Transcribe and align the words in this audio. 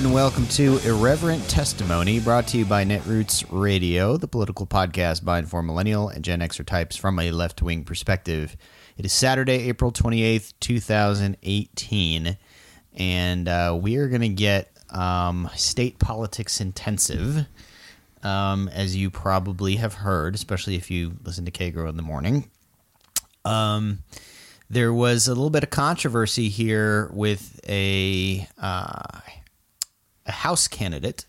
And 0.00 0.14
welcome 0.14 0.46
to 0.46 0.78
Irreverent 0.78 1.46
Testimony, 1.50 2.20
brought 2.20 2.46
to 2.48 2.56
you 2.56 2.64
by 2.64 2.86
Netroots 2.86 3.44
Radio, 3.50 4.16
the 4.16 4.26
political 4.26 4.66
podcast 4.66 5.26
by 5.26 5.40
and 5.40 5.46
for 5.46 5.62
millennial 5.62 6.08
and 6.08 6.24
Gen 6.24 6.40
Xer 6.40 6.64
types 6.64 6.96
from 6.96 7.18
a 7.18 7.30
left 7.32 7.60
wing 7.60 7.84
perspective. 7.84 8.56
It 8.96 9.04
is 9.04 9.12
Saturday, 9.12 9.68
April 9.68 9.92
28th, 9.92 10.54
2018, 10.58 12.38
and 12.94 13.46
uh, 13.46 13.78
we 13.78 13.96
are 13.96 14.08
going 14.08 14.22
to 14.22 14.30
get 14.30 14.72
um, 14.88 15.50
state 15.54 15.98
politics 15.98 16.62
intensive, 16.62 17.44
um, 18.22 18.68
as 18.68 18.96
you 18.96 19.10
probably 19.10 19.76
have 19.76 19.92
heard, 19.92 20.34
especially 20.34 20.76
if 20.76 20.90
you 20.90 21.18
listen 21.24 21.44
to 21.44 21.50
Kagro 21.50 21.90
in 21.90 21.98
the 21.98 22.02
morning. 22.02 22.50
Um, 23.44 23.98
there 24.70 24.94
was 24.94 25.28
a 25.28 25.32
little 25.32 25.50
bit 25.50 25.62
of 25.62 25.68
controversy 25.68 26.48
here 26.48 27.10
with 27.12 27.60
a 27.68 28.48
uh, 28.56 29.20
a 30.30 30.32
House 30.32 30.68
candidate. 30.68 31.26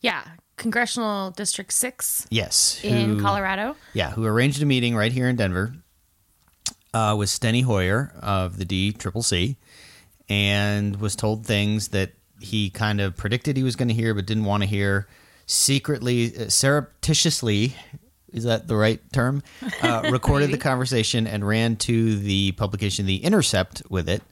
Yeah, 0.00 0.24
Congressional 0.56 1.30
District 1.30 1.70
6 1.70 2.26
Yes, 2.30 2.80
in 2.82 3.20
Colorado. 3.20 3.76
Yeah, 3.92 4.10
who 4.10 4.24
arranged 4.24 4.62
a 4.62 4.66
meeting 4.66 4.96
right 4.96 5.12
here 5.12 5.28
in 5.28 5.36
Denver 5.36 5.74
uh, 6.94 7.14
with 7.18 7.28
Steny 7.28 7.62
Hoyer 7.62 8.12
of 8.20 8.56
the 8.56 8.64
D 8.64 8.92
Triple 8.92 9.22
C, 9.22 9.56
and 10.30 10.96
was 10.96 11.14
told 11.14 11.46
things 11.46 11.88
that 11.88 12.12
he 12.40 12.70
kind 12.70 13.02
of 13.02 13.16
predicted 13.16 13.58
he 13.58 13.62
was 13.62 13.76
going 13.76 13.88
to 13.88 13.94
hear, 13.94 14.14
but 14.14 14.24
didn't 14.26 14.44
want 14.44 14.62
to 14.62 14.68
hear. 14.68 15.06
Secretly, 15.44 16.34
uh, 16.34 16.48
surreptitiously, 16.48 17.74
is 18.32 18.44
that 18.44 18.66
the 18.66 18.76
right 18.76 19.00
term? 19.12 19.42
Uh, 19.82 20.08
recorded 20.12 20.50
the 20.50 20.58
conversation 20.58 21.26
and 21.26 21.46
ran 21.46 21.76
to 21.76 22.16
the 22.16 22.52
publication 22.52 23.04
The 23.04 23.22
Intercept 23.22 23.82
with 23.90 24.08
it. 24.08 24.22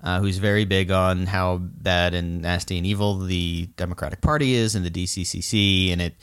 Uh, 0.00 0.20
who's 0.20 0.38
very 0.38 0.64
big 0.64 0.92
on 0.92 1.26
how 1.26 1.56
bad 1.58 2.14
and 2.14 2.42
nasty 2.42 2.76
and 2.78 2.86
evil 2.86 3.18
the 3.18 3.66
Democratic 3.76 4.20
Party 4.20 4.54
is 4.54 4.76
and 4.76 4.84
the 4.86 4.90
DCCC, 4.90 5.90
and 5.92 6.00
it 6.00 6.14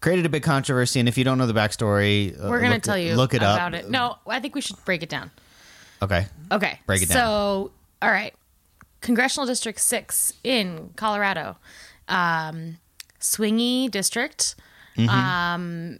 created 0.00 0.24
a 0.24 0.28
big 0.28 0.44
controversy. 0.44 1.00
And 1.00 1.08
if 1.08 1.18
you 1.18 1.24
don't 1.24 1.36
know 1.36 1.46
the 1.48 1.52
backstory, 1.52 2.32
uh, 2.40 2.48
We're 2.48 2.60
going 2.60 2.72
to 2.72 2.78
tell 2.78 2.96
you 2.96 3.16
look 3.16 3.34
it 3.34 3.38
about 3.38 3.74
up. 3.74 3.80
it. 3.80 3.90
No, 3.90 4.16
I 4.28 4.38
think 4.38 4.54
we 4.54 4.60
should 4.60 4.76
break 4.84 5.02
it 5.02 5.08
down. 5.08 5.32
Okay, 6.00 6.26
Okay. 6.52 6.78
Break 6.86 7.02
it 7.02 7.08
down. 7.08 7.16
So, 7.16 7.72
all 8.00 8.10
right. 8.10 8.32
Congressional 9.00 9.46
District 9.46 9.80
6 9.80 10.32
in 10.44 10.90
Colorado. 10.94 11.56
Um, 12.06 12.78
swingy 13.20 13.90
district. 13.90 14.54
Mm-hmm. 14.96 15.08
Um, 15.08 15.98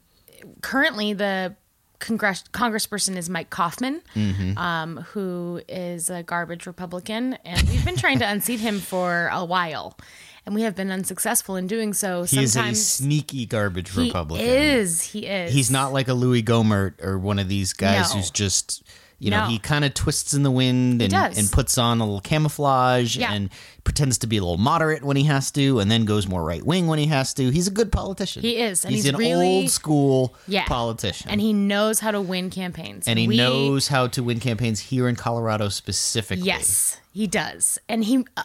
currently, 0.61 1.13
the 1.13 1.57
Congress- 1.99 2.45
congressperson 2.53 3.17
is 3.17 3.29
Mike 3.29 3.51
Coffman, 3.51 4.01
Mm-hmm. 4.15 4.59
um, 4.59 4.97
who 5.13 5.61
is 5.69 6.11
a 6.11 6.23
garbage 6.23 6.67
Republican. 6.67 7.35
And 7.45 7.69
we've 7.69 7.85
been 7.85 7.97
trying 7.97 8.19
to 8.21 8.29
unseat 8.31 8.61
him 8.61 8.79
for 8.81 9.29
a 9.33 9.45
while. 9.45 9.97
And 10.45 10.55
we 10.55 10.63
have 10.63 10.77
been 10.77 10.93
unsuccessful 10.93 11.57
in 11.57 11.67
doing 11.67 11.93
so. 11.93 12.23
he 12.23 12.41
is 12.41 12.57
a 12.57 12.73
sneaky 12.75 13.47
garbage 13.47 13.91
he 13.91 14.05
Republican. 14.07 14.47
is. 14.47 15.03
He 15.03 15.27
is. 15.27 15.53
He's 15.53 15.73
not 15.73 15.93
like 15.93 16.07
a 16.07 16.15
Louis 16.15 16.45
Gohmert 16.45 17.03
or 17.03 17.19
one 17.19 17.41
of 17.41 17.49
these 17.49 17.73
guys 17.73 18.11
No. 18.15 18.21
who's 18.21 18.31
just. 18.31 18.85
You 19.19 19.31
know, 19.31 19.45
No. 19.45 19.49
he 19.49 19.59
kind 19.59 19.85
of 19.85 19.95
twists 19.95 20.35
in 20.35 20.43
the 20.43 20.51
wind 20.51 21.01
and, 21.01 21.13
and 21.15 21.51
puts 21.51 21.79
on 21.79 22.01
a 22.01 22.05
little 22.05 22.21
camouflage 22.21 23.17
Yeah. 23.17 23.33
and 23.33 23.49
pretends 23.83 24.19
to 24.19 24.27
be 24.27 24.37
a 24.37 24.41
little 24.43 24.59
moderate 24.59 25.03
when 25.03 25.17
he 25.17 25.25
has 25.25 25.51
to, 25.53 25.79
and 25.81 25.91
then 25.91 26.05
goes 26.05 26.27
more 26.27 26.45
right 26.45 26.63
wing 26.63 26.87
when 26.87 26.99
he 26.99 27.07
has 27.07 27.33
to. 27.35 27.49
He's 27.51 27.67
a 27.67 27.71
good 27.71 27.91
politician. 27.91 28.43
He 28.43 28.59
is, 28.59 28.85
and 28.85 28.95
he's, 28.95 29.05
he's 29.05 29.13
an 29.15 29.19
really- 29.19 29.47
old 29.47 29.71
school 29.71 30.35
Yeah. 30.47 30.67
politician. 30.67 31.31
and 31.31 31.41
he 31.41 31.53
knows 31.55 32.01
how 32.01 32.11
to 32.11 32.21
win 32.21 32.51
campaigns. 32.51 33.09
and 33.09 33.19
he 33.19 33.27
We- 33.27 33.37
knows 33.39 33.89
how 33.89 34.07
to 34.09 34.23
win 34.23 34.39
campaigns 34.39 34.81
here 34.81 35.09
in 35.09 35.17
Colorado 35.17 35.71
specifically. 35.71 36.45
Yes, 36.47 36.99
he 37.13 37.27
does. 37.27 37.79
And 37.89 38.05
he 38.05 38.25
uh, 38.37 38.43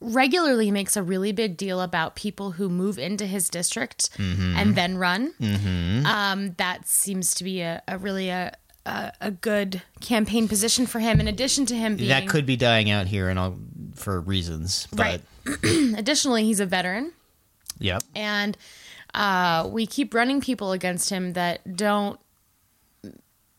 regularly 0.00 0.70
makes 0.70 0.96
a 0.96 1.02
really 1.02 1.32
big 1.32 1.56
deal 1.56 1.80
about 1.80 2.14
people 2.16 2.52
who 2.52 2.68
move 2.68 2.98
into 2.98 3.26
his 3.26 3.48
district 3.48 4.10
Mm-hmm. 4.18 4.56
and 4.56 4.76
then 4.76 4.98
run. 4.98 5.32
Um, 6.06 6.52
that 6.58 6.86
seems 6.86 7.34
to 7.34 7.44
be 7.44 7.60
a, 7.62 7.82
a 7.88 7.98
really 7.98 8.28
a, 8.28 8.52
a 8.86 9.12
a 9.20 9.30
good 9.30 9.82
campaign 10.00 10.48
position 10.48 10.86
for 10.86 11.00
him. 11.00 11.20
In 11.20 11.28
addition 11.28 11.66
to 11.66 11.74
him 11.74 11.96
being 11.96 12.08
that 12.08 12.28
could 12.28 12.46
be 12.46 12.56
dying 12.56 12.90
out 12.90 13.06
here, 13.06 13.28
and 13.28 13.38
all 13.38 13.56
for 13.94 14.20
reasons. 14.20 14.86
But, 14.92 15.20
right. 15.46 15.64
Additionally, 15.98 16.44
he's 16.44 16.60
a 16.60 16.66
veteran, 16.66 17.12
Yep. 17.78 18.02
and 18.14 18.56
uh, 19.14 19.68
we 19.70 19.86
keep 19.86 20.12
running 20.14 20.40
people 20.40 20.72
against 20.72 21.10
him 21.10 21.32
that 21.34 21.76
don't 21.76 22.18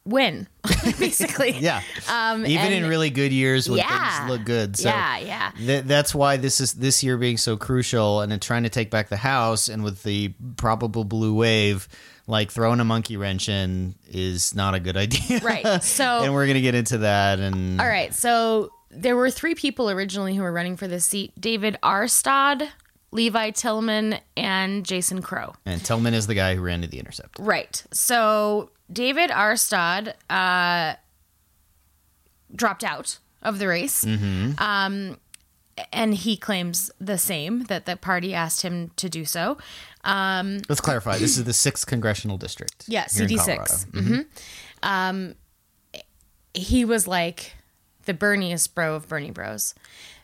win. 0.08 0.48
basically, 1.00 1.52
Yeah. 1.60 1.82
Um, 2.10 2.46
Even 2.46 2.66
and- 2.66 2.74
in 2.86 2.88
really 2.90 3.10
good 3.10 3.32
years 3.32 3.70
when 3.70 3.80
Yeah. 3.80 4.18
things 4.20 4.30
look 4.30 4.46
good. 4.46 4.78
So 4.78 4.90
yeah, 4.90 5.18
yeah. 5.20 5.52
th- 5.58 5.84
that's 5.86 6.16
why 6.16 6.38
this 6.38 6.60
is 6.62 6.74
this 6.74 7.04
year 7.04 7.18
being 7.18 7.38
so 7.38 7.58
crucial, 7.58 8.22
and 8.22 8.32
then 8.32 8.40
trying 8.40 8.64
to 8.64 8.70
take 8.70 8.90
back 8.92 9.10
the 9.10 9.18
house, 9.18 9.70
and 9.70 9.84
with 9.84 10.04
the 10.04 10.34
probable 10.58 11.04
blue 11.04 11.34
wave, 11.34 11.88
like 12.28 12.52
throwing 12.52 12.80
a 12.80 12.86
monkey 12.86 13.16
wrench 13.18 13.48
in 13.50 13.96
is 14.10 14.54
not 14.56 14.74
a 14.76 14.80
good 14.80 14.98
idea. 14.98 15.40
Right. 15.40 15.66
So 15.84 16.24
and 16.24 16.34
we're 16.34 16.48
gonna 16.48 16.62
get 16.62 16.76
into 16.76 17.00
that. 17.00 17.40
And 17.40 17.80
All 17.80 17.88
right. 17.88 18.14
So 18.14 18.72
there 18.92 19.16
were 19.16 19.30
three 19.30 19.56
people 19.56 19.90
originally 19.90 20.36
who 20.36 20.42
were 20.44 20.52
running 20.52 20.76
for 20.78 20.88
this 20.88 21.06
seat 21.06 21.32
David 21.40 21.78
Aarestad, 21.84 22.68
Levi 23.12 23.52
Tillemann, 23.52 24.20
and 24.36 24.86
Jason 24.86 25.22
Crow. 25.22 25.54
and 25.66 25.82
Tillemann 25.82 26.14
is 26.14 26.28
the 26.28 26.36
guy 26.36 26.56
who 26.56 26.62
ran 26.62 26.82
to 26.82 26.88
the 26.88 27.00
intercept. 27.00 27.38
Right. 27.40 27.82
So 27.94 28.72
David 28.92 29.30
Aarestad 29.30 30.14
uh, 30.30 30.96
dropped 32.56 32.84
out 32.84 33.20
of 33.42 33.60
the 33.60 33.68
race. 33.68 34.06
Mm-hmm. 34.06 34.52
Um, 34.58 35.18
and 35.94 36.14
he 36.14 36.38
claims 36.38 36.90
the 37.00 37.18
same 37.18 37.66
that 37.66 37.86
the 37.86 37.96
party 37.96 38.34
asked 38.34 38.62
him 38.62 38.92
to 38.96 39.10
do 39.10 39.26
so. 39.26 39.58
Um, 40.04 40.60
Let's 40.70 40.82
clarify. 40.82 41.18
This 41.18 41.38
is 41.38 41.44
the 41.44 41.54
sixth 41.54 41.86
congressional 41.86 42.38
district. 42.38 42.86
Yeah, 42.88 43.06
here 43.12 43.24
in 43.24 43.30
CD6. 43.30 43.46
Colorado. 43.46 43.64
Mm-hmm. 43.64 44.14
Mm-hmm. 44.14 44.24
Um, 44.82 45.36
he 46.54 46.86
was 46.86 47.08
like 47.08 47.54
the 48.06 48.14
Berniest 48.14 48.74
bro 48.74 48.96
of 48.96 49.08
Bernie 49.08 49.32
Bros. 49.32 49.76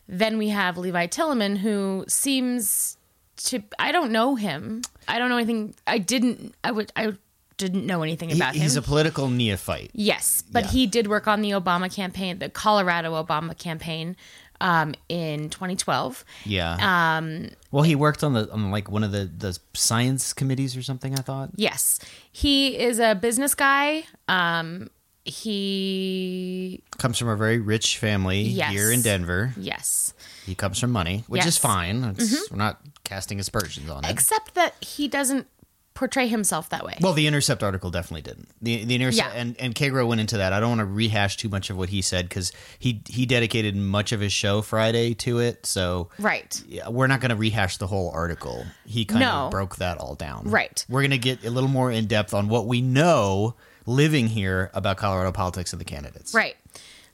Then 0.08 0.38
we 0.38 0.48
have 0.48 0.76
Levi 0.76 1.06
Tillemann, 1.06 1.58
who 1.58 2.04
seems 2.08 2.96
to 3.36 3.62
I 3.78 3.92
don't 3.92 4.10
know 4.10 4.34
him. 4.34 4.82
I 5.06 5.18
don't 5.18 5.28
know 5.28 5.36
anything. 5.36 5.74
I 5.86 5.98
didn't. 5.98 6.54
I 6.64 6.72
would. 6.72 6.92
I 6.96 7.14
didn't 7.56 7.86
know 7.86 8.02
anything 8.02 8.30
He- 8.30 8.36
about 8.36 8.54
he's 8.54 8.76
a 8.76 8.82
political 8.82 9.28
neophyte. 9.28 9.90
yes, 9.94 10.42
but 10.50 10.64
Yeah. 10.64 10.70
he 10.70 10.86
did 10.86 11.06
work 11.06 11.26
on 11.28 11.40
the 11.42 11.50
Obama 11.50 11.92
campaign, 11.94 12.38
the 12.38 12.48
Colorado 12.48 13.22
Obama 13.22 13.56
campaign, 13.56 14.16
um, 14.60 14.94
in 15.08 15.50
2012. 15.50 16.24
Yeah. 16.44 17.16
Um. 17.18 17.50
Well, 17.70 17.82
he 17.82 17.94
worked 17.96 18.22
on 18.24 18.32
the 18.34 18.50
on 18.52 18.70
like 18.70 18.90
one 18.90 19.02
of 19.04 19.12
the 19.12 19.24
the 19.26 19.58
science 19.74 20.32
committees 20.32 20.76
or 20.76 20.82
something. 20.82 21.12
I 21.18 21.22
thought. 21.22 21.50
Yes, 21.56 21.98
he 22.32 22.78
is 22.78 22.98
a 22.98 23.14
business 23.14 23.54
guy. 23.54 24.04
Um, 24.28 24.90
he 25.24 26.82
Comes 26.98 27.18
from 27.18 27.28
a 27.28 27.36
very 27.36 27.58
rich 27.58 27.98
family 27.98 28.42
Yes. 28.42 28.70
here 28.72 28.90
in 28.92 29.02
Denver. 29.02 29.52
yes. 29.56 30.12
He 30.46 30.54
comes 30.54 30.78
from 30.78 30.90
money, 30.92 31.24
which 31.26 31.40
is 31.46 31.56
Yes. 31.56 31.58
Mm-hmm. 31.58 32.12
fine. 32.12 32.38
We're 32.50 32.56
not 32.58 32.80
casting 33.04 33.40
aspersions 33.40 33.88
on 33.90 34.04
it. 34.04 34.10
except 34.10 34.54
that 34.54 34.74
he 34.82 35.08
doesn't 35.08 35.46
portray 35.94 36.26
himself 36.26 36.68
that 36.70 36.84
way. 36.84 36.96
well, 37.00 37.12
the 37.12 37.26
Intercept 37.26 37.62
article 37.62 37.90
definitely 37.90 38.22
didn't. 38.22 38.48
The 38.60 38.84
the 38.84 38.94
Intercept 38.96 39.32
Yeah. 39.34 39.40
and 39.40 39.56
and 39.60 39.74
Kagro 39.74 40.06
went 40.06 40.20
into 40.20 40.36
that. 40.38 40.52
I 40.52 40.60
don't 40.60 40.70
want 40.70 40.80
to 40.80 40.84
rehash 40.86 41.36
too 41.36 41.48
much 41.48 41.70
of 41.70 41.76
what 41.76 41.88
he 41.88 42.02
said 42.02 42.28
because 42.28 42.52
he 42.78 43.02
he 43.08 43.26
dedicated 43.26 43.76
much 43.76 44.10
of 44.12 44.20
his 44.20 44.32
show 44.32 44.60
Friday 44.60 45.14
to 45.14 45.38
it. 45.38 45.64
So 45.66 46.08
right. 46.18 46.60
yeah, 46.66 46.88
we're 46.88 47.06
not 47.06 47.20
going 47.20 47.30
to 47.30 47.36
rehash 47.36 47.76
the 47.76 47.86
whole 47.86 48.10
article. 48.10 48.66
He 48.84 49.04
kind 49.04 49.20
No. 49.20 49.30
of 49.46 49.50
broke 49.52 49.76
that 49.76 49.98
all 49.98 50.14
down. 50.16 50.44
Right. 50.50 50.84
We're 50.88 51.02
going 51.02 51.10
to 51.12 51.18
get 51.18 51.44
a 51.44 51.50
little 51.50 51.70
more 51.70 51.90
in 51.92 52.06
depth 52.06 52.34
on 52.34 52.48
what 52.48 52.66
we 52.66 52.80
know 52.80 53.54
living 53.86 54.26
here 54.28 54.70
about 54.74 54.96
Colorado 54.96 55.30
politics 55.30 55.72
and 55.72 55.80
the 55.80 55.84
candidates. 55.84 56.34
Right. 56.34 56.56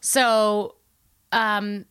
So, 0.00 0.76
um, 1.32 1.84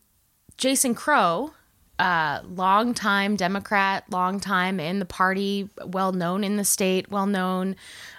Jason 0.56 0.94
Crow, 0.94 1.52
uh, 2.00 2.40
longtime 2.48 3.36
Democrat, 3.36 4.04
long 4.10 4.40
time 4.40 4.80
in 4.80 4.98
the 4.98 5.04
party, 5.04 5.68
well 5.84 6.12
known 6.12 6.42
in 6.44 6.56
the 6.56 6.64
state, 6.64 7.10
well 7.10 7.26
known 7.26 7.76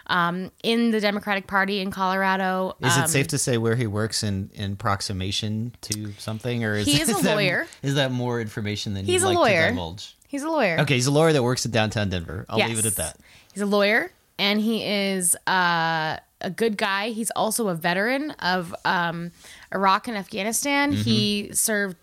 um, 0.08 0.52
in 0.64 0.92
the 0.92 1.00
Democratic 1.00 1.48
Party 1.48 1.80
in 1.80 1.90
Colorado. 1.90 2.76
Is 2.82 2.96
Um, 2.98 3.04
it 3.04 3.08
safe 3.10 3.28
to 3.30 3.38
say 3.38 3.58
where 3.58 3.76
he 3.76 3.88
works 3.88 4.24
in, 4.24 4.50
in 4.54 4.76
proximation 4.76 5.74
to 5.82 6.14
something, 6.18 6.64
or 6.64 6.76
is, 6.76 6.86
He 6.88 7.02
is 7.02 7.10
a 7.10 7.12
is 7.16 7.22
that- 7.22 7.36
lawyer. 7.36 7.68
is 7.82 7.96
that 7.96 8.12
more 8.12 8.40
information 8.40 8.94
than 8.94 9.06
He's 9.06 9.22
you'd 9.22 9.28
a 9.28 9.30
like 9.30 9.38
lawyer. 9.38 9.64
to 9.64 9.70
divulge? 9.70 10.16
He's 10.28 10.44
a 10.44 10.50
lawyer. 10.50 10.80
Okay, 10.82 10.96
he's 10.96 11.08
a 11.08 11.12
lawyer 11.12 11.34
that 11.34 11.44
works 11.44 11.66
in 11.66 11.72
downtown 11.72 12.10
Denver. 12.10 12.46
I'll 12.50 12.60
leave 12.66 12.80
it 12.80 12.86
at 12.86 12.96
that. 12.98 13.18
He's 13.54 13.62
a 13.62 13.66
lawyer 13.66 14.12
and 14.40 14.62
he 14.62 14.84
is 14.84 15.36
uh, 15.48 16.18
a 16.40 16.50
good 16.56 16.78
guy. 16.78 17.10
He's 17.10 17.32
also 17.32 17.68
a 17.68 17.76
veteran 17.76 18.32
of 18.40 18.74
um, 18.86 19.32
Iraq 19.74 20.08
and 20.08 20.16
Afghanistan. 20.18 20.94
Mm-hmm. 20.94 21.02
He 21.02 21.50
served 21.54 21.98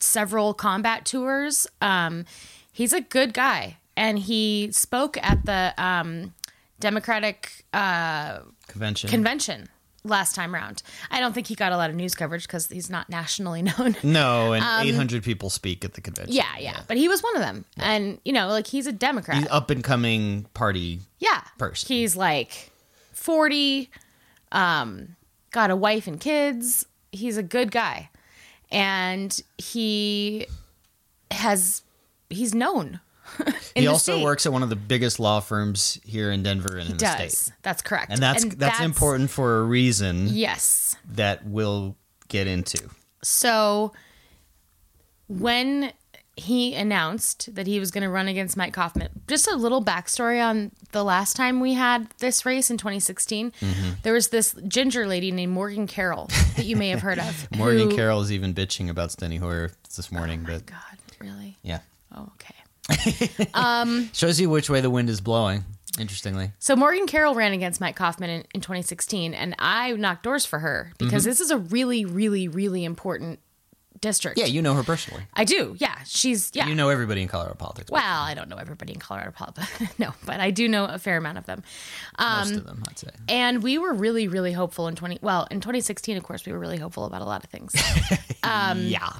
several 0.00 0.54
combat 0.54 1.04
tours. 1.04 1.66
Um, 1.80 2.24
he's 2.72 2.92
a 2.92 3.00
good 3.00 3.32
guy. 3.34 3.78
And 3.96 4.18
he 4.18 4.70
spoke 4.72 5.18
at 5.22 5.44
the 5.44 5.74
um, 5.76 6.32
Democratic 6.80 7.64
uh, 7.74 8.40
Convention. 8.66 9.10
convention 9.10 9.68
last 10.04 10.34
time 10.34 10.52
round. 10.52 10.82
I 11.10 11.20
don't 11.20 11.32
think 11.34 11.46
he 11.46 11.54
got 11.54 11.72
a 11.72 11.76
lot 11.76 11.90
of 11.90 11.96
news 11.96 12.14
coverage 12.14 12.42
because 12.44 12.68
he's 12.68 12.88
not 12.90 13.08
nationally 13.10 13.62
known. 13.78 13.94
No, 14.02 14.52
and 14.54 14.64
800 14.88 15.22
people 15.22 15.50
speak 15.50 15.84
at 15.84 15.92
the 15.94 16.00
convention. 16.00 16.32
Um, 16.32 16.36
yeah, 16.36 16.58
yeah, 16.58 16.80
but 16.88 16.96
he 16.96 17.06
was 17.06 17.22
one 17.22 17.36
of 17.36 17.42
them, 17.42 17.64
and 17.76 18.18
you 18.24 18.32
know, 18.32 18.48
like 18.48 18.66
he's 18.66 18.86
a 18.86 18.92
Democrat. 18.92 19.36
He's 19.38 19.46
up 19.48 19.70
and 19.70 19.84
coming 19.84 20.46
party. 20.54 21.00
yeah, 21.18 21.42
person. 21.58 21.86
He's 21.94 22.16
like 22.16 22.70
forty, 23.12 23.90
um, 24.50 25.16
got 25.50 25.70
a 25.70 25.76
wife 25.76 26.06
and 26.06 26.18
kids. 26.18 26.86
He's 27.12 27.36
a 27.36 27.42
good 27.42 27.70
guy, 27.70 28.08
and 28.72 29.40
he 29.58 30.46
has 31.30 31.82
he's 32.28 32.54
known. 32.54 32.98
He 33.74 33.86
also 33.86 34.16
state. 34.16 34.22
works 34.24 34.44
at 34.44 34.52
one 34.52 34.62
of 34.62 34.68
the 34.68 34.76
biggest 34.76 35.18
law 35.18 35.40
firms 35.40 35.98
here 36.04 36.30
in 36.30 36.42
Denver 36.42 36.76
and 36.76 36.90
in 36.90 36.96
the 36.98 37.10
state. 37.30 37.54
that's 37.62 37.80
correct, 37.80 38.12
And 38.12 38.20
that's 38.20 38.44
that's 38.56 38.80
important 38.80 39.30
for 39.30 39.60
a 39.60 39.62
reason 39.62 40.26
Yes. 40.28 40.94
that 41.14 41.46
we'll 41.46 41.96
get 42.28 42.46
into. 42.46 42.90
So 43.22 43.92
when 45.28 45.92
he 46.36 46.74
announced 46.74 47.54
that 47.54 47.66
he 47.66 47.78
was 47.78 47.90
going 47.90 48.02
to 48.02 48.08
run 48.08 48.26
against 48.26 48.56
Mike 48.56 48.72
Coffman, 48.74 49.08
just 49.28 49.46
a 49.50 49.54
little 49.54 49.84
backstory 49.84 50.42
on 50.42 50.70
the 50.92 51.04
last 51.04 51.36
time 51.36 51.60
we 51.60 51.74
had 51.74 52.08
this 52.18 52.46
race 52.46 52.70
in 52.70 52.78
2016. 52.78 53.50
Mm-hmm. 53.60 53.90
There 54.02 54.14
was 54.14 54.28
this 54.28 54.54
ginger 54.66 55.06
lady 55.06 55.30
named 55.30 55.52
Morgan 55.52 55.86
Carroll 55.86 56.28
that 56.56 56.64
you 56.64 56.76
may 56.76 56.88
have 56.88 57.02
heard 57.02 57.18
of. 57.18 57.48
Morgan 57.56 57.90
who- 57.90 57.96
Carroll 57.96 58.20
is 58.22 58.32
even 58.32 58.54
bitching 58.54 58.88
about 58.88 59.10
Steny 59.10 59.38
Hoyer 59.38 59.72
this 59.94 60.10
morning, 60.10 60.44
but 60.46 60.64
God, 60.64 60.78
really? 61.20 61.56
yeah. 61.62 61.80
Oh, 62.14 62.30
okay. 62.34 64.08
Shows 64.12 64.40
you 64.40 64.50
which 64.50 64.68
way 64.70 64.80
the 64.80 64.90
wind 64.90 65.08
is 65.10 65.20
blowing, 65.20 65.64
interestingly. 65.98 66.52
So 66.58 66.76
Morgan 66.76 67.06
Carroll 67.06 67.34
ran 67.34 67.52
against 67.52 67.80
Mike 67.80 67.96
Coffman 67.96 68.28
in, 68.30 68.44
in 68.54 68.60
2016, 68.60 69.34
and 69.34 69.54
I 69.58 69.92
knocked 69.92 70.22
doors 70.22 70.44
for 70.44 70.58
her 70.60 70.92
Mm-hmm. 70.94 71.04
because 71.06 71.24
this 71.24 71.40
is 71.40 71.50
a 71.50 71.58
really, 71.58 72.04
really, 72.04 72.48
really 72.48 72.84
important 72.84 73.38
district. 74.02 74.36
Yeah, 74.36 74.44
you 74.44 74.60
know 74.60 74.74
her 74.74 74.82
personally. 74.82 75.22
I 75.32 75.44
do. 75.44 75.74
Yeah, 75.78 75.96
she's 76.04 76.50
yeah. 76.52 76.66
You 76.66 76.74
know 76.74 76.90
everybody 76.90 77.22
in 77.22 77.28
Colorado 77.28 77.54
politics. 77.54 77.90
Well, 77.90 78.02
I 78.22 78.34
don't 78.34 78.50
know 78.50 78.56
everybody 78.56 78.92
in 78.92 78.98
Colorado 78.98 79.30
politics. 79.30 79.70
no, 79.98 80.12
but 80.26 80.40
I 80.40 80.50
do 80.50 80.68
know 80.68 80.84
a 80.84 80.98
fair 80.98 81.16
amount 81.16 81.38
of 81.38 81.46
them. 81.46 81.62
most 82.18 82.52
um, 82.52 82.58
of 82.58 82.66
them, 82.66 82.84
I'd 82.86 82.98
say. 82.98 83.08
And 83.30 83.62
we 83.62 83.78
were 83.78 83.94
really, 83.94 84.28
really 84.28 84.52
hopeful 84.52 84.88
in 84.88 84.94
20. 84.94 85.20
Well, 85.22 85.48
in 85.50 85.60
2016, 85.60 86.18
of 86.18 86.22
course, 86.22 86.44
we 86.44 86.52
were 86.52 86.58
really 86.58 86.76
hopeful 86.76 87.06
about 87.06 87.22
a 87.22 87.24
lot 87.24 87.42
of 87.42 87.50
things. 87.50 87.74
um, 88.42 88.82
yeah. 88.82 89.12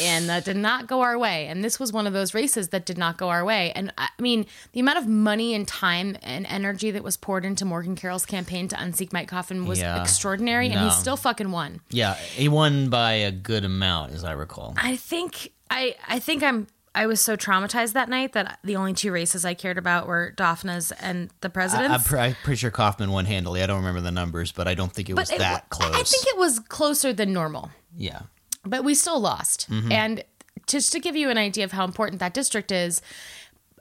And 0.00 0.28
that 0.28 0.44
did 0.44 0.56
not 0.56 0.86
go 0.86 1.02
our 1.02 1.16
way. 1.18 1.46
And 1.46 1.62
this 1.62 1.78
was 1.78 1.92
one 1.92 2.06
of 2.06 2.12
those 2.12 2.34
races 2.34 2.68
that 2.68 2.86
did 2.86 2.98
not 2.98 3.16
go 3.16 3.28
our 3.28 3.44
way. 3.44 3.72
And 3.76 3.92
I 3.98 4.08
mean, 4.18 4.46
the 4.72 4.80
amount 4.80 4.98
of 4.98 5.06
money 5.06 5.54
and 5.54 5.66
time 5.68 6.16
and 6.22 6.46
energy 6.46 6.90
that 6.90 7.04
was 7.04 7.16
poured 7.16 7.44
into 7.44 7.64
Morgan 7.64 7.94
Carroll's 7.94 8.26
campaign 8.26 8.68
to 8.68 8.82
unseat 8.82 9.12
Mike 9.12 9.28
Coffin 9.28 9.66
was 9.66 9.78
Yeah. 9.78 10.00
extraordinary. 10.00 10.68
And 10.70 10.80
he 10.80 10.90
still 10.90 11.16
fucking 11.16 11.50
won. 11.52 11.80
Yeah, 11.90 12.14
he 12.14 12.48
won 12.48 12.88
by 12.88 13.12
a 13.12 13.30
good 13.30 13.64
amount, 13.64 14.12
as 14.12 14.24
I 14.24 14.32
recall. 14.32 14.74
I 14.76 14.96
think 14.96 15.52
I 15.70 15.94
I 16.08 16.18
think 16.18 16.42
I'm 16.42 16.66
I 16.94 17.06
was 17.06 17.20
so 17.20 17.36
traumatized 17.36 17.92
that 17.92 18.08
night 18.08 18.32
that 18.32 18.58
the 18.64 18.76
only 18.76 18.94
two 18.94 19.12
races 19.12 19.44
I 19.44 19.52
cared 19.52 19.76
about 19.76 20.06
were 20.08 20.30
Daphna's 20.30 20.92
and 20.92 21.30
the 21.42 21.48
I, 21.48 21.50
president's. 21.50 21.94
I'm, 21.94 22.02
pre- 22.02 22.18
I'm 22.20 22.36
pretty 22.42 22.56
sure 22.56 22.70
Coffman 22.70 23.10
won 23.10 23.26
handily. 23.26 23.62
I 23.62 23.66
don't 23.66 23.76
remember 23.80 24.00
the 24.00 24.10
numbers, 24.10 24.50
but 24.50 24.66
I 24.66 24.74
don't 24.74 24.90
think 24.92 25.10
it 25.10 25.14
was 25.14 25.30
it 25.30 25.38
that 25.38 25.66
wa- 25.70 25.76
close. 25.88 25.94
I 25.94 26.02
think 26.02 26.26
it 26.26 26.38
was 26.38 26.58
closer 26.60 27.12
than 27.12 27.34
normal, 27.34 27.70
yeah. 27.94 28.20
But 28.66 28.84
we 28.84 28.94
still 28.94 29.20
lost. 29.20 29.70
Mm-hmm. 29.70 29.92
And 29.92 30.24
just 30.66 30.92
to 30.92 31.00
give 31.00 31.16
you 31.16 31.30
an 31.30 31.38
idea 31.38 31.64
of 31.64 31.72
how 31.72 31.84
important 31.84 32.20
that 32.20 32.34
district 32.34 32.72
is, 32.72 33.00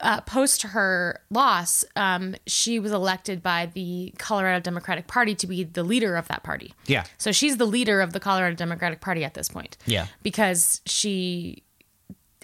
uh, 0.01 0.19
post 0.21 0.63
her 0.63 1.21
loss, 1.29 1.85
um, 1.95 2.35
she 2.45 2.79
was 2.79 2.91
elected 2.91 3.41
by 3.41 3.67
the 3.73 4.13
Colorado 4.17 4.59
Democratic 4.59 5.07
Party 5.07 5.33
to 5.35 5.47
be 5.47 5.63
the 5.63 5.83
leader 5.83 6.15
of 6.17 6.27
that 6.27 6.43
party. 6.43 6.73
Yeah. 6.85 7.05
So 7.17 7.31
she's 7.31 7.57
the 7.57 7.65
leader 7.65 8.01
of 8.01 8.11
the 8.13 8.19
Colorado 8.19 8.55
Democratic 8.55 8.99
Party 9.01 9.23
at 9.23 9.33
this 9.35 9.47
point. 9.49 9.77
Yeah. 9.85 10.07
Because 10.21 10.81
she, 10.85 11.63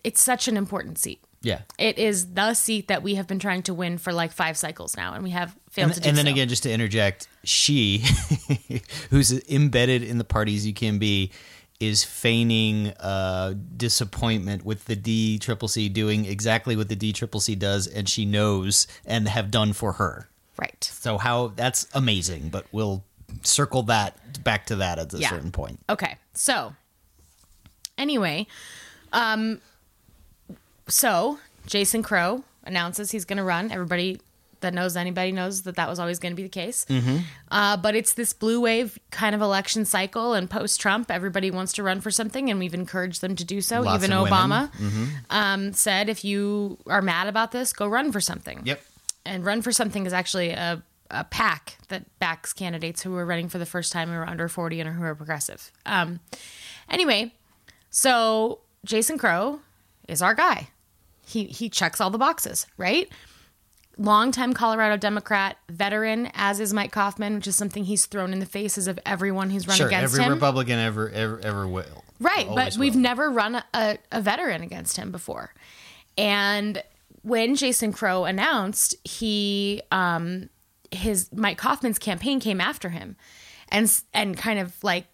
it's 0.03 0.21
such 0.23 0.47
an 0.47 0.55
important 0.57 0.97
seat. 0.97 1.21
Yeah. 1.43 1.61
It 1.77 1.97
is 1.97 2.33
the 2.33 2.53
seat 2.53 2.87
that 2.87 3.03
we 3.03 3.15
have 3.15 3.27
been 3.27 3.39
trying 3.39 3.63
to 3.63 3.73
win 3.73 3.97
for 3.97 4.13
like 4.13 4.31
five 4.31 4.57
cycles 4.57 4.95
now, 4.95 5.13
and 5.13 5.23
we 5.23 5.31
have 5.31 5.55
failed 5.71 5.87
And, 5.87 5.95
to 5.95 6.01
do 6.01 6.09
and 6.09 6.17
then 6.17 6.25
so. 6.25 6.31
again, 6.31 6.47
just 6.47 6.63
to 6.63 6.71
interject, 6.71 7.27
she, 7.43 8.03
who's 9.09 9.31
embedded 9.49 10.03
in 10.03 10.19
the 10.19 10.23
party 10.23 10.55
as 10.55 10.65
you 10.65 10.73
can 10.73 10.99
be, 10.99 11.31
is 11.81 12.03
feigning 12.03 12.89
uh, 12.99 13.55
disappointment 13.75 14.63
with 14.63 14.85
the 14.85 14.95
D 14.95 15.39
Triple 15.39 15.67
C 15.67 15.89
doing 15.89 16.25
exactly 16.25 16.75
what 16.75 16.87
the 16.89 16.95
D 16.95 17.11
Triple 17.11 17.39
C 17.39 17.55
does, 17.55 17.87
and 17.87 18.07
she 18.07 18.23
knows 18.25 18.87
and 19.05 19.27
have 19.27 19.51
done 19.51 19.73
for 19.73 19.93
her. 19.93 20.29
right. 20.57 20.83
So 20.83 21.17
how 21.17 21.47
that's 21.55 21.87
amazing, 21.93 22.49
but 22.49 22.65
we'll 22.71 23.03
circle 23.43 23.81
that 23.83 24.43
back 24.43 24.67
to 24.67 24.75
that 24.77 24.99
at 24.99 25.11
a 25.13 25.17
Yeah. 25.17 25.29
certain 25.29 25.51
point. 25.51 25.79
Okay. 25.89 26.17
So, 26.33 26.75
anyway, 27.97 28.45
um, 29.11 29.59
so 30.87 31.39
Jason 31.65 32.03
Crow 32.03 32.43
announces 32.63 33.11
he's 33.11 33.25
going 33.25 33.37
to 33.37 33.43
run. 33.43 33.71
Everybody 33.71 34.19
that 34.61 34.73
knows 34.73 34.95
anybody 34.95 35.31
knows 35.31 35.63
that 35.63 35.75
that 35.75 35.89
was 35.89 35.99
always 35.99 36.19
going 36.19 36.31
to 36.31 36.35
be 36.35 36.43
the 36.43 36.49
case. 36.49 36.85
Mm-hmm. 36.89 37.17
Uh, 37.49 37.77
but 37.77 37.95
it's 37.95 38.13
this 38.13 38.33
blue 38.33 38.61
wave 38.61 38.97
kind 39.11 39.35
of 39.35 39.41
election 39.41 39.85
cycle, 39.85 40.33
and 40.33 40.49
post 40.49 40.79
Trump, 40.79 41.11
everybody 41.11 41.51
wants 41.51 41.73
to 41.73 41.83
run 41.83 42.01
for 42.01 42.11
something, 42.11 42.49
and 42.49 42.59
we've 42.59 42.73
encouraged 42.73 43.21
them 43.21 43.35
to 43.35 43.43
do 43.43 43.61
so. 43.61 43.81
Lots 43.81 44.03
Even 44.03 44.17
women. 44.17 44.31
Mm-hmm. 44.31 45.03
Obama 45.03 45.11
um, 45.29 45.73
said, 45.73 46.09
if 46.09 46.23
you 46.23 46.77
are 46.87 47.01
mad 47.01 47.27
about 47.27 47.51
this, 47.51 47.73
go 47.73 47.87
run 47.87 48.11
for 48.11 48.21
something. 48.21 48.61
Yep. 48.63 48.81
And 49.25 49.45
Run 49.45 49.61
for 49.61 49.71
Something 49.71 50.05
is 50.05 50.13
actually 50.13 50.49
a, 50.51 50.81
a 51.09 51.23
pack 51.25 51.77
that 51.89 52.05
backs 52.19 52.53
candidates 52.53 53.01
who 53.03 53.15
are 53.15 53.25
running 53.25 53.49
for 53.49 53.59
the 53.59 53.65
first 53.65 53.91
time 53.91 54.09
who 54.09 54.15
are 54.15 54.27
under 54.27 54.47
40 54.47 54.79
and 54.79 54.95
who 54.95 55.03
are 55.03 55.15
progressive. 55.15 55.71
Um, 55.85 56.19
anyway, 56.89 57.33
so 57.89 58.61
Jason 58.83 59.17
Crow 59.17 59.59
is 60.07 60.21
our 60.21 60.33
guy. 60.33 60.69
He, 61.25 61.45
he 61.45 61.69
checks 61.69 62.01
all 62.01 62.09
the 62.09 62.17
boxes, 62.17 62.65
right? 62.77 63.09
Longtime 63.97 64.53
Colorado 64.53 64.97
Democrat, 64.97 65.57
veteran, 65.69 66.29
as 66.33 66.59
is 66.59 66.73
Mike 66.73 66.91
Coffman, 66.91 67.35
which 67.35 67.47
is 67.47 67.55
something 67.55 67.83
he's 67.83 68.05
thrown 68.05 68.33
in 68.33 68.39
the 68.39 68.45
faces 68.45 68.87
of 68.87 68.99
everyone 69.05 69.49
who's 69.49 69.67
run 69.67 69.77
Sure, 69.77 69.87
against 69.87 70.13
every 70.15 70.25
him. 70.25 70.33
Republican 70.33 70.79
ever 70.79 71.09
ever 71.09 71.39
ever 71.43 71.67
will. 71.67 72.03
Right, 72.19 72.47
but 72.47 72.77
we've 72.77 72.95
will. 72.95 73.01
never 73.01 73.29
run 73.29 73.55
a, 73.55 73.65
a, 73.73 73.97
a 74.11 74.21
veteran 74.21 74.61
against 74.61 74.97
him 74.97 75.11
before. 75.11 75.53
And 76.17 76.81
when 77.23 77.55
Jason 77.55 77.93
Crow 77.93 78.25
announced 78.25 78.95
he 79.03 79.81
um 79.91 80.49
his 80.91 81.29
Mike 81.33 81.57
Coffman's 81.57 81.99
campaign 81.99 82.39
came 82.39 82.59
after 82.61 82.89
him 82.89 83.15
and 83.69 83.91
and 84.13 84.37
kind 84.37 84.59
of 84.59 84.83
like 84.83 85.05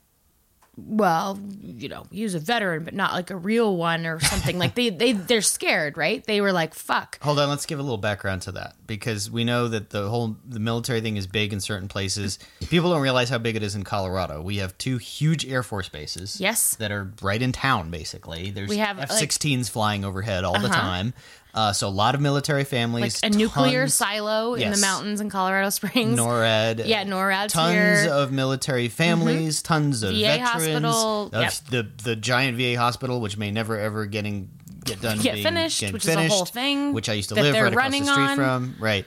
well, 0.78 1.40
you 1.64 1.90
know, 1.90 2.06
use 2.12 2.36
a 2.36 2.40
veteran 2.40 2.84
but 2.84 2.94
not 2.94 3.14
like 3.14 3.32
a 3.32 3.36
real 3.36 3.76
one 3.76 4.06
or 4.06 4.20
something. 4.20 4.60
like 4.60 4.76
they 4.76 4.90
they 4.90 5.12
they're 5.14 5.42
scared, 5.42 5.98
right? 5.98 6.24
They 6.24 6.40
were 6.40 6.52
like, 6.52 6.74
"Fuck." 6.76 7.18
Hold 7.24 7.40
on, 7.40 7.50
let's 7.50 7.66
give 7.66 7.80
a 7.80 7.82
little 7.82 7.98
background 7.98 8.44
to 8.44 8.52
that 8.54 8.76
because 8.86 9.30
we 9.32 9.44
know 9.44 9.68
that 9.68 9.90
the 9.90 10.08
whole 10.10 10.36
the 10.48 10.60
military 10.60 11.02
thing 11.02 11.18
is 11.18 11.26
big 11.26 11.52
in 11.52 11.60
certain 11.60 11.88
places. 11.88 12.38
People 12.70 12.92
don't 12.92 13.02
realize 13.02 13.30
how 13.30 13.40
big 13.40 13.56
it 13.56 13.64
is 13.64 13.74
in 13.76 13.84
Colorado. 13.84 14.42
We 14.42 14.58
have 14.58 14.78
two 14.78 14.98
huge 14.98 15.46
Air 15.48 15.64
Force 15.64 15.90
bases. 15.90 16.40
Yes. 16.40 16.76
that 16.76 16.92
are 16.92 17.12
right 17.22 17.42
in 17.42 17.52
town. 17.52 17.90
Basically, 17.90 18.52
there's 18.52 18.70
We 18.70 18.78
have, 18.78 18.98
like- 18.98 19.10
Uh-huh. 19.10 19.18
F-16s 19.20 19.70
flying 19.70 20.06
overhead 20.06 20.44
all 20.44 20.60
the 20.60 20.68
time. 20.70 21.14
Uh, 21.58 21.74
so 21.74 21.88
a 21.88 21.90
lot 21.90 22.14
of 22.14 22.22
military 22.22 22.64
families, 22.64 23.24
Like 23.24 23.34
a 23.34 23.36
nuclear 23.36 23.88
silo 23.88 24.54
in 24.54 24.62
Yes. 24.62 24.76
the 24.76 24.82
mountains 24.86 25.22
in 25.22 25.30
Colorado 25.32 25.70
Springs. 25.72 26.20
NORAD. 26.20 26.84
Yeah, 26.86 27.04
NORAD's 27.04 27.52
tons 27.54 27.74
here. 27.74 27.96
Mm-hmm. 27.96 28.12
of 28.16 28.32
military 28.32 28.90
families, 28.90 29.64
tons 29.64 30.04
of 30.04 30.12
VA 30.14 30.22
veterans. 30.22 30.50
hospital, 30.50 31.30
yep. 31.34 31.54
The 31.72 31.90
the 32.04 32.16
giant 32.16 32.58
VA 32.58 32.76
hospital, 32.78 33.20
which 33.22 33.38
may 33.38 33.50
never 33.50 33.76
ever 33.80 34.06
getting 34.06 34.50
get 34.86 35.02
done 35.02 35.18
Get 35.18 35.34
being- 35.34 35.44
finished, 35.46 35.82
which 35.92 36.06
is 36.06 36.16
a 36.16 36.28
whole 36.28 36.46
thing 36.46 36.94
Which 36.94 37.10
I 37.10 37.14
used 37.14 37.30
to 37.30 37.36
live 37.36 37.56
right 37.56 37.74
across 37.74 37.92
the 37.92 38.06
street 38.06 38.10
on. 38.20 38.36
from. 38.38 38.76
Right. 38.80 39.06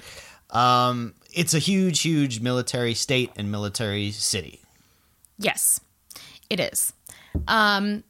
Um, 0.50 1.14
it's 1.32 1.54
a 1.54 1.60
huge, 1.60 2.00
huge 2.00 2.40
military 2.40 2.94
state 2.94 3.30
and 3.36 3.52
military 3.52 4.10
city. 4.10 4.60
Yes, 5.38 5.78
it 6.50 6.58
is. 6.58 6.92
Um, 7.46 8.02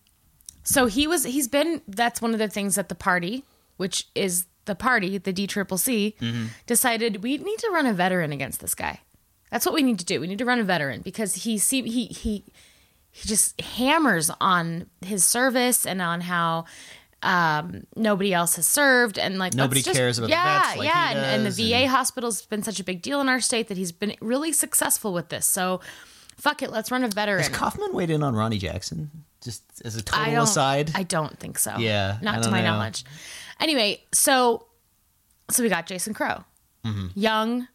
so 0.64 0.86
he 0.86 1.06
was. 1.06 1.24
He's 1.24 1.46
been. 1.48 1.82
That's 1.86 2.22
one 2.22 2.32
of 2.32 2.38
the 2.38 2.48
things 2.48 2.76
that 2.76 2.88
the 2.88 2.94
party, 2.94 3.44
which 3.80 4.06
is 4.14 4.46
the 4.66 4.74
party, 4.74 5.16
the 5.16 5.32
D 5.32 5.46
Triple 5.46 5.78
C, 5.78 6.14
decided 6.66 7.22
we 7.22 7.38
need 7.38 7.58
to 7.58 7.70
run 7.72 7.86
a 7.86 7.94
veteran 7.94 8.30
against 8.30 8.60
this 8.60 8.74
guy. 8.74 9.00
That's 9.50 9.64
what 9.64 9.74
we 9.74 9.82
need 9.82 9.98
to 9.98 10.04
do. 10.04 10.20
We 10.20 10.26
need 10.26 10.38
to 10.38 10.44
run 10.44 10.60
a 10.60 10.64
veteran 10.64 11.00
because 11.00 11.34
he 11.34 11.56
see 11.56 11.82
he 11.82 12.04
he 12.06 12.44
he 13.10 13.28
just 13.28 13.60
hammers 13.60 14.30
on 14.40 14.86
his 15.00 15.24
service 15.24 15.86
and 15.86 16.00
on 16.00 16.20
how 16.20 16.66
um, 17.22 17.86
nobody 17.96 18.32
else 18.32 18.56
has 18.56 18.66
served 18.66 19.18
and 19.18 19.38
like 19.38 19.54
Nobody 19.54 19.82
just- 19.82 19.96
cares 19.96 20.18
about 20.18 20.28
the 20.28 20.32
yeah 20.32 20.62
vets 20.62 20.76
like 20.78 20.88
yeah 20.88 21.10
and, 21.10 21.18
and 21.18 21.46
the 21.46 21.70
VA 21.70 21.88
hospital's 21.88 22.42
been 22.46 22.62
such 22.62 22.80
a 22.80 22.84
big 22.84 23.02
deal 23.02 23.20
in 23.20 23.28
our 23.28 23.40
state 23.40 23.68
that 23.68 23.76
he's 23.76 23.92
been 23.92 24.14
really 24.20 24.52
successful 24.52 25.12
with 25.12 25.30
this. 25.30 25.46
So 25.46 25.80
fuck 26.36 26.62
it, 26.62 26.70
let's 26.70 26.90
run 26.90 27.02
a 27.02 27.08
veteran. 27.08 27.42
Has 27.42 27.48
Coffman 27.48 27.92
weighed 27.92 28.10
in 28.10 28.22
on 28.22 28.34
Ronny 28.34 28.58
Jackson? 28.58 29.10
Just 29.42 29.62
as 29.84 29.96
a 29.96 30.02
total 30.02 30.32
don't, 30.32 30.44
aside. 30.44 30.92
I 30.94 31.02
don't 31.02 31.38
think 31.38 31.58
so. 31.58 31.74
Yeah, 31.78 32.18
not 32.20 32.42
to 32.42 32.50
my 32.50 32.60
know. 32.60 32.72
knowledge. 32.72 33.04
Anyway, 33.60 34.02
so 34.12 34.66
so 35.50 35.62
we 35.62 35.68
got 35.68 35.86
Jason 35.86 36.14
Crow, 36.14 36.44
Mm-hmm. 36.84 37.08
young, 37.14 37.68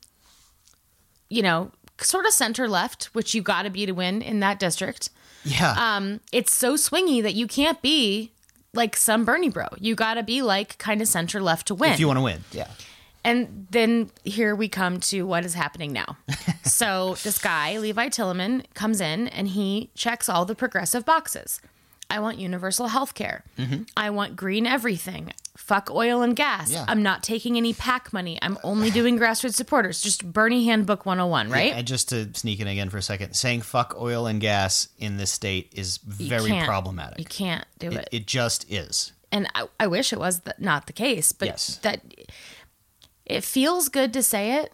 you 1.29 1.41
know, 1.41 1.71
sort 1.99 2.25
of 2.25 2.31
center 2.31 2.67
left, 2.67 3.05
which 3.13 3.35
you 3.35 3.41
got 3.41 3.63
to 3.63 3.69
be 3.69 3.85
to 3.85 3.91
win 3.91 4.21
in 4.21 4.39
that 4.39 4.59
district. 4.59 5.09
Yeah. 5.43 5.75
Um, 5.77 6.21
it's 6.31 6.53
so 6.53 6.73
swingy 6.75 7.21
that 7.21 7.35
you 7.35 7.45
can't 7.47 7.81
be 7.81 8.31
like 8.73 8.95
some 8.97 9.23
Bernie 9.25 9.49
bro. 9.49 9.67
You 9.79 9.93
got 9.95 10.15
to 10.15 10.23
be 10.23 10.41
like 10.41 10.77
kind 10.79 11.01
of 11.01 11.07
center 11.07 11.41
left 11.41 11.67
to 11.67 11.75
win. 11.75 11.93
if 11.93 11.99
you 11.99 12.07
want 12.07 12.17
to 12.17 12.23
win. 12.23 12.43
Yeah. 12.51 12.67
And 13.23 13.67
then 13.71 14.11
here 14.23 14.55
we 14.55 14.67
come 14.69 14.99
to 15.01 15.23
what 15.23 15.45
is 15.45 15.53
happening 15.55 15.91
now. 15.93 16.17
so 16.63 17.15
this 17.23 17.37
guy, 17.39 17.77
Levi 17.77 18.09
Tillemann, 18.09 18.65
comes 18.73 19.01
in 19.01 19.27
and 19.29 19.47
he 19.49 19.89
checks 19.95 20.29
all 20.29 20.45
the 20.45 20.55
progressive 20.55 21.05
boxes. 21.05 21.59
I 22.09 22.19
want 22.19 22.37
universal 22.37 22.87
health 22.87 23.13
care. 23.13 23.43
Mm-hmm. 23.57 23.83
I 23.97 24.09
want 24.11 24.35
green 24.35 24.65
everything. 24.67 25.33
Fuck 25.57 25.89
oil 25.89 26.21
and 26.21 26.35
gas. 26.35 26.71
Yeah. 26.71 26.85
I'm 26.87 27.01
not 27.01 27.23
taking 27.23 27.57
any 27.57 27.73
PAC 27.73 28.11
money. 28.13 28.37
I'm 28.41 28.57
only 28.63 28.91
doing 28.91 29.17
grassroots 29.17 29.53
supporters. 29.55 30.01
Just 30.01 30.23
Bernie 30.31 30.65
Handbook 30.65 31.05
101, 31.05 31.49
right? 31.49 31.73
And 31.73 31.87
just 31.87 32.09
to 32.09 32.29
sneak 32.33 32.59
in 32.59 32.67
again 32.67 32.89
for 32.89 32.97
a 32.97 33.01
second, 33.01 33.33
saying 33.33 33.61
fuck 33.61 33.95
oil 33.99 34.27
and 34.27 34.39
gas 34.41 34.89
in 34.99 35.17
this 35.17 35.31
state 35.31 35.71
is 35.73 35.97
very 35.97 36.49
can't- 36.49 36.67
problematic. 36.67 37.19
You 37.19 37.25
can't 37.25 37.65
do 37.79 37.87
it. 37.89 37.95
It, 37.97 38.09
it 38.11 38.27
just 38.27 38.71
is. 38.71 39.13
and 39.31 39.47
I, 39.55 39.67
I 39.79 39.87
wish 39.87 40.13
it 40.13 40.19
was 40.19 40.41
th- 40.41 40.57
not 40.59 40.87
the 40.87 40.93
case, 40.93 41.31
but 41.31 41.47
Yes. 41.47 41.77
that 41.83 42.01
it 43.25 43.43
feels 43.43 43.89
good 43.89 44.13
to 44.13 44.21
say 44.21 44.57
it, 44.61 44.71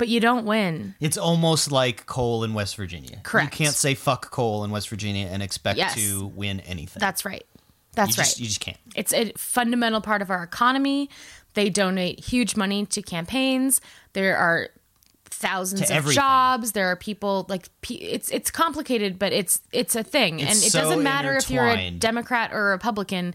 but 0.00 0.08
you 0.08 0.18
don't 0.18 0.46
win. 0.46 0.94
It's 0.98 1.18
almost 1.18 1.70
like 1.70 2.06
coal 2.06 2.42
in 2.42 2.54
West 2.54 2.74
Virginia. 2.74 3.20
Correct. 3.22 3.52
You 3.52 3.66
can't 3.66 3.76
say 3.76 3.94
fuck 3.94 4.30
coal 4.30 4.64
in 4.64 4.70
West 4.70 4.88
Virginia 4.88 5.28
and 5.30 5.42
expect 5.42 5.76
Yes. 5.76 5.94
to 5.94 6.28
win 6.28 6.60
anything. 6.60 7.00
That's 7.00 7.26
right. 7.26 7.44
That's 7.92 8.16
you 8.16 8.20
right. 8.22 8.24
Just, 8.26 8.40
you 8.40 8.46
just 8.46 8.60
can't. 8.60 8.78
It's 8.96 9.12
a 9.12 9.30
fundamental 9.36 10.00
part 10.00 10.22
of 10.22 10.30
our 10.30 10.42
economy. 10.42 11.10
They 11.52 11.68
donate 11.68 12.18
huge 12.18 12.56
money 12.56 12.86
to 12.86 13.02
campaigns. 13.02 13.82
There 14.14 14.38
are 14.38 14.70
thousands 15.26 15.90
of 15.90 16.06
jobs. 16.06 16.72
There 16.72 16.86
are 16.86 16.96
people 16.96 17.44
like 17.50 17.68
it's 17.90 18.30
it's 18.30 18.50
complicated, 18.50 19.18
but 19.18 19.34
it's 19.34 19.60
it's 19.70 19.94
a 19.94 20.02
thing, 20.02 20.40
and 20.40 20.48
it 20.48 20.54
so 20.72 20.80
doesn't 20.80 21.02
matter 21.02 21.36
if 21.36 21.50
you're 21.50 21.68
a. 21.68 21.90
Democrat 21.90 22.54
or 22.54 22.68
a 22.68 22.70
Republican. 22.70 23.34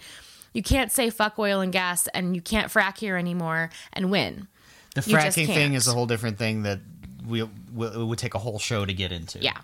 You 0.53 0.63
can't 0.63 0.91
say 0.91 1.12
fuck 1.12 1.38
oil 1.38 1.62
and 1.62 1.72
gas, 1.72 2.07
and 2.07 2.36
you 2.36 2.41
can't 2.41 2.72
frack 2.72 2.98
here 2.98 3.17
anymore 3.17 3.69
and 3.93 4.10
win. 4.10 4.48
The 4.95 5.01
fracking 5.01 5.45
thing 5.47 5.73
is 5.75 5.87
a 5.87 5.91
whole 5.93 6.07
different 6.07 6.37
thing 6.39 6.63
that 6.63 6.79
we, 7.27 7.43
we 7.73 7.87
it 7.87 7.97
would 7.97 8.17
take 8.19 8.33
a 8.33 8.39
whole 8.39 8.59
show 8.59 8.85
to 8.85 8.93
get 8.93 9.11
into. 9.11 9.39
Yeah. 9.39 9.57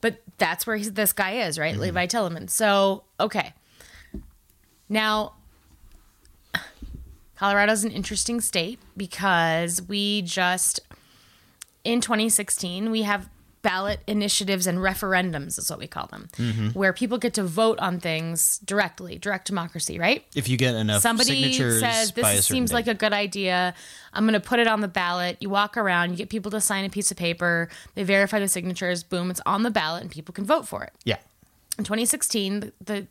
But 0.00 0.22
that's 0.38 0.66
where 0.66 0.76
he's, 0.76 0.92
this 0.92 1.12
guy 1.12 1.32
is, 1.32 1.56
Mm-hmm. 1.56 1.62
right? 1.62 1.76
Levi 1.76 2.06
Tillemann. 2.06 2.48
So, 2.50 3.02
okay. 3.18 3.52
Now, 4.88 5.32
Colorado's 7.36 7.84
an 7.84 7.90
interesting 7.90 8.40
state 8.40 8.78
because 8.96 9.82
we 9.82 10.22
just, 10.22 10.80
in 11.84 12.00
2016, 12.00 12.90
we 12.90 13.02
have 13.02 13.28
ballot 13.68 13.98
initiatives 14.06 14.66
and 14.66 14.78
referendums, 14.78 15.58
is 15.58 15.68
what 15.70 15.78
we 15.78 15.88
call 15.96 16.06
them, 16.06 16.28
Mm-hmm. 16.36 16.68
where 16.78 16.92
people 16.92 17.18
get 17.18 17.34
to 17.34 17.42
vote 17.42 17.78
on 17.80 17.98
things 18.00 18.58
directly, 18.72 19.18
direct 19.18 19.46
democracy, 19.46 19.98
right? 19.98 20.24
If 20.34 20.48
you 20.48 20.56
get 20.56 20.74
enough 20.74 21.02
somebody 21.02 21.30
signatures 21.30 21.80
says 21.80 22.12
this 22.12 22.46
seems 22.46 22.72
like 22.72 22.86
a 22.86 22.94
good 22.94 23.12
idea 23.12 23.74
i'm 24.12 24.24
going 24.24 24.40
to 24.40 24.48
put 24.52 24.58
it 24.58 24.66
on 24.66 24.80
the 24.80 24.88
ballot 24.88 25.36
you 25.40 25.48
walk 25.50 25.76
around 25.76 26.10
you 26.10 26.16
get 26.16 26.28
people 26.28 26.50
to 26.50 26.60
sign 26.60 26.84
a 26.84 26.88
piece 26.90 27.10
of 27.10 27.16
paper 27.16 27.68
they 27.94 28.02
verify 28.04 28.38
the 28.38 28.48
signatures 28.48 29.02
boom 29.02 29.30
it's 29.30 29.40
on 29.46 29.62
the 29.62 29.70
ballot 29.70 30.02
and 30.02 30.10
people 30.10 30.32
can 30.32 30.44
vote 30.44 30.66
for 30.66 30.84
it 30.84 30.92
yeah. 31.04 31.18
in 31.78 31.84
2016 31.84 32.60
the, 32.60 32.72
the 32.84 33.06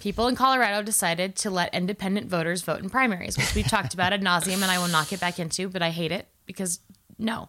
people 0.00 0.26
in 0.28 0.34
colorado 0.36 0.82
decided 0.82 1.36
to 1.36 1.50
let 1.50 1.72
independent 1.74 2.26
voters 2.28 2.62
vote 2.62 2.80
in 2.80 2.88
primaries 2.90 3.36
which 3.36 3.54
we've 3.54 3.68
talked 3.68 3.94
about 3.94 4.12
ad 4.12 4.22
nauseum 4.22 4.62
and 4.62 4.70
i 4.76 4.78
will 4.78 4.88
not 4.88 5.08
get 5.08 5.20
back 5.20 5.38
into 5.38 5.68
but 5.68 5.82
i 5.82 5.90
hate 5.90 6.12
it 6.12 6.26
because 6.46 6.80
no 7.18 7.48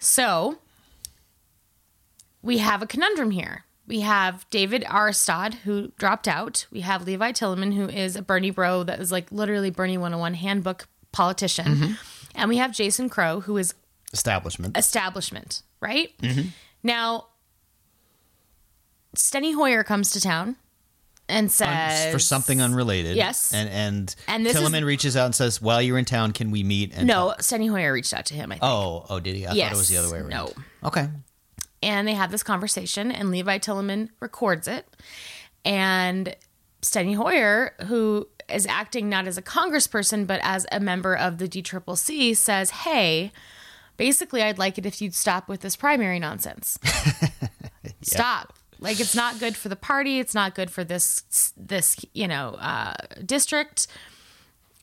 so 0.00 0.58
we 2.42 2.58
have 2.58 2.82
a 2.82 2.86
conundrum 2.86 3.30
here. 3.30 3.64
We 3.86 4.00
have 4.00 4.46
David 4.50 4.84
Aarestad, 4.84 5.54
who 5.54 5.92
dropped 5.98 6.26
out. 6.28 6.66
We 6.70 6.80
have 6.80 7.06
Levi 7.06 7.32
Tillemann, 7.32 7.74
who 7.74 7.88
is 7.88 8.16
a 8.16 8.22
Bernie 8.22 8.50
bro 8.50 8.82
that 8.84 9.00
is 9.00 9.10
like 9.12 9.30
literally 9.32 9.70
Bernie 9.70 9.98
101 9.98 10.34
handbook 10.34 10.88
politician. 11.12 11.66
Mm-hmm. 11.66 11.92
And 12.34 12.48
we 12.48 12.58
have 12.58 12.72
Jason 12.72 13.08
Crow, 13.08 13.40
who 13.40 13.56
is 13.56 13.74
Establishment. 14.12 14.76
establishment, 14.76 15.62
right? 15.80 16.16
Mm-hmm. 16.18 16.48
Now, 16.82 17.26
Steny 19.16 19.54
Hoyer 19.54 19.82
comes 19.82 20.10
to 20.12 20.20
town 20.20 20.56
and 21.30 21.50
says 21.50 22.12
for 22.12 22.18
something 22.18 22.60
unrelated. 22.60 23.16
Yes. 23.16 23.54
And 23.54 23.68
and, 23.70 24.14
And 24.28 24.44
this 24.44 24.56
is- 24.56 24.82
reaches 24.82 25.16
out 25.16 25.26
and 25.26 25.34
says, 25.34 25.62
"While 25.62 25.80
you're 25.80 25.98
in 25.98 26.04
town, 26.04 26.32
can 26.32 26.50
we 26.50 26.62
meet?" 26.62 26.92
And 26.94 27.06
No, 27.06 27.34
Steny 27.38 27.70
Hoyer 27.70 27.92
reached 27.92 28.12
out 28.12 28.26
to 28.26 28.34
him, 28.34 28.50
I 28.52 28.56
think. 28.56 28.64
Oh, 28.64 29.06
oh, 29.08 29.20
did 29.20 29.36
he? 29.36 29.46
I 29.46 29.50
thought 29.50 29.72
it 29.72 29.76
was 29.76 29.88
the 29.88 29.96
other 29.96 30.12
way 30.12 30.18
around. 30.18 30.30
No. 30.30 30.52
Okay. 30.84 31.08
and 31.82 32.06
they 32.06 32.14
have 32.14 32.30
this 32.30 32.42
conversation 32.42 33.10
and 33.10 33.30
levi 33.30 33.58
tillemann 33.58 34.08
records 34.20 34.68
it 34.68 34.86
and 35.64 36.34
steny 36.82 37.14
hoyer 37.16 37.74
who 37.86 38.26
is 38.50 38.66
acting 38.66 39.08
not 39.08 39.26
as 39.26 39.38
a 39.38 39.42
congressperson 39.42 40.26
but 40.26 40.40
as 40.42 40.66
a 40.72 40.80
member 40.80 41.14
of 41.16 41.38
the 41.38 41.46
dccc 41.48 42.36
says 42.36 42.70
hey 42.70 43.32
basically 43.96 44.42
i'd 44.42 44.58
like 44.58 44.76
it 44.78 44.84
if 44.86 45.00
you'd 45.00 45.14
stop 45.14 45.48
with 45.48 45.60
this 45.60 45.76
primary 45.76 46.18
nonsense 46.18 46.78
stop 48.02 48.54
like 48.80 48.98
it's 49.00 49.14
not 49.14 49.38
good 49.38 49.56
for 49.56 49.68
the 49.68 49.76
party 49.76 50.18
it's 50.18 50.34
not 50.34 50.54
good 50.54 50.70
for 50.70 50.82
this 50.84 51.52
this 51.56 51.96
you 52.14 52.26
know 52.26 52.56
uh, 52.60 52.94
district 53.24 53.86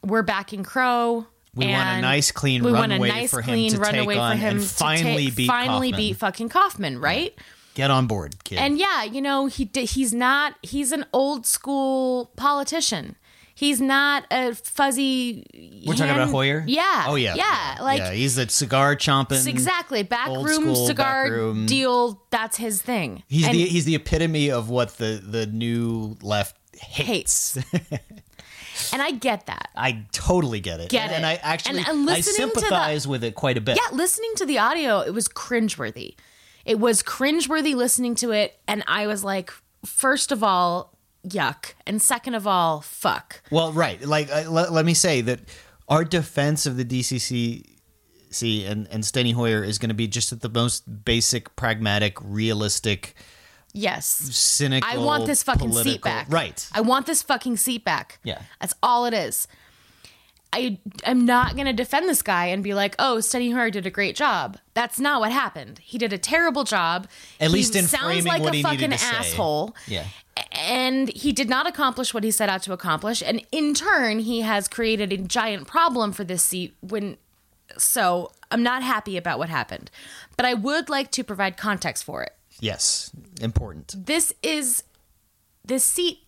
we're 0.04 0.22
backing 0.24 0.64
crow 0.64 1.26
We 1.56 1.66
want 1.68 1.90
a 1.98 2.02
nice, 2.02 2.32
clean 2.32 2.64
we 2.64 2.72
want 2.72 2.92
a 2.92 3.00
nice 3.00 3.32
for 3.32 3.42
him 3.42 3.54
clean 3.56 3.72
to 3.72 3.80
runaway 3.80 4.14
take 4.14 4.20
for 4.20 4.22
on 4.22 4.38
him 4.38 4.58
and 4.58 4.62
to 4.62 4.68
finally 4.68 5.26
take- 5.26 5.36
beat 5.36 5.48
finally 5.48 5.92
Coffman. 5.92 5.98
beat 5.98 6.18
fucking 6.18 6.50
Coffman, 6.50 7.02
right? 7.02 7.34
Get 7.74 7.92
on 7.92 8.08
board, 8.08 8.44
kid. 8.44 8.58
And 8.58 8.80
yeah, 8.80 9.04
you 9.04 9.22
know 9.22 9.46
he 9.48 9.70
he's 9.74 10.14
not 10.14 10.56
he's 10.64 10.92
an 10.92 11.06
old 11.14 11.46
school 11.46 12.32
politician. 12.36 13.16
He's 13.58 13.82
not 13.82 14.24
a 14.30 14.54
fuzzy. 14.54 15.44
We're 15.88 15.96
talking 15.96 16.14
about 16.14 16.30
Hoyer. 16.30 16.64
Yeah. 16.68 17.06
Oh 17.08 17.16
yeah. 17.16 17.34
Yeah. 17.34 17.78
Like 17.82 17.98
yeah, 17.98 18.12
he's 18.12 18.38
a 18.38 18.48
cigar 18.50 18.96
chomping. 18.96 19.48
exactly 19.48 20.02
old 20.02 20.10
backroom 20.10 20.46
school 20.62 20.86
cigar 20.86 21.24
backroom. 21.24 21.66
deal. 21.66 22.22
That's 22.30 22.58
his 22.58 22.84
thing. 22.84 23.24
He's 23.28 23.48
And 23.48 23.56
the 23.56 23.66
he's 23.66 23.86
the 23.86 23.96
epitome 23.96 24.52
of 24.52 24.70
what 24.70 24.98
the 24.98 25.20
the 25.28 25.48
new 25.48 26.18
left 26.22 26.56
hates. 26.80 27.56
hates. 27.56 28.94
and 28.94 29.02
I 29.02 29.10
get 29.10 29.48
that. 29.48 29.70
I 29.76 30.06
totally 30.12 30.60
get 30.60 30.80
it. 30.80 30.90
Get 30.90 31.12
and, 31.12 31.24
and. 31.24 31.26
Uh, 31.26 31.30
I 31.30 31.40
actually 31.42 31.80
And- 31.80 31.88
and 31.88 32.10
I 32.12 32.18
to 32.18 32.22
the- 32.22 32.32
sympathize 32.34 33.08
with 33.08 33.24
it 33.24 33.34
quite 33.34 33.58
a 33.58 33.62
bit. 33.62 33.78
Yeah, 33.82 33.96
listening 33.96 34.34
to 34.36 34.46
the 34.46 34.60
audio, 34.60 35.00
it 35.00 35.16
was 35.16 35.28
cringeworthy. 35.28 36.14
It 36.64 36.80
was 36.80 37.02
cringeworthy 37.02 37.74
listening 37.74 38.14
to 38.16 38.32
it, 38.34 38.60
and 38.68 38.84
I 38.88 39.08
was 39.08 39.24
like, 39.24 39.52
first 39.84 40.32
of 40.32 40.44
all, 40.44 40.94
yuck, 41.30 41.74
and 41.86 42.02
second 42.02 42.36
of 42.36 42.46
all, 42.48 42.82
fuck. 42.82 43.42
Well, 43.52 43.72
right. 43.72 44.02
Like, 44.02 44.30
uh, 44.32 44.50
let, 44.50 44.72
let 44.72 44.86
me 44.86 44.94
say 44.94 45.22
that 45.22 45.40
our 45.88 46.04
defense 46.04 46.66
of 46.66 46.78
the 46.78 46.86
DCC 46.86 47.64
and, 48.70 48.88
and 48.90 49.04
Steny 49.04 49.34
Hoyer 49.34 49.64
is 49.64 49.78
going 49.78 49.90
to 49.90 49.96
be 49.96 50.08
just 50.08 50.32
at 50.32 50.42
the 50.42 50.50
most 50.50 51.06
basic, 51.06 51.56
pragmatic, 51.56 52.18
realistic, 52.22 53.14
Yes. 53.74 54.06
cynical. 54.08 54.90
I 54.90 54.98
want 54.98 55.26
this 55.28 55.44
fucking 55.44 55.72
seat 55.74 56.02
back. 56.02 56.28
Right. 56.30 56.68
I 56.74 56.82
want 56.82 57.06
this 57.06 57.22
fucking 57.22 57.58
seat 57.58 57.84
back. 57.86 58.20
Yeah. 58.24 58.42
That's 58.60 58.74
all 58.82 59.06
it 59.06 59.14
is. 59.14 59.48
I 60.54 60.80
am 61.04 61.26
not 61.26 61.56
going 61.56 61.68
to 61.68 61.74
defend 61.74 62.08
this 62.10 62.22
guy 62.22 62.46
and 62.48 62.64
be 62.64 62.74
like, 62.74 62.96
"Oh, 62.98 63.18
Steny 63.20 63.54
Hoyer 63.54 63.70
did 63.70 63.86
a 63.86 63.90
great 63.92 64.16
job." 64.16 64.58
That's 64.74 64.98
not 65.00 65.20
what 65.20 65.32
happened. 65.32 65.80
He 65.80 65.98
did 65.98 66.14
a 66.14 66.18
terrible 66.18 66.64
job. 66.64 67.08
At 67.40 67.48
He 67.50 67.54
least 67.54 67.76
in 67.76 67.84
sounds 67.86 68.06
framing 68.06 68.26
like 68.26 68.42
what 68.42 68.56
a 68.56 68.64
fucking 68.64 68.90
to 68.92 68.98
say. 68.98 69.16
asshole. 69.18 69.76
Yeah. 69.88 70.06
And 70.52 71.10
he 71.10 71.32
did 71.32 71.50
not 71.50 71.68
accomplish 71.68 72.14
what 72.14 72.24
he 72.24 72.32
set 72.32 72.50
out 72.50 72.64
to 72.64 72.74
accomplish, 72.74 73.22
and 73.26 73.46
in 73.52 73.74
turn, 73.74 74.20
he 74.20 74.42
has 74.42 74.68
created 74.68 75.14
a 75.14 75.18
giant 75.18 75.68
problem 75.68 76.12
for 76.12 76.24
this 76.24 76.44
seat. 76.44 76.76
When 76.82 77.18
so, 77.78 78.32
I'm 78.50 78.64
not 78.64 78.82
happy 78.82 79.18
about 79.18 79.40
what 79.40 79.50
happened, 79.50 79.92
but 80.36 80.46
I 80.46 80.54
would 80.54 80.90
like 80.90 81.12
to 81.12 81.24
provide 81.24 81.58
context 81.58 82.04
for 82.04 82.24
it 82.24 82.34
Yes. 82.60 83.12
Important. 83.42 84.06
this 84.06 84.34
is 84.42 84.84
this 85.66 85.84
seat 85.84 86.20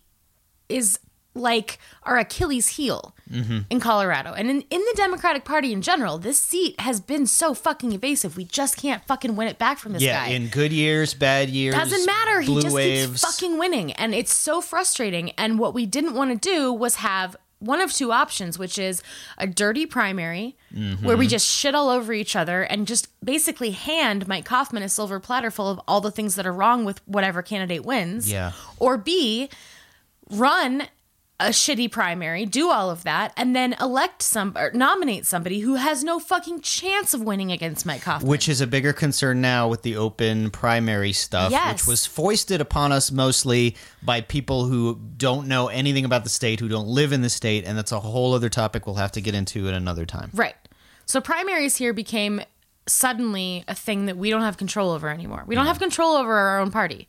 is 0.68 0.98
like 1.34 1.78
our 2.02 2.18
Achilles 2.18 2.68
heel 2.68 3.14
in 3.70 3.78
Colorado. 3.78 4.32
And 4.32 4.50
in, 4.50 4.62
in 4.62 4.80
the 4.80 4.94
Democratic 4.96 5.44
Party 5.44 5.72
in 5.72 5.82
general, 5.82 6.18
this 6.18 6.40
seat 6.40 6.80
has 6.80 7.00
been 7.00 7.26
so 7.26 7.54
fucking 7.54 7.92
evasive. 7.92 8.36
We 8.36 8.44
just 8.44 8.76
can't 8.76 9.04
fucking 9.06 9.36
win 9.36 9.46
it 9.46 9.56
back 9.56 9.78
from 9.78 9.92
this 9.92 10.02
Yeah. 10.02 10.24
guy. 10.26 10.32
In 10.32 10.48
good 10.48 10.72
years, 10.72 11.14
bad 11.14 11.48
years. 11.48 11.76
Doesn't 11.76 12.04
matter. 12.04 12.40
He 12.40 12.60
just 12.60 12.74
waves. 12.74 13.06
keeps 13.10 13.22
fucking 13.38 13.56
winning. 13.58 13.92
And 13.92 14.12
it's 14.14 14.34
so 14.34 14.60
frustrating. 14.60 15.30
And 15.38 15.60
what 15.60 15.72
we 15.74 15.86
didn't 15.86 16.14
want 16.14 16.32
to 16.32 16.48
do 16.50 16.72
was 16.72 16.96
have 16.96 17.36
one 17.60 17.80
of 17.80 17.92
two 17.92 18.10
options, 18.10 18.58
which 18.58 18.76
is 18.78 19.00
a 19.38 19.46
dirty 19.46 19.86
primary 19.86 20.56
Mm-hmm. 20.74 21.04
where 21.04 21.16
we 21.16 21.26
just 21.26 21.46
shit 21.48 21.74
all 21.74 21.88
over 21.90 22.12
each 22.12 22.34
other 22.36 22.62
and 22.62 22.86
just 22.86 23.08
basically 23.24 23.70
hand 23.72 24.28
Mike 24.28 24.44
Coffman 24.44 24.82
a 24.84 24.88
silver 24.88 25.18
platter 25.18 25.50
full 25.50 25.68
of 25.68 25.80
all 25.88 26.00
the 26.00 26.12
things 26.12 26.36
that 26.36 26.46
are 26.46 26.52
wrong 26.52 26.84
with 26.84 27.00
whatever 27.08 27.42
candidate 27.42 27.84
wins. 27.84 28.30
Yeah. 28.30 28.52
Or 28.78 28.96
B, 28.96 29.48
run 30.30 30.84
a 31.40 31.48
shitty 31.48 31.90
primary, 31.90 32.44
do 32.46 32.70
all 32.70 32.90
of 32.90 33.02
that, 33.04 33.32
and 33.36 33.56
then 33.56 33.74
elect 33.80 34.22
some 34.22 34.52
or 34.56 34.70
nominate 34.72 35.24
somebody 35.26 35.60
who 35.60 35.74
has 35.76 36.04
no 36.04 36.18
fucking 36.20 36.60
chance 36.60 37.14
of 37.14 37.22
winning 37.22 37.50
against 37.50 37.86
Mike 37.86 38.02
Hoffman. 38.02 38.28
Which 38.28 38.48
is 38.48 38.60
a 38.60 38.66
bigger 38.66 38.92
concern 38.92 39.40
now 39.40 39.66
with 39.66 39.82
the 39.82 39.96
open 39.96 40.50
primary 40.50 41.12
stuff, 41.12 41.50
Yes. 41.50 41.72
which 41.80 41.86
was 41.88 42.06
foisted 42.06 42.60
upon 42.60 42.92
us 42.92 43.10
mostly 43.10 43.74
by 44.02 44.20
people 44.20 44.66
who 44.66 45.00
don't 45.16 45.48
know 45.48 45.68
anything 45.68 46.04
about 46.04 46.24
the 46.24 46.30
state, 46.30 46.60
who 46.60 46.68
don't 46.68 46.86
live 46.88 47.12
in 47.12 47.22
the 47.22 47.30
state, 47.30 47.64
and 47.64 47.76
that's 47.76 47.90
a 47.92 48.00
whole 48.00 48.34
other 48.34 48.48
topic 48.50 48.86
we'll 48.86 48.96
have 48.96 49.12
to 49.12 49.20
get 49.20 49.34
into 49.34 49.66
at 49.66 49.74
another 49.74 50.04
time. 50.04 50.30
Right. 50.34 50.56
So 51.06 51.20
primaries 51.20 51.76
here 51.76 51.92
became 51.92 52.42
suddenly 52.86 53.64
a 53.68 53.74
thing 53.74 54.06
that 54.06 54.16
we 54.16 54.30
don't 54.30 54.42
have 54.42 54.56
control 54.56 54.90
over 54.90 55.08
anymore. 55.08 55.44
We 55.46 55.54
don't 55.54 55.66
have 55.66 55.78
control 55.78 56.16
over 56.16 56.34
our 56.34 56.60
own 56.60 56.70
party. 56.70 57.06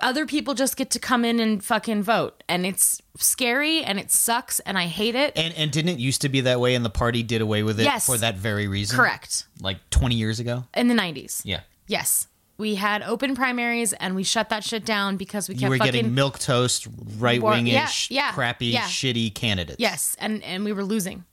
Other 0.00 0.26
people 0.26 0.54
just 0.54 0.76
get 0.76 0.90
to 0.90 0.98
come 0.98 1.24
in 1.24 1.40
and 1.40 1.62
fucking 1.64 2.02
vote. 2.02 2.42
And 2.48 2.64
it's 2.66 3.00
scary 3.16 3.82
and 3.82 3.98
it 3.98 4.10
sucks 4.10 4.60
and 4.60 4.76
I 4.78 4.86
hate 4.86 5.14
it. 5.14 5.32
And 5.36 5.54
and 5.54 5.70
didn't 5.70 5.90
it 5.92 5.98
used 5.98 6.20
to 6.22 6.28
be 6.28 6.40
that 6.42 6.60
way, 6.60 6.74
and 6.74 6.84
the 6.84 6.90
party 6.90 7.22
did 7.22 7.40
away 7.40 7.62
with 7.62 7.80
it 7.80 7.84
Yes. 7.84 8.06
for 8.06 8.16
that 8.18 8.36
very 8.36 8.66
reason? 8.68 8.96
Correct. 8.96 9.46
Like 9.60 9.78
twenty 9.90 10.14
years 10.16 10.40
ago. 10.40 10.64
In 10.74 10.88
the 10.88 10.94
90s. 10.94 11.42
Yeah, 11.44 11.60
Yes. 11.86 12.26
We 12.58 12.74
had 12.74 13.02
open 13.02 13.34
primaries 13.34 13.94
and 13.94 14.14
we 14.14 14.22
shut 14.22 14.50
that 14.50 14.64
shit 14.64 14.84
down 14.84 15.16
because 15.16 15.48
we 15.48 15.54
kept 15.54 15.62
you 15.62 15.68
were 15.70 15.78
getting 15.78 16.14
milk 16.14 16.38
toast, 16.38 16.86
right 17.18 17.40
wingish, 17.40 18.10
Yeah, 18.10 18.26
yeah, 18.26 18.32
crappy, 18.32 18.66
yeah. 18.66 18.82
shitty 18.82 19.34
candidates. 19.34 19.76
Yes, 19.80 20.14
and 20.18 20.42
and 20.44 20.62
we 20.64 20.72
were 20.72 20.84
losing 20.84 21.24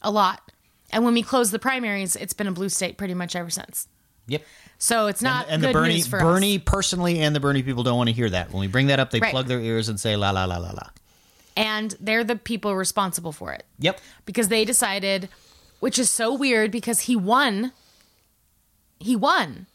a 0.00 0.12
lot. 0.12 0.52
And 0.90 1.04
when 1.04 1.14
we 1.14 1.22
closed 1.24 1.50
the 1.50 1.58
primaries, 1.58 2.14
it's 2.14 2.32
been 2.34 2.46
a 2.46 2.52
blue 2.52 2.68
state 2.68 2.96
pretty 2.98 3.14
much 3.14 3.34
ever 3.34 3.50
since. 3.50 3.88
Yep. 4.28 4.42
So 4.78 5.06
it's 5.06 5.22
not 5.22 5.46
and 5.48 5.62
good 5.62 5.70
the 5.70 5.72
Bernie, 5.72 5.94
news 5.94 6.06
for 6.06 6.18
Bernie 6.20 6.56
us. 6.56 6.62
personally, 6.66 7.20
and 7.20 7.34
the 7.34 7.40
Bernie 7.40 7.62
people 7.62 7.82
don't 7.82 7.96
want 7.96 8.08
to 8.08 8.12
hear 8.14 8.28
that. 8.30 8.52
When 8.52 8.60
we 8.60 8.66
bring 8.66 8.88
that 8.88 9.00
up, 9.00 9.10
they 9.10 9.20
Right. 9.20 9.30
plug 9.30 9.46
their 9.46 9.60
ears 9.60 9.88
and 9.88 9.98
say 9.98 10.16
la 10.16 10.30
la 10.30 10.44
la 10.44 10.58
la 10.58 10.70
la. 10.70 10.88
And 11.56 11.96
they're 11.98 12.24
the 12.24 12.36
people 12.36 12.74
responsible 12.76 13.32
for 13.32 13.52
it. 13.52 13.64
Yep. 13.78 14.00
because 14.26 14.48
they 14.48 14.64
decided, 14.66 15.28
which 15.80 15.98
is 15.98 16.10
so 16.10 16.34
weird 16.34 16.70
because 16.70 17.00
he 17.00 17.16
won. 17.16 17.72
He 18.98 19.16
won 19.16 19.66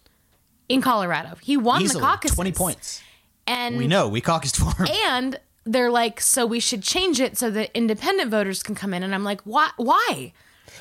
in 0.70 0.82
Colorado. 0.82 1.38
He 1.42 1.58
won 1.58 1.82
Easily, 1.82 2.02
the 2.02 2.06
caucus. 2.08 2.32
twenty 2.36 2.52
points. 2.52 3.02
And 3.48 3.78
We 3.78 3.88
know 3.88 4.08
we 4.08 4.22
caucused 4.22 4.56
for 4.58 4.84
him. 4.84 4.88
and 5.08 5.40
they're 5.66 5.90
like, 5.92 6.22
so 6.22 6.46
we 6.46 6.60
should 6.60 6.84
change 6.84 7.20
it 7.20 7.38
so 7.38 7.50
that 7.52 7.72
independent 7.76 8.30
voters 8.30 8.62
can 8.64 8.76
come 8.76 8.94
in. 8.94 9.02
And 9.04 9.14
I'm 9.16 9.24
like, 9.24 9.42
why? 9.42 9.72
Why? 9.78 10.34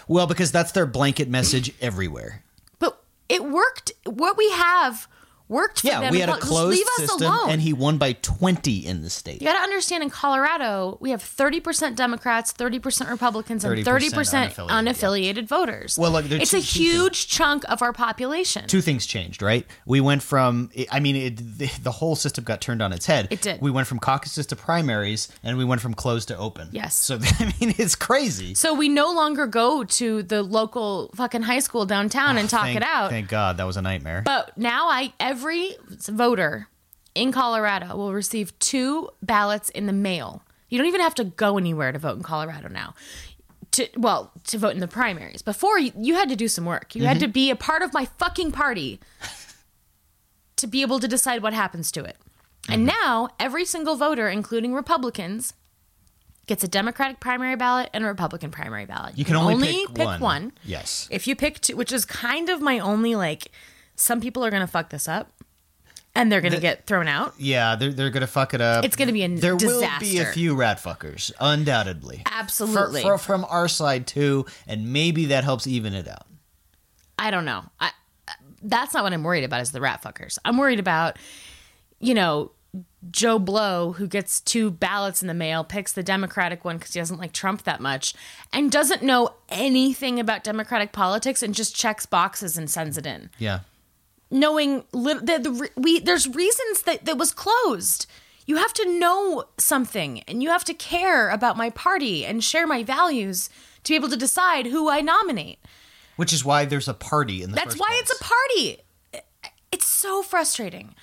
Well, 0.09 0.27
because 0.27 0.53
that's 0.53 0.73
their 0.73 0.87
blanket 0.87 1.29
message 1.29 1.73
everywhere. 1.81 2.43
It 3.31 3.45
worked. 3.45 3.93
What 4.05 4.37
we 4.37 4.51
have 4.51 5.07
worked 5.51 5.81
for 5.81 5.89
Yeah, 5.89 6.01
them. 6.01 6.13
we 6.13 6.21
had 6.21 6.31
a 6.31 6.39
closed 6.39 6.79
leave 6.79 6.87
us 6.87 7.11
system, 7.11 7.27
alone. 7.27 7.51
and 7.51 7.61
he 7.61 7.73
won 7.73 7.99
by 7.99 8.13
twenty 8.15 8.87
in 8.87 9.03
the 9.03 9.11
state. 9.11 9.43
You 9.43 9.49
got 9.49 9.59
to 9.59 9.63
understand 9.63 10.03
in 10.03 10.11
Colorado, 10.11 10.97
we 11.01 11.11
have 11.11 11.23
30% 11.23 11.97
Democrats, 11.97 12.53
30% 12.53 13.11
Republicans, 13.11 13.65
and 13.65 13.77
30% 13.77 14.11
30% 14.11 14.55
unaffiliated, 14.55 14.69
unaffiliated, 14.69 15.47
voters. 15.47 15.99
Well, 15.99 16.13
look, 16.13 16.25
there's 16.27 16.43
it's 16.43 16.51
two- 16.53 16.59
a 16.59 16.61
huge 16.61 17.29
chunk 17.29 17.65
of 17.69 17.83
our 17.83 17.93
population. 17.93 18.67
Two 18.67 18.81
things 18.81 19.07
changed, 19.07 19.43
right? 19.43 19.67
We 19.85 20.01
went 20.01 20.23
from, 20.23 20.71
I 20.91 21.01
mean, 21.01 21.17
it, 21.17 21.37
the, 21.59 21.71
the 21.83 21.91
whole 21.91 22.17
system 22.17 22.45
got 22.45 22.61
turned 22.61 22.81
on 22.81 22.93
its 22.93 23.07
head. 23.07 23.29
It 23.31 23.43
did. 23.43 23.61
We 23.61 23.71
went 23.71 23.89
from 23.89 23.99
caucuses 23.99 24.47
to 24.47 24.57
primaries, 24.57 25.29
and 25.43 25.59
we 25.59 25.65
went 25.65 25.81
from 25.81 25.95
closed 25.95 26.29
to 26.29 26.37
open. 26.37 26.69
Yes. 26.73 26.95
So 26.95 27.19
I 27.41 27.53
mean, 27.61 27.75
it's 27.79 27.97
crazy. 27.97 28.55
So 28.55 28.73
we 28.75 28.89
no 28.89 29.13
longer 29.13 29.47
go 29.47 29.85
to 29.85 30.23
the 30.23 30.43
local 30.43 31.11
fucking 31.15 31.43
high 31.43 31.59
school 31.59 31.87
downtown 31.87 32.37
ah, 32.37 32.41
and 32.41 32.49
talk 32.49 32.63
thank, 32.63 32.77
it 32.77 32.83
out. 32.83 33.11
Thank 33.11 33.29
God 33.29 33.57
that 33.57 33.65
was 33.65 33.77
a 33.77 33.83
nightmare. 33.83 34.23
But 34.25 34.57
now 34.57 34.89
I 34.89 35.13
every 35.19 35.40
voter 36.09 36.69
in 37.15 37.33
Colorado 37.33 37.97
will 37.97 38.13
receive 38.13 38.57
two 38.59 39.09
ballots 39.23 39.69
in 39.71 39.87
the 39.87 39.93
mail. 39.93 40.43
You 40.69 40.79
don't 40.79 40.87
even 40.87 41.01
have 41.01 41.15
to 41.17 41.25
go 41.25 41.59
anywhere 41.59 41.91
to 41.93 41.99
vote 41.99 42.17
in 42.17 42.23
Colorado 42.23 42.69
now. 42.69 42.95
To 43.73 43.89
well, 43.97 44.33
to 44.49 44.59
vote 44.59 44.71
in 44.75 44.81
the 44.81 44.89
primaries. 44.89 45.43
Before 45.43 45.79
you, 45.79 45.93
you 45.97 46.15
had 46.15 46.29
to 46.29 46.37
do 46.37 46.49
some 46.49 46.65
work. 46.65 46.95
You 46.95 47.05
had 47.05 47.17
Mm-hmm. 47.19 47.23
to 47.27 47.29
be 47.29 47.51
a 47.51 47.57
part 47.57 47.83
of 47.83 47.93
my 47.93 48.05
fucking 48.19 48.53
party 48.53 49.01
to 50.57 50.67
be 50.67 50.83
able 50.83 51.01
to 51.01 51.09
decide 51.09 51.43
what 51.43 51.53
happens 51.53 51.91
to 51.93 52.05
it. 52.05 52.17
And 52.69 52.87
Mm-hmm. 52.89 52.99
now 53.01 53.29
every 53.39 53.65
single 53.65 53.97
voter, 53.97 54.29
including 54.29 54.75
Republicans, 54.75 55.55
gets 56.47 56.65
a 56.65 56.69
Democratic 56.69 57.21
primary 57.21 57.55
ballot 57.57 57.91
and 57.95 58.05
a 58.05 58.09
Republican 58.09 58.51
primary 58.51 58.85
ballot. 58.87 59.17
you 59.17 59.25
can 59.25 59.37
only, 59.37 59.87
pick, 59.95 60.07
one. 60.07 60.21
one. 60.21 60.53
Yes. 60.65 61.07
If 61.11 61.27
you 61.29 61.37
pick 61.37 61.61
two, 61.61 61.77
which 61.77 61.93
is 61.93 62.05
kind 62.05 62.49
of 62.49 62.61
my 62.61 62.79
only 62.81 63.15
like, 63.15 63.53
some 64.01 64.21
people 64.21 64.45
are 64.45 64.51
gonna 64.51 64.67
fuck 64.67 64.91
this 64.91 65.07
up, 65.09 65.33
and 66.15 66.31
they're 66.33 66.41
gonna 66.41 66.59
get 66.61 66.87
thrown 66.87 67.07
out. 67.07 67.35
Yeah, 67.39 67.77
they're, 67.77 67.93
they're 67.93 68.11
going 68.11 68.23
to 68.23 68.27
fuck 68.27 68.55
it 68.55 68.61
up. 68.61 68.85
It's 68.85 68.97
gonna 68.97 69.13
be 69.13 69.23
a 69.23 69.29
There 69.29 69.57
will 69.57 69.87
be 70.01 70.19
a 70.19 70.27
few 70.27 70.57
rat 70.57 70.79
fuckers, 70.79 71.31
undoubtedly. 71.41 72.23
Absolutely. 72.27 73.03
For, 73.03 73.17
for, 73.17 73.25
from 73.25 73.45
our 73.49 73.69
side, 73.69 74.07
too, 74.07 74.47
and 74.67 74.93
maybe 74.93 75.27
that 75.27 75.45
helps 75.45 75.67
even 75.67 75.95
it 75.95 76.09
out. 76.09 76.27
I 77.19 77.31
don't 77.31 77.45
know. 77.45 77.65
I, 77.79 77.93
that's 78.63 78.95
not 78.95 79.05
what 79.05 79.13
I'm 79.13 79.23
worried 79.23 79.45
about. 79.45 79.61
Is 79.61 79.73
the 79.73 79.81
rat 79.81 80.03
fuckers? 80.03 80.39
I'm 80.45 80.59
worried 80.59 80.81
about, 80.81 81.19
you 81.99 82.15
know, 82.15 82.53
Joe 83.11 83.39
Blow 83.39 83.93
who 83.93 84.07
gets 84.07 84.41
two 84.41 84.71
ballots 84.71 85.23
in 85.23 85.29
the 85.29 85.35
mail, 85.35 85.65
picks 85.65 85.93
the 85.93 86.03
Democratic 86.03 86.65
one 86.65 86.77
because 86.79 86.93
he 86.93 87.01
doesn't 87.01 87.19
like 87.19 87.33
Trump 87.33 87.63
that 87.65 87.81
much, 87.81 88.15
and 88.53 88.71
doesn't 88.71 89.03
know 89.03 89.35
anything 89.49 90.19
about 90.21 90.45
Democratic 90.45 90.93
politics 90.93 91.43
and 91.43 91.55
just 91.55 91.75
checks 91.75 92.05
boxes 92.07 92.57
and 92.59 92.71
sends 92.71 92.99
it 92.99 93.07
in. 93.07 93.31
Yeah. 93.39 93.61
Knowing 94.31 94.85
lit- 94.93 95.27
the, 95.27 95.39
the, 95.39 95.51
re- 95.51 95.69
we 95.77 95.99
there's 95.99 96.29
reasons 96.29 96.83
that 96.83 97.05
that 97.05 97.19
was 97.19 97.33
closed. 97.33 98.07
You 98.47 98.57
have 98.57 98.73
to 98.75 98.99
know 98.99 99.45
something 99.59 100.21
and 100.29 100.43
you 100.43 100.49
have 100.51 100.65
to 100.65 100.75
care 100.75 101.31
about 101.31 101.57
my 101.57 101.71
party 101.71 102.25
and 102.25 102.43
share 102.43 102.67
my 102.67 102.83
values 102.83 103.49
to 103.85 103.93
be 103.93 103.97
able 103.97 104.09
to 104.09 104.17
decide 104.17 104.67
who 104.67 104.89
i 104.91 105.01
nominate. 105.01 105.59
Which 106.17 106.33
is 106.33 106.45
why 106.45 106.65
there's 106.65 106.89
a 106.89 106.95
party 106.95 107.43
in 107.43 107.51
the 107.51 107.57
that's 107.57 107.77
why 107.79 107.87
place. 107.89 108.01
it's 108.03 108.21
a 108.21 108.25
party. 108.25 108.79
It's 109.73 109.87
so 109.87 110.23
frustrating. 110.23 110.95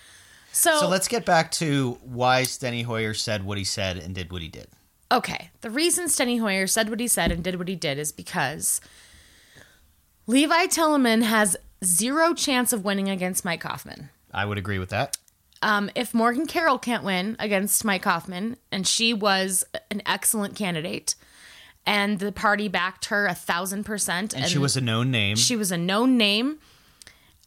So, 0.51 0.79
So 0.79 0.87
let's 0.89 1.07
get 1.07 1.25
back 1.25 1.51
to 1.53 1.97
why 2.03 2.41
Steny 2.43 2.83
Hoyer 2.83 3.13
said 3.13 3.45
what 3.45 3.57
he 3.57 3.63
said 3.63 3.97
and 3.97 4.13
did 4.13 4.31
what 4.31 4.41
he 4.41 4.47
did. 4.47 4.67
okay. 5.11 5.51
The 5.61 5.69
reason 5.69 6.05
steny 6.07 6.39
hoyer 6.39 6.67
said 6.67 6.89
what 6.89 6.99
he 6.99 7.07
said 7.07 7.31
and 7.31 7.43
did 7.43 7.55
what 7.57 7.67
he 7.67 7.75
did 7.75 7.97
is 7.97 8.11
because 8.11 8.79
levi 10.27 10.65
tillemann 10.67 11.23
has 11.23 11.55
zero 11.83 12.33
chance 12.33 12.73
of 12.73 12.83
winning 12.83 13.09
against 13.09 13.45
mike 13.45 13.61
Coffman. 13.61 14.09
I 14.33 14.45
would 14.45 14.57
agree 14.57 14.79
with 14.79 14.89
that. 14.89 15.17
um, 15.61 15.89
if 15.95 16.13
Morgan 16.13 16.45
Carroll 16.45 16.77
can't 16.77 17.03
win 17.03 17.35
against 17.39 17.83
Mike 17.85 18.03
Coffman, 18.03 18.57
and 18.71 18.85
she 18.87 19.13
was 19.13 19.63
an 19.89 20.01
excellent 20.05 20.55
candidate, 20.55 21.15
and 21.85 22.19
the 22.19 22.31
party 22.31 22.67
backed 22.67 23.05
her 23.05 23.25
a 23.25 23.33
thousand 23.33 23.83
percent, 23.85 24.35
And, 24.35 24.45
she 24.47 24.57
was 24.59 24.75
a 24.77 24.81
known 24.81 25.09
name. 25.09 25.35
she 25.37 25.55
was 25.55 25.71
a 25.71 25.77
known 25.77 26.17
name. 26.17 26.59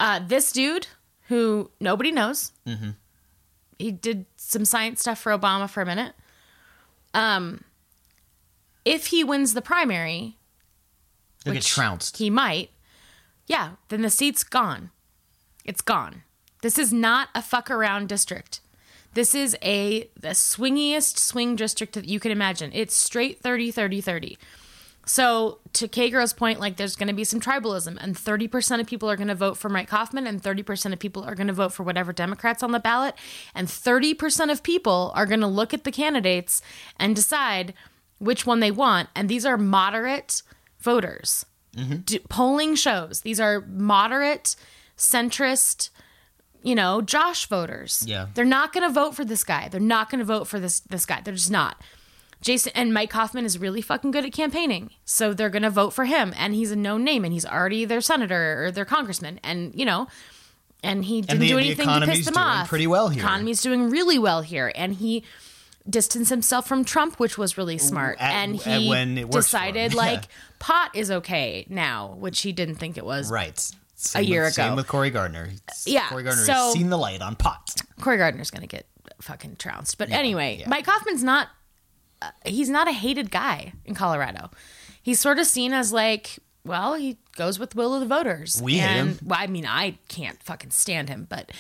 Uh, 0.00 0.20
this 0.26 0.50
dude, 0.50 0.86
who 1.28 1.70
nobody 1.78 2.10
knows, 2.10 2.52
he 3.78 3.92
did 3.92 4.26
some 4.36 4.64
science 4.64 5.00
stuff 5.00 5.20
for 5.20 5.36
Obama 5.36 5.68
for 5.68 5.82
a 5.82 5.86
minute. 5.86 6.14
Um, 7.14 7.62
if 8.84 9.06
he 9.06 9.22
wins 9.24 9.52
the 9.54 9.62
primary, 9.62 10.36
He'll 11.44 11.52
get 11.54 11.62
trounced. 11.62 12.16
He 12.16 12.30
might. 12.30 12.70
Yeah, 13.50 13.70
then 13.88 14.02
the 14.02 14.10
seat's 14.10 14.44
gone. 14.44 14.90
It's 15.64 15.80
gone. 15.80 16.22
This 16.62 16.78
is 16.78 16.92
not 16.92 17.30
a 17.34 17.42
fuck 17.42 17.68
around 17.68 18.08
district. 18.08 18.60
This 19.14 19.34
is 19.34 19.56
a 19.60 20.08
the 20.14 20.28
swingiest 20.28 21.18
swing 21.18 21.56
district 21.56 21.94
that 21.94 22.04
you 22.04 22.20
can 22.20 22.30
imagine. 22.30 22.70
It's 22.72 22.96
straight 22.96 23.40
30 23.40 23.72
30 23.72 24.00
30. 24.00 24.38
So 25.04 25.58
to 25.72 25.88
Kagro's 25.88 26.32
point, 26.32 26.60
like 26.60 26.76
there's 26.76 26.94
going 26.94 27.08
to 27.08 27.12
be 27.12 27.24
some 27.24 27.40
tribalism, 27.40 27.96
and 28.00 28.14
30% 28.14 28.80
of 28.80 28.86
people 28.86 29.10
are 29.10 29.16
going 29.16 29.26
to 29.26 29.34
vote 29.34 29.56
for 29.56 29.68
Mike 29.68 29.90
Coffman, 29.90 30.28
and 30.28 30.40
30% 30.40 30.92
of 30.92 31.00
people 31.00 31.24
are 31.24 31.34
going 31.34 31.48
to 31.48 31.52
vote 31.52 31.72
for 31.72 31.82
whatever 31.82 32.12
Democrats 32.12 32.62
on 32.62 32.70
the 32.70 32.78
ballot, 32.78 33.16
and 33.52 33.66
30% 33.66 34.52
of 34.52 34.62
people 34.62 35.10
are 35.16 35.26
going 35.26 35.40
to 35.40 35.48
look 35.48 35.74
at 35.74 35.82
the 35.82 35.90
candidates 35.90 36.62
and 37.00 37.16
decide 37.16 37.74
which 38.18 38.46
one 38.46 38.60
they 38.60 38.70
want. 38.70 39.08
And 39.16 39.28
these 39.28 39.44
are 39.44 39.58
moderate 39.58 40.44
voters. 40.78 41.44
Mm-hmm. 41.76 41.96
D- 41.98 42.18
polling 42.28 42.74
shows 42.74 43.20
these 43.20 43.38
are 43.40 43.60
moderate, 43.68 44.56
centrist, 44.96 45.90
you 46.62 46.74
know, 46.74 47.00
Josh 47.00 47.46
voters. 47.46 48.04
Yeah. 48.06 48.26
they're 48.34 48.44
not 48.44 48.72
going 48.72 48.86
to 48.86 48.92
vote 48.92 49.14
for 49.14 49.24
this 49.24 49.44
guy. 49.44 49.68
They're 49.68 49.80
not 49.80 50.10
going 50.10 50.18
to 50.18 50.24
vote 50.24 50.46
for 50.46 50.60
this 50.60 50.80
this 50.80 51.06
guy. 51.06 51.20
They're 51.22 51.34
just 51.34 51.50
not. 51.50 51.80
Jason 52.42 52.72
and 52.74 52.94
Mike 52.94 53.12
Hoffman 53.12 53.44
is 53.44 53.58
really 53.58 53.82
fucking 53.82 54.10
good 54.12 54.24
at 54.24 54.32
campaigning. 54.32 54.90
So 55.04 55.34
they're 55.34 55.50
going 55.50 55.62
to 55.62 55.70
vote 55.70 55.90
for 55.90 56.06
him 56.06 56.32
and 56.38 56.54
he's 56.54 56.70
a 56.70 56.76
known 56.76 57.04
name 57.04 57.22
and 57.24 57.32
he's 57.34 57.44
already 57.44 57.84
their 57.84 58.00
senator 58.00 58.64
or 58.64 58.70
their 58.70 58.86
congressman 58.86 59.38
and 59.44 59.74
you 59.74 59.84
know 59.84 60.08
and 60.82 61.04
he 61.04 61.20
didn't 61.20 61.40
the- 61.40 61.48
do 61.48 61.54
the 61.56 61.60
anything 61.60 61.86
to 61.86 62.06
piss 62.06 62.24
them 62.24 62.34
doing 62.34 62.46
off. 62.46 62.68
pretty 62.68 62.86
well 62.86 63.08
here. 63.10 63.22
Economy's 63.22 63.60
doing 63.62 63.90
really 63.90 64.18
well 64.18 64.40
here 64.40 64.72
and 64.74 64.94
he 64.94 65.22
distanced 65.90 66.30
himself 66.30 66.66
from 66.66 66.84
Trump 66.84 67.18
which 67.18 67.36
was 67.36 67.58
really 67.58 67.78
smart 67.78 68.16
At- 68.20 68.32
and 68.32 68.56
he 68.56 68.88
when 68.88 69.18
it 69.18 69.28
works 69.28 69.46
decided 69.46 69.92
Yeah. 69.94 69.98
like 69.98 70.24
pot 70.58 70.90
is 70.94 71.10
okay 71.10 71.66
now 71.68 72.14
which 72.18 72.40
he 72.42 72.52
didn't 72.52 72.76
think 72.76 72.96
it 72.96 73.04
was. 73.04 73.30
right. 73.30 73.58
Same 74.02 74.24
year 74.24 74.44
with, 74.44 74.54
Same 74.54 74.76
with 74.76 74.88
Cory 74.88 75.10
Gardner. 75.10 75.50
Yeah, 75.84 76.08
Cory 76.08 76.22
Gardner 76.22 76.44
so- 76.44 76.52
has 76.54 76.72
seen 76.72 76.88
the 76.88 76.96
light 76.96 77.20
on 77.20 77.36
pot. 77.36 77.74
Cory 78.00 78.16
Gardner's 78.16 78.50
going 78.50 78.62
to 78.62 78.66
get 78.66 78.86
fucking 79.20 79.56
trounced. 79.56 79.98
But 79.98 80.10
anyway, 80.10 80.56
yeah. 80.60 80.68
Mike 80.70 80.86
Hoffman's 80.86 81.22
not 81.22 81.48
uh, 82.22 82.30
he's 82.46 82.70
not 82.70 82.88
a 82.88 82.92
hated 82.92 83.30
guy 83.30 83.74
in 83.84 83.94
Colorado. 83.94 84.50
He's 85.02 85.20
sort 85.20 85.38
of 85.38 85.46
seen 85.46 85.74
as 85.74 85.92
like, 85.92 86.38
well, 86.64 86.94
he 86.94 87.18
goes 87.36 87.58
with 87.58 87.70
the 87.70 87.76
will 87.76 87.92
of 87.94 88.00
the 88.00 88.06
voters. 88.06 88.58
We 88.62 88.78
hate 88.78 88.96
him. 88.96 89.18
Well, 89.22 89.38
I 89.38 89.46
mean, 89.48 89.66
I 89.66 89.98
can't 90.08 90.42
fucking 90.42 90.70
stand 90.70 91.08
him, 91.10 91.26
but 91.28 91.50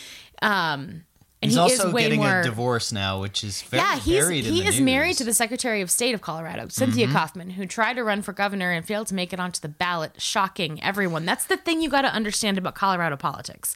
um, 0.40 1.04
and 1.42 1.50
He's 1.50 1.54
he 1.54 1.60
also 1.60 1.90
getting 1.92 2.20
more. 2.20 2.40
a 2.40 2.44
divorce 2.44 2.92
now, 2.92 3.20
which 3.20 3.42
is 3.42 3.62
very 3.62 3.82
yeah, 3.82 3.96
he's 3.96 4.28
he 4.28 4.60
is 4.66 4.74
news. 4.76 4.80
married 4.80 5.16
to 5.16 5.24
the 5.24 5.32
Secretary 5.32 5.80
of 5.80 5.90
State 5.90 6.14
of 6.14 6.20
Colorado, 6.20 6.68
Cynthia 6.68 7.06
Mm-hmm. 7.06 7.16
Coffman, 7.16 7.50
who 7.52 7.64
tried 7.66 7.94
to 7.94 8.04
run 8.04 8.20
for 8.22 8.32
governor 8.34 8.70
and 8.70 8.84
failed 8.84 9.06
to 9.06 9.14
make 9.14 9.32
it 9.32 9.40
onto 9.40 9.60
the 9.60 9.68
ballot. 9.68 10.12
Shocking 10.20 10.82
everyone. 10.82 11.24
That's 11.24 11.46
the 11.46 11.56
thing 11.56 11.80
you 11.80 11.88
got 11.88 12.02
to 12.02 12.08
understand 12.12 12.58
about 12.58 12.74
Colorado 12.74 13.16
politics. 13.16 13.74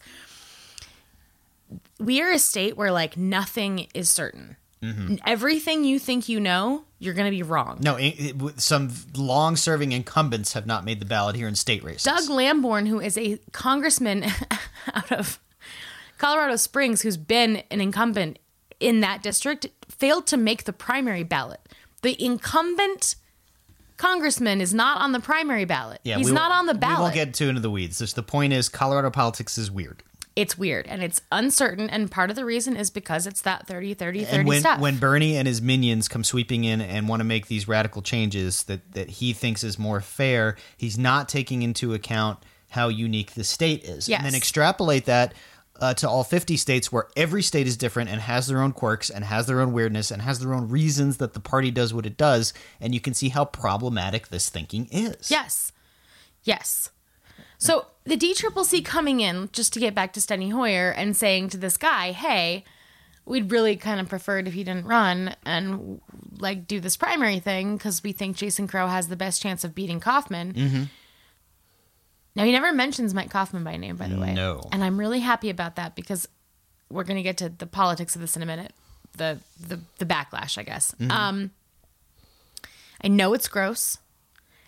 We 1.98 2.20
are 2.20 2.31
a 2.33 2.38
state 2.38 2.77
where 2.77 2.90
like 2.92 3.16
nothing 3.16 3.87
is 3.94 4.09
certain. 4.11 4.57
Mm-hmm. 4.83 5.14
Everything 5.27 5.85
you 5.85 5.98
think 5.98 6.29
you 6.29 6.40
know, 6.40 6.85
you're 6.98 7.14
going 7.14 7.24
to 7.27 7.31
be 7.35 7.42
wrong. 7.42 7.79
No, 7.81 7.96
it, 7.96 8.09
it- 8.18 8.61
some 8.61 8.92
long-serving 9.16 9.92
incumbents 9.92 10.53
have 10.53 10.66
not 10.66 10.85
made 10.85 11.00
the 11.00 11.07
ballot 11.07 11.37
here 11.37 11.48
in 11.48 11.55
state 11.55 11.83
races. 11.83 12.03
Doug 12.03 12.29
Lamborn, 12.29 12.85
who 12.87 13.00
is 13.00 13.16
a 13.16 13.38
congressman 13.53 14.24
out 14.94 15.11
of 15.11 15.38
Colorado 16.18 16.57
Springs, 16.57 17.03
who's 17.03 17.16
been 17.16 17.62
an 17.70 17.81
incumbent 17.81 18.38
in 18.81 19.00
that 19.00 19.22
district, 19.22 19.66
failed 19.88 20.27
to 20.29 20.37
make 20.37 20.64
the 20.64 20.72
primary 20.72 21.22
ballot. 21.22 21.61
The 22.03 22.22
incumbent 22.22 23.16
congressman 23.96 24.61
is 24.61 24.74
not 24.74 25.00
on 25.00 25.12
the 25.12 25.20
primary 25.20 25.64
ballot. 25.64 26.00
yeah, 26.05 26.16
He's 26.18 26.31
not 26.33 26.50
on 26.53 26.66
the 26.66 26.74
ballot. 26.74 26.98
We 26.98 27.03
won't 27.05 27.14
get 27.14 27.35
too 27.35 27.48
into 27.48 27.61
the 27.61 27.70
weeds. 27.70 27.98
Just 27.98 28.16
the 28.16 28.22
point 28.22 28.53
is, 28.53 28.68
Colorado 28.68 29.11
politics 29.11 29.57
is 29.57 29.70
weird. 29.70 30.03
it's 30.37 30.59
weird 30.59 30.87
and 30.88 31.00
it's 31.03 31.22
uncertain. 31.31 31.88
And 31.88 32.11
part 32.11 32.29
of 32.31 32.37
the 32.37 32.44
reason 32.44 32.77
is 32.77 32.90
because 32.90 33.27
it's 33.27 33.42
that 33.42 33.66
30, 33.68 33.94
30, 33.94 34.24
30 34.24 34.37
and 34.37 34.48
when 34.48 34.61
stuff. 34.61 34.81
when 34.81 34.98
Bernie 34.98 35.37
and 35.37 35.46
his 35.46 35.62
minions 35.62 36.09
come 36.09 36.24
sweeping 36.24 36.64
in 36.64 36.81
and 36.81 37.09
want 37.09 37.20
to 37.20 37.24
make 37.24 37.46
these 37.46 37.68
radical 37.68 38.03
changes 38.03 38.64
that 38.64 38.92
that 38.94 39.09
he 39.09 39.33
thinks 39.33 39.62
is 39.62 39.79
more 39.79 40.00
fair, 40.00 40.57
he's 40.77 40.98
not 40.98 41.29
taking 41.29 41.62
into 41.62 41.94
account 41.94 42.40
how 42.70 42.88
unique 42.88 43.35
the 43.35 43.44
state 43.44 43.85
is, 43.85 44.09
and 44.09 44.27
then 44.27 44.35
extrapolate 44.35 45.05
that. 45.05 45.33
Uh, 45.80 45.92
to 45.92 46.08
all 46.08 46.22
50 46.22 46.56
states 46.56 46.92
where 46.92 47.08
every 47.16 47.42
state 47.42 47.66
is 47.66 47.76
different 47.76 48.08
and 48.08 48.20
has 48.20 48.46
their 48.46 48.62
own 48.62 48.70
quirks 48.70 49.10
and 49.10 49.24
has 49.24 49.46
their 49.46 49.60
own 49.60 49.72
weirdness 49.72 50.12
and 50.12 50.22
has 50.22 50.38
their 50.38 50.54
own 50.54 50.68
reasons 50.68 51.16
that 51.16 51.34
the 51.34 51.40
party 51.40 51.72
does 51.72 51.92
what 51.92 52.06
it 52.06 52.16
does 52.16 52.54
and 52.80 52.94
you 52.94 53.00
can 53.00 53.12
see 53.12 53.28
how 53.28 53.44
problematic 53.44 54.28
this 54.28 54.48
thinking 54.48 54.87
is 54.92 55.32
Yes. 55.32 55.72
Yes. 56.44 56.90
So 57.58 57.87
the 58.04 58.16
D 58.16 58.34
Triple 58.34 58.64
C 58.64 58.82
coming 58.82 59.20
in, 59.20 59.48
just 59.52 59.72
to 59.72 59.80
get 59.80 59.94
back 59.94 60.12
to 60.12 60.20
Steny 60.20 60.52
Hoyer 60.52 60.90
and 60.90 61.16
saying 61.16 61.48
to 61.50 61.56
this 61.56 61.76
guy, 61.76 62.12
hey, 62.12 62.64
we'd 63.24 63.50
really 63.50 63.76
kind 63.76 64.00
of 64.00 64.08
preferred 64.08 64.46
if 64.46 64.54
he 64.54 64.64
didn't 64.64 64.87
run 64.87 65.34
and 65.44 66.00
like 66.38 66.66
do 66.66 66.78
this 66.78 66.96
primary 66.96 67.38
thing 67.38 67.76
because 67.76 68.02
we 68.02 68.12
think 68.12 68.37
Jason 68.37 68.68
Crow 68.68 68.87
has 68.87 69.08
the 69.08 69.16
best 69.16 69.40
chance 69.42 69.64
of 69.64 69.74
beating 69.74 70.00
Coffman. 70.00 70.52
Mm-hmm. 70.52 70.82
Now 72.37 72.44
he 72.44 72.53
never 72.53 72.73
mentions 72.73 73.14
Mike 73.14 73.31
Coffman 73.31 73.62
by 73.64 73.77
name, 73.77 73.97
by 73.97 74.09
the 74.09 74.18
way. 74.18 74.35
No. 74.35 74.61
And 74.73 74.83
I'm 74.83 74.99
really 74.99 75.20
happy 75.20 75.51
about 75.51 75.77
that 75.77 75.94
because 75.94 76.29
we're 76.90 77.05
going 77.05 77.16
to 77.16 77.23
get 77.23 77.37
to 77.38 77.49
the 77.49 77.66
politics 77.66 78.14
of 78.14 78.20
this 78.20 78.37
in 78.37 78.42
a 78.42 78.47
minute. 78.47 78.73
The 79.16 79.38
the 79.61 79.81
the 79.99 80.07
backlash, 80.07 80.59
I 80.59 80.64
guess. 80.64 80.92
Mm-hmm. 80.99 81.11
Um, 81.11 81.51
I 83.03 83.09
know 83.09 83.35
it's 83.35 83.47
gross, 83.47 83.99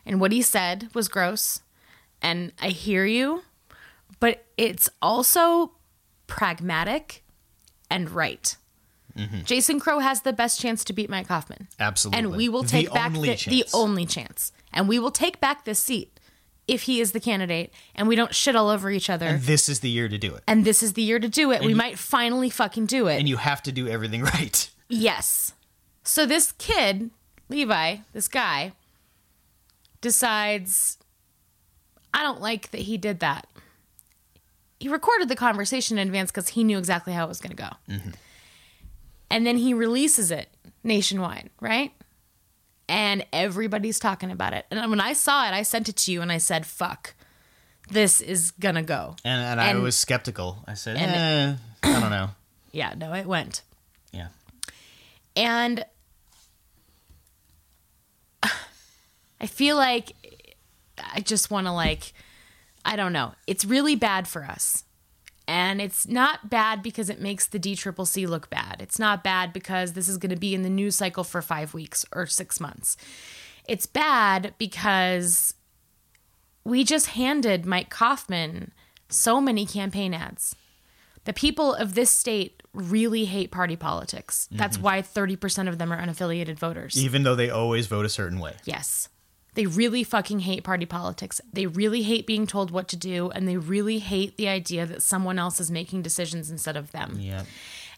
and 0.05 0.21
what 0.21 0.31
he 0.31 0.43
said 0.43 0.89
was 0.95 1.09
gross, 1.09 1.63
and 2.23 2.53
I 2.61 2.69
hear 2.69 3.05
you, 3.05 3.43
but 4.21 4.45
it's 4.57 4.89
also 5.03 5.73
pragmatic 6.29 7.25
and 7.91 8.11
right. 8.11 8.57
Jason 9.45 9.81
Crow 9.81 10.01
has 10.01 10.21
the 10.21 10.33
best 10.35 10.61
chance 10.61 10.85
to 10.85 10.93
beat 10.93 11.09
Mike 11.09 11.27
Hoffman. 11.29 11.69
Mm-hmm. 11.73 11.83
Absolutely. 11.83 12.19
And 12.19 12.37
we 12.37 12.49
will 12.51 12.63
The 12.63 12.69
take 12.69 12.93
back 12.93 13.15
only 13.15 13.31
the, 13.35 13.45
the 13.49 13.65
only 13.73 14.05
chance. 14.05 14.53
And 14.75 14.89
we 14.89 14.99
will 14.99 15.11
take 15.11 15.41
back 15.41 15.65
this 15.65 15.79
seat 15.79 16.16
if 16.69 16.83
he 16.83 17.01
is 17.01 17.13
the 17.13 17.21
candidate 17.21 17.73
and 17.95 18.09
we 18.09 18.17
don't 18.17 18.35
shit 18.35 18.57
all 18.57 18.69
over 18.69 18.91
each 18.91 19.09
other. 19.09 19.27
And, 19.27 19.43
this 19.43 19.69
is 19.69 19.81
the 19.81 19.91
year 19.91 20.09
to 20.09 20.19
do 20.19 20.35
it 20.35 20.43
And 20.49 20.65
this 20.65 20.83
is 20.83 20.95
the 20.95 21.03
year 21.03 21.19
to 21.19 21.29
do 21.29 21.53
it. 21.53 21.63
we 21.63 21.75
might 21.75 21.99
finally 21.99 22.51
fucking 22.51 22.87
do 22.87 23.07
it. 23.07 23.19
and 23.19 23.29
you 23.29 23.37
have 23.37 23.63
to 23.65 23.73
do 23.73 23.89
everything 23.89 24.23
right 24.35 24.71
Yes. 24.89 25.53
So 26.05 26.27
this 26.27 26.53
kid, 26.53 27.11
Levi, 27.49 27.97
this 28.13 28.29
guy, 28.29 28.73
decides, 30.01 30.99
I 32.15 32.23
don't 32.23 32.41
like 32.41 32.71
that 32.71 32.83
he 32.83 32.97
did 32.97 33.21
that. 33.21 33.47
He 34.79 34.89
recorded 34.89 35.29
the 35.29 35.37
conversation 35.37 35.99
in 35.99 36.07
advance 36.07 36.31
because 36.31 36.51
he 36.51 36.63
knew 36.63 36.79
exactly 36.79 37.13
how 37.13 37.25
it 37.25 37.29
was 37.29 37.41
going 37.41 37.57
to 37.57 37.63
go. 37.63 37.71
Mm-hmm. 37.89 38.11
And 39.31 39.47
then 39.47 39.57
he 39.57 39.75
releases 39.75 40.31
it 40.31 40.49
nationwide, 40.85 41.51
right? 41.61 41.93
And 42.89 43.27
everybody's 43.33 43.99
talking 43.99 44.31
about 44.31 44.53
it. 44.53 44.65
And 44.71 44.89
when 44.91 45.01
I 45.01 45.13
saw 45.13 45.47
it, 45.49 45.53
I 45.53 45.63
sent 45.63 45.89
it 45.89 45.97
to 45.97 46.13
you 46.13 46.23
and 46.23 46.31
I 46.31 46.39
said, 46.39 46.65
fuck, 46.65 47.15
this 47.91 48.21
is 48.21 48.53
to 48.77 48.83
go. 48.83 49.17
and, 49.25 49.43
and, 49.43 49.61
I 49.61 49.75
was 49.75 49.97
skeptical 49.97 50.63
I 50.67 50.75
said 50.75 50.97
and- 50.97 51.59
eh, 51.85 51.89
I 51.97 52.01
don't 52.01 52.11
know 52.11 52.31
Yeah, 52.73 52.95
no, 52.97 53.13
it 53.15 53.27
went. 53.27 53.63
yeah 54.13 54.29
And 55.35 55.85
I 59.41 59.47
feel 59.47 59.77
like 59.77 60.13
I 61.15 61.21
just 61.21 61.51
want 61.51 61.67
to 61.67 61.73
like 61.73 62.13
I 62.85 62.95
don't 62.95 63.13
know. 63.13 63.35
It's 63.49 63.65
really 63.65 63.97
bad 63.97 64.29
for 64.29 64.45
us. 64.45 64.85
And 65.49 65.81
it's 65.81 66.09
not 66.09 66.51
bad 66.51 66.83
because 66.83 67.09
it 67.09 67.21
makes 67.21 67.47
the 67.47 67.59
D 67.59 67.77
Triple 67.77 68.07
C 68.07 68.27
look 68.27 68.51
bad. 68.51 68.79
It's 68.81 68.99
not 68.99 69.23
bad 69.23 69.53
because 69.53 69.93
this 69.93 70.09
is 70.09 70.19
going 70.19 70.31
to 70.31 70.39
be 70.39 70.55
in 70.55 70.63
the 70.63 70.71
news 70.71 70.97
cycle 70.97 71.23
for 71.25 71.41
5 71.41 71.73
weeks 71.73 72.05
or 72.13 72.27
6 72.27 72.61
months. 72.61 72.97
It's 73.69 73.87
bad 73.87 74.55
because 74.59 75.55
we 76.65 76.83
just 76.83 77.09
handed 77.09 77.65
Mike 77.65 77.91
Coffman 77.91 78.71
so 79.09 79.41
many 79.41 79.67
campaign 79.67 80.13
ads. 80.13 80.57
The 81.25 81.33
people 81.33 81.75
of 81.75 81.95
this 81.95 82.11
state 82.11 82.63
really 82.73 83.25
hate 83.25 83.51
party 83.51 83.77
politics. 83.77 84.49
That's 84.51 84.77
mm-hmm. 84.77 84.85
why 84.85 85.03
30% 85.03 85.69
of 85.69 85.79
them 85.79 85.93
are 85.93 86.01
unaffiliated 86.01 86.59
voters. 86.59 86.97
even 86.97 87.23
though 87.23 87.35
they 87.35 87.51
always 87.51 87.87
vote 87.87 88.05
a 88.05 88.09
certain 88.09 88.39
way 88.39 88.55
Yes. 88.65 89.09
They 89.57 89.67
really 89.67 90.05
fucking 90.05 90.41
hate 90.41 90.63
party 90.63 90.87
politics. 90.87 91.41
They 91.53 91.67
really 91.67 92.03
hate 92.03 92.27
being 92.27 92.47
told 92.47 92.71
what 92.71 92.87
to 92.89 92.97
do, 92.97 93.31
and 93.31 93.49
they 93.49 93.57
really 93.57 93.99
hate 93.99 94.37
the 94.37 94.49
idea 94.49 94.87
that 94.87 95.03
someone 95.03 95.39
else 95.39 95.59
is 95.59 95.71
making 95.71 96.03
decisions 96.03 96.51
instead 96.51 96.77
of 96.77 96.93
them. 96.93 97.17
yeah 97.19 97.43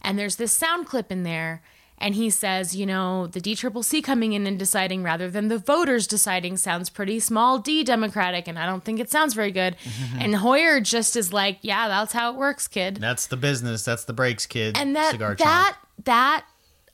And 0.01 0.19
there's 0.19 0.37
this 0.37 0.53
sound 0.53 0.87
clip 0.87 1.13
in 1.13 1.25
there, 1.25 1.61
and 2.01 2.15
he 2.15 2.31
says, 2.31 2.77
you 2.77 2.87
know, 2.87 3.27
the 3.27 3.41
DCCC 3.41 4.05
coming 4.05 4.33
in 4.33 4.47
and 4.47 4.57
deciding 4.57 5.03
rather 5.03 5.29
than 5.29 5.49
the 5.49 5.59
voters 5.59 6.07
deciding 6.07 6.57
sounds 6.57 6.89
pretty 6.91 7.19
small 7.19 7.59
d 7.59 7.83
democratic, 7.83 8.47
and 8.47 8.57
I 8.57 8.65
don't 8.67 8.85
think 8.85 9.01
it 9.01 9.11
sounds 9.11 9.35
very 9.35 9.51
good. 9.51 9.75
and 10.19 10.37
Hoyer 10.37 10.81
just 10.81 11.17
is 11.17 11.33
like, 11.33 11.59
yeah, 11.63 11.89
that's 11.89 12.13
how 12.13 12.31
it 12.33 12.37
works, 12.39 12.69
kid. 12.69 12.99
That's 12.99 13.27
the 13.27 13.37
business. 13.37 13.85
That's 13.85 14.05
the 14.05 14.13
breaks, 14.13 14.47
kid. 14.47 14.79
and 14.79 14.95
that 14.95 15.11
Cigar 15.11 15.35
chomp. 15.35 15.39
that 15.39 15.77
that 16.05 16.47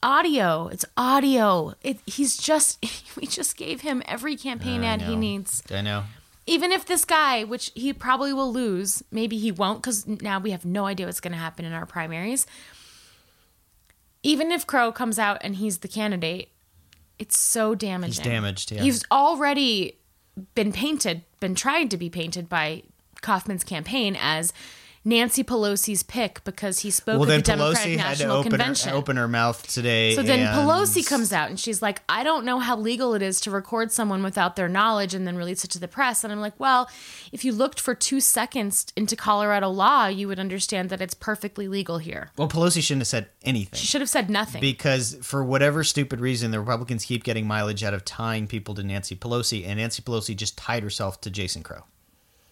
audio, 0.05 0.69
it's 0.69 0.85
audio. 0.97 1.75
It, 1.83 1.99
he's 2.07 2.37
just 2.37 2.85
we 3.17 3.27
just 3.27 3.57
gave 3.57 3.81
him 3.81 4.03
every 4.07 4.37
campaign 4.37 4.85
I 4.85 4.89
ad 4.89 5.03
he 5.03 5.17
needs. 5.17 5.63
I 5.71 5.81
know. 5.81 6.05
Even 6.47 6.73
if 6.73 6.85
this 6.85 7.07
guy, 7.07 7.43
which 7.43 7.73
he 7.75 7.93
probably 7.95 8.33
will 8.35 8.53
lose, 8.53 9.03
maybe 9.11 9.39
he 9.39 9.51
won't 9.51 9.83
because 9.83 10.07
now 10.07 10.39
we 10.39 10.51
have 10.51 10.67
no 10.67 10.85
idea 10.85 11.07
what's 11.07 11.21
going 11.21 11.33
to 11.33 11.39
happen 11.39 11.65
in 11.65 11.73
our 11.73 11.87
primaries. 11.87 12.47
Even 14.23 14.53
if 14.53 14.67
Crow 14.67 14.93
comes 14.93 15.19
out 15.19 15.39
and 15.41 15.57
he's 15.57 15.79
the 15.79 15.89
candidate, 15.89 16.51
it's 17.19 17.39
so 17.39 17.75
damaging. 17.75 18.25
He's 18.25 18.33
damaged, 18.33 18.73
yeah. 18.73 18.83
He's 18.83 19.03
already 19.11 19.99
been 20.55 20.73
painted, 20.73 21.23
been 21.41 21.55
tried 21.55 21.91
to 21.91 21.97
be 21.97 22.11
painted 22.11 22.49
by 22.49 22.83
Coffman's 23.23 23.65
campaign 23.65 24.17
as 24.21 24.53
Nancy 25.07 25.45
Pelosi's 25.45 26.03
pick 26.03 26.43
because 26.45 26.79
he 26.79 26.91
spoke 26.91 27.21
Well, 27.21 27.31
at 27.31 27.37
the 27.37 27.43
Democratic 27.43 27.93
Pelosi 27.93 27.97
had 27.99 28.17
to 28.17 28.23
National 28.25 28.37
open 28.37 28.51
Convention. 28.53 28.91
her, 28.91 28.97
open 28.97 29.17
her 29.19 29.29
mouth 29.29 29.67
today. 29.67 30.15
So 30.15 30.23
then 30.23 30.41
and- 30.41 30.49
Pelosi 30.49 31.07
comes 31.07 31.31
out 31.31 31.51
and 31.51 31.61
she's 31.61 31.83
like, 31.83 32.01
I 32.09 32.25
don't 32.25 32.47
know 32.47 32.59
how 32.59 32.77
legal 32.77 33.13
it 33.15 33.21
is 33.21 33.39
to 33.43 33.51
record 33.51 33.93
someone 33.93 34.23
without 34.23 34.57
their 34.57 34.69
knowledge 34.69 35.13
and 35.13 35.27
then 35.27 35.37
release 35.37 35.63
it 35.63 35.71
to 35.73 35.79
the 35.79 35.89
press. 35.89 36.25
And 36.25 36.33
I'm 36.33 36.41
like, 36.41 36.59
well, 36.59 36.89
if 37.33 37.45
you 37.45 37.53
looked 37.53 37.81
for 37.81 37.95
two 37.95 38.19
seconds 38.21 38.87
into 38.97 39.15
Colorado 39.15 39.69
law, 39.69 40.07
you 40.07 40.27
would 40.29 40.41
understand 40.41 40.89
that 40.89 41.03
it's 41.03 41.15
perfectly 41.15 41.69
legal 41.69 41.99
here. 41.99 42.31
Well, 42.39 42.49
Pelosi 42.49 42.83
shouldn't 42.83 43.03
have 43.03 43.09
said 43.09 43.29
anything. 43.43 43.79
She 43.79 43.87
should 43.87 44.01
have 44.01 44.09
said 44.11 44.31
nothing. 44.31 44.63
because 44.63 45.19
for 45.21 45.45
whatever 45.45 45.85
stupid 45.85 46.21
reason, 46.21 46.51
the 46.51 46.61
Republicans 46.61 47.05
keep 47.05 47.25
getting 47.25 47.47
mileage 47.47 47.85
out 47.85 47.93
of 47.93 48.07
tying 48.07 48.47
people 48.47 48.75
to 48.77 48.83
Nancy 48.83 49.15
Pelosi, 49.17 49.67
and 49.67 49.79
Nancy 49.79 50.01
Pelosi 50.03 50.35
just 50.35 50.57
tied 50.57 50.83
herself 50.83 51.21
to 51.21 51.31
Jason 51.31 51.63
Crow. 51.63 51.85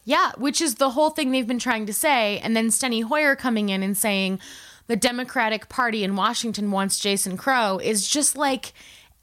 Yeah, 0.04 0.32
which 0.36 0.60
is 0.60 0.76
the 0.76 0.90
whole 0.90 1.10
thing 1.10 1.30
they've 1.30 1.46
been 1.46 1.58
trying 1.58 1.86
to 1.86 1.92
say. 1.92 2.38
And 2.40 2.56
then 2.56 2.68
Steny 2.68 3.04
Hoyer 3.04 3.36
coming 3.36 3.68
in 3.68 3.82
and 3.82 3.96
saying 3.96 4.40
the 4.88 4.96
Democratic 4.96 5.68
Party 5.68 6.02
in 6.04 6.16
Washington 6.16 6.70
wants 6.70 6.98
Jason 6.98 7.36
Crow 7.36 7.78
is 7.78 8.08
just 8.08 8.36
like 8.36 8.72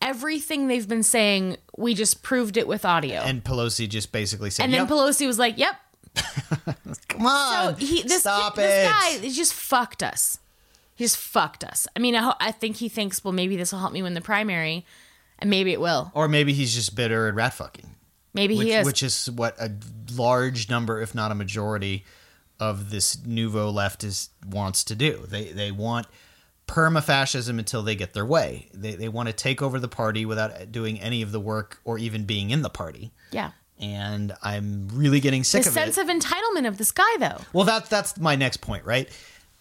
everything 0.01 0.67
they've 0.67 0.87
been 0.87 1.03
saying. 1.03 1.57
We 1.77 1.93
just 1.93 2.23
proved 2.23 2.55
it 2.57 2.67
with 2.67 2.85
audio. 2.85 3.21
And, 3.21 3.43
Pelosi 3.43 3.87
just 3.89 4.11
basically 4.11 4.49
said, 4.49 4.63
And 4.63 4.73
then 4.73 4.81
yep, 4.81 4.89
Pelosi 4.89 5.27
was 5.27 5.37
like, 5.39 5.57
yep, 5.57 5.75
come 7.07 7.25
on, 7.25 7.75
So 7.77 7.85
he, 7.85 8.03
this, 8.03 8.21
stop 8.21 8.55
kid- 8.55 8.61
it. 8.61 8.65
this 8.67 8.89
guy 8.91 9.17
he 9.19 9.31
just 9.31 9.53
fucked 9.53 10.03
us. 10.03 10.39
He 10.95 11.03
just 11.05 11.17
fucked 11.17 11.63
us. 11.63 11.87
I 11.95 11.99
mean, 11.99 12.15
I, 12.15 12.19
ho- 12.23 12.33
I 12.39 12.51
think 12.51 12.77
he 12.77 12.89
thinks, 12.89 13.23
well, 13.23 13.31
maybe 13.31 13.55
this 13.55 13.71
will 13.71 13.79
help 13.79 13.93
me 13.93 14.01
win 14.01 14.13
the 14.15 14.21
primary. 14.21 14.85
and 15.39 15.49
maybe 15.49 15.71
it 15.71 15.79
will. 15.79 16.11
Or 16.13 16.27
maybe 16.27 16.51
he's 16.53 16.73
just 16.75 16.95
bitter 16.95 17.27
and 17.29 17.37
rat 17.37 17.53
fucking. 17.53 17.95
Maybe 18.33 18.57
which, 18.57 18.67
he 18.67 18.73
is. 18.73 18.85
which 18.85 19.03
is 19.03 19.29
what 19.31 19.59
a 19.59 19.71
large 20.13 20.69
number, 20.69 21.01
if 21.01 21.15
not 21.15 21.31
a 21.31 21.35
majority, 21.35 22.05
of 22.59 22.91
this 22.91 23.23
nouveau 23.25 23.71
leftist 23.71 24.29
wants 24.45 24.83
to 24.85 24.95
do. 24.95 25.25
They 25.27 25.45
they 25.45 25.71
want 25.71 26.07
perma-fascism 26.67 27.57
until 27.57 27.81
they 27.81 27.95
get 27.95 28.13
their 28.13 28.25
way. 28.25 28.69
They 28.73 28.95
they 28.95 29.09
want 29.09 29.27
to 29.27 29.33
take 29.33 29.61
over 29.61 29.79
the 29.79 29.87
party 29.87 30.25
without 30.25 30.71
doing 30.71 30.99
any 30.99 31.21
of 31.21 31.31
the 31.31 31.39
work 31.39 31.79
or 31.83 31.97
even 31.97 32.25
being 32.25 32.51
in 32.51 32.61
the 32.61 32.69
party. 32.69 33.11
yeah. 33.31 33.51
And 33.81 34.33
I'm 34.43 34.89
really 34.89 35.21
getting 35.21 35.45
sick 35.45 35.65
of. 35.65 35.73
The 35.73 35.79
of 35.79 35.93
sense 35.93 35.97
it. 35.97 36.01
of 36.01 36.09
entitlement 36.09 36.67
of 36.67 36.77
this 36.77 36.91
guy, 36.91 37.15
though. 37.17 37.37
well, 37.53 37.63
that's 37.63 37.87
that's 37.87 38.17
my 38.19 38.35
next 38.35 38.57
point, 38.57 38.83
right? 38.83 39.09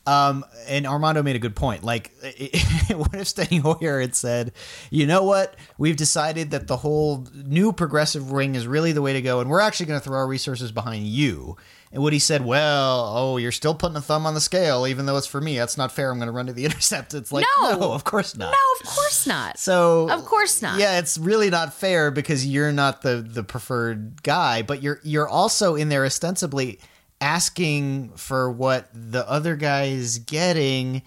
Um, 0.09 0.45
and 0.67 0.87
Armando 0.87 1.23
made 1.23 1.37
a 1.37 1.39
good 1.39 1.55
point. 1.55 1.85
Like, 1.85 2.13
what 2.23 3.15
if 3.15 3.27
Steny 3.29 3.61
Hoyer 3.61 4.01
had 4.01 4.15
said, 4.15 4.53
"You 4.91 5.07
know 5.07 5.23
what? 5.23 5.55
We've 5.77 5.97
decided 5.97 6.53
that 6.53 6.67
the 6.67 6.79
whole 6.79 7.27
new 7.35 7.73
progressive 7.73 8.31
wing 8.31 8.55
is 8.55 8.67
really 8.67 8.93
the 8.93 9.03
way 9.03 9.13
to 9.13 9.21
go, 9.23 9.41
and 9.41 9.51
we're 9.51 9.61
actually 9.61 9.87
going 9.87 10.01
to 10.01 10.05
throw 10.05 10.17
our 10.17 10.27
resources 10.27 10.73
behind 10.73 11.07
you." 11.07 11.57
And 11.93 12.03
what 12.03 12.13
he 12.15 12.19
said, 12.19 12.45
"Well, 12.45 13.13
oh, 13.17 13.37
you're 13.37 13.53
still 13.53 13.75
putting 13.75 13.97
a 13.97 14.01
thumb 14.01 14.25
on 14.25 14.33
the 14.35 14.41
scale, 14.41 14.87
even 14.87 15.05
though 15.05 15.17
it's 15.19 15.27
for 15.27 15.41
me. 15.43 15.59
That's 15.59 15.77
not 15.77 15.93
fair. 15.93 16.11
I'm 16.11 16.19
going 16.19 16.29
to 16.29 16.33
run 16.33 16.47
to 16.47 16.53
the 16.55 16.65
intercept." 16.67 17.13
It's 17.13 17.31
like, 17.33 17.45
No. 17.61 17.79
no, 17.79 17.93
of 17.93 18.05
course 18.05 18.35
not. 18.37 18.53
No, 18.53 18.87
of 18.89 18.95
course 18.95 19.27
not. 19.27 19.59
So 19.59 20.09
Of 20.11 20.25
course 20.25 20.63
not. 20.63 20.79
Yeah, 20.79 20.99
it's 20.99 21.19
really 21.19 21.51
not 21.51 21.75
fair 21.75 22.11
because 22.11 22.47
you're 22.47 22.73
not 22.73 23.03
the 23.03 23.17
the 23.27 23.43
preferred 23.43 24.23
guy, 24.23 24.63
but 24.63 24.83
you're 24.83 25.01
you're 25.03 25.29
also 25.29 25.75
in 25.75 25.91
there 25.91 26.07
ostensibly 26.07 26.79
asking 27.21 28.11
for 28.17 28.51
what 28.51 28.89
the 28.93 29.29
other 29.29 29.57
guy 29.57 29.85
is 29.85 30.19
getting, 30.19 31.03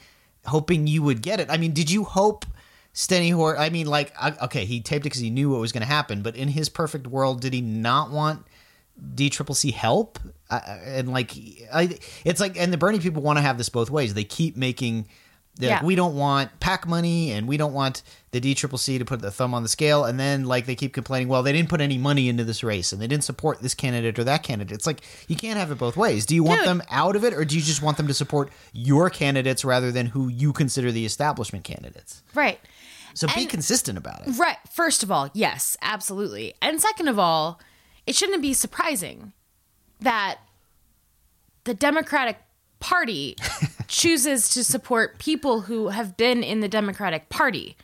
hoping 0.45 0.87
you 0.87 1.03
would 1.03 1.21
get 1.21 1.39
it. 1.39 1.49
I 1.49 1.57
mean, 1.57 1.73
did 1.73 1.89
you 1.89 2.03
hope 2.03 2.45
Steny 2.93 3.33
Hoyer? 3.33 3.57
I 3.57 3.69
mean, 3.69 3.87
like, 3.87 4.13
okay, 4.43 4.65
he 4.65 4.81
taped 4.81 5.01
it 5.05 5.09
because 5.09 5.21
he 5.21 5.29
knew 5.29 5.49
what 5.49 5.59
was 5.61 5.71
going 5.71 5.81
to 5.81 5.87
happen, 5.87 6.21
but 6.21 6.35
in 6.35 6.49
his 6.49 6.69
perfect 6.69 7.07
world, 7.07 7.41
did 7.41 7.53
he 7.53 7.61
not 7.61 8.11
want 8.11 8.45
DCCC 9.15 9.73
help? 9.73 10.19
I, 10.49 10.55
I- 10.57 10.81
and 10.97 11.11
like, 11.11 11.31
I, 11.73 11.97
it's 12.25 12.39
like, 12.41 12.57
and 12.57 12.71
the 12.73 12.77
Bernie 12.77 12.99
people 12.99 13.21
want 13.21 13.37
to 13.37 13.41
have 13.41 13.57
this 13.57 13.69
both 13.69 13.89
ways. 13.89 14.13
They 14.13 14.23
keep 14.23 14.57
making. 14.57 15.07
They're 15.61 15.69
like, 15.71 15.81
Yeah. 15.81 15.85
we 15.85 15.95
don't 15.95 16.15
want 16.15 16.59
PAC 16.59 16.87
money, 16.87 17.31
and 17.31 17.47
we 17.47 17.55
don't 17.57 17.73
want 17.73 18.01
the 18.31 18.41
DCCC 18.41 18.97
to 18.99 19.05
put 19.05 19.21
the 19.21 19.31
thumb 19.31 19.53
on 19.53 19.63
the 19.63 19.69
scale. 19.69 20.03
And 20.05 20.19
then, 20.19 20.45
like, 20.45 20.65
they 20.65 20.75
keep 20.75 20.93
complaining, 20.93 21.27
well, 21.27 21.43
they 21.43 21.51
didn't 21.53 21.69
put 21.69 21.79
any 21.81 21.97
money 21.97 22.27
into 22.29 22.43
this 22.43 22.63
race, 22.63 22.91
and 22.91 23.01
they 23.01 23.07
didn't 23.07 23.23
support 23.23 23.61
this 23.61 23.73
candidate 23.73 24.19
or 24.19 24.23
that 24.25 24.43
candidate. 24.43 24.73
It's 24.73 24.87
like 24.87 25.01
you 25.27 25.35
can't 25.35 25.57
have 25.57 25.71
it 25.71 25.77
both 25.77 25.95
ways. 25.95 26.25
Do 26.25 26.35
you 26.35 26.43
want 26.43 26.61
Dude. 26.61 26.67
them 26.69 26.83
out 26.89 27.15
of 27.15 27.23
it, 27.23 27.33
or 27.33 27.45
do 27.45 27.55
you 27.55 27.61
just 27.61 27.81
want 27.81 27.97
them 27.97 28.07
to 28.07 28.13
support 28.13 28.51
your 28.73 29.09
candidates 29.09 29.63
rather 29.63 29.91
than 29.91 30.07
who 30.07 30.27
you 30.27 30.51
consider 30.53 30.91
the 30.91 31.05
establishment 31.05 31.63
candidates? 31.63 32.21
Right. 32.33 32.59
So 33.13 33.27
be 33.35 33.45
consistent 33.45 33.97
about 33.97 34.25
it. 34.27 34.37
Right. 34.37 34.57
First 34.71 35.03
of 35.03 35.11
all, 35.11 35.29
yes, 35.33 35.75
absolutely. 35.81 36.53
And 36.61 36.79
second 36.79 37.09
of 37.09 37.19
all, 37.19 37.59
it 38.07 38.15
shouldn't 38.15 38.41
be 38.41 38.53
surprising 38.53 39.33
that 39.99 40.37
the 41.65 41.73
Democratic 41.73 42.37
Party 42.81 43.37
chooses 43.87 44.49
to 44.49 44.63
support 44.63 45.17
people 45.19 45.61
who 45.61 45.87
have 45.89 46.17
been 46.17 46.43
in 46.43 46.59
the 46.59 46.67
Democratic 46.67 47.29
Party. 47.29 47.77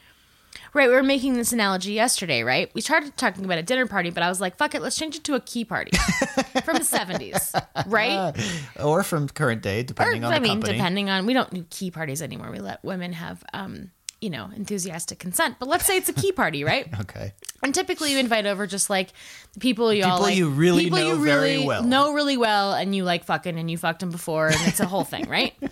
Right, 0.74 0.90
we 0.90 0.94
were 0.96 1.02
making 1.04 1.36
this 1.36 1.54
analogy 1.54 1.94
yesterday, 1.94 2.44
right? 2.44 2.70
We 2.76 2.82
started 2.82 3.16
talking 3.18 3.46
about 3.46 3.58
a 3.58 3.64
dinner 3.64 3.88
party, 3.88 4.10
but 4.12 4.22
I 4.22 4.30
was 4.30 4.42
like, 4.42 4.58
fuck 4.58 4.76
it, 4.76 4.82
let's 4.82 4.96
change 4.98 5.16
it 5.16 5.24
to 5.24 5.34
a 5.36 5.40
key 5.40 5.64
party 5.66 5.92
from 6.66 6.76
the 6.78 6.84
70s, 6.84 7.54
right? 7.88 8.36
Or 8.84 9.02
from 9.04 9.28
current 9.30 9.62
day, 9.64 9.80
Or, 9.80 9.84
depending 9.84 10.24
on 10.24 10.34
I 10.34 10.36
the 10.36 10.42
mean, 10.42 10.52
company. 10.54 10.74
depending 10.74 11.10
on, 11.10 11.26
we 11.26 11.34
don't 11.34 11.52
do 11.54 11.64
key 11.70 11.90
parties 11.90 12.22
anymore. 12.22 12.52
We 12.52 12.60
let 12.60 12.84
women 12.84 13.14
have, 13.14 13.44
um, 13.54 13.92
you 14.22 14.30
know, 14.30 14.50
enthusiastic 14.56 15.20
consent. 15.20 15.56
But 15.60 15.68
let's 15.70 15.86
say 15.86 15.98
it's 15.98 16.10
a 16.10 16.14
key 16.14 16.32
party, 16.32 16.64
right? 16.64 16.88
okay. 17.02 17.34
And 17.64 17.74
typically 17.74 18.12
you 18.14 18.18
invite 18.20 18.46
over 18.46 18.66
just 18.68 18.90
like 18.90 19.10
the 19.54 19.60
people 19.60 19.94
you 19.94 20.04
all 20.04 20.12
People 20.18 20.24
like, 20.24 20.36
you 20.38 20.50
really 20.50 20.84
people 20.86 21.00
know 21.00 21.08
you 21.16 21.24
very 21.24 21.52
really 21.54 21.66
well. 21.68 21.84
know 21.84 22.14
really 22.14 22.38
well, 22.38 22.74
and 22.74 22.96
you 22.96 23.04
like 23.04 23.24
fucking, 23.26 23.58
and 23.58 23.70
you 23.70 23.78
fucked 23.78 24.00
them 24.00 24.10
before, 24.12 24.48
and 24.48 24.58
it's 24.68 24.80
a 24.80 24.86
whole 24.86 25.04
thing, 25.04 25.28
right? 25.30 25.54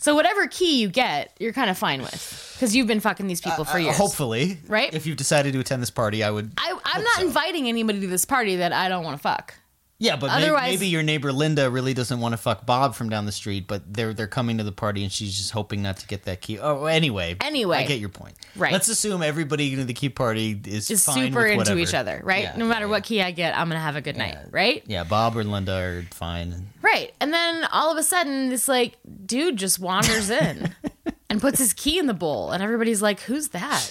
So 0.00 0.14
whatever 0.14 0.46
key 0.46 0.80
you 0.80 0.88
get, 0.88 1.36
you're 1.40 1.52
kind 1.52 1.68
of 1.68 1.76
fine 1.76 2.00
with 2.02 2.52
because 2.54 2.76
you've 2.76 2.86
been 2.86 3.00
fucking 3.00 3.26
these 3.26 3.40
people 3.40 3.64
for 3.64 3.78
Uh, 3.78 3.80
years. 3.80 3.96
hopefully, 3.96 4.56
Right? 4.68 4.94
If 4.94 5.06
you've 5.08 5.16
decided 5.16 5.54
to 5.54 5.58
attend 5.58 5.82
this 5.82 5.90
party, 5.90 6.22
I 6.22 6.30
would. 6.30 6.52
I, 6.56 6.78
I'm 6.84 7.02
not 7.02 7.22
inviting 7.22 7.66
anybody 7.66 7.98
to 8.02 8.06
this 8.06 8.24
party 8.24 8.54
that 8.56 8.72
I 8.72 8.88
don't 8.88 9.02
want 9.02 9.16
to 9.16 9.20
fuck. 9.20 9.54
Yeah, 10.00 10.14
but 10.14 10.30
Otherwise- 10.30 10.70
maybe 10.70 10.86
your 10.86 11.02
neighbor 11.02 11.32
Linda 11.32 11.68
really 11.70 11.92
doesn't 11.92 12.20
want 12.20 12.32
to 12.32 12.36
fuck 12.36 12.64
Bob 12.64 12.94
from 12.94 13.08
down 13.08 13.26
the 13.26 13.32
street, 13.32 13.66
but 13.66 13.82
they're 13.92 14.14
they're 14.14 14.28
coming 14.28 14.58
to 14.58 14.64
the 14.64 14.70
party 14.70 15.02
and 15.02 15.10
she's 15.10 15.36
just 15.36 15.50
hoping 15.50 15.82
not 15.82 15.96
to 15.98 16.06
get 16.06 16.22
that 16.24 16.40
key. 16.40 16.60
Oh, 16.60 16.84
anyway, 16.84 17.36
Anyway. 17.40 17.78
I 17.78 17.82
get 17.84 17.98
your 17.98 18.08
point. 18.08 18.34
Right. 18.54 18.72
Let's 18.72 18.86
assume 18.86 19.22
everybody 19.22 19.72
in 19.72 19.84
the 19.88 19.94
key 19.94 20.08
party 20.08 20.60
is 20.66 20.88
Is 20.88 21.04
fine 21.04 21.32
super 21.32 21.42
with 21.56 21.68
into 21.68 21.78
each 21.78 21.94
other, 21.94 22.20
right? 22.22 22.44
Yeah, 22.44 22.56
no 22.56 22.64
matter 22.66 22.84
yeah, 22.84 22.90
what 22.90 23.02
key 23.02 23.20
I 23.20 23.32
get, 23.32 23.58
I'm 23.58 23.66
gonna 23.68 23.80
have 23.80 23.96
a 23.96 24.00
good 24.00 24.16
night, 24.16 24.36
right? 24.52 24.84
Yeah, 24.86 25.02
Bob 25.02 25.36
or 25.36 25.42
Linda 25.42 25.74
are 25.76 26.02
fine. 26.12 26.68
Right. 26.80 27.12
And 27.20 27.34
then 27.34 27.64
all 27.72 27.90
of 27.90 27.98
a 27.98 28.04
sudden, 28.04 28.50
this 28.50 28.68
like 28.68 28.98
dude 29.26 29.56
just 29.56 29.80
wanders 29.80 30.30
in 30.30 30.74
and 31.28 31.40
puts 31.40 31.58
his 31.58 31.72
key 31.72 31.98
in 31.98 32.06
the 32.06 32.14
bowl, 32.14 32.52
and 32.52 32.62
everybody's 32.62 33.02
like, 33.02 33.18
"Who's 33.22 33.48
that?" 33.48 33.90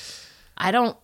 I 0.58 0.72
don't. 0.72 0.96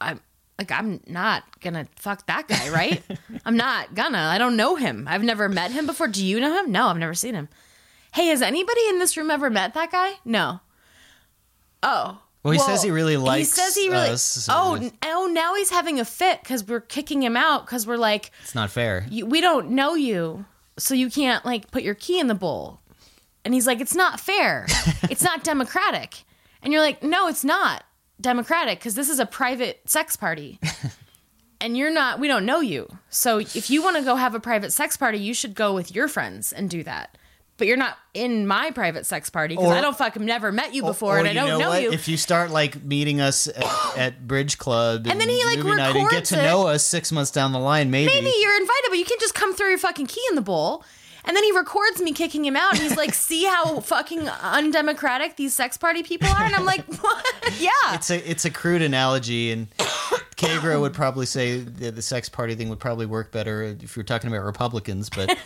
I'm 0.00 0.20
like, 0.58 0.72
I'm 0.72 1.00
not 1.06 1.60
gonna 1.60 1.86
fuck 1.96 2.26
that 2.26 2.48
guy, 2.48 2.68
right? 2.70 3.02
I'm 3.46 3.56
not 3.56 3.94
gonna. 3.94 4.18
I 4.18 4.38
don't 4.38 4.56
know 4.56 4.74
him. 4.76 5.06
I've 5.08 5.22
never 5.22 5.48
met 5.48 5.70
him 5.70 5.86
before. 5.86 6.08
Do 6.08 6.24
you 6.24 6.40
know 6.40 6.52
him? 6.62 6.72
No, 6.72 6.88
I've 6.88 6.98
never 6.98 7.14
seen 7.14 7.34
him. 7.34 7.48
Hey, 8.12 8.26
has 8.28 8.42
anybody 8.42 8.80
in 8.88 8.98
this 8.98 9.16
room 9.16 9.30
ever 9.30 9.50
met 9.50 9.74
that 9.74 9.92
guy? 9.92 10.14
No. 10.24 10.60
Oh. 11.82 12.20
Well, 12.42 12.52
he 12.52 12.58
says 12.60 12.82
he 12.82 12.90
really 12.90 13.16
likes 13.16 13.54
He 13.54 13.60
says 13.60 13.74
he 13.76 13.88
really. 13.90 14.10
us, 14.10 14.22
so 14.22 14.52
oh, 14.54 14.90
oh! 15.02 15.30
Now 15.32 15.54
he's 15.54 15.70
having 15.70 16.00
a 16.00 16.04
fit 16.04 16.40
because 16.42 16.66
we're 16.66 16.80
kicking 16.80 17.22
him 17.22 17.36
out 17.36 17.66
because 17.66 17.86
we're 17.86 17.96
like, 17.96 18.30
It's 18.42 18.54
not 18.54 18.70
fair. 18.70 19.06
we 19.10 19.40
don't 19.40 19.70
know 19.70 19.94
you, 19.94 20.44
so 20.78 20.94
you 20.94 21.10
can't 21.10 21.44
like 21.44 21.70
put 21.70 21.82
your 21.82 21.94
key 21.94 22.18
in 22.18 22.28
the 22.28 22.34
bowl. 22.34 22.80
And 23.44 23.54
he's 23.54 23.66
like, 23.66 23.80
it's 23.80 23.94
not 23.94 24.20
fair. 24.20 24.66
it's 25.04 25.22
not 25.22 25.42
democratic. 25.42 26.22
And 26.62 26.72
you're 26.72 26.82
like, 26.82 27.02
no, 27.02 27.28
it's 27.28 27.44
not 27.44 27.84
democratic 28.20 28.78
because 28.78 28.94
this 28.94 29.08
is 29.08 29.18
a 29.18 29.26
private 29.26 29.80
sex 29.88 30.16
party. 30.16 30.58
and 31.60 31.76
you're 31.76 31.92
not, 31.92 32.20
we 32.20 32.28
don't 32.28 32.46
know 32.46 32.60
you. 32.60 32.88
So 33.10 33.38
if 33.38 33.70
you 33.70 33.82
want 33.82 33.96
to 33.96 34.02
go 34.02 34.16
have 34.16 34.34
a 34.34 34.40
private 34.40 34.72
sex 34.72 34.96
party, 34.96 35.18
you 35.18 35.34
should 35.34 35.54
go 35.54 35.74
with 35.74 35.94
your 35.94 36.08
friends 36.08 36.52
and 36.52 36.68
do 36.70 36.82
that. 36.84 37.16
But 37.56 37.66
you're 37.66 37.76
not 37.76 37.98
in 38.14 38.46
my 38.46 38.70
private 38.70 39.04
sex 39.04 39.30
party 39.30 39.56
because 39.56 39.72
I 39.72 39.80
don't 39.80 39.98
fucking 39.98 40.24
never 40.24 40.52
met 40.52 40.74
you 40.74 40.82
before 40.82 41.16
Or 41.16 41.18
and 41.18 41.26
I 41.26 41.32
you 41.32 41.36
don't 41.38 41.48
know, 41.48 41.58
know, 41.58 41.68
what? 41.70 41.82
you. 41.82 41.90
If 41.90 42.06
you 42.06 42.16
start 42.16 42.52
like 42.52 42.84
meeting 42.84 43.20
us 43.20 43.48
at, 43.48 43.98
at 43.98 44.28
Bridge 44.28 44.58
Club 44.58 45.08
and, 45.08 45.20
then 45.20 45.28
he, 45.28 45.44
like, 45.44 45.58
movie 45.58 45.74
night 45.76 45.96
and 45.96 46.08
get 46.08 46.26
to 46.26 46.38
it. 46.38 46.42
know 46.44 46.68
us 46.68 46.84
six 46.84 47.10
months 47.10 47.32
down 47.32 47.50
the 47.50 47.58
line, 47.58 47.90
maybe. 47.90 48.12
maybe 48.12 48.32
you're 48.40 48.54
invited, 48.54 48.86
but 48.90 48.98
you 48.98 49.04
can't 49.04 49.20
just 49.20 49.34
come 49.34 49.54
throw 49.54 49.68
your 49.68 49.78
fucking 49.78 50.06
key 50.06 50.22
in 50.30 50.36
the 50.36 50.40
bowl. 50.40 50.84
And 51.28 51.36
then 51.36 51.44
he 51.44 51.52
records 51.52 52.00
me 52.00 52.12
kicking 52.12 52.44
him 52.44 52.56
out, 52.56 52.72
and 52.72 52.80
he's 52.82 52.96
like, 52.96 53.12
"See 53.14 53.44
how 53.44 53.80
fucking 53.80 54.28
undemocratic 54.28 55.36
these 55.36 55.54
sex 55.54 55.76
party 55.76 56.02
people 56.02 56.26
are." 56.28 56.42
And 56.42 56.54
I'm 56.54 56.64
like, 56.64 56.84
"What? 57.00 57.24
Yeah, 57.60 57.70
It's 57.92 58.10
a 58.10 58.30
it's 58.30 58.44
a 58.46 58.50
crude 58.50 58.80
analogy, 58.82 59.52
and 59.52 59.70
Kagro 60.36 60.80
would 60.80 60.94
probably 60.94 61.26
say 61.26 61.58
that 61.60 61.94
the 61.94 62.02
sex 62.02 62.28
party 62.28 62.54
thing 62.54 62.70
would 62.70 62.80
probably 62.80 63.06
work 63.06 63.30
better 63.30 63.62
if 63.62 63.94
you're 63.94 64.04
talking 64.04 64.28
about 64.32 64.44
Republicans, 64.44 65.10
but 65.10 65.36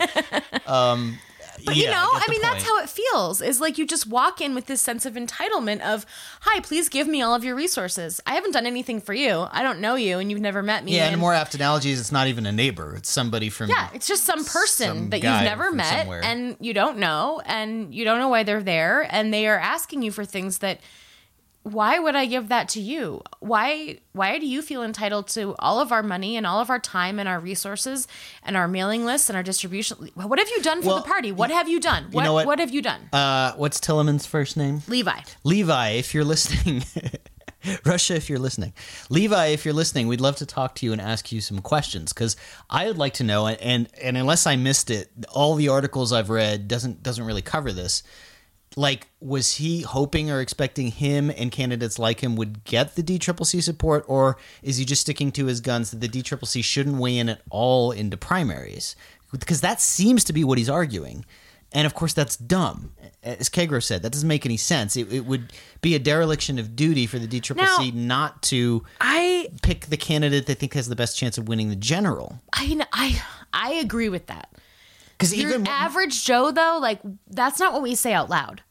um, 0.67 1.17
But 1.65 1.75
you 1.75 1.85
know, 1.87 2.09
I, 2.11 2.25
mean, 2.29 2.41
that's 2.41 2.63
how 2.63 2.79
it 2.79 2.89
feels. 2.89 3.41
Is 3.41 3.61
like 3.61 3.77
you 3.77 3.85
just 3.87 4.07
walk 4.07 4.41
in 4.41 4.55
with 4.55 4.65
this 4.65 4.81
sense 4.81 5.05
of 5.05 5.13
entitlement 5.13 5.81
of, 5.81 6.05
"Hi, 6.41 6.59
please 6.59 6.89
give 6.89 7.07
me 7.07 7.21
all 7.21 7.33
of 7.33 7.43
your 7.43 7.55
resources. 7.55 8.19
I 8.25 8.35
haven't 8.35 8.51
done 8.51 8.65
anything 8.65 8.99
for 9.01 9.13
you. 9.13 9.47
I 9.51 9.63
don't 9.63 9.79
know 9.79 9.95
you, 9.95 10.19
and 10.19 10.29
you've 10.29 10.41
never 10.41 10.61
met 10.63 10.83
me." 10.83 10.95
Yeah, 10.95 11.05
and 11.05 11.13
and- 11.13 11.21
more 11.21 11.33
apt 11.33 11.55
analogies, 11.55 11.99
it's 11.99 12.11
not 12.11 12.27
even 12.27 12.45
a 12.45 12.51
neighbor; 12.51 12.95
it's 12.95 13.09
somebody 13.09 13.49
from 13.49 13.69
Yeah, 13.69 13.89
it's 13.93 14.07
just 14.07 14.23
some 14.23 14.43
person 14.43 14.87
Some 14.87 15.09
that 15.11 15.17
you've 15.23 15.43
never 15.43 15.71
met 15.71 15.99
somewhere. 15.99 16.23
and 16.23 16.55
you 16.59 16.73
don't 16.73 16.97
know 16.97 17.41
and 17.45 17.93
you 17.93 18.05
don't 18.05 18.19
know 18.19 18.27
why 18.29 18.43
they're 18.43 18.63
there 18.63 19.07
and 19.09 19.33
they 19.33 19.47
are 19.47 19.57
asking 19.59 20.01
you 20.01 20.11
for 20.11 20.25
things 20.25 20.59
that 20.59 20.79
why 21.63 21.97
would 21.97 22.15
I 22.15 22.25
give 22.25 22.49
that 22.49 22.67
to 22.69 22.81
you? 22.81 23.21
Why 23.39 23.99
why 24.11 24.37
do 24.37 24.45
you 24.45 24.61
feel 24.61 24.83
entitled 24.83 25.27
to 25.29 25.55
all 25.59 25.79
of 25.79 25.91
our 25.91 26.03
money 26.03 26.35
and 26.35 26.45
all 26.45 26.59
of 26.59 26.69
our 26.69 26.79
time 26.79 27.19
and 27.19 27.27
our 27.27 27.39
resources 27.39 28.07
and 28.43 28.57
our 28.57 28.67
mailing 28.67 29.05
lists 29.05 29.29
and 29.29 29.37
our 29.37 29.43
distribution? 29.43 30.09
What 30.13 30.39
have 30.39 30.49
you 30.49 30.61
done 30.61 30.81
for 30.81 30.89
Well, 30.89 30.97
the 30.97 31.07
party? 31.07 31.31
What 31.31 31.51
have 31.51 31.69
you 31.69 31.79
done? 31.79 32.07
What 32.11 32.23
know 32.23 32.33
what? 32.33 32.45
what 32.45 32.59
have 32.59 32.71
you 32.71 32.81
done? 32.81 33.01
Uh, 33.13 33.53
what's 33.53 33.79
Tillerman's 33.79 34.25
first 34.25 34.57
name? 34.57 34.81
Levi. 34.87 35.21
Levi, 35.45 35.89
if 35.91 36.13
you're 36.13 36.25
listening, 36.25 36.83
Russia, 37.85 38.15
if 38.15 38.29
you're 38.29 38.39
listening, 38.39 38.73
Levi, 39.09 39.47
if 39.47 39.63
you're 39.63 39.73
listening, 39.73 40.07
we'd 40.09 40.19
love 40.21 40.35
to 40.37 40.45
talk 40.45 40.75
to 40.75 40.85
you 40.85 40.91
and 40.91 40.99
ask 40.99 41.31
you 41.31 41.39
some 41.39 41.59
questions 41.59 42.11
because 42.11 42.35
I 42.69 42.87
would 42.87 42.97
like 42.97 43.13
to 43.15 43.23
know. 43.23 43.47
And 43.47 43.87
and 44.01 44.17
unless 44.17 44.45
I 44.45 44.57
missed 44.57 44.91
it, 44.91 45.11
all 45.31 45.55
the 45.55 45.69
articles 45.69 46.11
I've 46.11 46.29
read 46.29 46.67
doesn't 46.67 47.01
doesn't 47.03 47.25
really 47.25 47.41
cover 47.41 47.71
this. 47.71 48.03
Like, 48.75 49.07
was 49.19 49.55
he 49.55 49.81
hoping 49.81 50.31
or 50.31 50.41
expecting 50.41 50.87
him 50.87 51.29
and 51.29 51.51
candidates 51.51 51.99
like 51.99 52.21
him 52.21 52.35
would 52.35 52.63
get 52.63 52.95
the 52.95 53.03
DCCC 53.03 53.61
support, 53.61 54.03
or 54.07 54.37
is 54.61 54.77
he 54.77 54.85
just 54.85 55.01
sticking 55.01 55.31
to 55.33 55.45
his 55.45 55.61
guns 55.61 55.91
that 55.91 56.01
the 56.01 56.09
DCCC 56.09 56.63
shouldn't 56.63 56.97
weigh 56.97 57.17
in 57.17 57.29
at 57.29 57.41
all 57.49 57.91
into 57.91 58.17
primaries? 58.17 58.95
Because 59.31 59.61
that 59.61 59.81
seems 59.81 60.23
to 60.25 60.33
be 60.33 60.43
what 60.43 60.57
he's 60.57 60.69
arguing. 60.69 61.25
And 61.73 61.87
of 61.87 61.95
course, 61.95 62.13
that's 62.13 62.37
dumb. 62.37 62.93
As 63.23 63.49
Kagro 63.49 63.81
said, 63.81 64.03
that 64.03 64.11
doesn't 64.11 64.27
make 64.27 64.45
any 64.45 64.57
sense. 64.57 64.95
It, 64.95 65.11
it 65.11 65.25
would 65.25 65.51
be 65.81 65.95
a 65.95 65.99
dereliction 65.99 66.59
of 66.59 66.75
duty 66.75 67.07
for 67.07 67.17
the 67.17 67.27
DCCC 67.27 67.93
not 67.93 68.43
to 68.43 68.83
I 69.01 69.49
pick 69.63 69.87
the 69.87 69.97
candidate 69.97 70.45
they 70.45 70.53
think 70.53 70.75
has 70.75 70.87
the 70.87 70.95
best 70.95 71.17
chance 71.17 71.37
of 71.37 71.47
winning 71.47 71.69
the 71.69 71.75
general. 71.75 72.39
I 72.53 72.85
I 72.93 73.21
I 73.51 73.73
agree 73.73 74.09
with 74.09 74.27
that. 74.27 74.49
Because 75.17 75.35
Your 75.35 75.49
even 75.51 75.67
average 75.67 76.25
Joe 76.25 76.51
though, 76.51 76.77
like 76.81 76.99
that's 77.27 77.59
not 77.59 77.73
what 77.73 77.81
we 77.81 77.95
say 77.95 78.13
out 78.13 78.29
loud. 78.29 78.61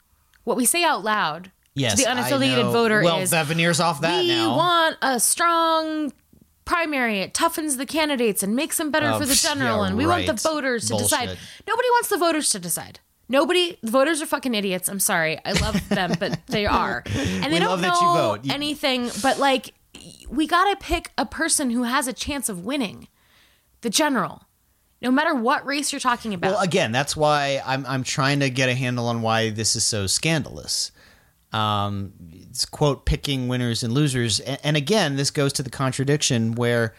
What 0.44 0.56
we 0.56 0.64
say 0.64 0.84
out 0.84 1.02
loud 1.04 1.50
yes, 1.74 1.94
to 1.96 2.02
the 2.04 2.10
unaffiliated 2.10 2.72
voter 2.72 3.02
well, 3.02 3.18
is 3.20 3.30
that 3.30 3.46
veneers 3.46 3.80
off 3.80 4.00
that 4.00 4.22
we 4.22 4.28
now. 4.28 4.56
want 4.56 4.96
a 5.02 5.20
strong 5.20 6.12
primary. 6.64 7.20
It 7.20 7.32
toughens 7.34 7.76
the 7.76 7.86
candidates 7.86 8.42
and 8.42 8.54
makes 8.56 8.76
them 8.76 8.90
better 8.90 9.06
Oh, 9.08 9.18
for 9.20 9.26
the 9.26 9.34
general. 9.34 9.78
yeah, 9.82 9.86
and 9.88 9.96
we 9.96 10.06
want 10.06 10.26
the 10.26 10.34
voters 10.34 10.88
to 10.88 10.96
decide. 10.96 11.28
Nobody 11.66 11.88
wants 11.90 12.08
the 12.08 12.18
voters 12.18 12.50
to 12.50 12.58
decide. 12.58 13.00
Nobody, 13.28 13.78
the 13.82 13.90
voters 13.90 14.20
are 14.20 14.26
fucking 14.26 14.54
idiots. 14.54 14.88
I'm 14.88 15.00
sorry. 15.00 15.38
I 15.44 15.52
love 15.52 15.88
them, 15.88 16.12
but 16.18 16.38
they 16.48 16.66
are. 16.66 17.02
And 17.06 17.44
they 17.44 17.52
We 17.52 17.58
don't 17.60 17.80
know 17.80 17.88
that 17.88 18.00
you 18.00 18.06
vote. 18.08 18.44
You- 18.44 18.52
anything, 18.52 19.10
but 19.22 19.38
like, 19.38 19.74
we 20.28 20.46
got 20.46 20.70
to 20.70 20.84
pick 20.84 21.12
a 21.16 21.24
person 21.24 21.70
who 21.70 21.84
has 21.84 22.06
a 22.08 22.12
chance 22.12 22.48
of 22.48 22.64
winning 22.64 23.08
the 23.82 23.90
general, 23.90 24.42
no 25.02 25.10
matter 25.10 25.34
what 25.34 25.66
race 25.66 25.92
you're 25.92 26.00
talking 26.00 26.32
about. 26.32 26.52
Well, 26.52 26.60
again, 26.60 26.92
that's 26.92 27.16
why 27.16 27.60
I'm 27.66 27.84
I'm 27.86 28.04
trying 28.04 28.40
to 28.40 28.48
get 28.48 28.68
a 28.68 28.74
handle 28.74 29.06
on 29.08 29.20
why 29.20 29.50
this 29.50 29.76
is 29.76 29.84
so 29.84 30.06
scandalous. 30.06 30.92
Um, 31.52 32.14
it's 32.48 32.64
quote 32.64 33.04
picking 33.04 33.48
winners 33.48 33.82
and 33.82 33.92
losers, 33.92 34.40
and, 34.40 34.58
and 34.64 34.76
again, 34.76 35.16
this 35.16 35.30
goes 35.30 35.52
to 35.54 35.62
the 35.62 35.70
contradiction 35.70 36.54
where 36.54 36.94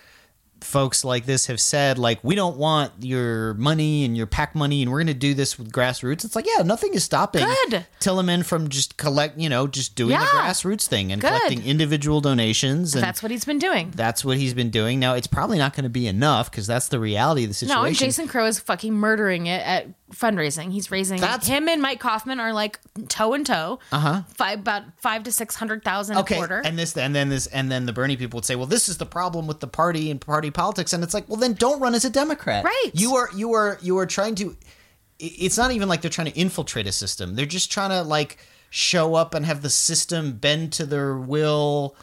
folks 0.63 1.03
like 1.03 1.25
this 1.25 1.47
have 1.47 1.59
said 1.59 1.97
like 1.97 2.19
we 2.23 2.35
don't 2.35 2.57
want 2.57 2.91
your 2.99 3.53
money 3.55 4.05
and 4.05 4.15
your 4.17 4.25
pack 4.25 4.55
money 4.55 4.81
and 4.81 4.91
we're 4.91 4.99
going 4.99 5.07
to 5.07 5.13
do 5.13 5.33
this 5.33 5.57
with 5.59 5.71
grassroots 5.71 6.23
it's 6.25 6.35
like 6.35 6.45
yeah 6.55 6.63
nothing 6.63 6.93
is 6.93 7.03
stopping 7.03 7.45
Good. 7.45 7.85
Tillemann 7.99 8.45
from 8.45 8.69
just 8.69 8.97
collect 8.97 9.37
you 9.37 9.49
know 9.49 9.67
just 9.67 9.95
doing 9.95 10.11
the 10.19 10.25
grassroots 10.25 10.87
thing 10.87 11.11
and 11.11 11.21
Good. 11.21 11.27
collecting 11.29 11.63
individual 11.65 12.21
donations 12.21 12.95
and 12.95 13.03
that's 13.03 13.21
what 13.21 13.31
he's 13.31 13.45
been 13.45 13.59
doing. 13.59 13.91
that's 13.95 14.23
what 14.23 14.37
he's 14.37 14.53
been 14.53 14.69
doing 14.69 14.99
now 14.99 15.13
it's 15.13 15.27
probably 15.27 15.57
not 15.57 15.75
going 15.75 15.83
to 15.83 15.89
be 15.89 16.07
enough 16.07 16.49
because 16.49 16.67
that's 16.67 16.87
the 16.87 16.99
reality 16.99 17.43
of 17.43 17.49
the 17.49 17.53
situation 17.53 17.81
No, 17.81 17.87
and 17.87 17.95
Jason 17.95 18.27
Crow 18.27 18.45
is 18.45 18.59
fucking 18.59 18.93
murdering 18.93 19.47
it 19.47 19.61
at 19.65 19.87
fundraising. 20.13 20.71
He's 20.71 20.91
raising 20.91 21.19
That's- 21.19 21.47
him 21.47 21.67
and 21.67 21.81
Mike 21.81 21.99
Coffman 21.99 22.39
are 22.39 22.53
like 22.53 22.79
toe 23.09 23.33
and 23.33 23.43
toe. 23.43 23.79
Uh 23.91 23.99
huh. 23.99 24.21
Five 24.35 24.59
about 24.59 24.83
five 25.01 25.23
to 25.23 25.31
six 25.31 25.55
hundred 25.55 25.83
thousand 25.83 26.17
okay 26.17 26.35
a 26.35 26.37
quarter. 26.37 26.61
and 26.63 26.77
this 26.77 26.95
and 26.95 27.15
then 27.15 27.29
this 27.29 27.47
and 27.47 27.71
then 27.71 27.87
the 27.87 27.93
bernie 27.93 28.15
people 28.15 28.37
would 28.37 28.45
say 28.45 28.55
well 28.55 28.67
this 28.67 28.87
is 28.87 28.97
the 28.99 29.07
problem 29.07 29.47
with 29.47 29.59
the 29.59 29.67
party 29.67 30.11
and 30.11 30.21
party 30.21 30.51
politics 30.53 30.93
and 30.93 31.03
it's 31.03 31.13
like 31.13 31.27
well 31.27 31.37
then 31.37 31.53
don't 31.53 31.79
run 31.79 31.93
as 31.95 32.05
a 32.05 32.09
democrat 32.09 32.63
Right. 32.63 32.91
you 32.93 33.15
are 33.15 33.29
you 33.35 33.53
are 33.53 33.77
you 33.81 33.97
are 33.97 34.05
trying 34.05 34.35
to 34.35 34.55
it's 35.19 35.57
not 35.57 35.71
even 35.71 35.87
like 35.89 36.01
they're 36.01 36.11
trying 36.11 36.31
to 36.31 36.37
infiltrate 36.39 36.87
a 36.87 36.91
system 36.91 37.35
they're 37.35 37.45
just 37.45 37.71
trying 37.71 37.89
to 37.91 38.01
like 38.03 38.37
show 38.69 39.15
up 39.15 39.33
and 39.33 39.45
have 39.45 39.61
the 39.61 39.69
system 39.69 40.33
bend 40.33 40.73
to 40.73 40.85
their 40.85 41.15
will 41.17 41.95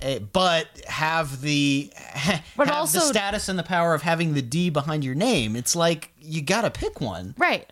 eh, 0.00 0.18
but 0.18 0.66
have 0.86 1.40
the 1.40 1.92
But 2.56 2.66
have 2.66 2.76
also- 2.76 2.98
the 3.00 3.04
status 3.06 3.48
and 3.48 3.58
the 3.58 3.62
power 3.62 3.94
of 3.94 4.02
having 4.02 4.34
the 4.34 4.42
D 4.42 4.68
behind 4.70 5.04
your 5.04 5.14
name. 5.14 5.54
It's 5.54 5.76
like 5.76 6.12
you 6.20 6.42
got 6.42 6.62
to 6.62 6.70
pick 6.70 7.00
one. 7.00 7.34
right. 7.38 7.70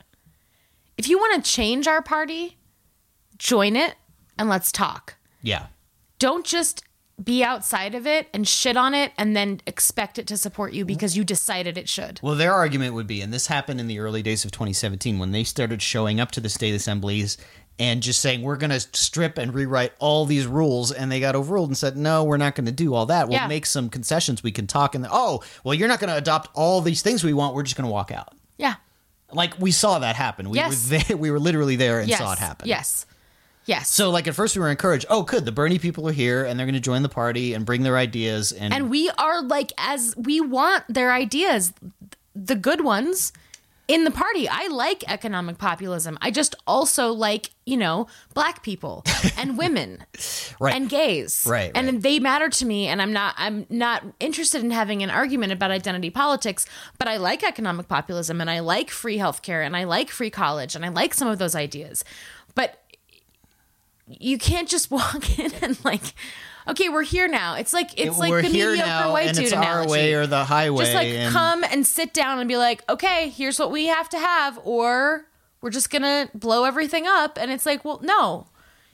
If 0.97 1.09
you 1.09 1.19
want 1.19 1.45
to 1.45 1.51
change 1.51 1.87
our 1.89 2.01
party, 2.03 2.57
join 3.37 3.77
it 3.77 3.97
and 4.39 4.49
let's 4.49 4.71
talk. 4.73 5.17
Yeah. 5.43 5.67
Don't 6.19 6.47
just 6.47 6.83
be 7.23 7.43
outside 7.43 7.95
of 7.95 8.07
it 8.07 8.29
and 8.35 8.47
shit 8.47 8.77
on 8.77 8.93
it 8.93 9.13
and 9.17 9.35
then 9.35 9.61
expect 9.67 10.19
it 10.19 10.27
to 10.27 10.37
support 10.37 10.73
you 10.75 10.85
because 10.85 11.17
you 11.17 11.25
decided 11.25 11.79
it 11.79 11.89
should. 11.89 12.21
Well, 12.23 12.35
their 12.35 12.53
argument 12.53 12.93
would 12.95 13.07
be, 13.07 13.23
and 13.23 13.33
this 13.33 13.47
happened 13.47 13.81
in 13.81 13.87
the 13.87 13.99
early 14.01 14.23
days 14.23 14.45
of 14.45 14.51
2017 14.53 15.19
when 15.19 15.33
they 15.33 15.43
started 15.45 15.81
showing 15.81 16.21
up 16.21 16.31
to 16.33 16.41
the 16.41 16.51
state 16.51 16.75
assemblies 16.75 17.39
and 17.79 18.03
just 18.03 18.21
saying, 18.21 18.43
we're 18.43 18.57
going 18.57 18.71
to 18.71 18.81
strip 18.81 19.39
and 19.39 19.55
rewrite 19.55 19.93
all 19.99 20.25
these 20.27 20.47
rules. 20.47 20.93
And 20.93 21.11
they 21.11 21.21
got 21.21 21.35
overruled 21.35 21.69
and 21.71 21.77
said, 21.77 21.97
no, 21.97 22.25
we're 22.25 22.37
not 22.39 22.55
going 22.55 22.67
to 22.67 22.73
do 22.73 22.95
all 22.95 23.07
that. 23.07 23.29
We'll 23.29 23.39
Yeah. 23.39 23.49
make 23.49 23.67
some 23.67 23.89
concessions. 23.91 24.43
We 24.43 24.53
can 24.53 24.67
talk. 24.67 24.95
And, 24.95 25.07
oh, 25.11 25.43
well, 25.65 25.75
you're 25.75 25.89
not 25.89 26.01
going 26.01 26.09
to 26.11 26.17
adopt 26.17 26.51
all 26.55 26.81
these 26.81 27.03
things 27.03 27.23
we 27.25 27.33
want. 27.35 27.55
We're 27.55 27.63
just 27.65 27.77
going 27.77 27.87
to 27.89 27.93
walk 27.93 28.11
out. 28.11 28.35
Yeah. 28.59 28.75
Like 29.33 29.59
we 29.59 29.73
saw 29.73 29.99
that 29.99 30.17
happen. 30.17 30.49
We 30.51 30.57
Yes. 30.59 30.91
were 30.91 30.99
there. 31.09 31.17
We 31.17 31.31
were 31.31 31.39
literally 31.41 31.77
there 31.77 32.01
and 32.01 32.09
yes. 32.09 32.19
saw 32.19 32.33
it 32.33 32.39
happen. 32.39 32.69
Yes. 32.69 33.05
Yes. 33.67 33.91
So, 33.91 34.11
like, 34.11 34.27
at 34.29 34.35
first 34.35 34.57
we 34.57 34.61
were 34.63 34.71
encouraged. 34.71 35.07
Oh, 35.11 35.23
good. 35.23 35.45
The 35.45 35.53
Bernie 35.53 35.79
people 35.79 36.09
are 36.09 36.13
here 36.13 36.45
and 36.45 36.59
they're 36.59 36.67
going 36.67 36.75
to 36.75 36.81
join 36.81 37.03
the 37.03 37.09
party 37.09 37.53
and 37.53 37.67
bring 37.67 37.83
their 37.83 37.97
ideas. 37.99 38.53
And, 38.53 38.73
and 38.73 38.89
we 38.91 39.11
are 39.19 39.43
like 39.43 39.73
as 39.77 40.15
we 40.17 40.41
want 40.41 40.85
their 40.89 41.13
ideas 41.13 41.73
the 42.35 42.55
good 42.55 42.83
ones 42.85 43.33
in 43.89 44.05
the 44.05 44.11
party 44.11 44.47
i 44.49 44.67
like 44.67 45.03
economic 45.09 45.57
populism 45.59 46.19
i 46.21 46.31
just 46.31 46.55
also 46.67 47.13
like 47.13 47.49
you 47.65 47.77
know 47.79 48.07
black 48.35 48.63
people 48.63 49.03
and 49.39 49.57
women 49.57 50.05
Right. 50.61 50.75
and 50.75 50.89
gays 50.91 51.45
Right, 51.49 51.71
and 51.75 51.87
right. 51.87 52.03
they 52.03 52.19
matter 52.19 52.49
to 52.51 52.67
me 52.67 52.89
and 52.89 53.01
i'm 53.01 53.13
not 53.15 53.35
i'm 53.39 53.65
not 53.71 54.03
interested 54.21 54.63
in 54.63 54.71
having 54.71 55.03
an 55.03 55.09
argument 55.09 55.53
about 55.53 55.71
identity 55.71 56.11
politics 56.11 56.67
but 56.99 57.09
i 57.09 57.17
like 57.17 57.43
economic 57.43 57.89
populism 57.89 58.41
and 58.43 58.51
i 58.51 58.59
like 58.59 58.91
free 58.91 59.17
healthcare 59.17 59.65
and 59.65 59.75
i 59.77 59.85
like 59.85 60.11
free 60.11 60.31
college 60.31 60.75
and 60.77 60.85
i 60.85 60.89
like 60.89 61.15
some 61.15 61.29
of 61.29 61.39
those 61.39 61.55
ideas 61.55 62.05
but 62.55 62.83
you 64.07 64.39
can't 64.39 64.69
just 64.69 64.91
walk 64.91 65.39
in 65.39 65.53
and 65.63 65.83
like 65.85 66.15
okay 66.69 66.89
we're 66.89 67.03
here 67.03 67.29
now. 67.29 67.55
It's 67.55 67.73
like 67.73 67.99
it's 67.99 68.19
like 68.19 68.33
the 68.43 68.49
here 68.49 68.71
mediocre 68.71 68.89
now 68.89 69.13
white 69.13 69.29
and 69.29 69.37
dude 69.37 69.45
it's 69.45 69.53
analogy. 69.53 69.89
our 69.89 69.93
way 69.93 70.15
or 70.15 70.27
the 70.27 70.45
highway. 70.45 70.85
just 70.85 70.95
like 70.95 71.09
and, 71.09 71.33
come 71.33 71.65
and 71.65 71.87
sit 71.87 72.13
down 72.13 72.39
and 72.39 72.49
be 72.49 72.57
like 72.57 72.89
okay 72.89 73.29
here's 73.31 73.59
what 73.59 73.71
we 73.71 73.87
have 73.87 74.09
to 74.11 74.19
have 74.19 74.59
or 74.65 75.27
we're 75.61 75.71
just 75.71 75.91
gonna 75.91 76.29
blow 76.35 76.65
everything 76.65 77.07
up. 77.07 77.39
And 77.41 77.51
it's 77.51 77.67
like 77.67 77.85
well 77.85 78.01
no. 78.03 78.49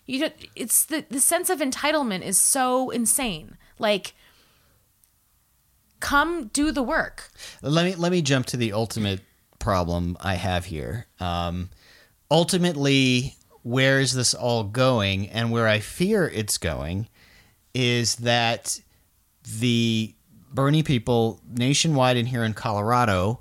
You 0.04 0.18
don't, 0.20 0.34
it's 0.56 0.84
the 0.86 1.04
the 1.08 1.20
sense 1.20 1.48
of 1.48 1.60
entitlement 1.60 2.22
is 2.22 2.38
so 2.38 2.90
insane. 2.90 3.56
Like 3.78 4.14
come 6.00 6.48
do 6.48 6.72
the 6.72 6.82
work. 6.82 7.30
Let 7.62 7.84
me 7.84 7.94
let 7.94 8.12
me 8.12 8.20
jump 8.20 8.46
to 8.46 8.56
the 8.56 8.72
ultimate 8.72 9.20
problem 9.58 10.16
I 10.20 10.34
have 10.34 10.66
here. 10.66 11.06
Um, 11.20 11.70
ultimately, 12.30 13.36
where 13.62 14.00
is 14.00 14.12
this 14.12 14.34
all 14.34 14.64
going, 14.64 15.28
and 15.28 15.50
where 15.50 15.68
I 15.68 15.80
fear 15.80 16.28
it's 16.28 16.58
going, 16.58 17.08
is 17.74 18.16
that 18.16 18.80
the 19.60 20.14
Bernie 20.52 20.82
people 20.82 21.40
nationwide 21.50 22.16
and 22.16 22.28
here 22.28 22.44
in 22.44 22.54
Colorado 22.54 23.40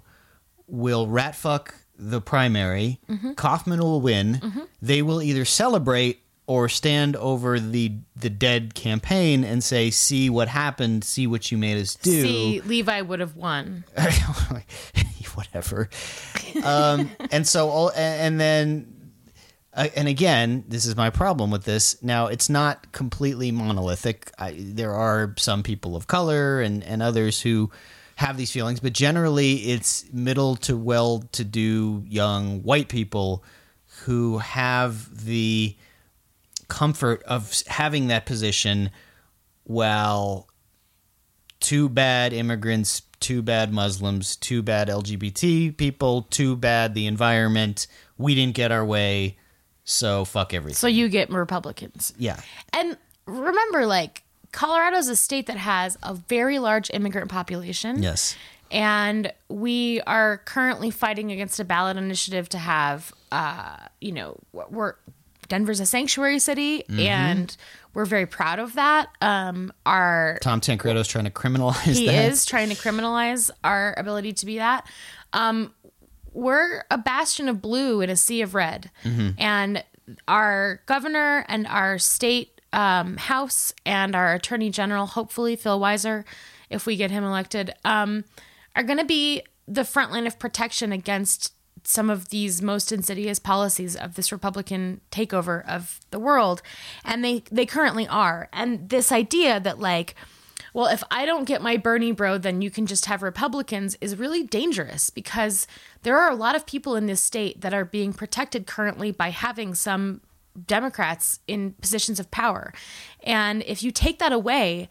will 0.67 1.07
rat 1.07 1.35
fuck 1.35 1.75
the 1.97 2.21
primary. 2.21 2.99
Coffman 3.35 3.79
will 3.79 4.01
win. 4.01 4.67
They 4.81 5.01
will 5.01 5.21
either 5.21 5.45
celebrate 5.45 6.19
or 6.47 6.67
stand 6.67 7.15
over 7.15 7.59
the 7.59 7.93
the 8.15 8.29
dead 8.29 8.73
campaign 8.73 9.43
and 9.43 9.63
say, 9.63 9.89
"See 9.91 10.29
what 10.29 10.47
happened. 10.47 11.03
See 11.03 11.27
what 11.27 11.51
you 11.51 11.57
made 11.57 11.77
us 11.79 11.95
do." 11.95 12.21
see 12.21 12.61
levi 12.61 13.01
would 13.01 13.19
have 13.19 13.35
won 13.35 13.83
whatever. 15.35 15.89
Um, 16.63 17.11
and 17.31 17.47
so, 17.47 17.69
all, 17.69 17.91
and 17.95 18.39
then, 18.39 19.00
uh, 19.73 19.87
and 19.95 20.07
again, 20.07 20.65
this 20.67 20.85
is 20.85 20.95
my 20.95 21.09
problem 21.09 21.49
with 21.49 21.63
this. 21.63 22.01
Now, 22.03 22.27
it's 22.27 22.49
not 22.49 22.91
completely 22.91 23.51
monolithic. 23.51 24.31
I, 24.37 24.55
there 24.57 24.93
are 24.93 25.33
some 25.37 25.63
people 25.63 25.95
of 25.95 26.07
color 26.07 26.61
and, 26.61 26.83
and 26.83 27.01
others 27.01 27.41
who 27.41 27.71
have 28.15 28.37
these 28.37 28.51
feelings, 28.51 28.79
but 28.79 28.93
generally, 28.93 29.53
it's 29.71 30.05
middle 30.11 30.55
to 30.57 30.77
well 30.77 31.23
to 31.31 31.43
do 31.43 32.03
young 32.07 32.61
white 32.63 32.89
people 32.89 33.43
who 34.03 34.39
have 34.39 35.25
the 35.25 35.75
comfort 36.67 37.23
of 37.23 37.53
having 37.67 38.07
that 38.07 38.25
position 38.25 38.89
while 39.63 40.47
too 41.59 41.87
bad 41.87 42.33
immigrants, 42.33 43.03
too 43.19 43.41
bad 43.41 43.71
Muslims, 43.71 44.35
too 44.35 44.61
bad 44.61 44.89
LGBT 44.89 45.75
people, 45.77 46.23
too 46.23 46.55
bad 46.55 46.93
the 46.93 47.07
environment. 47.07 47.87
We 48.17 48.35
didn't 48.35 48.55
get 48.55 48.71
our 48.71 48.83
way, 48.83 49.37
so 49.83 50.25
fuck 50.25 50.53
everything. 50.53 50.75
so 50.75 50.87
you 50.87 51.09
get 51.09 51.29
republicans 51.29 52.13
yeah. 52.17 52.39
And 52.73 52.97
remember, 53.25 53.85
like, 53.85 54.23
Colorado's 54.51 55.07
a 55.07 55.15
state 55.15 55.45
that 55.47 55.57
has 55.57 55.97
a 56.03 56.13
very 56.13 56.59
large 56.59 56.89
immigrant 56.93 57.29
population. 57.31 58.01
Yes. 58.03 58.35
And 58.69 59.31
we 59.49 60.01
are 60.01 60.39
currently 60.39 60.91
fighting 60.91 61.31
against 61.31 61.59
a 61.59 61.65
ballot 61.65 61.97
initiative 61.97 62.49
to 62.49 62.57
have, 62.57 63.13
uh, 63.31 63.77
you 63.99 64.11
know, 64.11 64.37
we're 64.53 64.95
Denver's 65.47 65.79
a 65.81 65.85
sanctuary 65.85 66.39
city, 66.39 66.79
Mm-hmm. 66.89 66.99
and 66.99 67.57
we're 67.93 68.05
very 68.05 68.25
proud 68.25 68.59
of 68.59 68.73
that. 68.75 69.09
Um, 69.21 69.73
our 69.85 70.37
Tom 70.41 70.61
Tancredo 70.61 70.99
is 71.01 71.07
trying 71.07 71.25
to 71.25 71.31
criminalize 71.31 71.97
he 71.97 72.05
that. 72.07 72.31
is 72.31 72.45
trying 72.45 72.69
to 72.69 72.75
criminalize 72.75 73.51
our 73.63 73.93
ability 73.97 74.31
to 74.33 74.45
be 74.45 74.57
that. 74.59 74.87
Um, 75.33 75.73
we're 76.33 76.83
a 76.89 76.97
bastion 76.97 77.47
of 77.49 77.61
blue 77.61 78.01
in 78.01 78.09
a 78.09 78.15
sea 78.15 78.41
of 78.41 78.55
red, 78.55 78.91
and 79.37 79.83
our 80.27 80.81
governor 80.85 81.45
and 81.47 81.67
our 81.67 81.97
state 81.97 82.61
um, 82.73 83.17
house 83.17 83.73
and 83.85 84.15
our 84.15 84.33
attorney 84.33 84.69
general, 84.69 85.05
hopefully 85.05 85.55
Phil 85.55 85.79
Weiser, 85.79 86.23
if 86.69 86.85
we 86.85 86.95
get 86.95 87.11
him 87.11 87.23
elected, 87.23 87.73
um, 87.83 88.23
are 88.75 88.83
going 88.83 88.99
to 88.99 89.05
be 89.05 89.43
the 89.67 89.83
front 89.83 90.11
line 90.11 90.27
of 90.27 90.39
protection 90.39 90.91
against 90.91 91.53
some 91.83 92.09
of 92.09 92.29
these 92.29 92.61
most 92.61 92.91
insidious 92.91 93.39
policies 93.39 93.95
of 93.95 94.15
this 94.15 94.31
Republican 94.31 95.01
takeover 95.11 95.67
of 95.67 95.99
the 96.11 96.19
world. 96.19 96.61
And 97.03 97.23
they, 97.23 97.43
they 97.51 97.65
currently 97.65 98.07
are. 98.07 98.49
And 98.53 98.89
this 98.89 99.11
idea 99.11 99.59
that, 99.59 99.79
like, 99.79 100.15
well, 100.73 100.87
if 100.87 101.03
I 101.11 101.25
don't 101.25 101.45
get 101.45 101.61
my 101.61 101.77
Bernie 101.77 102.11
bro, 102.11 102.37
then 102.37 102.61
you 102.61 102.71
can 102.71 102.85
just 102.85 103.05
have 103.05 103.21
Republicans 103.23 103.97
is 103.99 104.15
really 104.17 104.43
dangerous 104.43 105.09
because 105.09 105.67
there 106.03 106.17
are 106.17 106.29
a 106.29 106.35
lot 106.35 106.55
of 106.55 106.65
people 106.65 106.95
in 106.95 107.05
this 107.05 107.21
state 107.21 107.61
that 107.61 107.73
are 107.73 107.85
being 107.85 108.13
protected 108.13 108.67
currently 108.67 109.11
by 109.11 109.29
having 109.29 109.75
some 109.75 110.21
Democrats 110.67 111.39
in 111.47 111.73
positions 111.73 112.19
of 112.19 112.29
power. 112.31 112.73
And 113.23 113.63
if 113.65 113.83
you 113.83 113.91
take 113.91 114.19
that 114.19 114.31
away, 114.31 114.89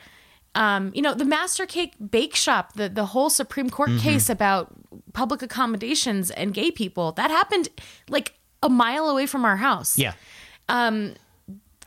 um, 0.55 0.91
you 0.95 1.03
know, 1.03 1.15
the 1.15 1.25
Master 1.25 1.67
Cake 1.67 1.95
Bake 2.11 2.35
Shop, 2.35 2.73
the, 2.75 2.89
the 2.89 3.07
whole 3.07 3.31
Supreme 3.31 3.71
Court 3.71 3.91
case 4.01 4.29
about 4.29 4.73
public 5.13 5.43
accommodations 5.43 6.31
and 6.31 6.53
gay 6.55 6.71
people, 6.71 7.13
that 7.13 7.31
happened 7.31 7.69
like 8.09 8.35
a 8.63 8.69
mile 8.69 9.09
away 9.09 9.27
from 9.27 9.45
our 9.45 9.57
house. 9.57 9.99
Yeah. 9.99 10.15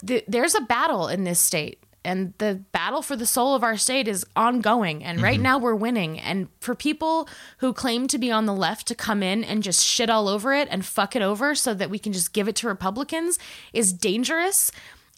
Th- 0.06 0.24
there's 0.28 0.56
a 0.56 0.62
battle 0.62 1.08
in 1.08 1.24
this 1.24 1.40
state. 1.40 1.83
And 2.06 2.34
the 2.38 2.62
battle 2.72 3.02
for 3.02 3.16
the 3.16 3.26
soul 3.26 3.56
of 3.56 3.64
our 3.64 3.78
state 3.78 4.08
is 4.08 4.26
ongoing. 4.36 5.04
And 5.04 5.22
right 5.22 5.36
mm-hmm. 5.36 5.44
now 5.44 5.58
we're 5.58 5.76
winning. 5.76 6.20
And 6.20 6.50
for 6.60 6.76
people 6.76 7.30
who 7.60 7.74
claim 7.74 8.08
to 8.10 8.18
be 8.18 8.32
on 8.32 8.46
the 8.46 8.54
left 8.54 8.88
to 8.88 8.96
come 8.96 9.24
in 9.24 9.44
and 9.44 9.64
just 9.64 9.86
shit 9.86 10.10
all 10.10 10.28
over 10.28 10.54
it 10.54 10.68
and 10.70 10.86
fuck 10.86 11.16
it 11.16 11.22
over 11.22 11.56
so 11.56 11.74
that 11.74 11.90
we 11.90 12.00
can 12.00 12.14
just 12.14 12.34
give 12.34 12.48
it 12.48 12.56
to 12.58 12.68
Republicans 12.68 13.40
is 13.72 13.94
dangerous. 13.94 14.72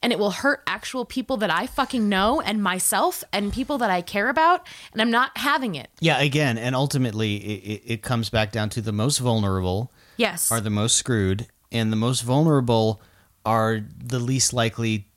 And 0.04 0.12
it 0.14 0.20
will 0.20 0.32
hurt 0.32 0.62
actual 0.68 1.06
people 1.06 1.38
that 1.38 1.50
I 1.50 1.66
fucking 1.66 2.08
know 2.08 2.40
and 2.40 2.62
myself 2.62 3.24
and 3.34 3.52
people 3.52 3.80
that 3.80 3.90
I 3.90 4.02
care 4.02 4.30
about. 4.30 4.68
And 4.94 5.02
I'm 5.02 5.10
not 5.10 5.36
having 5.38 5.74
it. 5.74 5.90
Yeah, 6.00 6.20
again, 6.20 6.60
and 6.60 6.76
ultimately 6.76 7.38
it, 7.38 7.64
it, 7.64 7.94
it 7.94 8.02
comes 8.04 8.30
back 8.30 8.52
down 8.52 8.70
to 8.72 8.82
the 8.82 8.92
most 8.92 9.18
vulnerable 9.18 9.92
Yes. 10.18 10.52
are 10.52 10.62
the 10.62 10.70
most 10.70 10.96
screwed, 10.96 11.48
and 11.72 11.92
the 11.92 11.98
most 11.98 12.22
vulnerable 12.22 13.02
are 13.46 13.82
the 13.98 14.20
least 14.20 14.54
likely 14.54 15.08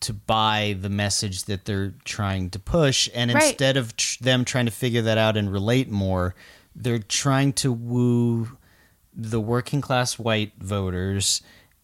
to 0.00 0.12
buy 0.12 0.76
the 0.80 0.88
message 0.90 1.44
that 1.44 1.64
they're 1.64 1.94
trying 2.04 2.50
to 2.50 2.58
push. 2.58 3.08
And 3.14 3.32
Right. 3.32 3.44
instead 3.50 3.76
of 3.76 3.96
tr- 3.96 4.22
them 4.22 4.44
trying 4.44 4.66
to 4.66 4.72
figure 4.72 5.02
that 5.02 5.18
out 5.18 5.36
and 5.36 5.50
relate 5.52 5.90
more, 5.90 6.34
they're 6.74 6.98
trying 6.98 7.52
to 7.54 7.72
woo 7.72 8.56
the 9.14 9.40
working 9.40 9.80
class 9.80 10.18
white 10.18 10.52
voters, 10.58 11.40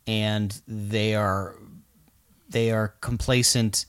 and 0.07 0.61
they 0.69 1.15
are 1.15 1.57
they 2.49 2.71
are 2.71 2.89
complacent 3.01 3.87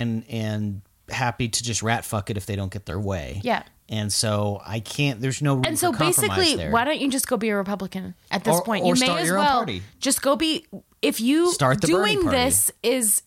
and 0.00 0.24
and 0.28 0.82
happy 1.08 1.48
to 1.48 1.62
just 1.62 1.82
rat 1.82 2.04
fuck 2.04 2.30
it 2.30 2.36
if 2.36 2.46
they 2.46 2.56
don't 2.56 2.72
get 2.72 2.86
their 2.86 2.98
way. 2.98 3.40
Yeah. 3.44 3.62
And 3.88 4.12
so 4.12 4.60
I 4.64 4.78
can't. 4.80 5.20
There's 5.20 5.42
no 5.42 5.54
room 5.54 5.64
And 5.66 5.78
so 5.78 5.92
basically, 5.92 6.54
there. 6.54 6.70
why 6.70 6.84
don't 6.84 7.00
you 7.00 7.10
just 7.10 7.26
go 7.26 7.36
be 7.36 7.48
a 7.48 7.56
Republican 7.56 8.14
at 8.30 8.44
this 8.44 8.54
Or- 8.54 8.62
point? 8.62 8.84
or 8.84 8.94
you 8.94 9.00
may 9.00 9.18
as 9.18 9.26
your 9.26 9.38
own 9.38 9.44
well 9.44 9.56
party. 9.58 9.82
just 10.00 10.22
go 10.22 10.36
be. 10.36 10.66
If 11.02 11.20
you 11.20 11.52
Start 11.52 11.80
doing 11.80 12.22
party. 12.22 12.36
this 12.36 12.70
is 12.84 13.22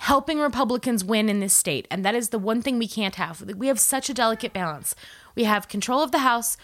helping 0.00 0.40
Republicans 0.40 1.04
win 1.04 1.28
in 1.28 1.40
this 1.40 1.52
state, 1.52 1.86
and 1.90 2.02
that 2.04 2.14
is 2.14 2.30
the 2.30 2.38
one 2.38 2.62
thing 2.62 2.78
we 2.78 2.88
can't 2.88 3.16
have. 3.16 3.42
We 3.54 3.66
have 3.66 3.78
such 3.78 4.08
a 4.08 4.14
delicate 4.14 4.54
balance. 4.54 4.94
We 5.34 5.44
have 5.44 5.68
control 5.68 6.02
of 6.02 6.10
the 6.10 6.20
House. 6.20 6.56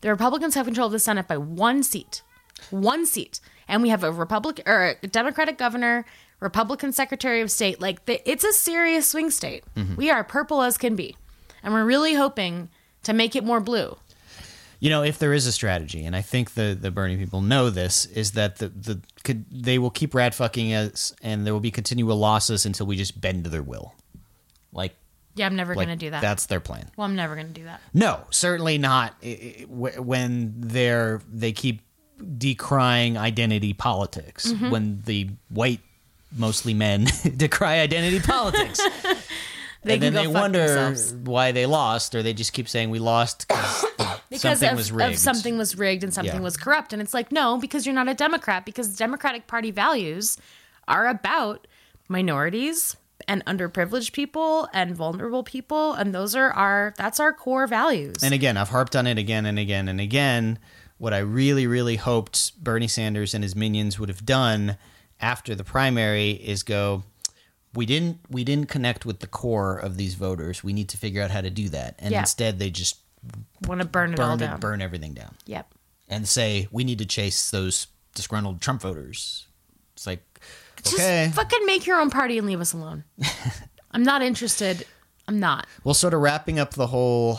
The 0.00 0.10
Republicans 0.10 0.56
have 0.56 0.66
control 0.66 0.86
of 0.86 0.92
the 0.92 0.98
Senate 0.98 1.28
by 1.28 1.36
one 1.36 1.84
seat, 1.84 2.22
one 2.70 3.06
seat, 3.06 3.38
and 3.68 3.80
we 3.80 3.90
have 3.90 4.02
a 4.02 4.10
Republican 4.10 4.64
or 4.66 4.96
a 5.00 5.06
Democratic 5.06 5.56
governor, 5.56 6.04
Republican 6.40 6.92
Secretary 6.92 7.40
of 7.40 7.50
State. 7.52 7.80
Like 7.80 8.06
the, 8.06 8.28
it's 8.28 8.42
a 8.42 8.52
serious 8.52 9.08
swing 9.08 9.30
state. 9.30 9.62
Mm-hmm. 9.76 9.94
We 9.94 10.10
are 10.10 10.24
purple 10.24 10.60
as 10.60 10.76
can 10.76 10.96
be, 10.96 11.16
and 11.62 11.72
we're 11.72 11.84
really 11.84 12.14
hoping 12.14 12.70
to 13.04 13.12
make 13.12 13.36
it 13.36 13.44
more 13.44 13.60
blue. 13.60 13.98
You 14.84 14.90
know, 14.90 15.02
if 15.02 15.18
there 15.18 15.32
is 15.32 15.46
a 15.46 15.52
strategy, 15.52 16.04
and 16.04 16.14
I 16.14 16.20
think 16.20 16.52
the 16.52 16.76
the 16.78 16.90
Bernie 16.90 17.16
people 17.16 17.40
know 17.40 17.70
this, 17.70 18.04
is 18.04 18.32
that 18.32 18.56
the 18.56 18.68
the 18.68 19.00
could 19.22 19.46
they 19.50 19.78
will 19.78 19.88
keep 19.90 20.14
rat 20.14 20.34
fucking 20.34 20.74
us, 20.74 21.14
and 21.22 21.46
there 21.46 21.54
will 21.54 21.60
be 21.70 21.70
continual 21.70 22.18
losses 22.18 22.66
until 22.66 22.84
we 22.86 22.96
just 22.96 23.18
bend 23.18 23.44
to 23.44 23.50
their 23.50 23.62
will. 23.62 23.94
Like, 24.72 24.94
Yeah, 25.36 25.46
I'm 25.46 25.56
never 25.56 25.74
like 25.74 25.86
going 25.86 25.98
to 25.98 26.04
do 26.06 26.10
that. 26.10 26.20
That's 26.20 26.44
their 26.46 26.60
plan. 26.60 26.90
well, 26.98 27.06
I'm 27.06 27.16
never 27.16 27.34
going 27.34 27.46
to 27.46 27.52
do 27.60 27.64
that. 27.64 27.80
No, 27.94 28.20
certainly 28.30 28.76
not. 28.76 29.14
I- 29.22 29.26
I- 29.26 29.62
wh- 29.64 30.06
When 30.06 30.52
they're 30.58 31.22
they 31.32 31.52
keep 31.52 31.80
decrying 32.38 33.16
identity 33.16 33.72
politics. 33.72 34.52
Mm-hmm. 34.52 34.70
When 34.70 35.02
the 35.06 35.30
white, 35.48 35.80
mostly 36.36 36.74
men, 36.74 37.06
decry 37.36 37.80
identity 37.80 38.20
politics. 38.20 38.80
They 39.86 39.94
and 39.94 40.02
then 40.02 40.14
they 40.14 40.26
wonder 40.26 40.66
themselves. 40.66 41.12
why 41.12 41.52
they 41.52 41.66
lost, 41.66 42.14
or 42.14 42.22
they 42.22 42.32
just 42.32 42.54
keep 42.54 42.70
saying 42.70 42.88
we 42.88 42.98
lost 42.98 43.46
because 43.46 43.84
something 44.40 44.68
of, 44.68 45.00
of 45.12 45.18
something 45.18 45.58
was 45.58 45.76
rigged 45.76 46.04
and 46.04 46.12
something 46.12 46.34
Yeah. 46.36 46.40
was 46.40 46.56
corrupt. 46.56 46.92
And 46.92 47.00
it's 47.02 47.14
like, 47.14 47.30
no, 47.32 47.58
because 47.58 47.86
you're 47.86 47.94
not 47.94 48.08
a 48.08 48.14
Democrat, 48.14 48.64
because 48.64 48.96
Democratic 48.96 49.46
Party 49.46 49.70
values 49.70 50.36
are 50.88 51.06
about 51.06 51.66
minorities 52.08 52.96
and 53.26 53.44
underprivileged 53.46 54.12
people 54.12 54.68
and 54.72 54.94
vulnerable 54.94 55.42
people. 55.42 55.92
And 55.94 56.14
those 56.14 56.34
are 56.34 56.50
our, 56.52 56.94
that's 56.96 57.20
our 57.20 57.32
core 57.32 57.66
values. 57.66 58.16
And 58.22 58.34
again, 58.34 58.56
I've 58.56 58.68
harped 58.70 58.94
on 58.94 59.06
it 59.06 59.18
again 59.18 59.46
and 59.46 59.58
again 59.58 59.88
and 59.88 60.00
again. 60.00 60.58
What 60.98 61.12
I 61.14 61.18
really, 61.18 61.66
really 61.66 61.96
hoped 61.96 62.62
Bernie 62.62 62.88
Sanders 62.88 63.34
and 63.34 63.42
his 63.42 63.56
minions 63.56 63.98
would 63.98 64.08
have 64.08 64.24
done 64.24 64.76
after 65.20 65.54
the 65.54 65.64
primary 65.64 66.32
is 66.32 66.62
go, 66.62 67.02
we 67.74 67.86
didn't 67.86 68.18
we 68.30 68.44
didn't 68.44 68.68
connect 68.68 69.04
with 69.04 69.18
the 69.18 69.26
core 69.26 69.76
of 69.76 69.96
these 69.96 70.14
voters. 70.14 70.62
We 70.62 70.72
need 70.72 70.88
to 70.90 70.96
figure 70.96 71.20
out 71.22 71.32
how 71.32 71.40
to 71.40 71.50
do 71.50 71.68
that. 71.70 71.96
And 71.98 72.12
Yeah. 72.12 72.20
instead 72.20 72.60
they 72.60 72.70
just 72.70 72.98
Want 73.66 73.80
to 73.80 73.86
burn 73.86 74.12
it 74.12 74.20
all 74.20 74.36
down. 74.36 74.60
burn 74.60 74.82
everything 74.82 75.14
down. 75.14 75.34
Yep. 75.46 75.72
And 76.08 76.28
say, 76.28 76.68
we 76.70 76.84
need 76.84 76.98
to 76.98 77.06
chase 77.06 77.50
those 77.50 77.86
disgruntled 78.14 78.60
Trump 78.60 78.82
voters. 78.82 79.46
It's 79.94 80.06
like 80.06 80.22
Just 80.82 80.94
okay. 80.94 81.30
fucking 81.34 81.64
make 81.66 81.86
your 81.86 81.98
own 82.00 82.10
party 82.10 82.36
and 82.38 82.46
leave 82.46 82.60
us 82.60 82.72
alone. 82.72 83.04
I'm 83.92 84.02
not 84.02 84.22
interested. 84.22 84.86
I'm 85.26 85.40
not. 85.40 85.66
Well, 85.82 85.94
sort 85.94 86.12
of 86.14 86.20
wrapping 86.20 86.58
up 86.58 86.74
the 86.74 86.88
whole 86.88 87.38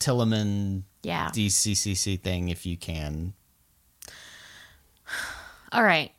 Tillemann 0.00 0.84
Yeah. 1.02 1.28
DCCC 1.30 2.20
thing, 2.20 2.48
if 2.48 2.64
you 2.64 2.76
can. 2.76 3.34
All 5.72 5.82
right. 5.82 6.12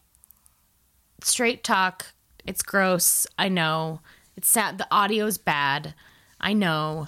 Straight 1.23 1.63
talk. 1.63 2.05
It's 2.45 2.61
gross. 2.61 3.25
I 3.37 3.49
know. 3.49 4.01
It's 4.35 4.47
sad. 4.47 4.77
The 4.77 4.87
audio's 4.91 5.37
bad. 5.37 5.93
I 6.39 6.53
know. 6.53 7.07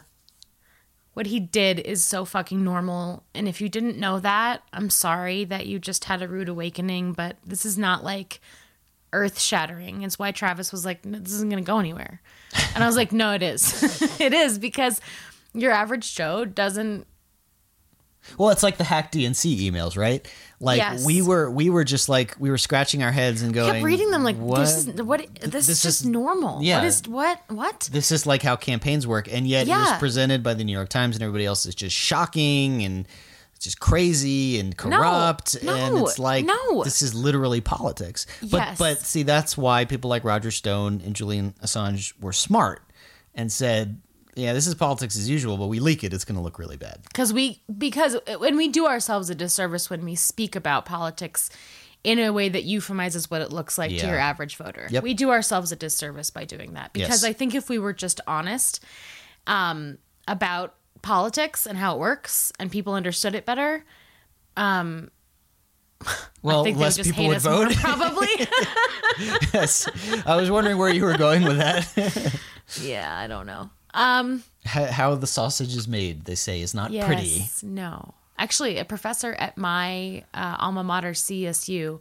What 1.14 1.28
he 1.28 1.40
did 1.40 1.80
is 1.80 2.04
so 2.04 2.24
fucking 2.24 2.64
normal. 2.64 3.24
And 3.36 3.48
if 3.48 3.60
you 3.60 3.68
didn't 3.68 3.98
know 3.98 4.20
that, 4.20 4.64
I'm 4.72 4.90
sorry 4.90 5.44
that 5.46 5.68
you 5.68 5.78
just 5.78 6.06
had 6.06 6.22
a 6.22 6.28
rude 6.28 6.48
awakening, 6.48 7.14
but 7.14 7.38
this 7.46 7.66
is 7.66 7.78
not 7.78 8.04
like 8.04 8.40
earth 9.14 9.40
shattering. 9.40 10.04
It's 10.04 10.18
why 10.18 10.32
Travis 10.32 10.72
was 10.72 10.86
like, 10.86 11.02
this 11.04 11.34
isn't 11.34 11.50
going 11.50 11.64
to 11.64 11.68
go 11.68 11.80
anywhere. 11.80 12.22
And 12.74 12.84
I 12.84 12.88
was 12.88 12.96
like, 12.96 13.12
no, 13.12 13.34
it 13.34 13.44
is. 13.44 14.02
it 14.22 14.34
is 14.34 14.58
because 14.58 15.02
your 15.54 15.72
average 15.72 16.16
Joe 16.16 16.46
doesn't 16.46 17.08
Well, 18.38 18.50
it's 18.52 18.64
like 18.64 18.78
the 18.78 18.84
hack 18.84 19.12
DNC 19.12 19.70
emails, 19.72 19.98
right? 19.98 20.26
Like 20.60 20.78
Yes. 20.78 21.06
we 21.06 21.22
were 21.22 21.50
we 21.50 21.70
were 21.70 21.84
just 21.84 22.08
like 22.08 22.36
we 22.40 22.50
were 22.52 22.58
scratching 22.58 23.02
our 23.02 23.12
heads 23.12 23.42
and 23.42 23.54
going 23.54 23.72
kept 23.74 23.84
reading 23.84 24.12
them 24.12 24.24
like 24.24 24.38
what? 24.38 24.60
this 24.60 24.86
is 24.88 25.02
what 25.02 25.26
this, 25.42 25.52
This 25.52 25.70
is 25.70 25.82
just 25.82 26.02
is- 26.02 26.08
normal. 26.08 26.62
yeah. 26.62 26.78
What 26.78 26.86
is 26.88 27.02
what 27.08 27.42
what? 27.50 27.90
this 27.92 28.12
is 28.12 28.26
like 28.28 28.44
how 28.44 28.56
campaigns 28.56 29.08
work 29.08 29.28
and 29.32 29.48
yet 29.48 29.68
it 29.68 29.72
was 29.72 29.98
presented 30.00 30.44
by 30.44 30.54
the 30.54 30.64
New 30.64 30.72
York 30.74 30.90
Times 30.90 31.16
and 31.16 31.24
everybody 31.24 31.46
else 31.46 31.66
is 31.66 31.74
just 31.76 31.96
shocking 31.96 32.84
and 32.84 33.08
just 33.60 33.80
crazy 33.80 34.60
and 34.60 34.76
corrupt 34.78 35.62
No, 35.64 35.76
and 35.76 35.98
it's 36.00 36.18
like 36.20 36.46
no. 36.46 36.84
this 36.84 37.02
is 37.02 37.14
literally 37.16 37.62
politics. 37.62 38.26
But 38.42 38.58
Yes. 38.58 38.78
but 38.78 39.00
see 39.02 39.24
that's 39.24 39.58
why 39.58 39.86
people 39.86 40.10
like 40.12 40.24
Roger 40.24 40.52
Stone 40.52 41.02
and 41.06 41.16
Julian 41.16 41.54
Assange 41.64 42.14
were 42.22 42.34
smart 42.34 42.84
and 43.36 43.52
said, 43.52 44.00
yeah, 44.36 44.54
this 44.54 44.68
is 44.68 44.76
politics 44.76 45.18
as 45.18 45.30
usual, 45.30 45.58
but 45.58 45.68
we 45.68 45.80
leak 45.80 46.04
it, 46.04 46.14
it's 46.14 46.26
going 46.26 46.36
to 46.38 46.42
look 46.42 46.58
really 46.60 46.78
bad. 46.78 47.00
because 47.04 47.34
we 47.34 47.62
because 47.78 48.16
when 48.40 48.56
we 48.58 48.68
do 48.68 48.86
ourselves 48.88 49.30
a 49.30 49.36
disservice 49.36 49.90
when 49.90 50.04
we 50.06 50.16
speak 50.16 50.56
about 50.56 50.86
politics 50.86 51.50
in 52.04 52.18
a 52.18 52.32
way 52.34 52.50
that 52.50 52.66
euphemizes 52.66 53.30
what 53.30 53.42
it 53.42 53.52
looks 53.52 53.78
like 53.78 53.92
to 53.92 54.08
your 54.08 54.18
average 54.18 54.56
voter 54.56 54.88
Yep. 54.90 55.04
we 55.04 55.14
do 55.14 55.30
ourselves 55.30 55.72
a 55.72 55.76
disservice 55.76 56.32
by 56.32 56.46
doing 56.46 56.74
that 56.74 56.94
because 56.94 57.22
Yes. 57.22 57.30
i 57.30 57.32
think 57.34 57.54
if 57.54 57.70
we 57.70 57.78
were 57.78 57.94
just 57.94 58.20
honest 58.26 58.80
um, 59.46 60.00
about 60.28 60.74
politics 61.04 61.68
and 61.68 61.78
how 61.78 61.96
it 61.96 62.00
works 62.00 62.52
and 62.60 62.72
people 62.72 62.94
understood 62.96 63.36
it 63.36 63.46
better 63.46 63.86
Well, 66.42 66.62
i 66.62 66.64
think 66.64 66.78
they 66.78 66.80
would 66.80 66.84
less 66.86 66.96
just 66.98 67.10
people 67.12 67.28
would 67.28 67.42
vote. 67.42 67.72
probably 67.76 68.28
yes. 69.54 69.88
I 70.26 70.36
was 70.36 70.50
wondering 70.50 70.78
where 70.80 70.92
you 70.92 71.04
were 71.06 71.18
going 71.18 71.44
with 71.44 71.58
that. 71.58 72.40
yeah 72.82 73.16
i 73.16 73.28
don't 73.28 73.46
know 73.46 73.70
um 73.94 74.44
how, 74.66 74.86
how 74.86 75.16
the 75.16 75.28
sausage 75.28 75.76
is 75.76 75.88
made, 75.88 76.26
they 76.26 76.36
say, 76.36 76.62
is 76.62 76.74
not 76.74 76.92
yes 76.92 77.06
pretty. 77.08 77.46
no 77.64 78.14
actually 78.38 78.78
a 78.78 78.86
professor 78.86 79.34
at 79.34 79.58
my 79.58 80.24
uh, 80.34 80.56
alma 80.60 80.84
mater 80.84 81.12
csu 81.12 82.00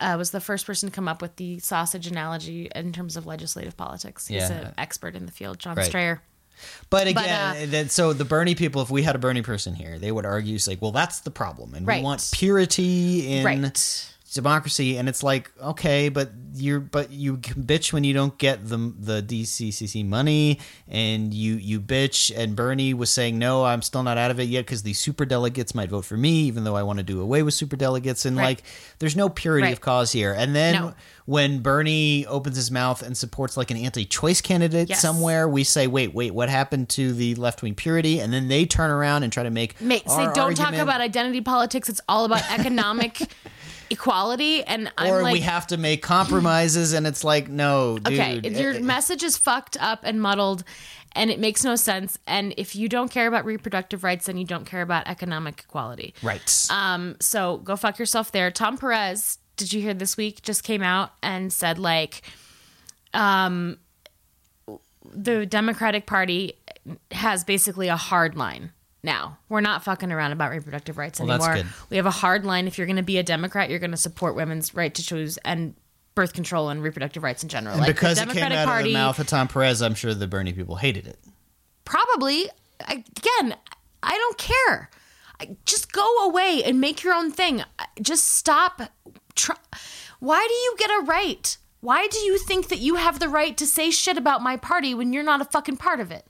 uh, 0.00 0.14
was 0.18 0.30
the 0.30 0.40
first 0.40 0.66
person 0.66 0.88
to 0.88 0.94
come 0.94 1.06
up 1.06 1.22
with 1.22 1.36
the 1.36 1.58
sausage 1.60 2.06
analogy 2.08 2.68
in 2.74 2.92
terms 2.92 3.16
of 3.16 3.24
legislative 3.24 3.76
politics. 3.76 4.26
He's 4.26 4.38
Yeah. 4.42 4.52
an 4.52 4.74
expert 4.78 5.14
in 5.14 5.26
the 5.26 5.32
field, 5.32 5.60
John 5.60 5.76
Right. 5.76 5.92
Straayer. 5.92 6.18
But 6.90 7.04
But, 7.04 7.06
again, 7.24 7.56
uh, 7.68 7.70
that, 7.70 7.90
so 7.92 8.12
the 8.12 8.24
Bernie 8.24 8.54
people, 8.56 8.82
if 8.82 8.90
we 8.90 9.02
had 9.04 9.14
a 9.14 9.18
Bernie 9.18 9.42
person 9.42 9.74
here, 9.76 9.98
they 10.00 10.10
would 10.10 10.26
argue, 10.26 10.58
like, 10.66 10.80
well, 10.82 10.90
that's 10.90 11.20
the 11.20 11.30
problem, 11.30 11.74
and 11.74 11.86
Right. 11.86 11.98
we 12.00 12.04
want 12.04 12.28
purity 12.32 13.30
in 13.38 13.44
Right. 13.44 14.14
Democracy. 14.36 14.96
And 14.96 15.08
it's 15.08 15.22
like, 15.22 15.50
okay, 15.60 16.08
but 16.08 16.30
you're, 16.54 16.80
but 16.80 17.10
you 17.10 17.36
bitch 17.38 17.92
when 17.92 18.04
you 18.04 18.14
don't 18.14 18.38
get 18.38 18.66
the 18.68 18.76
the 18.98 19.22
DCCC 19.22 20.06
money, 20.06 20.60
and 20.88 21.34
you 21.34 21.54
you 21.56 21.80
bitch. 21.80 22.32
And 22.36 22.54
Bernie 22.54 22.94
was 22.94 23.10
saying, 23.10 23.38
no, 23.38 23.64
I'm 23.64 23.82
still 23.82 24.02
not 24.04 24.16
out 24.16 24.30
of 24.30 24.38
it 24.38 24.44
yet 24.44 24.64
because 24.64 24.82
the 24.84 24.92
super 24.94 25.24
delegates 25.24 25.74
might 25.74 25.90
vote 25.90 26.04
for 26.04 26.16
me, 26.16 26.42
even 26.44 26.62
though 26.64 26.76
I 26.76 26.82
want 26.84 26.98
to 26.98 27.02
do 27.02 27.20
away 27.20 27.42
with 27.42 27.54
super 27.54 27.76
delegates. 27.76 28.24
And 28.24 28.36
Right. 28.36 28.44
like, 28.44 28.62
there's 29.00 29.16
no 29.16 29.28
purity 29.28 29.64
Right. 29.64 29.72
of 29.72 29.80
cause 29.80 30.12
here. 30.12 30.32
And 30.32 30.54
then. 30.54 30.74
No. 30.74 30.94
When 31.28 31.58
Bernie 31.58 32.24
opens 32.26 32.54
his 32.54 32.70
mouth 32.70 33.02
and 33.02 33.16
supports 33.18 33.56
like 33.56 33.72
an 33.72 33.76
anti-choice 33.76 34.40
candidate 34.42 34.90
Yes. 34.90 35.00
somewhere, 35.02 35.48
we 35.48 35.64
say, 35.64 35.88
"Wait, 35.88 36.14
wait, 36.14 36.32
what 36.32 36.48
happened 36.48 36.88
to 36.90 37.12
the 37.12 37.34
left-wing 37.34 37.74
purity?" 37.74 38.20
And 38.20 38.32
then 38.32 38.46
they 38.46 38.64
turn 38.64 38.92
around 38.92 39.24
and 39.24 39.32
try 39.32 39.42
to 39.42 39.50
make 39.50 39.80
Mate, 39.80 40.08
say, 40.08 40.14
our 40.26 40.32
don't 40.32 40.54
talk 40.56 40.74
about 40.74 41.00
identity 41.00 41.40
politics. 41.40 41.88
It's 41.88 42.00
all 42.08 42.26
about 42.26 42.48
economic 42.48 43.22
equality. 43.90 44.62
And 44.64 44.90
I'm 44.98 45.12
or 45.12 45.22
like, 45.22 45.32
we 45.32 45.40
have 45.40 45.66
to 45.68 45.76
make 45.76 46.02
compromises, 46.02 46.92
and 46.92 47.06
it's 47.06 47.24
like, 47.24 47.48
no, 47.48 47.98
dude. 47.98 48.18
okay, 48.18 48.40
your 48.48 48.72
eh, 48.72 48.78
eh, 48.78 48.80
message 48.80 49.22
is 49.22 49.36
fucked 49.36 49.76
up 49.80 50.00
and 50.02 50.20
muddled, 50.20 50.64
and 51.12 51.30
it 51.30 51.40
makes 51.40 51.64
no 51.64 51.76
sense. 51.76 52.18
And 52.26 52.54
if 52.56 52.76
you 52.76 52.88
don't 52.88 53.10
care 53.10 53.26
about 53.26 53.44
reproductive 53.44 54.04
rights, 54.04 54.26
then 54.26 54.36
you 54.36 54.44
don't 54.44 54.66
care 54.66 54.82
about 54.82 55.08
economic 55.08 55.60
equality. 55.60 56.14
right? 56.22 56.66
Um, 56.70 57.16
so 57.20 57.58
go 57.58 57.76
fuck 57.76 57.98
yourself 57.98 58.32
there. 58.32 58.50
Tom 58.50 58.78
Perez, 58.78 59.38
did 59.56 59.72
you 59.72 59.80
hear 59.80 59.94
this 59.94 60.16
week? 60.16 60.42
Just 60.42 60.62
came 60.62 60.82
out 60.82 61.12
and 61.22 61.52
said 61.52 61.78
like, 61.78 62.22
um, 63.14 63.78
the 65.14 65.46
Democratic 65.46 66.06
Party 66.06 66.54
has 67.10 67.44
basically 67.44 67.88
a 67.88 67.96
hard 67.96 68.36
line. 68.36 68.72
Now. 69.06 69.38
We're 69.48 69.60
not 69.60 69.84
fucking 69.84 70.10
around 70.10 70.32
about 70.32 70.50
reproductive 70.50 70.98
rights 70.98 71.20
Well, 71.20 71.30
anymore. 71.30 71.64
We 71.90 71.96
have 71.96 72.06
a 72.06 72.10
hard 72.10 72.44
line. 72.44 72.66
If 72.66 72.76
you're 72.76 72.88
going 72.88 72.96
to 72.96 73.02
be 73.04 73.18
a 73.18 73.22
Democrat, 73.22 73.70
you're 73.70 73.78
going 73.78 73.92
to 73.92 73.96
support 73.96 74.34
women's 74.34 74.74
right 74.74 74.92
to 74.92 75.02
choose 75.02 75.38
and 75.38 75.74
birth 76.16 76.32
control 76.32 76.68
and 76.70 76.82
reproductive 76.82 77.22
rights 77.22 77.44
in 77.44 77.48
general. 77.48 77.74
and 77.76 77.82
Like, 77.86 77.94
because 77.94 78.20
it 78.20 78.28
came 78.30 78.42
out 78.52 78.66
Party- 78.66 78.88
of 78.90 78.92
the 78.94 78.98
mouth 78.98 79.18
of 79.20 79.28
Tom 79.28 79.46
Perez, 79.46 79.80
I'm 79.80 79.94
sure 79.94 80.12
the 80.12 80.26
Bernie 80.26 80.52
people 80.52 80.74
hated 80.76 81.06
it. 81.06 81.18
probably. 81.84 82.50
I- 82.86 83.04
again 83.16 83.56
i 84.02 84.10
don't 84.12 84.36
care. 84.38 84.90
I- 85.40 85.56
just 85.64 85.92
go 85.92 86.24
away 86.26 86.62
and 86.64 86.80
make 86.80 87.02
your 87.04 87.14
own 87.14 87.30
thing. 87.30 87.62
Just 88.02 88.26
stop 88.28 88.82
tr- 89.34 89.52
why 90.18 90.44
do 90.48 90.54
you 90.54 90.74
get 90.78 90.90
a 90.90 91.04
right? 91.04 91.56
Why 91.80 92.08
do 92.08 92.18
you 92.18 92.38
think 92.38 92.68
that 92.68 92.78
you 92.80 92.96
have 92.96 93.20
the 93.20 93.28
right 93.28 93.56
to 93.56 93.66
say 93.66 93.90
shit 93.90 94.16
about 94.18 94.42
my 94.42 94.56
party 94.56 94.94
when 94.94 95.12
you're 95.12 95.22
not 95.22 95.40
a 95.40 95.44
fucking 95.44 95.76
part 95.76 96.00
of 96.00 96.10
it? 96.10 96.26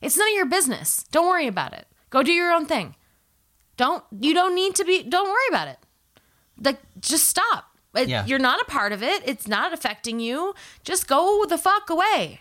It's 0.00 0.16
none 0.16 0.28
of 0.28 0.34
your 0.34 0.46
business. 0.46 1.04
Don't 1.12 1.26
worry 1.26 1.46
about 1.46 1.74
it 1.74 1.86
go 2.14 2.22
do 2.22 2.32
your 2.32 2.50
own 2.52 2.64
thing 2.64 2.94
don't 3.76 4.02
you 4.26 4.32
don't 4.32 4.54
need 4.54 4.74
to 4.74 4.84
be 4.84 5.02
don't 5.02 5.28
worry 5.28 5.48
about 5.50 5.68
it 5.68 5.78
like 6.68 6.78
just 7.00 7.28
stop 7.28 7.64
It- 7.94 8.08
Yeah. 8.08 8.24
you're 8.24 8.38
not 8.50 8.60
a 8.60 8.64
part 8.64 8.92
of 8.92 9.02
it 9.02 9.22
it's 9.28 9.46
not 9.46 9.72
affecting 9.74 10.18
you 10.20 10.54
just 10.84 11.06
go 11.06 11.44
the 11.44 11.58
fuck 11.58 11.90
away 11.90 12.40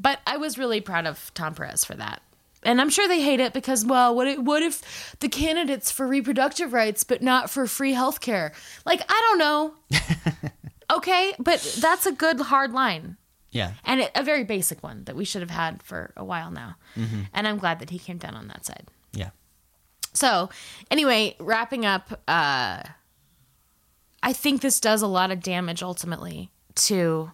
but 0.00 0.20
I 0.26 0.36
was 0.36 0.56
really 0.58 0.80
proud 0.80 1.06
of 1.06 1.32
Tom 1.34 1.54
Perez 1.56 1.84
for 1.84 1.94
that. 1.96 2.22
And 2.62 2.80
I'm 2.80 2.88
sure 2.90 3.08
they 3.08 3.20
hate 3.20 3.40
it 3.40 3.52
because, 3.52 3.84
well, 3.84 4.14
what 4.14 4.28
if, 4.28 4.38
what 4.38 4.62
if 4.62 5.16
the 5.18 5.28
candidates 5.28 5.90
for 5.90 6.06
reproductive 6.06 6.72
rights 6.72 7.02
but 7.02 7.20
not 7.20 7.50
for 7.50 7.66
free 7.66 7.94
health 7.94 8.20
care? 8.20 8.52
Like, 8.86 9.02
I 9.08 9.26
don't 9.28 9.38
know. 9.38 9.74
okay, 10.98 11.34
but 11.40 11.60
that's 11.80 12.06
a 12.06 12.12
good 12.12 12.38
hard 12.42 12.72
line. 12.72 13.16
Yeah, 13.50 13.72
And 13.84 14.00
it, 14.00 14.10
a 14.14 14.22
very 14.22 14.44
basic 14.44 14.82
one 14.82 15.04
that 15.04 15.16
we 15.16 15.24
should 15.24 15.40
have 15.40 15.50
had 15.50 15.82
for 15.82 16.12
a 16.16 16.24
while 16.24 16.50
now. 16.50 16.76
Mm-hmm. 16.96 17.22
And 17.32 17.48
I'm 17.48 17.58
glad 17.58 17.78
that 17.78 17.90
he 17.90 17.98
came 17.98 18.18
down 18.18 18.34
on 18.34 18.48
that 18.48 18.66
side. 18.66 18.88
yeah. 19.12 19.30
So, 20.12 20.50
anyway, 20.90 21.36
wrapping 21.38 21.86
up, 21.86 22.20
uh, 22.26 22.82
I 24.22 24.32
think 24.32 24.62
this 24.62 24.80
does 24.80 25.00
a 25.00 25.06
lot 25.06 25.30
of 25.30 25.40
damage 25.40 25.82
ultimately 25.82 26.50
to 26.74 27.30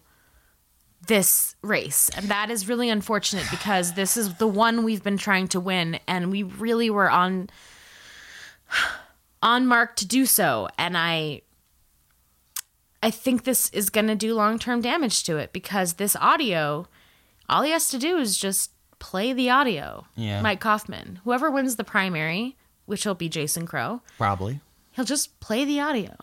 this 1.06 1.56
race. 1.62 2.10
And 2.10 2.28
that 2.28 2.50
is 2.50 2.68
really 2.68 2.90
unfortunate 2.90 3.46
because 3.50 3.94
this 3.94 4.16
is 4.16 4.34
the 4.34 4.46
one 4.46 4.84
we've 4.84 5.02
been 5.02 5.18
trying 5.18 5.48
to 5.48 5.60
win 5.60 5.98
and 6.06 6.30
we 6.30 6.42
really 6.42 6.90
were 6.90 7.10
on 7.10 7.50
on 9.42 9.66
mark 9.66 9.94
to 9.96 10.06
do 10.06 10.24
so 10.24 10.68
and 10.78 10.96
I 10.96 11.42
I 13.04 13.10
think 13.10 13.44
this 13.44 13.68
is 13.70 13.90
going 13.90 14.06
to 14.06 14.14
do 14.14 14.34
long-term 14.34 14.80
damage 14.80 15.24
to 15.24 15.36
it 15.36 15.52
because 15.52 15.94
this 15.94 16.16
audio 16.16 16.86
all 17.48 17.62
he 17.62 17.70
has 17.72 17.88
to 17.90 17.98
do 17.98 18.16
is 18.16 18.38
just 18.38 18.70
play 18.98 19.32
the 19.34 19.50
audio. 19.50 20.06
Yeah. 20.16 20.40
Mike 20.40 20.60
Coffman. 20.60 21.18
Whoever 21.24 21.50
wins 21.50 21.76
the 21.76 21.84
primary, 21.84 22.56
which 22.86 23.04
will 23.04 23.14
be 23.14 23.28
Jason 23.28 23.66
Crow, 23.66 24.00
Probably. 24.16 24.60
he'll 24.92 25.04
just 25.04 25.38
play 25.40 25.66
the 25.66 25.78
audio. 25.80 26.16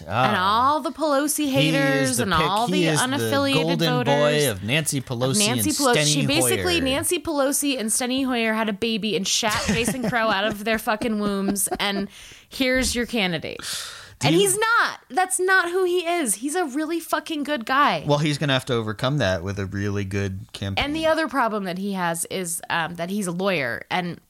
Oh, 0.00 0.06
And 0.10 0.36
all 0.36 0.80
the 0.80 0.90
Pelosi 0.90 1.50
haters 1.50 2.16
the 2.16 2.22
and 2.24 2.32
pick- 2.32 2.40
all 2.40 2.66
he 2.66 2.72
the 2.84 2.86
is 2.88 2.98
unaffiliated 3.00 3.62
golden 3.78 3.78
voters. 3.90 4.06
boy 4.14 4.50
of 4.50 4.64
Nancy 4.64 5.00
Pelosi 5.02 5.46
Nancy 5.46 5.70
and 5.70 5.78
Pelosi. 5.78 5.96
Steny 5.96 6.06
She 6.14 6.26
basically 6.26 6.74
Hoyer. 6.80 6.84
Nancy 6.84 7.18
Pelosi 7.20 7.78
and 7.78 7.90
Steny 7.90 8.24
Hoyer 8.24 8.54
had 8.54 8.68
a 8.70 8.72
baby 8.72 9.14
and 9.16 9.28
shat 9.28 9.62
Jason 9.68 10.08
Crow 10.08 10.28
out 10.30 10.44
of 10.44 10.64
their 10.64 10.78
fucking 10.78 11.20
wombs. 11.20 11.68
And 11.78 12.08
here's 12.48 12.94
your 12.96 13.04
candidate. 13.06 13.60
And 14.24 14.34
you- 14.34 14.40
he's 14.40 14.56
not. 14.58 15.00
That's 15.10 15.38
not 15.40 15.70
who 15.70 15.84
he 15.84 16.06
is. 16.06 16.34
He's 16.36 16.54
a 16.54 16.64
really 16.64 17.00
fucking 17.00 17.42
good 17.44 17.64
guy. 17.66 18.04
Well, 18.06 18.18
he's 18.18 18.38
gonna 18.38 18.52
have 18.52 18.64
to 18.66 18.74
overcome 18.74 19.18
that 19.18 19.42
with 19.42 19.58
a 19.58 19.66
really 19.66 20.04
good 20.04 20.46
campaign. 20.52 20.84
and 20.84 20.96
the 20.96 21.06
other 21.06 21.28
problem 21.28 21.64
that 21.64 21.78
he 21.78 21.92
has 21.94 22.24
is 22.26 22.60
um, 22.70 22.94
that 22.96 23.10
he's 23.10 23.26
a 23.26 23.32
lawyer. 23.32 23.82
And 23.90 24.20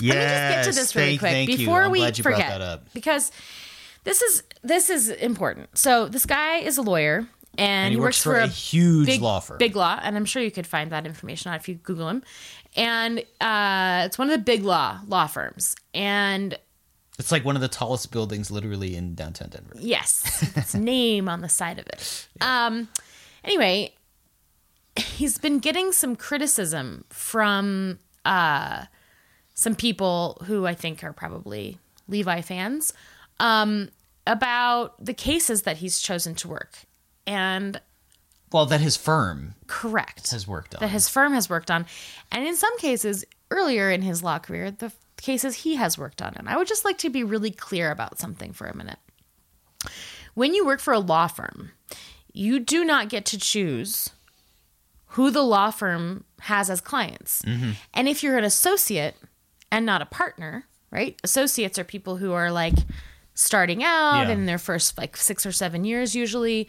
yes, 0.00 0.14
let 0.14 0.16
me 0.16 0.54
just 0.54 0.66
get 0.66 0.72
to 0.74 0.80
this 0.80 0.96
really 0.96 1.08
thank, 1.10 1.20
quick 1.20 1.32
thank 1.32 1.50
you. 1.50 1.56
before 1.58 1.82
I'm 1.82 1.90
we 1.90 1.98
glad 1.98 2.18
you 2.18 2.22
forget 2.24 2.38
brought 2.46 2.58
that 2.58 2.60
up. 2.60 2.92
because 2.94 3.30
this 4.04 4.22
is 4.22 4.42
this 4.62 4.90
is 4.90 5.08
important. 5.10 5.76
So 5.78 6.08
this 6.08 6.26
guy 6.26 6.58
is 6.58 6.78
a 6.78 6.82
lawyer 6.82 7.26
and, 7.58 7.86
And 7.86 7.94
he 7.94 7.98
works 8.00 8.22
for 8.22 8.38
a 8.38 8.44
a 8.44 8.48
huge 8.48 9.06
big 9.06 9.22
law 9.22 9.40
firm. 9.40 9.56
big 9.58 9.74
law, 9.76 9.98
and 10.02 10.14
I'm 10.16 10.26
sure 10.26 10.42
you 10.42 10.50
could 10.50 10.66
find 10.66 10.92
that 10.92 11.06
information 11.06 11.50
out 11.52 11.56
if 11.56 11.68
you 11.68 11.76
Google 11.76 12.08
him. 12.10 12.22
And 12.76 13.20
uh, 13.40 14.02
it's 14.04 14.18
one 14.18 14.28
of 14.28 14.38
the 14.38 14.44
big 14.44 14.62
law 14.62 15.00
law 15.08 15.26
firms. 15.26 15.74
And 15.94 16.58
It's 17.18 17.32
like 17.32 17.44
one 17.44 17.56
of 17.56 17.62
the 17.62 17.68
tallest 17.68 18.10
buildings, 18.12 18.50
literally 18.50 18.94
in 18.96 19.14
downtown 19.14 19.48
Denver. 19.48 19.74
yes, 19.78 20.42
its 20.56 20.74
name 20.74 21.28
on 21.28 21.40
the 21.40 21.48
side 21.48 21.78
of 21.78 21.86
it. 21.86 22.28
Um, 22.40 22.88
anyway, 23.44 23.94
he's 24.96 25.38
been 25.38 25.58
getting 25.58 25.92
some 25.92 26.14
criticism 26.16 27.04
from 27.08 27.98
uh, 28.24 28.84
some 29.54 29.74
people 29.74 30.42
who 30.46 30.66
I 30.66 30.74
think 30.74 31.02
are 31.04 31.12
probably 31.12 31.78
Levi 32.08 32.40
fans 32.42 32.92
um, 33.40 33.88
about 34.26 35.02
the 35.04 35.14
cases 35.14 35.62
that 35.62 35.78
he's 35.78 36.00
chosen 36.00 36.34
to 36.36 36.48
work. 36.48 36.74
And 37.26 37.80
Well, 38.52 38.66
that 38.66 38.80
his 38.80 38.96
firm 38.96 39.54
correct 39.66 40.30
has 40.32 40.46
worked 40.46 40.74
on. 40.74 40.80
that 40.80 40.88
his 40.90 41.08
firm 41.08 41.32
has 41.32 41.48
worked 41.48 41.70
on, 41.70 41.86
and 42.30 42.46
in 42.46 42.56
some 42.56 42.76
cases 42.78 43.24
earlier 43.50 43.90
in 43.90 44.02
his 44.02 44.22
law 44.22 44.38
career, 44.38 44.70
the 44.70 44.92
cases 45.20 45.56
he 45.56 45.76
has 45.76 45.96
worked 45.98 46.20
on. 46.22 46.34
And 46.36 46.48
I 46.48 46.56
would 46.56 46.68
just 46.68 46.84
like 46.84 46.98
to 46.98 47.10
be 47.10 47.24
really 47.24 47.50
clear 47.50 47.90
about 47.90 48.18
something 48.18 48.52
for 48.52 48.66
a 48.66 48.76
minute. 48.76 48.98
When 50.34 50.54
you 50.54 50.66
work 50.66 50.80
for 50.80 50.92
a 50.92 50.98
law 50.98 51.26
firm, 51.28 51.70
you 52.32 52.58
do 52.60 52.84
not 52.84 53.08
get 53.08 53.24
to 53.26 53.38
choose 53.38 54.10
who 55.10 55.30
the 55.30 55.42
law 55.42 55.70
firm 55.70 56.24
has 56.40 56.68
as 56.68 56.80
clients. 56.80 57.42
And 57.94 58.08
if 58.08 58.22
you're 58.22 58.36
an 58.36 58.44
associate 58.44 59.16
and 59.72 59.86
not 59.86 60.02
a 60.02 60.06
partner, 60.06 60.66
right? 60.90 61.18
Associates 61.24 61.78
are 61.78 61.84
people 61.84 62.16
who 62.18 62.32
are 62.32 62.50
like 62.50 62.74
starting 63.34 63.82
out 63.82 64.26
Yeah. 64.26 64.30
in 64.32 64.46
their 64.46 64.58
first 64.58 64.98
like 64.98 65.16
six 65.16 65.44
or 65.46 65.52
seven 65.52 65.84
years 65.84 66.14
usually 66.14 66.68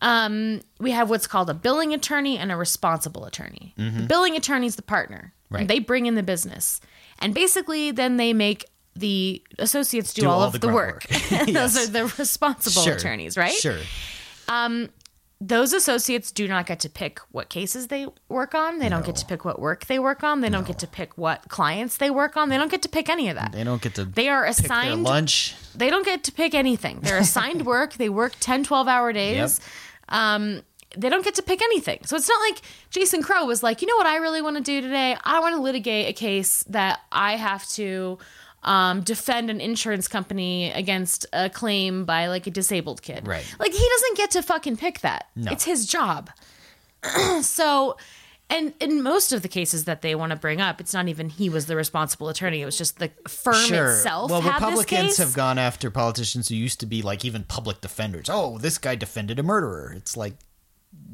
um, 0.00 0.60
we 0.78 0.92
have 0.92 1.10
what's 1.10 1.26
called 1.26 1.50
a 1.50 1.54
billing 1.54 1.92
attorney 1.92 2.38
and 2.38 2.52
a 2.52 2.56
responsible 2.56 3.24
attorney. 3.24 3.74
The 3.76 4.06
billing 4.06 4.36
attorney 4.36 4.66
is 4.66 4.76
the 4.76 4.82
partner. 4.82 5.32
Right. 5.50 5.66
They 5.66 5.80
bring 5.80 6.06
in 6.06 6.14
the 6.14 6.22
business. 6.22 6.80
And 7.20 7.34
basically, 7.34 7.90
then 7.90 8.16
they 8.16 8.32
make 8.32 8.64
the 8.94 9.42
associates 9.58 10.12
do, 10.14 10.22
Do 10.22 10.28
all, 10.28 10.40
all 10.40 10.46
of 10.46 10.52
the 10.52 10.58
the, 10.58 10.68
work. 10.68 11.06
work. 11.10 11.46
Those 11.52 11.76
are 11.76 11.86
the 11.86 12.04
responsible 12.18 12.82
Sure. 12.82 12.94
attorneys, 12.94 13.36
right? 13.36 13.52
Sure. 13.52 13.78
Those 15.40 15.72
associates 15.72 16.32
do 16.32 16.48
not 16.48 16.66
get 16.66 16.80
to 16.80 16.90
pick 16.90 17.20
what 17.30 17.48
cases 17.48 17.86
they 17.86 18.08
work 18.28 18.56
on. 18.56 18.80
They 18.80 18.88
don't 18.88 19.06
get 19.06 19.14
to 19.16 19.24
pick 19.24 19.44
what 19.44 19.60
work 19.60 19.86
they 19.86 20.00
work 20.00 20.24
on. 20.24 20.40
They 20.40 20.48
don't 20.48 20.66
get 20.66 20.80
to 20.80 20.88
pick 20.88 21.16
what 21.16 21.48
clients 21.48 21.98
they 21.98 22.10
work 22.10 22.36
on. 22.36 22.48
They 22.48 22.56
don't 22.56 22.72
get 22.72 22.82
to 22.82 22.88
pick 22.88 23.08
any 23.08 23.28
of 23.28 23.36
that. 23.36 23.52
They 23.52 23.62
don't 23.62 23.80
get 23.80 23.94
to 23.94 24.04
They 24.04 24.28
are 24.28 24.44
assigned 24.44 25.04
lunch. 25.04 25.54
they 25.76 25.90
don't 25.90 26.04
get 26.04 26.24
to 26.24 26.32
pick 26.32 26.54
anything. 26.54 26.98
They're 27.02 27.18
assigned 27.18 27.64
work. 27.66 27.92
They 27.94 28.08
work 28.08 28.32
10, 28.40 28.64
12 28.64 28.88
hour 28.88 29.12
days. 29.12 29.60
Um, 30.08 30.62
they 30.96 31.08
don't 31.08 31.24
get 31.24 31.34
to 31.34 31.42
pick 31.42 31.60
anything. 31.62 32.00
So 32.04 32.16
it's 32.16 32.28
not 32.28 32.40
like 32.40 32.62
Jason 32.90 33.22
Crow 33.22 33.44
was 33.44 33.62
like, 33.62 33.82
you 33.82 33.88
know 33.88 33.96
what 33.96 34.06
I 34.06 34.16
really 34.16 34.42
want 34.42 34.56
to 34.56 34.62
do 34.62 34.80
today? 34.80 35.16
I 35.22 35.40
want 35.40 35.54
to 35.54 35.60
litigate 35.60 36.08
a 36.08 36.12
case 36.12 36.62
that 36.64 37.00
I 37.12 37.36
have 37.36 37.66
to 37.70 38.18
um, 38.62 39.02
defend 39.02 39.50
an 39.50 39.60
insurance 39.60 40.08
company 40.08 40.70
against 40.72 41.26
a 41.32 41.50
claim 41.50 42.04
by 42.04 42.28
like 42.28 42.46
a 42.46 42.50
disabled 42.50 43.02
kid. 43.02 43.26
Right. 43.26 43.44
Like 43.58 43.72
he 43.72 43.88
doesn't 43.88 44.16
get 44.16 44.30
to 44.32 44.42
fucking 44.42 44.78
pick 44.78 45.00
that. 45.00 45.28
No. 45.36 45.52
It's 45.52 45.64
his 45.64 45.86
job. 45.86 46.30
so 47.42 47.96
And 48.50 48.72
in 48.80 49.02
most 49.02 49.32
of 49.32 49.42
the 49.42 49.48
cases 49.48 49.84
that 49.84 50.00
they 50.00 50.14
want 50.14 50.30
to 50.30 50.36
bring 50.36 50.60
up, 50.60 50.80
it's 50.80 50.94
not 50.94 51.06
even 51.08 51.28
he 51.28 51.50
was 51.50 51.66
the 51.66 51.76
responsible 51.76 52.28
attorney. 52.30 52.62
It 52.62 52.64
was 52.64 52.78
just 52.78 52.98
the 52.98 53.10
firm 53.28 53.72
itself. 53.72 54.30
Well, 54.30 54.40
Republicans 54.40 55.18
have 55.18 55.34
gone 55.34 55.58
after 55.58 55.90
politicians 55.90 56.48
who 56.48 56.54
used 56.54 56.80
to 56.80 56.86
be 56.86 57.02
like 57.02 57.24
even 57.24 57.44
public 57.44 57.82
defenders. 57.82 58.28
Oh, 58.30 58.56
this 58.58 58.78
guy 58.78 58.94
defended 58.94 59.38
a 59.38 59.42
murderer. 59.42 59.92
It's 59.94 60.16
like 60.16 60.34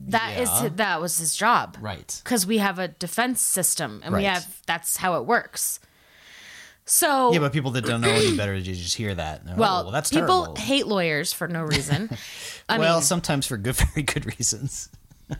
That 0.08 0.38
is 0.38 0.48
Yeah. 0.50 0.68
that 0.76 1.00
was 1.00 1.16
his 1.18 1.34
job. 1.34 1.76
right. 1.80 2.20
Because 2.22 2.46
we 2.46 2.58
have 2.58 2.78
a 2.78 2.88
defense 2.88 3.40
system 3.40 4.00
and 4.04 4.14
we 4.14 4.24
have 4.24 4.60
that's 4.66 4.96
how 4.98 5.16
it 5.18 5.24
works. 5.26 5.80
So 6.86 7.32
Yeah, 7.32 7.38
but 7.38 7.52
people 7.54 7.70
that 7.72 7.86
don't 7.86 8.02
know 8.02 8.10
any 8.10 8.36
better, 8.36 8.54
you 8.54 8.74
just 8.74 8.94
hear 8.96 9.14
that. 9.14 9.42
Oh, 9.48 9.54
well, 9.56 9.90
that's 9.90 10.10
people 10.10 10.42
terrible. 10.44 10.56
hate 10.56 10.86
lawyers 10.86 11.32
for 11.32 11.48
no 11.48 11.62
reason. 11.62 12.10
I 12.68 12.78
well, 12.78 12.96
mean, 12.96 13.02
sometimes 13.02 13.46
for 13.46 13.56
good, 13.56 13.74
very 13.76 14.02
good 14.02 14.26
reasons. 14.26 14.90
I'm, 15.30 15.38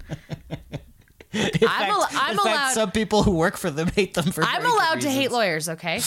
al- 1.34 2.08
I'm 2.12 2.30
In 2.32 2.36
fact, 2.38 2.46
allowed. 2.46 2.72
some 2.72 2.90
people 2.92 3.22
who 3.24 3.32
work 3.32 3.56
for 3.58 3.70
them 3.70 3.88
hate 3.88 4.14
them 4.14 4.32
for. 4.32 4.42
I'm 4.44 4.64
allowed 4.64 5.02
to 5.02 5.10
hate 5.10 5.30
lawyers. 5.32 5.68
Okay, 5.68 6.00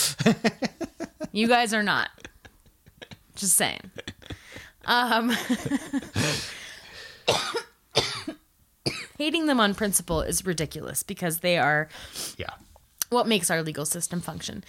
you 1.32 1.48
guys 1.48 1.74
are 1.76 1.84
not. 1.84 2.10
Just 3.36 3.56
saying. 3.56 3.82
Um, 4.86 5.36
hating 9.18 9.46
them 9.48 9.60
on 9.60 9.76
principle 9.76 10.22
is 10.22 10.46
ridiculous 10.46 11.04
because 11.04 11.40
they 11.40 11.58
are 11.58 11.90
Yeah, 12.38 12.54
what 13.10 13.28
makes 13.28 13.50
our 13.50 13.64
legal 13.64 13.86
system 13.86 14.22
function. 14.22 14.64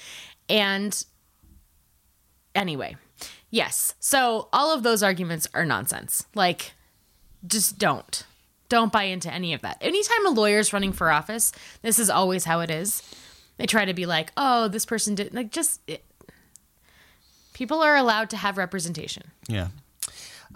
And 0.49 1.05
anyway, 2.55 2.97
yes. 3.51 3.95
So 4.01 4.49
all 4.53 4.73
of 4.75 4.83
those 4.83 5.03
arguments 5.03 5.47
are 5.55 5.65
nonsense. 5.65 6.27
Like, 6.35 6.73
just 7.47 7.79
don't. 7.79 8.25
Don't 8.69 8.93
buy 8.93 9.05
into 9.05 9.33
any 9.33 9.55
of 9.55 9.63
that. 9.63 9.79
Anytime 9.81 10.27
a 10.27 10.31
lawyer's 10.31 10.73
running 10.73 10.93
for 10.93 11.11
office, 11.11 11.53
this 11.83 11.99
is 11.99 12.11
always 12.11 12.45
how 12.45 12.61
it 12.61 12.71
is. 12.71 13.03
They 13.57 13.67
try 13.67 13.85
to 13.85 13.95
be 13.95 14.07
like, 14.07 14.31
oh, 14.37 14.69
this 14.69 14.85
person 14.85 15.15
did. 15.15 15.35
Like, 15.35 15.51
just. 15.51 15.81
It, 15.87 16.05
people 17.55 17.81
are 17.81 17.97
allowed 17.97 18.31
to 18.31 18.37
have 18.37 18.57
representation. 18.59 19.25
yeah. 19.49 19.69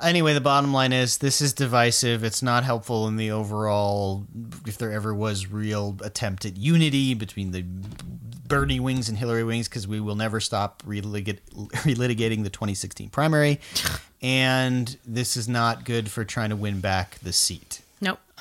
Anyway, 0.01 0.33
the 0.35 0.41
bottom 0.41 0.73
line 0.73 0.93
is 0.93 1.19
this 1.19 1.41
is 1.41 1.53
divisive. 1.53 2.25
It's 2.25 2.43
not 2.43 2.65
helpful 2.65 3.07
in 3.09 3.17
the 3.17 3.31
overall. 3.31 4.27
If 4.67 4.79
there 4.79 4.91
ever 4.93 5.15
was 5.15 5.47
real 5.47 5.97
attempt 6.03 6.45
at 6.45 6.57
unity 6.57 7.15
between 7.15 7.51
the 7.51 7.65
Bernie 8.49 8.81
wings 8.81 9.09
and 9.09 9.19
Hillary 9.19 9.45
wings, 9.45 9.69
because 9.69 9.87
we 9.87 10.01
will 10.01 10.17
never 10.17 10.41
stop 10.41 10.83
relitig- 10.87 11.41
relitigating 11.53 12.43
the 12.43 12.51
2016 12.51 13.11
primary, 13.11 13.61
and 14.23 14.97
this 15.07 15.37
is 15.37 15.49
not 15.49 15.85
good 15.85 16.11
for 16.11 16.25
trying 16.25 16.51
to 16.51 16.57
win 16.57 16.81
back 16.81 17.19
the 17.21 17.33
seat. 17.33 17.82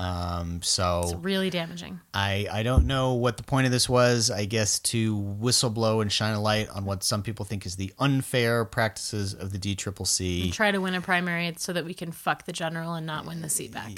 Um, 0.01 0.63
so 0.63 1.01
It's 1.03 1.13
really 1.13 1.51
damaging. 1.51 1.99
I, 2.11 2.47
I 2.51 2.63
don't 2.63 2.87
know 2.87 3.13
what 3.13 3.37
the 3.37 3.43
point 3.43 3.67
of 3.67 3.71
this 3.71 3.87
was. 3.87 4.31
I 4.31 4.45
guess 4.45 4.79
to 4.79 5.15
whistleblow 5.15 6.01
and 6.01 6.11
shine 6.11 6.33
a 6.33 6.41
light 6.41 6.69
on 6.69 6.85
what 6.85 7.03
some 7.03 7.21
people 7.21 7.45
think 7.45 7.67
is 7.67 7.75
the 7.75 7.93
unfair 7.99 8.65
practices 8.65 9.35
of 9.35 9.51
the 9.51 9.59
DCCC. 9.59 10.51
Try 10.53 10.71
to 10.71 10.79
win 10.79 10.95
a 10.95 11.01
primary 11.01 11.53
so 11.57 11.71
that 11.73 11.85
we 11.85 11.93
can 11.93 12.11
fuck 12.11 12.45
the 12.45 12.51
general 12.51 12.95
and 12.95 13.05
not 13.05 13.27
win 13.27 13.41
the 13.41 13.49
seat 13.49 13.71
back. 13.71 13.91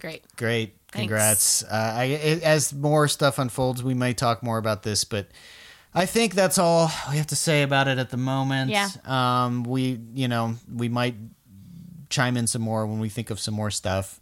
Great. 0.00 0.24
Great, 0.36 0.74
congrats. 0.90 1.62
Uh, 1.62 1.68
I, 1.70 2.06
as 2.42 2.72
more 2.72 3.06
stuff 3.06 3.38
unfolds, 3.38 3.80
we 3.80 3.94
may 3.94 4.12
talk 4.12 4.42
more 4.42 4.58
about 4.58 4.82
this, 4.82 5.04
but 5.04 5.28
I 5.94 6.06
think 6.06 6.34
that's 6.34 6.58
all 6.58 6.90
we 7.10 7.16
have 7.18 7.28
to 7.28 7.36
say 7.36 7.62
about 7.62 7.86
it 7.86 7.98
at 7.98 8.10
the 8.10 8.16
moment. 8.16 8.72
Yeah. 8.72 8.88
Um, 9.04 9.62
we, 9.62 10.00
you 10.14 10.26
know, 10.26 10.56
we 10.72 10.88
might 10.88 11.14
chime 12.10 12.36
in 12.36 12.48
some 12.48 12.62
more 12.62 12.86
when 12.86 12.98
we 12.98 13.08
think 13.08 13.30
of 13.30 13.38
some 13.38 13.54
more 13.54 13.70
stuff. 13.70 14.20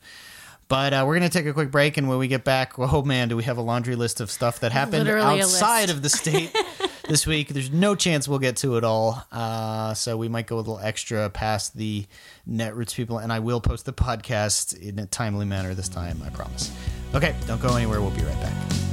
But 0.72 0.94
uh, 0.94 1.04
we're 1.06 1.18
going 1.18 1.28
to 1.30 1.38
take 1.38 1.44
a 1.44 1.52
quick 1.52 1.70
break, 1.70 1.98
and 1.98 2.08
when 2.08 2.16
we 2.16 2.28
get 2.28 2.44
back, 2.44 2.78
oh 2.78 3.02
man, 3.02 3.28
do 3.28 3.36
we 3.36 3.42
have 3.42 3.58
a 3.58 3.60
laundry 3.60 3.94
list 3.94 4.22
of 4.22 4.30
stuff 4.30 4.60
that 4.60 4.72
happened 4.72 5.04
Literally 5.04 5.42
outside 5.42 5.90
of 5.90 6.00
the 6.00 6.08
state 6.08 6.50
this 7.10 7.26
week? 7.26 7.48
There's 7.48 7.70
no 7.70 7.94
chance 7.94 8.26
we'll 8.26 8.38
get 8.38 8.56
to 8.56 8.78
it 8.78 8.82
all, 8.82 9.22
uh, 9.30 9.92
so 9.92 10.16
we 10.16 10.28
might 10.28 10.46
go 10.46 10.56
a 10.56 10.60
little 10.60 10.78
extra 10.78 11.28
past 11.28 11.76
the 11.76 12.06
Netroots 12.48 12.94
people, 12.94 13.18
and 13.18 13.30
I 13.30 13.40
will 13.40 13.60
post 13.60 13.84
the 13.84 13.92
podcast 13.92 14.74
in 14.80 14.98
a 14.98 15.04
timely 15.04 15.44
manner 15.44 15.74
this 15.74 15.90
time, 15.90 16.22
I 16.24 16.30
promise. 16.30 16.74
Okay, 17.14 17.36
don't 17.46 17.60
go 17.60 17.76
anywhere. 17.76 18.00
We'll 18.00 18.10
be 18.10 18.22
right 18.22 18.40
back. 18.40 18.91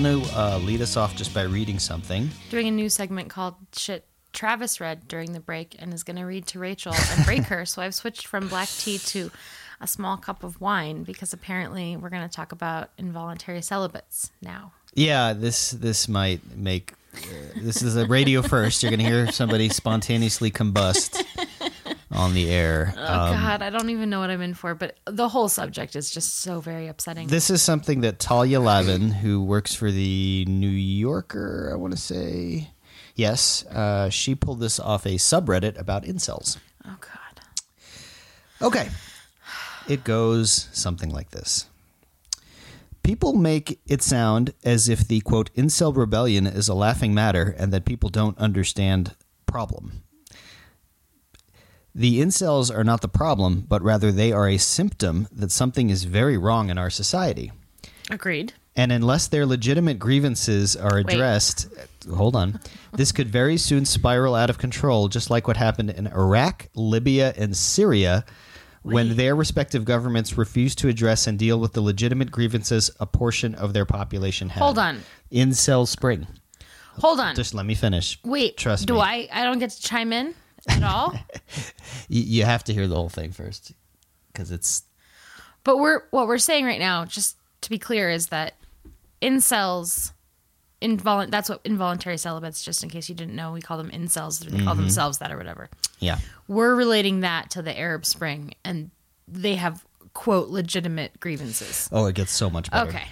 Going 0.00 0.22
to 0.22 0.38
uh, 0.38 0.58
lead 0.58 0.80
us 0.80 0.96
off 0.96 1.14
just 1.14 1.34
by 1.34 1.42
reading 1.42 1.78
something. 1.78 2.30
doing 2.48 2.66
a 2.66 2.70
new 2.70 2.88
segment 2.88 3.28
called 3.28 3.54
shit 3.74 4.06
Travis 4.32 4.80
read 4.80 5.06
during 5.08 5.32
the 5.32 5.40
break 5.40 5.76
and 5.78 5.92
is 5.92 6.04
going 6.04 6.16
to 6.16 6.24
read 6.24 6.46
to 6.48 6.58
Rachel 6.58 6.94
and 6.94 7.24
break 7.26 7.42
her. 7.44 7.66
So 7.66 7.82
I've 7.82 7.94
switched 7.94 8.26
from 8.26 8.48
black 8.48 8.68
tea 8.68 8.98
to 8.98 9.30
a 9.80 9.86
small 9.86 10.16
cup 10.16 10.42
of 10.42 10.60
wine 10.60 11.02
because 11.02 11.32
apparently 11.32 11.96
we're 11.96 12.08
going 12.08 12.26
to 12.26 12.34
talk 12.34 12.52
about 12.52 12.90
involuntary 12.96 13.60
celibates 13.60 14.30
now. 14.40 14.72
Yeah, 14.94 15.34
this 15.34 15.72
this 15.72 16.08
might 16.08 16.40
make 16.56 16.94
uh, 17.14 17.18
this 17.56 17.82
is 17.82 17.96
a 17.96 18.06
radio 18.06 18.40
first. 18.40 18.82
You're 18.82 18.90
going 18.90 19.00
to 19.00 19.06
hear 19.06 19.30
somebody 19.32 19.68
spontaneously 19.68 20.50
combust 20.50 21.22
on 22.12 22.34
the 22.34 22.50
air. 22.50 22.92
Oh 22.96 23.00
Um, 23.02 23.32
God, 23.34 23.62
I 23.62 23.70
don't 23.70 23.90
even 23.90 24.10
know 24.10 24.20
what 24.20 24.30
I'm 24.30 24.40
in 24.42 24.54
for, 24.54 24.74
but 24.74 24.98
the 25.06 25.28
whole 25.28 25.48
subject 25.48 25.94
is 25.94 26.10
just 26.10 26.38
so 26.40 26.60
very 26.60 26.88
upsetting. 26.88 27.28
This 27.28 27.50
is 27.50 27.62
something 27.62 28.00
that 28.00 28.18
Talia 28.18 28.60
Lavin, 28.60 29.10
who 29.12 29.42
works 29.42 29.74
for 29.74 29.90
the 29.90 30.44
New 30.48 30.68
Yorker, 30.68 31.70
I 31.72 31.76
want 31.76 31.92
to 31.92 32.00
say, 32.00 32.70
yes, 33.14 33.64
uh, 33.66 34.08
she 34.10 34.34
pulled 34.34 34.60
this 34.60 34.80
off 34.80 35.06
a 35.06 35.10
subreddit 35.16 35.78
about 35.78 36.04
incels. 36.04 36.58
oh 36.84 36.96
God. 37.00 37.16
Okay. 38.62 38.88
It 39.88 40.04
goes 40.04 40.68
something 40.72 41.10
like 41.10 41.30
this. 41.30 41.66
People 43.02 43.32
make 43.32 43.80
it 43.86 44.02
sound 44.02 44.52
as 44.62 44.88
if 44.88 45.06
the 45.08 45.20
quote 45.20 45.52
incel 45.54 45.96
rebellion 45.96 46.46
is 46.46 46.68
a 46.68 46.74
laughing 46.74 47.14
matter 47.14 47.54
and 47.58 47.72
that 47.72 47.84
people 47.84 48.08
don't 48.10 48.36
understand 48.38 49.14
problem. 49.46 50.02
The 51.94 52.20
incels 52.20 52.74
are 52.74 52.84
not 52.84 53.00
the 53.00 53.08
problem, 53.08 53.64
but 53.68 53.82
rather 53.82 54.12
they 54.12 54.32
are 54.32 54.48
a 54.48 54.58
symptom 54.58 55.28
that 55.32 55.50
something 55.50 55.90
is 55.90 56.04
very 56.04 56.38
wrong 56.38 56.70
in 56.70 56.78
our 56.78 56.90
society. 56.90 57.52
Agreed. 58.10 58.52
And 58.76 58.92
unless 58.92 59.26
their 59.26 59.44
legitimate 59.44 59.98
grievances 59.98 60.76
are 60.76 60.98
addressed, 60.98 61.68
hold 62.14 62.36
on, 62.36 62.60
this 62.92 63.10
could 63.10 63.28
very 63.28 63.56
soon 63.56 63.84
spiral 63.84 64.34
out 64.34 64.48
of 64.48 64.58
control, 64.58 65.08
just 65.08 65.28
like 65.28 65.48
what 65.48 65.56
happened 65.56 65.90
in 65.90 66.06
Iraq, 66.06 66.68
Libya, 66.74 67.34
and 67.36 67.56
Syria, 67.56 68.24
when 68.82 69.16
their 69.16 69.34
respective 69.34 69.84
governments 69.84 70.38
refused 70.38 70.78
to 70.78 70.88
address 70.88 71.26
and 71.26 71.38
deal 71.38 71.58
with 71.58 71.72
the 71.72 71.80
legitimate 71.80 72.30
grievances 72.30 72.90
a 73.00 73.06
portion 73.06 73.54
of 73.56 73.72
their 73.72 73.84
population 73.84 74.48
had. 74.48 74.62
Hold 74.62 74.78
on. 74.78 75.02
Incel 75.30 75.86
spring. 75.86 76.26
Hold 77.00 77.20
on. 77.20 77.34
Just 77.34 77.54
let 77.54 77.66
me 77.66 77.74
finish. 77.74 78.18
Wait. 78.24 78.56
trust 78.56 78.86
do 78.86 78.94
me. 78.94 79.00
I? 79.00 79.28
I 79.32 79.44
don't 79.44 79.58
get 79.58 79.70
to 79.70 79.82
chime 79.82 80.12
in 80.12 80.34
at 80.68 80.82
all. 80.82 81.14
You 82.12 82.44
have 82.44 82.64
to 82.64 82.74
hear 82.74 82.88
the 82.88 82.96
whole 82.96 83.08
thing 83.08 83.30
first, 83.30 83.72
because 84.32 84.50
it's 84.50 84.82
but 85.62 85.78
we're 85.78 86.02
what 86.10 86.26
we're 86.26 86.38
saying 86.38 86.64
right 86.64 86.80
now. 86.80 87.04
Just 87.04 87.36
to 87.60 87.70
be 87.70 87.78
clear, 87.78 88.10
is 88.10 88.28
that 88.28 88.54
incels, 89.20 90.12
invol- 90.80 91.30
that's 91.30 91.48
what 91.48 91.60
involuntary 91.64 92.16
celibates, 92.16 92.64
just 92.64 92.82
in 92.82 92.90
case 92.90 93.08
you 93.08 93.14
didn't 93.14 93.36
know, 93.36 93.52
we 93.52 93.60
call 93.60 93.76
them 93.76 93.90
incels, 93.90 94.40
they 94.40 94.50
call 94.50 94.74
mm-hmm. 94.74 94.82
themselves 94.82 95.18
that 95.18 95.30
or 95.30 95.36
whatever. 95.36 95.68
Yeah. 95.98 96.18
We're 96.48 96.74
relating 96.74 97.20
that 97.20 97.50
to 97.50 97.62
the 97.62 97.78
Arab 97.78 98.06
Spring, 98.06 98.54
and 98.64 98.90
they 99.28 99.56
have, 99.56 99.84
quote, 100.14 100.48
legitimate 100.48 101.20
grievances. 101.20 101.88
Oh, 101.92 102.06
it 102.06 102.14
gets 102.14 102.32
so 102.32 102.48
much 102.48 102.70
better. 102.70 102.88
Okay. 102.88 103.04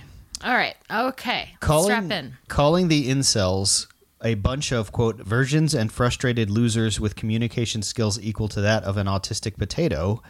All 0.44 0.54
right. 0.54 0.76
Okay. 0.90 1.50
calling, 1.60 1.86
Strap 1.86 2.10
in. 2.10 2.36
calling 2.48 2.88
the 2.88 3.08
incels 3.08 3.86
a 4.22 4.34
bunch 4.34 4.72
of 4.72 4.90
quote 4.92 5.16
virgins 5.18 5.74
and 5.74 5.92
frustrated 5.92 6.50
losers 6.50 6.98
with 6.98 7.16
communication 7.16 7.82
skills 7.82 8.20
equal 8.20 8.48
to 8.48 8.60
that 8.60 8.82
of 8.84 8.96
an 8.96 9.06
autistic 9.06 9.56
potato 9.56 10.22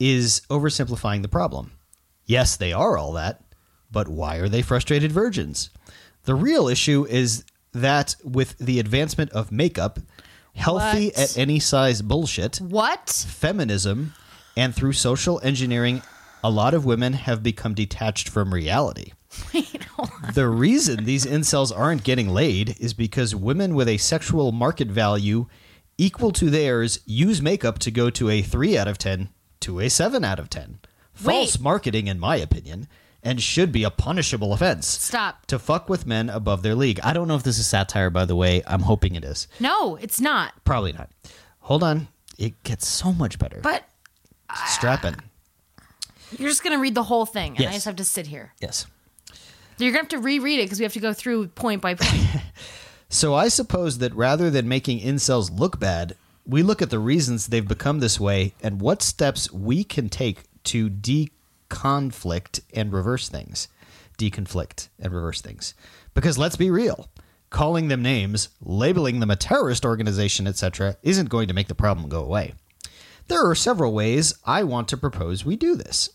is 0.00 0.42
oversimplifying 0.50 1.22
the 1.22 1.28
problem. 1.28 1.72
Yes, 2.26 2.56
they 2.56 2.72
are 2.72 2.96
all 2.96 3.12
that, 3.12 3.42
but 3.90 4.08
why 4.08 4.36
are 4.36 4.48
they 4.48 4.62
frustrated 4.62 5.12
virgins? 5.12 5.70
The 6.24 6.34
real 6.34 6.68
issue 6.68 7.06
is 7.08 7.44
that 7.72 8.16
with 8.24 8.58
the 8.58 8.78
advancement 8.80 9.30
of 9.32 9.52
makeup, 9.52 9.98
healthy 10.54 11.06
What? 11.06 11.18
at 11.18 11.38
any 11.38 11.58
size 11.60 12.02
bullshit, 12.02 12.56
What? 12.60 13.08
feminism, 13.08 14.14
and 14.56 14.74
through 14.74 14.92
social 14.94 15.40
engineering, 15.42 16.02
a 16.44 16.50
lot 16.50 16.74
of 16.74 16.84
women 16.84 17.12
have 17.14 17.42
become 17.42 17.74
detached 17.74 18.28
from 18.28 18.52
reality. 18.52 19.12
The 20.34 20.48
reason 20.48 21.04
these 21.04 21.26
incels 21.26 21.76
aren't 21.76 22.04
getting 22.04 22.28
laid 22.28 22.76
is 22.80 22.94
because 22.94 23.34
women 23.34 23.74
with 23.74 23.88
a 23.88 23.96
sexual 23.98 24.52
market 24.52 24.88
value 24.88 25.46
equal 25.98 26.32
to 26.32 26.48
theirs 26.50 27.00
use 27.04 27.42
makeup 27.42 27.78
to 27.80 27.90
go 27.90 28.08
to 28.10 28.30
a 28.30 28.42
3 28.42 28.78
out 28.78 28.88
of 28.88 28.98
10 28.98 29.28
to 29.60 29.80
a 29.80 29.88
7 29.90 30.24
out 30.24 30.38
of 30.38 30.48
10. 30.50 30.78
False 31.12 31.56
Wait. 31.56 31.62
marketing, 31.62 32.06
in 32.06 32.18
my 32.18 32.36
opinion, 32.36 32.88
and 33.22 33.40
should 33.42 33.70
be 33.70 33.84
a 33.84 33.90
punishable 33.90 34.52
offense. 34.52 34.86
Stop. 34.88 35.46
To 35.46 35.58
fuck 35.58 35.88
with 35.88 36.06
men 36.06 36.30
above 36.30 36.62
their 36.62 36.74
league. 36.74 36.98
I 37.04 37.12
don't 37.12 37.28
know 37.28 37.36
if 37.36 37.42
this 37.42 37.58
is 37.58 37.66
satire, 37.66 38.10
by 38.10 38.24
the 38.24 38.34
way. 38.34 38.62
I'm 38.66 38.80
hoping 38.80 39.14
it 39.14 39.24
is. 39.24 39.46
No, 39.60 39.96
it's 39.96 40.20
not. 40.20 40.54
Probably 40.64 40.92
not. 40.92 41.10
Hold 41.60 41.82
on. 41.84 42.08
It 42.38 42.60
gets 42.64 42.88
so 42.88 43.12
much 43.12 43.38
better. 43.38 43.60
But 43.62 43.84
Strap 44.66 45.04
in. 45.04 45.16
you're 46.38 46.48
just 46.48 46.64
going 46.64 46.76
to 46.76 46.80
read 46.82 46.94
the 46.94 47.02
whole 47.04 47.26
thing, 47.26 47.50
and 47.52 47.60
Yes. 47.60 47.70
I 47.70 47.74
just 47.74 47.84
have 47.86 47.96
to 47.96 48.04
sit 48.04 48.26
here. 48.26 48.54
Yes. 48.60 48.86
You're 49.78 49.92
going 49.92 50.06
to 50.06 50.16
have 50.16 50.22
to 50.22 50.26
reread 50.26 50.60
it 50.60 50.64
because 50.64 50.78
we 50.78 50.84
have 50.84 50.92
to 50.92 51.00
go 51.00 51.12
through 51.12 51.48
point 51.48 51.80
by 51.80 51.94
point. 51.94 52.42
So 53.12 53.34
I 53.34 53.48
suppose 53.48 53.98
that 53.98 54.14
rather 54.14 54.48
than 54.48 54.66
making 54.66 55.00
incels 55.00 55.56
look 55.56 55.78
bad, 55.78 56.16
we 56.46 56.62
look 56.62 56.80
at 56.80 56.88
the 56.88 56.98
reasons 56.98 57.46
they've 57.46 57.68
become 57.68 58.00
this 58.00 58.18
way 58.18 58.54
and 58.62 58.80
what 58.80 59.02
steps 59.02 59.52
we 59.52 59.84
can 59.84 60.08
take 60.08 60.44
to 60.64 60.88
deconflict 60.88 62.62
and 62.72 62.90
reverse 62.90 63.28
things. 63.28 63.68
Deconflict 64.16 64.88
and 64.98 65.12
reverse 65.12 65.42
things. 65.42 65.74
Because 66.14 66.38
let's 66.38 66.56
be 66.56 66.70
real, 66.70 67.10
calling 67.50 67.88
them 67.88 68.00
names, 68.00 68.48
labeling 68.62 69.20
them 69.20 69.30
a 69.30 69.36
terrorist 69.36 69.84
organization, 69.84 70.46
etc., 70.46 70.96
isn't 71.02 71.28
going 71.28 71.48
to 71.48 71.54
make 71.54 71.68
the 71.68 71.74
problem 71.74 72.08
go 72.08 72.24
away. 72.24 72.54
There 73.28 73.46
are 73.46 73.54
several 73.54 73.92
ways 73.92 74.32
I 74.46 74.62
want 74.64 74.88
to 74.88 74.96
propose 74.96 75.44
we 75.44 75.56
do 75.56 75.76
this. 75.76 76.08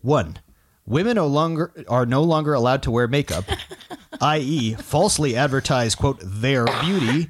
One, 0.00 0.38
women 0.86 1.16
no 1.16 1.26
longer 1.26 1.72
are 1.88 2.06
no 2.06 2.22
longer 2.22 2.54
allowed 2.54 2.82
to 2.84 2.90
wear 2.90 3.08
makeup, 3.08 3.44
i.e., 4.20 4.74
falsely 4.74 5.36
advertise 5.36 5.94
quote 5.94 6.18
their 6.22 6.64
beauty. 6.82 7.28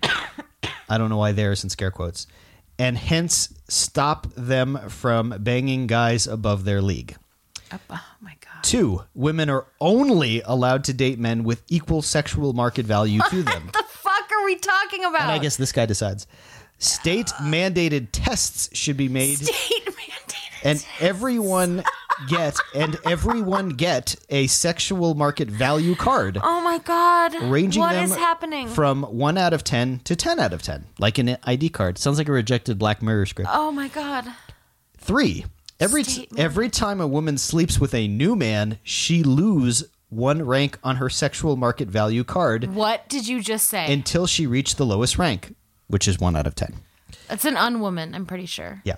I 0.88 0.98
don't 0.98 1.08
know 1.10 1.16
why 1.16 1.32
there's 1.32 1.64
in 1.64 1.70
scare 1.70 1.90
quotes, 1.90 2.26
and 2.78 2.96
hence 2.96 3.52
stop 3.68 4.26
them 4.36 4.78
from 4.88 5.30
banging 5.40 5.86
guys 5.86 6.26
above 6.26 6.64
their 6.64 6.80
league. 6.80 7.16
Up- 7.72 7.80
oh 7.90 8.00
my 8.20 8.36
god. 8.40 8.62
Two, 8.62 9.02
women 9.14 9.50
are 9.50 9.66
only 9.80 10.40
allowed 10.42 10.84
to 10.84 10.92
date 10.92 11.18
men 11.18 11.42
with 11.42 11.62
equal 11.68 12.02
sexual 12.02 12.52
market 12.52 12.86
value 12.86 13.20
to 13.30 13.42
them. 13.42 13.64
What 13.64 13.72
the 13.72 13.84
fuck 13.88 14.30
are 14.32 14.44
we 14.44 14.54
talking 14.56 15.04
about? 15.04 15.22
And 15.22 15.30
I 15.32 15.38
guess 15.38 15.56
this 15.56 15.72
guy 15.72 15.86
decides. 15.86 16.26
State 16.78 17.26
mandated 17.40 18.08
tests 18.12 18.68
should 18.76 18.96
be 18.96 19.08
made 19.08 19.38
state 19.38 19.86
mandated. 19.86 20.60
and 20.62 20.86
everyone 21.00 21.82
get 22.28 22.56
and 22.74 22.96
everyone 23.04 23.70
get 23.70 24.16
a 24.30 24.46
sexual 24.46 25.14
market 25.14 25.48
value 25.50 25.94
card 25.94 26.38
oh 26.42 26.60
my 26.60 26.78
god. 26.78 27.34
ranging 27.42 27.80
What 27.80 27.94
is 27.96 28.14
happening? 28.14 28.68
from 28.68 29.02
1 29.02 29.38
out 29.38 29.52
of 29.52 29.64
10 29.64 30.00
to 30.04 30.16
10 30.16 30.38
out 30.40 30.52
of 30.52 30.62
10 30.62 30.86
like 30.98 31.18
an 31.18 31.36
id 31.44 31.68
card 31.70 31.98
sounds 31.98 32.18
like 32.18 32.28
a 32.28 32.32
rejected 32.32 32.78
black 32.78 33.02
mirror 33.02 33.26
script 33.26 33.50
oh 33.52 33.70
my 33.72 33.88
god. 33.88 34.26
3 34.98 35.44
every 35.80 36.02
t- 36.02 36.28
every 36.36 36.68
time 36.70 37.00
a 37.00 37.06
woman 37.06 37.36
sleeps 37.38 37.78
with 37.78 37.94
a 37.94 38.08
new 38.08 38.34
man 38.34 38.78
she 38.82 39.22
lose 39.22 39.84
one 40.08 40.42
rank 40.42 40.78
on 40.84 40.96
her 40.96 41.10
sexual 41.10 41.56
market 41.56 41.88
value 41.88 42.22
card 42.24 42.72
What 42.74 43.08
did 43.08 43.26
you 43.28 43.40
just 43.42 43.68
say? 43.68 43.92
until 43.92 44.26
she 44.26 44.46
reached 44.46 44.76
the 44.78 44.86
lowest 44.86 45.18
rank 45.18 45.54
which 45.88 46.08
is 46.08 46.18
1 46.18 46.34
out 46.36 46.46
of 46.46 46.54
10 46.54 46.74
It's 47.30 47.44
an 47.44 47.56
unwoman, 47.56 48.14
I'm 48.14 48.24
pretty 48.26 48.46
sure. 48.46 48.80
Yeah. 48.84 48.96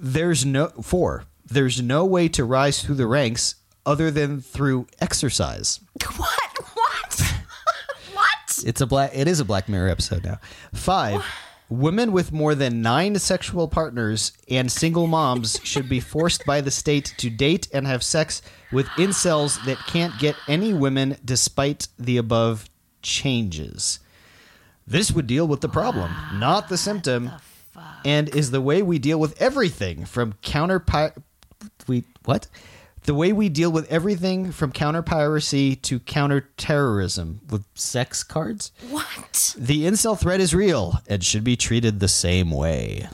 There's 0.00 0.44
no 0.46 0.68
four. 0.82 1.24
There's 1.50 1.80
no 1.80 2.04
way 2.04 2.28
to 2.28 2.44
rise 2.44 2.82
through 2.82 2.96
the 2.96 3.06
ranks 3.06 3.54
other 3.86 4.10
than 4.10 4.40
through 4.40 4.86
exercise. 5.00 5.80
What? 6.16 6.58
What? 6.74 7.20
what? 8.12 8.64
It's 8.64 8.80
a 8.80 8.86
black 8.86 9.10
it 9.14 9.26
is 9.26 9.40
a 9.40 9.44
Black 9.44 9.68
Mirror 9.68 9.88
episode 9.88 10.24
now. 10.24 10.38
5. 10.74 11.24
Women 11.70 12.12
with 12.12 12.32
more 12.32 12.54
than 12.54 12.82
9 12.82 13.18
sexual 13.18 13.68
partners 13.68 14.32
and 14.48 14.72
single 14.72 15.06
moms 15.06 15.60
should 15.64 15.88
be 15.88 16.00
forced 16.00 16.44
by 16.46 16.60
the 16.60 16.70
state 16.70 17.14
to 17.18 17.28
date 17.28 17.68
and 17.74 17.86
have 17.86 18.02
sex 18.02 18.40
with 18.72 18.86
incels 18.96 19.62
that 19.66 19.78
can't 19.86 20.18
get 20.18 20.34
any 20.46 20.72
women 20.72 21.16
despite 21.24 21.88
the 21.98 22.16
above 22.16 22.68
changes. 23.02 24.00
This 24.86 25.12
would 25.12 25.26
deal 25.26 25.46
with 25.46 25.60
the 25.60 25.68
problem, 25.68 26.10
not 26.34 26.68
the 26.70 26.78
symptom, 26.78 27.32
and 28.04 28.34
is 28.34 28.50
the 28.50 28.62
way 28.62 28.82
we 28.82 28.98
deal 28.98 29.20
with 29.20 29.40
everything 29.40 30.06
from 30.06 30.34
counter 30.40 30.80
what? 32.28 32.46
The 33.04 33.14
way 33.14 33.32
we 33.32 33.48
deal 33.48 33.72
with 33.72 33.90
everything 33.90 34.52
from 34.52 34.70
counter 34.70 35.00
piracy 35.00 35.74
to 35.76 35.98
counter 35.98 36.50
terrorism 36.58 37.40
with 37.48 37.64
sex 37.74 38.22
cards. 38.22 38.70
What? 38.90 39.54
The 39.56 39.86
incel 39.86 40.18
threat 40.18 40.38
is 40.38 40.54
real 40.54 41.00
and 41.08 41.24
should 41.24 41.42
be 41.42 41.56
treated 41.56 42.00
the 42.00 42.08
same 42.08 42.50
way. 42.50 43.08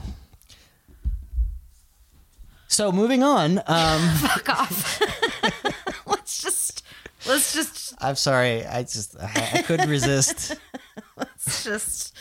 So 2.67 2.91
moving 2.91 3.23
on, 3.23 3.59
um, 3.69 4.09
Fuck 4.17 4.49
off. 4.49 5.01
let's 6.07 6.43
just 6.43 6.83
let's 7.25 7.55
just 7.55 7.95
I'm 8.01 8.17
sorry, 8.17 8.67
I 8.67 8.83
just 8.83 9.17
I, 9.21 9.51
I 9.55 9.63
couldn't 9.63 9.91
resist. 9.91 10.57
let's 11.17 11.63
just 11.63 12.17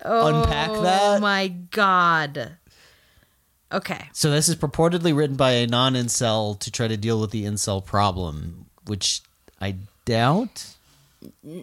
Unpack 0.00 0.70
that. 0.70 1.16
Oh 1.16 1.20
my 1.20 1.48
god. 1.48 2.56
Okay. 3.74 4.08
So 4.12 4.30
this 4.30 4.48
is 4.48 4.56
purportedly 4.56 5.14
written 5.16 5.36
by 5.36 5.50
a 5.52 5.66
non-incel 5.66 6.58
to 6.60 6.70
try 6.70 6.86
to 6.88 6.96
deal 6.96 7.20
with 7.20 7.30
the 7.32 7.44
incel 7.44 7.84
problem, 7.84 8.66
which 8.86 9.20
I 9.60 9.76
doubt. 10.04 10.66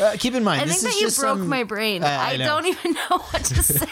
Uh, 0.00 0.16
keep 0.18 0.34
in 0.34 0.42
mind, 0.42 0.62
I 0.62 0.66
think 0.66 0.80
that 0.82 0.94
you 0.94 1.02
broke 1.02 1.38
some- 1.38 1.48
my 1.48 1.64
brain. 1.64 2.02
I- 2.02 2.16
I 2.16 2.28
I, 2.30 2.36
don't 2.38 2.66
even 2.66 2.92
know 2.94 3.18
what 3.18 3.44
to 3.44 3.62
say. 3.62 3.86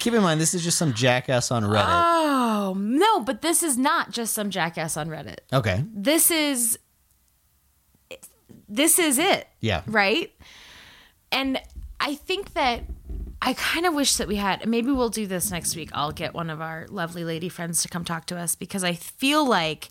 Keep 0.00 0.14
in 0.14 0.22
mind, 0.22 0.40
this 0.40 0.52
is 0.54 0.62
just 0.64 0.76
some 0.76 0.92
jackass 0.92 1.50
on 1.50 1.62
Reddit. 1.62 1.84
oh, 1.86 2.74
no, 2.76 3.20
but 3.20 3.40
this 3.40 3.62
is 3.62 3.78
not 3.78 4.10
just 4.10 4.34
some 4.34 4.50
jackass 4.50 4.96
on 4.96 5.08
Reddit. 5.08 5.38
okay, 5.52 5.84
This 5.94 6.30
is 6.30 6.78
this 8.68 8.98
is 8.98 9.18
it. 9.18 9.46
Yeah. 9.60 9.82
Right? 9.86 10.32
And 11.30 11.60
I 12.04 12.16
think 12.16 12.52
that 12.52 12.82
I 13.40 13.54
kind 13.54 13.86
of 13.86 13.94
wish 13.94 14.16
that 14.16 14.28
we 14.28 14.36
had 14.36 14.68
maybe 14.68 14.92
we'll 14.92 15.08
do 15.08 15.26
this 15.26 15.50
next 15.50 15.74
week. 15.74 15.88
I'll 15.94 16.12
get 16.12 16.34
one 16.34 16.50
of 16.50 16.60
our 16.60 16.86
lovely 16.90 17.24
lady 17.24 17.48
friends 17.48 17.82
to 17.82 17.88
come 17.88 18.04
talk 18.04 18.26
to 18.26 18.36
us 18.36 18.54
because 18.54 18.84
I 18.84 18.92
feel 18.92 19.48
like 19.48 19.88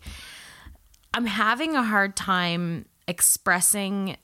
I'm 1.12 1.26
having 1.26 1.74
a 1.74 1.82
hard 1.82 2.16
time 2.16 2.86
expressing 3.08 4.16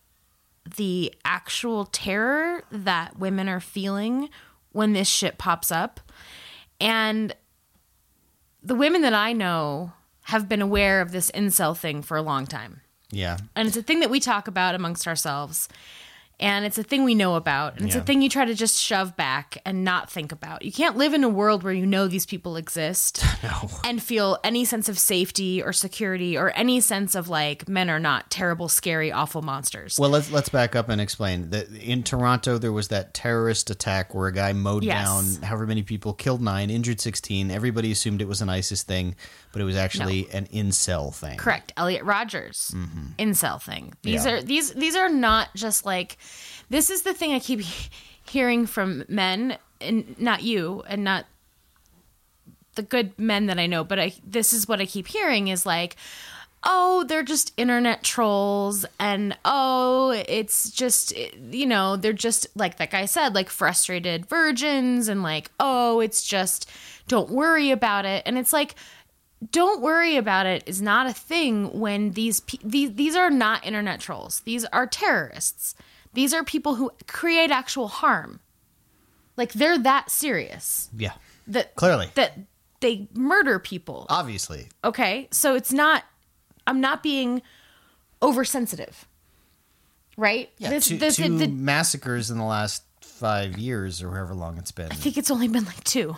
the 0.77 1.13
actual 1.25 1.85
terror 1.85 2.63
that 2.71 3.19
women 3.19 3.49
are 3.49 3.61
feeling 3.61 4.31
when 4.71 4.93
this 4.93 5.09
shit 5.09 5.37
pops 5.37 5.73
up. 5.73 5.99
And 6.81 7.35
the 8.63 8.77
women 8.77 9.03
that 9.03 9.15
I 9.15 9.33
know 9.33 9.93
have 10.23 10.49
been 10.49 10.63
aware 10.63 11.01
of 11.01 11.11
this 11.11 11.29
incel 11.33 11.77
thing 11.77 12.03
for 12.03 12.17
a 12.17 12.23
long 12.23 12.47
time. 12.47 12.83
yeah, 13.11 13.39
And 13.57 13.67
it's 13.67 13.77
a 13.77 13.83
thing 13.83 13.99
that 13.99 14.11
we 14.11 14.21
talk 14.21 14.47
about 14.47 14.77
amongst 14.77 15.09
ourselves. 15.09 15.69
And 16.41 16.65
it's 16.65 16.79
a 16.79 16.83
thing 16.83 17.05
we 17.05 17.15
know 17.15 17.35
about, 17.37 17.77
and 17.77 17.85
it's 17.87 17.95
Yeah. 17.95 18.01
a 18.01 18.05
thing 18.05 18.23
you 18.23 18.31
try 18.31 18.47
to 18.47 18.55
just 18.55 18.81
shove 18.81 19.15
back 19.17 19.59
and 19.67 19.85
not 19.85 20.11
think 20.11 20.33
about. 20.33 20.65
You 20.65 20.73
can't 20.73 20.97
live 20.97 21.13
in 21.13 21.23
a 21.23 21.29
world 21.29 21.63
where 21.63 21.73
you 21.73 21.85
know 21.87 22.09
these 22.09 22.25
people 22.27 22.57
exist 22.57 23.23
No. 23.43 23.71
and 23.85 24.03
feel 24.03 24.39
any 24.43 24.65
sense 24.65 24.89
of 24.89 24.99
safety 24.99 25.63
or 25.63 25.73
security 25.75 26.39
or 26.39 26.51
any 26.57 26.81
sense 26.81 27.15
of 27.15 27.29
like 27.29 27.69
men 27.69 27.91
are 27.91 28.01
not 28.01 28.31
terrible, 28.31 28.69
scary, 28.69 29.13
awful 29.13 29.43
monsters. 29.43 29.99
Well, 29.99 30.11
let's 30.11 30.31
let's 30.31 30.49
back 30.49 30.75
up 30.75 30.89
and 30.89 31.01
explain 31.01 31.51
that 31.51 31.69
in 31.73 32.03
Toronto 32.03 32.57
there 32.59 32.73
was 32.73 32.89
that 32.89 33.13
terrorist 33.13 33.69
attack 33.69 34.15
where 34.15 34.27
a 34.29 34.33
guy 34.33 34.53
mowed 34.55 34.83
Yes. 34.85 35.07
down 35.37 35.43
however 35.47 35.67
many 35.67 35.83
people, 35.83 36.15
killed 36.15 36.41
nine, 36.41 36.71
injured 36.71 37.01
sixteen. 37.01 37.51
Everybody 37.51 37.93
assumed 37.93 38.23
it 38.23 38.29
was 38.29 38.41
an 38.41 38.49
ISIS 38.49 38.83
thing, 38.83 39.15
but 39.53 39.61
it 39.63 39.65
was 39.65 39.77
actually 39.77 40.29
an 40.33 40.47
incel 40.47 41.15
thing. 41.15 41.37
Correct. 41.39 41.73
Elliot 41.77 42.05
Rodger's 42.05 42.73
incel 43.19 43.61
thing. 43.63 43.95
These 44.03 44.21
Mm-hmm. 44.21 44.29
Yeah. 44.29 44.35
are 44.35 44.43
these 44.43 44.73
these 44.75 44.97
are 44.97 45.09
not 45.09 45.49
just 45.55 45.85
like 45.85 46.17
this 46.69 46.91
is 46.91 47.03
the 47.03 47.15
thing 47.15 47.33
I 47.33 47.39
keep 47.41 47.61
hearing 48.29 48.67
from 48.67 49.05
men 49.09 49.59
and 49.81 50.19
not 50.21 50.43
you 50.43 50.83
and 50.87 51.03
not 51.05 51.27
the 52.77 52.83
good 52.83 53.19
men 53.19 53.47
that 53.47 53.59
I 53.59 53.67
know, 53.67 53.83
but 53.83 53.99
I 53.99 54.13
this 54.25 54.53
is 54.53 54.69
what 54.69 54.81
I 54.81 54.87
keep 54.87 55.09
hearing 55.09 55.49
is 55.49 55.67
like 55.67 55.97
oh, 56.63 57.05
they're 57.05 57.23
just 57.23 57.55
internet 57.57 58.03
trolls 58.05 58.85
and 58.99 59.35
oh, 59.47 60.11
it's 60.29 60.71
just 60.71 61.13
you 61.51 61.65
know, 61.65 61.97
they're 61.97 62.13
just 62.13 62.47
like 62.55 62.77
that 62.77 62.91
guy 62.91 63.07
said 63.07 63.35
like 63.35 63.49
frustrated 63.49 64.27
virgins 64.27 65.09
and 65.09 65.23
like 65.23 65.51
oh, 65.59 66.01
it's 66.01 66.23
just 66.23 66.69
don't 67.09 67.31
worry 67.31 67.71
about 67.71 68.05
it. 68.05 68.23
And 68.27 68.37
it's 68.39 68.53
like 68.53 68.75
don't 69.51 69.81
worry 69.81 70.17
about 70.17 70.47
it 70.47 70.63
is 70.67 70.83
not 70.83 71.07
a 71.07 71.13
thing 71.15 71.79
when 71.81 72.11
these 72.13 72.41
pe- 72.41 72.59
these 72.63 72.93
these 72.95 73.17
are 73.17 73.31
not 73.31 73.65
internet 73.65 74.01
trolls. 74.01 74.41
These 74.41 74.65
are 74.67 74.87
terrorists. 74.87 75.75
These 76.13 76.35
are 76.35 76.45
people 76.45 76.75
who 76.75 76.91
create 77.07 77.51
actual 77.51 77.89
harm. 77.89 78.41
Like 79.37 79.53
they're 79.55 79.79
that 79.79 80.11
serious. 80.11 80.91
Yeah, 80.97 81.13
That 81.47 81.75
Clearly. 81.77 82.09
that 82.17 82.39
they 82.81 83.09
murder 83.15 83.59
people. 83.59 84.07
obviously. 84.11 84.69
Okay? 84.85 85.29
So 85.31 85.55
it's 85.55 85.73
not 85.73 86.05
I'm 86.67 86.81
not 86.81 87.03
being 87.03 87.41
oversensitive. 88.23 89.07
Right? 90.17 90.51
Yeah, 90.59 90.71
This- 90.71 90.89
two, 90.89 90.99
this- 90.99 91.17
two 91.17 91.39
the- 91.39 91.49
massacres 91.49 92.31
in 92.31 92.37
the 92.39 92.45
last 92.45 92.83
five 93.01 93.57
years 93.59 94.03
or 94.03 94.11
however 94.15 94.35
long 94.35 94.59
it's 94.59 94.73
been. 94.73 94.91
I 94.91 94.95
think 94.95 95.17
it's 95.17 95.31
only 95.31 95.49
been 95.49 95.65
like 95.65 95.83
two. 95.85 96.17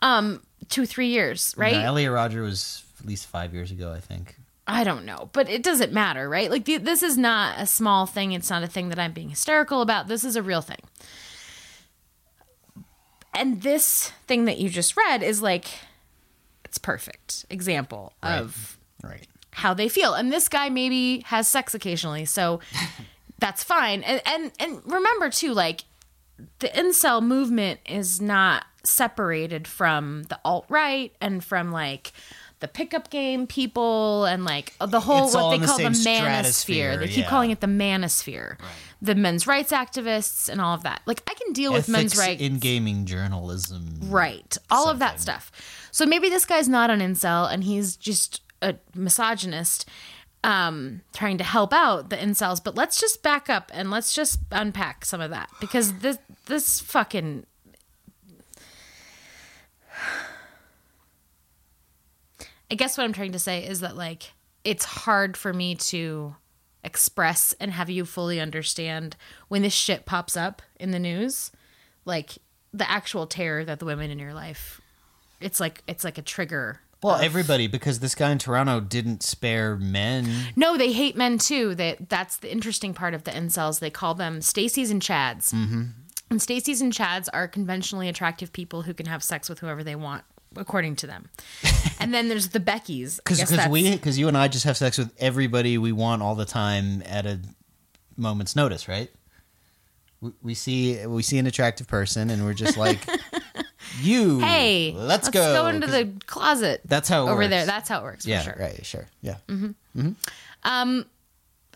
Um 0.00 0.42
2 0.68 0.84
3 0.86 1.06
years, 1.08 1.54
right? 1.56 1.72
No, 1.74 1.80
Elliot 1.80 2.12
Rodger 2.12 2.42
was 2.42 2.84
at 3.00 3.06
least 3.06 3.26
five 3.26 3.54
years 3.54 3.70
ago, 3.70 3.92
I 3.92 4.00
think. 4.00 4.36
I 4.66 4.84
don't 4.84 5.06
know, 5.06 5.30
but 5.32 5.48
it 5.48 5.62
doesn't 5.62 5.92
matter, 5.94 6.28
right? 6.28 6.50
Like 6.50 6.66
th- 6.66 6.82
this 6.82 7.02
is 7.02 7.16
not 7.16 7.58
a 7.58 7.64
small 7.66 8.04
thing. 8.04 8.32
It's 8.32 8.50
not 8.50 8.62
a 8.62 8.66
thing 8.66 8.90
that 8.90 8.98
I'm 8.98 9.12
being 9.12 9.30
hysterical 9.30 9.80
about. 9.80 10.08
This 10.08 10.24
is 10.24 10.36
a 10.36 10.42
real 10.42 10.60
thing. 10.60 10.80
And 13.34 13.62
this 13.62 14.12
thing 14.26 14.46
that 14.46 14.58
you 14.58 14.68
just 14.68 14.96
read 14.96 15.22
is 15.22 15.42
like 15.42 15.66
it's 16.64 16.78
perfect 16.78 17.46
example 17.50 18.12
of 18.22 18.76
Right. 19.02 19.26
how 19.52 19.72
they 19.74 19.88
feel. 19.88 20.12
And 20.14 20.32
this 20.32 20.48
guy 20.48 20.68
maybe 20.68 21.20
has 21.26 21.46
sex 21.48 21.72
occasionally, 21.74 22.24
so 22.24 22.60
that's 23.38 23.62
fine. 23.64 24.02
And 24.02 24.20
and 24.26 24.52
and 24.58 24.82
remember 24.84 25.30
too, 25.30 25.54
like 25.54 25.84
the 26.58 26.68
incel 26.68 27.22
movement 27.22 27.80
is 27.86 28.20
not 28.20 28.64
separated 28.84 29.66
from 29.66 30.22
the 30.24 30.38
alt 30.44 30.64
right 30.68 31.12
and 31.20 31.42
from 31.44 31.72
like 31.72 32.12
the 32.60 32.68
pickup 32.68 33.10
game 33.10 33.46
people 33.46 34.24
and 34.24 34.44
like 34.44 34.74
the 34.78 35.00
whole 35.00 35.26
It's 35.26 35.34
what 35.34 35.50
they 35.50 35.58
the 35.58 35.66
call 35.66 35.78
the 35.78 35.84
manosphere. 35.84 36.98
They 36.98 37.06
keep 37.06 37.18
yeah. 37.18 37.28
calling 37.28 37.50
it 37.50 37.60
the 37.60 37.68
manosphere. 37.68 38.58
The 39.00 39.14
men's 39.14 39.46
rights 39.46 39.70
activists 39.70 40.48
and 40.48 40.60
all 40.60 40.74
of 40.74 40.82
that. 40.82 41.02
Like 41.06 41.22
I 41.28 41.34
can 41.34 41.52
deal 41.52 41.72
with 41.72 41.88
men's 41.88 42.16
rights 42.16 42.42
in 42.42 42.58
gaming 42.58 43.04
journalism. 43.04 44.00
Right. 44.02 44.56
All 44.70 44.88
of 44.88 44.98
that 44.98 45.20
stuff. 45.20 45.52
So 45.92 46.04
maybe 46.04 46.28
this 46.28 46.44
guy's 46.44 46.68
not 46.68 46.90
an 46.90 47.00
incel 47.00 47.52
and 47.52 47.62
he's 47.62 47.96
just 47.96 48.42
a 48.60 48.74
misogynist 48.94 49.88
um 50.44 51.00
trying 51.14 51.38
to 51.38 51.44
help 51.44 51.72
out 51.72 52.10
the 52.10 52.16
incels, 52.16 52.62
but 52.62 52.74
let's 52.74 53.00
just 53.00 53.22
back 53.22 53.48
up 53.48 53.70
and 53.72 53.90
let's 53.90 54.12
just 54.12 54.40
unpack 54.50 55.04
some 55.04 55.20
of 55.20 55.30
that 55.30 55.48
because 55.60 55.92
this 55.94 56.18
this 56.46 56.80
fucking 56.80 57.46
I 62.70 62.74
guess 62.74 62.98
what 62.98 63.04
I'm 63.04 63.12
trying 63.12 63.32
to 63.32 63.38
say 63.38 63.64
is 63.66 63.80
that 63.80 63.96
like 63.96 64.32
it's 64.64 64.84
hard 64.84 65.36
for 65.36 65.52
me 65.52 65.74
to 65.76 66.36
express 66.84 67.54
and 67.60 67.72
have 67.72 67.90
you 67.90 68.04
fully 68.04 68.40
understand 68.40 69.16
when 69.48 69.62
this 69.62 69.72
shit 69.72 70.06
pops 70.06 70.36
up 70.36 70.62
in 70.78 70.90
the 70.92 70.98
news 70.98 71.50
like 72.04 72.38
the 72.72 72.88
actual 72.88 73.26
terror 73.26 73.64
that 73.64 73.78
the 73.80 73.84
women 73.84 74.10
in 74.10 74.18
your 74.18 74.32
life 74.32 74.80
it's 75.40 75.58
like 75.60 75.82
it's 75.88 76.04
like 76.04 76.18
a 76.18 76.22
trigger 76.22 76.80
Well, 77.02 77.16
of- 77.16 77.22
everybody, 77.22 77.66
because 77.66 77.98
this 78.00 78.14
guy 78.14 78.30
in 78.30 78.38
Toronto 78.38 78.80
didn't 78.80 79.22
spare 79.22 79.76
men. 79.76 80.28
no 80.54 80.76
they 80.78 80.92
hate 80.92 81.16
men 81.16 81.38
too 81.38 81.74
that 81.74 82.08
that's 82.08 82.36
the 82.36 82.50
interesting 82.50 82.94
part 82.94 83.12
of 83.12 83.24
the 83.24 83.32
incels 83.32 83.80
they 83.80 83.90
call 83.90 84.14
them 84.14 84.40
stacy's 84.40 84.90
and 84.90 85.02
chads 85.02 85.52
mm-hmm. 85.52 85.82
and 86.30 86.40
stacy's 86.40 86.80
and 86.80 86.92
chads 86.92 87.28
are 87.32 87.48
conventionally 87.48 88.08
attractive 88.08 88.52
people 88.52 88.82
who 88.82 88.94
can 88.94 89.06
have 89.06 89.22
sex 89.24 89.48
with 89.48 89.58
whoever 89.58 89.82
they 89.82 89.96
want 89.96 90.22
according 90.56 90.96
to 90.96 91.06
them 91.06 91.28
and 92.00 92.12
then 92.14 92.28
there's 92.28 92.48
the 92.48 92.60
beckys 92.60 93.16
Because 93.16 93.68
we, 93.68 93.90
because 93.92 94.18
you 94.18 94.28
and 94.28 94.36
I 94.36 94.48
just 94.48 94.64
have 94.64 94.76
sex 94.76 94.98
with 94.98 95.12
everybody 95.18 95.78
we 95.78 95.92
want 95.92 96.22
all 96.22 96.34
the 96.34 96.44
time 96.46 97.02
at 97.06 97.26
a 97.26 97.38
moment's 98.16 98.56
notice, 98.56 98.88
right? 98.88 99.10
We, 100.20 100.32
we 100.42 100.54
see 100.54 101.06
we 101.06 101.22
see 101.22 101.38
an 101.38 101.46
attractive 101.46 101.86
person 101.86 102.30
and 102.30 102.44
we're 102.44 102.54
just 102.54 102.76
like, 102.76 102.98
you. 104.00 104.40
hey 104.40 104.92
let's, 104.96 105.28
go. 105.28 105.62
go 105.62 105.66
into 105.68 105.86
the 105.86 106.10
closet 106.26 106.80
That's 106.84 107.08
how 107.08 107.26
it 107.26 107.30
over 107.30 107.36
works. 107.42 107.50
there 107.50 107.66
that's 107.66 107.88
how 107.88 108.00
it 108.00 108.02
works 108.04 108.26
yeah, 108.26 108.40
for 108.42 108.50
sure 108.50 108.56
right, 108.58 108.86
sure, 108.86 109.06
yeah. 109.22 109.36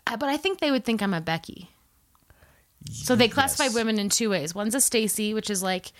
Uh, 0.05 0.17
but 0.17 0.29
I 0.29 0.37
think 0.37 0.59
they 0.59 0.71
would 0.71 0.83
think 0.83 1.01
I'm 1.01 1.13
a 1.13 1.21
Becky. 1.21 1.69
So 2.91 3.15
they 3.15 3.29
classify 3.29 3.65
Yes. 3.65 3.75
women 3.75 3.97
in 3.97 4.09
two 4.09 4.29
ways. 4.29 4.53
One's 4.53 4.75
a 4.75 4.81
Stacy, 4.81 5.33
which 5.33 5.49
is 5.49 5.63
like 5.63 5.93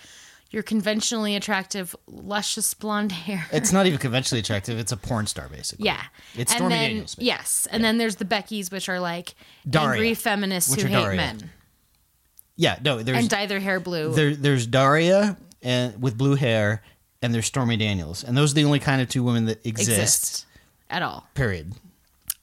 your 0.50 0.62
conventionally 0.62 1.34
attractive, 1.36 1.96
luscious 2.06 2.74
blonde 2.74 3.12
hair. 3.12 3.46
It's 3.52 3.72
not 3.72 3.86
even 3.86 3.98
conventionally 3.98 4.40
attractive. 4.40 4.78
It's 4.78 4.92
a 4.92 4.96
porn 4.96 5.26
star, 5.26 5.48
basically. 5.48 5.86
yeah, 5.86 6.02
It's 6.34 6.52
and 6.52 6.58
Stormy 6.58 6.74
then, 6.74 6.82
Daniels, 6.90 7.14
basically. 7.16 7.26
Yes, 7.26 7.68
and 7.70 7.82
then 7.84 7.98
there's 7.98 8.16
the 8.16 8.24
Beckys, 8.24 8.70
which 8.70 8.88
are 8.88 9.00
like 9.00 9.34
Daria, 9.68 9.88
angry 9.94 10.14
feminists 10.14 10.74
who 10.74 10.86
hate 10.86 10.92
Daria. 10.92 11.16
men 11.16 11.50
Yeah, 12.56 12.78
no, 12.84 13.02
there's 13.02 13.18
and 13.18 13.28
dye 13.28 13.46
their 13.46 13.60
hair 13.60 13.80
blue. 13.80 14.14
there, 14.14 14.34
there's 14.36 14.66
Daria 14.66 15.36
and 15.62 16.00
with 16.00 16.16
blue 16.16 16.36
hair, 16.36 16.82
and 17.22 17.34
there's 17.34 17.46
Stormy 17.46 17.76
Daniels, 17.76 18.22
and 18.22 18.36
those 18.36 18.52
are 18.52 18.54
the 18.54 18.64
only 18.64 18.78
kind 18.78 19.00
of 19.02 19.08
two 19.08 19.22
women 19.24 19.46
that 19.46 19.64
exist. 19.66 19.88
exist 19.90 20.46
at 20.90 21.02
all, 21.02 21.26
Period. 21.34 21.72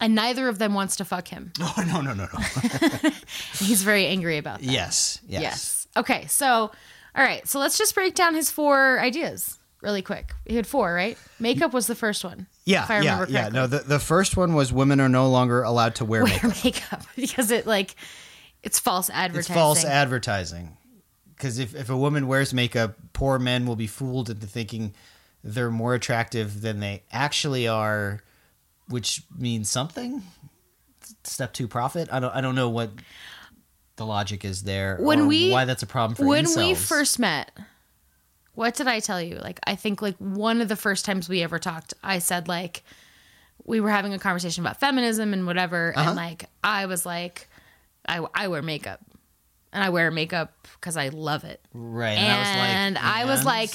and 0.02 0.16
neither 0.16 0.50
of 0.50 0.58
them 0.60 0.74
wants 0.74 0.96
to 0.98 1.06
fuck 1.06 1.28
him. 1.30 1.54
Oh 1.62 1.74
no 1.88 2.02
no 2.02 2.14
no 2.14 2.28
no. 2.34 3.10
He's 3.60 3.84
very 3.84 4.08
angry 4.08 4.38
about 4.38 4.60
that. 4.60 4.66
yes, 4.70 5.22
yes. 5.28 5.42
Yes. 5.42 5.88
Okay. 5.96 6.26
So, 6.28 6.72
all 7.16 7.24
right. 7.24 7.48
So 7.48 7.60
let's 7.60 7.78
just 7.78 7.94
break 7.96 8.16
down 8.16 8.36
his 8.36 8.52
four 8.52 9.00
ideas 9.00 9.58
really 9.82 10.02
quick. 10.02 10.34
He 10.46 10.56
had 10.56 10.68
four, 10.68 10.94
right? 10.94 11.18
Makeup 11.40 11.74
was 11.74 11.88
the 11.88 11.96
first 11.96 12.24
one. 12.24 12.48
Yeah, 12.66 12.86
yeah, 13.02 13.26
yeah. 13.28 13.50
No, 13.50 13.68
the, 13.68 13.80
the 13.80 14.00
first 14.00 14.38
one 14.38 14.54
was 14.54 14.72
women 14.72 15.02
are 15.02 15.10
no 15.10 15.28
longer 15.30 15.64
allowed 15.64 15.96
to 15.96 16.06
wear 16.06 16.24
Wear 16.24 16.34
makeup. 16.44 16.64
makeup 16.64 17.02
because 17.16 17.52
it 17.52 17.66
like 17.66 17.96
it's 18.64 18.80
false 18.80 19.10
advertising. 19.10 19.40
It's 19.54 19.60
false 19.62 19.84
advertising. 19.86 20.78
Because 21.36 21.58
if, 21.58 21.74
if 21.74 21.90
a 21.90 21.98
woman 21.98 22.28
wears 22.28 22.54
makeup, 22.54 22.96
poor 23.14 23.40
men 23.40 23.66
will 23.66 23.76
be 23.76 23.88
fooled 23.88 24.30
into 24.30 24.46
thinking 24.46 24.94
they're 25.44 25.72
more 25.72 25.96
attractive 25.96 26.62
than 26.62 26.80
they 26.80 27.02
actually 27.12 27.68
are, 27.68 28.22
which 28.88 29.24
means 29.36 29.68
something. 29.68 30.22
Step 31.24 31.52
two, 31.54 31.68
profit. 31.68 32.10
I 32.12 32.20
don't. 32.20 32.34
I 32.36 32.42
don't 32.42 32.56
know 32.56 32.70
what 32.70 32.92
the 33.98 34.06
logic 34.06 34.44
is 34.46 34.64
there. 34.64 34.98
When 35.00 35.28
we- 35.28 35.52
why 35.52 35.66
that's 35.66 35.84
a 35.84 35.88
problem 35.88 36.16
for 36.16 36.24
ourselves. 36.28 36.56
when 36.58 36.68
we 36.68 36.76
first 36.76 37.20
met, 37.20 37.52
what 38.54 38.76
did 38.76 38.88
I 38.88 39.00
tell 39.00 39.22
you? 39.22 39.36
Like 39.36 39.60
I 39.66 39.76
think 39.76 40.02
like 40.02 40.18
one 40.18 40.62
of 40.62 40.68
the 40.68 40.76
first 40.76 41.06
times 41.06 41.30
we 41.30 41.42
ever 41.44 41.60
talked, 41.60 41.94
I 42.04 42.20
said 42.20 42.48
like 42.48 42.84
we 43.66 43.80
were 43.80 43.92
having 43.92 44.14
a 44.14 44.20
conversation 44.20 44.64
about 44.64 44.80
feminism 44.80 45.34
and 45.34 45.46
whatever, 45.46 45.94
Uh-huh. 45.96 46.10
and 46.10 46.16
like 46.18 46.46
I 46.64 46.86
was 46.88 47.06
like, 47.06 47.48
I 48.08 48.26
I 48.34 48.48
wear 48.48 48.62
makeup, 48.62 49.00
and 49.72 49.84
I 49.84 49.90
wear 49.90 50.10
makeup 50.12 50.68
because 50.76 50.98
I 50.98 51.10
love 51.10 51.44
it. 51.44 51.62
right, 51.74 52.18
and 52.18 52.98
I 52.98 53.26
was 53.26 53.40
and? 53.40 53.46
like, 53.46 53.72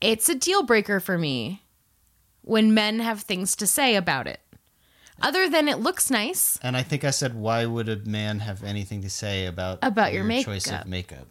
it's 0.00 0.28
a 0.28 0.34
deal 0.34 0.62
breaker 0.62 1.00
for 1.00 1.18
me 1.18 1.62
when 2.42 2.72
men 2.74 2.98
have 3.00 3.20
things 3.22 3.54
to 3.56 3.66
say 3.66 3.96
about 3.96 4.26
it. 4.26 4.40
Other 5.22 5.48
than 5.48 5.68
it 5.68 5.78
looks 5.78 6.10
nice, 6.10 6.58
and 6.62 6.76
I 6.76 6.82
think 6.82 7.04
I 7.04 7.10
said, 7.10 7.34
why 7.34 7.64
would 7.64 7.88
a 7.88 7.96
man 7.96 8.40
have 8.40 8.62
anything 8.64 9.02
to 9.02 9.10
say 9.10 9.46
about 9.46 9.78
About 9.82 10.12
your 10.12 10.24
choice 10.42 10.66
makeup. 10.66 10.82
of 10.82 10.88
makeup? 10.88 11.30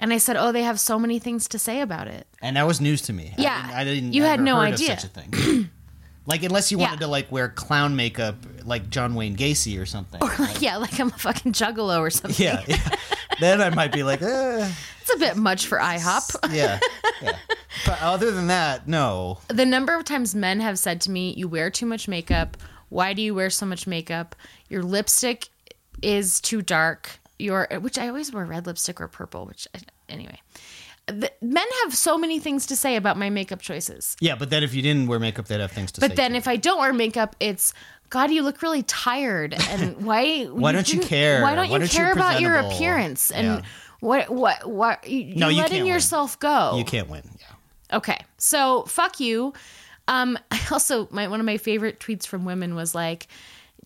and 0.00 0.12
I 0.12 0.18
said, 0.18 0.36
"Oh, 0.36 0.52
they 0.52 0.62
have 0.62 0.78
so 0.80 0.98
many 0.98 1.18
things 1.18 1.48
to 1.48 1.58
say 1.58 1.80
about 1.80 2.08
it." 2.08 2.26
And 2.42 2.56
that 2.56 2.66
was 2.66 2.80
news 2.80 3.02
to 3.02 3.12
me. 3.12 3.34
I 3.38 3.42
Yeah, 3.42 3.62
didn't, 3.62 3.76
I 3.76 3.84
didn't 3.84 4.12
you 4.14 4.22
had 4.24 4.40
no 4.40 4.56
idea. 4.58 4.98
such 4.98 5.04
a 5.04 5.08
thing. 5.08 5.70
Like 6.26 6.42
unless 6.42 6.70
you 6.70 6.78
Yeah. 6.78 6.88
wanted 6.88 7.00
to 7.00 7.06
like 7.06 7.32
wear 7.32 7.48
clown 7.48 7.96
makeup 7.96 8.34
like 8.64 8.90
John 8.90 9.14
Wayne 9.14 9.34
Gacy 9.34 9.80
or 9.80 9.86
something. 9.86 10.20
Like, 10.20 10.60
yeah, 10.60 10.76
like 10.76 11.00
I'm 11.00 11.08
a 11.08 11.10
fucking 11.12 11.52
juggalo 11.54 12.00
or 12.00 12.10
something. 12.10 12.44
yeah, 12.44 12.62
yeah. 12.68 12.86
then 13.40 13.62
I 13.62 13.70
might 13.70 13.92
be 13.92 14.02
like, 14.02 14.20
eh, 14.20 14.70
It's 15.00 15.14
a 15.14 15.16
bit 15.18 15.38
much 15.38 15.64
for 15.66 15.78
IHOP. 15.78 16.52
yeah, 16.54 16.80
yeah. 17.22 17.38
But 17.86 18.02
other 18.02 18.30
than 18.30 18.48
that, 18.48 18.86
no. 18.86 19.38
the 19.48 19.64
number 19.64 19.94
of 19.96 20.04
times 20.04 20.34
men 20.34 20.60
have 20.60 20.78
said 20.78 21.00
to 21.02 21.10
me, 21.10 21.32
"You 21.34 21.48
wear 21.48 21.70
too 21.70 21.86
much 21.86 22.08
makeup. 22.08 22.58
Why 22.88 23.12
do 23.12 23.22
you 23.22 23.34
wear 23.34 23.50
so 23.50 23.66
much 23.66 23.86
makeup? 23.86 24.34
Your 24.68 24.82
lipstick 24.82 25.48
is 26.02 26.40
too 26.40 26.62
dark. 26.62 27.20
Your 27.38 27.68
which 27.80 27.98
I 27.98 28.08
always 28.08 28.32
wear 28.32 28.44
red 28.44 28.66
lipstick 28.66 29.00
or 29.00 29.08
purple. 29.08 29.46
Which 29.46 29.68
anyway, 30.08 30.40
the, 31.06 31.30
men 31.40 31.66
have 31.84 31.94
so 31.94 32.18
many 32.18 32.38
things 32.40 32.66
to 32.66 32.76
say 32.76 32.96
about 32.96 33.16
my 33.16 33.30
makeup 33.30 33.60
choices. 33.60 34.16
Yeah, 34.20 34.34
but 34.34 34.50
then 34.50 34.62
if 34.62 34.74
you 34.74 34.82
didn't 34.82 35.06
wear 35.06 35.18
makeup, 35.18 35.46
they'd 35.46 35.60
have 35.60 35.70
things 35.72 35.92
to 35.92 36.00
say. 36.00 36.08
But 36.08 36.16
then 36.16 36.34
if 36.34 36.48
I 36.48 36.56
don't 36.56 36.80
wear 36.80 36.92
makeup, 36.92 37.36
it's 37.40 37.72
God, 38.10 38.30
you 38.30 38.42
look 38.42 38.62
really 38.62 38.82
tired, 38.84 39.54
and 39.70 40.02
why? 40.04 40.44
Why 40.44 40.72
don't 40.72 40.92
you 40.92 41.00
care? 41.00 41.42
Why 41.42 41.54
don't 41.54 41.68
Why 41.68 41.74
you 41.74 41.78
don't 41.80 41.90
care 41.90 42.12
about 42.12 42.40
your 42.40 42.56
appearance? 42.56 43.30
And 43.30 43.46
Yeah. 43.46 43.62
what? 44.00 44.30
What? 44.30 44.68
What? 44.68 45.06
You, 45.08 45.36
No, 45.36 45.46
you're 45.46 45.50
you 45.50 45.56
letting 45.58 45.70
can't 45.76 45.84
win. 45.84 45.92
yourself 45.94 46.38
go. 46.40 46.76
you 46.78 46.84
can't 46.84 47.08
win. 47.08 47.22
Yeah. 47.38 47.96
Okay, 47.98 48.18
so 48.36 48.82
fuck 48.84 49.20
you. 49.20 49.52
Um, 50.08 50.36
I 50.50 50.60
also 50.72 51.06
my 51.12 51.28
one 51.28 51.38
of 51.38 51.46
my 51.46 51.58
favorite 51.58 52.00
tweets 52.00 52.26
from 52.26 52.44
women 52.44 52.74
was 52.74 52.94
like, 52.94 53.28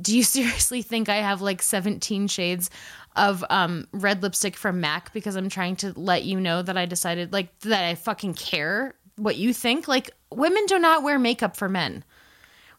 "Do 0.00 0.16
you 0.16 0.22
seriously 0.22 0.80
think 0.80 1.08
I 1.08 1.16
have 1.16 1.42
like 1.42 1.60
17 1.60 2.28
shades 2.28 2.70
of 3.14 3.44
um 3.50 3.86
red 3.92 4.22
lipstick 4.22 4.56
from 4.56 4.80
MAC 4.80 5.12
because 5.12 5.36
I'm 5.36 5.50
trying 5.50 5.76
to 5.76 5.92
let 6.00 6.24
you 6.24 6.40
know 6.40 6.62
that 6.62 6.78
I 6.78 6.86
decided 6.86 7.30
like 7.30 7.58
that 7.60 7.84
I 7.84 7.94
fucking 7.94 8.34
care 8.34 8.94
what 9.16 9.36
you 9.36 9.52
think? 9.52 9.86
Like 9.88 10.10
women 10.30 10.64
do 10.66 10.78
not 10.78 11.02
wear 11.02 11.18
makeup 11.18 11.56
for 11.56 11.68
men. 11.68 12.04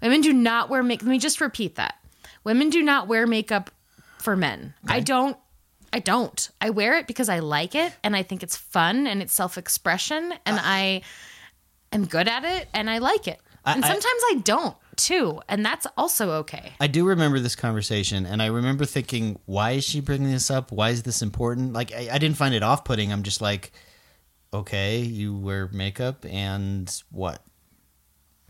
Women 0.01 0.21
do 0.21 0.33
not 0.33 0.69
wear 0.69 0.81
makeup. 0.81 1.05
Let 1.05 1.11
me 1.11 1.19
just 1.19 1.39
repeat 1.39 1.75
that. 1.75 1.95
Women 2.43 2.69
do 2.69 2.81
not 2.81 3.07
wear 3.07 3.27
makeup 3.27 3.69
for 4.17 4.35
men. 4.35 4.73
I 4.87 4.99
don't 4.99 5.37
I 5.93 5.99
don't. 5.99 6.49
I 6.59 6.71
wear 6.71 6.97
it 6.97 7.05
because 7.05 7.29
I 7.29 7.37
like 7.39 7.75
it 7.75 7.93
and 8.03 8.15
I 8.15 8.23
think 8.23 8.41
it's 8.41 8.57
fun 8.57 9.05
and 9.05 9.21
it's 9.21 9.33
self-expression 9.33 10.33
and 10.45 10.59
I 10.59 11.03
am 11.93 12.05
good 12.05 12.27
at 12.27 12.43
it 12.43 12.67
and 12.73 12.89
I 12.89 12.97
like 12.99 13.27
it. 13.27 13.39
and 13.65 13.83
I- 13.83 13.87
sometimes 13.87 14.05
I 14.31 14.41
don't 14.43 14.75
too, 14.95 15.41
and 15.49 15.65
that's 15.65 15.87
also 15.97 16.31
okay. 16.41 16.71
I 16.79 16.87
do 16.87 17.05
remember 17.05 17.39
this 17.39 17.55
conversation, 17.55 18.25
and 18.27 18.41
I 18.41 18.47
remember 18.47 18.85
thinking, 18.85 19.39
why 19.45 19.71
is 19.71 19.83
she 19.83 20.01
bringing 20.01 20.29
this 20.31 20.51
up? 20.51 20.71
Why 20.71 20.89
is 20.89 21.01
this 21.03 21.21
important? 21.23 21.73
Like, 21.73 21.91
I, 21.91 22.09
I 22.11 22.17
didn't 22.19 22.37
find 22.37 22.53
it 22.53 22.61
off 22.61 22.85
putting. 22.85 23.11
I'm 23.11 23.23
just 23.23 23.41
like, 23.41 23.71
okay, 24.53 24.99
you 24.99 25.35
wear 25.35 25.67
makeup, 25.73 26.25
and 26.29 26.93
what? 27.09 27.41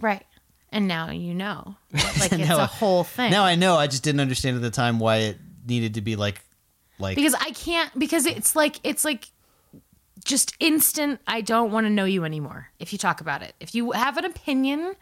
Right. 0.02 0.26
And 0.72 0.88
now 0.88 1.12
you 1.12 1.34
know. 1.34 1.76
Like 2.20 2.34
it's 2.34 2.50
a 2.50 2.66
whole 2.66 3.04
thing. 3.04 3.32
Now 3.32 3.44
I 3.46 3.56
know. 3.56 3.76
I 3.76 3.88
just 3.88 4.04
didn't 4.04 4.22
understand 4.22 4.56
at 4.56 4.62
the 4.62 4.72
time 4.72 5.00
why 5.00 5.18
it 5.18 5.38
needed 5.68 5.94
to 5.96 6.02
be 6.02 6.16
like, 6.16 6.42
like, 7.00 7.16
because 7.16 7.34
I 7.36 7.52
can't 7.52 7.98
because 7.98 8.26
it's 8.26 8.56
like 8.56 8.80
it's 8.84 9.04
like 9.06 9.30
just 10.24 10.54
instant 10.60 11.20
I 11.28 11.42
don't 11.42 11.72
want 11.72 11.86
to 11.86 11.90
know 11.90 12.06
you 12.06 12.24
anymore 12.26 12.70
if 12.80 12.92
you 12.94 12.98
talk 13.00 13.22
about 13.22 13.42
it. 13.42 13.54
If 13.60 13.74
you 13.76 13.92
have 13.92 14.18
an 14.18 14.26
opinion 14.26 14.96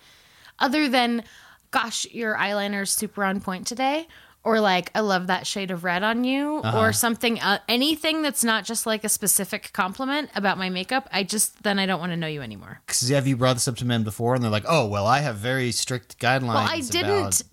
other 0.59 0.87
than 0.89 1.23
gosh, 1.71 2.05
your 2.11 2.35
eyeliner 2.35 2.81
is 2.83 2.91
super 2.91 3.23
on 3.23 3.39
point 3.41 3.65
today 3.67 4.07
or 4.43 4.59
like 4.59 4.91
I 4.95 5.01
love 5.01 5.27
that 5.27 5.45
shade 5.45 5.69
of 5.71 5.83
red 5.83 6.03
on 6.03 6.23
you 6.23 6.57
Uh-huh. 6.63 6.79
or 6.79 6.93
something 6.93 7.39
uh, 7.39 7.59
anything 7.69 8.21
that's 8.23 8.43
not 8.43 8.65
just 8.65 8.85
like 8.85 9.03
a 9.03 9.09
specific 9.09 9.71
compliment 9.71 10.29
about 10.35 10.57
my 10.57 10.69
makeup, 10.69 11.07
I 11.11 11.23
just 11.23 11.61
then 11.63 11.77
I 11.79 11.85
don't 11.85 11.99
want 11.99 12.11
to 12.11 12.17
know 12.17 12.27
you 12.27 12.41
anymore. 12.41 12.81
'cause 12.87 13.07
have 13.09 13.27
you 13.27 13.37
brought 13.37 13.53
this 13.53 13.67
up 13.67 13.77
to 13.77 13.85
men 13.85 14.03
before? 14.03 14.33
And 14.35 14.43
they're 14.43 14.51
like, 14.51 14.65
oh, 14.67 14.87
well, 14.87 15.05
I 15.07 15.19
have 15.19 15.35
very 15.37 15.71
strict 15.71 16.17
guidelines. 16.19 16.47
Well, 16.55 16.57
I 16.69 16.79
didn't 16.81 17.41
about- 17.41 17.43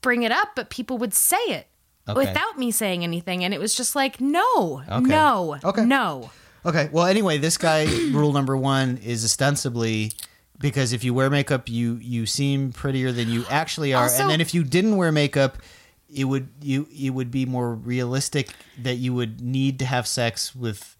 bring 0.00 0.22
it 0.24 0.32
up, 0.32 0.48
but 0.56 0.68
people 0.68 0.98
would 0.98 1.14
say 1.14 1.36
it 1.46 1.68
Okay. 2.08 2.18
without 2.18 2.58
me 2.58 2.72
saying 2.72 3.04
anything 3.04 3.44
and 3.44 3.54
it 3.54 3.60
was 3.60 3.76
just 3.76 3.94
like 3.94 4.20
no. 4.20 4.82
Okay. 4.90 5.00
No. 5.06 5.56
Okay. 5.62 5.84
No. 5.84 6.30
Okay. 6.64 6.88
Well, 6.92 7.06
anyway, 7.06 7.38
this 7.38 7.58
guy 7.58 7.84
rule 8.12 8.32
number 8.32 8.56
one 8.56 8.98
is 8.98 9.24
ostensibly 9.24 10.12
because 10.60 10.92
if 10.92 11.02
you 11.04 11.12
wear 11.14 11.28
makeup, 11.30 11.68
you 11.68 11.94
you 11.96 12.26
seem 12.26 12.72
prettier 12.72 13.12
than 13.12 13.28
you 13.28 13.44
actually 13.50 13.92
are, 13.94 14.04
Also- 14.04 14.22
and 14.22 14.30
then 14.30 14.40
if 14.40 14.54
you 14.54 14.62
didn't 14.64 14.96
wear 14.96 15.10
makeup, 15.12 15.58
it 16.14 16.24
would 16.24 16.48
you 16.60 16.86
it 16.96 17.10
would 17.10 17.30
be 17.30 17.46
more 17.46 17.74
realistic 17.74 18.54
that 18.82 18.96
you 18.96 19.12
would 19.14 19.40
need 19.40 19.78
to 19.80 19.84
have 19.86 20.06
sex 20.06 20.54
with 20.54 20.96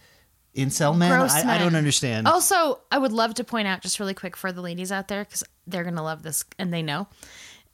incel 0.57 0.97
men. 0.97 1.11
Gross 1.17 1.33
I, 1.33 1.55
I 1.55 1.59
don't 1.59 1.77
understand. 1.77 2.27
Also, 2.27 2.81
I 2.91 2.99
would 2.99 3.13
love 3.13 3.35
to 3.35 3.45
point 3.45 3.69
out 3.69 3.83
just 3.83 4.01
really 4.01 4.15
quick 4.15 4.37
for 4.37 4.53
the 4.53 4.61
ladies 4.61 4.91
out 4.91 5.09
there 5.09 5.25
because 5.25 5.45
they're 5.67 5.85
gonna 5.85 6.03
love 6.03 6.23
this 6.23 6.45
and 6.59 6.73
they 6.73 6.83
know. 6.83 7.07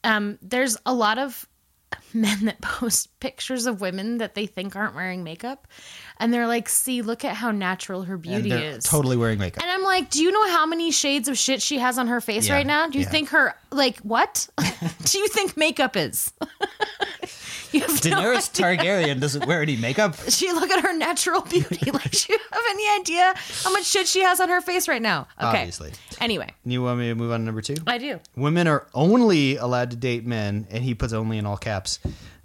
Um, 0.05 0.39
there's 0.43 0.77
a 0.87 0.93
lot 0.95 1.19
of 1.19 1.47
men 2.15 2.45
that 2.45 2.61
post 2.61 3.19
pictures 3.21 3.67
of 3.67 3.81
women 3.81 4.19
that 4.19 4.35
they 4.35 4.47
think 4.47 4.77
aren't 4.77 4.95
wearing 4.95 5.25
makeup, 5.25 5.67
and 6.21 6.33
they're 6.33 6.47
like, 6.47 6.69
"See, 6.69 7.03
look 7.03 7.25
at 7.25 7.35
how 7.37 7.51
natural 7.51 8.03
her 8.05 8.15
and 8.15 8.23
beauty 8.23 8.51
they're 8.51 8.77
is." 8.77 8.85
totally 8.85 9.17
wearing 9.17 9.39
makeup. 9.39 9.63
and 9.63 9.71
I'm 9.73 9.83
like, 9.83 10.11
do 10.11 10.23
you 10.23 10.31
know 10.31 10.49
how 10.49 10.67
many 10.67 10.91
shades 10.91 11.29
of 11.29 11.37
shit 11.39 11.63
she 11.63 11.79
has 11.79 11.99
on 11.99 12.07
her 12.09 12.21
face 12.21 12.49
Yeah, 12.49 12.55
right 12.55 12.67
now? 12.67 12.89
Do 12.89 12.99
you 12.99 13.05
yeah. 13.05 13.11
think 13.11 13.29
her 13.31 13.55
like 13.71 13.99
what? 14.01 14.49
do 15.05 15.19
you 15.19 15.29
think 15.29 15.57
makeup 15.57 15.97
is? 15.97 16.33
you 17.73 17.81
have 17.81 17.91
no 17.91 17.97
Daenerys 17.97 18.51
Targaryen 18.53 19.21
doesn't 19.21 19.47
wear 19.47 19.63
any 19.63 19.77
makeup. 19.77 20.17
she 20.29 20.51
look 20.53 20.71
at 20.71 20.83
her 20.83 20.97
natural 20.97 21.43
beauty. 21.43 21.91
like, 21.91 22.11
do 22.11 22.33
you 22.33 22.39
have 22.53 22.63
any 22.71 23.01
idea 23.01 23.35
how 23.65 23.73
much 23.73 23.85
shit 23.85 24.07
she 24.09 24.23
has 24.23 24.41
on 24.41 24.49
her 24.49 24.61
face 24.61 24.89
right 24.89 25.03
now? 25.03 25.27
Okay. 25.39 25.47
Obviously. 25.61 25.93
Anyway, 26.21 26.49
You 26.65 26.83
want 26.83 26.99
me 26.99 27.09
to 27.09 27.15
move 27.15 27.31
on 27.33 27.41
to 27.41 27.47
number 27.47 27.61
two? 27.63 27.77
I 27.87 27.99
do. 27.99 28.21
Women 28.37 28.67
are 28.67 28.87
only 28.95 29.57
allowed 29.57 29.91
to 29.91 29.97
date 29.97 30.25
men, 30.27 30.67
and 30.71 30.83
he 30.83 30.95
puts 30.95 31.13
only 31.13 31.39
in 31.39 31.47
all 31.47 31.57
caps, 31.57 32.01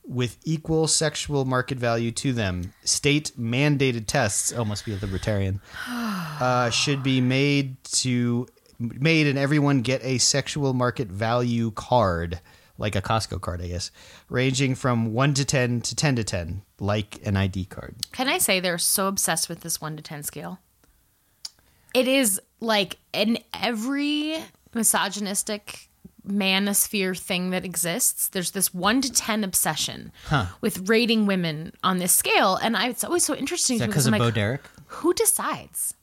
with 0.06 0.38
equal 0.44 0.88
sexual 0.88 1.46
market 1.46 1.78
value 1.78 2.12
to 2.12 2.34
them. 2.34 2.74
State 2.84 3.32
mandated 3.40 4.06
tests, 4.08 4.54
oh, 4.56 4.66
must 4.66 4.86
be 4.86 4.94
a 4.94 4.98
libertarian, 4.98 5.62
uh, 5.88 6.70
should 6.70 7.04
be 7.04 7.22
made 7.22 7.82
to 7.86 8.48
made 8.80 9.28
and 9.28 9.38
everyone 9.38 9.82
get 9.82 10.04
a 10.04 10.18
sexual 10.18 10.74
market 10.74 11.08
value 11.08 11.72
card, 11.72 12.40
like 12.78 12.96
a 12.96 13.02
Costco 13.02 13.40
card, 13.40 13.62
I 13.62 13.68
guess, 13.68 13.92
ranging 14.30 14.76
from 14.76 15.14
one 15.14 15.34
to 15.36 15.46
ten 15.46 15.82
to 15.82 15.96
ten 15.96 16.16
to 16.16 16.24
ten, 16.24 16.64
like 16.80 17.26
an 17.26 17.38
ID 17.38 17.66
card. 17.66 17.96
Can 18.12 18.28
I 18.28 18.40
say 18.40 18.60
they're 18.60 18.78
so 18.78 19.08
obsessed 19.08 19.48
with 19.48 19.62
this 19.62 19.80
one 19.80 19.96
to 19.96 20.04
ten 20.04 20.24
scale? 20.24 20.60
It 21.94 22.08
is 22.08 22.42
like 22.60 22.98
in 23.14 23.38
every 23.54 24.44
misogynistic 24.74 25.90
manosphere 26.28 27.18
thing 27.18 27.50
that 27.50 27.66
exists. 27.66 28.30
There's 28.30 28.52
this 28.52 28.74
one 28.74 29.02
to 29.02 29.12
ten 29.12 29.44
obsession 29.44 30.12
with 30.62 30.90
rating 30.90 31.26
women 31.26 31.74
on 31.84 31.98
this 31.98 32.14
scale, 32.14 32.56
and 32.56 32.78
I, 32.78 32.90
it's 32.90 33.04
always 33.04 33.24
so 33.24 33.36
interesting 33.36 33.78
to 33.80 33.84
me 33.86 33.88
because 33.88 34.08
I'm 34.08 34.18
Bo 34.18 34.26
like, 34.26 34.34
Derek? 34.34 34.62
who 34.88 35.14
decides? 35.14 35.94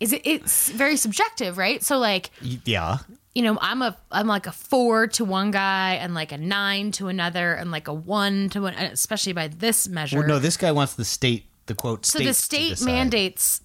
Is 0.00 0.12
it? 0.12 0.22
It's 0.24 0.70
very 0.70 0.96
subjective, 0.96 1.58
right? 1.58 1.82
So 1.82 1.98
like. 1.98 2.30
Yeah. 2.64 2.98
you 3.34 3.42
know, 3.42 3.58
I'm 3.60 3.82
a 3.82 3.96
I'm 4.10 4.26
like 4.26 4.46
a 4.46 4.52
four 4.52 5.06
to 5.08 5.24
one 5.24 5.50
guy 5.50 5.94
and 5.94 6.14
like 6.14 6.32
a 6.32 6.38
nine 6.38 6.92
to 6.92 7.08
another 7.08 7.54
and 7.54 7.70
like 7.70 7.88
a 7.88 7.94
one 7.94 8.48
to 8.50 8.62
one, 8.62 8.74
especially 8.74 9.32
by 9.32 9.48
this 9.48 9.88
measure. 9.88 10.18
Well, 10.18 10.26
no, 10.26 10.38
this 10.38 10.56
guy 10.56 10.72
wants 10.72 10.94
the 10.94 11.04
state, 11.04 11.46
the 11.66 11.74
quote, 11.74 12.04
so 12.04 12.18
the 12.18 12.34
state 12.34 12.82
mandates 12.82 13.62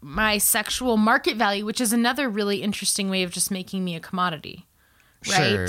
my 0.00 0.38
sexual 0.38 0.96
market 0.96 1.36
value, 1.36 1.64
which 1.64 1.80
is 1.80 1.92
another 1.92 2.28
really 2.28 2.62
interesting 2.62 3.10
way 3.10 3.22
of 3.22 3.30
just 3.30 3.50
making 3.50 3.84
me 3.84 3.94
a 3.96 4.00
commodity. 4.00 4.66
Right? 5.28 5.68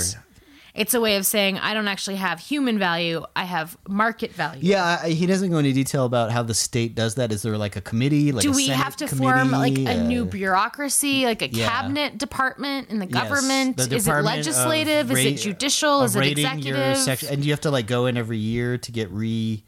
It's 0.74 0.94
a 0.94 1.02
way 1.02 1.16
of 1.16 1.26
saying 1.26 1.58
I 1.58 1.74
don't 1.74 1.86
actually 1.86 2.16
have 2.16 2.40
human 2.40 2.78
value, 2.78 3.22
I 3.36 3.44
have 3.44 3.76
market 3.86 4.32
value. 4.32 4.62
Yeah, 4.64 5.00
I- 5.02 5.10
he 5.10 5.26
doesn't 5.26 5.50
go 5.50 5.58
into 5.58 5.74
detail 5.74 6.06
about 6.06 6.30
how 6.32 6.42
the 6.42 6.54
state 6.54 6.94
does 6.94 7.16
that. 7.16 7.30
Is 7.30 7.42
there 7.42 7.58
like 7.58 7.76
a 7.76 7.82
committee? 7.82 8.32
Like 8.32 8.42
Do 8.42 8.52
a 8.52 8.56
we 8.56 8.68
Senate 8.68 8.82
have 8.82 8.96
to 8.96 9.06
form 9.08 9.50
like 9.50 9.76
a 9.78 10.00
Uh, 10.00 10.02
new 10.04 10.24
bureaucracy, 10.24 11.26
like 11.26 11.42
a 11.42 11.48
yeah. 11.50 11.68
cabinet 11.68 12.16
department 12.16 12.88
in 12.88 13.00
the 13.00 13.06
yes, 13.06 13.12
government? 13.12 13.76
the 13.76 13.82
is 13.82 13.88
it 13.90 13.98
Department 14.06 14.38
of 14.38 14.46
legislative? 14.46 15.10
Is 15.10 15.16
ra- 15.18 15.30
it 15.30 15.34
judicial? 15.34 16.00
of 16.00 16.04
Is 16.06 16.16
it 16.16 16.20
rating 16.20 16.46
executive? 16.46 17.30
And 17.30 17.44
you 17.44 17.52
have 17.52 17.60
to 17.60 17.70
like 17.70 17.86
go 17.86 18.06
in 18.06 18.16
every 18.16 18.38
year 18.38 18.78
to 18.78 18.90
get 18.92 19.10
re. 19.10 19.62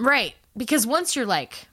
Right. 0.00 0.34
Because 0.56 0.84
once 0.84 1.14
you're 1.14 1.26
like 1.26 1.68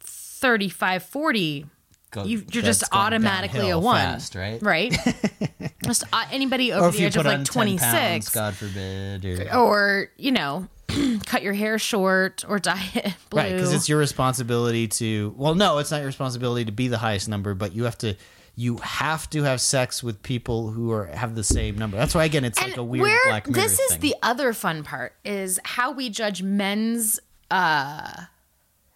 35, 0.00 1.02
40, 1.02 1.66
Go, 2.10 2.24
you, 2.24 2.44
you're 2.52 2.62
just 2.62 2.84
automatically 2.92 3.68
a 3.70 3.78
one. 3.78 3.96
fast, 3.96 4.34
right? 4.34 4.62
Right. 4.62 4.96
just 5.84 6.04
uh, 6.12 6.24
anybody 6.32 6.72
over 6.72 6.90
the 6.96 7.04
age 7.04 7.16
of 7.16 7.26
like 7.26 7.44
26 7.44 7.82
pounds, 7.82 8.28
God 8.30 8.54
forbid, 8.54 9.24
or, 9.24 9.54
or, 9.54 10.10
you 10.16 10.32
know, 10.32 10.68
cut 11.26 11.42
your 11.42 11.52
hair 11.52 11.78
short 11.78 12.44
or 12.48 12.58
dye 12.58 12.90
it 12.94 13.14
blue. 13.30 13.40
right? 13.42 13.52
Because 13.52 13.74
it's 13.74 13.88
your 13.88 13.98
responsibility 13.98 14.88
to. 14.88 15.34
Well, 15.36 15.54
no, 15.54 15.78
it's 15.78 15.90
not 15.90 15.98
your 15.98 16.06
responsibility 16.06 16.64
to 16.64 16.72
be 16.72 16.88
the 16.88 16.98
highest 16.98 17.28
number, 17.28 17.54
but 17.54 17.74
you 17.74 17.84
have 17.84 17.98
to. 17.98 18.16
You 18.56 18.78
have 18.78 19.30
to 19.30 19.44
have 19.44 19.60
sex 19.60 20.02
with 20.02 20.20
people 20.20 20.70
who 20.70 20.90
are 20.90 21.06
have 21.06 21.36
the 21.36 21.44
same 21.44 21.78
number. 21.78 21.96
That's 21.96 22.12
why 22.12 22.24
again, 22.24 22.44
it's 22.44 22.58
and 22.58 22.70
like 22.70 22.76
a 22.76 22.82
weird 22.82 23.02
where 23.02 23.24
Black 23.26 23.46
Mirror 23.48 23.62
this 23.68 23.78
is 23.78 23.90
thing. 23.92 24.00
the 24.00 24.16
other 24.20 24.52
fun 24.52 24.82
part 24.82 25.14
is 25.24 25.60
how 25.62 25.92
we 25.92 26.10
judge 26.10 26.42
men's 26.42 27.20
uh 27.52 28.24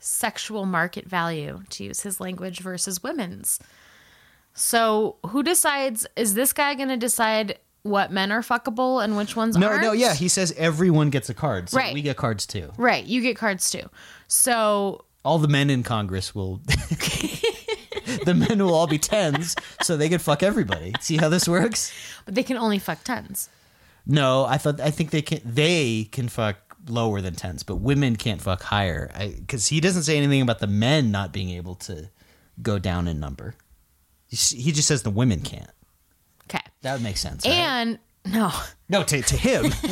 sexual 0.04 0.66
market 0.66 1.06
value 1.06 1.62
to 1.70 1.84
use 1.84 2.00
his 2.02 2.20
language 2.20 2.58
versus 2.60 3.02
women's 3.02 3.58
so 4.54 5.16
who 5.28 5.42
decides 5.42 6.06
is 6.16 6.34
this 6.34 6.52
guy 6.52 6.74
going 6.74 6.88
to 6.88 6.96
decide 6.96 7.58
what 7.82 8.12
men 8.12 8.30
are 8.30 8.42
fuckable 8.42 9.02
and 9.02 9.16
which 9.16 9.34
ones 9.34 9.56
No, 9.56 9.68
aren't. 9.68 9.82
no, 9.82 9.88
no, 9.88 9.92
yeah. 9.92 10.14
He 10.14 10.28
says 10.28 10.54
everyone 10.56 11.10
gets 11.10 11.28
a 11.30 11.34
card, 11.34 11.68
so 11.68 11.78
Right. 11.78 11.92
we 11.94 12.02
get 12.02 12.16
cards 12.16 12.46
too. 12.46 12.70
Right, 12.76 13.04
you 13.04 13.20
get 13.22 13.36
cards 13.36 13.70
too. 13.70 13.88
So 14.28 15.04
All 15.24 15.38
the 15.38 15.48
men 15.48 15.68
in 15.70 15.82
Congress 15.82 16.34
will. 16.34 16.60
the 18.24 18.34
men 18.36 18.62
will 18.62 18.74
all 18.74 18.86
be 18.86 18.98
tens, 18.98 19.56
so 19.82 19.96
they 19.96 20.08
can 20.08 20.18
fuck 20.18 20.42
everybody. 20.42 20.92
See 21.00 21.16
how 21.16 21.28
this 21.28 21.48
works? 21.48 21.92
but 22.24 22.34
they 22.34 22.42
can 22.42 22.56
only 22.56 22.78
fuck 22.78 23.02
tens. 23.04 23.48
No, 24.06 24.44
I 24.44 24.58
thought 24.58 24.80
I 24.80 24.90
think 24.90 25.10
they 25.10 25.22
can. 25.22 25.40
They 25.44 26.08
can 26.10 26.28
fuck 26.28 26.56
lower 26.86 27.20
than 27.20 27.34
tens, 27.34 27.62
but 27.62 27.76
women 27.76 28.16
can't 28.16 28.40
fuck 28.40 28.62
higher. 28.62 29.10
Because 29.36 29.68
he 29.68 29.80
doesn't 29.80 30.02
say 30.04 30.16
anything 30.16 30.42
about 30.42 30.58
the 30.58 30.66
men 30.66 31.10
not 31.10 31.32
being 31.32 31.50
able 31.50 31.74
to 31.76 32.10
go 32.60 32.78
down 32.78 33.08
in 33.08 33.20
number. 33.20 33.54
He 34.28 34.72
just 34.72 34.88
says 34.88 35.02
the 35.02 35.10
women 35.10 35.40
can't. 35.40 35.70
Okay. 36.44 36.64
That 36.82 36.94
would 36.94 37.02
make 37.02 37.18
sense. 37.18 37.46
right? 37.46 37.54
And 37.54 37.98
no. 38.24 38.50
no, 38.88 39.02
to 39.02 39.22
to 39.22 39.36
him. 39.36 39.72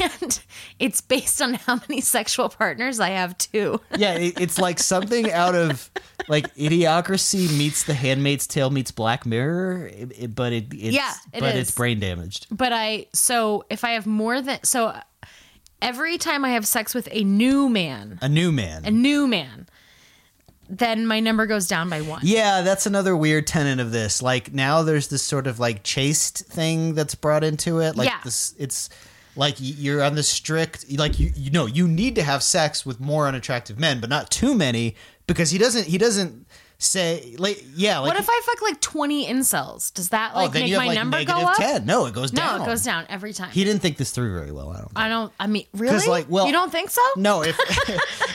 And 0.00 0.40
it's 0.78 1.00
based 1.00 1.42
on 1.42 1.54
how 1.54 1.80
many 1.88 2.00
sexual 2.00 2.48
partners 2.48 3.00
I 3.00 3.10
have 3.10 3.36
too. 3.38 3.80
yeah, 3.96 4.14
it, 4.14 4.40
it's 4.40 4.58
like 4.58 4.78
something 4.78 5.30
out 5.32 5.54
of 5.54 5.90
like 6.28 6.54
Idiocracy 6.54 7.56
meets 7.56 7.84
The 7.84 7.94
Handmaid's 7.94 8.46
Tale 8.46 8.70
meets 8.70 8.90
Black 8.90 9.26
Mirror, 9.26 9.90
but 10.34 10.52
it 10.52 10.66
it's, 10.72 10.94
Yeah, 10.96 11.12
it 11.32 11.40
but 11.40 11.54
is. 11.54 11.68
it's 11.68 11.70
brain 11.76 12.00
damaged. 12.00 12.46
But 12.50 12.72
I 12.72 13.06
so 13.12 13.64
if 13.70 13.84
I 13.84 13.90
have 13.90 14.06
more 14.06 14.40
than 14.40 14.62
so 14.64 14.96
every 15.82 16.18
time 16.18 16.44
I 16.44 16.50
have 16.50 16.66
sex 16.66 16.94
with 16.94 17.08
a 17.12 17.24
new 17.24 17.68
man, 17.68 18.18
A 18.22 18.28
new 18.28 18.50
man. 18.52 18.84
a 18.84 18.90
new 18.90 19.26
man, 19.26 19.66
then 20.68 21.06
my 21.06 21.20
number 21.20 21.44
goes 21.46 21.66
down 21.68 21.90
by 21.90 22.00
one. 22.00 22.20
Yeah, 22.24 22.62
that's 22.62 22.86
another 22.86 23.14
weird 23.16 23.46
tenet 23.46 23.80
of 23.80 23.92
this. 23.92 24.22
Like 24.22 24.52
now 24.54 24.82
there's 24.82 25.08
this 25.08 25.22
sort 25.22 25.46
of 25.46 25.58
like 25.58 25.82
chaste 25.82 26.46
thing 26.46 26.94
that's 26.94 27.14
brought 27.14 27.44
into 27.44 27.80
it. 27.80 27.96
Like 27.96 28.08
Yeah. 28.08 28.20
this 28.24 28.54
it's 28.58 28.88
like 29.36 29.56
you're 29.58 30.02
on 30.02 30.14
the 30.14 30.22
strict 30.22 30.90
like 30.96 31.18
you 31.18 31.32
you 31.36 31.50
know, 31.50 31.66
you 31.66 31.86
need 31.86 32.14
to 32.14 32.22
have 32.22 32.42
sex 32.42 32.86
with 32.86 32.98
more 33.00 33.26
unattractive 33.26 33.78
men, 33.78 34.00
but 34.00 34.08
not 34.08 34.30
too 34.30 34.54
many 34.54 34.94
because 35.26 35.50
he 35.50 35.58
doesn't 35.58 35.86
he 35.86 35.98
doesn't 35.98 36.46
say 36.78 37.34
like 37.38 37.64
yeah, 37.74 37.98
like 37.98 38.08
What 38.08 38.20
if 38.20 38.28
I 38.28 38.40
fuck 38.44 38.62
like 38.62 38.80
twenty 38.80 39.26
incels? 39.26 39.92
Does 39.92 40.10
that 40.10 40.32
oh, 40.34 40.38
like 40.38 40.50
oh, 40.50 40.60
make 40.60 40.76
my 40.76 40.86
like 40.86 40.98
number 40.98 41.24
go 41.24 41.34
up? 41.34 41.56
10. 41.56 41.86
No, 41.86 42.06
it 42.06 42.14
goes 42.14 42.30
down. 42.30 42.58
No, 42.58 42.64
it 42.64 42.66
goes 42.66 42.82
down 42.82 43.06
every 43.08 43.32
time. 43.32 43.50
He 43.50 43.64
didn't 43.64 43.80
think 43.80 43.96
this 43.96 44.10
through 44.10 44.34
very 44.34 44.52
well, 44.52 44.70
I 44.70 44.78
don't 44.78 44.84
think. 44.84 44.98
I 44.98 45.08
don't. 45.08 45.32
I 45.40 45.46
mean, 45.46 45.66
really? 45.72 46.06
like, 46.06 46.26
well- 46.28 46.46
you 46.46 46.52
don't 46.52 46.70
think 46.70 46.90
so? 46.90 47.02
No, 47.16 47.42
if 47.42 47.58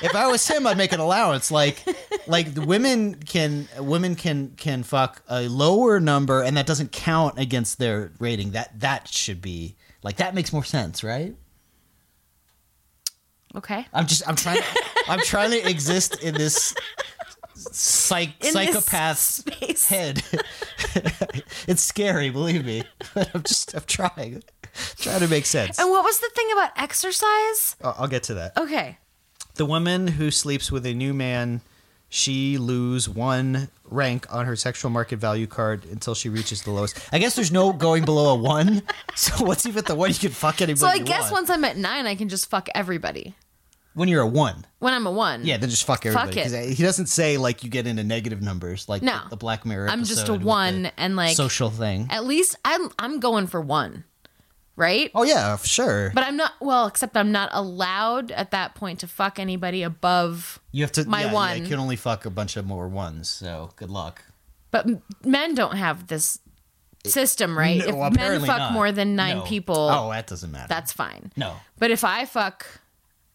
if 0.04 0.16
I 0.16 0.28
was 0.28 0.48
him, 0.48 0.66
I'd 0.66 0.78
make 0.78 0.92
an 0.92 1.00
allowance. 1.00 1.52
Like 1.52 1.84
like 2.28 2.54
the 2.54 2.62
women 2.62 3.16
can 3.16 3.68
women 3.78 4.16
can 4.16 4.54
can 4.58 4.84
fuck 4.84 5.22
a 5.30 5.48
lower 5.48 6.00
number, 6.00 6.42
and 6.42 6.58
that 6.58 6.66
doesn't 6.66 6.92
count 6.92 7.38
against 7.40 7.78
their 7.80 8.12
rating. 8.20 8.52
That 8.52 8.80
that 8.80 9.08
should 9.08 9.42
be 9.42 9.76
like 10.04 10.18
that 10.18 10.34
makes 10.34 10.52
more 10.54 10.64
sense, 10.64 11.04
right? 11.04 11.36
Okay. 13.56 13.86
I'm 13.94 14.06
just 14.08 14.28
I'm 14.28 14.36
trying 14.36 14.58
to, 14.58 14.84
I'm 15.08 15.20
trying 15.22 15.52
to 15.52 15.70
exist 15.70 16.22
in 16.24 16.36
this 16.36 16.74
psych 17.56 18.30
In 18.46 18.54
this 18.54 18.54
psychopath 18.54 19.18
space. 19.18 19.88
head. 19.88 20.24
it's 21.68 21.82
scary, 21.84 22.30
believe 22.30 22.66
me, 22.66 22.84
but 23.14 23.30
I'm 23.36 23.44
just 23.44 23.74
I'm 23.76 23.84
trying 23.88 24.44
trying 24.98 25.20
to 25.22 25.28
make 25.28 25.46
sense. 25.46 25.80
And 25.80 25.90
what 25.90 26.04
was 26.04 26.20
the 26.20 26.30
thing 26.36 26.48
about 26.54 26.72
exercise? 26.78 27.76
I'll 27.84 27.96
I'll 28.00 28.08
get 28.08 28.24
to 28.24 28.36
that. 28.36 28.56
Okay. 28.58 28.98
the 29.56 29.66
woman 29.66 30.08
who 30.08 30.32
sleeps 30.32 30.72
with 30.72 30.86
a 30.86 30.94
new 30.94 31.14
man 31.14 31.62
she 32.10 32.58
lose 32.58 33.08
one 33.08 33.70
rank 33.86 34.26
on 34.34 34.46
her 34.46 34.56
sexual 34.56 34.90
market 34.92 35.18
value 35.18 35.46
card 35.48 35.86
until 35.86 36.14
she 36.16 36.28
reaches 36.30 36.64
the 36.64 36.72
lowest 36.72 37.00
i 37.12 37.20
guess 37.20 37.36
there's 37.36 37.52
no 37.52 37.72
going 37.74 38.04
below 38.06 38.34
a 38.34 38.36
one 38.36 38.82
so 39.16 39.46
what's 39.46 39.66
even 39.66 39.84
the 39.86 39.96
one 39.96 40.10
you 40.10 40.16
can 40.16 40.32
fuck 40.32 40.62
anybody 40.62 40.80
So 40.80 40.88
I 40.88 41.00
guess 41.00 41.24
want. 41.32 41.34
once 41.34 41.50
I'm 41.50 41.64
at 41.66 41.78
nine, 41.78 42.06
I 42.08 42.16
can 42.16 42.30
just 42.30 42.50
fuck 42.50 42.68
everybody. 42.76 43.36
when 43.94 44.08
you're 44.10 44.22
a 44.22 44.28
one 44.28 44.66
When 44.80 44.94
I'm 44.94 45.06
a 45.08 45.12
one, 45.12 45.46
yeah 45.46 45.58
then 45.58 45.70
just 45.70 45.86
fuck 45.86 46.06
everybody 46.06 46.40
it. 46.40 46.44
'Cause 46.44 46.78
he 46.78 46.84
doesn't 46.84 47.08
say 47.08 47.38
like 47.38 47.64
you 47.64 47.70
get 47.70 47.86
into 47.88 48.04
negative 48.04 48.42
numbers 48.42 48.88
like 48.90 49.02
No. 49.02 49.20
the, 49.26 49.30
the 49.32 49.38
black 49.38 49.66
mirror 49.66 49.88
I'm 49.90 50.04
just 50.04 50.30
a 50.30 50.34
one, 50.34 50.92
and 50.98 51.16
like 51.16 51.36
social 51.36 51.70
thing 51.70 52.08
at 52.10 52.26
least 52.26 52.56
I'm 52.66 52.90
I'm 53.00 53.20
going 53.20 53.48
for 53.48 53.62
one, 53.62 54.04
right? 54.80 55.12
oh 55.14 55.24
yeah 55.24 55.56
sure 55.58 56.12
But 56.16 56.24
I'm 56.24 56.38
not 56.38 56.54
well, 56.62 56.88
except 56.88 57.16
I'm 57.18 57.32
not 57.32 57.50
allowed 57.52 58.32
at 58.32 58.52
that 58.52 58.74
point 58.76 59.00
to 59.02 59.08
fuck 59.08 59.38
anybody 59.40 59.84
above. 59.84 60.60
you 60.72 60.84
have 60.84 60.92
to 60.94 61.06
my 61.08 61.22
yeah, 61.22 61.28
yeah, 61.28 61.34
one. 61.34 61.62
you 61.62 61.68
can 61.68 61.80
only 61.80 61.96
fuck 61.98 62.26
a 62.26 62.30
bunch 62.30 62.58
of 62.58 62.66
more 62.66 62.88
ones 62.88 63.30
so 63.30 63.72
good 63.76 63.90
luck 63.92 64.24
But 64.72 64.88
men 65.26 65.54
don't 65.56 65.76
have 65.76 66.08
this 66.08 66.40
system, 67.06 67.58
right? 67.58 67.78
No, 67.80 68.06
if 68.06 68.14
men 68.16 68.42
fuck 68.42 68.58
not. 68.58 68.74
more 68.74 68.92
than 68.92 69.16
nine 69.16 69.38
No. 69.38 69.44
people, 69.44 69.76
oh 69.78 70.12
that 70.12 70.28
doesn't 70.28 70.52
matter 70.52 70.68
that's 70.70 70.92
fine. 70.92 71.32
no 71.38 71.56
But 71.78 71.92
if 71.92 72.04
I 72.04 72.26
fuck, 72.26 72.66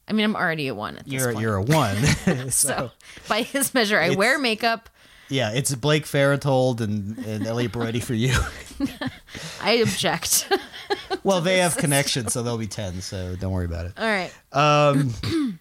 I 0.06 0.12
mean, 0.12 0.24
I'm 0.24 0.36
already 0.36 0.68
a 0.68 0.74
one 0.74 0.98
at 0.98 1.04
this 1.04 1.12
you're 1.14 1.32
point. 1.32 1.42
you're 1.42 1.56
a 1.56 1.62
one 1.62 1.96
so 2.50 2.90
by 3.28 3.42
his 3.42 3.72
measure, 3.74 3.98
I 3.98 4.04
It's- 4.06 4.16
wear 4.18 4.38
makeup. 4.38 4.90
Yeah, 5.28 5.52
it's 5.52 5.74
Blake 5.74 6.04
Farenthold 6.04 6.80
and, 6.80 7.18
and 7.18 7.46
Elliot 7.46 7.72
Baretti 7.72 8.02
for 8.02 8.14
you. 8.14 8.36
I 9.62 9.72
object. 9.72 10.52
well, 11.24 11.40
they 11.40 11.58
have 11.58 11.76
connections, 11.76 12.32
so 12.32 12.42
they'll 12.42 12.58
be 12.58 12.66
10, 12.66 13.00
so 13.00 13.34
don't 13.36 13.52
worry 13.52 13.64
about 13.64 13.86
it. 13.86 13.92
All 13.96 14.06
right. 14.06 14.30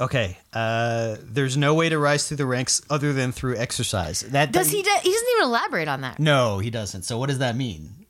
Okay, 0.00 0.38
uh, 0.52 1.16
there's 1.24 1.56
no 1.56 1.74
way 1.74 1.88
to 1.88 1.98
rise 1.98 2.28
through 2.28 2.36
the 2.36 2.46
ranks 2.46 2.80
other 2.88 3.12
than 3.12 3.32
through 3.32 3.56
exercise. 3.56 4.20
That 4.20 4.52
Does 4.52 4.70
he? 4.70 4.80
Do, 4.80 4.90
he 5.02 5.10
doesn't 5.10 5.28
even 5.32 5.44
elaborate 5.44 5.88
on 5.88 6.02
that. 6.02 6.20
No, 6.20 6.60
he 6.60 6.70
doesn't. 6.70 7.02
So 7.02 7.18
what 7.18 7.28
does 7.28 7.38
that 7.38 7.56
mean? 7.56 8.06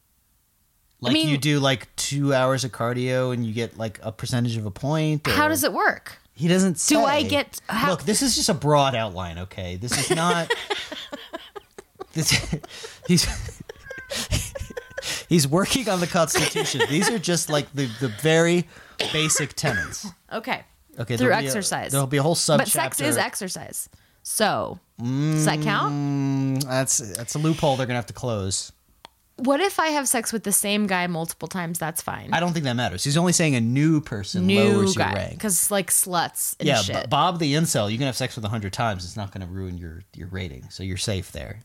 Like 1.00 1.14
mean- 1.14 1.28
you 1.28 1.38
do 1.38 1.60
like 1.60 1.94
two 1.96 2.34
hours 2.34 2.64
of 2.64 2.72
cardio 2.72 3.32
and 3.32 3.46
you 3.46 3.54
get 3.54 3.78
like 3.78 4.00
a 4.02 4.12
percentage 4.12 4.56
of 4.58 4.66
a 4.66 4.70
point? 4.70 5.26
Or... 5.26 5.30
How 5.30 5.48
does 5.48 5.64
it 5.64 5.72
work? 5.72 6.18
He 6.38 6.46
doesn't 6.46 6.78
say. 6.78 6.94
Do 6.94 7.04
I 7.04 7.22
get- 7.24 7.60
how- 7.68 7.90
Look, 7.90 8.04
this 8.04 8.22
is 8.22 8.36
just 8.36 8.48
a 8.48 8.54
broad 8.54 8.94
outline, 8.94 9.38
okay? 9.38 9.74
This 9.76 9.98
is 9.98 10.14
not. 10.16 10.48
this, 12.12 12.30
he's. 13.08 13.26
He's 15.28 15.46
working 15.48 15.88
on 15.88 16.00
the 16.00 16.06
Constitution. 16.06 16.82
These 16.88 17.10
are 17.10 17.18
just 17.18 17.50
like 17.50 17.70
the, 17.74 17.86
the 18.00 18.08
very 18.22 18.66
basic 19.12 19.52
tenets. 19.54 20.06
Okay. 20.32 20.62
Okay, 20.98 21.16
Through 21.16 21.28
there'll 21.28 21.40
be 21.40 21.46
a- 21.46 21.48
exercise. 21.48 21.92
there'll 21.92 22.06
be 22.06 22.16
a 22.16 22.22
whole 22.22 22.34
sub. 22.34 22.58
But 22.58 22.68
sex 22.68 23.00
is 23.00 23.16
exercise. 23.16 23.88
So 24.22 24.78
does 24.98 25.44
that 25.44 25.60
count? 25.62 25.92
Mm, 25.94 26.64
that's 26.64 26.98
that's 26.98 27.34
a 27.34 27.38
loophole 27.38 27.76
they're 27.76 27.86
gonna 27.86 27.98
have 27.98 28.06
to 28.06 28.12
close. 28.12 28.72
What 29.38 29.60
if 29.60 29.78
I 29.78 29.88
have 29.88 30.08
sex 30.08 30.32
with 30.32 30.42
the 30.44 30.52
same 30.52 30.86
guy 30.86 31.06
multiple 31.06 31.48
times? 31.48 31.78
That's 31.78 32.02
fine. 32.02 32.30
I 32.32 32.40
don't 32.40 32.52
think 32.52 32.64
that 32.64 32.74
matters. 32.74 33.04
He's 33.04 33.16
only 33.16 33.32
saying 33.32 33.54
a 33.54 33.60
new 33.60 34.00
person 34.00 34.46
New 34.46 34.58
lowers 34.62 34.96
your 34.96 35.04
guy, 35.04 35.14
rank. 35.14 35.30
because 35.34 35.70
like 35.70 35.90
sluts 35.90 36.56
and 36.58 36.66
Yeah, 36.66 36.82
shit. 36.82 36.96
B- 37.04 37.08
Bob 37.08 37.38
the 37.38 37.54
incel, 37.54 37.90
you 37.90 37.98
can 37.98 38.06
have 38.06 38.16
sex 38.16 38.34
with 38.36 38.44
a 38.44 38.48
hundred 38.48 38.72
times. 38.72 39.04
It's 39.04 39.16
not 39.16 39.30
going 39.32 39.46
to 39.46 39.52
ruin 39.52 39.78
your 39.78 40.02
your 40.14 40.28
rating, 40.28 40.68
so 40.70 40.82
you're 40.82 40.96
safe 40.96 41.30
there. 41.32 41.60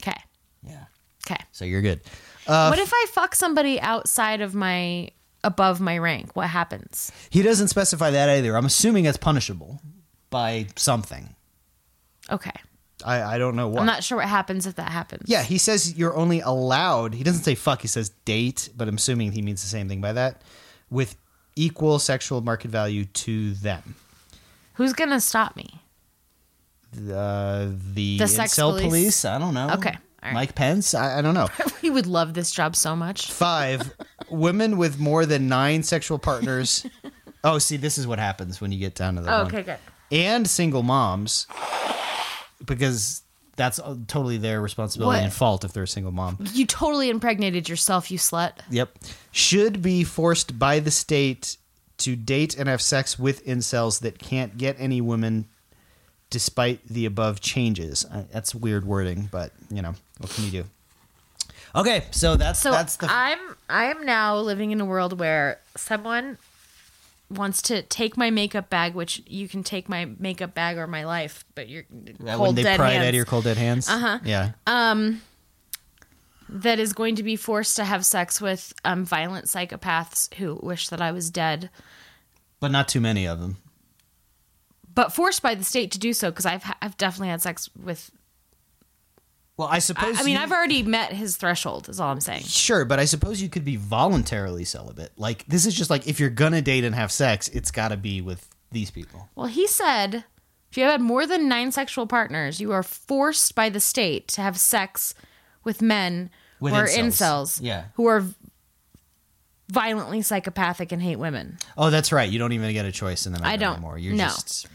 okay. 0.00 0.16
Yeah, 0.62 0.84
Okay. 1.26 1.42
so 1.52 1.64
you're 1.64 1.82
good. 1.82 2.00
Uh, 2.46 2.68
what 2.68 2.78
if 2.78 2.90
I 2.92 3.06
fuck 3.10 3.34
somebody 3.34 3.80
outside 3.80 4.40
of 4.42 4.54
my 4.54 5.10
above 5.42 5.80
my 5.80 5.96
rank? 5.98 6.34
What 6.36 6.48
happens? 6.48 7.10
He 7.30 7.42
doesn't 7.42 7.68
specify 7.68 8.10
that 8.10 8.28
either. 8.28 8.56
I'm 8.56 8.66
assuming 8.66 9.06
it's 9.06 9.16
punishable 9.18 9.80
by 10.30 10.66
something. 10.76 11.34
Okay. 12.30 12.52
I, 13.04 13.34
I 13.34 13.38
don't 13.38 13.54
know 13.56 13.68
what. 13.68 13.80
I'm 13.80 13.86
not 13.86 14.02
sure 14.02 14.16
what 14.18 14.28
happens 14.28 14.66
if 14.66 14.76
that 14.76 14.90
happens. 14.90 15.24
yeah, 15.28 15.42
he 15.42 15.58
says 15.58 15.96
you're 15.96 16.16
only 16.16 16.40
allowed. 16.40 17.14
He 17.14 17.22
doesn't 17.22 17.42
say 17.44 17.54
fuck. 17.54 17.82
He 17.82 17.88
says 17.88 18.10
date, 18.24 18.70
but 18.76 18.88
I'm 18.88 18.96
assuming 18.96 19.32
he 19.32 19.42
means 19.42 19.60
the 19.62 19.68
same 19.68 19.88
thing 19.88 20.00
by 20.00 20.12
that. 20.14 20.42
With 20.90 21.16
equal 21.56 21.98
sexual 21.98 22.40
market 22.40 22.70
value 22.70 23.04
to 23.04 23.52
them. 23.54 23.94
Who's 24.74 24.92
gonna 24.92 25.20
stop 25.20 25.54
me? 25.56 25.80
Uh, 26.96 27.68
the 27.94 28.18
The 28.18 28.28
sex 28.28 28.54
police? 28.56 28.82
police? 28.86 29.24
I 29.24 29.38
don't 29.38 29.54
know. 29.54 29.70
Okay, 29.74 29.96
right. 30.22 30.32
Mike 30.34 30.54
Pence. 30.54 30.94
I, 30.94 31.18
I 31.18 31.22
don't 31.22 31.34
know. 31.34 31.48
he 31.80 31.90
would 31.90 32.06
love 32.06 32.34
this 32.34 32.50
job 32.52 32.76
so 32.76 32.94
much. 32.96 33.30
Five 33.32 33.92
women 34.30 34.76
with 34.78 34.98
more 34.98 35.26
than 35.26 35.48
nine 35.48 35.82
sexual 35.82 36.18
partners. 36.18 36.86
Oh, 37.46 37.58
see, 37.58 37.76
this 37.76 37.98
is 37.98 38.06
what 38.06 38.18
happens 38.18 38.58
when 38.62 38.72
you 38.72 38.78
get 38.78 38.94
down 38.94 39.16
to 39.16 39.20
the 39.20 39.30
Oh, 39.30 39.42
okay, 39.42 39.62
good. 39.62 39.76
And 40.10 40.48
single 40.48 40.82
moms, 40.82 41.46
because 42.64 43.22
that's 43.56 43.78
uh, 43.78 43.96
totally 44.08 44.36
their 44.38 44.60
responsibility 44.60 45.18
What? 45.18 45.24
and 45.24 45.32
fault 45.32 45.64
if 45.64 45.72
they're 45.72 45.84
a 45.84 45.88
single 45.88 46.12
mom. 46.12 46.38
You 46.52 46.66
totally 46.66 47.08
impregnated 47.10 47.68
yourself, 47.68 48.10
you 48.10 48.18
slut. 48.18 48.52
Yep, 48.70 48.98
should 49.30 49.80
be 49.82 50.04
forced 50.04 50.58
by 50.58 50.80
the 50.80 50.90
state 50.90 51.56
to 51.98 52.16
date 52.16 52.56
and 52.58 52.68
have 52.68 52.82
sex 52.82 53.18
with 53.18 53.44
incels 53.46 54.00
that 54.00 54.18
can't 54.18 54.58
get 54.58 54.74
any 54.78 55.00
women, 55.00 55.46
despite 56.30 56.86
the 56.88 57.06
above 57.06 57.40
changes. 57.40 58.04
Uh, 58.04 58.24
that's 58.32 58.54
weird 58.54 58.84
wording, 58.84 59.28
but 59.30 59.52
you 59.70 59.80
know 59.82 59.94
what 60.18 60.30
can 60.30 60.44
you 60.44 60.50
do? 60.50 60.64
Okay, 61.76 62.04
so 62.10 62.36
that's 62.36 62.60
So 62.60 62.70
that's 62.70 62.96
the 62.96 63.06
I'm 63.10 63.38
I 63.68 63.84
am 63.86 64.04
now 64.04 64.38
living 64.38 64.70
in 64.70 64.80
a 64.80 64.84
world 64.84 65.18
where 65.18 65.60
someone 65.76 66.38
wants 67.30 67.62
to 67.62 67.82
take 67.82 68.16
my 68.16 68.30
makeup 68.30 68.68
bag, 68.70 68.94
which 68.94 69.22
you 69.26 69.48
can 69.48 69.62
take 69.62 69.88
my 69.88 70.04
makeup 70.18 70.54
bag 70.54 70.76
or 70.76 70.86
my 70.86 71.04
life, 71.04 71.44
but 71.54 71.68
you're 71.68 71.84
That 72.20 72.36
cold 72.36 72.48
when 72.48 72.54
they 72.56 72.62
dead 72.62 72.76
pry 72.78 72.90
it 72.90 72.92
hands. 72.94 73.04
out 73.04 73.08
of 73.08 73.14
your 73.14 73.24
cold 73.24 73.44
dead 73.44 73.56
hands. 73.56 73.88
Uh 73.88 73.98
huh. 73.98 74.18
Yeah. 74.24 74.52
Um, 74.66 75.22
that 76.48 76.78
is 76.78 76.92
going 76.92 77.16
to 77.16 77.22
be 77.22 77.36
forced 77.36 77.76
to 77.76 77.84
have 77.84 78.04
sex 78.04 78.40
with 78.40 78.72
um, 78.84 79.04
violent 79.04 79.46
psychopaths 79.46 80.32
who 80.34 80.58
wish 80.62 80.88
that 80.88 81.00
I 81.00 81.10
was 81.10 81.30
dead, 81.30 81.70
But 82.60 82.70
not 82.70 82.86
too 82.88 83.00
many 83.00 83.26
of 83.26 83.40
them. 83.40 83.56
but 84.94 85.12
forced 85.12 85.42
by 85.42 85.54
the 85.54 85.64
state 85.64 85.90
to 85.92 85.98
do 85.98 86.12
so 86.12 86.30
because 86.30 86.46
I've 86.46 86.62
ha- 86.62 86.76
I've 86.82 86.96
definitely 86.98 87.28
had 87.30 87.42
sex 87.42 87.68
with. 87.82 88.10
Well, 89.56 89.68
I 89.68 89.76
I, 89.76 89.78
suppose. 89.78 90.18
I 90.18 90.24
mean, 90.24 90.34
you- 90.36 90.40
I've 90.42 90.50
already 90.52 90.82
met 90.82 91.12
his 91.12 91.36
threshold. 91.36 91.88
Is 91.88 92.00
all 92.00 92.10
I'm 92.10 92.20
saying. 92.20 92.42
Sure, 92.42 92.84
but 92.84 92.98
I 92.98 93.04
suppose 93.04 93.40
you 93.40 93.48
could 93.48 93.64
be 93.64 93.76
voluntarily 93.76 94.64
celibate. 94.64 95.12
Like 95.16 95.46
this 95.46 95.64
is 95.66 95.74
just 95.74 95.90
like 95.90 96.06
if 96.08 96.18
you're 96.18 96.30
gonna 96.30 96.60
date 96.62 96.84
and 96.84 96.94
have 96.94 97.12
sex, 97.12 97.48
it's 97.48 97.70
got 97.70 97.88
to 97.88 97.96
be 97.96 98.20
with 98.20 98.48
these 98.72 98.90
people. 98.90 99.28
Well, 99.36 99.46
he 99.46 99.66
said 99.68 100.24
if 100.70 100.76
you 100.76 100.82
have 100.82 100.92
had 100.94 101.00
more 101.00 101.24
than 101.26 101.48
nine 101.48 101.70
sexual 101.70 102.06
partners, 102.08 102.60
you 102.60 102.72
are 102.72 102.82
forced 102.82 103.54
by 103.54 103.68
the 103.68 103.78
state 103.78 104.26
to 104.28 104.40
have 104.40 104.58
sex 104.58 105.14
with 105.62 105.80
men 105.80 106.30
With 106.58 106.72
who 106.72 106.78
are 106.80 106.86
incels. 106.88 107.60
incels, 107.60 107.60
Yeah. 107.62 107.84
who 107.94 108.06
are 108.06 108.24
violently 109.70 110.20
psychopathic 110.22 110.92
and 110.92 111.00
hate 111.02 111.16
women. 111.16 111.58
Oh, 111.78 111.90
that's 111.90 112.12
right. 112.12 112.28
You 112.30 112.38
don't 112.38 112.52
even 112.52 112.72
get 112.72 112.84
a 112.84 112.92
choice 112.92 113.26
in 113.26 113.32
the 113.32 113.38
matter 113.38 113.50
I 113.52 113.56
don't. 113.56 113.74
anymore. 113.74 113.98
You're 113.98 114.14
No. 114.14 114.24
just 114.24 114.66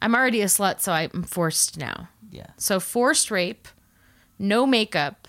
I'm 0.00 0.14
already 0.14 0.42
a 0.42 0.46
slut, 0.46 0.80
so 0.80 0.92
I'm 0.92 1.22
forced 1.22 1.78
now. 1.78 2.08
yeah. 2.30 2.48
So 2.56 2.80
forced 2.80 3.30
rape, 3.30 3.68
no 4.42 4.66
makeup, 4.66 5.28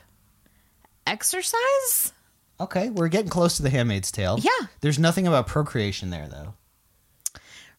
exercise. 1.07 2.11
Okay, 2.59 2.89
we're 2.89 3.07
getting 3.07 3.29
close 3.29 3.57
to 3.57 3.63
the 3.63 3.69
Handmaid's 3.69 4.11
Tale. 4.11 4.39
Yeah. 4.41 4.67
There's 4.81 4.99
nothing 4.99 5.27
about 5.27 5.47
procreation 5.47 6.09
there 6.09 6.27
though. 6.27 6.53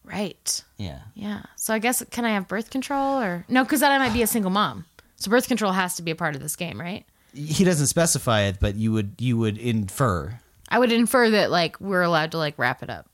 Right. 0.03 0.63
Yeah. 0.77 0.99
Yeah. 1.15 1.43
So 1.55 1.73
I 1.73 1.79
guess 1.79 2.03
can 2.11 2.25
I 2.25 2.31
have 2.31 2.47
birth 2.47 2.69
control 2.69 3.19
or 3.19 3.45
no? 3.49 3.63
Because 3.63 3.79
then 3.79 3.91
I 3.91 3.97
might 3.97 4.13
be 4.13 4.21
a 4.21 4.27
single 4.27 4.51
mom. 4.51 4.85
So 5.17 5.29
birth 5.29 5.47
control 5.47 5.71
has 5.71 5.95
to 5.95 6.03
be 6.03 6.11
a 6.11 6.15
part 6.15 6.35
of 6.35 6.41
this 6.41 6.55
game, 6.55 6.79
right? 6.79 7.05
He 7.33 7.63
doesn't 7.63 7.87
specify 7.87 8.41
it, 8.43 8.57
but 8.59 8.75
you 8.75 8.91
would 8.91 9.15
you 9.17 9.37
would 9.37 9.57
infer. 9.57 10.39
I 10.69 10.79
would 10.79 10.91
infer 10.91 11.31
that 11.31 11.49
like 11.51 11.79
we're 11.81 12.03
allowed 12.03 12.31
to 12.31 12.37
like 12.37 12.57
wrap 12.57 12.83
it 12.83 12.89
up. 12.89 13.09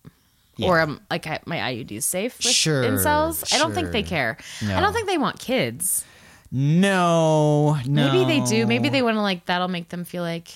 Yeah. 0.57 0.67
Or 0.67 0.79
um, 0.81 1.01
like 1.09 1.25
I, 1.27 1.39
my 1.45 1.57
IUD 1.57 1.91
is 1.93 2.05
safe 2.05 2.37
with 2.37 2.47
Sure, 2.47 2.83
incels. 2.83 3.53
I 3.53 3.57
don't 3.57 3.73
think 3.73 3.91
they 3.91 4.03
care. 4.03 4.37
No. 4.61 4.75
I 4.77 4.81
don't 4.81 4.93
think 4.93 5.07
they 5.07 5.17
want 5.17 5.39
kids. 5.39 6.03
No, 6.51 7.77
no. 7.85 8.11
Maybe 8.11 8.25
they 8.39 8.45
do. 8.45 8.67
Maybe 8.67 8.89
they 8.89 9.01
want 9.01 9.15
to 9.17 9.21
like 9.21 9.45
that'll 9.45 9.67
make 9.67 9.89
them 9.89 10.03
feel 10.05 10.23
like. 10.23 10.49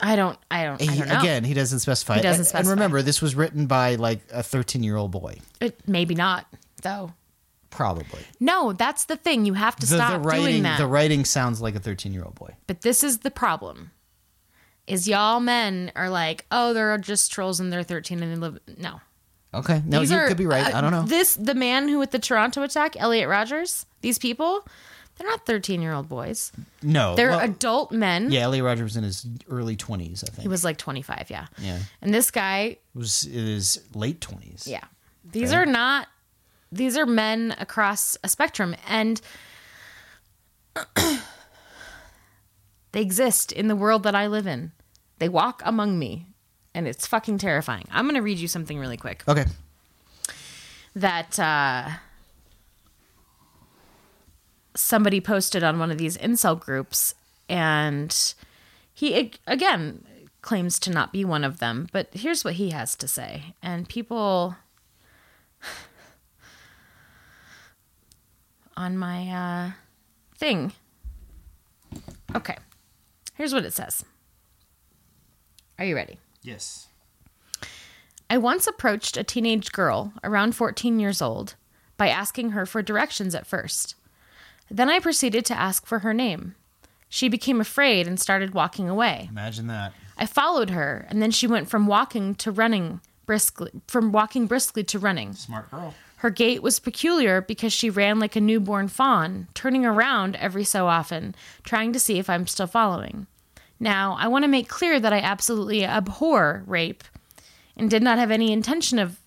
I 0.00 0.14
don't. 0.14 0.38
I 0.50 0.64
don't. 0.64 0.80
I 0.80 0.96
don't 0.96 1.08
know. 1.08 1.18
again, 1.18 1.42
he 1.42 1.54
doesn't 1.54 1.80
specify. 1.80 2.16
He 2.16 2.20
doesn't 2.22 2.40
And- 2.40 2.46
specify. 2.46 2.70
And 2.70 2.78
remember, 2.78 3.02
this 3.02 3.20
was 3.20 3.34
written 3.34 3.66
by 3.66 3.96
like 3.96 4.20
a 4.32 4.42
13 4.42 4.82
year 4.84 4.96
old 4.96 5.10
boy, 5.10 5.38
It, 5.60 5.80
maybe 5.88 6.14
not 6.14 6.46
though. 6.82 7.14
probably. 7.70 8.20
No, 8.38 8.72
that's 8.72 9.06
the 9.06 9.16
thing. 9.16 9.44
You 9.44 9.54
have 9.54 9.74
to 9.76 9.86
The, 9.86 9.96
stop 9.96 10.12
the 10.12 10.18
writing, 10.28 10.44
doing 10.46 10.62
that. 10.64 10.78
the 10.78 10.86
writing 10.86 11.24
sounds 11.24 11.60
like 11.60 11.74
a 11.74 11.80
13 11.80 12.12
year 12.12 12.22
old 12.22 12.36
boy. 12.36 12.54
But 12.68 12.82
this 12.82 13.02
is 13.02 13.18
the 13.20 13.30
problem. 13.32 13.90
Is 14.86 15.08
y'all 15.08 15.40
men 15.40 15.90
are 15.96 16.08
like, 16.08 16.46
oh, 16.52 16.72
they're 16.72 16.96
just 16.98 17.32
trolls 17.32 17.58
and 17.58 17.72
they're 17.72 17.82
13 17.82 18.22
and 18.22 18.32
they 18.32 18.36
live. 18.36 18.58
No. 18.78 19.00
Okay, 19.54 19.82
no, 19.86 20.00
These 20.00 20.10
you 20.10 20.16
are- 20.18 20.28
could 20.28 20.36
be 20.36 20.46
right. 20.46 20.72
Uh, 20.74 20.78
I 20.78 20.80
don't 20.80 20.90
know. 20.92 21.04
This, 21.04 21.34
the 21.36 21.54
man 21.54 21.88
who 21.88 21.98
with 21.98 22.10
the 22.10 22.18
Toronto 22.18 22.62
attack, 22.62 22.96
Elliot 23.00 23.28
Rogers, 23.28 23.86
these 24.02 24.18
people, 24.18 24.66
they're 25.16 25.26
not 25.28 25.46
13 25.46 25.80
year 25.82 25.94
old 25.94 26.08
boys. 26.08 26.52
no, 26.82 27.16
They're 27.16 27.30
well, 27.30 27.40
adult 27.40 27.90
men. 27.90 28.30
yeah. 28.30 28.40
Elliot 28.42 28.64
Rogers 28.64 28.82
was 28.84 28.96
in 28.96 29.04
his 29.04 29.26
early 29.48 29.74
20s, 29.76 30.22
I 30.22 30.30
think. 30.30 30.42
He 30.42 30.48
was 30.48 30.64
like 30.64 30.76
25, 30.76 31.28
yeah. 31.30 31.46
yeah, 31.58 31.78
And 32.02 32.12
this 32.12 32.30
guy, 32.30 32.58
it 32.58 32.80
was 32.94 33.24
in 33.24 33.46
his 33.46 33.80
late 33.94 34.20
20s. 34.20 34.66
yeah. 34.68 34.84
These 35.30 35.52
are 35.52 35.66
not, 35.66 36.08
these 36.70 36.96
are 36.96 37.06
men 37.06 37.54
across 37.58 38.16
a 38.22 38.28
spectrum. 38.28 38.76
And 38.86 39.20
they 42.92 43.00
exist 43.02 43.52
in 43.52 43.68
the 43.68 43.76
world 43.76 44.02
that 44.04 44.14
I 44.14 44.26
live 44.26 44.46
in. 44.46 44.72
They 45.18 45.28
walk 45.28 45.62
among 45.64 45.98
me. 45.98 46.26
And 46.78 46.86
it's 46.86 47.08
fucking 47.08 47.38
terrifying. 47.38 47.88
I'm 47.90 48.04
going 48.04 48.14
to 48.14 48.22
read 48.22 48.38
you 48.38 48.46
something 48.46 48.78
really 48.78 48.96
quick. 48.96 49.24
Okay. 49.26 49.46
that 50.94 51.36
uh, 51.36 51.88
somebody 54.76 55.20
posted 55.20 55.64
on 55.64 55.80
one 55.80 55.90
of 55.90 55.98
these 55.98 56.16
incel 56.18 56.56
groups, 56.56 57.16
and 57.48 58.16
he 58.94 59.32
again 59.48 60.04
claims 60.40 60.78
to 60.78 60.90
not 60.90 61.12
be 61.12 61.24
one 61.24 61.42
of 61.42 61.58
them. 61.58 61.88
But 61.90 62.10
here's 62.12 62.44
what 62.44 62.54
he 62.54 62.70
has 62.70 62.94
to 62.94 63.08
say, 63.08 63.56
and 63.60 63.88
people 63.88 64.54
on 68.76 68.96
my 68.96 69.28
uh, 69.28 69.70
thing. 70.36 70.70
Okay, 72.36 72.56
here's 73.34 73.52
what 73.52 73.64
it 73.64 73.72
says. 73.72 74.04
Are 75.76 75.84
you 75.84 75.96
ready? 75.96 76.20
Yes. 76.48 76.88
I 78.30 78.38
once 78.38 78.66
approached 78.66 79.18
a 79.18 79.22
teenage 79.22 79.70
girl, 79.70 80.14
around 80.24 80.56
14 80.56 80.98
years 80.98 81.20
old, 81.20 81.56
by 81.98 82.08
asking 82.08 82.50
her 82.50 82.64
for 82.64 82.80
directions 82.80 83.34
at 83.34 83.46
first. 83.46 83.94
Then 84.70 84.88
I 84.88 84.98
proceeded 84.98 85.44
to 85.46 85.58
ask 85.58 85.84
for 85.84 85.98
her 85.98 86.14
name. 86.14 86.54
She 87.10 87.28
became 87.28 87.60
afraid 87.60 88.06
and 88.06 88.18
started 88.18 88.54
walking 88.54 88.88
away. 88.88 89.28
Imagine 89.30 89.66
that. 89.66 89.92
I 90.16 90.24
followed 90.24 90.70
her, 90.70 91.06
and 91.10 91.20
then 91.20 91.30
she 91.30 91.46
went 91.46 91.68
from 91.68 91.86
walking 91.86 92.34
to 92.36 92.50
running 92.50 93.02
briskly, 93.26 93.70
from 93.86 94.10
walking 94.10 94.46
briskly 94.46 94.84
to 94.84 94.98
running. 94.98 95.34
Smart 95.34 95.70
girl. 95.70 95.94
Her 96.16 96.30
gait 96.30 96.62
was 96.62 96.80
peculiar 96.80 97.42
because 97.42 97.74
she 97.74 97.90
ran 97.90 98.18
like 98.18 98.36
a 98.36 98.40
newborn 98.40 98.88
fawn, 98.88 99.48
turning 99.52 99.84
around 99.84 100.34
every 100.36 100.64
so 100.64 100.86
often, 100.86 101.34
trying 101.62 101.92
to 101.92 102.00
see 102.00 102.18
if 102.18 102.30
I'm 102.30 102.46
still 102.46 102.66
following. 102.66 103.26
Now, 103.80 104.16
I 104.18 104.28
want 104.28 104.44
to 104.44 104.48
make 104.48 104.68
clear 104.68 104.98
that 104.98 105.12
I 105.12 105.20
absolutely 105.20 105.84
abhor 105.84 106.62
rape 106.66 107.04
and 107.76 107.88
did 107.88 108.02
not 108.02 108.18
have 108.18 108.30
any 108.30 108.52
intention 108.52 108.98
of 108.98 109.20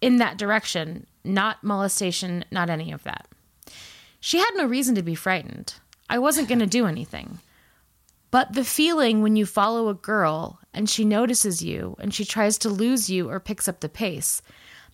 in 0.00 0.16
that 0.16 0.38
direction, 0.38 1.06
not 1.24 1.62
molestation, 1.62 2.44
not 2.50 2.70
any 2.70 2.92
of 2.92 3.02
that. 3.04 3.28
She 4.20 4.38
had 4.38 4.50
no 4.54 4.64
reason 4.64 4.94
to 4.94 5.02
be 5.02 5.14
frightened. 5.14 5.74
I 6.08 6.18
wasn't 6.18 6.48
going 6.48 6.60
to 6.60 6.66
do 6.66 6.86
anything. 6.86 7.40
But 8.30 8.52
the 8.52 8.64
feeling 8.64 9.22
when 9.22 9.36
you 9.36 9.46
follow 9.46 9.88
a 9.88 9.94
girl 9.94 10.60
and 10.74 10.88
she 10.88 11.04
notices 11.04 11.62
you 11.62 11.96
and 11.98 12.12
she 12.12 12.24
tries 12.24 12.58
to 12.58 12.68
lose 12.68 13.08
you 13.08 13.30
or 13.30 13.40
picks 13.40 13.68
up 13.68 13.80
the 13.80 13.88
pace, 13.88 14.42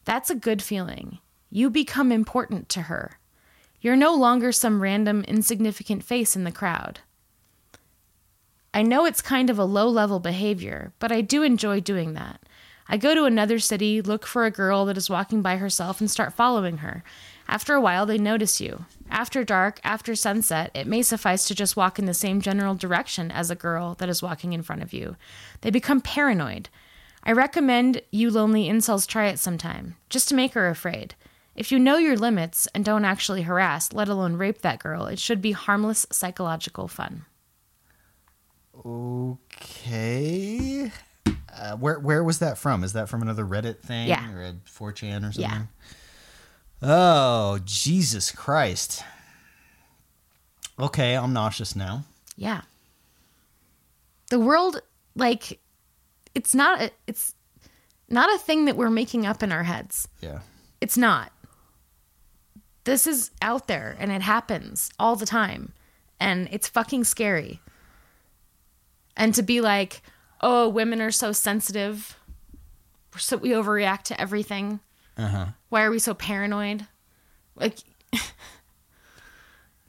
that's 0.05 0.31
a 0.31 0.35
good 0.35 0.63
feeling. 0.63 1.19
You 1.51 1.71
become 1.71 2.13
important 2.13 2.69
to 2.71 2.83
her. 2.83 3.19
You're 3.81 3.97
no 3.97 4.15
longer 4.15 4.53
some 4.53 4.81
random 4.81 5.25
insignificant 5.25 6.05
face 6.05 6.37
in 6.37 6.45
the 6.45 6.53
crowd. 6.53 7.01
I 8.75 8.83
know 8.83 9.07
it's 9.07 9.23
kind 9.23 9.51
of 9.51 9.59
a 9.59 9.65
low 9.65 9.89
level 9.89 10.19
behavior, 10.19 10.93
but 10.99 11.13
I 11.13 11.21
do 11.21 11.45
enjoy 11.45 11.79
doing 11.79 12.15
that. 12.15 12.41
I 12.89 12.97
go 12.97 13.15
to 13.15 13.23
another 13.23 13.61
city, 13.61 14.03
look 14.03 14.27
for 14.27 14.45
a 14.45 14.51
girl 14.51 14.85
that 14.87 14.97
is 14.97 15.09
walking 15.09 15.43
by 15.43 15.59
herself, 15.59 16.01
and 16.01 16.11
start 16.11 16.33
following 16.33 16.79
her. 16.79 17.05
After 17.47 17.75
a 17.75 17.81
while, 17.81 18.05
they 18.05 18.19
notice 18.19 18.61
you. 18.61 18.85
After 19.09 19.45
dark, 19.45 19.79
after 19.85 20.17
sunset, 20.17 20.73
it 20.75 20.89
may 20.89 21.03
suffice 21.03 21.47
to 21.47 21.55
just 21.55 21.77
walk 21.77 22.01
in 22.01 22.07
the 22.07 22.13
same 22.13 22.41
general 22.41 22.75
direction 22.75 23.31
as 23.31 23.49
a 23.49 23.55
girl 23.55 23.95
that 24.01 24.09
is 24.09 24.25
walking 24.25 24.53
in 24.53 24.65
front 24.65 24.83
of 24.83 24.93
you. 24.93 25.15
They 25.61 25.71
become 25.71 26.01
paranoid. 26.01 26.69
I 27.23 27.31
recommend 27.31 28.03
you 28.11 28.29
lonely 28.29 28.69
incels 28.69 29.07
try 29.07 29.27
it 29.29 29.39
sometime, 29.39 29.95
just 30.11 30.29
to 30.31 30.35
make 30.35 30.55
her 30.55 30.69
afraid. 30.69 31.15
If 31.55 31.71
you 31.71 31.79
know 31.79 31.99
your 31.99 32.17
limits 32.17 32.67
and 32.75 32.85
don't 32.85 33.05
actually 33.05 33.43
harass, 33.43 33.93
let 33.93 34.09
alone 34.09 34.35
rape 34.35 34.63
that 34.63 34.81
girl, 34.81 35.07
it 35.07 35.21
should 35.21 35.41
be 35.41 35.53
harmless 35.53 36.09
psychological 36.11 36.89
fun. 36.89 37.25
Okay. 38.85 40.91
Uh, 41.57 41.77
where 41.77 41.99
where 42.01 42.25
was 42.25 42.41
that 42.41 42.59
from? 42.59 42.83
Is 42.85 42.93
that 42.95 43.09
from 43.09 43.23
another 43.23 43.45
Reddit 43.45 43.79
thing 43.81 44.09
Yeah. 44.09 44.31
or 44.33 44.43
a 44.43 44.53
4chan 44.69 45.19
or 45.29 45.33
something? 45.33 45.43
Yeah. 45.43 45.63
Oh, 46.83 47.61
Jesus 47.65 48.31
Christ. 48.33 49.03
Okay, 50.79 51.17
I'm 51.17 51.33
nauseous 51.33 51.77
now. 51.77 52.05
Yeah. 52.37 52.63
The 54.31 54.41
world 54.41 54.81
like 55.15 55.61
it's 56.35 56.55
not 56.55 56.81
a, 56.83 56.91
it's 57.07 57.35
not 58.09 58.35
a 58.35 58.39
thing 58.39 58.65
that 58.65 58.77
we're 58.77 58.91
making 58.91 59.25
up 59.25 59.43
in 59.43 59.53
our 59.53 59.63
heads. 59.63 60.09
Yeah. 60.21 60.41
It's 60.81 60.99
not. 60.99 61.31
This 62.83 63.07
is 63.07 63.31
out 63.41 63.69
there 63.69 63.97
and 63.99 64.11
it 64.13 64.21
happens 64.23 64.91
all 64.99 65.15
the 65.17 65.25
time 65.27 65.73
and 66.21 66.49
it's 66.51 66.69
fucking 66.69 67.05
scary. 67.05 67.61
And 69.17 69.35
to 69.35 69.43
be 69.43 69.61
like, 69.61 70.03
"Oh, 70.41 70.69
women 70.69 71.01
are 71.01 71.11
so 71.13 71.33
sensitive. 71.33 72.19
So 73.17 73.37
we 73.37 73.51
overreact 73.51 74.03
to 74.05 74.21
everything. 74.21 74.81
Uh-huh. 75.17 75.47
Why 75.69 75.83
are 75.85 75.91
we 75.91 75.99
so 76.01 76.15
paranoid?" 76.15 76.87
Like 77.55 77.79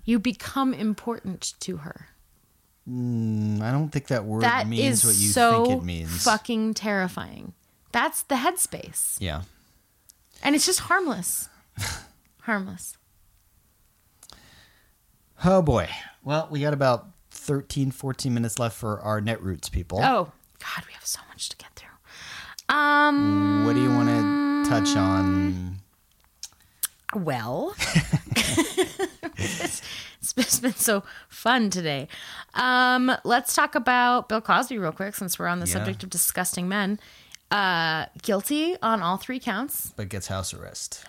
you 0.05 0.19
become 0.19 0.73
important 0.73 1.53
to 1.61 1.77
her. 1.77 2.07
Mm, 2.87 3.61
I 3.63 3.71
don't 3.71 3.89
think 3.89 4.07
that 4.07 4.25
word 4.25 4.43
That 4.43 4.67
means 4.67 5.03
is 5.03 5.05
what 5.05 5.15
you 5.15 5.29
so 5.29 5.65
think 5.65 5.81
it 5.81 5.85
means. 5.85 6.23
fucking 6.23 6.75
terrifying. 6.75 7.53
That's 7.91 8.21
the 8.23 8.35
headspace. 8.35 9.17
yeah. 9.19 9.41
And 10.43 10.53
it's 10.55 10.65
just 10.67 10.81
harmless. 10.81 11.49
harmless. 12.41 12.95
Oh 15.43 15.61
boy. 15.63 15.89
Well, 16.23 16.47
we 16.51 16.61
got 16.61 16.73
about 16.73 17.07
13, 17.35 17.91
14 17.91 18.33
minutes 18.33 18.57
left 18.59 18.77
for 18.77 18.99
our 19.01 19.21
Netroots 19.21 19.71
people. 19.71 19.99
Oh 20.01 20.31
God, 20.59 20.85
we 20.87 20.93
have 20.93 21.05
so 21.05 21.19
much 21.29 21.49
to 21.49 21.57
get 21.57 21.69
through. 21.75 21.89
Um, 22.75 23.65
What 23.65 23.73
do 23.73 23.81
you 23.81 23.89
want 23.89 24.09
to 24.09 24.69
touch 24.69 24.95
on? 24.97 25.77
well, 27.15 27.75
it's, 29.37 29.81
it's 30.35 30.59
been 30.59 30.73
so 30.73 31.03
fun 31.29 31.69
today. 31.69 32.07
Um, 32.55 33.11
let's 33.23 33.53
talk 33.55 33.75
about 33.75 34.27
Bill 34.29 34.41
Cosby 34.41 34.77
real 34.77 34.91
quick, 34.91 35.15
since 35.15 35.37
we're 35.37 35.47
on 35.47 35.59
the 35.59 35.67
Yeah. 35.67 35.73
subject 35.73 36.03
of 36.03 36.09
disgusting 36.09 36.67
men. 36.67 36.99
Uh, 37.51 38.07
guilty 38.23 38.75
on 38.81 39.01
all 39.01 39.17
three 39.17 39.39
counts, 39.39 39.93
But 39.95 40.09
gets 40.09 40.27
house 40.27 40.53
arrest 40.53 41.05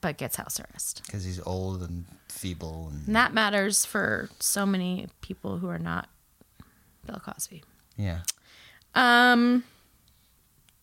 but 0.00 0.16
gets 0.16 0.36
house 0.36 0.58
arrest. 0.58 1.02
because 1.04 1.24
he's 1.24 1.38
old 1.44 1.82
and 1.82 2.06
feeble. 2.40 2.88
And 2.92 3.06
And 3.06 3.16
that 3.16 3.32
matters 3.34 3.84
for 3.84 4.28
so 4.40 4.64
many 4.66 5.08
people 5.20 5.58
who 5.58 5.68
are 5.68 5.78
not 5.78 6.08
Bill 7.06 7.20
Cosby. 7.24 7.62
yeah, 7.96 8.20
Um, 8.94 9.64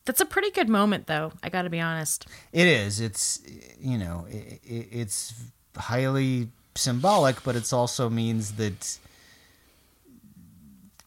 that's 0.06 0.22
a 0.22 0.26
pretty 0.26 0.52
good 0.52 0.70
moment, 0.70 1.08
though. 1.08 1.34
I 1.44 1.50
got 1.50 1.64
to 1.64 1.70
be 1.70 1.80
honest. 1.80 2.28
it 2.54 2.68
is. 2.68 3.00
It's 3.00 3.42
you 3.80 3.98
know, 3.98 4.26
it, 4.30 4.60
it, 4.64 4.88
it's 4.92 5.34
highly 5.76 6.50
symbolic, 6.76 7.44
but 7.44 7.56
it 7.56 7.74
also 7.74 8.10
means 8.10 8.54
that 8.54 8.98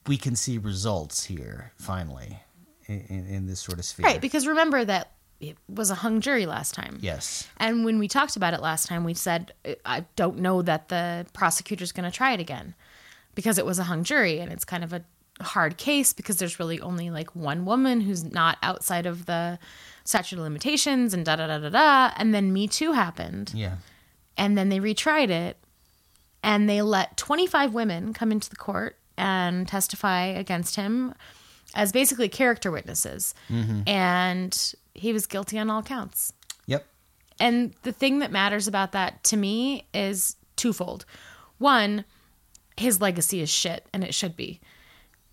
we 0.06 0.16
can 0.16 0.35
see 0.36 0.59
results 0.59 1.24
here 1.24 1.72
finally 1.77 2.40
in, 2.86 3.01
in, 3.09 3.27
in 3.27 3.47
this 3.47 3.60
sort 3.60 3.78
of 3.78 3.85
sphere. 3.85 4.05
Right, 4.06 4.20
because 4.20 4.47
remember 4.47 4.85
that 4.85 5.12
it 5.40 5.56
was 5.68 5.90
a 5.90 5.96
hung 5.96 6.20
jury 6.20 6.46
last 6.46 6.74
time. 6.74 6.98
yes. 7.00 7.48
And 7.56 7.84
when 7.84 7.98
we 7.98 8.08
talked 8.08 8.36
about 8.36 8.54
it 8.54 8.60
last 8.60 8.86
time, 8.86 9.04
we 9.04 9.14
said, 9.14 9.52
I 9.84 10.04
don't 10.14 10.38
know 10.38 10.62
that 10.62 10.88
the 10.88 11.26
prosecutor's 11.32 11.92
going 11.92 12.08
to 12.10 12.14
try 12.14 12.32
it 12.32 12.40
again 12.40 12.74
because 13.34 13.58
it 13.58 13.64
was 13.64 13.78
a 13.78 13.84
hung 13.84 14.04
jury 14.04 14.38
and 14.38 14.52
it's 14.52 14.64
kind 14.64 14.84
of 14.84 14.92
a 14.92 15.02
hard 15.42 15.78
case 15.78 16.12
because 16.12 16.36
there's 16.36 16.58
really 16.58 16.80
only 16.80 17.08
like 17.10 17.34
one 17.34 17.64
woman 17.64 18.02
who's 18.02 18.22
not 18.22 18.58
outside 18.62 19.06
of 19.06 19.24
the 19.24 19.58
statute 20.04 20.36
of 20.36 20.42
limitations 20.42 21.14
and 21.14 21.24
da 21.24 21.36
da 21.36 21.46
da 21.46 21.58
da 21.58 21.70
da. 21.70 22.14
And 22.16 22.34
then 22.34 22.52
Me 22.52 22.68
Too 22.68 22.92
happened. 22.92 23.52
Yeah. 23.54 23.76
And 24.36 24.58
then 24.58 24.68
they 24.68 24.78
retried 24.78 25.30
it 25.30 25.56
and 26.42 26.68
they 26.68 26.82
let 26.82 27.16
25 27.16 27.72
women 27.72 28.12
come 28.12 28.30
into 28.32 28.50
the 28.50 28.56
court 28.56 28.96
and 29.16 29.66
testify 29.66 30.24
against 30.24 30.76
him 30.76 31.14
as 31.74 31.92
basically 31.92 32.28
character 32.28 32.70
witnesses. 32.70 33.34
Mm-hmm. 33.48 33.82
And 33.86 34.74
he 34.94 35.12
was 35.12 35.26
guilty 35.26 35.58
on 35.58 35.70
all 35.70 35.82
counts. 35.82 36.32
Yep. 36.66 36.86
And 37.38 37.74
the 37.82 37.92
thing 37.92 38.18
that 38.20 38.32
matters 38.32 38.68
about 38.68 38.92
that 38.92 39.24
to 39.24 39.36
me 39.36 39.86
is 39.94 40.36
twofold. 40.56 41.04
One, 41.58 42.04
his 42.76 43.00
legacy 43.00 43.40
is 43.40 43.50
shit, 43.50 43.86
and 43.92 44.04
it 44.04 44.14
should 44.14 44.36
be. 44.36 44.60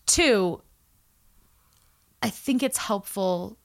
Two, 0.05 0.61
I 2.21 2.29
think 2.29 2.63
it's 2.63 2.77
helpful 2.77 3.57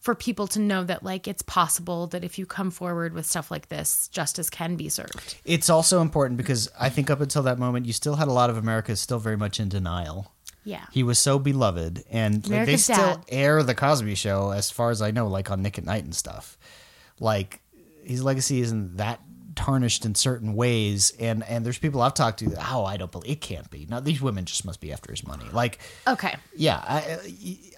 for 0.00 0.14
people 0.14 0.48
to 0.48 0.58
know 0.58 0.82
that, 0.82 1.04
like, 1.04 1.28
it's 1.28 1.42
possible 1.42 2.08
that 2.08 2.24
if 2.24 2.38
you 2.38 2.44
come 2.44 2.70
forward 2.70 3.12
with 3.12 3.24
stuff 3.24 3.50
like 3.50 3.68
this, 3.68 4.08
justice 4.08 4.50
can 4.50 4.74
be 4.74 4.88
served. 4.88 5.36
It's 5.44 5.70
also 5.70 6.00
important 6.00 6.36
because 6.36 6.68
I 6.78 6.88
think 6.88 7.08
up 7.08 7.20
until 7.20 7.42
that 7.44 7.58
moment, 7.58 7.86
you 7.86 7.92
still 7.92 8.16
had 8.16 8.26
a 8.26 8.32
lot 8.32 8.50
of 8.50 8.56
America 8.56 8.96
still 8.96 9.20
very 9.20 9.36
much 9.36 9.60
in 9.60 9.68
denial. 9.68 10.32
Yeah. 10.64 10.84
He 10.92 11.02
was 11.02 11.18
so 11.18 11.38
beloved, 11.38 12.04
and 12.10 12.48
like, 12.48 12.66
they 12.66 12.76
still 12.76 12.96
dad. 12.96 13.24
air 13.28 13.62
the 13.62 13.74
Cosby 13.74 14.14
Show, 14.14 14.50
as 14.50 14.70
far 14.70 14.90
as 14.90 15.02
I 15.02 15.10
know, 15.10 15.26
like 15.26 15.50
on 15.50 15.62
Nick 15.62 15.78
at 15.78 15.84
Night 15.84 16.04
and 16.04 16.14
stuff. 16.14 16.56
Like 17.18 17.60
his 18.04 18.22
legacy 18.22 18.60
isn't 18.60 18.96
that 18.96 19.20
tarnished 19.54 20.06
in 20.06 20.14
certain 20.14 20.54
ways, 20.54 21.12
and 21.20 21.44
and 21.44 21.64
there's 21.64 21.78
people 21.78 22.00
I've 22.00 22.14
talked 22.14 22.38
to 22.38 22.48
that 22.50 22.72
oh 22.72 22.84
I 22.84 22.96
don't 22.96 23.12
believe 23.12 23.30
it 23.30 23.40
can't 23.40 23.70
be. 23.70 23.86
Now 23.88 24.00
these 24.00 24.22
women 24.22 24.44
just 24.44 24.64
must 24.64 24.80
be 24.80 24.92
after 24.92 25.10
his 25.10 25.26
money. 25.26 25.44
Like 25.52 25.78
Okay. 26.06 26.34
yeah, 26.56 26.82
I 26.86 27.18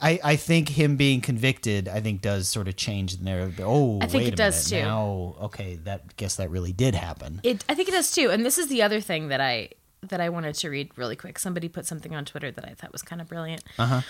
I, 0.01 0.21
I 0.23 0.37
think 0.37 0.69
him 0.69 0.97
being 0.97 1.21
convicted, 1.21 1.89
I 1.89 2.01
think 2.01 2.23
does 2.23 2.49
sort 2.49 2.69
of 2.69 2.77
change 2.77 3.17
the 3.17 3.25
narrative. 3.25 3.61
Oh, 3.65 3.99
I 4.01 4.07
think 4.07 4.29
it 4.29 4.37
does, 4.37 4.71
minute. 4.71 4.83
too. 4.85 4.89
Now, 4.89 5.37
okay, 5.43 5.77
that 5.85 6.17
guess 6.17 6.37
that 6.37 6.51
really 6.51 6.73
did 6.73 6.95
happen. 6.95 7.41
It, 7.43 7.65
I 7.69 7.75
think 7.75 7.89
it 7.89 7.93
does 7.93 8.13
too. 8.13 8.31
And 8.31 8.45
this 8.47 8.57
is 8.57 8.69
the 8.69 8.83
other 8.83 9.01
thing 9.01 9.29
that 9.29 9.41
I 9.41 9.71
that 10.09 10.21
I 10.21 10.29
wanted 10.29 10.55
to 10.57 10.71
read 10.71 10.91
really 10.97 11.17
quick. 11.17 11.39
Somebody 11.39 11.69
put 11.69 11.87
something 11.87 12.15
on 12.15 12.25
Twitter 12.25 12.51
that 12.51 12.65
I 12.65 12.75
thought 12.75 12.93
was 12.93 13.03
kind 13.03 13.21
of 13.21 13.29
brilliant. 13.29 13.65
Uh-huh. 13.79 14.03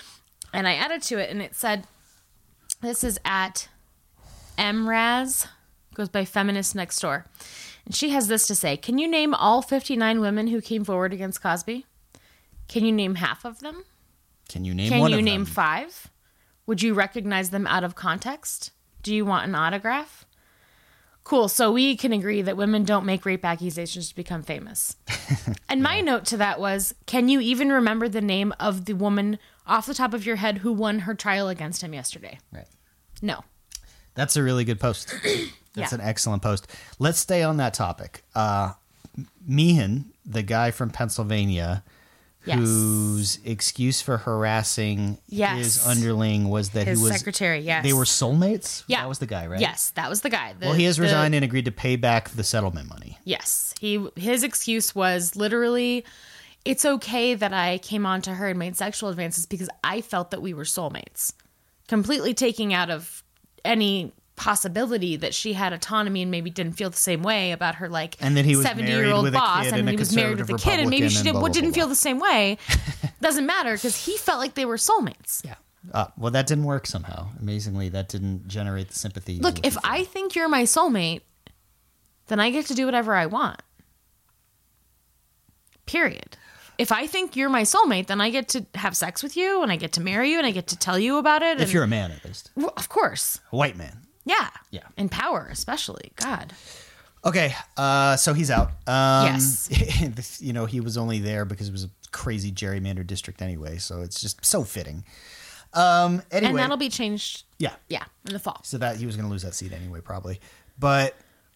And 0.53 0.67
I 0.67 0.75
added 0.75 1.01
to 1.03 1.17
it, 1.17 1.29
and 1.29 1.41
it 1.41 1.55
said, 1.55 1.85
"This 2.81 3.03
is 3.03 3.19
at 3.25 3.67
MRaz, 4.57 5.47
goes 5.93 6.09
by 6.09 6.25
Feminist 6.25 6.75
Next 6.75 6.99
Door, 6.99 7.25
and 7.85 7.95
she 7.95 8.09
has 8.11 8.27
this 8.27 8.47
to 8.47 8.55
say: 8.55 8.77
Can 8.77 8.97
you 8.97 9.07
name 9.07 9.33
all 9.33 9.61
fifty 9.61 9.95
nine 9.95 10.21
women 10.21 10.47
who 10.47 10.61
came 10.61 10.83
forward 10.83 11.13
against 11.13 11.41
Cosby? 11.41 11.85
Can 12.67 12.85
you 12.85 12.91
name 12.91 13.15
half 13.15 13.45
of 13.45 13.59
them? 13.59 13.83
Can 14.49 14.65
you 14.65 14.73
name 14.73 14.89
Can 14.89 15.09
you 15.09 15.21
name 15.21 15.43
them? 15.43 15.53
five? 15.53 16.07
Would 16.67 16.81
you 16.81 16.93
recognize 16.93 17.51
them 17.51 17.67
out 17.67 17.83
of 17.83 17.95
context? 17.95 18.71
Do 19.03 19.13
you 19.13 19.25
want 19.25 19.47
an 19.47 19.53
autograph? 19.55 20.24
Cool. 21.25 21.49
So 21.49 21.71
we 21.71 21.97
can 21.97 22.13
agree 22.13 22.43
that 22.43 22.55
women 22.55 22.83
don't 22.83 23.03
make 23.05 23.25
rape 23.25 23.43
accusations 23.43 24.09
to 24.09 24.15
become 24.15 24.43
famous. 24.43 24.95
and 25.69 25.81
my 25.81 25.99
note 25.99 26.23
to 26.25 26.37
that 26.37 26.59
was 26.59 26.93
can 27.07 27.27
you 27.29 27.41
even 27.41 27.69
remember 27.71 28.07
the 28.07 28.21
name 28.21 28.53
of 28.59 28.85
the 28.85 28.93
woman 28.93 29.39
off 29.65 29.87
the 29.87 29.95
top 29.95 30.13
of 30.13 30.23
your 30.25 30.35
head 30.37 30.59
who 30.59 30.71
won 30.71 30.99
her 30.99 31.15
trial 31.15 31.49
against 31.49 31.81
him 31.81 31.93
yesterday? 31.95 32.37
Right. 32.53 32.67
No. 33.23 33.43
That's 34.13 34.35
a 34.37 34.43
really 34.43 34.63
good 34.65 34.79
post. 34.79 35.13
That's 35.73 35.91
Yeah. 35.91 35.95
an 35.95 36.01
excellent 36.01 36.43
post. 36.43 36.67
Let's 36.99 37.17
stay 37.19 37.41
on 37.41 37.57
that 37.57 37.73
topic. 37.73 38.23
Uh, 38.35 38.73
Meehan, 39.47 40.05
the 40.25 40.43
guy 40.43 40.69
from 40.69 40.91
Pennsylvania, 40.91 41.83
Yes. 42.45 42.57
whose 42.59 43.39
excuse 43.43 44.01
for 44.01 44.17
harassing 44.17 45.17
Yes. 45.27 45.57
his 45.57 45.87
underling 45.87 46.49
was 46.49 46.69
that 46.71 46.87
His 46.87 46.99
he 46.99 47.03
was 47.03 47.13
secretary, 47.17 47.59
yes. 47.59 47.83
They 47.83 47.93
were 47.93 48.03
soulmates. 48.05 48.83
Yeah. 48.87 49.01
that 49.01 49.09
was 49.09 49.19
the 49.19 49.25
guy, 49.27 49.47
right? 49.47 49.59
Yes, 49.59 49.91
that 49.95 50.09
was 50.09 50.21
the 50.21 50.29
guy. 50.29 50.53
The- 50.59 50.67
Well, 50.67 50.75
he 50.75 50.83
has 50.85 50.97
the- 50.97 51.03
resigned 51.03 51.33
and 51.35 51.43
agreed 51.43 51.65
to 51.65 51.71
pay 51.71 51.95
back 51.95 52.29
the 52.29 52.43
settlement 52.43 52.89
money. 52.89 53.17
Yes. 53.23 53.73
He 53.79 54.05
his 54.15 54.43
excuse 54.43 54.93
was 54.95 55.35
literally 55.35 56.05
it's 56.63 56.83
okay 56.85 57.35
that 57.35 57.53
I 57.53 57.77
came 57.79 58.05
on 58.07 58.21
to 58.23 58.33
her 58.33 58.47
and 58.47 58.57
made 58.57 58.75
sexual 58.75 59.09
advances 59.09 59.45
because 59.45 59.69
I 59.83 60.01
felt 60.01 60.31
that 60.31 60.41
we 60.41 60.53
were 60.53 60.63
soulmates. 60.63 61.31
Completely 61.87 62.33
taking 62.33 62.73
out 62.73 62.89
of 62.89 63.23
any 63.63 64.13
possibility 64.35 65.15
that 65.15 65.33
she 65.33 65.53
had 65.53 65.71
autonomy 65.73 66.21
and 66.21 66.29
maybe 66.29 66.49
didn't 66.49 66.73
feel 66.73 66.89
the 66.89 66.97
same 66.97 67.23
way 67.23 67.51
about 67.51 67.75
her 67.75 67.87
like 67.87 68.17
And 68.19 68.35
that 68.37 68.45
he 68.45 68.55
was 68.55 68.65
70 68.65 68.91
year 68.91 69.11
old 69.11 69.31
boss 69.31 69.67
and 69.67 69.77
and 69.77 69.89
he 69.89 69.95
was 69.95 70.15
married 70.15 70.39
with 70.39 70.49
a 70.49 70.57
kid 70.57 70.79
and 70.79 70.89
maybe 70.89 71.09
she 71.09 71.23
did, 71.23 71.31
blah, 71.31 71.41
blah, 71.41 71.49
didn't 71.49 71.71
blah, 71.71 71.75
feel 71.75 71.87
the 71.87 71.95
same 71.95 72.19
way. 72.19 72.57
Doesn't 73.21 73.45
matter 73.45 73.73
because 73.75 74.05
he 74.05 74.17
felt 74.17 74.39
like 74.39 74.55
they 74.55 74.65
were 74.65 74.77
soulmates. 74.77 75.43
Yeah. 75.45 75.55
Uh, 75.93 76.07
well, 76.17 76.31
that 76.31 76.47
didn't 76.47 76.63
work 76.63 76.87
somehow. 76.87 77.27
Amazingly, 77.39 77.89
that 77.89 78.09
didn't 78.09 78.47
generate 78.47 78.89
the 78.89 78.95
sympathy. 78.95 79.39
Look, 79.39 79.65
if 79.65 79.73
for. 79.73 79.81
I 79.83 80.03
think 80.03 80.35
you're 80.35 80.49
my 80.49 80.63
soulmate, 80.63 81.21
then 82.27 82.39
I 82.39 82.49
get 82.49 82.65
to 82.67 82.73
do 82.73 82.85
whatever 82.85 83.13
I 83.15 83.27
want. 83.27 83.61
Period. 85.85 86.37
If 86.77 86.91
I 86.91 87.07
think 87.07 87.35
you're 87.35 87.49
my 87.49 87.61
soulmate, 87.61 88.07
then 88.07 88.19
I 88.19 88.31
get 88.31 88.49
to 88.49 88.65
have 88.75 88.97
sex 88.97 89.23
with 89.23 89.37
you 89.37 89.63
and 89.63 89.71
I 89.71 89.75
get 89.77 89.93
to 89.93 90.01
marry 90.01 90.31
you 90.31 90.37
and 90.39 90.47
I 90.47 90.51
get 90.51 90.67
to 90.67 90.77
tell 90.77 90.99
you 90.99 91.17
about 91.17 91.41
it. 91.41 91.57
if 91.57 91.63
and- 91.63 91.73
you're 91.73 91.83
a 91.83 91.87
man, 91.87 92.11
at 92.11 92.25
least 92.25 92.51
Well, 92.55 92.73
of 92.75 92.89
course. 92.89 93.39
a 93.51 93.55
white 93.55 93.77
man. 93.77 94.04
Yeah. 94.25 94.49
Yeah. 94.71 94.81
In 94.97 95.07
power, 95.09 95.47
especially. 95.51 96.11
God. 96.15 96.53
Okay, 97.23 97.55
uh, 97.77 98.15
so 98.17 98.33
he's 98.33 98.51
out. 98.51 98.69
Um, 98.87 99.25
Yes. 99.27 100.39
you 100.41 100.53
know, 100.53 100.65
he 100.65 100.79
was 100.79 100.97
only 100.97 101.19
there 101.19 101.43
because 101.45 101.67
it 101.67 101.71
was 101.71 101.83
a 101.83 101.89
crazy 102.11 102.51
gerrymandered 102.51 103.07
district 103.07 103.41
anyway, 103.41 103.77
so 103.77 104.01
it's 104.01 104.21
just 104.21 104.45
so 104.45 104.63
fitting. 104.63 105.03
Um, 105.73 106.21
anyway, 106.31 106.49
And 106.51 106.59
that'll 106.59 106.77
be 106.77 106.89
changed. 106.89 107.43
yeah. 107.57 107.73
Yeah. 107.89 108.03
In 108.27 108.33
the 108.33 108.39
fall. 108.39 108.59
So 108.63 108.77
that 108.77 108.97
he 108.97 109.05
was 109.05 109.15
going 109.15 109.25
to 109.27 109.31
lose 109.31 109.41
that 109.41 109.55
seat 109.55 109.73
anyway, 109.73 110.01
probably. 110.01 110.39
But 110.77 111.15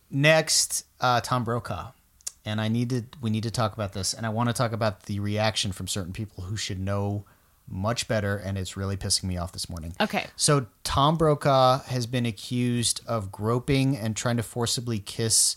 next, 0.09 0.85
uh, 0.99 1.21
Tom 1.21 1.43
Brokaw, 1.43 1.91
and 2.45 2.59
I 2.59 2.67
need 2.67 2.89
to 2.89 3.03
we 3.21 3.29
need 3.29 3.43
to 3.43 3.51
talk 3.51 3.73
about 3.73 3.93
this, 3.93 4.13
and 4.13 4.25
I 4.25 4.29
want 4.29 4.49
to 4.49 4.53
talk 4.53 4.71
about 4.71 5.03
the 5.03 5.19
reaction 5.19 5.71
from 5.71 5.87
certain 5.87 6.13
people 6.13 6.43
who 6.45 6.57
should 6.57 6.79
know 6.79 7.25
much 7.69 8.07
better, 8.07 8.35
and 8.37 8.57
it's 8.57 8.75
really 8.75 8.97
pissing 8.97 9.25
me 9.25 9.37
off 9.37 9.51
this 9.51 9.69
morning. 9.69 9.93
Okay. 10.01 10.25
So 10.35 10.65
Tom 10.83 11.17
Brokaw 11.17 11.83
has 11.83 12.07
been 12.07 12.25
accused 12.25 13.01
of 13.07 13.31
groping 13.31 13.95
and 13.95 14.15
trying 14.15 14.37
to 14.37 14.43
forcibly 14.43 14.99
kiss 14.99 15.55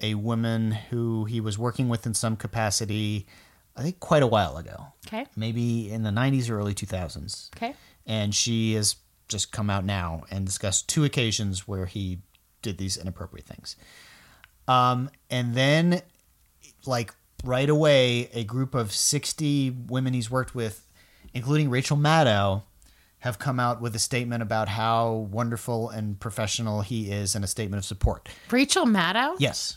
a 0.00 0.14
woman 0.14 0.70
who 0.70 1.24
he 1.24 1.40
was 1.40 1.58
working 1.58 1.88
with 1.88 2.06
in 2.06 2.14
some 2.14 2.36
capacity. 2.36 3.26
I 3.76 3.82
think 3.82 4.00
quite 4.00 4.22
a 4.22 4.26
while 4.26 4.56
ago. 4.56 4.86
Okay. 5.06 5.26
Maybe 5.36 5.90
in 5.90 6.02
the 6.02 6.10
90s 6.10 6.48
or 6.50 6.58
early 6.58 6.74
2000s 6.74 7.50
Okay. 7.56 7.74
and 8.06 8.34
she 8.34 8.74
has 8.74 8.96
just 9.28 9.52
come 9.52 9.70
out 9.70 9.84
now 9.84 10.24
and 10.30 10.44
discussed 10.44 10.88
two 10.88 11.04
occasions 11.04 11.66
where 11.68 11.86
he 11.86 12.18
did 12.62 12.78
these 12.78 12.96
inappropriate 12.96 13.46
things. 13.46 13.76
Um, 14.68 15.10
and 15.30 15.54
then, 15.54 16.02
like 16.86 17.14
right 17.44 17.68
away, 17.68 18.28
a 18.34 18.44
group 18.44 18.74
of 18.74 18.92
sixty 18.92 19.70
women 19.70 20.14
he's 20.14 20.30
worked 20.30 20.54
with, 20.54 20.86
including 21.34 21.70
Rachel 21.70 21.96
Maddow, 21.96 22.62
have 23.20 23.38
come 23.38 23.60
out 23.60 23.80
with 23.80 23.94
a 23.94 23.98
statement 23.98 24.42
about 24.42 24.68
how 24.68 25.12
wonderful 25.30 25.90
and 25.90 26.18
professional 26.18 26.80
he 26.80 27.10
is, 27.10 27.34
and 27.34 27.44
a 27.44 27.48
statement 27.48 27.78
of 27.78 27.84
support. 27.84 28.28
Rachel 28.50 28.86
Maddow? 28.86 29.36
Yes, 29.38 29.76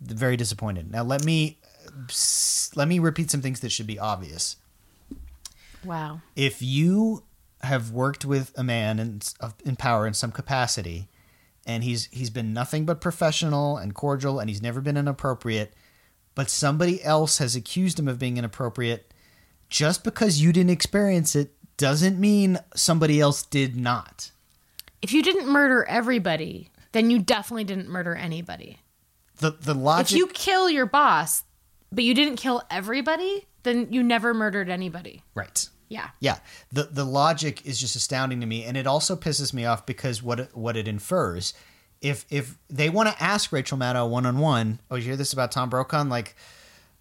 very 0.00 0.36
disappointed. 0.36 0.90
Now 0.90 1.02
let 1.02 1.24
me 1.24 1.58
let 2.76 2.88
me 2.88 2.98
repeat 2.98 3.30
some 3.30 3.40
things 3.42 3.60
that 3.60 3.72
should 3.72 3.86
be 3.86 3.98
obvious. 3.98 4.56
Wow. 5.84 6.20
If 6.36 6.62
you 6.62 7.24
have 7.62 7.90
worked 7.90 8.24
with 8.24 8.52
a 8.56 8.64
man 8.64 8.98
in, 8.98 9.20
in 9.64 9.76
power 9.76 10.06
in 10.06 10.14
some 10.14 10.32
capacity, 10.32 11.08
and 11.66 11.82
he's 11.82 12.06
he's 12.12 12.30
been 12.30 12.52
nothing 12.52 12.84
but 12.84 13.00
professional 13.00 13.78
and 13.78 13.94
cordial, 13.94 14.38
and 14.38 14.50
he's 14.50 14.62
never 14.62 14.80
been 14.80 14.96
inappropriate, 14.96 15.72
but 16.34 16.50
somebody 16.50 17.02
else 17.02 17.38
has 17.38 17.56
accused 17.56 17.98
him 17.98 18.08
of 18.08 18.18
being 18.18 18.36
inappropriate, 18.36 19.13
just 19.68 20.04
because 20.04 20.40
you 20.40 20.52
didn't 20.52 20.70
experience 20.70 21.34
it 21.34 21.52
doesn't 21.76 22.18
mean 22.18 22.58
somebody 22.74 23.20
else 23.20 23.42
did 23.42 23.76
not. 23.76 24.30
If 25.02 25.12
you 25.12 25.22
didn't 25.22 25.48
murder 25.48 25.84
everybody, 25.84 26.70
then 26.92 27.10
you 27.10 27.18
definitely 27.18 27.64
didn't 27.64 27.88
murder 27.88 28.14
anybody. 28.14 28.78
The 29.38 29.50
the 29.50 29.74
logic. 29.74 30.12
If 30.12 30.18
you 30.18 30.28
kill 30.28 30.70
your 30.70 30.86
boss, 30.86 31.42
but 31.90 32.04
you 32.04 32.14
didn't 32.14 32.36
kill 32.36 32.62
everybody, 32.70 33.46
then 33.64 33.92
you 33.92 34.02
never 34.02 34.32
murdered 34.32 34.68
anybody. 34.70 35.22
right. 35.34 35.68
Yeah. 35.88 36.08
Yeah, 36.18 36.38
the 36.72 36.84
the 36.84 37.04
logic 37.04 37.66
is 37.66 37.78
just 37.78 37.94
astounding 37.94 38.40
to 38.40 38.46
me, 38.46 38.64
and 38.64 38.76
it 38.76 38.86
also 38.86 39.14
pisses 39.16 39.52
me 39.52 39.64
off 39.64 39.84
because 39.86 40.22
what 40.22 40.40
it, 40.40 40.56
what 40.56 40.76
it 40.76 40.88
infers. 40.88 41.52
If 42.00 42.24
if 42.30 42.58
they 42.68 42.88
want 42.88 43.10
to 43.10 43.22
ask 43.22 43.52
Rachel 43.52 43.78
Maddow 43.78 44.08
one 44.08 44.26
on 44.26 44.38
one, 44.38 44.80
oh, 44.90 44.96
you 44.96 45.02
hear 45.02 45.16
this 45.16 45.32
about 45.32 45.52
Tom 45.52 45.68
Brokaw? 45.68 46.04
Like, 46.04 46.34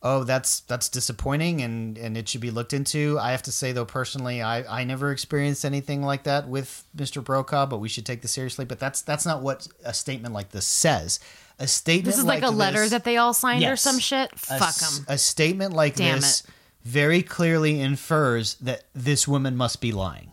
oh, 0.04 0.24
that's 0.26 0.60
that's 0.62 0.90
disappointing, 0.90 1.62
and 1.62 1.98
and 1.98 2.16
it 2.18 2.28
should 2.30 2.42
be 2.42 2.52
looked 2.52 2.74
into. 2.74 3.18
I 3.20 3.32
have 3.32 3.42
to 3.44 3.52
say 3.52 3.72
though, 3.72 3.86
personally, 3.86 4.42
I 4.42 4.82
I 4.82 4.84
never 4.84 5.12
experienced 5.12 5.64
anything 5.66 6.04
like 6.04 6.24
that 6.24 6.48
with 6.48 6.84
Mr. 6.96 7.24
Brokaw, 7.24 7.66
but 7.66 7.80
we 7.80 7.90
should 7.90 8.06
take 8.06 8.22
this 8.22 8.34
seriously. 8.34 8.66
But 8.66 8.80
that's 8.80 9.02
that's 9.02 9.26
not 9.26 9.42
what 9.42 9.68
a 9.84 9.94
statement 9.94 10.34
like 10.34 10.50
this 10.50 10.66
says. 10.68 11.20
A 11.60 11.68
statement 11.68 12.06
This 12.06 12.18
is 12.18 12.26
like, 12.26 12.44
a 12.44 12.50
letter 12.50 12.82
this- 12.82 12.90
that 12.92 13.04
they 13.04 13.18
all 13.18 13.34
signed 13.34 13.64
or 13.64 13.76
some 13.76 14.00
shit. 14.00 14.32
a 14.34 14.38
Fuck 14.60 14.76
them. 14.76 15.06
A 15.08 15.18
statement 15.18 15.74
like 15.74 15.96
Damn 15.96 16.18
this 16.22 16.42
it. 16.42 16.48
very 16.84 17.22
clearly 17.22 17.80
infers 17.80 18.56
that 18.56 18.84
this 18.94 19.28
woman 19.28 19.56
must 19.56 19.80
be 19.80 19.92
lying. 19.92 20.32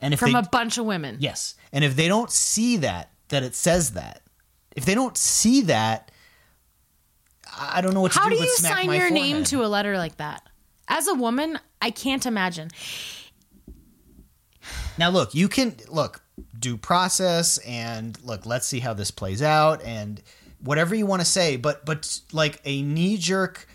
And 0.00 0.12
if 0.12 0.20
From 0.20 0.32
they, 0.32 0.38
a 0.40 0.42
bunch 0.42 0.78
of 0.78 0.84
women. 0.84 1.16
yes, 1.20 1.54
and 1.72 1.82
if 1.84 1.96
they 1.96 2.08
don't 2.08 2.30
see 2.30 2.76
that 2.78 3.10
that 3.28 3.42
it 3.42 3.54
says 3.54 3.92
that, 3.92 4.20
if 4.76 4.84
they 4.84 4.94
don't 4.94 5.16
see 5.16 5.62
that, 5.62 6.10
I 7.58 7.80
don't 7.80 7.94
know 7.94 8.00
what 8.00 8.12
to 8.12 8.18
How 8.18 8.28
do. 8.28 8.36
do 8.36 8.42
you 8.42 8.48
sign 8.50 8.92
your 8.92 9.10
name 9.10 9.44
to 9.44 9.64
a 9.64 9.66
letter 9.66 9.96
like 9.96 10.16
that? 10.18 10.42
As 10.88 11.08
a 11.08 11.14
woman, 11.14 11.58
I 11.80 11.90
can't 11.90 12.24
imagine. 12.26 12.70
Now 14.98 15.10
look, 15.10 15.34
you 15.34 15.48
can 15.48 15.76
look 15.88 16.22
due 16.58 16.76
process 16.76 17.58
and 17.58 18.18
look, 18.22 18.46
let's 18.46 18.66
see 18.66 18.80
how 18.80 18.94
this 18.94 19.10
plays 19.10 19.42
out 19.42 19.82
and 19.84 20.22
whatever 20.60 20.94
you 20.94 21.06
want 21.06 21.20
to 21.20 21.26
say, 21.26 21.56
but 21.56 21.84
but 21.84 22.20
like 22.32 22.60
a 22.64 22.82
knee 22.82 23.16
jerk 23.16 23.68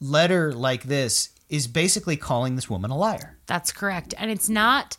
letter 0.00 0.52
like 0.52 0.84
this 0.84 1.30
is 1.48 1.66
basically 1.66 2.16
calling 2.16 2.56
this 2.56 2.70
woman 2.70 2.90
a 2.90 2.96
liar. 2.96 3.38
That's 3.46 3.72
correct. 3.72 4.14
And 4.16 4.30
it's 4.30 4.48
not 4.48 4.96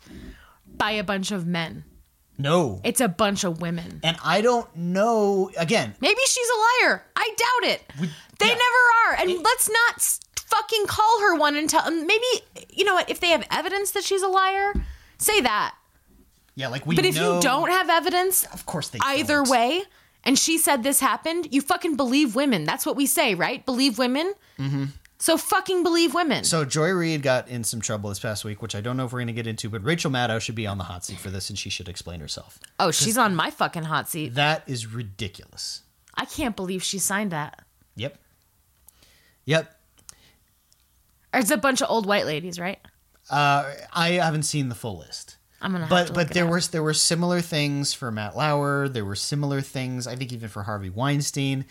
by 0.66 0.92
a 0.92 1.04
bunch 1.04 1.32
of 1.32 1.46
men. 1.46 1.84
No. 2.38 2.80
It's 2.84 3.00
a 3.00 3.08
bunch 3.08 3.44
of 3.44 3.60
women. 3.60 4.00
And 4.02 4.16
I 4.24 4.40
don't 4.40 4.74
know 4.76 5.50
again, 5.56 5.94
Maybe 6.00 6.20
she's 6.26 6.48
a 6.48 6.86
liar. 6.86 7.04
I 7.14 7.30
doubt 7.36 7.70
it. 7.72 7.82
they 8.38 8.46
yeah. 8.48 8.54
never 8.54 8.56
are. 9.06 9.14
And 9.20 9.42
let's 9.42 9.70
not 9.70 10.18
fucking 10.46 10.86
call 10.86 11.20
her 11.20 11.36
one 11.36 11.56
and 11.56 11.68
tell. 11.68 11.90
Maybe 11.90 12.26
you 12.70 12.84
know 12.84 12.94
what? 12.94 13.08
If 13.10 13.20
they 13.20 13.28
have 13.28 13.46
evidence 13.50 13.92
that 13.92 14.04
she's 14.04 14.22
a 14.22 14.28
liar, 14.28 14.72
say 15.18 15.40
that. 15.42 15.74
yeah, 16.54 16.68
like 16.68 16.86
we 16.86 16.96
But 16.96 17.04
if 17.04 17.14
know- 17.16 17.36
you 17.36 17.42
don't 17.42 17.70
have 17.70 17.88
evidence, 17.90 18.44
of 18.52 18.66
course 18.66 18.88
they 18.88 18.98
either 19.02 19.36
don't. 19.42 19.48
way, 19.50 19.82
and 20.24 20.38
she 20.38 20.58
said 20.58 20.82
this 20.82 21.00
happened, 21.00 21.48
you 21.52 21.60
fucking 21.60 21.96
believe 21.96 22.34
women. 22.34 22.64
That's 22.64 22.84
what 22.86 22.96
we 22.96 23.06
say, 23.06 23.34
right? 23.34 23.64
Believe 23.64 23.98
women. 23.98 24.32
Mm-hmm. 24.58 24.84
So 25.22 25.36
fucking 25.36 25.84
believe 25.84 26.14
women. 26.14 26.42
So 26.42 26.64
Joy 26.64 26.90
Reid 26.90 27.22
got 27.22 27.46
in 27.46 27.62
some 27.62 27.80
trouble 27.80 28.08
this 28.08 28.18
past 28.18 28.44
week, 28.44 28.60
which 28.60 28.74
I 28.74 28.80
don't 28.80 28.96
know 28.96 29.04
if 29.04 29.12
we're 29.12 29.20
going 29.20 29.28
to 29.28 29.32
get 29.32 29.46
into, 29.46 29.70
but 29.70 29.84
Rachel 29.84 30.10
Maddow 30.10 30.40
should 30.40 30.56
be 30.56 30.66
on 30.66 30.78
the 30.78 30.84
hot 30.84 31.04
seat 31.04 31.20
for 31.20 31.30
this 31.30 31.48
and 31.48 31.56
she 31.56 31.70
should 31.70 31.88
explain 31.88 32.18
herself. 32.18 32.58
oh, 32.80 32.90
she's 32.90 33.16
on 33.16 33.36
my 33.36 33.52
fucking 33.52 33.84
hot 33.84 34.08
seat. 34.08 34.34
That 34.34 34.64
is 34.66 34.88
ridiculous. 34.88 35.82
I 36.16 36.24
can't 36.24 36.56
believe 36.56 36.82
she 36.82 36.98
signed 36.98 37.30
that. 37.30 37.62
Yep. 37.94 38.18
Yep. 39.44 39.72
It's 41.34 41.52
a 41.52 41.56
bunch 41.56 41.82
of 41.82 41.88
old 41.88 42.04
white 42.04 42.26
ladies, 42.26 42.58
right? 42.58 42.80
Uh, 43.30 43.72
I 43.92 44.14
haven't 44.14 44.42
seen 44.42 44.70
the 44.70 44.74
full 44.74 44.98
list. 44.98 45.36
I'm 45.60 45.70
gonna. 45.70 45.84
Have 45.84 45.90
but 45.90 46.06
to 46.08 46.12
but 46.14 46.30
it 46.32 46.34
there 46.34 46.46
was 46.46 46.70
there 46.70 46.82
were 46.82 46.94
similar 46.94 47.40
things 47.40 47.94
for 47.94 48.10
Matt 48.10 48.36
Lauer. 48.36 48.88
There 48.88 49.04
were 49.04 49.14
similar 49.14 49.60
things, 49.60 50.08
I 50.08 50.16
think, 50.16 50.32
even 50.32 50.48
for 50.48 50.64
Harvey 50.64 50.90
Weinstein. 50.90 51.64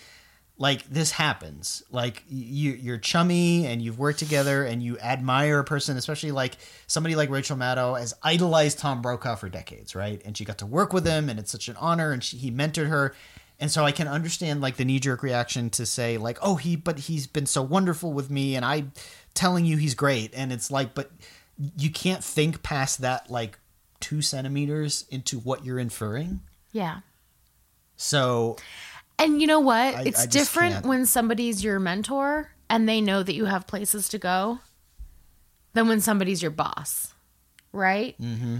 Like 0.62 0.88
this 0.92 1.10
happens. 1.10 1.82
Like 1.90 2.24
you 2.30 2.74
you're 2.74 3.00
chummy 3.00 3.66
and 3.66 3.82
you've 3.82 3.98
worked 3.98 4.20
together 4.20 4.64
and 4.64 4.84
you 4.84 5.00
admire 5.00 5.58
a 5.58 5.64
person, 5.64 5.98
especially 5.98 6.30
like 6.30 6.56
somebody 6.86 7.16
like 7.16 7.32
Rachel 7.32 7.58
Maddow 7.58 8.00
has 8.00 8.14
idolized 8.22 8.78
Tom 8.78 9.02
Brokaw 9.02 9.38
for 9.38 9.50
decades, 9.50 9.96
right? 9.96 10.22
And 10.24 10.38
she 10.38 10.46
got 10.46 10.60
to 10.60 10.68
work 10.68 10.94
with 10.94 11.04
him, 11.04 11.30
and 11.30 11.40
it's 11.40 11.50
such 11.52 11.68
an 11.68 11.78
honor. 11.78 12.12
And 12.12 12.24
she, 12.24 12.38
he 12.38 12.52
mentored 12.52 12.90
her. 12.90 13.16
And 13.60 13.72
so 13.72 13.84
I 13.86 13.92
can 13.92 14.08
understand 14.08 14.62
like 14.62 14.76
the 14.76 14.86
knee 14.86 15.00
jerk 15.00 15.24
reaction 15.24 15.72
to 15.72 15.86
say 15.88 16.20
like, 16.20 16.38
oh, 16.44 16.58
he, 16.58 16.76
but 16.76 17.00
he's 17.00 17.26
been 17.26 17.48
so 17.48 17.64
wonderful 17.64 18.14
with 18.14 18.30
me, 18.30 18.56
and 18.56 18.64
I 18.64 18.84
telling 19.34 19.66
you 19.66 19.78
he's 19.78 19.96
great. 19.96 20.32
And 20.36 20.54
it's 20.54 20.70
like, 20.70 20.94
but 20.94 21.10
you 21.76 21.90
can't 21.90 22.24
think 22.24 22.62
past 22.62 23.02
that 23.02 23.32
like 23.32 23.58
two 24.00 24.22
centimeters 24.22 25.06
into 25.10 25.40
what 25.40 25.66
you're 25.66 25.80
inferring. 25.80 26.42
Yeah. 26.72 27.00
So 27.96 28.58
And 29.23 29.41
you 29.41 29.48
know 29.48 29.60
what? 29.60 29.95
I- 29.95 30.03
it's 30.03 30.23
I 30.23 30.26
different 30.26 30.73
can't. 30.76 30.85
when 30.85 31.06
somebody's 31.06 31.64
your 31.64 31.80
mentor 31.80 32.52
and 32.69 32.88
they 32.88 33.02
know 33.02 33.23
that 33.23 33.34
you 33.34 33.45
have 33.45 33.68
places 33.68 34.10
to 34.10 34.18
go 34.18 34.60
than 35.73 35.88
when 35.88 36.02
somebody's 36.02 36.41
your 36.41 36.52
boss, 36.52 37.14
right? 37.72 38.15
Mm-hmm. 38.22 38.57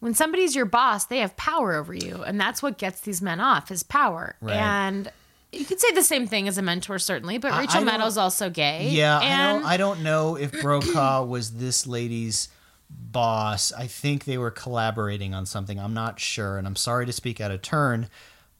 When 0.00 0.14
somebody's 0.14 0.54
your 0.56 0.64
boss, 0.64 1.04
they 1.06 1.18
have 1.18 1.36
power 1.36 1.74
over 1.74 1.94
you, 1.94 2.24
and 2.24 2.40
that's 2.40 2.60
what 2.62 2.76
gets 2.76 3.00
these 3.02 3.22
men 3.22 3.38
off 3.40 3.70
is 3.70 3.82
power. 3.84 4.34
Right. 4.40 4.56
And 4.56 5.10
you 5.52 5.64
could 5.64 5.78
say 5.78 5.92
the 5.92 6.02
same 6.02 6.26
thing 6.26 6.48
as 6.48 6.58
a 6.58 6.62
mentor, 6.62 6.98
certainly, 6.98 7.38
but 7.38 7.56
Rachel 7.56 7.82
Maddow's 7.82 8.16
also 8.18 8.50
gay. 8.50 8.88
yeah, 8.90 9.18
I 9.18 9.52
don't 9.52 9.64
I 9.64 9.76
don't 9.76 10.02
know 10.02 10.36
if 10.36 10.50
Brokaw 10.62 11.24
was 11.24 11.52
this 11.52 11.86
lady's 11.86 12.48
boss. 12.90 13.72
I 13.72 13.86
think 13.86 14.24
they 14.24 14.38
were 14.38 14.50
collaborating 14.50 15.34
on 15.34 15.46
something. 15.46 15.78
I'm 15.78 15.94
not 15.94 16.18
sure, 16.18 16.58
and 16.58 16.66
I'm 16.66 16.76
sorry 16.76 17.06
to 17.06 17.12
speak 17.12 17.40
out 17.40 17.50
of 17.52 17.62
turn, 17.62 18.08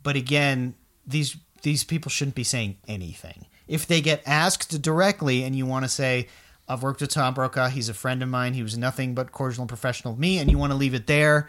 but 0.03 0.15
again, 0.17 0.75
these 1.07 1.37
these 1.63 1.85
people 1.85 2.11
shouldn't 2.11 2.35
be 2.35 2.45
saying 2.45 2.77
anything. 2.89 3.47
If 3.69 3.87
they 3.87 4.01
get 4.01 4.23
asked 4.27 4.83
directly 4.83 5.45
and 5.45 5.55
you 5.55 5.65
want 5.65 5.85
to 5.85 5.89
say, 5.89 6.29
I've 6.69 6.83
worked 6.83 7.01
with 7.01 7.11
Tom 7.11 7.35
Brokaw, 7.35 7.69
he's 7.69 7.89
a 7.89 7.95
friend 7.95 8.23
of 8.23 8.29
mine, 8.29 8.55
he 8.55 8.63
was 8.63 8.77
nothing 8.77 9.15
but 9.15 9.31
cordial 9.31 9.63
and 9.63 9.69
professional 9.69 10.15
with 10.15 10.21
me, 10.21 10.39
and 10.39 10.51
you 10.51 10.59
want 10.59 10.73
to 10.73 10.77
leave 10.77 10.95
it 10.95 11.07
there, 11.07 11.49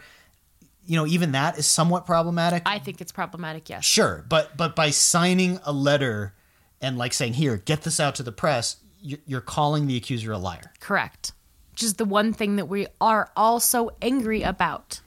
you 0.86 0.96
know, 0.96 1.06
even 1.06 1.32
that 1.32 1.58
is 1.58 1.66
somewhat 1.66 2.06
problematic. 2.06 2.62
I 2.66 2.78
think 2.78 3.00
it's 3.00 3.12
problematic, 3.12 3.68
yes. 3.68 3.84
Sure, 3.84 4.24
but 4.28 4.56
but 4.56 4.76
by 4.76 4.90
signing 4.90 5.58
a 5.64 5.72
letter 5.72 6.34
and 6.80 6.96
like 6.96 7.12
saying, 7.12 7.34
"Here, 7.34 7.56
get 7.56 7.82
this 7.82 7.98
out 7.98 8.14
to 8.16 8.22
the 8.22 8.32
press," 8.32 8.76
you- 9.00 9.20
you're 9.26 9.40
calling 9.40 9.86
the 9.86 9.96
accuser 9.96 10.32
a 10.32 10.38
liar. 10.38 10.72
Correct. 10.80 11.32
Which 11.72 11.82
is 11.82 11.94
the 11.94 12.04
one 12.04 12.32
thing 12.32 12.56
that 12.56 12.66
we 12.66 12.86
are 13.00 13.32
all 13.36 13.58
so 13.58 13.90
angry 14.00 14.42
about. 14.42 15.00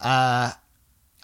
Uh, 0.00 0.52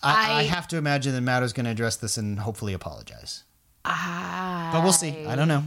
I, 0.07 0.33
I, 0.33 0.39
I- 0.41 0.43
have 0.45 0.69
to 0.69 0.77
imagine 0.77 1.13
that 1.15 1.21
Maddow's 1.23 1.53
going 1.53 1.65
to 1.67 1.71
address 1.73 1.97
this 1.97 2.17
and 2.17 2.39
hopefully 2.39 2.73
apologize. 2.73 3.45
but 3.85 4.81
we'll 4.83 4.93
see. 4.93 5.27
I 5.27 5.37
don't 5.37 5.49
know. 5.49 5.65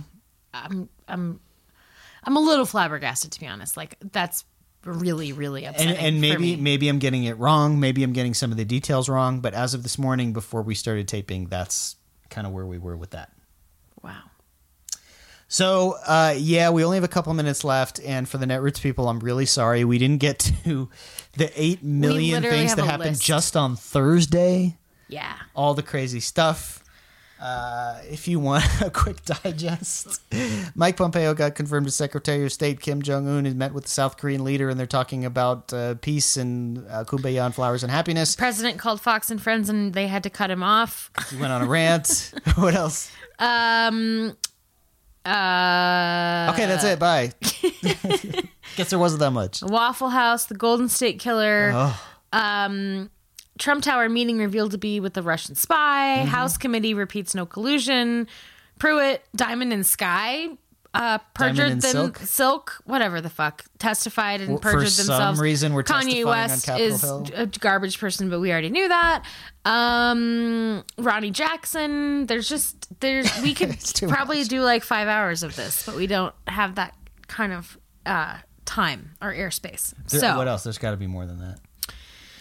I'm 0.54 0.90
I'm 1.08 1.40
I'm 2.24 2.36
a 2.36 2.40
little 2.40 2.66
flabbergasted 2.66 3.32
to 3.34 3.40
be 3.40 3.48
honest. 3.48 3.78
Like 3.78 3.96
that's 4.12 4.46
really 4.86 5.32
really 5.34 5.66
And, 5.66 5.76
upsetting. 5.76 5.98
and 5.98 6.16
for 6.18 6.22
maybe 6.22 6.56
maybe 6.56 6.90
I'm 6.90 7.00
getting 7.00 7.24
it 7.26 7.38
wrong. 7.38 7.80
Maybe 7.80 8.04
I'm 8.04 8.14
getting 8.14 8.34
some 8.34 8.52
of 8.52 8.58
the 8.58 8.66
details 8.66 9.08
wrong. 9.10 9.40
But 9.42 9.54
as 9.54 9.74
of 9.74 9.84
this 9.84 9.98
morning, 9.98 10.34
before 10.34 10.62
we 10.62 10.76
started 10.76 11.08
taping, 11.08 11.46
that's 11.46 11.96
kind 12.30 12.46
of 12.48 12.54
where 12.54 12.66
we 12.66 12.78
were 12.78 12.98
with 12.98 13.12
that. 13.12 13.32
So, 15.52 15.98
uh, 16.06 16.36
yeah, 16.38 16.70
we 16.70 16.84
only 16.84 16.98
have 16.98 17.04
a 17.04 17.08
couple 17.10 17.34
minutes 17.34 17.64
left, 17.64 18.00
and 18.06 18.30
for 18.30 18.38
the 18.38 18.46
Netroots 18.46 18.80
people, 18.82 19.10
I'm 19.10 19.20
really 19.20 19.48
sorry 19.48 19.84
we 19.84 19.98
didn't 19.98 20.20
get 20.20 20.38
to 20.64 20.90
the 21.38 21.52
eight 21.60 21.82
million 21.84 22.44
things 22.44 22.76
that 22.76 22.86
happened 22.86 23.10
list. 23.10 23.24
just 23.24 23.58
on 23.58 23.76
Thursday. 23.76 24.78
Yeah. 25.08 25.34
all 25.56 25.74
the 25.74 25.82
crazy 25.82 26.20
stuff. 26.20 26.84
Uh, 27.42 28.00
if 28.12 28.28
you 28.28 28.40
want 28.40 28.64
a 28.82 28.92
quick 28.92 29.26
digest, 29.26 30.22
Mike 30.76 30.98
Pompeo 30.98 31.34
got 31.34 31.56
confirmed 31.56 31.88
as 31.88 31.96
Secretary 31.96 32.46
of 32.46 32.52
State. 32.52 32.80
Kim 32.80 33.02
Jong 33.02 33.28
Un 33.28 33.46
has 33.46 33.56
met 33.56 33.74
with 33.74 33.86
the 33.86 33.90
South 33.90 34.18
Korean 34.18 34.44
leader, 34.44 34.70
and 34.70 34.80
they're 34.80 34.86
talking 34.86 35.26
about 35.26 35.74
uh, 35.74 35.96
peace 35.96 36.38
and 36.38 36.86
uh, 36.90 37.06
kumbaya 37.06 37.46
and 37.46 37.56
flowers 37.56 37.82
and 37.82 37.92
happiness. 37.92 38.36
President 38.36 38.78
called 38.78 39.02
Fox 39.02 39.32
and 39.32 39.42
Friends 39.42 39.68
and 39.68 39.96
they 39.96 40.06
had 40.06 40.22
to 40.24 40.30
cut 40.30 40.52
him 40.52 40.62
off. 40.62 41.10
He 41.32 41.38
went 41.38 41.52
on 41.54 41.64
a 41.64 41.66
rant. 41.68 42.34
what 42.56 42.76
else? 42.76 43.10
Um 43.40 44.36
uh 45.26 46.52
Okay, 46.54 46.66
that's 46.66 46.84
it. 46.84 47.00
Bye. 47.00 47.34
Guess 48.76 48.90
there 48.90 49.00
wasn't 49.00 49.20
that 49.20 49.32
much. 49.32 49.62
Waffle 49.62 50.10
House, 50.10 50.46
the 50.46 50.56
Golden 50.56 50.90
State 50.90 51.20
Killer. 51.20 51.72
Oh. 51.74 52.04
Um 52.34 53.10
Trump 53.58 53.84
Tower 53.84 54.08
meeting 54.08 54.38
revealed 54.38 54.72
to 54.72 54.78
be 54.78 55.00
with 55.00 55.14
the 55.14 55.22
Russian 55.22 55.56
spy. 55.56 56.20
Mm-hmm. 56.20 56.28
House 56.30 56.58
committee 56.58 56.94
repeats 56.94 57.36
no 57.36 57.46
collusion. 57.46 58.28
Pruitt, 58.80 59.24
Diamond 59.36 59.74
and 59.74 59.86
Silk, 59.86 60.58
uh, 60.94 61.20
perjured 61.34 61.82
them, 61.82 62.14
Silk? 62.26 62.82
whatever 62.86 63.22
the 63.22 63.30
fuck, 63.30 63.64
testified 63.78 64.42
and 64.42 64.50
Well, 64.50 64.58
for 64.60 64.72
perjured 64.74 64.90
some 64.90 65.40
reason, 65.40 65.74
we're 65.74 65.84
Kanye 65.84 66.24
testifying 66.24 66.26
West 66.26 66.70
is 66.70 67.02
Hill. 67.02 67.28
a 67.36 67.46
garbage 67.46 68.00
person, 68.00 68.30
but 68.30 68.40
we 68.40 68.52
already 68.52 68.70
knew 68.70 68.88
that. 68.88 69.24
Um, 69.66 70.84
Ronny 70.98 71.32
Jackson. 71.32 72.26
There's 72.26 72.50
just 72.50 72.88
there's 73.00 73.30
we 73.42 73.54
could 73.54 73.78
probably 74.08 74.40
much. 74.40 74.48
do 74.48 74.62
like 74.62 74.84
five 74.84 75.08
hours 75.08 75.44
of 75.44 75.56
this, 75.56 75.86
but 75.86 75.96
we 75.96 76.08
don't 76.08 76.34
have 76.48 76.76
that 76.76 76.96
kind 77.28 77.54
of 77.54 77.78
uh, 78.06 78.38
time 78.66 79.12
or 79.22 79.34
airspace. 79.34 79.94
There- 80.10 80.20
so 80.22 80.38
what 80.38 80.48
else? 80.48 80.64
There's 80.64 80.78
got 80.80 80.92
to 80.92 80.98
be 80.98 81.08
more 81.08 81.26
than 81.26 81.40
that. 81.40 81.60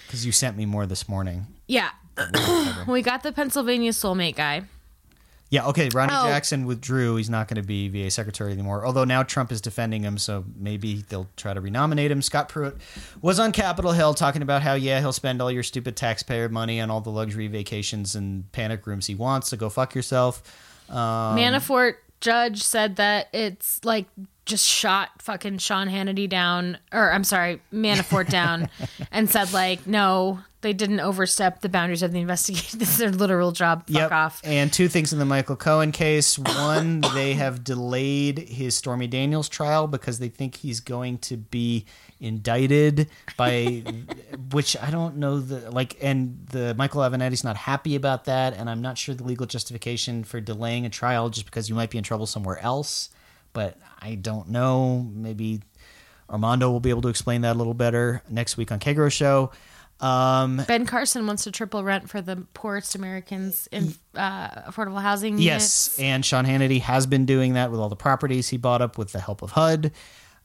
Because 0.07 0.25
you 0.25 0.33
sent 0.33 0.57
me 0.57 0.65
more 0.65 0.87
this 0.87 1.07
morning. 1.07 1.47
yeah, 1.67 1.91
we 2.89 3.03
got 3.03 3.23
the 3.23 3.31
Pennsylvania 3.33 3.91
soulmate 3.93 4.37
guy. 4.37 4.63
Yeah, 5.51 5.67
okay. 5.69 5.89
Ronny 5.95 6.13
Oh. 6.15 6.27
Jackson 6.29 6.67
withdrew. 6.67 7.17
He's 7.17 7.31
not 7.31 7.49
going 7.49 7.57
to 7.57 7.67
be 7.67 7.89
VA 7.89 8.11
secretary 8.11 8.53
anymore. 8.53 8.85
Although 8.85 9.05
now 9.05 9.23
Trump 9.23 9.51
is 9.51 9.61
defending 9.63 10.03
him, 10.03 10.19
so 10.19 10.45
maybe 10.57 11.05
they'll 11.09 11.29
try 11.37 11.55
to 11.55 11.61
renominate 11.61 12.11
him. 12.11 12.21
Scott 12.21 12.49
Pruitt 12.51 12.77
was 13.23 13.41
on 13.41 13.53
Capitol 13.53 13.93
Hill 13.93 14.13
talking 14.13 14.43
about 14.43 14.61
how, 14.63 14.75
yeah, 14.75 15.01
he'll 15.01 15.13
spend 15.13 15.41
all 15.41 15.51
your 15.51 15.63
stupid 15.63 15.97
taxpayer 15.97 16.49
money 16.51 16.81
on 16.83 16.91
all 16.91 17.01
the 17.01 17.11
luxury 17.11 17.47
vacations 17.49 18.15
and 18.15 18.51
panic 18.53 18.87
rooms 18.87 19.07
he 19.07 19.15
wants, 19.15 19.49
so 19.49 19.57
go 19.57 19.71
fuck 19.71 19.95
yourself. 19.95 20.43
Um, 20.91 21.37
Manafort 21.39 21.95
judge 22.21 22.63
said 22.63 22.97
that 22.97 23.29
it's 23.33 23.83
like 23.85 24.07
just 24.49 24.67
shot 24.67 25.11
fucking 25.23 25.59
Sean 25.59 25.89
Hannity 25.89 26.29
down, 26.29 26.79
or 26.93 27.13
I'm 27.13 27.23
sorry, 27.25 27.61
Manafort 27.73 28.29
down, 28.29 28.69
and 29.13 29.31
said 29.31 29.53
like, 29.53 29.87
no, 29.87 30.41
they 30.63 30.73
didn't 30.73 30.99
overstep 31.01 31.61
the 31.61 31.69
boundaries 31.69 32.03
of 32.03 32.11
the 32.13 32.19
investigation. 32.21 32.79
This 32.81 32.91
is 32.91 32.99
their 32.99 33.11
literal 33.13 33.53
job. 33.53 33.87
Fuck 33.87 33.95
Yep. 33.97 34.13
off. 34.13 34.41
And 34.43 34.73
two 34.73 34.89
things 34.89 35.13
in 35.13 35.21
the 35.21 35.25
Michael 35.25 35.55
Cohen 35.55 35.93
case. 35.93 36.37
One, 36.39 37.01
they 37.15 37.35
have 37.35 37.63
delayed 37.63 38.39
his 38.49 38.75
Stormy 38.75 39.07
Daniels 39.07 39.49
trial 39.49 39.87
because 39.87 40.19
they 40.19 40.29
think 40.29 40.57
he's 40.57 40.81
going 40.81 41.19
to 41.19 41.37
be 41.37 41.85
indicted 42.21 43.09
by, 43.37 43.85
which 44.53 44.77
I 44.77 44.91
don't 44.91 45.17
know 45.19 45.39
the 45.41 45.71
like. 45.71 45.97
And 46.03 46.47
the 46.51 46.75
Michael 46.75 47.03
Avenatti's 47.03 47.45
not 47.45 47.57
happy 47.57 47.95
about 47.95 48.25
that, 48.25 48.55
and 48.57 48.69
I'm 48.69 48.81
not 48.83 48.99
sure 48.99 49.15
the 49.15 49.25
legal 49.25 49.47
justification 49.47 50.25
for 50.25 50.41
delaying 50.41 50.87
a 50.87 50.91
trial 50.91 51.31
just 51.31 51.47
because 51.47 51.69
you 51.69 51.75
might 51.75 51.91
be 51.91 51.99
in 51.99 52.05
trouble 52.05 52.27
somewhere 52.27 52.59
else. 52.59 53.11
But 53.59 53.77
I 54.01 54.15
don't 54.15 54.51
know. 54.51 55.05
Maybe 55.13 55.63
Armando 56.31 56.71
will 56.71 56.79
be 56.79 56.91
able 56.91 57.03
to 57.03 57.09
explain 57.09 57.41
that 57.41 57.57
a 57.57 57.59
little 57.59 57.75
better 57.75 58.23
next 58.31 58.57
week 58.57 58.71
on 58.71 58.79
Kagro 58.79 59.11
Show. 59.11 59.51
Um, 59.99 60.63
Ben 60.69 60.87
Carson 60.87 61.27
wants 61.27 61.43
to 61.43 61.51
triple 61.51 61.83
rent 61.83 62.09
for 62.09 62.21
the 62.21 62.37
poorest 62.55 62.95
Americans 62.95 63.69
in 63.73 63.97
uh, 64.15 64.71
affordable 64.71 65.03
housing. 65.03 65.39
Yes, 65.39 65.99
units. 65.99 65.99
and 65.99 66.25
Sean 66.25 66.47
Hannity 66.47 66.81
has 66.83 67.09
been 67.09 67.27
doing 67.27 67.55
that 67.55 67.73
with 67.73 67.81
all 67.81 67.89
the 67.89 67.97
properties 67.97 68.49
he 68.49 68.59
bought 68.59 68.81
up 68.81 68.97
with 68.97 69.11
the 69.11 69.19
help 69.19 69.43
of 69.43 69.51
HUD. 69.51 69.91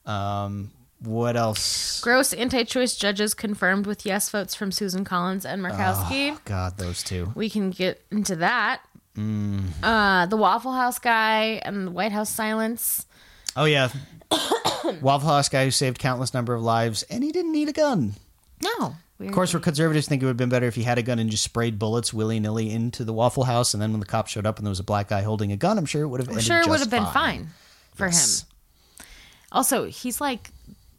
Um, 0.07 0.71
what 0.97 1.37
else? 1.37 2.01
Gross 2.01 2.33
anti-choice 2.33 2.95
judges 2.95 3.35
confirmed 3.35 3.85
with 3.85 4.07
yes 4.07 4.27
votes 4.27 4.55
from 4.55 4.71
Susan 4.71 5.05
Collins 5.05 5.45
and 5.45 5.61
Murkowski. 5.61 6.31
Oh, 6.31 6.39
God, 6.45 6.79
those 6.79 7.03
two. 7.03 7.31
we 7.35 7.47
can 7.47 7.69
get 7.69 8.03
into 8.09 8.37
that. 8.37 8.81
Mm. 9.17 9.65
Uh, 9.83 10.25
the 10.25 10.37
Waffle 10.37 10.71
House 10.73 10.99
guy 10.99 11.61
and 11.63 11.87
the 11.87 11.91
White 11.91 12.11
House 12.11 12.29
silence. 12.29 13.05
Oh 13.55 13.65
yeah, 13.65 13.89
Waffle 15.01 15.29
House 15.29 15.49
guy 15.49 15.65
who 15.65 15.71
saved 15.71 15.99
countless 15.99 16.33
number 16.33 16.53
of 16.53 16.61
lives, 16.63 17.03
and 17.03 17.23
he 17.23 17.31
didn't 17.31 17.51
need 17.51 17.69
a 17.69 17.73
gun. 17.73 18.13
No. 18.61 18.95
Of 19.19 19.31
course, 19.31 19.53
we're 19.53 19.61
conservatives 19.61 20.05
think 20.07 20.21
it 20.21 20.25
would 20.25 20.31
have 20.31 20.37
been 20.37 20.49
better 20.49 20.65
if 20.65 20.75
he 20.75 20.83
had 20.83 20.97
a 20.97 21.01
gun 21.03 21.17
and 21.17 21.29
just 21.29 21.43
sprayed 21.43 21.79
bullets 21.79 22.13
willy 22.13 22.41
nilly 22.41 22.69
into 22.71 23.05
the 23.05 23.13
Waffle 23.13 23.45
House, 23.45 23.73
and 23.73 23.81
then 23.81 23.91
when 23.91 24.01
the 24.01 24.05
cops 24.05 24.31
showed 24.31 24.45
up 24.45 24.57
and 24.57 24.65
there 24.65 24.71
was 24.71 24.81
a 24.81 24.83
black 24.83 25.07
guy 25.07 25.21
holding 25.21 25.51
a 25.53 25.55
gun, 25.57 25.77
I'm 25.77 25.85
sure 25.85 26.01
it 26.01 26.07
would 26.07 26.19
have. 26.19 26.27
I'm 26.27 26.33
ended 26.33 26.45
sure 26.45 26.59
it 26.59 26.67
would 26.67 26.79
have 26.81 26.89
been 26.89 27.05
fine, 27.05 27.49
for 27.95 28.07
Yes. 28.07 28.41
him. 28.41 29.05
Also, 29.53 29.85
he's 29.85 30.19
like 30.19 30.49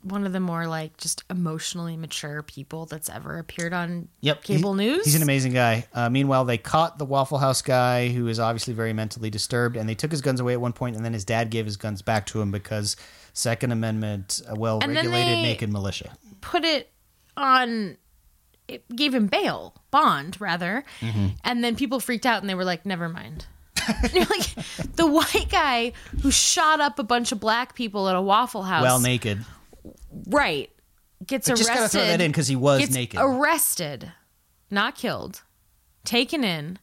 one 0.05 0.27
of 0.27 0.33
the 0.33 0.41
more 0.41 0.67
like 0.67 0.97
just 0.99 1.25
emotionally 1.31 1.97
mature 1.97 2.43
people 2.43 2.85
that's 2.87 3.09
ever 3.09 3.39
appeared 3.39 3.73
on 3.73 4.09
Yep, 4.21 4.45
cable 4.45 4.75
news. 4.75 5.05
He's 5.05 5.15
an 5.15 5.23
amazing 5.23 5.53
guy. 5.55 5.87
Uh, 5.95 6.11
meanwhile, 6.11 6.45
they 6.45 6.59
caught 6.59 6.99
the 6.99 7.05
Waffle 7.07 7.39
House 7.39 7.63
guy 7.63 8.09
who 8.09 8.29
is 8.29 8.39
obviously 8.39 8.75
very 8.75 8.93
mentally 8.93 9.31
disturbed, 9.31 9.77
and 9.77 9.89
they 9.89 9.95
took 9.95 10.11
his 10.11 10.21
guns 10.21 10.41
away 10.41 10.53
at 10.53 10.61
one 10.61 10.73
point, 10.75 10.95
and 10.97 11.05
then 11.05 11.13
his 11.15 11.25
dad 11.25 11.51
gave 11.51 11.65
his 11.65 11.77
guns 11.77 12.03
back 12.03 12.27
to 12.27 12.41
him 12.41 12.51
because 12.51 12.97
Second 13.33 13.73
Amendment, 13.73 14.41
uh, 14.49 14.55
well 14.55 14.79
regulated 14.81 15.39
naked 15.39 15.73
militia. 15.73 16.17
Put 16.41 16.65
it 16.65 16.91
on. 17.37 17.97
It 18.69 18.89
gave 18.95 19.15
him 19.15 19.27
bail, 19.27 19.75
bond 19.91 20.41
rather, 20.41 20.85
Mm-hmm. 21.01 21.27
and 21.45 21.63
then 21.65 21.77
people 21.77 22.01
freaked 22.01 22.25
out 22.27 22.41
and 22.43 22.49
they 22.49 22.55
were 22.55 22.65
like, 22.65 22.87
"Never 22.87 23.09
mind." 23.09 23.47
You're 24.15 24.25
like 24.25 24.55
the 24.97 25.07
white 25.07 25.49
guy 25.51 25.93
who 26.23 26.31
shot 26.31 26.81
up 26.81 26.99
a 26.99 27.03
bunch 27.03 27.33
of 27.33 27.41
black 27.41 27.75
people 27.75 28.09
at 28.09 28.17
a 28.17 28.23
Waffle 28.23 28.63
House. 28.63 28.83
Well 28.83 29.01
naked. 29.01 29.45
Right 30.29 30.71
gets 31.27 31.49
But 31.49 31.53
arrested. 31.59 31.67
just 31.67 31.79
gotta 31.79 31.89
throw 31.89 32.07
that 32.07 32.21
in 32.21 32.31
because 32.31 32.49
he 32.49 32.57
was 32.57 32.81
gets 32.81 32.95
naked. 32.95 33.21
Arrested, 33.23 34.13
not 34.71 34.95
killed, 34.95 35.43
taken 36.05 36.45
in, 36.45 36.79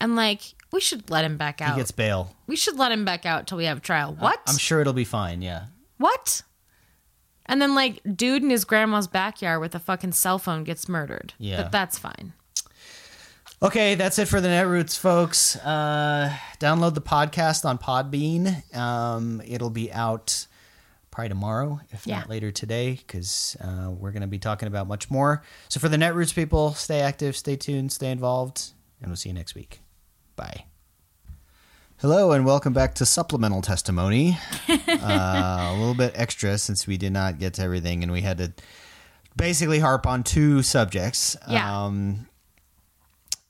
and 0.00 0.16
like 0.16 0.54
we 0.72 0.80
should 0.80 1.10
let 1.10 1.24
him 1.24 1.36
back 1.36 1.60
out. 1.60 1.74
He 1.74 1.80
gets 1.80 1.90
bail. 1.90 2.34
we 2.46 2.56
should 2.56 2.78
let 2.78 2.92
him 2.92 3.04
back 3.04 3.24
out 3.26 3.46
till 3.46 3.58
we 3.58 3.64
have 3.66 3.82
trial. 3.82 4.14
What? 4.18 4.40
I'm 4.46 4.58
sure 4.58 4.80
it'll 4.80 4.92
be 4.92 5.04
fine. 5.04 5.42
Yeah. 5.42 5.66
What? 5.98 6.42
And 7.46 7.60
then 7.60 7.74
like 7.74 8.00
dude 8.16 8.42
in 8.42 8.50
his 8.50 8.64
grandma's 8.64 9.06
backyard 9.08 9.60
with 9.60 9.74
a 9.74 9.78
fucking 9.78 10.12
cell 10.12 10.38
phone 10.38 10.64
gets 10.64 10.88
murdered. 10.88 11.34
Yeah. 11.38 11.62
but 11.62 11.72
that's 11.72 11.98
fine. 11.98 12.32
Okay, 13.62 13.94
that's 13.94 14.18
it 14.18 14.26
for 14.26 14.40
the 14.40 14.48
Netroots, 14.48 14.98
folks. 14.98 15.54
Uh, 15.56 16.34
download 16.58 16.94
the 16.94 17.00
podcast 17.00 17.64
on 17.64 17.78
Podbean. 17.78 18.74
Um, 18.76 19.40
it'll 19.46 19.70
be 19.70 19.92
out 19.92 20.48
probably 21.12 21.28
tomorrow, 21.28 21.80
if 21.90 22.06
Yeah. 22.06 22.18
not 22.20 22.28
later 22.30 22.50
today, 22.50 22.94
because 22.94 23.56
uh, 23.60 23.90
we're 23.90 24.10
going 24.10 24.22
to 24.22 24.26
be 24.26 24.38
talking 24.40 24.66
about 24.66 24.88
much 24.88 25.08
more. 25.10 25.44
So 25.68 25.78
for 25.78 25.88
the 25.88 25.96
Netroots 25.98 26.34
people, 26.34 26.72
stay 26.74 27.00
active, 27.00 27.36
stay 27.36 27.54
tuned, 27.54 27.92
stay 27.92 28.10
involved, 28.10 28.72
and 29.00 29.08
we'll 29.10 29.16
see 29.16 29.28
you 29.28 29.34
next 29.34 29.54
week. 29.54 29.80
Bye. 30.34 30.64
Hello 31.98 32.32
and 32.32 32.44
welcome 32.44 32.72
back 32.72 32.94
to 32.96 33.06
supplemental 33.06 33.62
testimony. 33.62 34.36
uh, 34.68 35.70
a 35.70 35.76
little 35.78 35.94
bit 35.94 36.12
extra 36.16 36.58
since 36.58 36.84
we 36.86 36.96
did 36.96 37.12
not 37.12 37.38
get 37.38 37.54
to 37.54 37.62
everything, 37.62 38.02
and 38.02 38.10
we 38.10 38.22
had 38.22 38.38
to 38.38 38.52
basically 39.36 39.78
harp 39.78 40.06
on 40.06 40.24
two 40.24 40.62
subjects. 40.62 41.36
Yeah. 41.48 41.84
Um, 41.84 42.26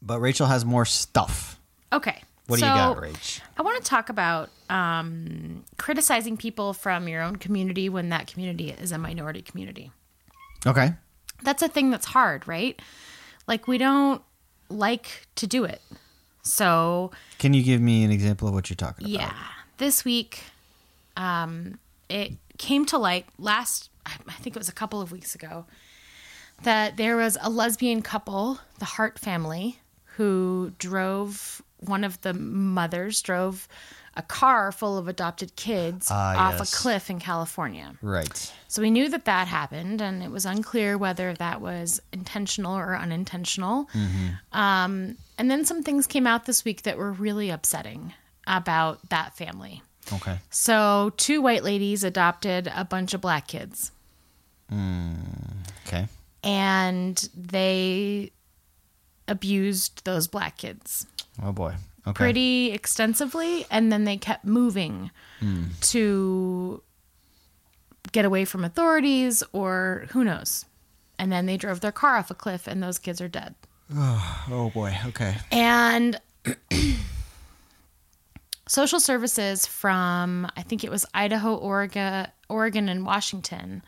but 0.02 0.20
Rachel 0.20 0.48
has 0.48 0.64
more 0.64 0.84
stuff. 0.84 1.59
Okay. 1.93 2.22
What 2.53 2.59
do 2.59 2.66
so 2.66 2.69
you 2.69 2.74
got, 2.74 2.97
Rach? 2.99 3.41
I 3.57 3.62
want 3.62 3.83
to 3.83 3.89
talk 3.89 4.11
about 4.11 4.51
um, 4.69 5.65
criticizing 5.79 6.37
people 6.37 6.74
from 6.74 7.09
your 7.09 7.23
own 7.23 7.37
community 7.37 7.89
when 7.89 8.11
that 8.11 8.27
community 8.27 8.70
is 8.70 8.93
a 8.93 8.99
minority 8.99 9.41
community. 9.41 9.91
Okay. 10.66 10.93
That's 11.43 11.62
a 11.62 11.69
thing 11.69 11.91
that's 11.91 12.05
hard, 12.05 12.47
right? 12.47 12.79
Like 13.47 13.66
we 13.66 13.79
don't 13.79 14.20
like 14.69 15.27
to 15.37 15.47
do 15.47 15.65
it. 15.65 15.81
So 16.43 17.11
Can 17.39 17.55
you 17.55 17.62
give 17.62 17.81
me 17.81 18.05
an 18.05 18.11
example 18.11 18.49
of 18.49 18.53
what 18.53 18.69
you're 18.69 18.77
talking 18.77 19.07
about? 19.07 19.19
Yeah. 19.19 19.33
This 19.79 20.05
week, 20.05 20.43
um, 21.16 21.79
it 22.11 22.33
came 22.59 22.85
to 22.85 22.99
light 22.99 23.24
last, 23.39 23.89
I 24.05 24.33
think 24.41 24.55
it 24.57 24.59
was 24.59 24.69
a 24.69 24.73
couple 24.74 25.01
of 25.01 25.11
weeks 25.11 25.35
ago, 25.35 25.65
that 26.65 26.99
there 26.99 27.16
was 27.16 27.39
a 27.41 27.49
lesbian 27.49 28.03
couple, 28.03 28.61
the 28.79 28.85
Hart 28.85 29.19
family, 29.19 29.79
who 30.16 30.73
drove, 30.79 31.62
one 31.82 32.04
of 32.04 32.20
the 32.22 32.32
mothers 32.34 33.20
drove 33.22 33.68
a 34.14 34.22
car 34.22 34.70
full 34.72 34.98
of 34.98 35.09
adopted 35.09 35.56
kids 35.56 36.09
Ah, 36.10 36.48
off 36.48 36.59
yes. 36.59 36.72
a 36.72 36.76
cliff 36.76 37.09
in 37.09 37.18
California. 37.18 37.94
Right. 38.02 38.52
So 38.68 38.82
we 38.82 38.90
knew 38.90 39.09
that 39.09 39.24
that 39.24 39.48
happened, 39.48 40.02
and 40.02 40.22
it 40.22 40.30
was 40.30 40.44
unclear 40.44 40.98
whether 40.98 41.32
that 41.34 41.62
was 41.62 41.98
intentional 42.12 42.76
or 42.76 42.94
unintentional. 42.94 43.88
Um, 44.52 45.16
and 45.38 45.50
then 45.50 45.64
some 45.64 45.82
things 45.82 46.06
came 46.06 46.26
out 46.26 46.44
this 46.44 46.62
week 46.64 46.82
that 46.82 46.98
were 46.98 47.10
really 47.12 47.48
upsetting 47.48 48.12
about 48.46 49.09
that 49.09 49.34
family. 49.34 49.82
Okay. 50.12 50.38
So, 50.50 51.12
two 51.16 51.40
white 51.40 51.62
ladies 51.64 52.04
adopted 52.04 52.70
a 52.74 52.84
bunch 52.84 53.14
of 53.14 53.20
black 53.22 53.46
kids, 53.48 53.92
Okay. 55.86 56.06
and 56.44 57.28
they 57.34 58.32
abused 59.32 60.04
those 60.04 60.26
black 60.28 60.59
kids 60.59 61.06
Oh 61.42 61.52
boy. 61.52 61.74
Okay. 62.04 62.16
pretty 62.16 62.72
extensively, 62.72 63.64
and 63.70 63.92
then 63.92 64.02
they 64.02 64.16
kept 64.16 64.44
moving 64.44 65.12
hmm. 65.38 65.66
to 65.82 66.82
get 68.10 68.24
away 68.24 68.44
from 68.44 68.64
authorities 68.64 69.44
or 69.52 70.06
who 70.10 70.24
knows. 70.24 70.64
And 71.16 71.30
then 71.30 71.46
they 71.46 71.56
drove 71.56 71.80
their 71.80 71.92
car 71.92 72.16
off 72.16 72.30
a 72.30 72.34
cliff, 72.34 72.66
and 72.66 72.82
those 72.82 72.98
kids 72.98 73.20
are 73.20 73.28
dead. 73.28 73.54
Oh 74.50 74.70
boy. 74.74 74.96
Okay. 75.06 75.36
And 75.52 76.20
social 78.68 78.98
services 78.98 79.64
from 79.66 80.50
I 80.56 80.62
think 80.62 80.82
it 80.82 80.90
was 80.90 81.06
Idaho, 81.14 81.54
Oregon, 81.54 82.26
Oregon 82.48 82.88
and 82.88 83.06
Washington. 83.06 83.82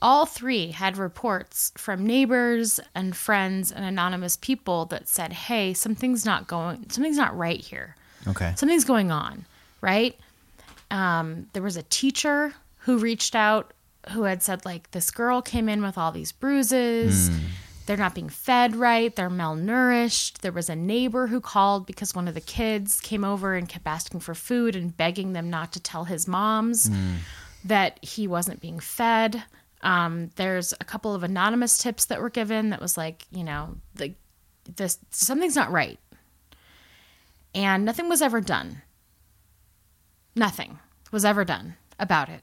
All 0.00 0.26
three 0.26 0.70
had 0.70 0.96
reports 0.96 1.72
from 1.76 2.06
neighbors 2.06 2.78
and 2.94 3.16
friends 3.16 3.72
and 3.72 3.84
anonymous 3.84 4.36
people 4.36 4.84
that 4.86 5.08
said, 5.08 5.32
"Hey, 5.32 5.74
something's 5.74 6.24
not 6.24 6.46
going 6.46 6.88
something's 6.90 7.16
not 7.16 7.36
right 7.36 7.60
here." 7.60 7.96
Okay. 8.26 8.52
Something's 8.56 8.84
going 8.84 9.10
on, 9.10 9.44
right? 9.80 10.18
Um, 10.90 11.46
there 11.52 11.62
was 11.62 11.76
a 11.76 11.82
teacher 11.84 12.54
who 12.80 12.98
reached 12.98 13.34
out 13.34 13.72
who 14.10 14.22
had 14.22 14.42
said, 14.42 14.64
like, 14.64 14.90
this 14.92 15.10
girl 15.10 15.42
came 15.42 15.68
in 15.68 15.82
with 15.82 15.98
all 15.98 16.12
these 16.12 16.32
bruises. 16.32 17.30
They're 17.86 17.96
not 17.96 18.14
being 18.14 18.28
fed 18.28 18.76
right. 18.76 19.14
They're 19.14 19.30
malnourished. 19.30 20.38
There 20.38 20.52
was 20.52 20.68
a 20.70 20.76
neighbor 20.76 21.26
who 21.26 21.40
called 21.40 21.86
because 21.86 22.14
one 22.14 22.28
of 22.28 22.34
the 22.34 22.40
kids 22.40 23.00
came 23.00 23.24
over 23.24 23.54
and 23.54 23.68
kept 23.68 23.86
asking 23.86 24.20
for 24.20 24.34
food 24.34 24.76
and 24.76 24.96
begging 24.96 25.32
them 25.32 25.50
not 25.50 25.72
to 25.72 25.80
tell 25.80 26.04
his 26.04 26.28
moms 26.28 26.90
that 27.64 28.02
he 28.02 28.26
wasn't 28.26 28.60
being 28.60 28.78
fed. 28.78 29.42
Um, 29.82 30.30
there's 30.36 30.72
a 30.80 30.84
couple 30.84 31.14
of 31.14 31.22
anonymous 31.22 31.78
tips 31.78 32.06
that 32.06 32.20
were 32.20 32.30
given 32.30 32.70
that 32.70 32.80
was 32.80 32.96
like, 32.96 33.24
you 33.30 33.44
know, 33.44 33.76
the 33.94 34.14
this 34.76 34.98
something's 35.10 35.56
not 35.56 35.70
right. 35.70 35.98
And 37.54 37.84
nothing 37.84 38.08
was 38.08 38.20
ever 38.22 38.40
done. 38.40 38.82
Nothing 40.36 40.78
was 41.10 41.24
ever 41.24 41.44
done 41.44 41.76
about 41.98 42.28
it. 42.28 42.42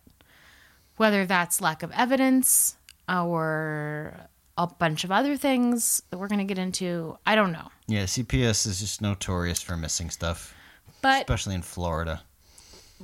Whether 0.97 1.25
that's 1.25 1.61
lack 1.61 1.83
of 1.83 1.91
evidence 1.91 2.77
or 3.07 4.13
a 4.57 4.67
bunch 4.67 5.03
of 5.03 5.11
other 5.11 5.35
things 5.37 6.01
that 6.09 6.17
we're 6.17 6.27
going 6.29 6.39
to 6.39 6.45
get 6.45 6.57
into, 6.57 7.17
I 7.25 7.35
don't 7.35 7.51
know. 7.51 7.69
Yeah, 7.87 8.03
CPS 8.05 8.65
is 8.65 8.79
just 8.79 9.01
notorious 9.01 9.61
for 9.61 9.75
missing 9.77 10.09
stuff, 10.09 10.55
But 11.01 11.21
especially 11.21 11.55
in 11.55 11.61
Florida. 11.61 12.23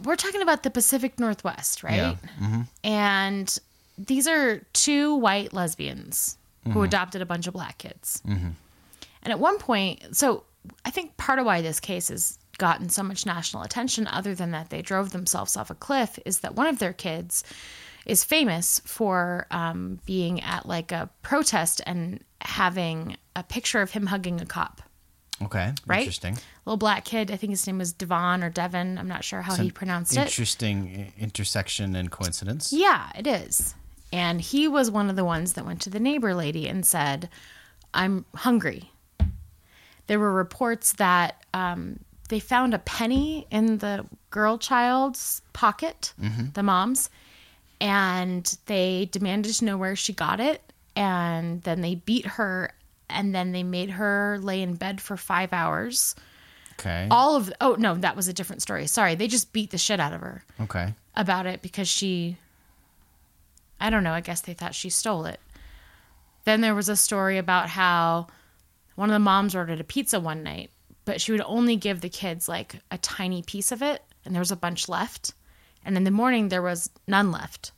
we're 0.03 0.15
talking 0.15 0.41
about 0.41 0.63
the 0.63 0.69
Pacific 0.71 1.19
Northwest, 1.19 1.83
right? 1.83 1.95
Yeah. 1.95 2.15
Mm-hmm. 2.41 2.61
And 2.85 3.59
these 3.97 4.27
are 4.27 4.59
two 4.73 5.15
white 5.15 5.53
lesbians 5.53 6.37
Mm-hmm. 6.61 6.73
who 6.73 6.83
adopted 6.83 7.23
a 7.23 7.25
bunch 7.25 7.47
of 7.47 7.53
black 7.55 7.79
kids. 7.79 8.21
And 8.23 8.55
at 9.25 9.39
one 9.39 9.57
point, 9.57 10.15
so 10.15 10.43
I 10.85 10.91
think 10.91 11.17
part 11.17 11.39
of 11.39 11.45
why 11.47 11.63
this 11.63 11.79
case 11.79 12.09
has 12.09 12.37
gotten 12.59 12.87
so 12.89 13.01
much 13.01 13.25
national 13.25 13.63
attention, 13.63 14.05
other 14.05 14.35
than 14.35 14.51
that 14.51 14.69
they 14.69 14.83
drove 14.83 15.09
themselves 15.11 15.57
off 15.57 15.71
a 15.71 15.73
cliff, 15.73 16.19
is 16.23 16.41
that 16.41 16.53
one 16.53 16.67
of 16.67 16.77
their 16.77 16.93
kids 16.93 17.43
is 18.05 18.23
famous 18.23 18.79
for 18.85 19.47
um, 19.49 19.99
being 20.05 20.39
at 20.41 20.67
like 20.67 20.91
a 20.91 21.09
protest 21.23 21.81
and 21.87 22.23
having 22.41 23.17
a 23.35 23.41
picture 23.41 23.81
of 23.81 23.89
him 23.89 24.05
hugging 24.05 24.39
a 24.39 24.45
cop. 24.45 24.83
Okay, 25.41 25.73
Right? 25.87 26.01
interesting. 26.01 26.37
Little 26.65 26.77
black 26.77 27.05
kid, 27.05 27.31
I 27.31 27.37
think 27.37 27.49
his 27.49 27.65
name 27.65 27.79
was 27.79 27.91
Devon 27.91 28.43
or 28.43 28.51
Devon. 28.51 28.99
I'm 28.99 29.07
not 29.07 29.23
sure 29.23 29.41
how 29.41 29.55
he 29.55 29.71
pronounced 29.71 30.15
it. 30.15 30.19
Interesting 30.19 31.11
intersection 31.17 31.95
and 31.95 32.11
coincidence. 32.11 32.71
Yeah, 32.71 33.09
it 33.15 33.25
is. 33.25 33.73
And 34.11 34.41
he 34.41 34.67
was 34.67 34.91
one 34.91 35.09
of 35.09 35.15
the 35.15 35.25
ones 35.25 35.53
that 35.53 35.65
went 35.65 35.81
to 35.81 35.89
the 35.89 35.99
neighbor 35.99 36.33
lady 36.33 36.67
and 36.67 36.85
said, 36.85 37.29
I'm 37.93 38.25
hungry. 38.35 38.91
There 40.07 40.19
were 40.19 40.33
reports 40.33 40.93
that 40.93 41.43
um, 41.53 41.99
they 42.27 42.39
found 42.39 42.73
a 42.73 42.79
penny 42.79 43.47
in 43.51 43.77
the 43.77 44.05
girl 44.29 44.57
child's 44.57 45.41
pocket, 45.53 46.13
the 46.53 46.63
mom's, 46.63 47.09
and 47.79 48.57
they 48.65 49.07
demanded 49.11 49.53
to 49.55 49.65
know 49.65 49.77
where 49.77 49.95
she 49.95 50.11
got 50.13 50.39
it. 50.39 50.61
And 50.95 51.61
then 51.61 51.79
they 51.79 51.95
beat 51.95 52.25
her, 52.25 52.73
and 53.09 53.33
then 53.33 53.53
they 53.53 53.63
made 53.63 53.91
her 53.91 54.39
lay 54.41 54.61
in 54.61 54.75
bed 54.75 54.99
for 54.99 55.15
five 55.15 55.53
hours. 55.53 56.15
Okay. 56.73 57.07
All 57.09 57.37
of, 57.37 57.51
oh, 57.61 57.75
no, 57.79 57.95
that 57.95 58.17
was 58.17 58.27
a 58.27 58.33
different 58.33 58.61
story. 58.61 58.87
Sorry. 58.87 59.15
They 59.15 59.27
just 59.27 59.53
beat 59.53 59.71
the 59.71 59.77
shit 59.77 60.01
out 60.01 60.11
of 60.11 60.19
her 60.19 60.43
okay. 60.59 60.93
about 61.15 61.45
it 61.45 61.61
because 61.61 61.87
she 61.87 62.37
I 63.81 63.89
don't 63.89 64.03
know, 64.03 64.13
I 64.13 64.21
guess 64.21 64.41
they 64.41 64.53
thought 64.53 64.75
she 64.75 64.89
stole 64.89 65.25
it. 65.25 65.39
Then 66.45 66.61
there 66.61 66.75
was 66.75 66.89
a 66.89 66.95
story 66.95 67.37
about 67.37 67.69
how 67.69 68.27
one 68.95 69.09
of 69.09 69.13
the 69.13 69.19
moms 69.19 69.55
ordered 69.55 69.79
a 69.79 69.83
pizza 69.83 70.19
one 70.19 70.43
night, 70.43 70.71
but 71.05 71.19
she 71.19 71.31
would 71.31 71.41
only 71.45 71.75
give 71.75 72.01
the 72.01 72.09
kids 72.09 72.47
like 72.47 72.79
a 72.89 72.97
tiny 72.97 73.41
piece 73.41 73.71
of 73.71 73.81
it 73.81 74.03
and 74.23 74.33
there 74.33 74.41
was 74.41 74.51
a 74.51 74.55
bunch 74.55 74.87
left. 74.87 75.33
And 75.83 75.97
in 75.97 76.03
the 76.03 76.11
morning 76.11 76.49
there 76.49 76.61
was 76.61 76.89
none 77.07 77.31
left. 77.31 77.71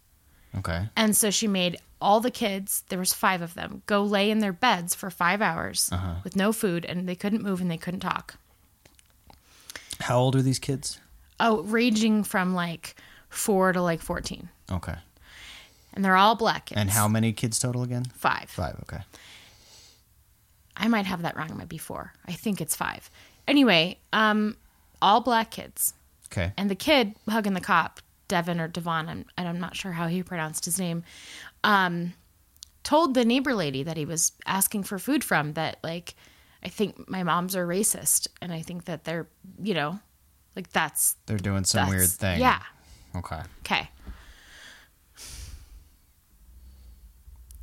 Okay. 0.57 0.89
And 0.95 1.15
so 1.15 1.31
she 1.31 1.47
made 1.47 1.77
all 2.01 2.19
the 2.19 2.31
kids, 2.31 2.83
there 2.89 2.99
was 2.99 3.13
5 3.13 3.41
of 3.41 3.53
them, 3.53 3.81
go 3.85 4.03
lay 4.03 4.29
in 4.29 4.39
their 4.39 4.53
beds 4.53 4.93
for 4.93 5.09
5 5.09 5.41
hours 5.41 5.89
uh-huh. 5.91 6.15
with 6.23 6.35
no 6.35 6.51
food 6.51 6.85
and 6.85 7.07
they 7.07 7.15
couldn't 7.15 7.41
move 7.41 7.61
and 7.61 7.71
they 7.71 7.77
couldn't 7.77 8.01
talk. 8.01 8.35
How 10.01 10.19
old 10.19 10.35
are 10.35 10.41
these 10.41 10.59
kids? 10.59 10.99
Oh, 11.39 11.61
ranging 11.63 12.23
from 12.23 12.53
like 12.53 12.95
4 13.29 13.73
to 13.73 13.81
like 13.81 14.01
14. 14.01 14.49
Okay. 14.71 14.95
And 15.93 16.03
they're 16.03 16.15
all 16.15 16.35
black 16.35 16.67
kids. 16.67 16.79
And 16.79 16.89
how 16.89 17.07
many 17.07 17.33
kids 17.33 17.59
total 17.59 17.83
again? 17.83 18.05
5. 18.15 18.49
Five. 18.49 18.79
Okay. 18.83 19.01
I 20.75 20.87
might 20.87 21.05
have 21.05 21.21
that 21.21 21.37
wrong. 21.37 21.49
It 21.49 21.55
might 21.55 21.69
be 21.69 21.77
four. 21.77 22.13
I 22.27 22.31
think 22.31 22.59
it's 22.59 22.75
five. 22.75 23.09
Anyway, 23.47 23.99
um, 24.11 24.57
all 25.01 25.21
black 25.21 25.51
kids. 25.51 25.93
Okay. 26.31 26.51
And 26.57 26.69
the 26.69 26.75
kid 26.75 27.13
hugging 27.29 27.53
the 27.53 27.61
cop, 27.61 27.99
Devin 28.27 28.59
or 28.59 28.67
Devon, 28.67 29.07
I'm, 29.07 29.25
and 29.37 29.47
I'm 29.47 29.59
not 29.59 29.75
sure 29.75 29.91
how 29.91 30.07
he 30.07 30.23
pronounced 30.23 30.65
his 30.65 30.79
name, 30.79 31.03
um, 31.63 32.13
told 32.83 33.13
the 33.13 33.23
neighbor 33.23 33.53
lady 33.53 33.83
that 33.83 33.97
he 33.97 34.05
was 34.05 34.31
asking 34.47 34.83
for 34.83 34.97
food 34.97 35.23
from 35.23 35.53
that, 35.53 35.77
like, 35.83 36.15
I 36.63 36.69
think 36.69 37.07
my 37.07 37.21
moms 37.21 37.55
are 37.55 37.67
racist. 37.67 38.27
And 38.41 38.51
I 38.51 38.61
think 38.61 38.85
that 38.85 39.03
they're, 39.03 39.27
you 39.61 39.73
know, 39.75 39.99
like 40.55 40.71
that's, 40.71 41.17
They're 41.27 41.37
doing 41.37 41.65
some 41.65 41.87
weird 41.89 42.09
thing. 42.09 42.39
Yeah. 42.39 42.61
Okay. 43.15 43.41
Okay. 43.59 43.89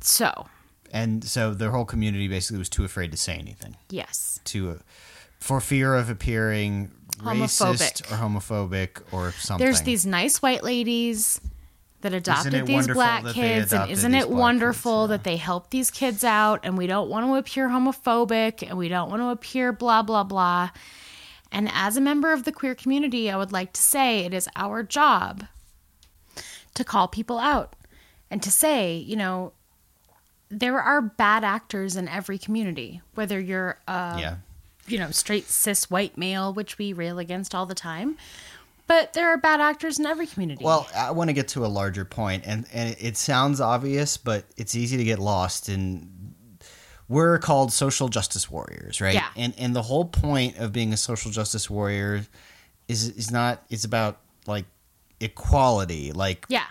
So, 0.01 0.47
And 0.91 1.23
so 1.23 1.53
their 1.53 1.71
whole 1.71 1.85
community 1.85 2.27
basically 2.27 2.59
was 2.59 2.69
too 2.69 2.83
afraid 2.83 3.11
to 3.11 3.17
say 3.17 3.35
anything, 3.35 3.77
yes. 3.89 4.39
to 4.45 4.71
uh, 4.71 4.75
for 5.39 5.61
fear 5.61 5.95
of 5.95 6.09
appearing 6.09 6.91
racist 7.17 8.03
Homophobic. 8.03 8.11
or 8.11 8.15
homophobic 8.15 9.13
or 9.13 9.31
something. 9.31 9.65
There's 9.65 9.81
these 9.81 10.05
nice 10.05 10.41
white 10.41 10.63
ladies 10.63 11.39
that 12.01 12.13
adopted 12.13 12.65
these 12.65 12.87
black 12.87 13.25
kids, 13.25 13.73
and 13.73 13.91
isn't 13.91 14.15
it 14.15 14.29
wonderful 14.29 15.03
kids? 15.03 15.09
Yeah. 15.11 15.17
that 15.17 15.23
they 15.23 15.37
help 15.37 15.69
these 15.69 15.91
kids 15.91 16.23
out? 16.23 16.61
And 16.63 16.77
we 16.77 16.87
don't 16.87 17.09
want 17.09 17.27
to 17.27 17.35
appear 17.35 17.69
homophobic, 17.69 18.67
and 18.67 18.77
we 18.77 18.89
don't 18.89 19.09
want 19.09 19.21
to 19.21 19.29
appear 19.29 19.71
blah 19.71 20.01
blah 20.01 20.23
blah. 20.23 20.71
And 21.51 21.69
as 21.73 21.97
a 21.97 22.01
member 22.01 22.31
of 22.33 22.43
the 22.43 22.51
queer 22.51 22.75
community, 22.75 23.29
I 23.29 23.37
would 23.37 23.51
like 23.51 23.73
to 23.73 23.81
say 23.81 24.25
it 24.25 24.33
is 24.33 24.47
our 24.55 24.83
job 24.83 25.45
to 26.73 26.83
call 26.83 27.07
people 27.07 27.37
out 27.37 27.75
and 28.29 28.41
to 28.41 28.49
say, 28.49 28.95
you 28.95 29.17
know, 29.17 29.51
there 30.51 30.79
are 30.79 31.01
bad 31.01 31.43
actors 31.43 31.95
in 31.95 32.07
every 32.07 32.37
community, 32.37 33.01
whether 33.15 33.39
you're 33.39 33.79
a 33.87 34.17
yeah. 34.19 34.35
you 34.85 34.99
know, 34.99 35.09
straight 35.11 35.45
cis 35.45 35.89
white 35.89 36.17
male, 36.17 36.53
which 36.53 36.77
we 36.77 36.91
rail 36.93 37.17
against 37.17 37.55
all 37.55 37.65
the 37.65 37.75
time. 37.75 38.17
But 38.85 39.13
there 39.13 39.29
are 39.29 39.37
bad 39.37 39.61
actors 39.61 39.97
in 39.97 40.05
every 40.05 40.27
community. 40.27 40.65
Well, 40.65 40.85
I 40.93 41.11
want 41.11 41.29
to 41.29 41.33
get 41.33 41.47
to 41.49 41.65
a 41.65 41.67
larger 41.67 42.03
point, 42.03 42.43
and 42.45 42.65
and 42.73 42.89
it, 42.89 42.97
it 43.01 43.17
sounds 43.17 43.61
obvious, 43.61 44.17
but 44.17 44.43
it's 44.57 44.75
easy 44.75 44.97
to 44.97 45.03
get 45.05 45.17
lost 45.17 45.69
in. 45.69 46.35
We're 47.07 47.39
called 47.39 47.71
social 47.71 48.09
justice 48.09 48.51
warriors, 48.51 48.99
right? 48.99 49.13
Yeah. 49.13 49.27
And 49.37 49.53
and 49.57 49.73
the 49.73 49.81
whole 49.81 50.05
point 50.05 50.57
of 50.57 50.73
being 50.73 50.91
a 50.91 50.97
social 50.97 51.31
justice 51.31 51.69
warrior 51.69 52.25
is 52.89 53.09
is 53.09 53.31
not 53.31 53.63
it's 53.69 53.85
about 53.85 54.19
like 54.45 54.65
equality, 55.21 56.11
like 56.11 56.45
yeah, 56.49 56.65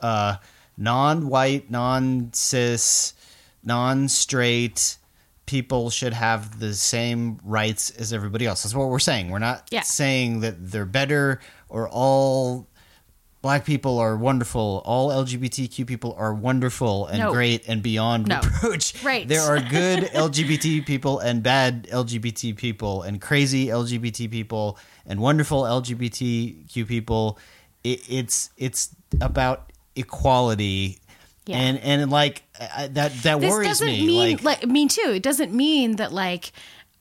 uh, 0.00 0.36
non-white, 0.76 1.70
non-cis, 1.70 3.14
non-straight 3.62 4.96
people 5.46 5.90
should 5.90 6.12
have 6.12 6.60
the 6.60 6.74
same 6.74 7.40
rights 7.44 7.90
as 7.90 8.12
everybody 8.12 8.46
else. 8.46 8.62
That's 8.62 8.74
what 8.74 8.88
we're 8.88 8.98
saying. 9.00 9.30
We're 9.30 9.40
not 9.40 9.66
Yeah. 9.70 9.82
saying 9.82 10.40
that 10.40 10.70
they're 10.70 10.84
better 10.86 11.40
or 11.68 11.88
all 11.88 12.68
black 13.42 13.64
people 13.64 13.98
are 13.98 14.16
wonderful, 14.16 14.82
all 14.84 15.08
LGBTQ 15.10 15.86
people 15.86 16.14
are 16.18 16.32
wonderful 16.34 17.06
and 17.06 17.18
No. 17.20 17.32
great 17.32 17.66
and 17.66 17.82
beyond 17.82 18.28
No. 18.28 18.40
reproach. 18.42 18.94
Right. 19.04 19.26
There 19.26 19.40
are 19.42 19.58
good 19.60 20.04
LGBT 20.14 20.82
people 20.86 21.18
and 21.18 21.42
bad 21.42 21.88
LGBT 21.90 22.52
people 22.56 23.02
and 23.02 23.20
crazy 23.20 23.66
LGBT 23.68 24.30
people 24.30 24.78
and 25.06 25.20
wonderful 25.20 25.62
LGBTQ 25.62 26.86
people. 26.86 27.38
It, 27.82 28.02
it's 28.08 28.50
it's 28.58 28.90
about 29.22 29.69
equality. 29.96 30.98
Yeah. 31.46 31.56
And 31.58 31.78
and 31.78 32.10
like 32.10 32.42
I, 32.60 32.88
that 32.88 33.12
that 33.22 33.40
this 33.40 33.50
worries 33.50 33.68
doesn't 33.68 33.86
me. 33.86 34.06
mean 34.06 34.36
like, 34.36 34.44
like, 34.62 34.66
me 34.66 34.86
too. 34.88 35.12
It 35.14 35.22
doesn't 35.22 35.52
mean 35.52 35.96
that 35.96 36.12
like 36.12 36.52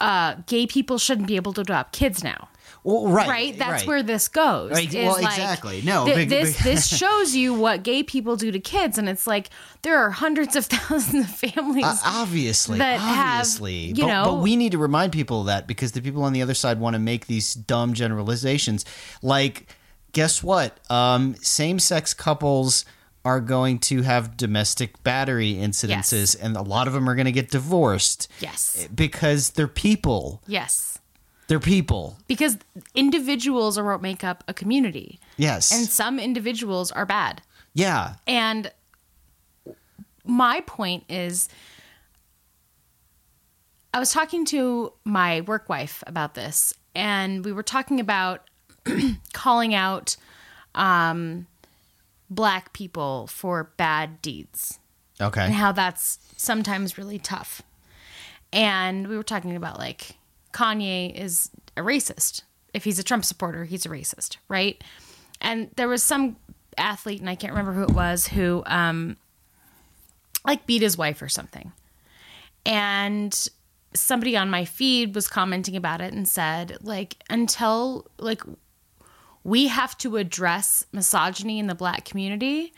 uh, 0.02 0.36
gay 0.48 0.66
people 0.66 0.98
shouldn't 0.98 1.28
be 1.28 1.36
able 1.36 1.54
to 1.54 1.62
adopt 1.62 1.92
kids 1.92 2.24
now. 2.24 2.48
well, 2.86 3.10
right, 3.10 3.28
Right, 3.28 3.58
that's 3.60 3.82
right. 3.82 3.88
where 3.88 4.02
this 4.02 4.30
goes. 4.30 4.72
Right, 4.72 4.92
well, 4.94 5.22
like, 5.22 5.26
exactly. 5.38 5.82
No, 5.84 6.06
thi- 6.06 6.16
big- 6.16 6.30
this 6.30 6.56
big- 6.56 6.64
this 6.64 6.88
shows 6.98 7.36
you 7.36 7.54
what 7.54 7.84
gay 7.84 8.02
people 8.02 8.38
do 8.38 8.50
to 8.50 8.60
kids, 8.62 8.98
and 8.98 9.10
it's 9.10 9.28
like 9.28 9.50
there 9.82 9.98
are 9.98 10.10
hundreds 10.10 10.56
of 10.56 10.66
thousands 10.78 11.26
of 11.26 11.36
families. 11.36 11.84
Uh, 11.86 11.98
obviously, 12.06 12.78
that 12.80 13.00
have, 13.02 13.40
obviously, 13.42 13.74
you 13.88 13.96
but, 13.96 14.08
know- 14.08 14.24
but 14.26 14.34
we 14.36 14.56
need 14.56 14.72
to 14.72 14.78
remind 14.78 15.12
people 15.12 15.42
of 15.42 15.48
that 15.48 15.68
because 15.68 15.92
the 15.92 16.02
people 16.02 16.24
on 16.24 16.32
the 16.32 16.42
other 16.42 16.54
side 16.54 16.80
want 16.80 16.94
to 16.94 17.00
make 17.00 17.28
these 17.28 17.54
dumb 17.54 17.94
generalizations. 17.94 18.86
Like, 19.22 19.68
guess 20.12 20.42
what? 20.44 20.78
Um, 20.92 21.36
same-sex 21.36 22.14
couples 22.14 22.86
are 23.26 23.42
going 23.42 23.80
to 23.80 24.02
have 24.02 24.38
domestic 24.38 25.02
battery 25.04 25.54
incidences, 25.56 26.12
Yes. 26.34 26.36
and 26.36 26.56
a 26.56 26.62
lot 26.62 26.88
of 26.88 26.94
them 26.94 27.10
are 27.10 27.16
going 27.16 27.26
to 27.26 27.32
get 27.32 27.52
divorced. 27.52 28.28
Yes. 28.40 28.88
because 28.94 29.52
they're 29.52 29.68
people. 29.68 30.42
yes, 30.48 30.98
They're 31.48 31.60
people. 31.60 32.18
because 32.28 32.58
individuals 32.96 33.78
are 33.78 33.84
what 33.84 34.02
make 34.02 34.24
up 34.24 34.44
a 34.48 34.54
community, 34.54 35.20
Yes. 35.38 35.72
and 35.72 35.86
some 35.88 36.18
individuals 36.20 36.92
are 36.92 37.06
bad. 37.06 37.42
yeah. 37.74 38.16
And 38.26 38.72
my 40.26 40.62
point 40.62 41.04
is, 41.10 41.50
I 43.94 44.00
was 44.00 44.12
talking 44.12 44.46
to 44.46 44.94
my 45.04 45.42
work 45.42 45.68
wife 45.70 46.04
about 46.08 46.36
this, 46.36 46.74
and 46.96 47.44
we 47.44 47.52
were 47.52 47.64
talking 47.64 48.00
about 48.00 48.49
calling 49.34 49.74
out 49.74 50.16
um, 50.76 51.48
black 52.30 52.74
people 52.74 53.28
for 53.28 53.72
bad 53.78 54.22
deeds 54.22 54.80
Okay. 55.22 55.42
and 55.46 55.54
how 55.54 55.72
that's 55.72 56.20
sometimes 56.38 56.98
really 56.98 57.20
tough. 57.20 57.62
And 58.54 59.08
we 59.08 59.18
were 59.18 59.24
talking 59.24 59.56
about 59.56 59.78
like 59.78 60.16
Kanye 60.54 61.14
is 61.14 61.50
a 61.78 61.82
racist. 61.82 62.42
If 62.74 62.84
he's 62.84 63.00
a 63.00 63.04
Trump 63.04 63.26
supporter, 63.26 63.66
he's 63.66 63.86
a 63.86 63.90
racist, 63.90 64.38
right? 64.48 64.84
And 65.42 65.70
there 65.76 65.88
was 65.88 66.04
some 66.04 66.36
athlete, 66.78 67.20
and 67.20 67.30
I 67.30 67.36
can't 67.36 67.52
remember 67.54 67.74
who 67.74 67.84
it 67.84 67.92
was, 67.92 68.28
who 68.28 68.64
um, 68.66 69.18
like 70.46 70.66
beat 70.66 70.82
his 70.82 70.98
wife 70.98 71.22
or 71.22 71.30
something. 71.30 71.72
And 72.66 73.50
somebody 73.94 74.38
on 74.38 74.50
my 74.50 74.66
feed 74.66 75.16
was 75.16 75.28
commenting 75.28 75.76
about 75.76 76.02
it 76.02 76.14
and 76.14 76.28
said, 76.28 76.78
like, 76.82 77.16
until 77.30 78.06
like 78.20 78.42
we 79.44 79.68
have 79.68 79.98
to 80.00 80.18
address 80.18 80.86
misogyny 80.92 81.60
in 81.60 81.68
the 81.68 81.76
black 81.76 82.06
community 82.06 82.74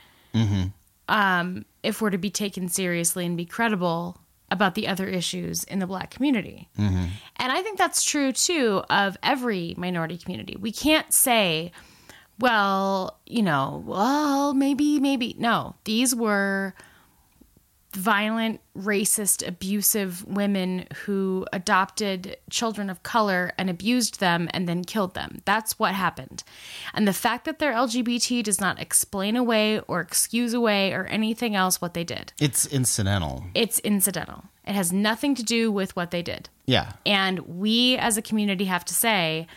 um, 1.10 1.66
if 1.84 2.02
we're 2.02 2.10
to 2.12 2.18
be 2.18 2.30
taken 2.30 2.70
seriously 2.70 3.26
and 3.26 3.36
be 3.36 3.46
credible 3.46 4.18
about 4.50 4.76
the 4.76 4.88
other 4.88 5.08
issues 5.08 5.64
in 5.66 5.80
the 5.80 5.88
black 5.88 6.12
community. 6.12 6.70
And 6.78 7.52
I 7.52 7.62
think 7.62 7.78
that's 7.78 8.04
true 8.04 8.32
too 8.32 8.84
of 8.90 9.18
every 9.24 9.74
minority 9.78 10.18
community. 10.18 10.56
We 10.60 10.72
can't 10.72 11.12
say, 11.14 11.72
well, 12.40 13.20
you 13.26 13.42
know, 13.44 13.84
well, 13.86 14.54
maybe, 14.54 15.00
maybe. 15.00 15.36
No, 15.38 15.76
these 15.86 16.14
were 16.16 16.74
violent, 17.94 18.62
racist, 18.78 19.46
abusive 19.46 20.26
women 20.26 20.88
who 21.06 21.46
adopted 21.52 22.38
children 22.50 22.90
of 22.90 23.04
color 23.04 23.52
and 23.58 23.70
abused 23.70 24.20
them 24.20 24.50
and 24.54 24.68
then 24.68 24.84
killed 24.84 25.14
them. 25.14 25.42
That's 25.46 25.78
what 25.78 25.94
happened. 25.94 26.44
And 26.94 27.08
the 27.08 27.14
fact 27.14 27.46
that 27.46 27.60
they're 27.60 27.74
LGBT 27.74 28.44
does 28.44 28.62
not 28.62 28.80
explain 28.80 29.36
away 29.36 29.80
or 29.82 30.00
excuse 30.00 30.54
away 30.54 30.94
or 30.94 31.06
anything 31.06 31.56
else 31.56 31.82
what 31.82 31.94
they 31.94 32.04
did. 32.04 32.34
It's 32.40 32.66
incidental. 32.66 33.46
It's 33.54 33.80
incidental. 33.80 34.46
It 34.66 34.74
has 34.74 34.94
nothing 34.94 35.36
to 35.36 35.44
do 35.44 35.72
with 35.72 35.96
what 35.96 36.12
they 36.12 36.22
did. 36.22 36.50
Yeah. 36.66 36.94
And 37.06 37.40
we 37.40 37.98
as 37.98 38.16
a 38.18 38.22
community 38.22 38.66
have 38.66 38.86
to 38.86 38.94
say 38.94 39.48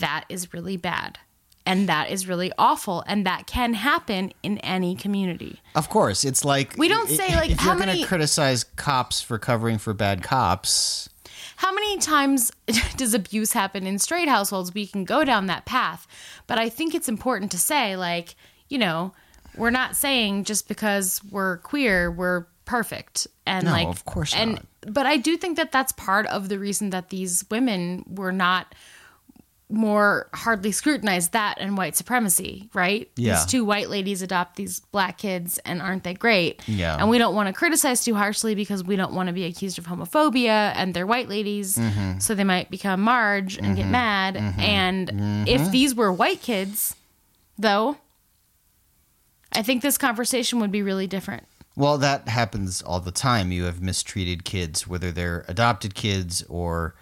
that 0.00 0.24
is 0.28 0.52
really 0.52 0.76
bad. 0.76 1.18
And 1.66 1.88
that 1.88 2.10
is 2.10 2.28
really 2.28 2.52
awful. 2.56 3.02
And 3.08 3.26
that 3.26 3.46
can 3.46 3.74
happen 3.74 4.32
in 4.42 4.58
any 4.58 4.94
community. 4.94 5.60
Of 5.74 5.88
course, 5.90 6.24
it's 6.24 6.44
like 6.44 6.74
We 6.78 6.88
don't 6.88 7.08
say, 7.08 7.34
like, 7.34 7.50
if 7.50 7.58
how 7.58 7.70
you're 7.70 7.76
going 7.76 7.86
many- 7.88 8.02
to 8.02 8.06
criticize 8.08 8.62
cops 8.64 9.20
for 9.20 9.38
covering 9.38 9.78
for 9.78 9.92
bad 9.92 10.22
cops. 10.22 11.08
How 11.56 11.72
many 11.74 11.98
times 11.98 12.52
does 12.96 13.14
abuse 13.14 13.52
happen 13.52 13.86
in 13.86 13.98
straight 13.98 14.28
households? 14.28 14.72
We 14.72 14.86
can 14.86 15.04
go 15.04 15.24
down 15.24 15.46
that 15.46 15.64
path. 15.64 16.06
But 16.46 16.58
I 16.58 16.68
think 16.68 16.94
it's 16.94 17.08
important 17.08 17.50
to 17.52 17.58
say, 17.58 17.96
like, 17.96 18.36
you 18.68 18.78
know, 18.78 19.12
we're 19.56 19.70
not 19.70 19.96
saying 19.96 20.44
just 20.44 20.68
because 20.68 21.20
we're 21.30 21.56
queer, 21.58 22.10
we're 22.10 22.46
perfect. 22.66 23.26
And 23.46 23.64
No, 23.64 23.70
like, 23.72 23.88
of 23.88 24.04
course 24.04 24.34
and, 24.34 24.52
not. 24.52 24.64
But 24.92 25.06
I 25.06 25.16
do 25.16 25.36
think 25.36 25.56
that 25.56 25.72
that's 25.72 25.92
part 25.92 26.26
of 26.26 26.48
the 26.48 26.58
reason 26.58 26.90
that 26.90 27.08
these 27.08 27.44
women 27.50 28.04
were 28.06 28.32
not 28.32 28.74
more 29.68 30.28
hardly 30.32 30.70
scrutinized 30.70 31.32
that 31.32 31.56
and 31.58 31.76
white 31.76 31.96
supremacy, 31.96 32.70
right? 32.72 33.10
Yeah. 33.16 33.34
These 33.34 33.46
two 33.46 33.64
white 33.64 33.90
ladies 33.90 34.22
adopt 34.22 34.54
these 34.54 34.78
black 34.78 35.18
kids 35.18 35.58
and 35.64 35.82
aren't 35.82 36.04
they 36.04 36.14
great? 36.14 36.62
Yeah. 36.68 36.96
And 36.96 37.10
we 37.10 37.18
don't 37.18 37.34
want 37.34 37.48
to 37.48 37.52
criticize 37.52 38.04
too 38.04 38.14
harshly 38.14 38.54
because 38.54 38.84
we 38.84 38.94
don't 38.94 39.12
want 39.12 39.26
to 39.26 39.32
be 39.32 39.44
accused 39.44 39.76
of 39.78 39.86
homophobia 39.86 40.72
and 40.76 40.94
they're 40.94 41.06
white 41.06 41.28
ladies. 41.28 41.76
Mm-hmm. 41.76 42.20
So 42.20 42.36
they 42.36 42.44
might 42.44 42.70
become 42.70 43.00
Marge 43.00 43.58
and 43.58 43.76
get 43.76 43.88
mad. 43.88 44.36
And 44.36 45.08
Mm-hmm. 45.08 45.44
if 45.48 45.70
these 45.72 45.94
were 45.96 46.12
white 46.12 46.42
kids, 46.42 46.94
though, 47.58 47.96
I 49.52 49.62
think 49.62 49.82
this 49.82 49.98
conversation 49.98 50.60
would 50.60 50.70
be 50.70 50.82
really 50.82 51.06
different. 51.08 51.44
Well, 51.74 51.98
that 51.98 52.28
happens 52.28 52.82
all 52.82 53.00
the 53.00 53.10
time. 53.10 53.50
You 53.52 53.64
have 53.64 53.82
mistreated 53.82 54.44
kids, 54.44 54.86
whether 54.86 55.10
they're 55.10 55.44
adopted 55.48 55.94
kids 55.94 56.42
or, 56.48 56.94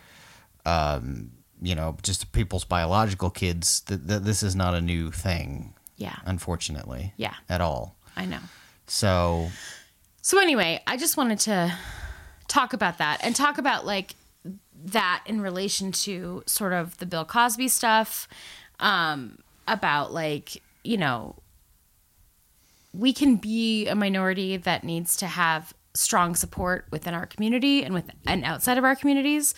um, 0.64 1.30
you 1.62 1.74
know, 1.74 1.96
just 2.02 2.32
people's 2.32 2.64
biological 2.64 3.30
kids. 3.30 3.80
Th- 3.80 4.00
th- 4.06 4.22
this 4.22 4.42
is 4.42 4.54
not 4.56 4.74
a 4.74 4.80
new 4.80 5.10
thing, 5.10 5.74
Yeah. 5.96 6.16
unfortunately. 6.26 7.14
Yeah. 7.16 7.34
At 7.48 7.60
all. 7.60 7.96
I 8.16 8.26
know. 8.26 8.40
So, 8.86 9.50
So 10.22 10.38
anyway, 10.40 10.82
I 10.86 10.96
just 10.96 11.16
wanted 11.16 11.38
to 11.40 11.74
talk 12.48 12.72
about 12.72 12.98
that 12.98 13.20
and 13.22 13.34
talk 13.34 13.58
about 13.58 13.86
like 13.86 14.14
that 14.86 15.22
in 15.26 15.40
relation 15.40 15.92
to 15.92 16.42
sort 16.46 16.72
of 16.72 16.96
the 16.98 17.06
Bill 17.06 17.24
Cosby 17.24 17.68
stuff 17.68 18.28
um 18.80 19.38
about 19.66 20.12
like, 20.12 20.60
you 20.82 20.96
know, 20.98 21.36
we 22.92 23.12
can 23.12 23.36
be 23.36 23.86
a 23.88 23.94
minority 23.94 24.56
that 24.56 24.84
needs 24.84 25.16
to 25.16 25.26
have 25.26 25.72
strong 25.94 26.34
support 26.34 26.86
within 26.90 27.14
our 27.14 27.26
community 27.26 27.82
and 27.84 27.94
with 27.94 28.04
and 28.26 28.44
outside 28.44 28.78
of 28.78 28.84
our 28.84 28.94
communities. 28.96 29.54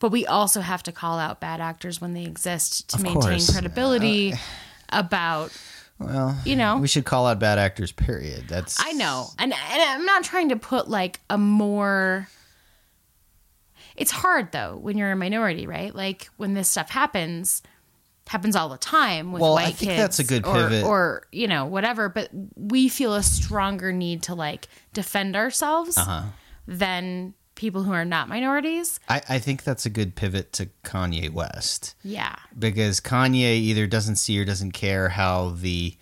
But 0.00 0.10
we 0.10 0.26
also 0.26 0.60
have 0.62 0.82
to 0.84 0.92
call 0.92 1.18
out 1.18 1.40
bad 1.40 1.60
actors 1.60 2.00
when 2.00 2.12
they 2.14 2.24
exist 2.24 2.88
to 2.90 2.96
Of 2.96 3.02
maintain 3.04 3.20
course. 3.22 3.48
Uh, 3.50 3.52
credibility 3.52 4.34
about 4.88 5.52
well, 5.98 6.36
you 6.44 6.56
know 6.56 6.78
we 6.78 6.88
should 6.88 7.04
call 7.04 7.26
out 7.26 7.38
bad 7.38 7.58
actors, 7.58 7.92
period. 7.92 8.48
That's. 8.48 8.78
I 8.84 8.92
know, 8.92 9.26
and 9.38 9.52
and 9.52 9.82
I'm 9.82 10.04
not 10.06 10.24
trying 10.24 10.48
to 10.48 10.56
put 10.56 10.88
like 10.88 11.20
a 11.30 11.36
more. 11.38 12.26
It's 13.96 14.10
hard 14.10 14.52
though 14.52 14.76
when 14.80 14.96
you're 14.96 15.12
a 15.12 15.16
minority, 15.16 15.66
right? 15.66 15.94
Like 15.94 16.30
when 16.38 16.54
this 16.54 16.68
stuff 16.70 16.88
happens, 16.90 17.62
happens 18.26 18.56
all 18.56 18.68
the 18.70 18.78
time 18.78 19.32
with 19.32 19.42
Well, 19.42 19.58
I 19.58 19.64
white 19.64 19.74
think 19.74 19.90
kids. 19.90 20.00
that's 20.00 20.18
a 20.20 20.24
good 20.24 20.46
or- 20.46 20.54
pivot. 20.54 20.84
or 20.84 21.26
you 21.32 21.46
know 21.48 21.66
whatever. 21.66 22.08
But 22.08 22.30
we 22.56 22.88
feel 22.88 23.14
a 23.14 23.22
stronger 23.22 23.92
need 23.92 24.22
to 24.24 24.34
like 24.34 24.68
defend 24.94 25.36
ourselves 25.36 25.98
Uh-huh. 25.98 26.22
than 26.66 27.34
people 27.60 27.82
who 27.82 27.92
are 27.92 28.06
not 28.06 28.26
minorities. 28.28 28.98
I, 29.08 29.20
I 29.28 29.38
think 29.38 29.62
that's 29.64 29.84
a 29.84 29.90
good 29.90 30.16
pivot 30.16 30.52
to 30.54 30.70
Kanye 30.82 31.30
West. 31.30 31.94
Yeah, 32.02 32.34
because 32.58 33.00
Kanye 33.00 33.56
either 33.58 33.86
doesn't 33.86 34.16
see 34.16 34.40
or 34.40 34.44
doesn't 34.46 34.72
care 34.72 35.10
how 35.10 35.50
the 35.50 35.94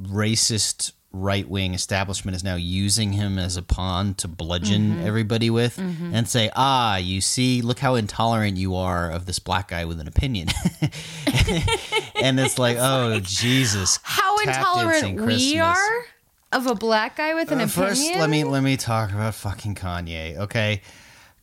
racist 0.00 0.92
right 1.16 1.48
wing 1.48 1.74
establishment 1.74 2.34
is 2.36 2.42
now 2.42 2.56
using 2.56 3.12
him 3.12 3.38
as 3.38 3.56
a 3.56 3.62
pawn 3.62 4.14
to 4.14 4.26
bludgeon 4.26 4.90
Mm-hmm. 4.96 5.06
everybody 5.06 5.48
with 5.48 5.78
and 5.78 6.28
say, 6.28 6.50
ah, 6.56 6.96
you 6.96 7.20
see, 7.20 7.62
look 7.62 7.78
how 7.78 7.94
intolerant 7.94 8.56
you 8.56 8.74
are 8.74 9.10
of 9.12 9.24
this 9.24 9.38
black 9.38 9.68
guy 9.68 9.84
with 9.84 10.00
an 10.00 10.08
opinion. 10.08 10.48
and 12.20 12.40
it's 12.40 12.58
like, 12.58 12.76
oh, 12.80 13.20
Jesus. 13.20 14.00
how 14.02 14.38
intolerant 14.38 15.20
we 15.20 15.56
are 15.58 16.04
of 16.54 16.66
a 16.66 16.74
black 16.74 17.16
guy 17.16 17.34
with 17.34 17.50
an 17.52 17.60
Uh, 17.60 17.64
opinion. 17.64 17.88
First, 17.94 18.14
let 18.16 18.30
me 18.30 18.44
let 18.44 18.62
me 18.62 18.76
talk 18.76 19.10
about 19.12 19.34
fucking 19.34 19.74
Kanye. 19.74 20.36
Okay, 20.38 20.80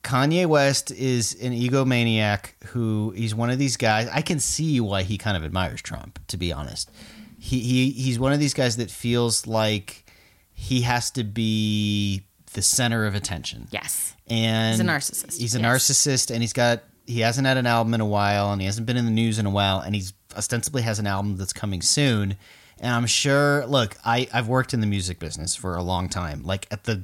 Kanye 0.04 0.46
West 0.48 0.92
is 0.92 1.34
an 1.42 1.52
egomaniac 1.54 2.52
who 2.68 3.12
he's 3.16 3.36
one 3.36 3.50
of 3.50 3.60
these 3.60 3.78
guys. 3.78 4.08
I 4.12 4.22
can 4.22 4.40
see 4.40 4.80
why 4.80 5.04
he 5.04 5.18
kind 5.18 5.38
of 5.38 5.44
admires 5.44 5.82
Trump. 5.82 6.20
To 6.28 6.38
be 6.38 6.52
honest, 6.52 6.90
he 7.38 7.60
he 7.60 7.92
he's 7.92 8.18
one 8.20 8.34
of 8.34 8.40
these 8.40 8.54
guys 8.54 8.78
that 8.78 8.90
feels 8.90 9.46
like 9.46 10.06
he 10.54 10.82
has 10.82 11.12
to 11.12 11.24
be 11.24 12.24
the 12.54 12.62
center 12.62 13.06
of 13.06 13.16
attention. 13.16 13.68
yes, 13.72 14.14
and 14.28 14.74
He's 14.74 14.80
a 14.82 14.84
narcissist, 14.84 15.38
He's 15.40 15.56
a 15.56 15.60
yes. 15.60 15.68
narcissist, 15.90 16.32
and 16.32 16.42
he's 16.44 16.54
got 16.54 16.84
he 17.08 17.22
hasn't 17.22 17.48
had 17.48 17.58
an 17.58 17.66
album 17.66 17.94
in 17.94 18.02
a 18.02 18.06
while, 18.06 18.52
and 18.52 18.62
he 18.62 18.66
hasn't 18.66 18.86
been 18.86 18.98
in 18.98 19.06
the 19.06 19.12
news 19.12 19.40
in 19.40 19.46
a 19.46 19.50
while, 19.50 19.80
and 19.80 19.96
he's 19.96 20.14
ostensibly 20.38 20.82
has 20.84 21.00
an 21.00 21.08
album 21.08 21.38
that's 21.38 21.54
coming 21.54 21.82
soon. 21.82 22.36
And 22.80 22.94
I'm 22.94 23.06
sure. 23.06 23.66
Look, 23.66 23.98
I 24.06 24.28
I've 24.34 24.48
worked 24.48 24.74
in 24.74 24.82
the 24.82 24.88
music 24.88 25.20
business 25.20 25.56
for 25.56 25.76
a 25.76 25.84
long 25.84 26.10
time. 26.10 26.44
Like 26.44 26.68
at 26.72 26.86
the, 26.86 27.04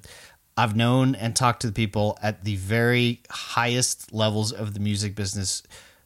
I've 0.56 0.76
known 0.76 1.16
and 1.16 1.36
talked 1.36 1.62
to 1.62 1.68
the 1.68 1.74
people 1.74 2.18
at 2.22 2.44
the 2.44 2.56
very 2.56 3.22
highest 3.30 4.14
levels 4.14 4.52
of 4.52 4.74
the 4.74 4.80
music 4.80 5.16
business 5.16 5.64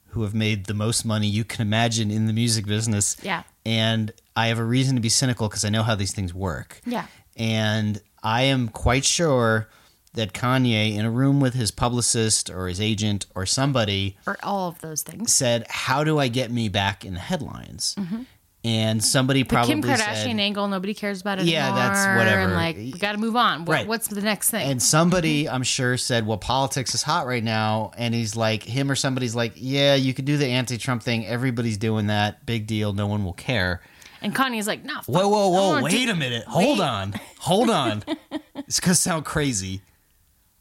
who 0.07 0.23
have 0.23 0.33
made 0.33 0.65
the 0.65 0.73
most 0.73 1.05
money 1.05 1.27
you 1.27 1.45
can 1.45 1.61
imagine 1.61 2.11
in 2.11 2.27
the 2.27 2.33
music 2.33 2.65
business. 2.65 3.15
Yeah. 3.23 3.43
And 3.65 4.11
I 4.35 4.47
have 4.47 4.59
a 4.59 4.63
reason 4.63 4.95
to 4.95 5.01
be 5.01 5.09
cynical 5.09 5.47
because 5.47 5.63
I 5.63 5.69
know 5.69 5.83
how 5.83 5.95
these 5.95 6.13
things 6.13 6.33
work. 6.33 6.81
Yeah. 6.85 7.05
And 7.37 8.01
I 8.21 8.43
am 8.43 8.67
quite 8.67 9.05
sure 9.05 9.69
that 10.13 10.33
Kanye, 10.33 10.95
in 10.95 11.05
a 11.05 11.11
room 11.11 11.39
with 11.39 11.53
his 11.53 11.71
publicist 11.71 12.49
or 12.49 12.67
his 12.67 12.81
agent 12.81 13.25
or 13.33 13.45
somebody, 13.45 14.17
or 14.27 14.37
all 14.43 14.67
of 14.67 14.81
those 14.81 15.03
things. 15.03 15.33
said, 15.33 15.65
How 15.69 16.03
do 16.03 16.19
I 16.19 16.27
get 16.27 16.51
me 16.51 16.67
back 16.67 17.05
in 17.05 17.13
the 17.13 17.19
headlines? 17.19 17.95
Mm-hmm. 17.97 18.23
And 18.63 19.03
somebody 19.03 19.41
The 19.43 19.49
probably 19.49 19.73
Kim 19.73 19.81
Kardashian 19.83 20.23
said, 20.23 20.39
angle, 20.39 20.67
nobody 20.67 20.93
cares 20.93 21.21
about 21.21 21.39
it 21.39 21.45
Yeah, 21.45 21.65
anymore. 21.67 21.79
that's 21.79 22.17
whatever. 22.17 22.41
And 22.41 22.53
like, 22.53 22.75
we 22.77 22.91
got 22.91 23.13
to 23.13 23.17
move 23.17 23.35
on. 23.35 23.65
What, 23.65 23.73
Right. 23.73 23.87
What's 23.87 24.07
the 24.07 24.21
next 24.21 24.51
thing? 24.51 24.69
and 24.69 24.81
somebody 24.81 25.45
mm-hmm. 25.45 25.55
I'm 25.55 25.63
sure 25.63 25.97
said, 25.97 26.27
"Well, 26.27 26.37
politics 26.37 26.93
is 26.93 27.01
hot 27.03 27.25
right 27.25 27.43
now," 27.43 27.91
and 27.97 28.13
he's 28.13 28.35
like, 28.35 28.63
him 28.63 28.91
or 28.91 28.95
somebody's 28.95 29.33
like, 29.35 29.53
"Yeah, 29.55 29.95
you 29.95 30.13
could 30.13 30.25
do 30.25 30.37
the 30.37 30.47
anti-Trump 30.47 31.01
thing. 31.01 31.25
Everybody's 31.25 31.77
doing 31.77 32.07
that. 32.07 32.45
Big 32.45 32.67
deal. 32.67 32.93
No 32.93 33.07
one 33.07 33.23
will 33.25 33.33
care." 33.33 33.81
And 34.23 34.35
Kanye's 34.35 34.67
like, 34.67 34.83
no. 34.85 34.99
Whoa, 35.07 35.27
whoa, 35.27 35.49
whoa! 35.49 35.81
Wait 35.81 36.05
do- 36.05 36.11
a 36.11 36.15
minute. 36.15 36.43
Hold 36.45 36.77
Wait. 36.77 36.85
on. 36.85 37.13
Hold 37.39 37.69
on. 37.71 38.03
it's 38.55 38.79
gonna 38.79 38.93
sound 38.93 39.25
crazy. 39.25 39.81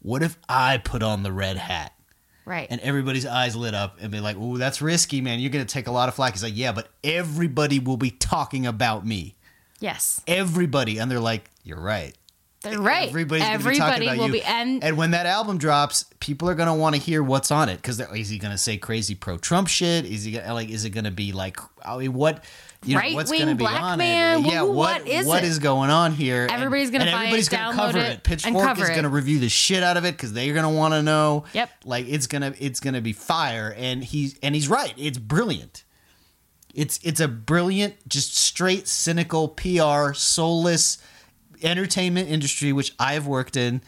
What 0.01 0.23
if 0.23 0.39
I 0.49 0.79
put 0.79 1.03
on 1.03 1.21
the 1.21 1.31
red 1.31 1.57
hat 1.57 1.93
Right. 2.51 2.67
and 2.69 2.81
everybody's 2.81 3.25
eyes 3.25 3.55
lit 3.55 3.73
up 3.73 3.97
and 4.01 4.11
be 4.11 4.19
like, 4.19 4.35
"Ooh, 4.37 4.57
that's 4.57 4.81
risky, 4.81 5.21
man. 5.21 5.39
You're 5.39 5.51
gonna 5.51 5.65
take 5.65 5.87
a 5.87 5.91
lot 5.91 6.09
of 6.09 6.15
flack." 6.15 6.33
He's 6.33 6.43
like, 6.43 6.55
"Yeah, 6.57 6.71
but 6.73 6.89
everybody 7.03 7.79
will 7.79 7.97
be 7.97 8.11
talking 8.11 8.65
about 8.67 9.05
me. 9.05 9.35
yes. 9.79 10.21
Everybody," 10.27 10.97
and 10.99 11.09
they're 11.09 11.19
like, 11.19 11.49
"You're 11.63 11.79
right." 11.79 12.15
They're 12.63 12.77
right. 12.79 13.09
Everybody's 13.09 13.41
gonna 13.43 13.57
be 13.57 13.63
Everybody 13.63 13.77
talking 13.79 14.03
about 14.07 14.17
will 14.19 14.27
you. 14.27 14.33
be. 14.33 14.43
And, 14.43 14.83
And 14.83 14.95
when 14.95 15.11
that 15.11 15.25
album 15.25 15.57
drops, 15.57 16.05
people 16.19 16.47
are 16.47 16.53
gonna 16.53 16.75
want 16.75 16.93
to 16.95 17.01
hear 17.01 17.23
what's 17.23 17.49
on 17.49 17.69
it 17.69 17.77
because 17.77 17.99
is 17.99 18.29
he 18.29 18.37
gonna 18.37 18.57
say 18.57 18.77
crazy 18.77 19.15
pro 19.15 19.37
Trump 19.39 19.67
shit? 19.67 20.05
Is 20.05 20.25
he 20.25 20.33
gonna, 20.33 20.53
like? 20.53 20.69
Is 20.69 20.85
it 20.85 20.91
gonna 20.91 21.09
be 21.09 21.31
like? 21.31 21.57
I 21.83 21.97
mean, 21.97 22.13
what? 22.13 22.43
You 22.83 22.95
know, 22.95 23.23
gonna 23.23 23.53
be 23.53 23.63
black 23.63 23.81
on 23.81 23.97
man? 23.99 24.43
it? 24.43 24.51
Yeah, 24.51 24.63
what 24.63 24.73
what 24.75 25.07
is 25.07 25.27
what 25.27 25.43
it? 25.43 25.47
is 25.47 25.59
going 25.59 25.91
on 25.91 26.13
here? 26.13 26.47
Everybody's 26.49 26.89
gonna 26.89 27.03
and 27.05 27.09
it, 27.09 27.15
everybody's 27.15 27.47
gonna 27.49 27.73
download 27.73 27.75
cover 27.75 27.97
it, 27.99 28.11
it. 28.13 28.23
Pitchfork 28.23 28.79
is 28.79 28.89
gonna 28.89 29.09
review 29.09 29.37
the 29.39 29.49
shit 29.49 29.83
out 29.83 29.97
of 29.97 30.05
it 30.05 30.13
because 30.13 30.33
they're 30.33 30.53
gonna 30.55 30.71
want 30.71 30.95
to 30.95 31.03
know. 31.03 31.43
Yep. 31.53 31.69
Like 31.85 32.07
it's 32.07 32.25
gonna 32.25 32.55
it's 32.57 32.79
gonna 32.79 33.01
be 33.01 33.13
fire, 33.13 33.71
and 33.77 34.03
he's 34.03 34.35
and 34.41 34.55
he's 34.55 34.67
right. 34.67 34.95
It's 34.97 35.19
brilliant. 35.19 35.83
It's 36.73 36.99
it's 37.03 37.19
a 37.19 37.27
brilliant, 37.27 37.95
just 38.09 38.35
straight 38.35 38.87
cynical 38.87 39.49
PR, 39.49 40.13
soulless 40.13 40.97
entertainment 41.61 42.29
industry 42.29 42.73
which 42.73 42.95
I've 42.97 43.27
worked 43.27 43.55
in. 43.57 43.81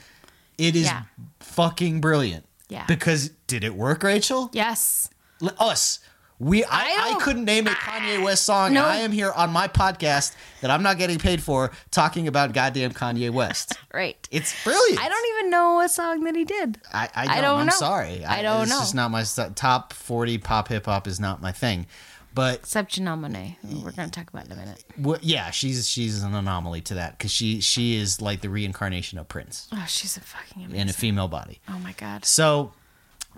It 0.60 0.76
is 0.76 0.86
Yeah. 0.86 1.04
fucking 1.40 2.00
brilliant. 2.00 2.46
Yeah. 2.70 2.86
Because 2.86 3.30
did 3.48 3.64
it 3.64 3.74
work, 3.74 4.04
Rachel? 4.04 4.52
yes. 4.54 5.10
Us. 5.58 6.00
We 6.44 6.64
I, 6.66 6.70
I 6.72 7.14
I, 7.16 7.20
couldn't 7.24 7.46
name 7.46 7.68
a 7.68 7.72
Kanye 7.72 8.24
West 8.24 8.44
song. 8.46 8.74
No. 8.74 8.84
I 8.84 8.98
am 8.98 9.12
here 9.12 9.32
on 9.32 9.52
my 9.52 9.68
podcast 9.68 10.36
that 10.62 10.70
I'm 10.70 10.84
not 10.84 10.98
getting 10.98 11.18
paid 11.20 11.42
for 11.42 11.72
talking 11.92 12.28
about 12.28 12.54
goddamn 12.54 12.92
Kanye 12.92 13.30
West. 13.32 13.74
Right. 13.94 14.28
It's 14.32 14.64
brilliant. 14.64 15.00
I 15.00 15.08
don't 15.08 15.38
even 15.38 15.52
know 15.52 15.76
what 15.76 15.92
song 15.92 16.24
that 16.24 16.36
he 16.36 16.46
did. 16.46 16.80
I, 16.92 17.08
I 17.16 17.26
don't, 17.26 17.36
I 17.38 17.42
don't 17.42 17.60
am 17.60 17.66
know. 17.68 17.74
sorry. 17.74 18.26
I 18.26 18.42
don't 18.42 18.64
it's 18.64 18.72
know. 18.72 18.80
just 18.80 18.96
not 18.96 19.12
my 19.12 19.24
top 19.54 19.94
40 19.94 20.40
pop 20.40 20.68
hip 20.70 20.86
hop 20.88 21.06
is 21.08 21.20
not 21.20 21.44
my 21.44 21.52
thing. 21.52 21.86
But 22.34 22.56
Except 22.62 22.96
Janelle 22.96 23.20
Monae, 23.20 23.58
we're 23.84 23.92
going 23.92 24.10
to 24.10 24.20
talk 24.20 24.28
about 24.32 24.48
in 24.48 24.52
a 24.54 24.56
minute. 24.56 24.84
Well, 24.98 25.20
yeah, 25.22 25.52
she's 25.52 25.88
she's 25.88 26.24
an 26.24 26.34
anomaly 26.34 26.82
to 26.82 26.96
that 26.96 27.16
because 27.20 27.30
she 27.32 27.62
she 27.62 27.96
is 27.96 28.20
like 28.20 28.42
the 28.42 28.50
reincarnation 28.50 29.20
of 29.20 29.28
Prince 29.28 29.68
Oh, 29.72 29.86
she's 29.88 30.18
a 30.18 30.22
fucking 30.22 30.64
amazing. 30.64 30.82
in 30.82 30.90
a 30.90 30.94
female 30.94 31.28
body. 31.28 31.62
oh 31.70 31.78
my 31.78 31.92
god. 31.92 32.26
So, 32.26 32.74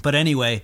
but 0.01 0.15
anyway, 0.15 0.63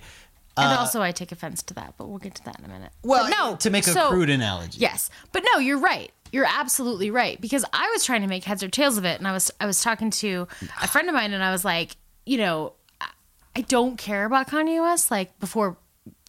and 0.56 0.78
also, 0.78 1.00
I 1.02 1.12
take 1.12 1.32
offense 1.32 1.62
to 1.64 1.74
that, 1.74 1.94
but 1.96 2.08
we'll 2.08 2.18
get 2.18 2.34
to 2.36 2.44
that 2.44 2.58
in 2.58 2.64
a 2.64 2.68
minute. 2.68 2.90
Uh, 3.04 3.08
well, 3.08 3.24
But 3.30 3.36
no. 3.36 3.56
to 3.56 3.70
make 3.70 3.86
a 3.86 3.90
so- 3.90 4.10
crude 4.10 4.30
analogy, 4.30 4.78
Yes, 4.78 5.10
but 5.32 5.42
no, 5.54 5.60
you're 5.60 5.78
right. 5.78 6.10
You're 6.32 6.46
absolutely 6.48 7.10
right 7.10 7.38
because 7.40 7.64
I 7.72 7.90
was 7.92 8.04
trying 8.04 8.22
to 8.22 8.26
make 8.28 8.44
heads 8.44 8.62
or 8.62 8.68
tails 8.68 8.96
of 8.96 9.04
it, 9.04 9.18
and 9.18 9.28
I 9.28 9.32
was 9.32 9.50
I 9.60 9.66
was 9.66 9.82
talking 9.82 10.10
to 10.10 10.48
a 10.82 10.88
friend 10.88 11.08
of 11.08 11.14
mine, 11.14 11.32
and 11.34 11.42
I 11.44 11.50
was 11.52 11.64
like, 11.64 11.96
you 12.24 12.38
know, 12.38 12.72
I- 13.00 13.08
I 13.56 13.60
don't 13.62 13.96
care 13.98 14.24
about 14.24 14.48
Kanye 14.48 14.80
West. 14.80 15.10
Like 15.10 15.38
before 15.40 15.76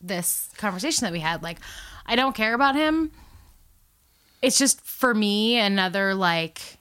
this 0.02 0.50
conversation 0.58 1.06
that 1.06 1.14
we 1.14 1.22
had, 1.22 1.42
like 1.42 1.58
I 2.06 2.16
don't 2.18 2.36
care 2.36 2.54
about 2.54 2.76
him. 2.76 3.12
It's 4.42 4.58
just 4.58 4.82
for 4.82 5.14
me 5.14 5.58
another 5.58 6.14
like. 6.14 6.78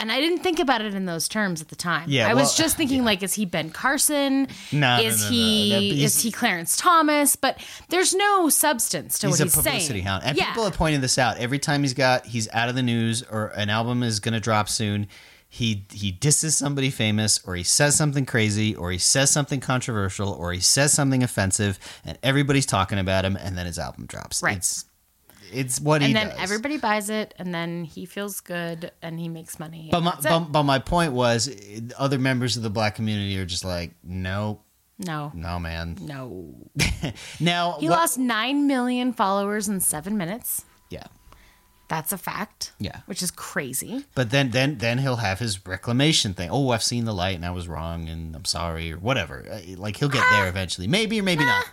And 0.00 0.12
I 0.12 0.20
didn't 0.20 0.40
think 0.40 0.58
about 0.58 0.80
it 0.80 0.94
in 0.94 1.06
those 1.06 1.28
terms 1.28 1.60
at 1.60 1.68
the 1.68 1.76
time. 1.76 2.04
Yeah, 2.08 2.28
I 2.28 2.34
was 2.34 2.48
well, 2.48 2.54
just 2.56 2.76
thinking 2.78 3.04
like, 3.04 3.22
is 3.22 3.34
he 3.34 3.44
Ben 3.44 3.70
Carson? 3.70 4.48
No, 4.72 5.00
is 5.00 5.22
no, 5.22 5.26
no. 5.26 5.32
he 5.32 5.90
he's- 5.94 6.16
is 6.16 6.22
he 6.22 6.30
Clarence 6.30 6.76
Thomas? 6.76 7.36
But 7.36 7.58
there's 7.88 8.14
no 8.14 8.48
substance 8.48 9.18
to 9.20 9.26
he's 9.26 9.34
what 9.34 9.40
a 9.40 9.44
he's 9.44 9.54
publicity 9.54 10.00
hound, 10.00 10.22
and 10.24 10.36
yeah. 10.36 10.46
people 10.46 10.64
have 10.64 10.74
pointed 10.74 11.00
this 11.00 11.18
out 11.18 11.38
every 11.38 11.58
time 11.58 11.82
he's 11.82 11.94
got 11.94 12.26
he's 12.26 12.48
out 12.52 12.68
of 12.68 12.74
the 12.74 12.82
news 12.82 13.22
or 13.22 13.48
an 13.48 13.70
album 13.70 14.02
is 14.02 14.20
going 14.20 14.34
to 14.34 14.40
drop 14.40 14.68
soon. 14.68 15.08
He 15.50 15.86
he 15.90 16.12
disses 16.12 16.56
somebody 16.56 16.90
famous, 16.90 17.40
or 17.46 17.56
he 17.56 17.62
says 17.62 17.96
something 17.96 18.26
crazy, 18.26 18.76
or 18.76 18.92
he 18.92 18.98
says 18.98 19.30
something 19.30 19.60
controversial, 19.60 20.30
or 20.30 20.52
he 20.52 20.60
says 20.60 20.92
something 20.92 21.22
offensive, 21.22 21.78
and 22.04 22.18
everybody's 22.22 22.66
talking 22.66 22.98
about 22.98 23.24
him, 23.24 23.34
and 23.36 23.56
then 23.56 23.64
his 23.64 23.78
album 23.78 24.04
drops. 24.04 24.42
Right. 24.42 24.58
It's 24.58 24.84
it's 25.52 25.80
what 25.80 26.00
he 26.02 26.08
and 26.08 26.16
then 26.16 26.28
does. 26.28 26.38
everybody 26.40 26.76
buys 26.78 27.10
it, 27.10 27.34
and 27.38 27.54
then 27.54 27.84
he 27.84 28.06
feels 28.06 28.40
good 28.40 28.90
and 29.02 29.18
he 29.20 29.28
makes 29.28 29.58
money. 29.58 29.88
But 29.90 30.00
my, 30.00 30.16
but, 30.22 30.40
but 30.52 30.62
my 30.64 30.78
point 30.78 31.12
was, 31.12 31.50
other 31.98 32.18
members 32.18 32.56
of 32.56 32.62
the 32.62 32.70
black 32.70 32.94
community 32.96 33.38
are 33.38 33.44
just 33.46 33.64
like, 33.64 33.92
nope, 34.02 34.62
no, 34.98 35.30
no, 35.34 35.58
man. 35.58 35.96
no. 36.00 36.54
Now, 37.40 37.76
He 37.80 37.88
what- 37.88 37.98
lost 37.98 38.18
nine 38.18 38.66
million 38.66 39.12
followers 39.12 39.68
in 39.68 39.80
seven 39.80 40.16
minutes. 40.16 40.64
yeah, 40.90 41.04
That's 41.88 42.12
a 42.12 42.18
fact. 42.18 42.72
Yeah. 42.78 43.00
which 43.06 43.22
is 43.22 43.30
crazy. 43.30 44.04
but 44.14 44.30
then 44.30 44.50
then 44.50 44.78
then 44.78 44.98
he'll 44.98 45.16
have 45.16 45.38
his 45.38 45.64
reclamation 45.66 46.34
thing. 46.34 46.50
Oh, 46.50 46.70
I've 46.70 46.82
seen 46.82 47.04
the 47.04 47.14
light 47.14 47.36
and 47.36 47.46
I 47.46 47.50
was 47.50 47.66
wrong 47.68 48.08
and 48.08 48.34
I'm 48.36 48.44
sorry 48.44 48.92
or 48.92 48.98
whatever. 48.98 49.44
Eh, 49.48 49.74
Like 49.78 49.96
he'll 49.96 50.08
get 50.08 50.24
there 50.30 50.48
eventually, 50.48 50.86
maybe 50.88 51.20
or 51.20 51.22
maybe 51.22 51.44
not. 51.44 51.64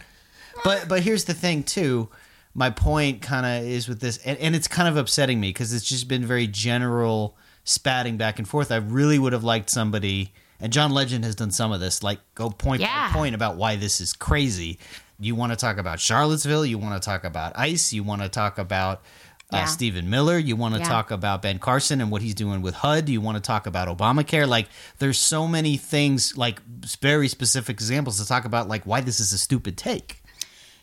But 0.64 0.88
but 0.88 1.02
here's 1.02 1.26
the 1.26 1.34
thing 1.34 1.64
too. 1.64 2.10
My 2.57 2.69
point 2.69 3.22
kind 3.22 3.45
of 3.45 3.69
is 3.69 3.88
with 3.90 3.99
this, 3.99 4.18
and, 4.26 4.38
and 4.40 4.56
it's 4.56 4.68
kind 4.69 4.88
of 4.88 4.95
upsetting 4.95 5.40
me 5.41 5.49
because 5.49 5.73
it's 5.73 5.84
just 5.86 6.07
been 6.07 6.26
very 6.26 6.48
general 6.48 7.36
spatting 7.65 8.15
back 8.18 8.40
and 8.40 8.48
forth. 8.48 8.72
I 8.72 8.77
really 8.77 9.19
would 9.19 9.34
have 9.34 9.44
liked 9.44 9.69
somebody, 9.69 10.32
and 10.61 10.72
John 10.72 10.91
Legend 10.91 11.26
has 11.26 11.36
done 11.36 11.52
some 11.52 11.72
of 11.73 11.82
this, 11.82 12.02
like 12.02 12.19
go 12.34 12.49
point 12.49 12.82
Yeah. 12.82 13.10
by 13.10 13.14
point 13.14 13.36
about 13.36 13.57
why 13.57 13.76
this 13.76 13.99
is 13.99 14.14
crazy. 14.14 14.80
You 15.19 15.36
want 15.36 15.52
to 15.52 15.57
talk 15.57 15.77
about 15.77 15.99
Charlottesville, 15.99 16.65
you 16.65 16.77
want 16.77 17.02
to 17.02 17.06
talk 17.06 17.23
about 17.26 17.52
ICE, 17.57 17.91
you 17.94 18.03
want 18.03 18.22
to 18.22 18.30
talk 18.30 18.57
about 18.57 19.02
uh, 19.53 19.57
Yeah. 19.57 19.65
Stephen 19.65 20.10
Miller, 20.10 20.38
you 20.38 20.56
want 20.56 20.73
to 20.76 20.80
Yeah. 20.80 20.88
talk 20.88 21.11
about 21.11 21.41
Ben 21.41 21.60
Carson 21.60 22.02
and 22.02 22.10
what 22.10 22.22
he's 22.22 22.34
doing 22.36 22.61
with 22.61 22.73
HUD, 22.76 23.10
you 23.10 23.22
want 23.22 23.36
to 23.36 23.41
talk 23.41 23.68
about 23.68 23.88
Obamacare. 23.95 24.48
Like, 24.48 24.69
there's 24.99 25.19
so 25.19 25.48
many 25.48 25.77
things, 25.77 26.36
like 26.38 26.61
very 27.02 27.27
specific 27.27 27.76
examples 27.76 28.18
to 28.19 28.26
talk 28.26 28.45
about, 28.45 28.68
like 28.68 28.86
why 28.86 29.02
this 29.02 29.19
is 29.19 29.34
a 29.34 29.38
stupid 29.38 29.77
take. 29.77 30.23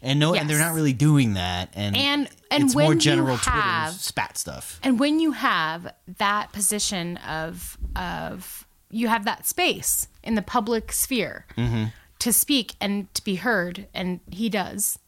And 0.03 0.19
no, 0.19 0.35
and 0.35 0.51
they're 0.51 0.59
not 0.59 0.75
really 0.75 0.93
doing 0.93 1.35
that. 1.35 1.71
And 1.75 1.97
And- 1.97 2.29
and 2.51 2.65
it's 2.65 2.75
when 2.75 2.85
more 2.85 2.95
you 2.95 3.01
general 3.01 3.37
have- 3.37 3.91
Twitter 3.93 3.99
spat 4.03 4.37
stuff. 4.37 4.79
And 4.83 4.99
when 5.01 5.21
you 5.21 5.33
have 5.33 5.95
that 6.19 6.53
position 6.53 7.17
of 7.19 7.79
of 7.97 8.67
you 8.91 9.09
have 9.09 9.25
that 9.25 9.47
space 9.47 10.09
in 10.23 10.35
the 10.35 10.43
public 10.43 10.93
sphere 10.93 11.47
Mm-hmm. 11.57 11.85
to 12.19 12.33
speak 12.33 12.75
and 12.81 13.13
to 13.15 13.23
be 13.25 13.37
heard, 13.37 13.87
and 13.95 14.21
he 14.31 14.49
does. 14.51 14.99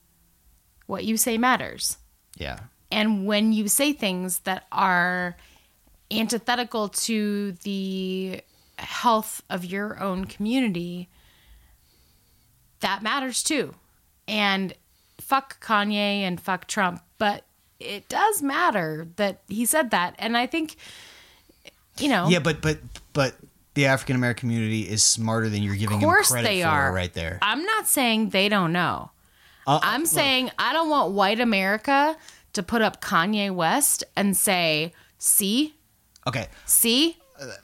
What 0.87 1.05
you 1.05 1.17
say 1.17 1.37
matters. 1.39 1.99
Yeah, 2.37 2.59
And 2.91 3.27
when 3.27 3.53
you 3.53 3.69
say 3.69 3.93
things 3.93 4.41
that 4.41 4.67
are 4.73 5.37
antithetical 6.11 6.89
to 6.91 7.53
the 7.63 8.41
health 8.79 9.43
of 9.51 9.65
your 9.65 9.99
own 10.01 10.25
community, 10.27 11.09
that 12.81 13.03
matters 13.03 13.43
too. 13.43 13.75
And 14.29 14.75
fuck 15.35 15.61
Kanye 15.61 16.21
and 16.21 16.41
fuck 16.41 16.69
Trump, 16.69 17.03
but 17.19 17.45
it 17.81 18.09
does 18.09 18.41
matter 18.41 19.09
that 19.17 19.43
he 19.49 19.67
said 19.67 19.91
that. 19.91 20.15
And 20.21 20.37
I 20.37 20.47
think, 20.47 20.77
you 21.99 22.09
know, 22.09 22.29
yeah, 22.29 22.39
but 22.39 22.63
but 22.63 22.79
but 23.13 23.35
the 23.75 23.87
African 23.87 24.15
American 24.15 24.49
community 24.49 24.83
is 24.83 25.03
smarter 25.03 25.49
than 25.49 25.63
you're 25.65 25.75
giving 25.75 25.97
of 25.97 26.03
course 26.03 26.29
them 26.29 26.37
credit 26.37 26.49
they 26.49 26.63
for 26.63 26.69
are. 26.69 26.93
right 26.93 27.13
there. 27.13 27.41
I'm 27.43 27.65
not 27.65 27.89
saying 27.89 28.31
they 28.31 28.49
don't 28.49 28.73
know. 28.73 29.11
Uh, 29.67 29.81
I'm 29.83 30.03
look, 30.03 30.11
saying 30.11 30.53
I 30.57 30.73
don't 30.73 30.89
want 30.89 31.13
white 31.13 31.41
America 31.41 32.17
to 32.53 32.63
put 32.63 32.81
up 32.81 33.01
Kanye 33.01 33.53
West 33.53 34.05
and 34.15 34.37
say, 34.37 34.93
see, 35.19 35.75
okay, 36.29 36.47
see, 36.65 37.17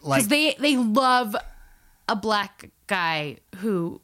like 0.02 0.18
because 0.18 0.28
they 0.28 0.56
they 0.58 0.76
love 0.76 1.36
a 2.08 2.16
black 2.16 2.70
guy 2.88 3.36
who 3.58 4.00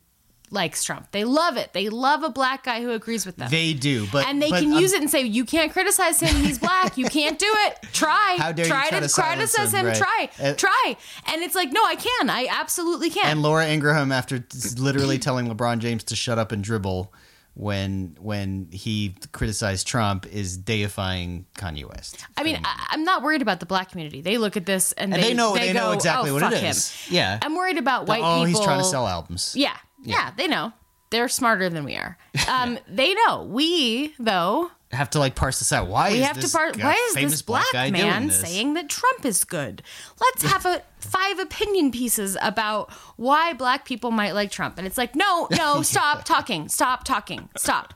likes 0.50 0.84
Trump. 0.84 1.10
They 1.12 1.24
love 1.24 1.56
it. 1.56 1.72
They 1.72 1.88
love 1.88 2.22
a 2.22 2.30
black 2.30 2.64
guy 2.64 2.80
who 2.82 2.90
agrees 2.92 3.26
with 3.26 3.36
them. 3.36 3.50
they 3.50 3.72
do, 3.72 4.06
but 4.12 4.26
and 4.26 4.40
they 4.40 4.50
but 4.50 4.62
can 4.62 4.72
I'm- 4.72 4.80
use 4.80 4.92
it 4.92 5.00
and 5.00 5.10
say, 5.10 5.22
"You 5.22 5.44
can't 5.44 5.72
criticize 5.72 6.20
him. 6.20 6.34
He's 6.36 6.58
black. 6.58 6.96
You 6.96 7.06
can't 7.06 7.38
do 7.38 7.48
it. 7.48 7.78
Try. 7.92 8.36
How 8.38 8.52
dare 8.52 8.64
you 8.66 8.70
try 8.70 8.88
try 8.88 9.00
to 9.00 9.08
to 9.08 9.12
criticize 9.12 9.72
him, 9.72 9.80
him. 9.80 9.86
right. 9.86 9.96
Try. 9.96 10.30
Uh, 10.48 10.54
try." 10.54 10.96
And 11.32 11.42
it's 11.42 11.54
like, 11.54 11.72
no, 11.72 11.82
I 11.84 11.96
can. 11.96 12.30
I 12.30 12.46
absolutely 12.50 13.10
can. 13.10 13.26
And 13.26 13.42
Laura 13.42 13.66
Ingraham, 13.66 14.12
after 14.12 14.44
literally 14.76 15.18
telling 15.18 15.48
LeBron 15.48 15.78
James 15.78 16.04
to 16.04 16.16
shut 16.16 16.38
up 16.38 16.52
and 16.52 16.62
dribble 16.62 17.12
when 17.54 18.14
when 18.20 18.68
he 18.70 19.14
criticized 19.32 19.86
Trump, 19.86 20.26
is 20.26 20.56
deifying 20.58 21.46
Kanye 21.56 21.88
West. 21.88 22.24
I 22.36 22.42
mean, 22.42 22.60
I, 22.62 22.88
I'm 22.90 23.02
not 23.04 23.22
worried 23.22 23.40
about 23.40 23.60
the 23.60 23.66
black 23.66 23.90
community. 23.90 24.20
They 24.20 24.36
look 24.36 24.56
at 24.58 24.66
this 24.66 24.92
and, 24.92 25.14
And 25.14 25.22
they 25.22 25.32
know- 25.32 25.54
they 25.54 25.72
know 25.72 25.86
go, 25.86 25.92
exactly 25.92 26.30
oh, 26.30 26.34
what 26.34 26.42
it 26.42 26.60
fuck. 26.60 26.62
Him. 26.62 26.76
Yeah. 27.14 27.38
I'm 27.40 27.56
worried 27.56 27.78
about 27.78 28.06
white 28.08 28.20
oh, 28.22 28.44
people. 28.44 28.44
he's 28.46 28.60
trying 28.60 28.78
to 28.80 28.84
sell 28.84 29.06
albums. 29.06 29.54
Yeah, 29.56 29.74
yeah, 30.06 30.30
they 30.36 30.48
know. 30.48 30.72
They're 31.10 31.28
smarter 31.28 31.68
than 31.70 31.84
we 31.84 31.94
are. 31.96 32.18
Um, 32.48 32.78
They 32.88 33.14
know. 33.14 33.44
We, 33.44 34.14
though, 34.18 34.70
have 34.90 35.10
to 35.10 35.18
like 35.20 35.34
parse 35.36 35.58
this 35.60 35.72
out. 35.72 35.86
Why 35.88 36.10
We 36.10 36.18
is 36.20 36.26
have 36.26 36.36
this 36.36 36.50
to 36.52 36.58
guy- 36.76 36.84
Why 36.84 37.06
is 37.10 37.14
famous 37.14 37.32
this 37.32 37.42
black, 37.42 37.64
guy 37.72 37.90
man 37.90 38.26
this? 38.28 38.40
saying 38.40 38.74
that 38.74 38.88
Trump 38.88 39.24
is 39.24 39.44
good? 39.44 39.82
Let's 40.20 40.42
have 40.44 40.66
a 40.66 40.82
five 40.98 41.38
opinion 41.38 41.92
pieces 41.92 42.36
about 42.42 42.90
why 43.16 43.52
black 43.52 43.84
people 43.84 44.10
might 44.10 44.32
like 44.32 44.50
Trump. 44.50 44.78
And 44.78 44.86
it's 44.86 44.98
like, 44.98 45.14
no, 45.14 45.46
no, 45.56 45.82
stop 45.92 46.24
talking, 46.24 46.68
stop 46.68 47.04
talking, 47.04 47.48
stop, 47.56 47.94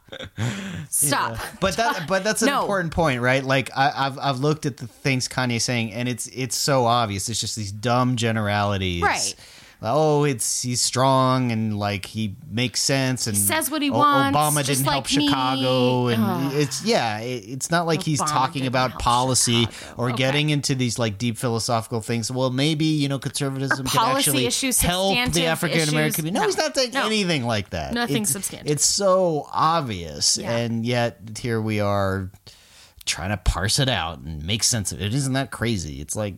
stop. 0.89 1.37
But 1.61 1.77
that, 1.77 2.07
but 2.09 2.23
that's 2.25 2.43
an 2.43 2.49
No. 2.49 2.61
important 2.61 2.93
point, 2.93 3.21
right? 3.21 3.43
Like 3.45 3.71
I, 3.77 4.07
I've, 4.07 4.19
I've 4.19 4.39
looked 4.39 4.67
at 4.67 4.77
the 4.77 4.87
things 4.87 5.29
Kanye's 5.29 5.65
saying, 5.65 5.93
and 5.93 6.09
it's, 6.09 6.29
it's 6.29 6.57
so 6.57 6.87
obvious. 6.87 7.29
It's 7.29 7.41
just 7.41 7.57
these 7.57 7.73
dumb 7.73 8.17
generalities, 8.17 9.03
Right. 9.03 9.35
Oh, 9.83 10.25
it's 10.25 10.61
he's 10.61 10.83
strong 10.83 11.51
and 11.53 11.79
like 11.79 12.05
he 12.05 12.37
makes 12.51 12.83
sense 12.83 13.27
and 13.27 13.35
says 13.35 13.71
what 13.71 13.81
he 13.81 13.89
O- 13.89 13.95
wants, 13.97 14.37
Obama 14.37 14.63
didn't 14.67 14.85
help 14.85 15.11
me. 15.11 15.27
Chicago, 15.27 16.09
and 16.09 16.23
Ugh. 16.23 16.53
it's 16.55 16.85
yeah, 16.85 17.19
it, 17.21 17.45
it's 17.49 17.71
not 17.71 17.87
like 17.87 18.03
he's 18.03 18.21
talking 18.21 18.67
about 18.67 18.99
policy 18.99 19.65
Chicago. 19.65 19.95
or 19.97 20.09
Okay. 20.09 20.17
getting 20.19 20.51
into 20.51 20.75
these 20.75 20.99
like 20.99 21.17
deep 21.17 21.39
philosophical 21.39 22.03
things. 22.03 22.31
Well, 22.31 22.51
maybe 22.51 22.85
you 22.85 23.09
know 23.09 23.19
conservatism 23.19 23.87
can 23.87 23.99
policy 23.99 24.19
actually 24.19 24.47
issues, 24.47 24.81
help 24.83 25.17
the 25.33 25.47
African 25.47 25.89
American. 25.89 26.13
community. 26.27 26.35
No, 26.35 26.41
No. 26.43 26.47
he's 26.47 26.59
not 26.59 26.75
saying 26.77 26.91
No. 26.93 27.07
anything 27.07 27.45
like 27.47 27.71
that. 27.71 27.95
Nothing 27.95 28.17
It's- 28.25 28.31
substantive. 28.33 28.71
It's 28.71 28.85
so 28.85 29.49
obvious, 29.51 30.37
Yeah. 30.37 30.57
and 30.59 30.85
yet 30.85 31.21
here 31.41 31.59
we 31.61 31.81
are 31.81 32.31
trying 33.07 33.31
to 33.31 33.39
parse 33.39 33.79
it 33.79 33.89
out 33.89 34.19
and 34.19 34.45
make 34.45 34.63
sense 34.63 34.93
of 34.93 35.01
it. 35.01 35.15
Isn't 35.15 35.33
that 35.33 35.51
crazy? 35.51 36.03
It's 36.03 36.15
like. 36.15 36.35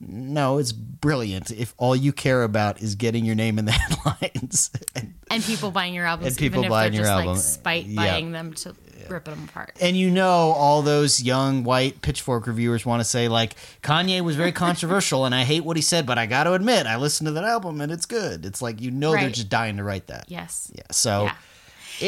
No, 0.00 0.58
it's 0.58 0.72
brilliant. 0.72 1.50
If 1.50 1.72
all 1.78 1.94
you 1.96 2.12
care 2.12 2.42
about 2.42 2.80
is 2.82 2.94
getting 2.94 3.24
your 3.24 3.34
name 3.36 3.58
in 3.58 3.64
the 3.64 3.72
headlines, 3.72 4.70
and, 4.94 5.14
And 5.30 5.42
people 5.42 5.70
buying 5.70 5.94
your 5.94 6.04
albums, 6.06 6.28
And 6.28 6.36
people 6.38 6.58
even 6.60 6.64
if 6.64 6.70
buying 6.70 6.92
they're 6.92 7.00
your 7.02 7.06
just 7.06 7.12
album. 7.20 7.34
like 7.34 7.42
spite 7.42 7.84
Yeah. 7.86 7.94
buying 8.02 8.32
them 8.32 8.52
to 8.54 8.74
rip 9.08 9.24
them 9.24 9.44
apart. 9.48 9.76
and 9.82 9.96
you 9.98 10.10
know 10.10 10.52
all 10.52 10.80
those 10.80 11.22
young 11.22 11.62
white 11.62 12.00
pitchfork 12.00 12.46
reviewers 12.46 12.86
want 12.86 13.00
to 13.00 13.04
say 13.04 13.28
like 13.28 13.54
Kanye 13.82 14.22
was 14.22 14.34
very 14.34 14.50
controversial 14.52 15.26
and 15.26 15.34
I 15.34 15.44
hate 15.44 15.62
what 15.64 15.76
he 15.76 15.82
said, 15.82 16.06
but 16.06 16.16
I 16.16 16.24
got 16.26 16.44
to 16.44 16.54
admit 16.54 16.86
I 16.86 16.96
listened 16.96 17.26
to 17.26 17.32
that 17.32 17.44
album 17.44 17.80
and 17.82 17.92
it's 17.92 18.06
good. 18.06 18.46
It's 18.46 18.62
like 18.62 18.80
you 18.80 18.90
know 18.90 19.12
they're 19.12 19.28
just 19.30 19.50
dying 19.50 19.76
to 19.76 19.84
write 19.84 20.06
that. 20.06 20.24
Yes. 20.28 20.70
Yeah. 20.74 20.82
So 20.90 21.24
Yeah. 21.24 21.34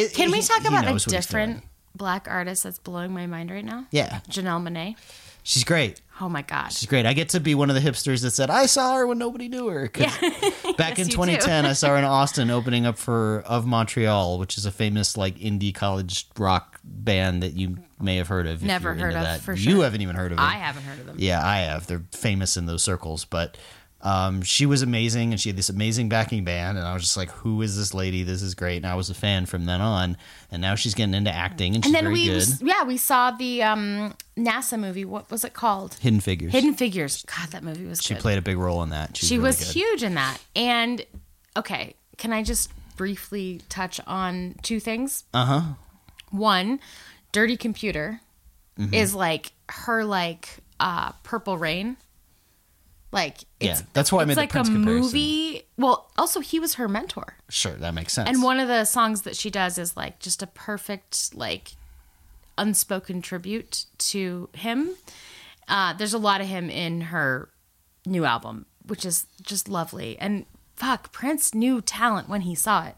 it- 0.00 0.14
Can 0.14 0.30
we 0.30 0.40
talk 0.42 0.62
he 0.62 0.68
about 0.68 0.84
a 0.84 0.92
what 0.92 1.02
he's 1.02 1.04
different 1.04 1.64
black 1.94 2.26
artist 2.28 2.62
that's 2.64 2.78
blowing 2.78 3.12
my 3.12 3.26
mind 3.26 3.50
right 3.50 3.64
now? 3.64 3.86
Yeah, 3.90 4.20
Janelle 4.30 4.62
Monae. 4.66 4.96
She's 5.46 5.64
great. 5.64 6.00
Oh 6.20 6.28
my 6.30 6.40
god. 6.42 6.72
She's 6.72 6.88
great. 6.88 7.04
I 7.04 7.12
get 7.12 7.28
to 7.30 7.40
be 7.40 7.54
one 7.54 7.68
of 7.68 7.74
the 7.76 7.82
hipsters 7.82 8.22
that 8.22 8.30
said 8.30 8.48
I 8.48 8.64
saw 8.66 8.94
her 8.96 9.06
when 9.06 9.18
nobody 9.18 9.48
knew 9.48 9.68
her. 9.68 9.86
'Cause 9.88 10.06
Back 10.78 10.96
Yes, 10.98 11.06
in 11.06 11.08
2010, 11.08 11.66
I 11.66 11.72
saw 11.74 11.88
her 11.90 11.96
in 11.96 12.04
Austin 12.18 12.50
opening 12.50 12.86
up 12.86 12.96
for 12.96 13.42
Of 13.46 13.66
Montreal, 13.66 14.38
which 14.38 14.56
is 14.56 14.64
a 14.66 14.70
famous 14.72 15.16
like 15.18 15.36
indie 15.38 15.74
college 15.74 16.26
rock 16.38 16.80
band 16.84 17.42
that 17.42 17.52
you 17.52 17.78
may 18.00 18.16
have 18.16 18.28
heard 18.28 18.46
of. 18.46 18.62
Never 18.62 18.94
heard 18.94 19.14
of, 19.14 19.22
that. 19.22 19.40
for 19.40 19.54
sure. 19.56 19.72
You 19.72 19.80
haven't 19.80 20.00
even 20.00 20.16
heard 20.16 20.32
of 20.32 20.38
it. 20.38 20.42
I 20.42 20.52
haven't 20.54 20.84
heard 20.84 21.00
of 21.00 21.06
them. 21.06 21.16
Yeah, 21.18 21.46
I 21.46 21.58
have. 21.58 21.86
They're 21.86 22.02
famous 22.12 22.56
in 22.56 22.64
those 22.66 22.82
circles, 22.82 23.24
but 23.26 23.56
um, 24.06 24.42
she 24.42 24.66
was 24.66 24.82
amazing, 24.82 25.32
and 25.32 25.40
she 25.40 25.48
had 25.48 25.56
this 25.56 25.68
amazing 25.68 26.08
backing 26.08 26.44
band, 26.44 26.78
and 26.78 26.86
I 26.86 26.94
was 26.94 27.02
just 27.02 27.16
like, 27.16 27.30
"Who 27.30 27.60
is 27.62 27.76
this 27.76 27.92
lady? 27.92 28.22
This 28.22 28.40
is 28.42 28.54
great." 28.54 28.76
And 28.76 28.86
I 28.86 28.94
was 28.94 29.10
a 29.10 29.14
fan 29.14 29.46
from 29.46 29.64
then 29.66 29.80
on, 29.80 30.16
and 30.50 30.62
now 30.62 30.74
she's 30.76 30.94
getting 30.94 31.14
into 31.14 31.32
acting, 31.34 31.74
and 31.74 31.84
she's 31.84 31.92
And 31.94 32.06
then 32.06 32.12
we, 32.12 32.26
good. 32.26 32.46
yeah, 32.62 32.84
we 32.84 32.96
saw 32.98 33.32
the 33.32 33.62
um, 33.64 34.14
NASA 34.36 34.78
movie. 34.78 35.04
What 35.04 35.30
was 35.30 35.44
it 35.44 35.54
called? 35.54 35.94
Hidden 35.94 36.20
Figures. 36.20 36.52
Hidden 36.52 36.74
Figures. 36.74 37.24
God, 37.24 37.48
that 37.50 37.64
movie 37.64 37.84
was 37.86 38.00
She 38.00 38.14
good. 38.14 38.20
played 38.22 38.38
a 38.38 38.42
big 38.42 38.58
role 38.58 38.82
in 38.84 38.90
that. 38.90 39.16
She, 39.16 39.26
she 39.26 39.34
really 39.38 39.48
was 39.48 39.72
huge 39.72 40.02
in 40.04 40.14
that. 40.14 40.38
And 40.54 41.04
okay, 41.56 41.94
can 42.16 42.32
I 42.32 42.42
just 42.44 42.70
briefly 42.96 43.60
touch 43.68 44.00
on 44.06 44.54
two 44.62 44.78
things? 44.78 45.24
Uh 45.34 45.44
huh. 45.44 45.62
One, 46.30 46.80
Dirty 47.32 47.56
Computer 47.56 48.20
Mm-hmm. 48.78 48.92
is 48.92 49.14
like 49.14 49.52
her 49.70 50.04
like 50.04 50.58
uh 50.78 51.12
Purple 51.22 51.56
Rain. 51.56 51.96
Like 53.12 53.38
Yeah, 53.60 53.80
that's 53.92 54.10
why 54.12 54.22
I 54.22 54.24
made 54.24 54.36
the 54.36 54.40
like 54.42 54.50
Prince 54.50 54.68
a 54.68 54.72
comparison. 54.72 55.02
movie. 55.04 55.62
Well, 55.78 56.10
also 56.18 56.40
he 56.40 56.58
was 56.60 56.74
her 56.74 56.88
mentor. 56.88 57.36
Sure, 57.48 57.72
that 57.74 57.94
makes 57.94 58.12
sense. 58.12 58.28
And 58.28 58.42
one 58.42 58.58
of 58.60 58.68
the 58.68 58.84
songs 58.84 59.22
that 59.22 59.36
she 59.36 59.48
does 59.50 59.78
is 59.78 59.96
like 59.96 60.18
just 60.18 60.42
a 60.42 60.46
perfect 60.46 61.34
like 61.34 61.72
unspoken 62.58 63.22
tribute 63.22 63.84
to 63.98 64.48
him. 64.54 64.90
Uh, 65.68 65.92
there's 65.94 66.14
a 66.14 66.18
lot 66.18 66.40
of 66.40 66.46
him 66.46 66.70
in 66.70 67.00
her 67.02 67.48
new 68.06 68.24
album, 68.24 68.66
which 68.86 69.04
is 69.04 69.26
just 69.42 69.68
lovely. 69.68 70.18
And 70.18 70.46
fuck, 70.74 71.12
Prince 71.12 71.54
knew 71.54 71.80
talent 71.80 72.28
when 72.28 72.42
he 72.42 72.54
saw 72.54 72.86
it. 72.86 72.96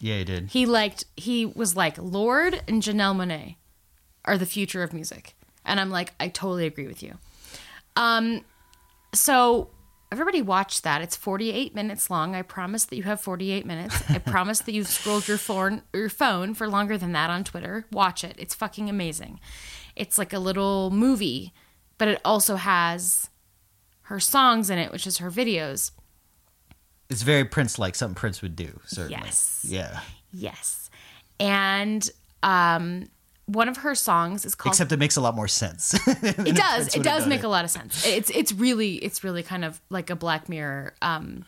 yeah, 0.00 0.18
he 0.18 0.24
did. 0.24 0.48
He 0.50 0.66
liked 0.66 1.04
he 1.16 1.46
was 1.46 1.76
like 1.76 1.96
Lord 1.98 2.62
and 2.68 2.82
Janelle 2.82 3.14
Monae 3.16 3.56
are 4.24 4.38
the 4.38 4.46
future 4.46 4.82
of 4.82 4.92
music. 4.92 5.34
And 5.64 5.80
I'm 5.80 5.90
like, 5.90 6.12
I 6.20 6.28
totally 6.28 6.66
agree 6.66 6.86
with 6.86 7.02
you. 7.02 7.18
Um 7.96 8.44
so 9.14 9.70
everybody 10.12 10.42
watch 10.42 10.82
that. 10.82 11.02
It's 11.02 11.16
48 11.16 11.74
minutes 11.74 12.08
long. 12.08 12.34
I 12.34 12.42
promise 12.42 12.84
that 12.84 12.96
you 12.96 13.02
have 13.02 13.20
48 13.20 13.66
minutes. 13.66 14.02
I 14.08 14.18
promise 14.34 14.60
that 14.60 14.72
you've 14.72 14.86
scrolled 14.88 15.26
your 15.26 15.38
phone 15.38 15.82
your 15.92 16.08
phone 16.08 16.54
for 16.54 16.68
longer 16.68 16.96
than 16.96 17.12
that 17.12 17.30
on 17.30 17.42
Twitter. 17.44 17.86
Watch 17.90 18.22
it. 18.22 18.36
It's 18.38 18.54
fucking 18.54 18.88
amazing. 18.88 19.40
It's 19.96 20.18
like 20.18 20.32
a 20.32 20.38
little 20.38 20.90
movie, 20.90 21.52
but 21.98 22.08
it 22.08 22.20
also 22.24 22.56
has 22.56 23.30
her 24.02 24.20
songs 24.20 24.70
in 24.70 24.78
it, 24.78 24.92
which 24.92 25.06
is 25.06 25.18
her 25.18 25.30
videos. 25.30 25.90
It's 27.10 27.22
very 27.22 27.44
Prince-like, 27.44 27.94
something 27.94 28.14
Prince 28.14 28.42
would 28.42 28.56
do. 28.56 28.80
Certainly. 28.86 29.22
Yes. 29.24 29.64
Yeah. 29.68 30.00
Yes. 30.32 30.90
And 31.40 32.08
um 32.42 33.08
one 33.46 33.68
of 33.68 33.78
her 33.78 33.94
songs 33.94 34.44
is 34.46 34.54
called 34.54 34.72
Except 34.74 34.90
it 34.92 34.98
makes 34.98 35.16
a 35.16 35.20
lot 35.20 35.34
more 35.34 35.48
sense. 35.48 35.92
it 36.06 36.56
does 36.56 36.94
it 36.96 37.02
does 37.02 37.26
make 37.26 37.40
it. 37.40 37.44
a 37.44 37.48
lot 37.48 37.64
of 37.64 37.70
sense 37.70 38.06
it's 38.06 38.30
it's 38.30 38.52
really 38.52 38.94
it's 38.96 39.22
really 39.22 39.42
kind 39.42 39.64
of 39.64 39.80
like 39.90 40.08
a 40.10 40.16
black 40.16 40.48
mirror 40.48 40.94
um 41.02 41.44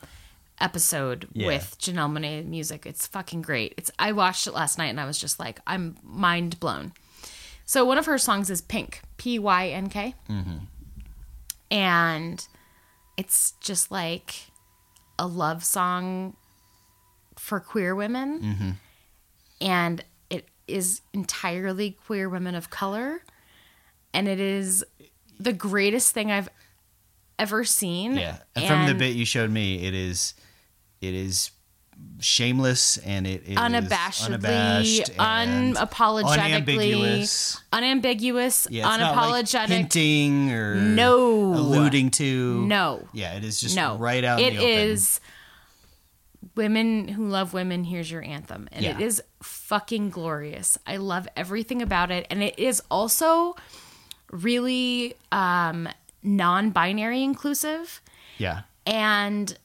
episode 0.60 1.26
Yeah. 1.32 1.46
with 1.48 1.76
janelle 1.78 2.10
monae 2.12 2.44
music 2.44 2.86
it's 2.86 3.06
fucking 3.06 3.42
great 3.42 3.74
it's 3.76 3.90
i 3.98 4.12
watched 4.12 4.46
it 4.46 4.52
last 4.54 4.78
night 4.78 4.86
and 4.88 4.98
i 5.00 5.04
was 5.06 5.18
just 5.18 5.38
like 5.40 5.58
i'm 5.66 5.96
mind 6.02 6.58
blown 6.60 6.92
so 7.64 7.84
one 7.84 7.98
of 7.98 8.06
her 8.06 8.16
songs 8.18 8.48
is 8.50 8.60
pink 8.62 9.00
p-y-n-k 9.18 10.14
Mm-hmm. 10.30 10.56
and 11.70 12.46
it's 13.16 13.52
just 13.60 13.90
like 13.90 14.34
a 15.18 15.26
love 15.26 15.64
song 15.64 16.36
for 17.38 17.60
queer 17.60 17.94
women 17.94 18.40
Mm-hmm. 18.40 18.70
and 19.60 20.04
is 20.68 21.00
entirely 21.12 21.92
queer 22.06 22.28
women 22.28 22.54
of 22.54 22.70
color 22.70 23.22
and 24.12 24.26
it 24.28 24.40
is 24.40 24.84
the 25.38 25.52
greatest 25.52 26.12
thing 26.12 26.30
i've 26.32 26.48
ever 27.38 27.64
seen 27.64 28.14
Yeah, 28.16 28.38
and, 28.54 28.66
from 28.66 28.86
the 28.86 28.94
bit 28.94 29.14
you 29.14 29.26
showed 29.26 29.50
me, 29.50 29.84
it 29.86 29.92
is, 29.94 30.32
it 31.02 31.12
is 31.12 31.50
shameless 32.20 32.96
and 32.98 33.26
it 33.26 33.42
is 33.46 33.56
unabashedly 33.56 34.26
unabashed 34.26 35.12
unapologetically 35.16 36.44
unambiguous. 36.54 37.60
unambiguous 37.72 38.66
Yeah, 38.70 38.84
not 38.96 39.00
like 39.16 39.44
unapologetic 39.44 39.68
hinting 39.68 40.50
or 40.52 40.74
No. 40.76 41.54
alluding 41.54 42.10
to. 42.12 42.66
no 42.66 43.06
Yeah, 43.12 43.34
it 43.34 43.44
is 43.44 43.60
just 43.60 43.76
no 43.76 43.96
right 43.96 44.24
out. 44.24 44.40
It 44.40 44.52
the 44.54 44.58
open. 44.58 44.68
is 44.68 45.20
women 46.54 47.08
who 47.08 47.26
love 47.28 47.52
women 47.52 47.84
here's 47.84 48.10
your 48.10 48.22
anthem 48.22 48.68
and 48.72 48.84
it 48.84 48.98
Yeah. 48.98 49.06
is 49.06 49.22
fucking 49.42 50.10
glorious 50.10 50.78
i 50.86 50.96
love 50.96 51.26
everything 51.36 51.82
about 51.82 52.10
it 52.10 52.26
and 52.30 52.42
it 52.42 52.58
is 52.58 52.82
also 52.90 53.56
really 54.30 55.14
um 55.32 55.88
non-binary 56.22 57.22
inclusive 57.22 58.00
Yeah, 58.38 58.62
and 58.84 59.56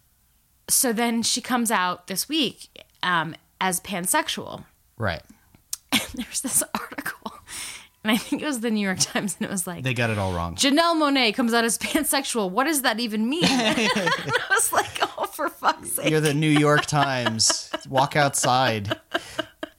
so 0.70 0.94
then 0.94 1.24
she 1.24 1.42
comes 1.42 1.72
out 1.72 2.08
this 2.08 2.30
week 2.30 2.70
um 3.04 3.36
as 3.60 3.80
pansexual 3.82 4.66
right. 4.98 5.22
And 5.92 6.02
there's 6.14 6.42
this 6.42 6.64
article 6.74 7.34
and 8.04 8.12
i 8.12 8.18
think 8.18 8.42
it 8.42 8.46
was 8.46 8.62
the 8.62 8.72
new 8.72 8.80
york 8.80 9.00
times 9.00 9.36
and 9.40 9.48
it 9.48 9.52
was 9.52 9.68
like 9.68 9.84
They 9.84 9.94
got 9.94 10.10
it 10.10 10.18
all 10.18 10.34
wrong. 10.34 10.56
Janelle 10.56 10.96
Monae 10.96 11.34
comes 11.34 11.54
out 11.54 11.64
as 11.66 11.78
pansexual. 11.78 12.50
What 12.50 12.64
does 12.66 12.82
that 12.84 13.00
even 13.00 13.28
mean? 13.30 13.44
and 13.50 13.52
I 13.52 14.48
was 14.50 14.72
like, 14.74 14.98
oh, 15.02 15.21
for 15.36 15.50
fuck's 15.50 15.92
sake. 15.94 16.10
You're 16.10 16.22
the 16.22 16.34
New 16.34 16.50
York 16.50 16.86
Times. 16.88 17.72
Walk 17.90 18.16
outside. 18.16 19.00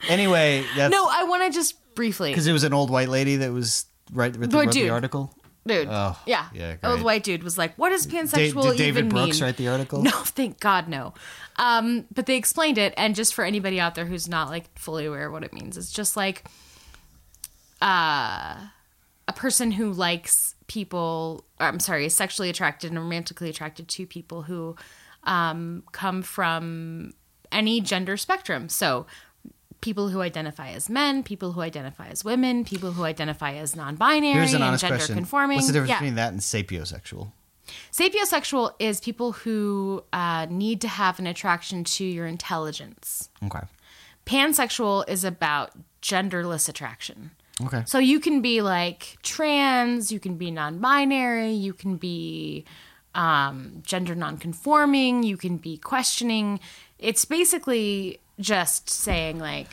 Anyway, 0.09 0.65
that's 0.77 0.91
No, 0.93 1.07
I 1.11 1.25
want 1.25 1.45
to 1.45 1.51
just 1.57 1.77
briefly. 1.95 2.31
because 2.31 2.47
it 2.47 2.53
was 2.53 2.65
an 2.65 2.73
old 2.73 2.91
white 2.91 3.09
lady 3.09 3.37
that 3.37 3.53
was 3.53 3.87
right 4.13 4.37
with 4.37 4.51
the, 4.51 4.57
Boy, 4.57 4.65
wrote 4.65 4.73
the 4.75 4.89
article. 4.91 5.35
Dude. 5.65 5.87
Oh, 5.89 6.19
yeah. 6.27 6.49
yeah, 6.53 6.75
Old 6.83 7.03
white 7.03 7.23
dude 7.23 7.45
was 7.45 7.57
like, 7.57 7.79
what 7.79 7.91
does 7.91 8.05
Da- 8.05 8.19
pansexual 8.19 8.63
did 8.71 8.79
David 8.79 8.89
even 9.05 9.09
Brooks 9.11 9.37
mean? 9.37 9.45
write 9.45 9.57
the 9.57 9.69
article? 9.69 10.03
No, 10.03 10.11
thank 10.11 10.59
God, 10.59 10.89
no. 10.89 11.15
Um, 11.55 12.07
but 12.13 12.27
they 12.27 12.35
explained 12.37 12.79
it, 12.79 12.93
and 12.97 13.15
just 13.15 13.33
for 13.33 13.45
anybody 13.45 13.79
out 13.79 13.95
there 13.95 14.07
who's 14.07 14.27
not 14.29 14.49
like 14.49 14.77
fully 14.77 15.07
aware 15.07 15.27
of 15.29 15.33
what 15.33 15.45
it 15.45 15.53
means, 15.53 15.77
it's 15.77 15.93
just 15.93 16.17
like 16.17 16.47
uh, 17.81 18.57
a 19.29 19.33
person 19.35 19.73
who 19.73 19.93
likes 19.93 20.55
people. 20.67 21.45
Or, 21.61 21.67
I'm 21.67 21.81
sorry, 21.81 22.07
is 22.07 22.15
sexually 22.15 22.51
attracted 22.51 22.91
and 22.91 22.99
romantically 22.99 23.49
attracted 23.49 23.87
to 23.89 24.07
people 24.07 24.43
who 24.43 24.77
um, 25.25 25.83
come 25.93 26.23
from 26.23 27.13
any 27.51 27.81
gender 27.81 28.17
spectrum. 28.17 28.69
So 28.69 29.07
people 29.81 30.09
who 30.09 30.21
identify 30.21 30.71
as 30.71 30.89
men, 30.89 31.23
people 31.23 31.53
who 31.53 31.61
identify 31.61 32.09
as 32.09 32.25
women, 32.25 32.65
people 32.65 32.93
who 32.93 33.05
identify 33.05 33.55
as 33.55 33.75
non-binary 33.77 34.33
Here's 34.35 34.55
an 34.55 34.63
and 34.63 34.79
gender 34.79 34.97
question. 34.97 35.17
conforming. 35.17 35.57
What's 35.57 35.67
the 35.67 35.73
difference 35.75 35.91
Yeah. 35.91 35.99
between 35.99 36.15
that 36.15 36.33
and 36.33 36.41
sapiosexual? 36.41 37.33
Sapiosexual 37.93 38.75
is 38.79 39.01
people 39.01 39.33
who 39.33 40.05
uh, 40.13 40.47
need 40.51 40.81
to 40.83 40.89
have 40.89 41.19
an 41.19 41.27
attraction 41.27 41.85
to 41.85 42.05
your 42.05 42.27
intelligence. 42.27 43.29
Okay. 43.45 43.61
Pansexual 44.27 45.09
is 45.09 45.25
about 45.25 45.73
genderless 46.01 46.69
attraction. 46.69 47.33
Okay. 47.63 47.83
So 47.87 47.99
you 47.99 48.19
can 48.21 48.41
be 48.41 48.63
like 48.63 49.19
trans, 49.23 50.11
you 50.11 50.19
can 50.21 50.37
be 50.37 50.51
non-binary, 50.51 51.53
you 51.53 51.73
can 51.73 51.97
be 51.97 52.65
um, 53.15 53.83
gender 53.87 54.15
non-conforming, 54.15 55.23
you 55.23 55.37
can 55.37 55.57
be 55.57 55.77
questioning. 55.77 56.61
It's 56.99 57.25
basically 57.25 58.21
just 58.41 58.89
saying 58.91 59.39
like, 59.39 59.69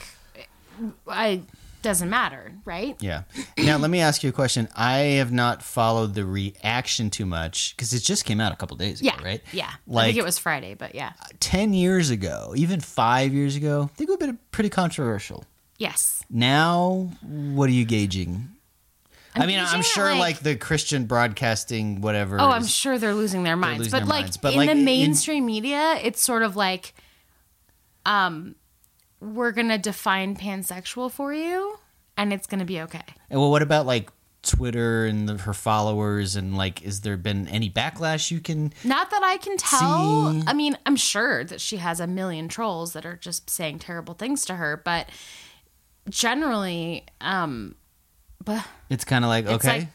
I 1.08 1.42
doesn't 1.82 2.10
matter, 2.10 2.52
right? 2.66 2.98
Yeah. 3.00 3.24
Now 3.58 3.78
let 3.78 3.90
me 3.90 4.02
ask 4.02 4.22
you 4.22 4.30
a 4.30 4.34
question. 4.34 4.68
I 4.76 4.98
have 5.20 5.32
not 5.32 5.64
followed 5.64 6.14
the 6.14 6.26
reaction 6.26 7.10
too 7.10 7.26
much 7.26 7.74
because 7.76 7.94
it 7.94 8.02
just 8.02 8.26
came 8.26 8.42
out 8.42 8.52
a 8.52 8.58
couple 8.58 8.76
days 8.76 9.00
ago, 9.00 9.12
Yeah, 9.18 9.24
right? 9.24 9.42
Yeah, 9.54 9.70
I 9.70 9.76
Like 9.88 10.06
think 10.08 10.18
it 10.18 10.26
was 10.26 10.38
Friday, 10.38 10.74
but 10.74 10.94
yeah, 10.94 11.14
ten 11.40 11.74
years 11.74 12.10
ago, 12.10 12.52
even 12.58 12.82
five 12.82 13.34
years 13.34 13.56
ago, 13.56 13.84
I 13.94 13.96
think 13.96 14.10
it 14.10 14.12
would 14.12 14.22
have 14.22 14.30
been 14.36 14.40
pretty 14.52 14.70
controversial. 14.70 15.46
yes. 15.78 16.18
Now, 16.30 17.10
what 17.24 17.70
are 17.70 17.74
you 17.74 17.86
gauging? 17.86 18.50
I 19.40 19.46
mean, 19.46 19.60
I'm 19.60 19.82
sure 19.82 20.10
like- 20.12 20.20
like, 20.20 20.40
the 20.40 20.56
Christian 20.56 21.06
broadcasting, 21.06 22.02
whatever. 22.02 22.40
Oh, 22.40 22.50
I'm 22.50 22.66
sure 22.66 22.98
they're 22.98 23.14
losing 23.14 23.44
their 23.44 23.56
minds. 23.56 23.80
losing 23.80 23.92
but 23.92 24.00
their 24.00 24.08
like 24.08 24.22
minds. 24.24 24.38
But, 24.38 24.54
in 24.54 24.58
like, 24.60 24.68
the 24.68 24.72
in- 24.74 24.86
mainstream 24.86 25.46
media, 25.46 26.00
it's 26.02 26.22
sort 26.22 26.44
of 26.44 26.56
like, 26.56 26.94
um, 28.06 28.56
we're 29.20 29.52
gonna 29.52 29.78
define 29.78 30.36
pansexual 30.36 31.12
for 31.12 31.34
you, 31.34 31.78
and 32.18 32.32
it's 32.32 32.48
gonna 32.48 32.66
be 32.66 32.82
okay. 32.82 33.04
And 33.30 33.40
well, 33.40 33.52
what 33.52 33.62
about 33.62 33.86
like 33.86 34.10
Twitter 34.42 35.06
and 35.06 35.28
the, 35.28 35.38
her 35.40 35.54
followers 35.54 36.38
and 36.38 36.56
like, 36.56 36.82
is 36.82 37.02
there 37.02 37.18
been 37.18 37.48
any 37.50 37.70
backlash 37.70 38.32
you 38.32 38.40
can? 38.40 38.72
Not 38.86 39.10
that 39.12 39.22
I 39.22 39.36
can 39.38 39.58
tell. 39.58 40.32
See? 40.32 40.44
I 40.48 40.54
mean, 40.54 40.78
I'm 40.86 40.96
sure 40.96 41.44
that 41.44 41.60
she 41.60 41.78
has 41.78 42.00
a 42.00 42.08
million 42.08 42.48
trolls 42.48 42.94
that 42.94 43.06
are 43.06 43.18
just 43.18 43.50
saying 43.50 43.80
terrible 43.80 44.14
things 44.14 44.46
to 44.46 44.56
her, 44.56 44.82
but 44.84 45.10
generally, 46.10 47.06
um, 47.22 47.76
but 48.56 48.66
It's 48.90 49.06
kind 49.06 49.24
of 49.26 49.30
like 49.30 49.46
okay, 49.48 49.80
like 49.80 49.88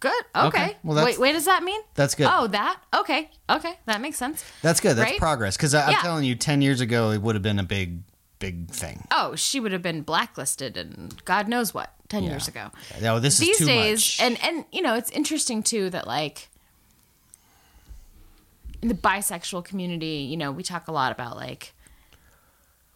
good. 0.00 0.24
Okay. 0.36 0.46
Okay, 0.46 0.76
well, 0.84 0.96
that's- 0.96 1.16
wait, 1.16 1.20
wait, 1.20 1.32
does 1.32 1.44
that 1.46 1.62
mean? 1.62 1.80
that's 1.94 2.14
good. 2.14 2.28
Oh, 2.30 2.46
that 2.48 2.78
okay, 2.94 3.30
okay, 3.48 3.78
that 3.86 4.00
makes 4.00 4.16
sense. 4.18 4.44
That's 4.62 4.80
good. 4.80 4.96
That's 4.96 5.12
right? 5.12 5.18
progress. 5.18 5.56
Because 5.56 5.74
I'm 5.74 5.90
Yeah. 5.90 6.00
telling 6.02 6.24
you, 6.24 6.34
ten 6.34 6.60
years 6.62 6.80
ago, 6.80 7.10
it 7.10 7.22
would 7.22 7.34
have 7.34 7.42
been 7.42 7.58
a 7.58 7.62
big, 7.64 8.00
big 8.38 8.68
thing. 8.70 9.06
Oh, 9.10 9.34
she 9.36 9.60
would 9.60 9.72
have 9.72 9.82
been 9.82 10.02
blacklisted 10.02 10.76
and 10.76 11.24
God 11.24 11.48
knows 11.48 11.72
what 11.72 11.92
ten 12.08 12.24
years 12.24 12.48
ago. 12.48 12.70
No, 13.00 13.18
this 13.20 13.34
is 13.34 13.40
These 13.46 13.58
too 13.58 13.66
days, 13.66 14.18
much. 14.18 14.20
and 14.20 14.44
and 14.44 14.64
you 14.72 14.82
know, 14.82 14.94
it's 14.96 15.10
interesting 15.10 15.62
too 15.62 15.88
that 15.90 16.06
like 16.06 16.48
in 18.82 18.88
the 18.88 18.94
bisexual 18.94 19.64
community, 19.64 20.26
you 20.28 20.36
know, 20.36 20.50
we 20.50 20.62
talk 20.62 20.88
a 20.88 20.92
lot 20.92 21.12
about 21.12 21.36
like 21.36 21.72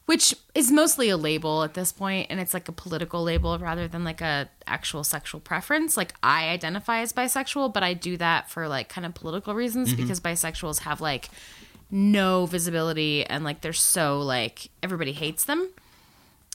which 0.07 0.35
is 0.55 0.70
mostly 0.73 1.09
a 1.11 1.16
label 1.16 1.62
at 1.65 1.74
this 1.74 1.93
point 1.93 2.28
and 2.31 2.41
it's 2.41 2.55
like 2.55 2.69
a 2.69 2.73
political 2.73 3.23
label 3.23 3.59
rather 3.59 3.87
than 3.89 4.05
like 4.05 4.20
a 4.20 4.49
actual 4.66 5.05
sexual 5.05 5.41
preference. 5.41 5.97
Like 5.97 6.15
i 6.23 6.49
identify 6.49 7.01
as 7.01 7.12
bisexual 7.12 7.73
but 7.74 7.83
i 7.83 7.93
do 7.93 8.16
that 8.16 8.49
for 8.51 8.69
like 8.69 8.89
kind 8.89 9.05
of 9.07 9.15
political 9.15 9.55
reasons 9.55 9.89
Mm-hmm. 9.93 10.01
because 10.03 10.20
bisexuals 10.20 10.81
have 10.81 11.01
like 11.01 11.28
no 11.91 12.47
visibility 12.47 13.24
and 13.24 13.45
like 13.45 13.61
they're 13.61 13.73
so 13.73 14.20
like 14.20 14.70
everybody 14.83 15.12
hates 15.12 15.45
them. 15.45 15.69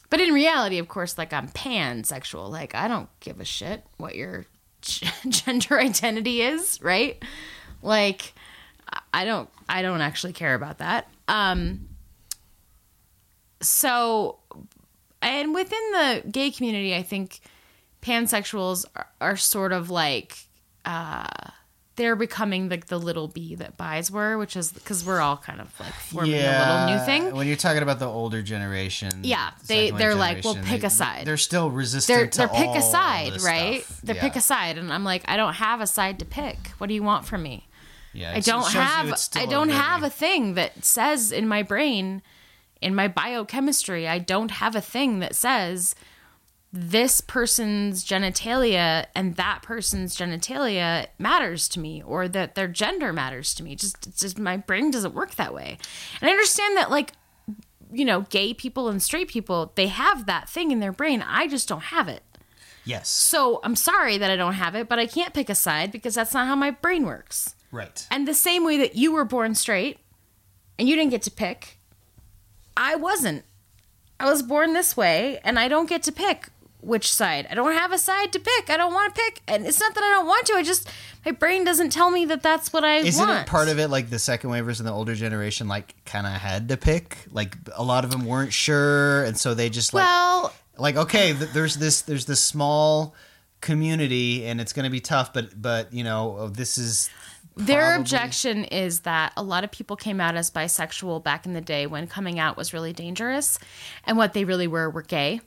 But 0.10 0.19
in 0.19 0.34
reality 0.34 0.78
of 0.80 0.88
course 0.88 1.18
like 1.18 1.32
i'm 1.34 1.48
pansexual. 1.49 2.49
Like 2.49 2.73
i 2.76 2.88
don't 2.88 3.10
give 3.19 3.40
a 3.40 3.45
shit 3.45 3.84
what 3.98 4.15
your 4.15 4.45
g- 4.82 5.07
gender 5.30 5.80
identity 5.80 6.41
is 6.41 6.82
right? 6.82 7.22
Like 7.82 8.34
i 9.14 9.23
don't 9.26 9.49
i 9.69 9.82
don't 9.82 10.02
actually 10.02 10.34
care 10.34 10.56
about 10.56 10.78
that. 10.80 11.07
Um 11.28 11.88
so 13.62 14.38
and 15.22 15.54
within 15.54 15.92
the 15.92 16.24
gay 16.32 16.52
community 16.52 16.96
i 16.96 17.02
think 17.04 17.40
pansexuals 18.02 18.86
are, 18.96 19.08
are 19.20 19.38
sort 19.38 19.72
of 19.74 19.90
like 19.90 20.38
uh 20.86 21.28
they're 21.98 22.16
becoming 22.16 22.68
like 22.70 22.88
the 22.88 22.98
little 22.98 23.28
b 23.28 23.54
that 23.56 23.78
buys 23.78 24.10
were 24.10 24.38
which 24.38 24.56
is 24.56 24.72
because 24.72 25.06
we're 25.06 25.20
all 25.20 25.38
kind 25.38 25.62
of 25.62 25.68
like 25.80 25.94
forming 25.94 26.34
a 26.34 26.88
little 26.88 26.98
new 27.00 27.06
thing 27.06 27.36
When 27.36 27.46
you're 27.48 27.56
talking 27.58 27.84
about 27.84 28.00
the 28.00 28.08
older 28.08 28.42
generation, 28.42 29.12
Yeah, 29.24 29.52
they 29.68 29.92
they're 29.92 30.16
like, 30.16 30.44
well, 30.44 30.56
pick 30.56 30.80
a 30.80 30.84
they- 30.84 30.90
side. 30.90 31.28
They're 31.28 31.38
still 31.38 31.70
resistant. 31.70 32.18
they're 32.18 32.28
to 32.28 32.38
they're 32.40 32.48
pick 32.48 32.76
a 32.76 32.82
side 32.82 33.42
right 33.44 33.84
stuff. 33.84 34.02
they're 34.02 34.16
yeah. 34.16 34.22
pick 34.22 34.36
a 34.36 34.42
side 34.42 34.78
and 34.80 34.92
i'm 34.92 35.04
like 35.04 35.24
i 35.28 35.38
don't 35.38 35.54
have 35.56 35.80
a 35.82 35.86
side 35.88 36.18
to 36.20 36.26
pick 36.26 36.58
what 36.80 36.88
do 36.88 36.94
you 36.96 37.04
want 37.04 37.26
from 37.26 37.44
me 37.44 37.68
Yeah, 38.14 38.32
I 38.34 38.40
don't 38.40 38.72
have 38.72 39.14
I 39.36 39.46
don't 39.46 39.70
have 39.70 40.02
a 40.02 40.10
thing 40.10 40.56
that 40.56 40.84
says 40.84 41.32
in 41.32 41.48
my 41.48 41.62
brain 41.62 42.24
in 42.82 42.95
my 42.95 43.08
biochemistry 43.08 44.08
I 44.08 44.20
don't 44.20 44.52
have 44.52 44.76
a 44.76 44.82
thing 44.82 45.20
that 45.20 45.36
says 45.36 45.95
this 46.74 47.20
person's 47.20 48.06
genitalia 48.06 49.06
and 49.14 49.36
that 49.36 49.62
person's 49.62 50.16
genitalia 50.18 51.08
matters 51.20 51.68
to 51.68 51.80
me 51.80 52.02
or 52.02 52.30
that 52.30 52.56
their 52.56 52.68
gender 52.70 53.12
matters 53.12 53.53
to 53.56 53.64
me. 53.64 53.76
Just 53.76 54.08
it's 54.08 54.22
just 54.22 54.40
my 54.40 54.56
brain 54.56 54.90
doesn't 54.90 55.14
work 55.14 55.36
that 55.36 55.53
way. 55.53 55.78
And 56.22 56.30
i 56.30 56.32
understand 56.32 56.78
that 56.78 56.90
like 56.90 57.12
you 57.91 58.06
know 58.06 58.22
gay 58.30 58.53
people 58.53 58.88
and 58.88 59.03
straight 59.03 59.28
people 59.28 59.74
they 59.76 59.88
have 59.88 60.26
that 60.26 60.49
thing 60.49 60.72
in 60.72 60.80
their 60.80 60.94
brain. 60.94 61.24
I 61.28 61.48
just 61.48 61.68
don't 61.68 61.84
have 61.84 62.08
it. 62.08 62.24
Yes, 62.84 63.10
so 63.10 63.60
i'm 63.64 63.76
sorry 63.76 64.18
that 64.18 64.32
i 64.32 64.36
don't 64.36 64.53
have 64.53 64.74
it 64.74 64.90
but 64.90 64.98
i 64.98 65.06
can't 65.06 65.36
pick 65.36 65.49
a 65.49 65.56
side 65.56 65.91
because 65.91 66.16
that's 66.16 66.34
not 66.34 66.48
how 66.48 66.56
my 66.56 66.72
brain 66.72 67.06
works. 67.06 67.53
Right. 67.72 68.06
and 68.10 68.28
the 68.28 68.34
same 68.34 68.66
way 68.66 68.78
that 68.78 68.95
you 68.95 69.12
were 69.14 69.24
born 69.24 69.56
straight 69.56 69.99
and 70.80 70.90
you 70.90 70.95
didn't 70.95 71.12
get 71.12 71.22
to 71.24 71.32
pick, 71.32 71.78
I 72.76 72.95
wasn't. 72.95 73.43
I 74.19 74.30
was 74.30 74.43
born 74.43 74.73
this 74.73 74.95
way 74.95 75.39
and 75.43 75.57
I 75.57 75.68
don't 75.68 75.89
get 75.89 76.03
to 76.03 76.11
pick 76.11 76.49
which 76.81 77.11
side. 77.11 77.48
I 77.49 77.56
don't 77.56 77.73
have 77.73 77.91
a 77.91 77.98
side 77.98 78.34
to 78.34 78.39
pick. 78.39 78.69
I 78.69 78.77
don't 78.77 78.93
want 78.93 79.14
to 79.14 79.22
pick. 79.22 79.41
And 79.48 79.65
it's 79.65 79.80
not 79.80 79.93
that 79.93 80.03
I 80.03 80.10
don't 80.11 80.26
want 80.26 80.48
to. 80.48 80.53
I 80.53 80.64
just, 80.64 80.89
my 81.26 81.31
brain 81.31 81.64
doesn't 81.64 81.91
tell 81.91 82.10
me 82.10 82.26
that 82.26 82.41
that's 82.41 82.73
what 82.73 82.84
I 82.84 82.98
want. 82.98 83.07
Isn't 83.07 83.27
want. 83.27 83.48
it 83.48 83.49
part 83.49 83.69
of 83.69 83.80
it 83.80 83.89
like 83.89 84.10
the 84.10 84.19
second 84.19 84.49
wavers 84.49 84.80
and 84.80 84.88
the 84.88 84.91
older 84.91 85.15
generation 85.15 85.68
like 85.68 85.95
kind 86.06 86.26
of 86.26 86.34
had 86.34 86.69
to 86.69 86.77
pick? 86.77 87.18
Like 87.31 87.56
a 87.76 87.84
lot 87.84 88.03
of 88.03 88.11
them 88.11 88.26
weren't 88.26 88.53
sure, 88.53 89.23
and 89.23 89.38
so 89.38 89.53
they 89.53 89.69
just 89.69 89.93
like 89.93 90.03
Well, 90.03 90.53
like 90.77 90.95
okay, 90.98 91.34
th- 91.34 91.52
there's 91.52 91.76
this 91.76 92.02
there's 92.02 92.26
this 92.26 92.41
small 92.41 93.15
community, 93.61 94.45
and 94.45 94.60
it's 94.60 94.73
going 94.73 94.85
to 94.85 94.89
be 94.89 95.02
tough, 95.02 95.34
but 95.34 95.61
but 95.61 95.93
you 95.93 96.03
know 96.03 96.35
oh, 96.39 96.48
this 96.48 96.77
is 96.77 97.10
Their 97.56 97.82
probably- 97.82 98.02
objection 98.02 98.64
is 98.65 99.02
that 99.02 99.34
a 99.36 99.44
lot 99.44 99.64
of 99.64 99.72
people 99.72 99.95
came 99.95 100.22
out 100.22 100.36
as 100.36 100.49
bisexual 100.49 101.23
back 101.23 101.45
in 101.45 101.53
the 101.53 101.61
day 101.61 101.86
when 101.86 102.07
coming 102.07 102.40
out 102.40 102.56
was 102.57 102.73
really 102.73 102.94
dangerous, 102.94 103.60
and 104.06 104.18
what 104.18 104.34
they 104.34 104.45
really 104.45 104.68
were 104.68 104.90
were 104.90 105.02
gay. 105.02 105.41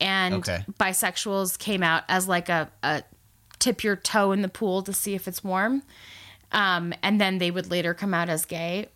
And 0.00 0.34
Okay. 0.36 0.64
bisexuals 0.78 1.58
came 1.58 1.82
out 1.82 2.04
as 2.08 2.26
like 2.28 2.48
a, 2.48 2.70
a 2.82 3.02
tip 3.58 3.84
your 3.84 3.96
toe 3.96 4.32
in 4.32 4.42
the 4.42 4.48
pool 4.48 4.82
to 4.82 4.92
see 4.92 5.14
if 5.14 5.28
it's 5.28 5.44
warm, 5.44 5.82
um, 6.52 6.94
and 7.02 7.20
then 7.20 7.38
they 7.38 7.50
would 7.50 7.70
later 7.70 7.94
come 7.94 8.14
out 8.14 8.28
as 8.28 8.44
gay, 8.44 8.88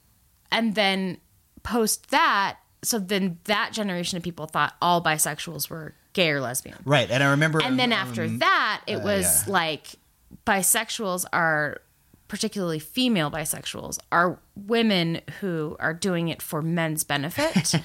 and 0.51 0.75
then 0.75 1.19
post 1.63 2.11
that. 2.11 2.59
So 2.83 2.99
then 2.99 3.39
that 3.45 3.73
generation 3.73 4.17
of 4.17 4.23
people 4.23 4.47
thought 4.47 4.75
all 4.81 5.03
bisexuals 5.03 5.69
were 5.69 5.95
gay 6.13 6.31
or 6.31 6.41
lesbian 6.41 6.77
right. 6.85 7.11
And 7.11 7.23
I 7.23 7.31
remember, 7.31 7.61
and 7.63 7.79
then 7.79 7.93
um, 7.93 7.99
after 7.99 8.29
that 8.29 8.83
it 8.87 9.03
was 9.03 9.47
yeah. 9.47 9.53
like 9.53 9.87
bisexuals 10.47 11.25
are 11.33 11.81
particularly 12.35 12.81
female 12.81 13.31
bisexuals 13.31 13.97
are 14.11 14.41
women 14.57 15.21
who 15.39 15.77
are 15.79 15.95
doing 15.95 16.27
it 16.27 16.43
for 16.43 16.61
men's 16.61 17.05
benefit. 17.05 17.77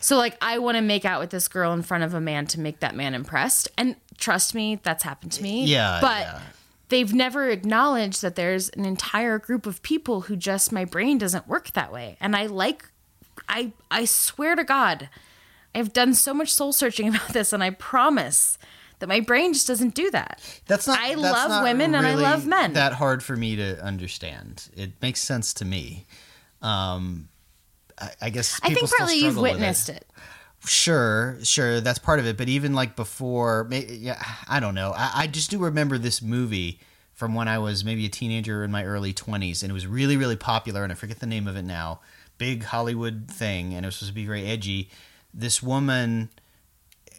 So 0.00 0.16
like 0.16 0.38
i 0.40 0.58
want 0.58 0.76
to 0.76 0.80
make 0.80 1.04
out 1.04 1.20
with 1.20 1.30
this 1.30 1.48
girl 1.48 1.72
in 1.72 1.82
front 1.82 2.04
of 2.04 2.14
a 2.14 2.20
man 2.20 2.46
to 2.48 2.60
make 2.60 2.78
that 2.78 2.94
man 2.94 3.14
impressed. 3.14 3.68
And 3.76 3.96
trust 4.16 4.54
me 4.54 4.78
that's 4.84 5.02
happened 5.02 5.32
to 5.32 5.42
me. 5.42 5.64
Yeah, 5.64 5.98
but 6.00 6.20
yeah. 6.20 6.40
they've 6.90 7.12
never 7.12 7.48
acknowledged 7.48 8.22
that 8.22 8.36
there's 8.36 8.68
an 8.70 8.84
entire 8.84 9.40
group 9.40 9.66
of 9.66 9.82
people 9.82 10.22
who 10.22 10.36
just 10.36 10.70
my 10.70 10.84
brain 10.84 11.18
doesn't 11.18 11.48
work 11.48 11.72
that 11.72 11.92
way. 11.92 12.16
And 12.20 12.36
i 12.36 12.46
like 12.46 12.84
i 13.48 13.72
i 13.90 14.04
swear 14.04 14.54
to 14.54 14.62
god 14.62 15.08
i've 15.74 15.92
done 15.92 16.14
so 16.14 16.32
much 16.32 16.52
soul 16.52 16.72
searching 16.72 17.08
about 17.14 17.30
this 17.30 17.52
and 17.52 17.64
i 17.64 17.70
promise 17.70 18.58
that 18.98 19.08
my 19.08 19.20
brain 19.20 19.52
just 19.52 19.66
doesn't 19.66 19.94
do 19.94 20.10
that 20.10 20.40
That's 20.66 20.86
not. 20.86 20.98
I 20.98 21.10
that's 21.10 21.20
love 21.20 21.48
not 21.50 21.62
women 21.62 21.94
and 21.94 22.06
I 22.06 22.14
love 22.14 22.46
men. 22.46 22.72
That 22.72 22.92
hard 22.94 23.22
for 23.22 23.36
me 23.36 23.56
to 23.56 23.82
understand. 23.82 24.68
It 24.76 24.92
makes 25.00 25.20
sense 25.20 25.54
to 25.54 25.64
me. 25.64 26.06
Um, 26.62 27.28
I, 28.00 28.10
I 28.22 28.30
guess 28.30 28.58
i 28.62 28.72
think 28.72 28.90
partly 28.90 29.16
you've 29.16 29.36
with 29.36 29.52
witnessed 29.52 29.88
it. 29.88 30.06
Sure, 30.64 31.38
sure, 31.42 31.80
that's 31.80 32.00
part 32.00 32.18
of 32.18 32.26
it. 32.26 32.36
But 32.36 32.48
even 32.48 32.74
like 32.74 32.96
before, 32.96 33.68
yeah, 33.70 34.20
I 34.48 34.58
don't 34.58 34.74
know. 34.74 34.92
I, 34.94 35.12
I 35.14 35.26
just 35.28 35.50
do 35.50 35.58
remember 35.58 35.98
this 35.98 36.20
movie 36.20 36.80
from 37.14 37.34
when 37.34 37.46
I 37.48 37.58
was 37.58 37.84
maybe 37.84 38.04
a 38.06 38.08
teenager 38.08 38.64
in 38.64 38.70
my 38.70 38.84
early 38.84 39.12
twenties, 39.12 39.62
and 39.62 39.70
it 39.70 39.74
was 39.74 39.86
really, 39.86 40.16
really 40.16 40.36
popular. 40.36 40.82
And 40.82 40.90
I 40.92 40.96
forget 40.96 41.20
the 41.20 41.26
name 41.26 41.46
of 41.46 41.56
it 41.56 41.62
now. 41.62 42.00
Big 42.38 42.64
Hollywood 42.64 43.28
thing, 43.30 43.72
and 43.72 43.84
it 43.84 43.88
was 43.88 43.96
supposed 43.96 44.10
to 44.10 44.14
be 44.14 44.26
very 44.26 44.46
edgy. 44.46 44.90
This 45.32 45.62
woman 45.62 46.30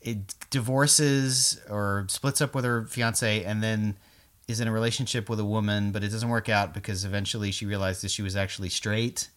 it 0.01 0.35
divorces 0.49 1.59
or 1.69 2.05
splits 2.09 2.41
up 2.41 2.55
with 2.55 2.65
her 2.65 2.85
fiance 2.85 3.43
and 3.43 3.61
then 3.63 3.97
is 4.47 4.59
in 4.59 4.67
a 4.67 4.71
relationship 4.71 5.29
with 5.29 5.39
a 5.39 5.45
woman, 5.45 5.91
but 5.91 6.03
it 6.03 6.09
doesn't 6.09 6.29
work 6.29 6.49
out 6.49 6.73
because 6.73 7.05
eventually 7.05 7.51
she 7.51 7.65
realizes 7.65 8.11
she 8.11 8.21
was 8.21 8.35
actually 8.35 8.69
straight. 8.69 9.29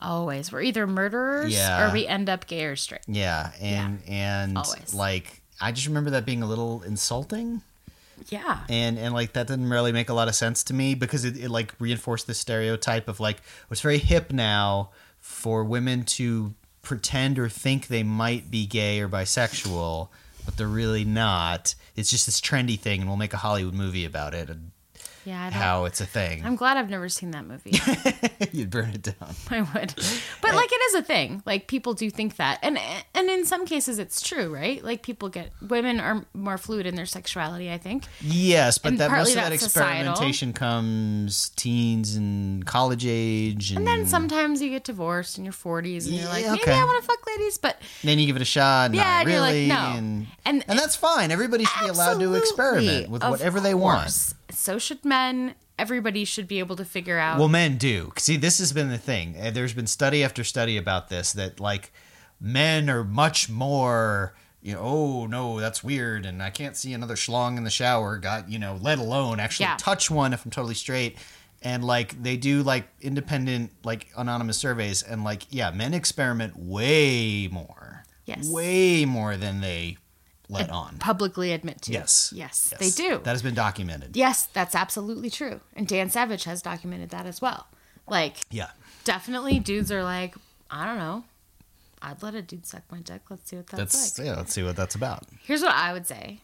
Always. 0.00 0.52
We're 0.52 0.62
either 0.62 0.86
murderers 0.86 1.52
Yeah. 1.54 1.88
or 1.88 1.92
we 1.92 2.06
end 2.06 2.28
up 2.28 2.46
gay 2.46 2.64
or 2.64 2.76
straight. 2.76 3.00
Yeah, 3.08 3.52
and 3.60 4.00
and 4.06 4.58
Always. 4.58 4.92
like 4.94 5.40
I 5.60 5.72
just 5.72 5.86
remember 5.86 6.10
that 6.10 6.24
being 6.26 6.42
a 6.42 6.46
little 6.46 6.82
insulting. 6.82 7.62
Yeah. 8.28 8.60
and 8.68 8.96
and 8.98 9.12
like 9.12 9.32
that 9.32 9.48
didn't 9.48 9.68
really 9.70 9.90
make 9.92 10.08
a 10.08 10.14
lot 10.14 10.28
of 10.28 10.34
sense 10.36 10.62
to 10.64 10.74
me 10.74 10.94
because 10.94 11.24
it, 11.24 11.36
it 11.36 11.48
like 11.50 11.74
reinforced 11.80 12.26
the 12.28 12.34
stereotype 12.34 13.08
of 13.08 13.18
like 13.18 13.38
it's 13.70 13.80
very 13.80 13.98
hip 13.98 14.30
now 14.32 14.90
for 15.18 15.64
women 15.64 16.04
to 16.04 16.54
pretend 16.84 17.38
or 17.38 17.48
think 17.48 17.86
they 17.86 18.02
might 18.02 18.50
be 18.50 18.66
gay 18.66 19.00
or 19.00 19.08
bisexual 19.08 20.08
but 20.44 20.56
they're 20.56 20.66
really 20.66 21.04
not. 21.04 21.74
It's 21.96 22.10
just 22.10 22.26
this 22.26 22.40
trendy 22.40 22.78
thing 22.78 23.00
and 23.00 23.08
we'll 23.08 23.16
make 23.16 23.32
a 23.32 23.38
hollywood 23.38 23.74
movie 23.74 24.04
about 24.04 24.34
it 24.34 24.50
and 24.50 24.70
Yeah. 25.24 25.50
How 25.50 25.84
it's 25.86 26.00
a 26.00 26.06
thing 26.06 26.44
I'm 26.44 26.56
glad 26.56 26.76
I've 26.76 26.90
never 26.90 27.08
seen 27.08 27.30
that 27.32 27.46
movie. 27.46 27.78
you'd 28.52 28.70
burn 28.70 28.90
it 28.90 29.02
down 29.02 29.34
I 29.50 29.60
would. 29.62 29.94
But 30.42 30.54
like 30.54 30.70
it 30.72 30.80
is 30.88 30.94
a 30.96 31.02
thing. 31.02 31.42
Like 31.46 31.66
people 31.66 31.94
do 31.94 32.10
think 32.10 32.36
that. 32.36 32.58
And 32.62 32.78
and 33.14 33.28
in 33.30 33.44
some 33.44 33.66
cases 33.66 33.98
it's 33.98 34.20
true, 34.20 34.52
right? 34.54 34.82
Like 34.84 35.02
people 35.02 35.28
get 35.28 35.50
women 35.66 36.00
are 36.00 36.24
more 36.34 36.58
fluid 36.58 36.86
in 36.86 36.94
their 36.94 37.06
sexuality, 37.06 37.70
I 37.72 37.78
think. 37.78 38.04
yes 38.20 38.78
but 38.78 38.88
And 38.92 38.98
that 39.00 39.10
most 39.10 39.30
of 39.30 39.34
that 39.36 39.50
that's 39.50 39.62
societal. 39.62 40.12
experimentation 40.12 40.52
comes 40.52 41.50
teens 41.50 42.14
and 42.16 42.64
college 42.66 43.06
age 43.06 43.70
and, 43.70 43.78
And 43.78 43.86
then 43.86 44.06
sometimes 44.06 44.60
you 44.60 44.70
get 44.70 44.84
divorced 44.84 45.38
in 45.38 45.44
your 45.44 45.52
40s 45.54 46.06
and 46.06 46.14
you're 46.16 46.28
like, 46.28 46.44
maybe 46.46 46.62
okay. 46.62 46.72
I 46.72 46.84
want 46.84 47.02
to 47.02 47.06
fuck 47.06 47.26
ladies, 47.26 47.58
but 47.58 47.80
then 48.02 48.18
you 48.18 48.26
give 48.26 48.36
it 48.36 48.42
a 48.42 48.44
shot 48.44 48.92
Yeah, 48.94 49.22
you're 49.22 49.40
like, 49.40 49.52
really 49.52 49.66
no. 49.68 49.74
and, 49.74 50.26
And- 50.44 50.64
and 50.68 50.78
that's 50.78 50.96
fine 50.96 51.30
everybody 51.30 51.64
should 51.64 51.80
be 51.84 51.88
allowed 51.88 52.20
to 52.20 52.34
experiment 52.34 53.08
with 53.10 53.22
whatever 53.24 53.60
they 53.60 53.74
want 53.74 54.02
course. 54.02 54.34
So 54.54 54.78
should 54.78 55.04
men. 55.04 55.54
Everybody 55.78 56.24
should 56.24 56.46
be 56.46 56.60
able 56.60 56.76
to 56.76 56.84
figure 56.84 57.18
out. 57.18 57.38
Well, 57.38 57.48
men 57.48 57.76
do. 57.78 58.12
See, 58.16 58.36
this 58.36 58.58
has 58.58 58.72
been 58.72 58.90
the 58.90 58.98
thing. 58.98 59.34
Uh, 59.40 59.50
There's 59.50 59.72
been 59.72 59.88
study 59.88 60.22
after 60.22 60.44
study 60.44 60.76
about 60.76 61.08
this 61.08 61.32
that 61.32 61.58
like 61.60 61.92
men 62.40 62.88
are 62.88 63.04
much 63.04 63.48
more. 63.50 64.34
You 64.62 64.74
know, 64.74 64.80
oh 64.82 65.26
no, 65.26 65.60
that's 65.60 65.84
weird, 65.84 66.24
and 66.24 66.42
I 66.42 66.48
can't 66.50 66.74
see 66.76 66.92
another 66.94 67.16
schlong 67.16 67.58
in 67.58 67.64
the 67.64 67.70
shower. 67.70 68.16
Got 68.18 68.48
you 68.50 68.58
know, 68.58 68.78
let 68.80 68.98
alone 68.98 69.38
actually 69.40 69.64
Yeah. 69.64 69.76
touch 69.78 70.10
one 70.10 70.32
if 70.32 70.44
I'm 70.44 70.50
totally 70.50 70.74
straight. 70.74 71.18
And 71.62 71.82
like 71.84 72.22
they 72.22 72.36
do 72.36 72.62
like 72.62 72.86
independent 73.00 73.72
like 73.84 74.08
anonymous 74.16 74.56
surveys, 74.58 75.02
and 75.02 75.24
like 75.24 75.42
yeah, 75.50 75.70
men 75.70 75.92
experiment 75.94 76.56
way 76.56 77.48
more. 77.50 78.04
Yes. 78.26 78.48
way 78.50 79.04
more 79.04 79.36
than 79.36 79.60
they 79.60 79.98
let 80.48 80.70
on. 80.70 80.98
publicly 80.98 81.52
admit 81.52 81.82
to. 81.82 81.92
Yes. 81.92 82.32
Yes, 82.34 82.68
Yes. 82.72 82.80
they 82.80 82.90
do. 83.02 83.18
That 83.24 83.30
has 83.30 83.42
been 83.42 83.54
documented. 83.54 84.16
yes, 84.16 84.46
that's 84.52 84.74
absolutely 84.74 85.30
true. 85.30 85.60
And 85.74 85.86
Dan 85.88 86.10
Savage 86.10 86.44
has 86.44 86.60
documented 86.62 87.10
that 87.10 87.26
as 87.26 87.40
well. 87.40 87.66
Like, 88.06 88.36
Yeah. 88.50 88.70
definitely 89.04 89.58
dudes 89.58 89.90
are 89.90 90.02
like, 90.04 90.34
I 90.70 90.84
don't 90.86 90.98
know. 90.98 91.24
I'd 92.02 92.22
let 92.22 92.34
a 92.34 92.42
dude 92.42 92.66
suck 92.66 92.82
my 92.92 93.00
dick. 93.00 93.22
Let's 93.30 93.48
see 93.48 93.56
what 93.56 93.66
that's, 93.68 93.92
That's 93.92 94.18
like. 94.18 94.26
yeah. 94.26 94.34
Let's 94.36 94.52
see 94.52 94.62
what 94.62 94.76
that's 94.76 94.94
about. 94.94 95.22
Here's 95.42 95.62
what 95.62 95.72
I 95.74 95.92
would 95.94 96.06
say. 96.06 96.40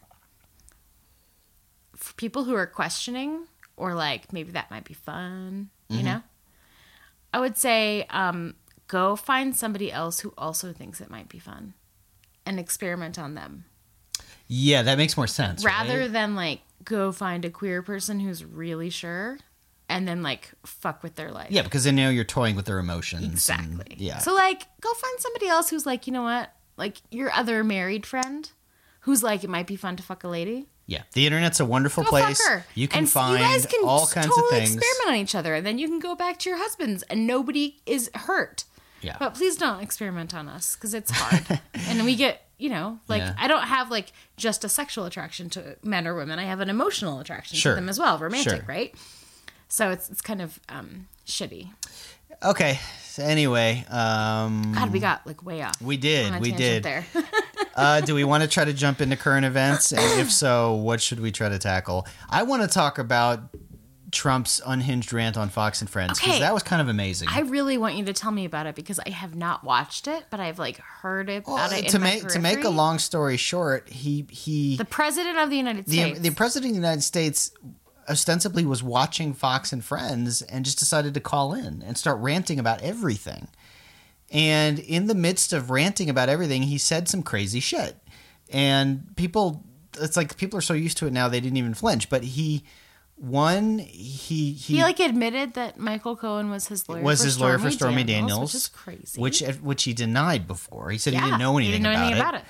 For 1.97 2.15
people 2.15 2.45
who 2.45 2.55
are 2.55 2.67
questioning 2.67 3.47
or 3.77 3.95
like 3.95 4.33
maybe 4.33 4.53
that 4.53 4.71
might 4.71 4.85
be 4.85 4.95
fun, 4.95 5.71
Mm-hmm. 5.91 5.99
you 5.99 6.05
know? 6.05 6.23
I 7.35 7.41
would 7.41 7.57
say 7.59 8.07
um, 8.11 8.55
go 8.89 9.17
find 9.17 9.55
somebody 9.55 9.91
else 9.93 10.21
who 10.21 10.33
also 10.39 10.73
thinks 10.73 11.01
it 11.01 11.11
might 11.11 11.29
be 11.29 11.39
fun 11.41 11.75
and 12.47 12.59
experiment 12.59 13.19
on 13.19 13.35
them. 13.35 13.65
Yeah, 14.53 14.83
that 14.83 14.99
makes 14.99 15.17
more 15.17 15.29
sense. 15.29 15.65
rather 15.65 16.01
right? 16.01 16.13
than 16.13 16.35
like 16.35 16.61
go 16.85 17.13
find 17.13 17.45
a 17.45 17.51
queer 17.51 17.83
person 17.83 18.19
who's 18.19 18.45
really 18.45 18.91
sure 18.91 19.39
and 19.89 20.09
then 20.09 20.23
like 20.25 20.51
fuck 20.67 21.03
with 21.05 21.15
their 21.15 21.31
life. 21.31 21.51
Yeah, 21.53 21.63
because 21.63 21.85
they 21.85 21.93
know 21.93 22.11
you're 22.11 22.25
toying 22.25 22.57
with 22.57 22.65
their 22.67 22.79
emotions. 22.81 23.23
and- 23.23 23.33
Exactly. 23.33 23.97
yeah. 23.99 24.19
So 24.19 24.35
like 24.35 24.67
go 24.81 24.93
find 24.93 25.21
somebody 25.21 25.47
else 25.47 25.71
who's 25.71 25.87
like, 25.87 26.07
you 26.09 26.13
know 26.13 26.25
what? 26.25 26.53
Like 26.77 27.01
your 27.13 27.31
other 27.33 27.63
married 27.63 28.05
friend 28.07 28.51
who's 29.03 29.23
like 29.23 29.45
it 29.45 29.51
might 29.51 29.67
be 29.69 29.77
fun 29.77 29.97
to 29.97 30.03
fuck 30.03 30.25
a 30.25 30.29
lady. 30.29 30.67
yeah, 30.87 31.03
the 31.13 31.27
internet's 31.27 31.61
a 31.61 31.65
wonderful 31.65 32.03
Go 32.03 32.11
place. 32.11 32.43
fuck 32.43 32.51
her. 32.53 32.67
You 32.75 32.89
can 32.89 33.01
and 33.01 33.11
find 33.11 33.39
you 33.39 33.45
guys 33.45 33.67
can 33.67 33.85
all 33.85 34.07
kinds 34.09 34.27
totally 34.27 34.45
of 34.47 34.51
things. 34.65 34.77
experiment 34.77 35.09
on 35.09 35.23
each 35.23 35.35
other 35.37 35.55
and 35.55 35.65
then 35.65 35.79
you 35.79 35.87
can 35.87 36.01
go 36.01 36.17
back 36.17 36.39
to 36.41 36.51
your 36.51 36.59
husbands 36.59 37.05
and 37.05 37.27
nobody 37.27 37.77
is 37.87 38.11
hurt. 38.15 38.65
Yeah. 39.01 39.17
But 39.19 39.35
please 39.35 39.57
don't 39.57 39.81
experiment 39.81 40.35
on 40.35 40.49
us 40.49 40.75
because 40.75 40.93
it's 40.93 41.11
hard. 41.13 41.61
and 41.75 42.05
we 42.05 42.17
get, 42.17 42.43
you 42.61 42.69
know, 42.71 42.99
like 43.09 43.21
Yeah. 43.23 43.35
I 43.39 43.49
don't 43.49 43.63
have 43.65 43.91
like 43.91 44.13
just 44.37 44.65
a 44.65 44.69
sexual 44.69 45.05
attraction 45.07 45.49
to 45.51 45.77
men 45.83 46.07
or 46.07 46.15
women. 46.15 46.39
I 46.39 46.45
have 46.45 46.61
an 46.61 46.69
emotional 46.71 47.19
attraction 47.21 47.57
Sure. 47.57 47.73
to 47.73 47.77
them 47.81 47.89
as 47.89 47.99
well, 47.99 48.19
romantic, 48.19 48.53
Sure. 48.57 48.65
right? 48.69 48.95
So 49.69 49.91
it's 49.91 50.11
it's 50.11 50.21
kind 50.21 50.43
of 50.43 50.59
um, 50.69 51.07
shitty. 51.27 51.71
Okay. 52.43 52.79
So 53.05 53.25
anyway, 53.25 53.85
um, 53.91 54.73
God, 54.75 54.93
we 54.93 54.99
got 55.01 55.27
like 55.27 55.45
way 55.45 55.63
off. 55.63 55.81
we 55.83 55.97
did. 55.97 56.41
We 56.41 56.53
did. 56.53 56.83
there. 56.83 57.05
uh, 57.75 58.01
do 58.01 58.15
we 58.15 58.25
want 58.25 58.43
to 58.43 58.49
try 58.49 58.65
to 58.65 58.73
jump 58.73 59.01
into 59.01 59.17
current 59.17 59.45
events? 59.45 59.93
And 59.93 60.21
if 60.21 60.31
so, 60.31 60.75
what 60.75 61.01
should 61.01 61.21
we 61.21 61.33
try 61.33 61.49
to 61.49 61.59
tackle? 61.59 62.07
I 62.29 62.45
want 62.45 62.63
to 62.63 62.69
talk 62.69 62.99
about 62.99 63.41
Trump's 64.13 64.61
unhinged 64.67 65.13
rant 65.13 65.37
on 65.37 65.49
Fox 65.49 65.81
and 65.81 65.89
Friends 65.89 66.19
because 66.19 66.35
Okay. 66.35 66.41
that 66.41 66.55
was 66.55 66.63
kind 66.63 66.83
of 66.83 66.89
amazing. 66.89 67.29
I 67.31 67.41
really 67.41 67.79
want 67.79 67.95
you 67.97 68.05
to 68.07 68.13
tell 68.13 68.31
me 68.33 68.45
about 68.45 68.67
it 68.67 68.75
because 68.75 68.99
I 68.99 69.11
have 69.11 69.35
not 69.35 69.65
watched 69.65 70.09
it, 70.09 70.25
but 70.31 70.41
I've 70.41 70.59
like 70.59 70.79
heard 70.79 71.29
it 71.29 71.47
Well, 71.47 71.57
about 71.57 71.73
it 71.73 71.89
to 71.91 71.99
make 71.99 72.27
to 72.29 72.39
make 72.39 72.65
a 72.65 72.71
long 72.71 72.99
story 72.99 73.37
short, 73.37 73.89
he 73.89 74.27
he 74.31 74.77
the 74.77 74.85
president 74.85 75.39
of 75.39 75.51
the 75.51 75.57
United 75.57 75.87
the, 75.87 75.93
States. 75.97 76.21
the 76.21 76.31
president 76.31 76.71
of 76.71 76.75
the 76.77 76.81
United 76.87 77.03
States 77.03 77.53
ostensibly 78.09 78.65
was 78.65 78.83
watching 78.83 79.33
Fox 79.33 79.73
and 79.73 79.85
Friends 79.85 80.43
and 80.43 80.65
just 80.65 80.79
decided 80.79 81.15
to 81.15 81.21
call 81.21 81.55
in 81.55 81.83
and 81.87 81.97
start 81.97 82.19
ranting 82.21 82.59
about 82.59 82.83
everything. 82.83 83.49
And 84.33 84.79
in 84.79 85.07
the 85.07 85.15
midst 85.15 85.53
of 85.53 85.71
ranting 85.71 86.09
about 86.09 86.29
everything, 86.29 86.63
he 86.63 86.79
said 86.79 87.09
some 87.09 87.23
crazy 87.23 87.61
shit. 87.61 87.97
And 88.53 89.15
people, 89.17 89.65
it's 90.01 90.17
like 90.17 90.37
people 90.37 90.59
are 90.59 90.63
so 90.63 90.75
used 90.75 90.99
to 90.99 91.07
it 91.07 91.13
now 91.13 91.29
they 91.29 91.41
didn't 91.41 91.57
even 91.57 91.75
flinch. 91.75 92.09
But 92.09 92.23
he, 92.25 92.65
one, 93.21 93.79
he 93.79 94.53
he, 94.53 94.77
he 94.77 94.83
like 94.83 94.99
admitted 94.99 95.53
that 95.55 95.79
Michael 95.79 96.17
Cohen 96.17 96.49
was 96.49 96.69
his 96.69 96.89
lawyer. 96.89 97.03
was 97.03 97.21
for 97.21 97.25
his 97.27 97.41
lawyer 97.41 97.59
for 97.59 97.71
Stormy 97.71 98.03
Stormy 98.03 98.05
Daniels, 98.05 98.41
which 98.41 98.55
is 98.55 98.69
crazy. 98.69 99.21
which 99.21 99.41
which 99.61 99.83
he 99.83 99.93
denied 99.93 100.47
before. 100.47 100.91
He 100.91 100.97
said 100.97 101.13
yeah, 101.13 101.21
he 101.21 101.27
didn't 101.27 101.39
know 101.39 101.59
anything, 101.59 101.67
he 101.67 101.79
didn't 101.79 101.83
know 101.85 101.91
about, 101.91 102.03
anything 102.03 102.17
it. 102.17 102.21
about 102.21 102.35
it. 102.35 102.45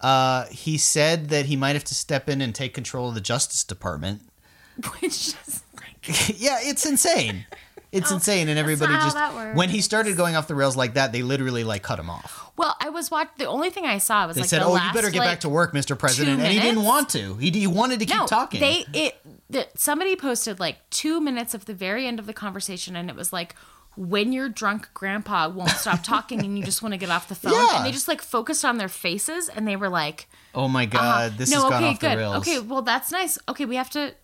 Uh, 0.00 0.44
he 0.52 0.76
said 0.76 1.30
that 1.30 1.46
he 1.46 1.56
might 1.56 1.72
have 1.72 1.84
to 1.84 1.94
step 1.94 2.28
in 2.28 2.42
and 2.42 2.54
take 2.54 2.74
control 2.74 3.08
of 3.08 3.14
the 3.14 3.20
Justice 3.20 3.64
Department. 3.64 4.20
Which 5.00 5.28
is 5.28 5.62
like, 5.76 6.38
yeah, 6.38 6.58
it's 6.60 6.84
insane. 6.84 7.46
It's 7.92 8.12
insane, 8.12 8.48
and 8.48 8.56
everybody 8.58 8.92
just 8.92 9.16
when 9.56 9.68
he 9.68 9.80
started 9.80 10.16
going 10.16 10.36
off 10.36 10.46
the 10.46 10.54
rails 10.54 10.76
like 10.76 10.94
that, 10.94 11.12
they 11.12 11.22
literally 11.22 11.64
like 11.64 11.82
cut 11.82 11.98
him 11.98 12.08
off. 12.08 12.52
well, 12.56 12.76
I 12.78 12.90
was 12.90 13.10
watching. 13.10 13.32
The 13.38 13.46
only 13.46 13.70
thing 13.70 13.84
I 13.84 13.98
saw 13.98 14.28
was 14.28 14.36
They 14.36 14.42
like 14.42 14.50
said, 14.50 14.60
the 14.60 14.66
"Oh, 14.66 14.76
you 14.76 14.92
better 14.92 15.10
get 15.10 15.18
like, 15.18 15.28
back 15.28 15.40
to 15.40 15.48
work, 15.48 15.72
Mr. 15.72 15.98
President," 15.98 16.40
and 16.40 16.52
he 16.52 16.60
didn't 16.60 16.84
want 16.84 17.08
to. 17.10 17.34
He, 17.34 17.50
he 17.50 17.66
wanted 17.66 17.98
to 17.98 18.06
keep 18.06 18.16
no, 18.16 18.26
talking. 18.26 18.60
They 18.60 18.84
it 18.92 19.20
that 19.50 19.78
somebody 19.78 20.16
posted 20.16 20.58
like 20.58 20.78
two 20.90 21.20
minutes 21.20 21.54
of 21.54 21.66
the 21.66 21.74
very 21.74 22.06
end 22.06 22.18
of 22.18 22.26
the 22.26 22.32
conversation, 22.32 22.96
and 22.96 23.08
it 23.10 23.16
was 23.16 23.32
like. 23.32 23.54
When 23.96 24.32
your 24.32 24.48
drunk 24.48 24.88
grandpa 24.94 25.48
won't 25.48 25.70
stop 25.70 26.02
talking 26.04 26.44
and 26.44 26.56
you 26.56 26.64
just 26.64 26.80
want 26.80 26.94
to 26.94 26.96
get 26.96 27.10
off 27.10 27.28
the 27.28 27.34
phone, 27.34 27.52
Yeah. 27.52 27.78
and 27.78 27.84
they 27.86 27.90
just 27.90 28.06
like 28.06 28.22
focused 28.22 28.64
on 28.64 28.78
their 28.78 28.88
faces 28.88 29.48
and 29.48 29.66
they 29.66 29.74
were 29.74 29.88
like, 29.88 30.28
oh 30.54 30.68
my 30.68 30.84
uh-huh. 30.84 30.92
God, 30.92 31.32
this 31.36 31.48
is 31.48 31.54
no, 31.56 31.62
has 31.62 31.70
gone 31.70 31.82
okay, 31.82 31.90
off 31.90 31.98
good. 32.00 32.10
the 32.12 32.16
rails. 32.16 32.36
Okay, 32.36 32.60
well 32.60 32.82
that's 32.82 33.10
nice. 33.10 33.36
Okay, 33.48 33.64
we 33.64 33.74
have 33.74 33.90
to, 33.90 34.14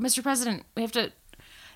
Mr. 0.00 0.22
President, 0.22 0.62
we 0.76 0.82
have 0.82 0.92
to. 0.92 1.10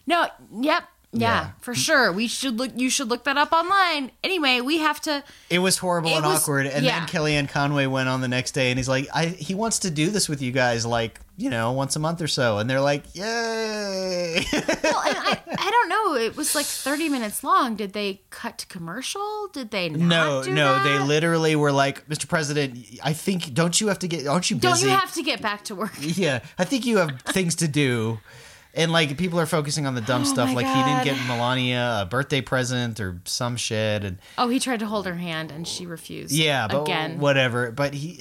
No, 0.07 0.29
yep, 0.61 0.85
yeah, 1.13 1.21
Yeah. 1.43 1.51
for 1.61 1.75
sure. 1.75 2.13
We 2.13 2.29
should 2.29 2.59
look. 2.59 2.71
You 2.77 2.89
should 2.91 3.09
look 3.09 3.25
that 3.25 3.37
up 3.37 3.53
online. 3.53 4.11
Anyway, 4.23 4.61
we 4.61 4.79
have 4.79 5.01
to. 5.03 5.23
It 5.49 5.59
was 5.59 5.79
horrible 5.79 6.11
It 6.11 6.17
and 6.19 6.27
was- 6.27 6.43
awkward. 6.43 6.67
And 6.67 6.85
yeah. 6.85 7.01
then 7.01 7.09
Kellyanne 7.09 7.49
Conway 7.49 7.87
went 7.87 8.09
on 8.09 8.21
the 8.21 8.29
next 8.29 8.53
day, 8.53 8.71
and 8.71 8.79
he's 8.79 8.89
like, 8.89 9.09
I, 9.15 9.27
"He 9.27 9.55
wants 9.55 9.81
to 9.81 9.91
do 9.91 10.11
this 10.11 10.29
with 10.29 10.41
you 10.43 10.53
guys, 10.53 10.87
like 10.87 11.21
you 11.37 11.49
know, 11.51 11.73
once 11.73 11.97
a 11.97 11.99
month 11.99 12.21
or 12.23 12.29
so." 12.29 12.59
And 12.59 12.69
they're 12.71 12.81
like, 12.81 13.05
"Yay!" 13.15 14.45
Well, 14.53 15.03
and 15.03 15.17
I, 15.19 15.41
I 15.59 15.71
don't 15.71 15.89
know. 15.89 16.15
It 16.15 16.37
was 16.37 16.55
like 16.55 16.67
thirty 16.67 17.09
minutes 17.09 17.43
long. 17.43 17.75
Did 17.77 17.93
they 17.93 18.21
cut 18.31 18.59
to 18.59 18.67
commercial? 18.67 19.49
Did 19.53 19.71
they 19.71 19.89
not 19.89 20.47
no, 20.47 20.53
no, 20.53 20.75
that? 20.75 20.85
they 20.85 20.99
literally 21.05 21.57
were 21.57 21.73
like, 21.73 22.07
"Mr. 22.09 22.29
President, 22.29 22.79
I 23.03 23.13
think 23.15 23.53
don't 23.53 23.81
you 23.81 23.89
have 23.89 23.99
to 24.01 24.09
get? 24.09 24.27
Aren't 24.27 24.51
you 24.51 24.57
busy?" 24.57 24.69
Don't 24.69 24.83
you 24.83 24.97
have 24.97 25.13
to 25.15 25.23
get 25.23 25.43
back 25.43 25.65
to 25.65 25.75
work? 25.75 25.93
Yeah, 26.01 26.41
I 26.59 26.65
think 26.65 26.87
you 26.87 26.99
have 26.99 27.21
things 27.23 27.57
to 27.57 27.69
do. 27.69 28.21
And 28.73 28.93
like 28.93 29.19
people 29.19 29.41
are 29.41 29.47
focusing 29.47 29.85
on 29.87 29.95
the 29.97 30.01
dumb 30.01 30.23
Oh 30.23 30.25
stuff, 30.25 30.55
like 30.55 30.67
he 30.67 30.73
didn't 30.83 31.05
get 31.05 31.17
Melania 31.27 32.01
a 32.03 32.07
birthday 32.07 32.41
present 32.41 33.01
or 33.01 33.21
some 33.25 33.57
shit, 33.57 34.05
and 34.05 34.19
Oh, 34.39 34.49
he 34.49 34.61
tried 34.61 34.79
to 34.81 34.87
hold 34.87 35.07
her 35.07 35.15
hand 35.17 35.51
and 35.51 35.67
she 35.67 35.87
refused. 35.87 36.33
yeah, 36.33 36.69
but 36.69 36.83
again. 36.83 37.19
whatever. 37.19 37.73
But 37.73 37.95
he, 37.95 38.21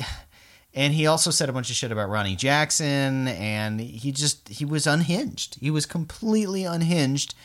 and 0.74 0.94
he 0.94 1.06
also 1.06 1.30
said 1.30 1.50
a 1.50 1.54
bunch 1.54 1.70
of 1.70 1.76
shit 1.76 1.92
about 1.92 2.10
Ronny 2.10 2.36
Jackson, 2.36 3.28
and 3.28 3.80
he 3.80 4.12
just 4.12 4.50
he 4.50 4.66
was 4.66 4.88
unhinged. 4.88 5.58
He 5.60 5.70
was 5.70 5.86
completely 5.86 6.64
unhinged, 6.64 7.36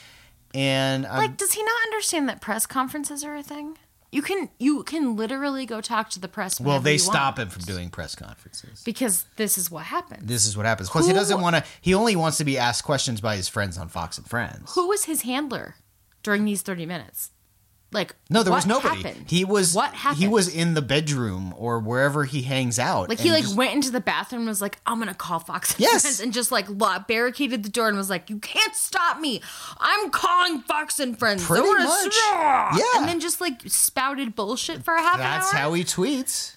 and 0.55 1.05
I'm, 1.06 1.18
Like, 1.18 1.36
does 1.36 1.52
he 1.52 1.62
not 1.62 1.82
understand 1.85 2.28
that 2.31 2.40
press 2.40 2.64
conferences 2.66 3.22
are 3.22 3.35
a 3.36 3.43
thing? 3.43 3.76
You 4.15 4.23
can 4.23 4.49
you 4.61 4.85
can 4.85 5.16
literally 5.16 5.66
go 5.66 5.81
talk 5.81 6.09
to 6.11 6.20
the 6.20 6.28
press. 6.28 6.61
Well, 6.61 6.78
they 6.78 6.99
stop 6.99 7.36
want, 7.36 7.49
him 7.49 7.49
from 7.49 7.62
doing 7.62 7.91
press 7.91 8.15
conferences. 8.15 8.81
because 8.85 9.24
this 9.35 9.59
is 9.59 9.73
what 9.73 9.86
happens. 9.86 10.24
This 10.24 10.47
is 10.47 10.57
what 10.57 10.66
happens. 10.66 10.89
Plus, 10.89 11.09
he 11.09 11.12
doesn't 11.12 11.41
want 11.41 11.57
to. 11.57 11.65
He 11.81 11.95
only 11.95 12.15
wants 12.15 12.39
to 12.39 12.45
be 12.45 12.57
asked 12.57 12.85
questions 12.85 13.20
by 13.20 13.35
his 13.35 13.49
friends 13.49 13.77
on 13.77 13.89
Fox 13.89 14.16
and 14.16 14.24
Friends. 14.24 14.73
Who 14.77 14.86
was 14.86 15.07
his 15.07 15.23
handler 15.23 15.74
during 16.23 16.45
these 16.45 16.62
thirty 16.62 16.86
minutes? 16.86 17.32
Like 17.94 18.14
No, 18.28 18.42
there 18.42 18.52
was 18.52 18.66
nobody. 18.66 19.02
happened? 19.02 19.30
He 19.30 19.44
was 19.44 19.72
what 19.74 19.94
happened? 19.94 20.20
He 20.20 20.28
was 20.28 20.54
in 20.54 20.74
the 20.74 20.82
bedroom 20.82 21.54
or 21.56 21.78
wherever 21.80 22.24
he 22.24 22.42
hangs 22.42 22.78
out. 22.78 23.08
like 23.08 23.20
he 23.20 23.30
like 23.30 23.44
just- 23.44 23.56
went 23.56 23.72
into 23.72 23.90
the 23.90 24.00
bathroom 24.00 24.40
and 24.42 24.48
was 24.48 24.60
like, 24.60 24.78
"I'm 24.84 24.98
gonna 24.98 25.14
call 25.14 25.38
Fox 25.38 25.72
and 25.72 25.80
Yes. 25.80 26.02
Friends," 26.02 26.20
and 26.20 26.32
just 26.32 26.50
like 26.52 26.66
barricaded 27.06 27.62
the 27.62 27.68
door 27.70 27.88
and 27.88 27.96
was 27.96 28.10
like, 28.10 28.28
"You 28.28 28.38
can't 28.40 28.74
stop 28.74 29.20
me! 29.20 29.40
I'm 29.78 30.10
calling 30.10 30.60
Fox 30.62 30.98
and 31.00 31.18
Friends." 31.18 31.44
Pretty 31.46 31.66
much. 31.66 32.14
Yeah. 32.32 32.76
and 32.96 33.08
then 33.08 33.20
just 33.20 33.40
like 33.40 33.62
spouted 33.66 34.34
bullshit 34.34 34.84
for 34.84 34.94
a 34.94 35.00
half 35.02 35.18
That's 35.18 35.52
an 35.52 35.56
hour. 35.58 35.62
how 35.62 35.72
he 35.74 35.84
tweets. 35.84 36.56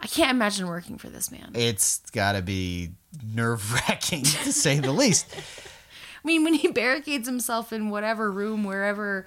I 0.00 0.06
can't 0.06 0.30
imagine 0.30 0.68
working 0.68 0.96
for 0.98 1.08
this 1.08 1.30
man. 1.30 1.52
It's 1.54 1.98
got 2.10 2.32
to 2.32 2.42
be 2.42 2.90
nerve 3.24 3.72
wracking 3.72 4.22
to 4.24 4.52
say 4.52 4.78
the 4.78 4.92
least. 4.92 5.26
I 6.24 6.26
mean, 6.26 6.44
when 6.44 6.54
he 6.54 6.68
barricades 6.68 7.26
himself 7.26 7.72
in 7.72 7.90
whatever 7.90 8.30
room, 8.30 8.64
wherever, 8.64 9.26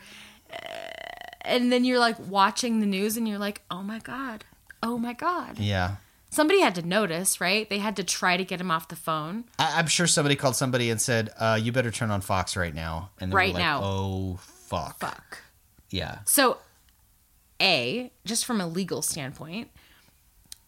and 1.41 1.72
then 1.72 1.84
you're 1.86 1.99
like 1.99 2.18
watching 2.28 2.80
the 2.80 2.86
news 2.86 3.18
and 3.18 3.28
you're 3.28 3.38
like, 3.40 3.61
oh 3.69 3.82
my 3.82 3.99
God, 3.99 4.45
oh 4.84 4.98
my 4.98 5.14
God. 5.14 5.60
Yeah. 5.60 5.95
Somebody 6.30 6.61
had 6.61 6.76
to 6.76 6.82
notice, 6.82 7.41
right? 7.41 7.69
They 7.69 7.80
had 7.80 7.98
to 7.98 8.06
try 8.06 8.38
to 8.38 8.45
get 8.45 8.61
him 8.61 8.72
off 8.72 8.88
the 8.88 8.95
phone. 8.95 9.44
I, 9.60 9.80
I'm 9.80 9.88
sure 9.88 10.07
somebody 10.07 10.36
called 10.38 10.56
somebody 10.56 10.90
and 10.90 11.02
said, 11.02 11.30
uh, 11.38 11.60
"You 11.61 11.73
better 11.73 11.91
turn 11.91 12.10
on 12.10 12.22
Fox 12.22 12.56
right 12.56 12.73
now." 12.73 13.10
And 13.19 13.32
they 13.32 13.34
were 13.34 13.38
Right 13.38 13.53
like, 13.53 13.61
now. 13.61 13.82
Oh 13.84 14.40
fuck. 14.41 14.99
Fuck. 14.99 15.40
Yeah. 15.90 16.19
So, 16.23 16.60
A, 17.61 18.14
just 18.23 18.45
from 18.45 18.61
a 18.61 18.68
legal 18.68 19.02
standpoint, 19.02 19.69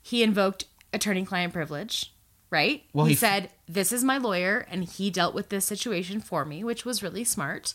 he 0.01 0.21
invoked 0.21 0.65
attorney 0.91 1.23
client 1.23 1.53
privilege, 1.53 2.13
right? 2.49 2.83
Well, 2.91 3.05
he, 3.05 3.11
he 3.11 3.15
f- 3.15 3.19
said, 3.19 3.49
This 3.65 3.93
is 3.93 4.03
my 4.03 4.17
lawyer, 4.17 4.67
and 4.69 4.83
he 4.83 5.09
dealt 5.09 5.33
with 5.33 5.47
this 5.47 5.63
situation 5.63 6.19
for 6.19 6.43
me, 6.43 6.61
which 6.65 6.83
was 6.83 7.01
really 7.01 7.23
smart. 7.23 7.73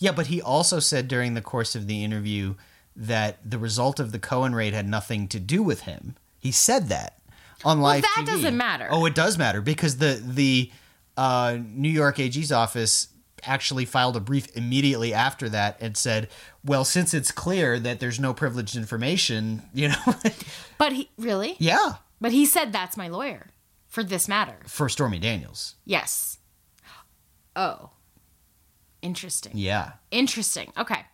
Yeah, 0.00 0.10
but 0.12 0.26
he 0.26 0.42
also 0.42 0.80
said 0.80 1.06
during 1.06 1.34
the 1.34 1.40
course 1.42 1.76
of 1.76 1.86
the 1.86 2.02
interview 2.02 2.54
that 2.96 3.38
the 3.48 3.58
result 3.58 4.00
of 4.00 4.10
the 4.10 4.18
Cohen 4.18 4.54
raid 4.54 4.72
had 4.74 4.88
nothing 4.88 5.28
to 5.28 5.38
do 5.38 5.62
with 5.62 5.82
him. 5.82 6.16
He 6.38 6.50
said 6.50 6.88
that 6.88 7.18
on 7.64 7.80
live 7.80 8.02
that 8.02 8.16
TV. 8.22 8.26
doesn't 8.26 8.56
matter. 8.56 8.88
Oh, 8.90 9.04
it 9.06 9.14
does 9.14 9.38
matter 9.38 9.60
because 9.60 9.98
the 9.98 10.20
the 10.26 10.72
uh, 11.16 11.58
New 11.62 11.88
York 11.90 12.18
AG's 12.18 12.50
office 12.50 13.08
actually 13.42 13.84
filed 13.84 14.16
a 14.16 14.20
brief 14.20 14.54
immediately 14.56 15.12
after 15.14 15.48
that 15.50 15.76
and 15.80 15.96
said, 15.96 16.28
"Well, 16.64 16.84
since 16.84 17.12
it's 17.14 17.30
clear 17.30 17.78
that 17.78 18.00
there's 18.00 18.18
no 18.18 18.32
privileged 18.34 18.76
information, 18.76 19.62
you 19.74 19.88
know, 19.88 20.14
But 20.78 20.92
he, 20.92 21.10
really? 21.18 21.56
yeah, 21.58 21.96
But 22.20 22.32
he 22.32 22.44
said, 22.46 22.72
That's 22.72 22.96
my 22.96 23.08
lawyer 23.08 23.48
for 23.86 24.02
this 24.02 24.28
matter. 24.28 24.56
for 24.66 24.88
Stormy 24.88 25.18
Daniels, 25.18 25.74
Yes. 25.84 26.38
Oh. 27.54 27.90
Interesting. 29.02 29.52
yeah." 29.54 29.92
Interesting. 30.10 30.72
Okay. 30.78 31.04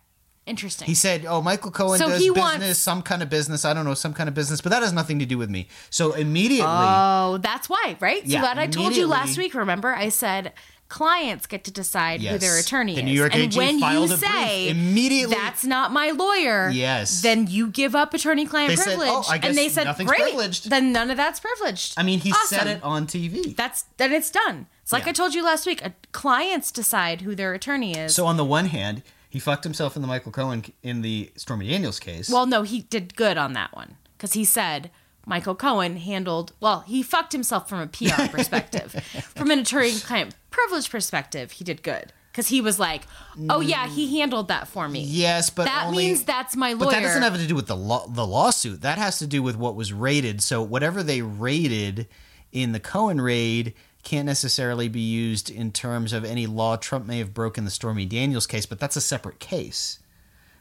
Interesting. 0.45 0.85
He 0.85 0.95
said, 0.95 1.25
"Oh, 1.27 1.41
Michael 1.41 1.71
Cohen 1.71 1.99
So 1.99 2.07
does 2.07 2.19
business, 2.19 2.37
wants- 2.37 2.79
some 2.79 3.01
kind 3.01 3.21
of 3.21 3.29
business. 3.29 3.65
I 3.65 3.73
don't 3.73 3.83
know, 3.83 3.93
some 3.93 4.13
kind 4.13 4.29
of 4.29 4.33
business, 4.33 4.61
but 4.61 4.69
that 4.69 4.81
has 4.81 4.93
nothing 4.93 5.19
to 5.19 5.25
do 5.25 5.37
with 5.37 5.49
me." 5.49 5.67
So 5.89 6.13
immediately, 6.13 6.65
oh, 6.65 7.37
that's 7.41 7.67
why, 7.67 7.97
right? 7.99 8.25
Yeah, 8.25 8.39
so 8.39 8.47
that 8.47 8.57
I 8.57 8.67
told 8.67 8.95
you 8.95 9.07
last 9.07 9.37
week, 9.37 9.53
remember? 9.53 9.93
I 9.93 10.07
said 10.07 10.53
clients 10.87 11.47
get 11.47 11.65
to 11.65 11.71
decide 11.71 12.21
who 12.21 12.37
their 12.37 12.57
attorney 12.57 12.93
The 12.95 13.01
is. 13.01 13.05
New 13.05 13.11
York 13.11 13.33
and 13.33 13.43
AG 13.43 13.57
when 13.57 13.77
filed 13.81 14.07
you 14.09 14.15
a 14.15 14.17
brief 14.17 14.31
say 14.31 14.69
immediately- 14.69 15.35
that's 15.35 15.65
not 15.65 15.91
my 15.91 16.11
lawyer, 16.11 16.69
Yes. 16.69 17.19
then 17.19 17.47
you 17.47 17.67
give 17.67 17.93
up 17.93 18.13
attorney 18.13 18.45
client 18.45 18.69
They 18.69 18.77
said, 18.77 18.85
privilege. 18.97 19.09
"Oh, 19.09 19.25
I 19.29 19.37
guess 19.39 19.49
and 19.49 19.57
they 19.57 19.67
said, 19.67 19.93
Great, 19.97 20.07
privileged." 20.21 20.69
then 20.69 20.93
none 20.93 21.11
of 21.11 21.17
that's 21.17 21.41
privileged. 21.41 21.95
I 21.97 22.03
mean, 22.03 22.21
he 22.21 22.31
said 22.45 22.67
it 22.67 22.83
on 22.83 23.05
TV. 23.05 23.53
That's 23.53 23.83
then 23.97 24.13
it's 24.13 24.29
done. 24.31 24.67
It's 24.87 24.93
like 24.93 25.03
Yeah. 25.03 25.09
I 25.09 25.11
told 25.11 25.35
you 25.35 25.43
last 25.43 25.65
week. 25.65 25.85
Uh, 25.85 25.89
clients 26.13 26.71
decide 26.71 27.19
who 27.19 27.35
their 27.35 27.53
attorney 27.53 27.93
is. 27.93 28.15
So 28.15 28.25
on 28.25 28.37
the 28.37 28.45
one 28.45 28.67
hand, 28.67 29.03
he 29.29 29.37
fucked 29.37 29.65
himself 29.65 29.97
in 29.97 30.01
the 30.01 30.07
Michael 30.07 30.31
Cohen 30.31 30.63
in 30.81 31.01
the 31.01 31.29
Stormy 31.35 31.67
Daniels 31.67 31.99
case. 31.99 32.29
Well, 32.29 32.45
no, 32.45 32.61
he 32.61 32.83
did 32.83 33.13
good 33.17 33.37
on 33.37 33.51
that 33.51 33.75
one 33.75 33.97
because 34.15 34.31
he 34.31 34.45
said 34.45 34.89
Michael 35.25 35.55
Cohen 35.55 35.97
handled 35.97 36.53
well. 36.61 36.85
He 36.87 37.03
fucked 37.03 37.33
himself 37.33 37.67
from 37.67 37.79
a 37.81 37.87
PR 37.87 38.27
perspective, 38.31 38.93
from 39.35 39.51
an 39.51 39.59
attorney-client 39.59 40.33
privilege 40.51 40.89
perspective. 40.89 41.51
He 41.51 41.65
did 41.65 41.83
good 41.83 42.13
because 42.31 42.47
he 42.47 42.61
was 42.61 42.79
like, 42.79 43.01
"Oh 43.49 43.59
yeah, 43.59 43.89
he 43.89 44.19
handled 44.19 44.47
that 44.47 44.69
for 44.69 44.87
me." 44.87 45.01
yes, 45.01 45.49
but 45.49 45.65
that 45.65 45.87
only, 45.87 46.05
means 46.05 46.23
that's 46.23 46.55
my 46.55 46.71
lawyer. 46.71 46.85
But 46.85 46.91
that 46.91 47.01
doesn't 47.01 47.23
have 47.23 47.35
to 47.35 47.45
do 47.45 47.55
with 47.55 47.67
the 47.67 47.75
law, 47.75 48.07
the 48.07 48.25
lawsuit. 48.25 48.83
That 48.83 48.97
has 48.97 49.19
to 49.19 49.27
do 49.27 49.43
with 49.43 49.57
what 49.57 49.75
was 49.75 49.91
raided. 49.91 50.41
So 50.41 50.61
whatever 50.61 51.03
they 51.03 51.21
raided 51.21 52.07
in 52.53 52.71
the 52.71 52.79
Cohen 52.79 53.19
raid 53.19 53.73
can't 54.07 54.25
necessarily 54.25 54.87
be 54.87 55.01
used 55.01 55.49
in 55.49 55.73
terms 55.73 56.13
of 56.13 56.23
any 56.23 56.47
law 56.47 56.77
Trump 56.77 57.05
may 57.05 57.17
have 57.19 57.33
broken 57.33 57.65
the 57.65 57.71
Stormy 57.71 58.05
Daniels 58.05 58.47
case, 58.47 58.65
but 58.65 58.79
that's 58.79 58.95
a 58.95 59.01
separate 59.01 59.39
case. 59.39 59.99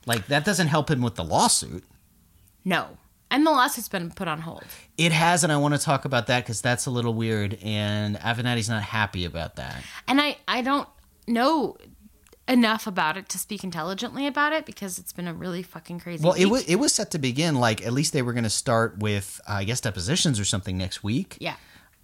Like 0.04 0.26
that 0.26 0.44
doesn't 0.44 0.66
help 0.66 0.90
him 0.90 1.00
with 1.00 1.14
the 1.14 1.22
lawsuit. 1.22 1.84
no, 2.64 2.98
and 3.30 3.46
the 3.46 3.52
lawsuit's 3.52 3.88
been 3.88 4.10
put 4.10 4.26
on 4.26 4.40
hold. 4.40 4.64
It 4.98 5.12
has, 5.12 5.44
and 5.44 5.52
I 5.52 5.58
want 5.58 5.74
to 5.74 5.80
talk 5.80 6.04
about 6.04 6.26
that 6.26 6.44
because 6.44 6.60
that's 6.60 6.86
a 6.86 6.90
little 6.90 7.14
weird, 7.14 7.58
and 7.62 8.16
Avenatti's 8.16 8.68
not 8.68 8.82
happy 8.82 9.24
about 9.24 9.56
that. 9.56 9.80
And 10.08 10.20
I 10.20 10.38
I 10.48 10.62
don't 10.62 10.88
know 11.28 11.76
enough 12.48 12.88
about 12.88 13.16
it 13.16 13.28
to 13.28 13.38
speak 13.38 13.62
intelligently 13.62 14.26
about 14.26 14.52
it 14.52 14.66
because 14.66 14.98
it's 14.98 15.12
been 15.12 15.28
a 15.28 15.34
really 15.34 15.62
fucking 15.62 16.00
crazy. 16.00 16.24
Well, 16.24 16.34
it 16.34 16.46
was 16.46 16.64
it 16.64 16.76
was 16.76 16.92
set 16.92 17.12
to 17.12 17.18
begin 17.18 17.54
like 17.54 17.86
at 17.86 17.92
least 17.92 18.12
they 18.12 18.22
were 18.22 18.32
going 18.32 18.44
to 18.44 18.50
start 18.50 18.98
with 18.98 19.40
uh, 19.48 19.52
I 19.52 19.64
guess 19.64 19.80
depositions 19.80 20.40
or 20.40 20.44
something 20.44 20.76
next 20.76 21.04
week, 21.04 21.36
yeah. 21.40 21.54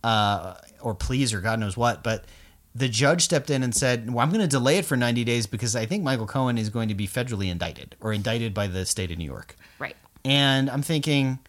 uh, 0.04 0.54
or 0.82 0.94
pleas 0.94 1.32
or 1.32 1.40
God 1.40 1.58
knows 1.60 1.76
what. 1.76 2.02
But 2.02 2.24
the 2.74 2.88
judge 2.88 3.22
stepped 3.22 3.50
in 3.50 3.62
and 3.62 3.74
said, 3.74 4.12
"Well, 4.12 4.20
I'm 4.20 4.30
going 4.30 4.40
to 4.40 4.48
delay 4.48 4.78
it 4.78 4.84
for 4.84 4.96
90 4.96 5.24
days 5.24 5.46
because 5.46 5.76
I 5.76 5.86
think 5.86 6.02
Michael 6.02 6.26
Cohen 6.26 6.58
is 6.58 6.70
going 6.70 6.88
to 6.88 6.94
be 6.94 7.06
federally 7.06 7.50
indicted 7.50 7.96
or 8.00 8.12
indicted 8.12 8.54
by 8.54 8.66
the 8.66 8.86
state 8.86 9.10
of 9.10 9.18
New 9.18 9.24
York." 9.24 9.56
Right. 9.78 9.96
And 10.24 10.70
I'm 10.70 10.82
thinking, 10.82 11.40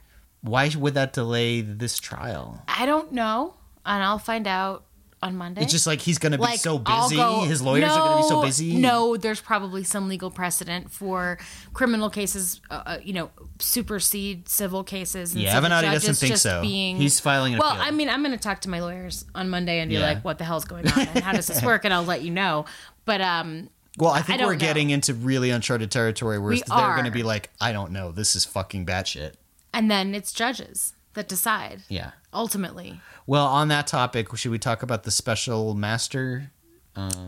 why 0.41 0.69
would 0.77 0.93
that 0.95 1.13
delay 1.13 1.61
this 1.61 1.99
trial? 1.99 2.61
I 2.67 2.85
don't 2.85 3.11
know, 3.11 3.53
and 3.85 4.03
I'll 4.03 4.19
find 4.19 4.47
out 4.47 4.83
on 5.23 5.35
Monday. 5.37 5.61
It's 5.61 5.71
just 5.71 5.87
like 5.87 6.01
he's 6.01 6.17
going 6.19 6.33
to 6.33 6.37
be 6.37 6.43
like 6.43 6.59
so 6.59 6.77
busy. 6.77 7.15
go- 7.15 7.41
His 7.45 7.61
lawyers 7.61 7.89
are 7.91 7.97
going 7.99 8.17
to 8.17 8.23
be 8.23 8.29
so 8.29 8.41
busy. 8.41 8.75
No, 8.77 9.17
there's 9.17 9.41
probably 9.41 9.83
some 9.83 10.07
legal 10.09 10.29
precedent 10.29 10.91
for 10.91 11.37
criminal 11.73 12.09
cases, 12.09 12.61
uh, 12.69 12.83
uh, 12.85 12.97
you 13.03 13.13
know, 13.13 13.29
supersede 13.59 14.47
civil 14.49 14.83
cases. 14.83 15.33
And 15.33 15.41
Yeah, 15.41 15.53
so 15.59 15.65
Avenatti 15.65 15.91
doesn't 15.91 16.15
think 16.15 16.37
so. 16.37 16.61
Being, 16.61 16.97
He's 16.97 17.19
filing 17.19 17.53
an 17.53 17.59
Well, 17.59 17.71
appeal. 17.71 17.81
I 17.83 17.91
mean, 17.91 18.09
I'm 18.09 18.21
going 18.23 18.37
to 18.37 18.41
talk 18.43 18.61
to 18.61 18.69
my 18.69 18.79
lawyers 18.81 19.25
on 19.33 19.49
Monday 19.49 19.79
and 19.79 19.89
be 19.89 19.95
Yeah. 19.95 20.01
like, 20.01 20.23
"What 20.23 20.37
the 20.37 20.43
hell's 20.43 20.65
going 20.65 20.87
on? 20.87 20.99
And 20.99 21.23
how 21.23 21.31
does 21.33 21.47
this 21.47 21.63
work?" 21.63 21.85
And 21.85 21.93
I'll 21.93 22.03
let 22.03 22.21
you 22.21 22.31
know. 22.31 22.65
But 23.05 23.21
um, 23.21 23.69
Well, 23.97 24.11
I 24.11 24.21
think 24.21 24.41
I 24.41 24.45
we're 24.45 24.53
know. 24.53 24.59
getting 24.59 24.89
into 24.89 25.13
really 25.13 25.49
uncharted 25.49 25.91
territory 25.91 26.37
where 26.39 26.49
We 26.49 26.61
they're 26.67 26.93
going 26.93 27.05
to 27.05 27.11
be 27.11 27.23
like, 27.23 27.49
I 27.61 27.71
don't 27.71 27.91
know, 27.91 28.11
this 28.11 28.35
is 28.35 28.45
fucking 28.45 28.85
batshit. 28.85 29.33
and 29.73 29.89
then 29.89 30.13
it's 30.13 30.31
judges 30.33 30.93
that 31.13 31.27
decide 31.27 31.83
Yeah. 31.89 32.11
ultimately. 32.33 33.01
Well, 33.27 33.45
on 33.45 33.67
that 33.69 33.87
topic, 33.87 34.35
should 34.35 34.51
we 34.51 34.59
talk 34.59 34.83
about 34.83 35.03
the 35.03 35.11
special 35.11 35.73
master? 35.75 36.51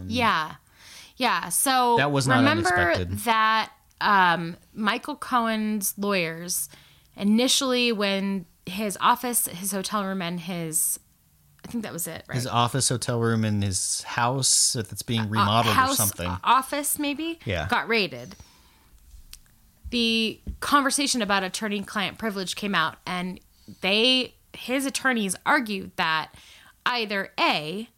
Yeah. 0.08 0.56
Yeah. 1.18 1.50
So 1.50 1.96
That 1.98 2.12
was 2.12 2.28
not 2.28 2.38
remember 2.38 2.74
unexpected. 2.74 3.20
that 3.20 3.72
um, 4.02 4.58
Michael 4.74 5.16
Cohen's 5.16 5.94
lawyers 5.98 6.68
initially 7.16 7.92
when 7.92 8.46
his 8.66 8.98
office, 9.00 9.46
his 9.48 9.72
hotel 9.72 10.04
room, 10.04 10.22
and 10.22 10.40
his 10.40 11.00
I 11.64 11.68
think 11.68 11.84
that 11.84 11.94
was 11.94 12.06
it, 12.06 12.24
right? 12.28 12.36
His 12.36 12.46
office, 12.46 12.90
hotel 12.90 13.20
room, 13.20 13.44
and 13.44 13.64
his 13.64 14.04
house 14.04 14.74
that's 14.74 15.02
being 15.02 15.28
remodeled 15.30 15.74
Uh, 15.76 15.80
house, 15.80 15.94
or 15.94 15.96
something. 15.96 16.38
office 16.44 17.00
maybe 17.00 17.40
Yeah. 17.46 17.68
got 17.68 17.88
raided. 17.88 18.36
The 19.90 20.40
conversation 20.60 21.22
about 21.22 21.44
attorney-client 21.44 22.18
privilege 22.18 22.56
came 22.56 22.76
out, 22.76 22.98
and 23.06 23.40
they 23.82 24.36
his 24.54 24.86
attorneys 24.86 25.36
argued 25.46 25.92
that 25.98 26.30
either 26.86 27.32
a 27.40 27.90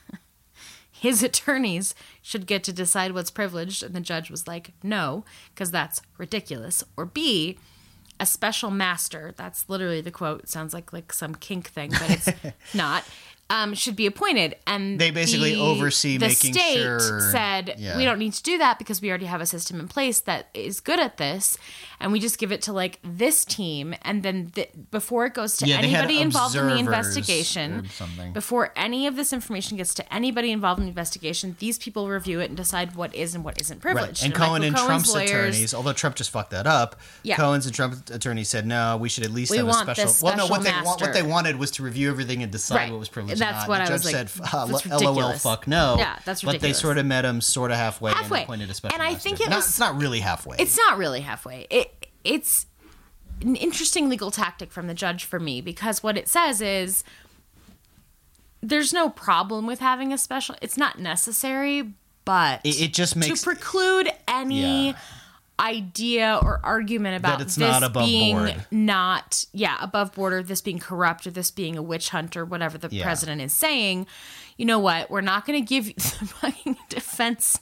his 0.90 1.22
attorneys 1.22 1.94
should 2.20 2.46
get 2.46 2.62
to 2.64 2.72
decide 2.72 3.12
what's 3.12 3.30
privileged, 3.30 3.82
and 3.82 3.94
the 3.94 4.00
judge 4.00 4.30
was 4.30 4.46
like, 4.46 4.72
no, 4.82 5.24
because 5.54 5.70
that's 5.70 6.00
ridiculous. 6.18 6.84
Or 6.96 7.04
B, 7.04 7.58
a 8.20 8.26
special 8.26 8.70
master, 8.70 9.34
that's 9.36 9.68
literally 9.68 10.00
the 10.00 10.12
quote, 10.12 10.48
sounds 10.48 10.72
like 10.72 10.92
like 10.92 11.12
some 11.12 11.34
kink 11.34 11.68
thing, 11.70 11.90
but 11.90 12.08
it's 12.10 12.28
not, 12.74 13.04
um, 13.50 13.74
should 13.74 13.96
be 13.96 14.06
appointed. 14.06 14.54
And 14.64 15.00
They 15.00 15.10
basically 15.10 15.54
the- 15.56 15.60
oversee 15.60 16.18
the 16.18 16.28
making 16.28 16.52
state 16.54 16.76
sure- 16.76 17.20
said 17.32 17.74
Yeah. 17.78 17.96
we 17.96 18.04
don't 18.04 18.20
need 18.20 18.34
to 18.34 18.42
do 18.44 18.58
that 18.58 18.78
because 18.78 19.02
we 19.02 19.08
already 19.08 19.26
have 19.26 19.40
a 19.40 19.46
system 19.46 19.80
in 19.80 19.88
place 19.88 20.20
that 20.20 20.50
is 20.54 20.78
good 20.78 21.00
at 21.00 21.16
this, 21.16 21.58
and 22.02 22.12
we 22.12 22.20
just 22.20 22.36
give 22.38 22.52
it 22.52 22.60
to 22.62 22.72
like 22.72 22.98
this 23.02 23.44
team, 23.44 23.94
and 24.02 24.22
then 24.22 24.50
th- 24.54 24.70
before 24.90 25.24
it 25.24 25.32
goes 25.34 25.56
to 25.58 25.66
Yeah, 25.66 25.76
anybody 25.78 26.20
involved 26.20 26.54
in 26.56 26.66
the 26.66 26.76
investigation, 26.76 27.88
before 28.34 28.72
any 28.76 29.06
of 29.06 29.16
this 29.16 29.32
information 29.32 29.76
gets 29.76 29.94
to 29.94 30.14
anybody 30.14 30.50
involved 30.52 30.78
in 30.80 30.84
the 30.86 30.90
investigation, 30.90 31.56
these 31.60 31.78
people 31.78 32.08
review 32.08 32.40
it 32.40 32.46
and 32.50 32.56
decide 32.56 32.94
what 32.96 33.14
is 33.14 33.34
and 33.34 33.44
what 33.44 33.60
isn't 33.60 33.82
Right. 33.84 33.94
privileged. 33.94 34.24
And 34.24 34.34
Cohen 34.34 34.62
and 34.62 34.74
Cohen's 34.74 34.86
Trump's 34.88 35.14
lawyers- 35.14 35.30
attorneys, 35.30 35.74
although 35.74 35.92
Trump 35.92 36.16
just 36.16 36.30
fucked 36.30 36.50
that 36.50 36.66
up, 36.66 36.96
Yeah. 37.22 37.36
Cohen's 37.36 37.66
and 37.66 37.74
Trump's 37.74 38.10
attorneys 38.10 38.48
said 38.48 38.66
no, 38.66 38.96
we 38.96 39.08
should 39.08 39.24
at 39.24 39.30
least 39.30 39.50
We 39.50 39.58
have 39.58 39.68
a 39.68 39.72
special. 39.72 40.04
this 40.04 40.22
well, 40.22 40.36
no, 40.36 40.46
what 40.48 40.62
they 40.62 40.72
want, 40.82 41.00
what 41.00 41.12
they 41.12 41.22
wanted 41.22 41.56
was 41.58 41.70
to 41.72 41.82
review 41.82 42.10
everything 42.10 42.42
and 42.42 42.50
decide 42.50 42.76
Right. 42.76 42.90
what 42.90 42.98
was 42.98 43.08
privileged. 43.08 43.40
That's 43.40 43.68
what 43.68 43.78
the 43.84 43.90
I 43.90 43.92
was 43.92 44.02
judge 44.02 44.12
like, 44.14 44.28
said, 44.28 44.42
uh, 44.52 44.66
that's 44.66 44.86
"LOL, 44.86 44.98
ridiculous." 44.98 45.42
fuck 45.42 45.68
no." 45.68 45.96
Yeah, 45.98 46.16
that's 46.24 46.42
ridiculous. 46.42 46.54
But 46.54 46.60
they 46.60 46.72
sort 46.72 46.98
of 46.98 47.06
met 47.06 47.24
him 47.24 47.40
sort 47.40 47.70
of 47.70 47.76
halfway, 47.76 48.12
Halfway. 48.12 48.40
and 48.40 48.44
appointed 48.44 48.70
a 48.70 48.74
special. 48.74 48.94
And 48.94 49.02
I 49.02 49.12
master. 49.12 49.20
think 49.28 49.40
it 49.40 49.48
Not- 49.50 49.56
was- 49.56 49.68
it's 49.68 49.78
not 49.78 49.96
really 49.96 50.20
halfway. 50.20 50.56
It's 50.58 50.76
not 50.76 50.98
really 50.98 51.20
halfway. 51.20 51.66
It 51.70 51.91
it's 52.24 52.66
an 53.40 53.56
interesting 53.56 54.08
legal 54.08 54.30
tactic 54.30 54.70
from 54.72 54.86
the 54.86 54.94
judge 54.94 55.24
for 55.24 55.40
me 55.40 55.60
because 55.60 56.02
what 56.02 56.16
it 56.16 56.28
says 56.28 56.60
is 56.60 57.02
there's 58.62 58.92
no 58.92 59.08
problem 59.10 59.66
with 59.66 59.80
having 59.80 60.12
a 60.12 60.18
special. 60.18 60.54
It's 60.62 60.76
not 60.76 60.98
necessary, 60.98 61.94
but 62.24 62.60
It- 62.64 62.80
it 62.80 62.94
just 62.94 63.16
makes- 63.16 63.40
to 63.40 63.44
preclude 63.44 64.10
any 64.28 64.88
Yeah. 64.90 64.96
idea 65.58 66.38
or 66.40 66.60
argument 66.64 67.16
about 67.16 67.40
it's 67.40 67.56
this 67.56 67.68
not 67.70 67.82
above 67.82 68.06
being 68.06 68.36
board. 68.36 68.66
not 68.70 69.44
yeah 69.52 69.76
above 69.80 70.12
board 70.12 70.32
or 70.32 70.42
this 70.42 70.60
being 70.60 70.78
corrupt 70.78 71.26
or 71.26 71.30
this 71.30 71.50
being 71.50 71.76
a 71.76 71.82
witch 71.82 72.08
hunt 72.10 72.36
or 72.36 72.44
whatever 72.44 72.78
the 72.78 72.88
Yeah. 72.90 73.02
president 73.04 73.40
is 73.42 73.52
saying. 73.52 74.06
You 74.56 74.64
know 74.66 74.78
what? 74.78 75.10
We're 75.10 75.20
not 75.20 75.44
going 75.44 75.60
to 75.60 75.66
give 75.66 75.88
you 75.88 75.94
the 75.96 76.26
fucking 76.26 76.76
defense 76.88 77.58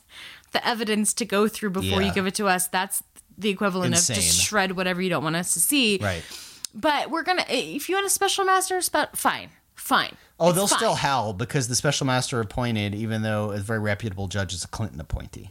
the 0.52 0.66
evidence 0.66 1.14
to 1.14 1.24
go 1.24 1.46
through 1.48 1.70
before 1.70 2.00
Yeah. 2.02 2.08
you 2.08 2.12
give 2.14 2.26
it 2.26 2.34
to 2.36 2.46
us. 2.48 2.66
That's 2.68 3.02
the 3.40 3.48
equivalent 3.50 3.94
Insane. 3.94 4.16
of 4.16 4.22
just 4.22 4.40
shred 4.42 4.72
whatever 4.72 5.00
you 5.02 5.10
don't 5.10 5.24
want 5.24 5.36
us 5.36 5.54
to 5.54 5.60
see. 5.60 5.98
right. 6.00 6.22
But 6.74 7.10
we're 7.10 7.24
gonna 7.24 7.44
if 7.48 7.88
you 7.88 7.96
want 7.96 8.06
a 8.06 8.10
special 8.10 8.44
master, 8.44 8.80
spe- 8.80 9.14
fine, 9.16 9.50
fine. 9.74 10.16
Oh, 10.38 10.48
It's 10.50 10.56
they'll 10.56 10.66
fine. 10.68 10.78
still 10.78 10.94
howl 10.94 11.32
because 11.32 11.66
the 11.68 11.74
special 11.74 12.06
master 12.06 12.40
appointed, 12.40 12.94
even 12.94 13.22
though 13.22 13.50
a 13.50 13.58
very 13.58 13.78
reputable 13.80 14.28
judge 14.28 14.54
is 14.54 14.62
a 14.64 14.68
Clinton 14.68 15.00
appointee. 15.00 15.50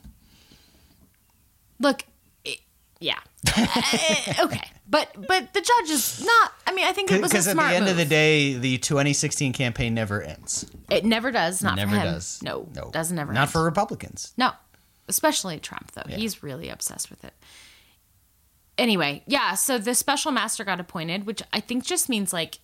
look. 1.80 2.03
it- 2.45 2.60
yeah. 2.99 3.20
Uh, 3.56 4.44
okay, 4.45 4.61
but 4.90 5.10
but 5.28 5.53
the 5.53 5.61
judge 5.61 5.90
is 5.90 6.24
not. 6.26 6.53
I 6.68 6.74
mean, 6.74 6.86
I 6.86 6.91
think 6.91 7.11
it 7.11 7.22
was 7.22 7.32
Because 7.32 7.48
at 7.48 7.52
the 7.56 7.61
smart 7.61 7.74
end 7.74 7.88
of 7.88 7.95
the 7.98 8.06
day, 8.06 8.53
the 8.56 8.78
2016 8.78 9.53
campaign 9.53 9.94
never 9.94 10.22
ends. 10.22 10.66
it 10.90 11.06
never 11.06 11.32
does. 11.32 11.64
Not 11.64 11.76
never 11.76 11.91
for 11.95 11.98
him. 12.02 12.14
does. 12.14 12.41
No, 12.44 12.68
no, 12.76 12.90
doesn't 12.91 13.18
ever. 13.18 13.32
Not 13.34 13.44
end. 13.44 13.52
for 13.52 13.64
Republicans. 13.64 14.34
No, 14.38 14.52
especially 15.07 15.60
Trump 15.60 15.91
though. 15.91 16.03
He's 16.10 16.44
really 16.44 16.70
obsessed 16.70 17.10
with 17.10 17.24
it. 17.24 17.34
Anyway, 18.80 19.23
yeah. 19.27 19.53
So 19.56 19.77
the 19.77 19.93
special 19.93 20.31
master 20.31 20.64
got 20.64 20.80
appointed, 20.80 21.26
which 21.26 21.43
I 21.53 21.60
think 21.60 21.85
just 21.85 22.10
means 22.10 22.31
like 22.34 22.60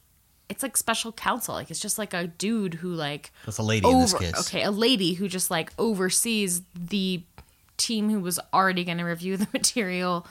it's 0.50 0.64
like 0.64 0.78
special 0.78 1.12
counsel. 1.12 1.56
Like 1.56 1.70
it's 1.70 1.80
just 1.80 1.98
like 1.98 2.14
a 2.14 2.28
dude 2.28 2.76
who 2.76 2.90
like 2.94 3.32
That's 3.46 3.58
a 3.58 3.64
lady 3.64 3.88
in 3.90 4.00
this 4.00 4.14
case. 4.14 4.40
okay, 4.48 4.64
a 4.64 4.72
lady 4.72 5.14
who 5.14 5.28
just 5.28 5.52
like 5.52 5.72
oversees 5.78 6.62
the 6.74 7.22
team 7.78 8.10
who 8.10 8.20
was 8.20 8.40
already 8.54 8.84
going 8.86 9.00
to 9.00 9.04
review 9.04 9.36
the 9.38 9.48
material 9.54 10.26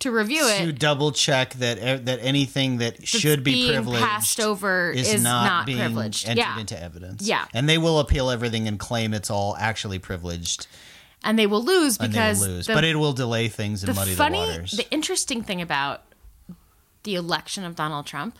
to 0.00 0.10
review 0.10 0.42
to 0.42 0.62
it. 0.62 0.66
To 0.66 0.72
double 0.72 1.12
check 1.12 1.54
that 1.54 2.06
that 2.06 2.18
anything 2.22 2.78
that 2.78 3.06
should 3.06 3.42
be 3.44 3.68
privileged 3.70 4.04
passed 4.04 4.40
over 4.40 4.90
is, 4.92 5.12
is 5.14 5.22
not, 5.22 5.44
not 5.44 5.66
being 5.66 5.78
privileged. 5.78 6.26
entered 6.28 6.40
Yeah. 6.40 6.58
into 6.58 6.80
evidence. 6.80 7.26
Yeah. 7.26 7.44
and 7.54 7.68
they 7.68 7.76
will 7.78 7.98
appeal 7.98 8.30
everything 8.30 8.66
and 8.68 8.78
claim 8.78 9.12
it's 9.14 9.30
all 9.30 9.56
actually 9.58 9.98
privileged, 9.98 10.66
And 11.22 11.38
they 11.38 11.46
will 11.46 11.62
lose 11.62 11.98
and 11.98 12.10
because 12.12 12.40
they 12.40 12.46
will 12.48 12.54
lose. 12.54 12.66
the, 12.66 12.74
but 12.74 12.84
it 12.84 12.96
will 12.96 13.12
delay 13.12 13.48
things 13.48 13.84
and 13.84 13.94
muddy 13.94 14.14
funny, 14.14 14.40
the 14.40 14.46
waters. 14.52 14.70
the 14.72 14.90
interesting 14.90 15.42
thing 15.42 15.60
about 15.60 16.02
the 17.02 17.14
election 17.14 17.64
of 17.64 17.74
Donald 17.76 18.06
Trump 18.06 18.38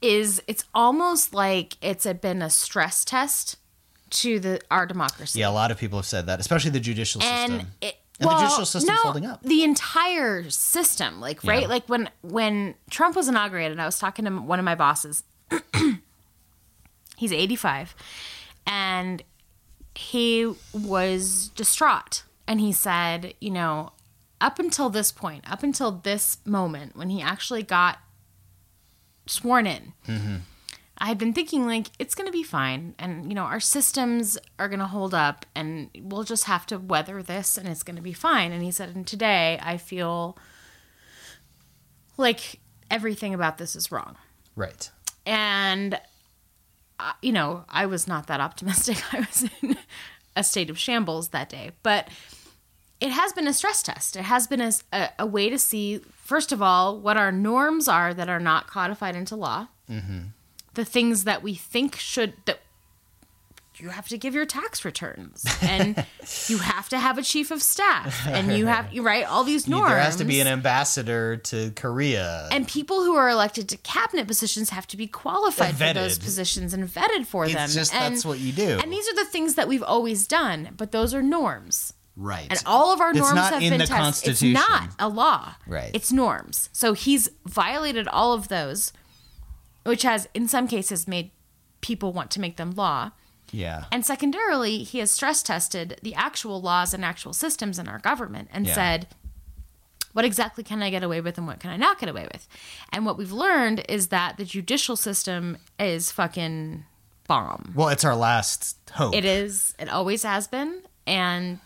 is 0.00 0.42
it's 0.46 0.64
almost 0.74 1.34
like 1.34 1.76
it's 1.82 2.06
a, 2.06 2.14
been 2.14 2.40
a 2.40 2.48
stress 2.50 3.04
test 3.04 3.56
to 4.10 4.40
the 4.40 4.60
our 4.70 4.86
democracy. 4.86 5.38
yeah, 5.40 5.48
a 5.48 5.52
lot 5.52 5.70
of 5.70 5.78
people 5.78 5.98
have 5.98 6.06
said 6.06 6.26
that, 6.26 6.40
especially 6.40 6.70
the 6.70 6.80
judicial 6.80 7.22
and 7.22 7.52
system. 7.52 7.70
it, 7.82 7.96
And 8.18 8.30
the 8.30 8.34
judicial 8.38 8.64
system's 8.66 8.88
no, 8.96 9.02
holding 9.02 9.26
up. 9.26 9.42
The 9.42 9.62
entire 9.62 10.48
system, 10.50 11.20
like 11.20 11.44
right, 11.44 11.62
Yeah. 11.62 11.68
like 11.68 11.86
when 11.88 12.08
when 12.22 12.74
Trump 12.88 13.14
was 13.16 13.28
inaugurated, 13.28 13.78
I 13.78 13.84
was 13.86 13.98
talking 13.98 14.24
to 14.24 14.30
one 14.30 14.58
of 14.58 14.64
my 14.64 14.74
bosses. 14.74 15.22
He's 17.16 17.32
85, 17.32 17.94
and 18.66 19.22
he 19.94 20.52
was 20.72 21.48
distraught, 21.54 22.24
and 22.46 22.60
he 22.60 22.72
said, 22.72 23.34
you 23.40 23.50
know, 23.50 23.92
up 24.40 24.58
until 24.58 24.90
this 24.90 25.12
point, 25.12 25.50
up 25.50 25.62
until 25.62 25.92
this 25.92 26.38
moment, 26.44 26.96
when 26.96 27.10
he 27.10 27.20
actually 27.20 27.62
got 27.62 27.98
sworn 29.26 29.66
in. 29.66 29.92
Mm-hmm. 30.06 30.36
I 30.98 31.06
had 31.06 31.18
been 31.18 31.32
thinking 31.32 31.66
like 31.66 31.86
it's 31.98 32.14
going 32.14 32.26
to 32.26 32.32
be 32.32 32.42
fine 32.42 32.94
and 32.98 33.30
you 33.30 33.34
know 33.34 33.44
our 33.44 33.60
systems 33.60 34.36
are 34.58 34.68
going 34.68 34.80
to 34.80 34.86
hold 34.86 35.14
up 35.14 35.46
and 35.54 35.88
we'll 35.98 36.24
just 36.24 36.44
have 36.44 36.66
to 36.66 36.78
weather 36.78 37.22
this 37.22 37.56
and 37.56 37.66
it's 37.66 37.82
going 37.82 37.96
to 37.96 38.02
be 38.02 38.12
fine 38.12 38.52
and 38.52 38.62
he 38.62 38.70
said 38.70 38.94
and 38.94 39.06
today 39.06 39.58
I 39.62 39.78
feel 39.78 40.36
like 42.18 42.60
everything 42.90 43.32
about 43.32 43.56
this 43.56 43.74
is 43.74 43.90
wrong. 43.90 44.16
right. 44.54 44.90
And 45.24 45.98
you 47.22 47.32
know, 47.32 47.64
I 47.68 47.86
was 47.86 48.06
not 48.06 48.26
that 48.26 48.40
optimistic. 48.40 49.02
I 49.12 49.20
was 49.20 49.48
in 49.62 49.76
a 50.36 50.44
state 50.44 50.70
of 50.70 50.78
shambles 50.78 51.28
that 51.28 51.48
day, 51.48 51.72
but 51.82 52.08
it 53.00 53.10
has 53.10 53.32
been 53.32 53.48
a 53.48 53.52
stress 53.52 53.82
test. 53.82 54.16
It 54.16 54.22
has 54.22 54.46
been 54.46 54.60
a, 54.60 54.72
a, 54.92 55.08
a 55.20 55.26
way 55.26 55.48
to 55.48 55.58
see, 55.58 55.98
first 56.12 56.52
of 56.52 56.60
all, 56.60 56.98
what 56.98 57.16
our 57.16 57.32
norms 57.32 57.88
are 57.88 58.12
that 58.12 58.28
are 58.28 58.40
not 58.40 58.66
codified 58.66 59.16
into 59.16 59.36
law. 59.36 59.68
Mm-hmm. 59.90 60.18
The 60.74 60.84
things 60.84 61.24
that 61.24 61.42
we 61.42 61.54
think 61.54 61.96
should 61.96 62.34
that 62.44 62.60
you 63.80 63.88
have 63.88 64.08
to 64.08 64.18
give 64.18 64.34
your 64.34 64.44
tax 64.46 64.84
returns, 64.84 65.44
and 65.62 66.04
you 66.48 66.58
have 66.58 66.88
to 66.90 66.98
have 66.98 67.18
a 67.18 67.22
chief 67.22 67.50
of 67.50 67.62
staff, 67.62 68.26
and 68.26 68.52
you 68.56 68.66
have 68.66 68.92
you 68.92 69.02
right 69.12 69.24
all 69.24 69.44
these 69.44 69.66
norms. 69.68 69.88
There 69.90 70.00
has 70.00 70.16
to 70.16 70.24
be 70.24 70.40
an 70.40 70.46
ambassador 70.46 71.36
to 71.36 71.70
Korea. 71.72 72.48
and 72.52 72.66
people 72.68 73.02
who 73.04 73.14
are 73.16 73.28
elected 73.28 73.68
to 73.70 73.76
cabinet 73.78 74.26
positions 74.26 74.70
have 74.70 74.86
to 74.88 74.96
be 74.96 75.06
qualified 75.06 75.76
for 75.76 75.92
those 75.94 76.18
positions 76.18 76.74
and 76.74 76.84
vetted 76.88 77.26
for 77.26 77.44
It's 77.44 77.54
them. 77.54 77.68
just 77.70 77.94
and, 77.94 78.14
that's 78.14 78.24
what 78.24 78.38
you 78.38 78.52
do. 78.52 78.78
And 78.82 78.92
these 78.92 79.08
are 79.08 79.14
the 79.14 79.24
things 79.26 79.54
that 79.54 79.68
we've 79.68 79.82
always 79.82 80.26
done, 80.26 80.70
but 80.76 80.92
those 80.92 81.14
are 81.14 81.22
norms. 81.22 81.92
right. 82.16 82.46
And 82.50 82.60
all 82.66 82.92
of 82.92 83.00
our 83.00 83.10
It's 83.10 83.18
norms 83.20 83.34
not 83.34 83.52
have 83.54 83.62
in 83.62 83.70
been 83.70 83.78
the 83.78 83.86
tested. 83.86 83.96
Constitution. 84.02 84.56
It's 84.56 84.68
not 84.68 84.90
a 84.98 85.08
law. 85.08 85.54
Right. 85.66 85.90
It's 85.94 86.12
norms. 86.12 86.68
So 86.72 86.92
he's 86.92 87.28
violated 87.46 88.08
all 88.08 88.32
of 88.34 88.48
those, 88.48 88.92
which 89.84 90.02
has 90.02 90.28
in 90.34 90.48
some 90.48 90.68
cases 90.68 91.08
made 91.08 91.30
people 91.80 92.12
want 92.12 92.30
to 92.32 92.40
make 92.40 92.56
them 92.58 92.72
law. 92.72 93.12
Yeah. 93.52 93.84
And 93.92 94.04
secondarily, 94.06 94.78
he 94.84 94.98
has 94.98 95.10
stress 95.10 95.42
tested 95.42 95.98
the 96.02 96.14
actual 96.14 96.60
laws 96.60 96.94
and 96.94 97.04
actual 97.04 97.32
systems 97.32 97.78
in 97.78 97.88
our 97.88 97.98
government 97.98 98.48
and 98.52 98.66
Yeah. 98.66 98.74
said, 98.74 99.08
what 100.12 100.24
exactly 100.24 100.64
can 100.64 100.82
I 100.82 100.90
get 100.90 101.02
away 101.04 101.20
with 101.20 101.38
and 101.38 101.46
what 101.46 101.60
can 101.60 101.70
I 101.70 101.76
not 101.76 101.98
get 102.00 102.08
away 102.08 102.26
with? 102.32 102.48
And 102.92 103.06
what 103.06 103.16
we've 103.16 103.30
learned 103.32 103.84
is 103.88 104.08
that 104.08 104.36
the 104.38 104.44
judicial 104.44 104.96
system 104.96 105.56
is 105.78 106.10
fucking 106.10 106.84
bomb. 107.28 107.72
well, 107.76 107.88
it's 107.88 108.04
our 108.04 108.16
last 108.16 108.76
hope. 108.92 109.14
It 109.14 109.24
is, 109.24 109.74
it 109.78 109.88
always 109.88 110.24
has 110.24 110.48
been. 110.48 110.82
And 111.06 111.60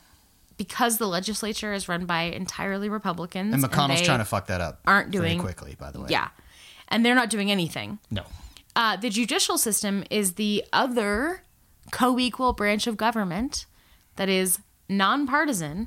because 0.59 0.99
the 0.99 1.07
legislature 1.07 1.73
is 1.73 1.89
run 1.89 2.05
by 2.05 2.25
entirely 2.25 2.89
Republicans, 2.91 3.55
and 3.55 3.65
McConnell's 3.65 4.01
they 4.01 4.05
trying 4.07 4.19
to 4.19 4.25
fuck 4.27 4.47
that 4.49 4.61
up. 4.61 4.81
aren't 4.87 5.11
very 5.11 5.29
doing- 5.31 5.41
quickly, 5.41 5.75
by 5.79 5.91
the 5.91 6.01
way. 6.01 6.09
Yeah. 6.11 6.29
And 6.89 7.05
they're 7.05 7.15
not 7.15 7.31
doing 7.31 7.51
anything. 7.51 7.99
No. 8.11 8.25
Uh, 8.77 8.97
the 8.97 9.09
judicial 9.09 9.57
system 9.57 10.05
is 10.11 10.35
the 10.35 10.65
other 10.73 11.44
co 11.95 12.19
equal 12.19 12.53
branch 12.53 12.87
of 12.89 12.97
government 12.97 13.67
that 14.17 14.29
is 14.29 14.59
nonpartisan 14.89 15.87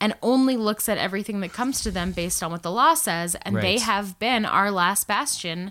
and 0.00 0.14
only 0.22 0.56
looks 0.56 0.88
at 0.88 0.96
everything 0.98 1.40
that 1.40 1.52
comes 1.52 1.82
to 1.82 1.90
them 1.90 2.12
based 2.12 2.42
on 2.42 2.50
what 2.50 2.62
the 2.62 2.70
law 2.72 2.94
says. 2.94 3.36
And 3.42 3.56
they 3.56 3.78
have 3.78 4.18
been 4.18 4.44
our 4.44 4.70
last 4.70 5.06
bastion, 5.06 5.70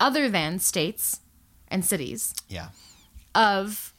other 0.00 0.28
than 0.28 0.58
states 0.58 1.20
and 1.68 1.84
cities, 1.84 2.34
Yeah. 2.48 2.68
of 3.34 3.94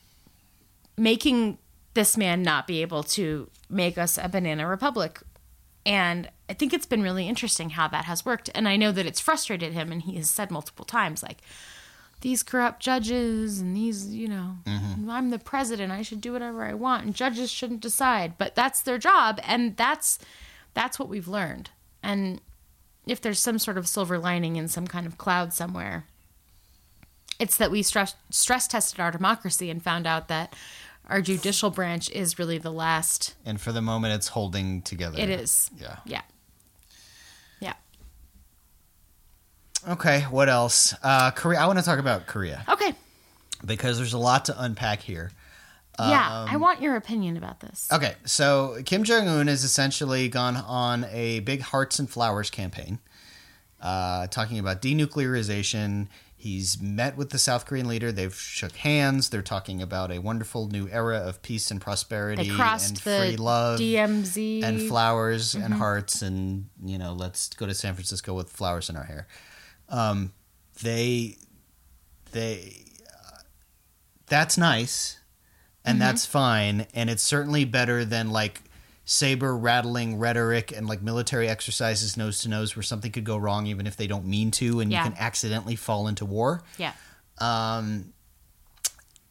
making 0.97 1.57
this 1.95 2.17
man 2.17 2.43
not 2.43 2.67
be 2.67 2.81
able 2.81 3.03
to 3.03 3.49
make 3.69 3.97
us 3.97 4.19
a 4.21 4.27
banana 4.29 4.67
republic. 4.67 5.21
And 5.85 6.29
I 6.49 6.53
think 6.53 6.73
it's 6.73 6.85
been 6.85 7.01
really 7.01 7.27
interesting 7.27 7.71
how 7.71 7.87
that 7.87 8.05
has 8.05 8.25
worked. 8.25 8.49
And 8.53 8.67
I 8.67 8.75
know 8.77 8.91
that 8.91 9.05
it's 9.05 9.19
frustrated 9.19 9.73
him, 9.73 9.91
and 9.91 10.01
he 10.01 10.17
has 10.17 10.29
said 10.29 10.51
multiple 10.51 10.85
times, 10.85 11.23
like, 11.23 11.39
these 12.23 12.41
corrupt 12.41 12.81
judges 12.81 13.59
and 13.59 13.75
these, 13.75 14.07
you 14.07 14.29
know, 14.29 14.55
mm-hmm. 14.65 15.09
I'm 15.09 15.29
the 15.29 15.37
president, 15.37 15.91
I 15.91 16.01
should 16.03 16.21
do 16.21 16.31
whatever 16.31 16.63
I 16.63 16.73
want, 16.73 17.03
and 17.03 17.13
judges 17.13 17.51
shouldn't 17.51 17.81
decide. 17.81 18.37
But 18.37 18.55
that's 18.55 18.81
their 18.81 18.97
job, 18.97 19.41
and 19.43 19.75
that's 19.75 20.19
that's 20.73 20.97
what 20.97 21.09
we've 21.09 21.27
learned. 21.27 21.69
And 22.01 22.39
if 23.05 23.19
there's 23.19 23.39
some 23.39 23.59
sort 23.59 23.77
of 23.77 23.89
silver 23.89 24.17
lining 24.17 24.55
in 24.55 24.69
some 24.69 24.87
kind 24.87 25.05
of 25.05 25.17
cloud 25.17 25.51
somewhere, 25.51 26.05
it's 27.39 27.57
that 27.57 27.69
we 27.69 27.83
stress 27.83 28.15
stress 28.29 28.69
tested 28.69 29.01
our 29.01 29.11
democracy 29.11 29.69
and 29.69 29.83
found 29.83 30.07
out 30.07 30.29
that 30.29 30.55
our 31.09 31.21
judicial 31.21 31.71
branch 31.71 32.09
is 32.11 32.39
really 32.39 32.57
the 32.57 32.71
last. 32.71 33.35
And 33.45 33.59
for 33.59 33.73
the 33.73 33.81
moment, 33.81 34.13
it's 34.13 34.29
holding 34.29 34.81
together. 34.81 35.19
It 35.19 35.29
is. 35.29 35.69
Yeah. 35.77 35.97
Yeah. 36.05 36.21
Yeah. 36.21 36.21
Okay. 39.87 40.21
What 40.29 40.49
else? 40.49 40.93
Uh, 41.03 41.31
Korea. 41.31 41.59
I 41.59 41.67
want 41.67 41.79
to 41.79 41.85
talk 41.85 41.99
about 41.99 42.25
Korea 42.27 42.63
Okay. 42.69 42.93
because 43.65 43.97
there's 43.97 44.13
a 44.13 44.17
lot 44.17 44.45
to 44.45 44.61
unpack 44.63 45.01
here. 45.01 45.31
yeah. 45.99 46.41
Um, 46.43 46.49
I 46.49 46.57
want 46.57 46.81
your 46.81 46.95
opinion 46.95 47.37
about 47.37 47.59
this. 47.59 47.87
Okay, 47.91 48.15
so 48.25 48.77
Kim 48.85 49.03
Jong 49.03 49.27
Un 49.27 49.47
has 49.47 49.63
essentially 49.63 50.27
gone 50.27 50.55
on 50.55 51.05
a 51.11 51.41
big 51.41 51.61
hearts 51.61 51.99
and 51.99 52.09
flowers 52.09 52.49
campaign, 52.49 52.97
uh, 53.81 54.25
talking 54.27 54.57
about 54.57 54.81
denuclearization. 54.81 56.07
He's 56.35 56.81
met 56.81 57.15
with 57.15 57.29
the 57.29 57.37
South 57.37 57.65
Korean 57.65 57.87
leader. 57.87 58.11
They've 58.11 58.33
shook 58.35 58.73
hands. 58.77 59.29
They're 59.29 59.41
talking 59.41 59.81
about 59.81 60.11
a 60.11 60.19
wonderful 60.19 60.67
new 60.67 60.89
era 60.89 61.17
of 61.19 61.41
peace 61.41 61.71
and 61.71 61.79
prosperity 61.79 62.49
They 62.49 62.55
crossed 62.55 62.87
and 62.89 62.97
the 62.97 63.01
free 63.01 63.37
love 63.37 63.79
DMZ. 63.79 64.63
and 64.63 64.81
flowers 64.81 65.53
Mm-hmm. 65.53 65.63
and 65.63 65.73
hearts 65.75 66.21
and 66.21 66.69
you 66.83 66.97
know 66.97 67.13
let's 67.13 67.49
go 67.49 67.65
to 67.65 67.73
San 67.73 67.93
Francisco 67.93 68.33
with 68.33 68.49
flowers 68.49 68.89
in 68.89 68.97
our 68.97 69.03
hair. 69.05 69.27
Um, 69.89 70.33
they 70.81 71.37
they 72.31 72.75
uh, 73.07 73.37
that's 74.27 74.57
nice 74.57 75.17
and 75.85 75.95
Mm-hmm. 75.95 75.99
that's 75.99 76.25
fine 76.25 76.87
and 76.95 77.09
it's 77.09 77.21
certainly 77.23 77.65
better 77.65 78.05
than 78.05 78.31
like 78.31 78.61
saber 79.05 79.55
rattling 79.55 80.17
rhetoric 80.17 80.71
and 80.75 80.87
like 80.87 81.01
military 81.01 81.47
exercises 81.49 82.15
nose 82.17 82.39
to 82.41 82.49
nose 82.49 82.75
where 82.75 82.81
something 82.83 83.11
could 83.11 83.25
go 83.25 83.35
wrong 83.37 83.67
even 83.67 83.85
if 83.85 83.97
they 83.97 84.07
don't 84.07 84.25
mean 84.25 84.49
to 84.51 84.79
and 84.79 84.91
Yeah. 84.91 85.03
you 85.03 85.11
can 85.11 85.19
accidentally 85.19 85.75
fall 85.75 86.07
into 86.07 86.25
war 86.25 86.63
yeah. 86.77 86.93
um, 87.39 88.13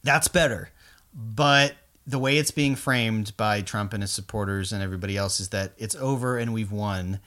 that's 0.04 0.28
better. 0.28 0.68
But 1.14 1.74
the 2.06 2.18
way 2.18 2.36
it's 2.38 2.50
being 2.50 2.74
framed 2.76 3.36
by 3.36 3.62
Trump 3.62 3.92
and 3.92 4.02
his 4.02 4.10
supporters 4.10 4.72
and 4.72 4.82
everybody 4.82 5.16
else 5.16 5.38
is 5.40 5.50
that 5.50 5.72
it's 5.78 5.94
over 5.94 6.36
and 6.38 6.52
we've 6.52 6.72
won, 6.72 7.20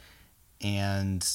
and 0.62 1.26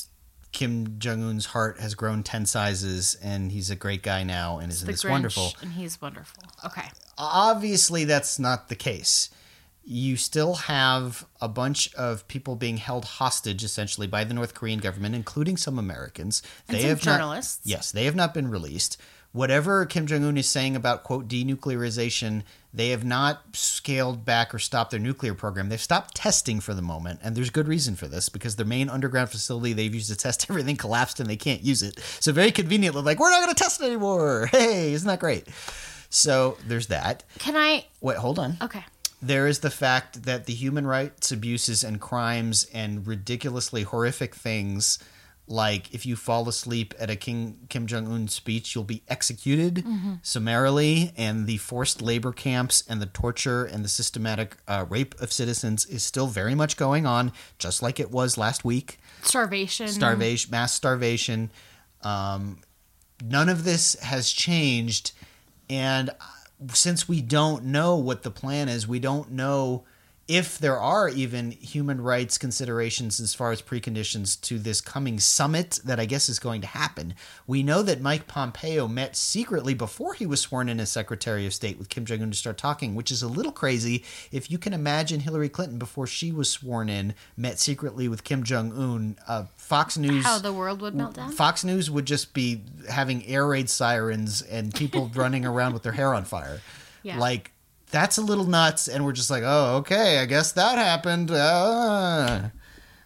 Kim 0.52 0.98
Jong 0.98 1.22
Un's 1.22 1.46
heart 1.46 1.78
has 1.80 1.94
grown 1.94 2.22
ten 2.22 2.44
sizes, 2.46 3.16
and 3.22 3.52
he's 3.52 3.70
a 3.70 3.76
great 3.76 4.02
guy 4.02 4.24
now, 4.24 4.58
and 4.58 4.70
isn't 4.72 4.86
this 4.86 5.04
Grinch, 5.04 5.10
wonderful? 5.10 5.52
And 5.62 5.72
he's 5.72 6.00
wonderful. 6.00 6.42
Okay. 6.64 6.88
Obviously, 7.16 8.04
that's 8.04 8.38
not 8.38 8.68
the 8.68 8.74
case. 8.74 9.30
You 9.84 10.16
still 10.16 10.54
have 10.54 11.24
a 11.40 11.48
bunch 11.48 11.92
of 11.94 12.26
people 12.28 12.56
being 12.56 12.76
held 12.76 13.04
hostage, 13.04 13.62
essentially, 13.64 14.06
by 14.06 14.24
the 14.24 14.34
North 14.34 14.54
Korean 14.54 14.78
government, 14.78 15.14
including 15.14 15.56
some 15.56 15.78
Americans. 15.78 16.42
And 16.68 16.76
they 16.76 16.80
some 16.82 16.88
have 16.90 17.06
not- 17.06 17.12
journalists. 17.18 17.60
yes, 17.64 17.90
they 17.92 18.04
have 18.04 18.14
not 18.16 18.34
been 18.34 18.48
released. 18.50 18.96
Whatever 19.32 19.86
Kim 19.86 20.06
Jong 20.06 20.24
Un 20.24 20.36
is 20.36 20.48
saying 20.48 20.74
about 20.74 21.04
quote 21.04 21.28
denuclearization, 21.28 22.42
they 22.72 22.90
have 22.90 23.04
not 23.04 23.42
scaled 23.52 24.24
back 24.24 24.54
or 24.54 24.58
stopped 24.58 24.92
their 24.92 25.00
nuclear 25.00 25.34
program. 25.34 25.68
They've 25.68 25.80
stopped 25.80 26.14
testing 26.14 26.60
for 26.60 26.72
the 26.72 26.82
moment, 26.82 27.20
and 27.22 27.34
there's 27.34 27.50
good 27.50 27.66
reason 27.66 27.96
for 27.96 28.06
this 28.06 28.28
because 28.28 28.56
their 28.56 28.66
main 28.66 28.88
underground 28.88 29.30
facility 29.30 29.72
they've 29.72 29.94
used 29.94 30.10
to 30.10 30.16
test 30.16 30.46
everything 30.50 30.76
collapsed 30.76 31.18
and 31.20 31.28
they 31.28 31.36
can't 31.36 31.62
use 31.62 31.82
it. 31.82 31.98
So 32.20 32.32
very 32.32 32.52
conveniently, 32.52 33.02
like 33.02 33.18
we're 33.18 33.30
not 33.30 33.42
going 33.42 33.54
to 33.54 33.62
test 33.62 33.80
it 33.80 33.86
anymore. 33.86 34.48
Hey, 34.60 34.92
isn't 34.92 35.08
that 35.08 35.20
great? 35.20 35.46
So 36.10 36.58
there's 36.66 36.88
that. 36.88 37.24
Can 37.38 37.56
I? 37.56 37.86
Wait, 38.00 38.18
hold 38.18 38.38
on. 38.38 38.56
Okay. 38.60 38.84
There 39.22 39.46
is 39.46 39.60
the 39.60 39.70
fact 39.70 40.24
that 40.24 40.46
the 40.46 40.52
human 40.52 40.86
rights 40.86 41.30
abuses 41.32 41.84
and 41.84 42.00
crimes 42.00 42.66
and 42.74 43.06
ridiculously 43.06 43.84
horrific 43.84 44.34
things, 44.34 44.98
like 45.46 45.92
if 45.92 46.06
you 46.06 46.14
fall 46.14 46.48
asleep 46.48 46.94
at 46.98 47.10
a 47.10 47.16
King 47.16 47.58
Kim 47.68 47.86
Jong 47.86 48.06
Un 48.06 48.28
speech, 48.28 48.74
you'll 48.74 48.84
be 48.84 49.02
executed 49.08 49.84
summarily, 50.22 51.12
and 51.16 51.46
the 51.46 51.56
forced 51.56 52.00
labor 52.00 52.32
camps 52.32 52.84
and 52.88 53.00
the 53.02 53.06
torture 53.06 53.64
and 53.64 53.84
the 53.84 53.88
systematic 53.88 54.56
uh, 54.68 54.86
rape 54.88 55.20
of 55.20 55.32
citizens 55.32 55.86
is 55.86 56.04
still 56.04 56.28
very 56.28 56.54
much 56.54 56.76
going 56.76 57.04
on, 57.04 57.32
just 57.58 57.82
like 57.82 57.98
it 57.98 58.10
was 58.10 58.38
last 58.38 58.64
week 58.64 59.00
Starvation. 59.22 59.88
starvation, 59.88 60.50
mass 60.50 60.72
starvation. 60.72 61.50
Um, 62.02 62.60
none 63.22 63.48
of 63.48 63.64
this 63.64 63.94
has 64.00 64.30
changed, 64.30 65.12
and 65.68 66.10
since 66.72 67.08
we 67.08 67.20
don't 67.22 67.64
know 67.64 67.96
what 67.96 68.22
the 68.22 68.30
plan 68.30 68.68
is, 68.68 68.86
we 68.86 68.98
don't 69.00 69.32
know 69.32 69.84
if 70.30 70.58
there 70.58 70.78
are 70.78 71.08
even 71.08 71.50
human 71.50 72.00
rights 72.00 72.38
considerations 72.38 73.18
as 73.18 73.34
far 73.34 73.50
as 73.50 73.60
preconditions 73.60 74.40
to 74.42 74.60
this 74.60 74.80
coming 74.80 75.18
summit 75.18 75.80
that 75.84 75.98
I 75.98 76.04
guess 76.04 76.28
is 76.28 76.38
going 76.38 76.60
to 76.60 76.68
happen. 76.68 77.14
We 77.48 77.64
know 77.64 77.82
that 77.82 78.00
Mike 78.00 78.28
Pompeo 78.28 78.86
met 78.86 79.16
secretly 79.16 79.74
before 79.74 80.14
he 80.14 80.26
was 80.26 80.40
sworn 80.40 80.68
in 80.68 80.78
as 80.78 80.92
Secretary 80.92 81.46
of 81.46 81.52
State 81.52 81.80
with 81.80 81.88
Kim 81.88 82.04
Jong 82.04 82.22
un 82.22 82.30
to 82.30 82.36
start 82.36 82.58
talking, 82.58 82.94
which 82.94 83.10
is 83.10 83.24
a 83.24 83.26
little 83.26 83.50
crazy 83.50 84.04
if 84.30 84.52
you 84.52 84.56
can 84.56 84.72
imagine 84.72 85.18
Hillary 85.18 85.48
Clinton 85.48 85.80
before 85.80 86.06
she 86.06 86.30
was 86.30 86.48
sworn 86.48 86.88
in 86.88 87.12
met 87.36 87.58
secretly 87.58 88.06
with 88.06 88.22
Kim 88.22 88.44
Jong 88.44 88.72
un. 88.72 89.16
Uh, 89.26 89.46
Fox 89.56 89.98
News. 89.98 90.24
How 90.24 90.38
the 90.38 90.52
world 90.52 90.80
would 90.80 90.94
melt 90.94 91.14
down. 91.14 91.32
Fox 91.32 91.64
News 91.64 91.90
would 91.90 92.06
just 92.06 92.34
be 92.34 92.62
having 92.88 93.26
air 93.26 93.48
raid 93.48 93.68
sirens 93.68 94.42
and 94.42 94.72
people 94.72 95.10
running 95.16 95.44
around 95.44 95.72
with 95.72 95.82
their 95.82 95.90
hair 95.90 96.14
on 96.14 96.24
fire. 96.24 96.60
Yeah. 97.02 97.18
Like 97.18 97.50
that's 97.90 98.18
a 98.18 98.22
little 98.22 98.46
nuts, 98.46 98.88
and 98.88 99.04
we're 99.04 99.12
just 99.12 99.30
like, 99.30 99.42
oh, 99.44 99.76
okay, 99.78 100.18
I 100.18 100.26
guess 100.26 100.52
that 100.52 100.78
happened. 100.78 101.30
Uh, 101.30 102.48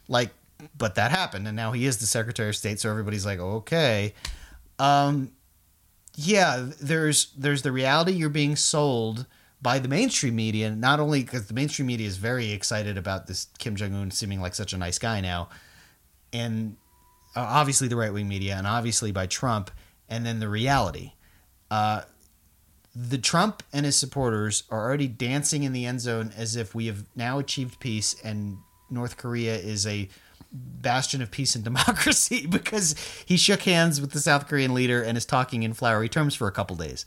like, 0.09 0.31
but 0.77 0.95
that 0.97 1.11
happened, 1.11 1.47
and 1.47 1.57
now 1.57 1.73
he 1.73 1.87
is 1.87 1.99
the 1.99 2.07
Secretary 2.07 2.49
of 2.49 2.57
State, 2.57 2.81
so 2.81 2.91
everybody's 2.91 3.27
like, 3.27 3.39
okay. 3.39 4.15
Um, 4.79 5.33
yeah, 6.17 6.69
there's 6.81 7.33
there's 7.37 7.63
the 7.63 7.73
reality 7.73 8.13
you're 8.13 8.29
being 8.29 8.57
sold 8.57 9.27
by 9.61 9.79
the 9.79 9.89
mainstream 9.89 10.37
media, 10.37 10.71
not 10.71 11.01
only 11.01 11.23
because 11.23 11.47
the 11.47 11.55
mainstream 11.55 11.87
media 11.87 12.07
is 12.07 12.17
very 12.17 12.53
excited 12.53 12.99
about 12.99 13.27
this 13.27 13.49
Kim 13.59 13.77
Jong 13.77 13.95
Un 13.95 14.11
seeming 14.11 14.41
like 14.41 14.55
such 14.55 14.73
a 14.73 14.79
nice 14.79 14.99
guy 14.99 15.21
now, 15.21 15.49
and 16.33 16.77
uh, 17.35 17.41
obviously 17.41 17.89
the 17.89 17.97
right 17.97 18.13
wing 18.13 18.29
media, 18.29 18.57
and 18.57 18.67
obviously 18.67 19.11
by 19.11 19.27
Trump, 19.27 19.71
and 20.09 20.25
then 20.25 20.39
the 20.39 20.49
reality. 20.49 21.13
Uh, 21.71 22.03
the 22.95 23.19
Trump 23.19 23.63
and 23.73 23.85
his 23.85 23.97
supporters 23.97 24.63
are 24.71 24.81
already 24.81 25.09
dancing 25.09 25.65
in 25.65 25.73
the 25.73 25.85
end 25.85 26.01
zone 26.01 26.33
as 26.37 26.55
if 26.55 26.75
we 26.75 26.87
have 26.87 27.05
now 27.17 27.39
achieved 27.39 27.81
peace 27.81 28.15
and 28.23 28.59
North 28.89 29.17
Korea 29.17 29.57
is 29.57 29.87
a 29.87 30.09
bastion 30.53 31.21
of 31.21 31.31
peace 31.31 31.55
and 31.57 31.65
democracy 31.71 32.47
because 32.47 32.95
he 33.27 33.37
shook 33.37 33.63
hands 33.63 34.01
with 34.01 34.13
the 34.13 34.21
South 34.21 34.47
Korean 34.47 34.75
leader 34.75 35.03
and 35.03 35.19
is 35.19 35.27
talking 35.27 35.65
in 35.65 35.73
flowery 35.75 36.09
terms 36.09 36.35
for 36.35 36.47
a 36.47 36.53
couple 36.53 36.77
days. 36.77 37.05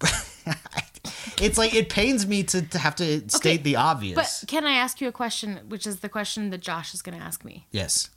it's 1.40 1.58
like 1.58 1.74
it 1.74 1.88
pains 1.88 2.26
me 2.26 2.44
to, 2.44 2.62
to 2.62 2.78
have 2.78 2.94
to 2.96 3.28
state 3.28 3.64
the 3.64 3.74
obvious. 3.76 4.14
But 4.14 4.44
can 4.48 4.64
I 4.64 4.72
ask 4.72 5.00
you 5.00 5.08
a 5.08 5.12
question, 5.12 5.60
which 5.68 5.86
is 5.86 6.00
the 6.00 6.08
question 6.08 6.50
that 6.50 6.60
Josh 6.60 6.94
is 6.94 7.02
going 7.02 7.18
to 7.18 7.24
ask 7.24 7.44
me? 7.44 7.66
yes. 7.72 8.10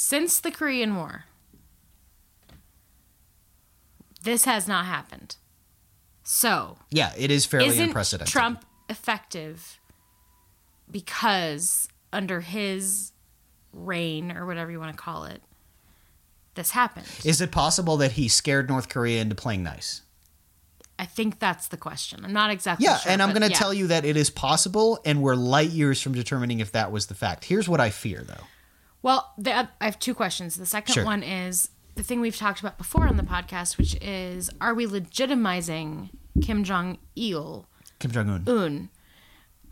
Since 0.00 0.38
the 0.38 0.52
Korean 0.52 0.94
War, 0.94 1.24
this 4.22 4.44
has 4.44 4.68
not 4.68 4.86
happened. 4.86 5.36
So, 6.22 6.78
Yeah, 6.90 7.12
it 7.16 7.30
is 7.30 7.46
fairly 7.46 7.68
isn't 7.68 7.86
unprecedented. 7.88 8.30
Trump 8.30 8.64
effective 8.88 9.80
because 10.90 11.88
under 12.12 12.40
his 12.40 13.12
reign 13.72 14.32
or 14.32 14.46
whatever 14.46 14.70
you 14.70 14.80
want 14.80 14.96
to 14.96 15.02
call 15.02 15.24
it, 15.24 15.42
this 16.54 16.70
happened? 16.72 17.06
Is 17.24 17.40
it 17.40 17.52
possible 17.52 17.96
that 17.98 18.12
he 18.12 18.28
scared 18.28 18.68
North 18.68 18.88
Korea 18.88 19.20
into 19.20 19.34
playing 19.34 19.62
nice? 19.62 20.02
I 20.98 21.06
think 21.06 21.38
that's 21.38 21.68
the 21.68 21.76
question. 21.76 22.24
I'm 22.24 22.32
not 22.32 22.50
exactly 22.50 22.84
sure. 22.84 22.92
Yeah, 22.94 22.98
sure. 22.98 23.12
and 23.12 23.22
I'm 23.22 23.28
going 23.28 23.42
to 23.42 23.48
yeah. 23.50 23.56
tell 23.56 23.72
you 23.72 23.86
that 23.86 24.04
it 24.04 24.16
is 24.16 24.30
possible, 24.30 24.98
and 25.04 25.22
we're 25.22 25.36
light 25.36 25.70
years 25.70 26.02
from 26.02 26.12
determining 26.12 26.58
if 26.58 26.72
that 26.72 26.90
was 26.90 27.06
the 27.06 27.14
fact. 27.14 27.44
Here's 27.44 27.68
what 27.68 27.80
I 27.80 27.90
fear, 27.90 28.24
though. 28.26 28.44
Well, 29.00 29.32
the, 29.38 29.68
I 29.80 29.84
have 29.84 30.00
two 30.00 30.14
questions. 30.14 30.56
The 30.56 30.66
second 30.66 30.94
Sure. 30.94 31.04
one 31.04 31.22
is 31.22 31.70
the 31.98 32.04
thing 32.04 32.20
we've 32.20 32.36
talked 32.36 32.60
about 32.60 32.78
before 32.78 33.08
on 33.08 33.16
the 33.16 33.24
podcast, 33.24 33.76
which 33.76 33.96
is 34.00 34.48
are 34.60 34.72
we 34.72 34.86
legitimizing 34.86 36.10
Kim 36.40 36.62
Jong 36.62 36.96
Il 37.16 37.68
Kim 37.98 38.12
Jong 38.12 38.30
Un. 38.30 38.44
Un? 38.46 38.88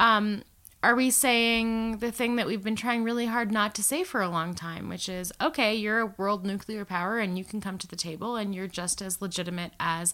Um, 0.01 0.43
are 0.82 0.97
we 0.97 1.11
saying 1.11 1.98
the 1.98 2.11
thing 2.11 2.35
that 2.36 2.48
we've 2.48 2.65
been 2.65 2.74
trying 2.74 3.05
really 3.05 3.27
hard 3.27 3.53
not 3.53 3.77
to 3.77 3.82
say 3.82 4.03
for 4.03 4.20
a 4.20 4.28
long 4.28 4.55
time, 4.55 4.89
which 4.89 5.09
is 5.09 5.32
okay, 5.40 5.74
you're 5.77 6.01
a 6.01 6.07
world 6.07 6.44
nuclear 6.44 6.85
power 6.85 7.19
and 7.19 7.39
you 7.39 7.44
can 7.44 7.61
come 7.61 7.78
to 7.78 7.86
the 7.86 7.97
table 7.97 8.35
and 8.35 8.55
you're 8.57 8.66
just 8.66 9.01
as 9.01 9.23
legitimate 9.23 9.73
as, 9.78 10.12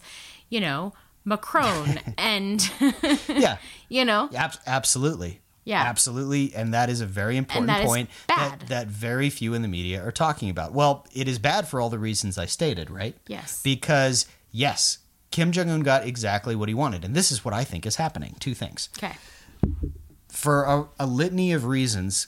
you 0.49 0.59
know, 0.61 0.93
Macron 1.25 1.99
and, 2.19 2.69
Yeah, 3.27 3.57
you 3.89 4.05
know, 4.05 4.29
ab- 4.35 4.57
absolutely. 4.67 5.41
Yeah. 5.65 5.81
absolutely, 5.81 6.53
and 6.55 6.73
that 6.73 6.89
is 6.89 7.01
a 7.01 7.05
very 7.05 7.37
important 7.37 7.67
that 7.67 7.85
point 7.85 8.09
that 8.27 8.67
that 8.67 8.87
very 8.87 9.29
few 9.29 9.53
in 9.53 9.61
the 9.61 9.67
media 9.67 10.03
are 10.03 10.11
talking 10.11 10.49
about. 10.49 10.73
Well, 10.73 11.05
it 11.13 11.27
is 11.27 11.39
bad 11.39 11.67
for 11.67 11.79
all 11.79 11.89
the 11.89 11.99
reasons 11.99 12.37
I 12.37 12.45
stated, 12.45 12.89
right? 12.89 13.15
Yes. 13.27 13.61
Because 13.63 14.25
yes, 14.51 14.99
Kim 15.31 15.51
Jong 15.51 15.69
Un 15.69 15.81
got 15.81 16.05
exactly 16.05 16.55
what 16.55 16.69
he 16.69 16.75
wanted, 16.75 17.03
and 17.05 17.15
this 17.15 17.31
is 17.31 17.43
what 17.45 17.53
I 17.53 17.63
think 17.63 17.85
is 17.85 17.95
happening. 17.95 18.35
Two 18.39 18.53
things. 18.53 18.89
okay. 18.97 19.15
for 20.29 20.63
a, 20.63 20.87
a 20.99 21.05
litany 21.05 21.53
of 21.53 21.65
reasons 21.65 22.27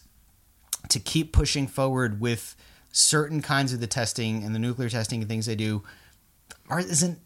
to 0.89 0.99
keep 0.99 1.33
pushing 1.33 1.67
forward 1.67 2.21
with 2.21 2.55
certain 2.91 3.41
kinds 3.41 3.73
of 3.73 3.79
the 3.81 3.87
testing 3.87 4.43
and 4.43 4.55
the 4.55 4.59
nuclear 4.59 4.89
testing 4.89 5.19
and 5.19 5.27
things 5.29 5.45
they 5.47 5.55
do 5.55 5.83
are 6.69 6.79
isn't 6.79 7.19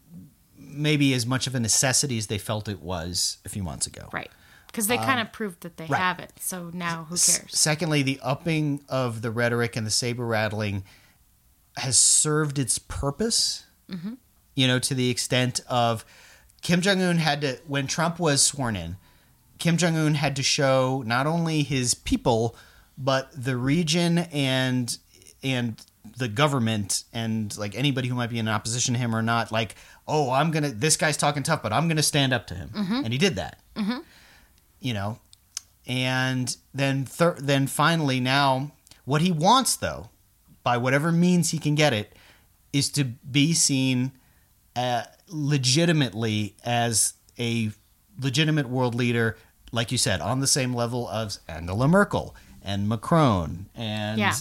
maybe 0.58 1.14
as 1.14 1.26
much 1.26 1.46
of 1.48 1.56
a 1.56 1.60
necessity 1.60 2.18
as 2.18 2.28
they 2.28 2.38
felt 2.38 2.68
it 2.68 2.82
was 2.82 3.38
a 3.46 3.50
few 3.50 3.64
months 3.64 3.86
ago. 3.88 4.10
Right. 4.12 4.32
Because 4.72 4.88
they 4.88 4.98
kind 4.98 5.20
of 5.20 5.32
proved 5.34 5.62
that 5.62 5.78
they 5.78 5.86
Um, 5.86 5.92
right. 5.92 6.00
have 6.00 6.20
it. 6.20 6.32
So 6.40 6.70
now 6.74 7.06
who 7.10 7.16
S- 7.16 7.38
cares? 7.40 7.52
Secondly, 7.60 8.02
the 8.04 8.20
upping 8.22 8.84
of 8.88 9.22
the 9.22 9.32
rhetoric 9.32 9.76
and 9.76 9.86
the 9.86 9.92
saber 9.92 10.26
rattling 10.26 10.84
has 11.78 11.98
served 11.98 12.60
its 12.60 12.78
purpose. 12.80 13.66
Mm-hmm. 13.90 14.14
You 14.56 14.68
know, 14.68 14.80
to 14.80 14.94
the 14.94 15.10
extent 15.10 15.62
of 15.68 16.06
Kim 16.62 16.82
Jong 16.82 17.02
Un 17.02 17.18
had 17.18 17.42
to 17.42 17.60
when 17.68 17.88
Trump 17.88 18.20
was 18.20 18.42
sworn 18.42 18.76
in. 18.76 18.98
Kim 19.58 19.78
Jong 19.78 19.98
Un 19.98 20.16
had 20.16 20.36
to 20.36 20.44
show 20.44 21.04
not 21.06 21.26
only 21.28 21.64
his 21.64 21.94
people 21.94 22.56
but 22.98 23.32
the 23.34 23.56
region 23.56 24.18
and 24.18 24.98
and 25.42 25.82
the 26.18 26.28
government 26.28 27.04
and 27.14 27.58
like 27.58 27.74
anybody 27.76 28.08
who 28.10 28.16
might 28.16 28.30
be 28.30 28.40
in 28.40 28.48
opposition 28.50 28.94
to 28.94 29.00
him 29.00 29.16
or 29.16 29.22
not 29.22 29.52
like 29.54 29.76
oh 30.08 30.32
i'm 30.32 30.52
gonna 30.52 30.70
this 30.70 30.98
guy's 30.98 31.16
talking 31.16 31.42
tough 31.44 31.62
but 31.64 31.72
i'm 31.72 31.88
gonna 31.88 32.04
stand 32.04 32.34
up 32.34 32.48
to 32.48 32.56
him 32.56 32.70
and 32.76 33.14
he 33.14 33.18
did 33.18 33.36
that 33.36 33.60
you 34.80 34.94
know 34.94 35.20
and 35.88 36.56
then 36.74 37.06
thir- 37.06 37.38
then 37.40 37.68
finally 37.68 38.20
now 38.20 38.72
what 39.06 39.22
he 39.22 39.32
wants 39.32 39.76
though 39.76 40.10
by 40.64 40.78
whatever 40.78 41.12
means 41.12 41.52
he 41.52 41.58
can 41.60 41.76
get 41.76 41.94
it 41.94 42.14
is 42.74 42.90
to 42.92 43.04
be 43.04 43.54
seen 43.54 44.12
uh, 44.76 45.04
legitimately 45.30 46.56
as 46.64 47.14
a 47.40 47.72
legitimate 48.22 48.70
world 48.70 48.94
leader 48.96 49.38
like 49.72 49.92
you 49.92 49.98
said 49.98 50.22
on 50.22 50.40
the 50.40 50.48
same 50.48 50.74
level 50.74 51.08
of 51.10 51.38
Angela 51.48 51.88
Merkel 51.88 52.36
and 52.62 52.88
Macron 52.88 53.68
and 53.76 54.20
Yeah. 54.20 54.36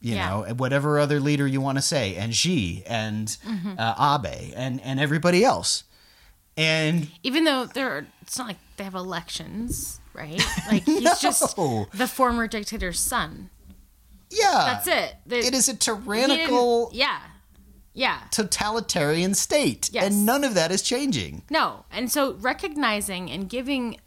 you 0.00 0.14
Yeah. 0.14 0.28
know 0.28 0.54
whatever 0.54 0.98
other 0.98 1.20
leader 1.20 1.46
you 1.46 1.60
want 1.60 1.78
to 1.78 1.82
say 1.82 2.16
and 2.16 2.34
Xi 2.34 2.82
and 2.86 3.28
Mm-hmm. 3.46 3.74
uh, 3.78 4.18
Abe 4.18 4.52
and 4.56 4.80
and 4.80 4.98
everybody 5.00 5.44
else 5.44 5.84
and 6.56 7.08
Even 7.22 7.44
though 7.44 7.66
there 7.66 7.90
are, 7.90 8.06
it's 8.22 8.36
not 8.38 8.48
like 8.48 8.58
they 8.76 8.84
have 8.84 8.94
elections, 8.94 10.00
right? 10.14 10.42
Like 10.70 10.84
he's 10.84 11.18
just 11.20 11.56
the 11.56 12.08
former 12.12 12.46
dictator's 12.48 13.00
son. 13.00 13.50
yeah 14.30 14.80
That's 14.82 14.86
it. 14.86 15.16
The- 15.26 15.38
it 15.38 15.54
is 15.54 15.68
a 15.68 15.76
tyrannical 15.76 16.90
Yeah. 16.92 17.20
Yeah. 17.94 18.20
totalitarian 18.30 19.34
state 19.34 19.90
Yes. 19.92 20.04
and 20.06 20.24
none 20.26 20.44
of 20.44 20.54
that 20.54 20.70
is 20.70 20.82
changing 20.82 21.42
No. 21.50 21.84
And 21.90 22.10
so 22.10 22.34
recognizing 22.34 23.30
and 23.30 23.48
giving 23.48 23.98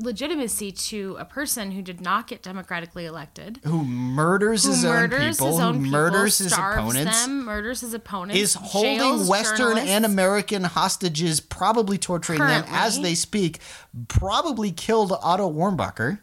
legitimacy 0.00 0.72
to 0.72 1.16
a 1.18 1.24
person 1.24 1.72
who 1.72 1.82
did 1.82 2.00
not 2.00 2.26
get 2.26 2.42
democratically 2.42 3.06
elected, 3.06 3.60
who 3.64 3.84
murders 3.84 4.64
who 4.64 4.70
his 4.70 4.84
own 4.84 5.10
people, 5.10 5.46
his 5.46 5.60
own 5.60 5.74
who 5.76 5.82
people, 5.84 5.90
murders 6.00 6.38
his 6.38 6.52
opponents, 6.52 7.24
them, 7.26 7.44
murders 7.44 7.80
his 7.80 7.94
opponents, 7.94 8.40
is 8.40 8.54
holding 8.54 9.26
Western 9.28 9.78
and 9.78 10.04
American 10.04 10.64
hostages, 10.64 11.40
probably 11.40 11.98
torturing 11.98 12.40
them 12.40 12.64
as 12.68 13.00
they 13.00 13.14
speak, 13.14 13.60
probably 14.08 14.70
killed 14.72 15.12
Otto 15.22 15.50
Warmbacher. 15.50 16.18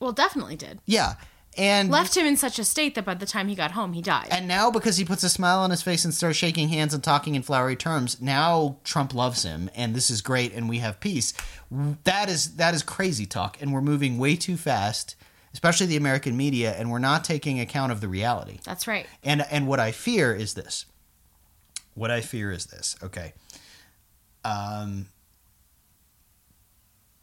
well, 0.00 0.12
definitely 0.12 0.56
did. 0.56 0.80
Yeah. 0.86 1.14
And 1.58 1.90
Left 1.90 2.16
him 2.16 2.24
in 2.24 2.36
such 2.36 2.60
a 2.60 2.64
state 2.64 2.94
that 2.94 3.04
by 3.04 3.14
the 3.14 3.26
time 3.26 3.48
he 3.48 3.56
got 3.56 3.72
home, 3.72 3.92
he 3.92 4.00
died. 4.00 4.28
and 4.30 4.46
now 4.46 4.70
because 4.70 4.96
he 4.96 5.04
puts 5.04 5.24
a 5.24 5.28
smile 5.28 5.58
on 5.58 5.70
his 5.70 5.82
face 5.82 6.04
and 6.04 6.14
starts 6.14 6.38
shaking 6.38 6.68
hands 6.68 6.94
and 6.94 7.02
talking 7.02 7.34
in 7.34 7.42
flowery 7.42 7.74
terms, 7.74 8.22
now 8.22 8.76
Trump 8.84 9.12
loves 9.12 9.42
him 9.42 9.68
and 9.74 9.92
this 9.94 10.08
is 10.08 10.22
great 10.22 10.52
and 10.54 10.68
we 10.68 10.78
have 10.78 11.00
peace. 11.00 11.34
That 12.04 12.28
is 12.28 12.54
that 12.56 12.74
is 12.74 12.82
crazy 12.84 13.26
talk 13.26 13.60
and 13.60 13.72
we're 13.72 13.80
moving 13.80 14.18
way 14.18 14.36
too 14.36 14.56
fast, 14.56 15.16
especially 15.52 15.86
the 15.88 15.96
American 15.96 16.36
media 16.36 16.74
and 16.78 16.92
we're 16.92 17.00
not 17.00 17.24
taking 17.24 17.58
account 17.58 17.90
of 17.90 18.00
the 18.00 18.08
reality. 18.08 18.60
That's 18.64 18.86
right. 18.86 19.06
And 19.24 19.44
and 19.50 19.66
what 19.66 19.80
I 19.80 19.90
fear 19.90 20.32
is 20.32 20.54
this. 20.54 20.86
What 21.94 22.12
I 22.12 22.20
fear 22.20 22.52
is 22.52 22.66
this. 22.66 22.94
Okay. 23.02 23.32
Um 24.44 25.06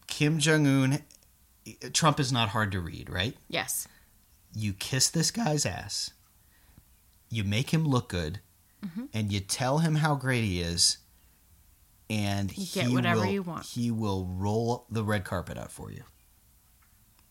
Kim 0.08 0.40
Jong 0.40 0.68
Un 0.68 1.00
Trump 1.94 2.20
is 2.20 2.32
not 2.32 2.50
hard 2.50 2.72
to 2.74 2.80
read, 2.80 3.10
right? 3.10 3.36
Yes. 3.48 3.88
You 4.56 4.74
kiss 4.74 5.10
this 5.10 5.32
guy's 5.32 5.66
ass. 5.66 6.12
You 7.30 7.44
make 7.44 7.72
him 7.72 7.86
look 7.86 8.10
good 8.10 8.40
Mm-hmm. 8.86 9.06
and 9.16 9.32
you 9.32 9.40
tell 9.40 9.80
him 9.80 9.96
how 9.96 10.14
great 10.14 10.44
he 10.44 10.62
is 10.62 11.00
and 12.08 12.56
You 12.56 12.68
get 12.72 12.86
he 12.88 12.94
whatever 12.94 13.22
will, 13.22 13.26
you 13.28 13.42
want. 13.42 13.66
He 13.66 13.90
will 13.90 14.26
roll 14.26 14.86
the 14.92 15.04
red 15.04 15.24
carpet 15.24 15.58
out 15.58 15.72
for 15.72 15.92
you. 15.92 16.04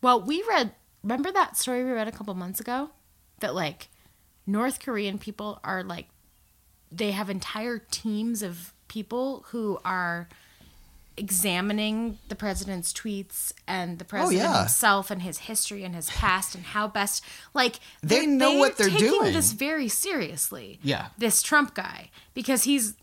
Well, 0.03 0.21
we 0.21 0.43
read. 0.49 0.73
Remember 1.05 1.31
that 1.31 1.57
story 1.57 1.85
we 1.85 1.93
read 1.93 2.09
a 2.09 2.13
couple 2.13 2.35
months 2.35 2.59
ago? 2.59 2.91
That 3.39 3.55
like 3.55 3.89
North 4.47 4.81
Korean 4.81 5.19
people 5.19 5.61
are 5.63 5.85
like 5.85 6.09
they 6.91 7.13
have 7.13 7.31
entire 7.31 7.79
teams 7.79 8.43
of 8.43 8.73
people 8.89 9.45
who 9.49 9.79
are 9.85 10.29
examining 11.17 12.19
the 12.29 12.35
president's 12.35 12.93
tweets 12.93 13.53
and 13.69 13.99
the 13.99 14.05
oh, 14.05 14.09
president 14.09 14.43
Oh, 14.49 14.53
yeah. 14.53 14.59
himself 14.61 15.11
and 15.11 15.23
his 15.23 15.39
history 15.39 15.85
and 15.85 15.95
his 15.95 16.11
past 16.11 16.55
and 16.55 16.65
how 16.65 16.89
best 16.89 17.25
like 17.55 17.79
They 18.03 18.27
know 18.27 18.53
what 18.55 18.77
they're 18.77 18.89
taking 18.89 19.09
doing. 19.11 19.33
this 19.33 19.53
very 19.53 19.89
seriously 19.89 20.79
Yeah. 20.83 21.09
this 21.19 21.43
trump 21.43 21.75
guy 21.75 22.11
because 22.35 22.65
he's 22.65 22.95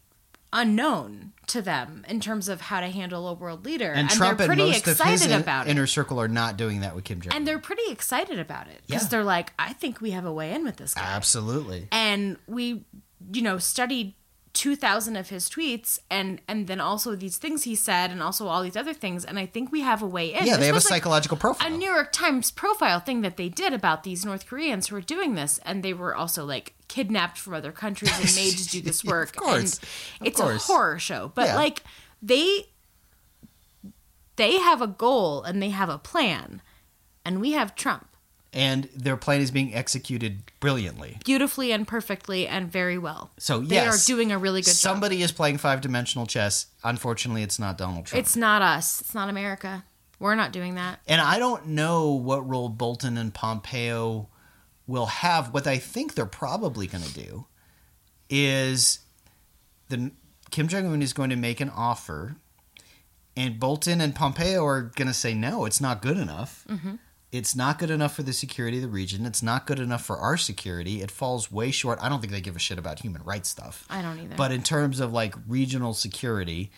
unknown 0.54 1.32
to 1.48 1.62
them 1.62 2.04
in 2.10 2.20
terms 2.20 2.50
of 2.50 2.60
how 2.62 2.82
to 2.82 2.88
handle 2.90 3.28
a 3.30 3.34
world 3.34 3.64
leader 3.66 3.92
And, 3.94 4.10
Trump 4.10 4.38
they're 4.38 4.46
and 4.52 4.58
pretty 4.58 4.72
most 4.72 4.86
of 4.88 4.92
excited 4.94 5.12
his 5.22 5.32
in- 5.32 5.42
about 5.42 5.68
it 5.68 5.72
inner 5.72 5.88
circle 5.88 6.20
are 6.20 6.28
not 6.28 6.58
doing 6.58 6.82
that 6.82 6.94
with 6.96 7.06
Kim 7.06 7.22
Jong 7.22 7.34
and 7.34 7.48
they're 7.48 7.60
pretty 7.60 7.90
excited 7.90 8.38
about 8.40 8.68
it 8.68 8.82
because 8.88 9.04
Yeah. 9.04 9.08
they're 9.10 9.24
like, 9.24 9.54
I 9.58 9.72
think 9.74 10.02
we 10.02 10.12
have 10.12 10.26
a 10.26 10.34
way 10.34 10.52
in 10.54 10.64
with 10.66 10.76
this 10.78 10.94
guy. 10.94 11.02
Absolutely. 11.04 11.88
And 11.92 12.38
we, 12.48 12.84
you 13.32 13.42
know, 13.42 13.58
studied 13.60 14.14
two 14.54 14.76
thousand 14.76 15.16
of 15.16 15.30
his 15.30 15.50
tweets, 15.50 16.00
and 16.10 16.42
and 16.48 16.68
then 16.68 16.80
also 16.82 17.16
these 17.16 17.38
things 17.38 17.64
he 17.64 17.74
said, 17.76 18.12
and 18.12 18.22
also 18.22 18.48
all 18.48 18.62
these 18.64 18.76
other 18.76 18.94
things, 18.94 19.24
and 19.26 19.40
I 19.40 19.46
think 19.46 19.72
we 19.72 19.82
have 19.82 20.02
a 20.02 20.06
way 20.08 20.34
in. 20.34 20.46
Yeah, 20.46 20.54
This 20.54 20.58
they 20.58 20.66
have 20.68 20.76
a 20.76 20.78
like, 20.78 20.84
psychological 20.84 21.38
profile. 21.38 21.68
a 21.68 21.78
New 21.78 21.90
York 21.90 22.12
Times 22.12 22.52
profile 22.52 23.00
thing 23.00 23.22
that 23.22 23.38
they 23.38 23.50
did 23.50 23.74
about 23.74 24.04
these 24.04 24.26
North 24.26 24.46
Koreans 24.48 24.88
who 24.88 24.96
were 24.96 25.02
doing 25.02 25.36
this, 25.36 25.60
and 25.66 25.84
they 25.84 25.94
were 25.94 26.14
also 26.16 26.44
like 26.46 26.74
kidnapped 26.88 27.38
from 27.38 27.54
other 27.54 27.72
countries 27.72 28.12
and 28.20 28.36
made 28.36 28.58
to 28.58 28.68
do 28.68 28.82
this 28.88 29.04
work. 29.04 29.30
of 29.30 29.36
course. 29.38 29.80
and 30.20 30.22
Of 30.22 30.28
it's 30.28 30.42
course. 30.42 30.64
a 30.70 30.74
horror 30.74 31.00
show, 31.00 31.32
but 31.34 31.46
Yeah. 31.48 31.56
like 31.56 31.84
they 32.22 32.66
they 34.36 34.58
have 34.60 34.82
a 34.82 34.88
goal 34.88 35.44
and 35.44 35.62
they 35.62 35.70
have 35.70 35.90
a 35.90 35.98
plan, 35.98 36.62
and 37.24 37.40
we 37.42 37.52
have 37.54 37.76
Trump 37.76 38.08
and 38.54 38.90
their 38.96 39.16
plan 39.18 39.40
is 39.42 39.50
being 39.52 39.74
executed 39.74 40.42
brilliantly. 40.60 41.18
beautifully 41.24 41.72
and 41.72 41.88
perfectly 41.88 42.48
and 42.48 42.72
very 42.72 42.98
well. 42.98 43.32
So 43.38 43.62
yes, 43.62 43.70
they 43.70 43.80
are 43.80 44.18
doing 44.18 44.32
a 44.32 44.38
really 44.38 44.62
good 44.62 44.68
job. 44.68 44.76
Somebody 44.76 45.22
is 45.22 45.32
playing 45.32 45.58
five 45.58 45.82
dimensional 45.82 46.26
chess. 46.26 46.68
Unfortunately, 46.84 47.44
it's 47.44 47.60
not 47.60 47.78
Donald 47.78 48.06
Trump. 48.06 48.20
It's 48.20 48.36
not 48.36 48.62
us. 48.62 49.00
It's 49.02 49.14
not 49.16 49.30
America. 49.30 49.84
We're 50.20 50.36
not 50.36 50.52
doing 50.52 50.76
that. 50.76 51.00
and 51.08 51.20
I 51.20 51.40
don't 51.40 51.68
know 51.68 52.12
what 52.12 52.48
role 52.48 52.70
Bolton 52.70 53.18
and 53.18 53.34
Pompeo 53.34 54.30
will 54.86 55.08
have. 55.08 55.54
What 55.54 55.66
I 55.66 55.78
think 55.78 56.14
they're 56.14 56.26
probably 56.26 56.86
going 56.88 57.04
to 57.04 57.14
do 57.14 57.46
is 58.30 59.00
the 59.90 60.12
Kim 60.52 60.68
Jong 60.68 60.86
Un 60.86 61.02
is 61.02 61.14
going 61.14 61.30
to 61.32 61.36
make 61.36 61.60
an 61.62 61.70
offer, 61.70 62.36
and 63.36 63.60
Bolton 63.60 64.00
and 64.02 64.14
Pompeo 64.14 64.64
are 64.66 64.82
going 64.82 65.08
to 65.08 65.14
say 65.14 65.34
no. 65.34 65.66
It's 65.66 65.82
not 65.82 66.02
good 66.02 66.18
enough. 66.18 66.66
Mm-hmm. 66.70 66.96
It's 67.32 67.56
not 67.56 67.80
good 67.80 67.90
enough 67.90 68.14
for 68.14 68.24
the 68.24 68.34
security 68.34 68.78
of 68.78 68.84
the 68.84 68.90
region. 68.90 69.26
It's 69.26 69.42
not 69.42 69.66
good 69.66 69.80
enough 69.80 70.04
for 70.04 70.18
our 70.18 70.36
security. 70.36 71.02
It 71.02 71.10
falls 71.10 71.50
way 71.50 71.72
short. 71.72 71.98
I 72.02 72.10
don't 72.10 72.20
think 72.20 72.34
they 72.34 72.42
give 72.42 72.58
a 72.58 72.60
shit 72.60 72.78
about 72.78 73.00
human 73.00 73.24
rights 73.24 73.48
stuff. 73.48 73.86
I 73.90 74.02
don't 74.02 74.20
either. 74.20 74.36
But 74.36 74.52
in 74.52 74.64
terms 74.64 75.00
of 75.00 75.14
like 75.14 75.36
regional 75.48 75.94
security, 75.94 76.72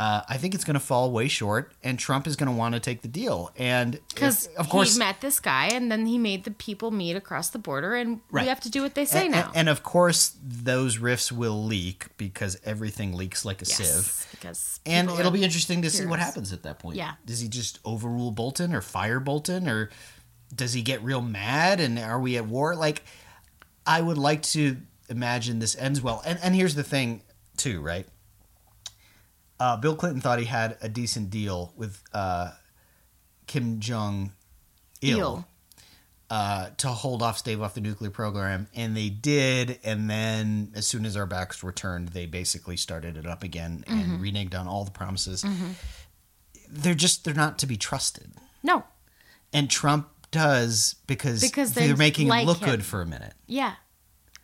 uh, 0.00 0.22
I 0.30 0.38
think 0.38 0.54
it's 0.54 0.64
going 0.64 0.74
to 0.74 0.80
fall 0.80 1.12
way 1.12 1.28
short, 1.28 1.74
and 1.84 1.98
Trump 1.98 2.26
is 2.26 2.34
going 2.34 2.50
to 2.50 2.56
want 2.56 2.74
to 2.74 2.80
take 2.80 3.02
the 3.02 3.08
deal. 3.08 3.50
And 3.58 4.00
because 4.08 4.46
of 4.56 4.70
course, 4.70 4.94
he 4.94 4.98
met 4.98 5.20
this 5.20 5.40
guy 5.40 5.66
and 5.66 5.92
then 5.92 6.06
he 6.06 6.16
made 6.16 6.44
the 6.44 6.52
people 6.52 6.90
meet 6.90 7.16
across 7.16 7.50
the 7.50 7.58
border, 7.58 7.94
and 7.94 8.22
Right. 8.30 8.44
we 8.44 8.48
have 8.48 8.60
to 8.60 8.70
do 8.70 8.80
what 8.80 8.94
they 8.94 9.04
say 9.04 9.24
and, 9.26 9.32
now. 9.32 9.52
and 9.54 9.68
of 9.68 9.82
course, 9.82 10.36
those 10.42 10.96
riffs 10.96 11.30
will 11.30 11.62
leak 11.62 12.06
because 12.16 12.58
everything 12.64 13.14
leaks 13.14 13.44
like 13.44 13.60
a 13.60 13.66
sieve. 13.66 14.26
because 14.30 14.80
And 14.86 15.10
it'll 15.10 15.30
be 15.30 15.44
interesting 15.44 15.82
to 15.82 15.90
see 15.90 16.06
what 16.06 16.18
happens 16.18 16.50
at 16.54 16.62
that 16.62 16.78
point. 16.78 16.96
Yeah. 16.96 17.12
Does 17.26 17.40
he 17.40 17.48
just 17.48 17.78
overrule 17.84 18.30
Bolton 18.30 18.74
or 18.74 18.80
fire 18.80 19.20
Bolton 19.20 19.68
or 19.68 19.90
does 20.54 20.72
he 20.72 20.80
get 20.80 21.02
real 21.02 21.20
mad 21.20 21.78
and 21.78 21.98
are 21.98 22.18
we 22.18 22.38
at 22.38 22.46
war? 22.46 22.74
Like, 22.74 23.02
I 23.86 24.00
would 24.00 24.16
like 24.16 24.40
to 24.54 24.78
imagine 25.10 25.58
this 25.58 25.76
ends 25.76 26.00
well. 26.00 26.22
And 26.24 26.38
and 26.42 26.54
here's 26.54 26.74
the 26.74 26.84
thing, 26.84 27.20
too, 27.58 27.82
right? 27.82 28.06
Uh, 29.60 29.76
Bill 29.76 29.94
Clinton 29.94 30.22
thought 30.22 30.38
he 30.38 30.46
had 30.46 30.78
a 30.80 30.88
decent 30.88 31.28
deal 31.30 31.72
with 31.76 32.02
uh, 32.14 32.50
Kim 33.46 33.78
Jong 33.78 34.32
Il 35.02 35.44
uh, 36.30 36.70
to 36.78 36.88
hold 36.88 37.22
off, 37.22 37.38
stave 37.38 37.60
off 37.60 37.74
the 37.74 37.80
nuclear 37.80 38.10
program, 38.10 38.68
and 38.74 38.96
they 38.96 39.10
did. 39.10 39.78
And 39.84 40.08
then, 40.08 40.72
as 40.74 40.86
soon 40.86 41.04
as 41.04 41.16
our 41.16 41.26
backs 41.26 41.62
were 41.62 41.72
turned, 41.72 42.08
they 42.08 42.24
basically 42.24 42.76
started 42.76 43.16
it 43.16 43.26
up 43.26 43.42
again 43.42 43.84
and 43.86 44.20
reneged 44.20 44.58
on 44.58 44.66
all 44.66 44.84
the 44.84 44.90
promises. 44.90 45.44
They're 46.70 46.94
just 46.94 47.24
they're 47.24 47.34
not 47.34 47.58
to 47.58 47.66
be 47.66 47.76
trusted, 47.76 48.30
no, 48.62 48.84
and 49.52 49.68
Trump 49.68 50.08
does 50.30 50.94
because 51.06 51.40
Because 51.42 51.72
they're 51.74 51.88
they 51.88 51.94
making 51.94 52.28
like 52.28 52.42
him 52.42 52.46
look 52.46 52.58
him. 52.58 52.68
good 52.70 52.84
for 52.84 53.02
a 53.02 53.06
minute. 53.06 53.34
yeah, 53.46 53.74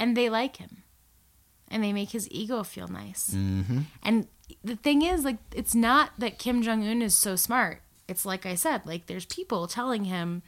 and 0.01 0.17
they 0.17 0.29
like 0.29 0.57
him 0.57 0.83
and 1.71 1.83
they 1.83 1.93
make 1.93 2.11
his 2.11 2.29
ego 2.31 2.63
feel 2.63 2.89
nice 2.89 3.31
mm-hmm. 3.31 3.81
and 4.03 4.27
the 4.65 4.77
thing 4.77 5.03
is 5.03 5.25
like 5.25 5.37
it's 5.55 5.75
not 5.75 6.11
that 6.19 6.39
kim 6.39 6.63
jong-un 6.63 7.03
is 7.03 7.15
so 7.15 7.35
smart 7.37 7.81
it's 8.09 8.25
like 8.25 8.47
i 8.47 8.55
said 8.55 8.85
like 8.87 9.07
there's 9.07 9.25
people 9.27 9.67
telling 9.67 10.05
him 10.05 10.43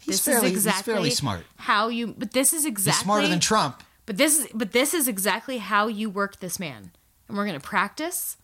He's 0.00 0.16
this 0.16 0.24
fairly- 0.24 0.46
is 0.48 0.50
he's 0.52 0.66
exactly 0.66 0.92
fairly 0.94 1.10
smart. 1.10 1.44
how 1.56 1.88
you 1.88 2.08
but 2.18 2.32
this 2.32 2.52
is 2.52 2.64
exactly 2.66 2.96
He's 2.98 3.04
smarter 3.04 3.28
than 3.28 3.40
Trump. 3.40 3.82
but 4.04 4.16
this 4.18 4.38
is 4.38 4.48
but 4.54 4.72
this 4.72 4.92
is 4.94 5.08
exactly 5.08 5.58
how 5.58 5.86
you 5.88 6.10
work 6.10 6.40
this 6.40 6.58
man. 6.60 6.90
And 7.28 7.36
we're 7.36 7.46
gonna 7.46 7.60
practice 7.60 8.36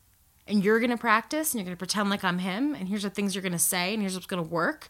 and 0.48 0.64
you're 0.64 0.80
gonna 0.80 0.96
practice 0.96 1.52
and 1.52 1.60
you're 1.60 1.66
gonna 1.66 1.76
pretend 1.76 2.08
like 2.10 2.24
I'm 2.24 2.38
him 2.38 2.74
and 2.74 2.88
here's 2.88 3.02
the 3.02 3.10
things 3.10 3.34
you're 3.34 3.42
gonna 3.42 3.58
say 3.58 3.92
and 3.92 4.02
here's 4.02 4.14
what's 4.14 4.26
gonna 4.26 4.42
work. 4.42 4.88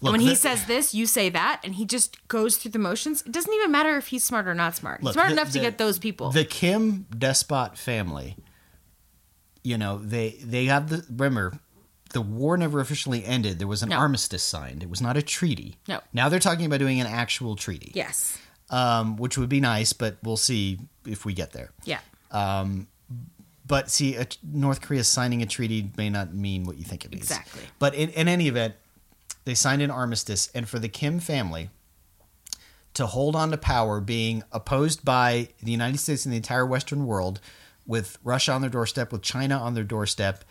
Look, 0.00 0.12
and 0.14 0.20
when 0.22 0.28
he 0.28 0.34
says 0.34 0.64
this, 0.66 0.92
you 0.94 1.06
say 1.06 1.28
that, 1.30 1.60
and 1.64 1.74
he 1.76 1.84
just 1.86 2.26
goes 2.28 2.56
through 2.58 2.72
the 2.72 2.78
motions. 2.78 3.22
It 3.22 3.32
doesn't 3.32 3.52
even 3.52 3.70
matter 3.70 3.96
if 3.96 4.08
he's 4.08 4.22
smart 4.22 4.46
or 4.46 4.54
not 4.54 4.76
smart. 4.76 5.02
Look, 5.02 5.10
he's 5.10 5.14
smart 5.14 5.28
the- 5.28 5.32
enough 5.34 5.46
to 5.48 5.52
the- 5.54 5.60
get 5.60 5.78
those 5.78 5.98
people. 5.98 6.30
The 6.30 6.44
Kim 6.44 7.06
despot 7.16 7.78
family, 7.78 8.36
you 9.68 9.76
know, 9.78 9.98
they 9.98 10.30
they 10.42 10.64
have 10.66 10.88
the 10.88 11.04
remember 11.10 11.58
the 12.10 12.20
war 12.22 12.56
never 12.56 12.80
officially 12.80 13.22
ended. 13.24 13.58
There 13.58 13.68
was 13.68 13.82
an 13.82 13.90
No. 13.90 13.96
armistice 13.98 14.42
signed. 14.42 14.82
It 14.82 14.88
was 14.88 15.00
not 15.02 15.16
a 15.16 15.22
treaty. 15.22 15.76
No. 15.86 16.00
Now 16.12 16.28
they're 16.30 16.40
talking 16.50 16.64
about 16.66 16.78
doing 16.78 17.00
an 17.00 17.06
actual 17.06 17.54
treaty. 17.56 17.92
yes. 17.94 18.38
Um, 18.70 19.16
which 19.16 19.38
would 19.38 19.48
be 19.48 19.60
nice, 19.60 19.92
but 19.94 20.18
we'll 20.22 20.36
see 20.36 20.78
if 21.06 21.24
we 21.24 21.32
get 21.32 21.52
there. 21.52 21.70
Yeah. 21.84 22.00
Um, 22.30 22.86
But 23.66 23.90
see, 23.90 24.14
a, 24.16 24.26
North 24.42 24.80
Korea 24.80 25.04
signing 25.04 25.40
a 25.42 25.46
treaty 25.46 25.90
may 25.96 26.08
not 26.10 26.34
mean 26.34 26.64
what 26.64 26.76
you 26.78 26.84
think 26.84 27.04
it 27.04 27.10
means. 27.10 27.24
Exactly. 27.30 27.62
But 27.78 27.94
in, 27.94 28.08
in 28.10 28.28
any 28.28 28.46
event, 28.48 28.74
they 29.44 29.54
signed 29.54 29.80
an 29.82 29.90
armistice, 29.90 30.50
and 30.54 30.66
for 30.68 30.78
the 30.78 30.88
Kim 30.88 31.18
family 31.20 31.68
to 32.94 33.06
hold 33.06 33.36
on 33.36 33.50
to 33.50 33.56
power, 33.58 34.00
being 34.00 34.42
opposed 34.52 35.04
by 35.04 35.48
the 35.62 35.70
United 35.72 35.98
States 35.98 36.24
and 36.26 36.32
the 36.32 36.36
entire 36.38 36.66
Western 36.66 37.06
world, 37.06 37.40
with 37.88 38.18
Russia 38.22 38.52
on 38.52 38.60
their 38.60 38.70
doorstep, 38.70 39.10
with 39.10 39.22
China 39.22 39.58
on 39.58 39.74
their 39.74 39.82
doorstep, 39.82 40.44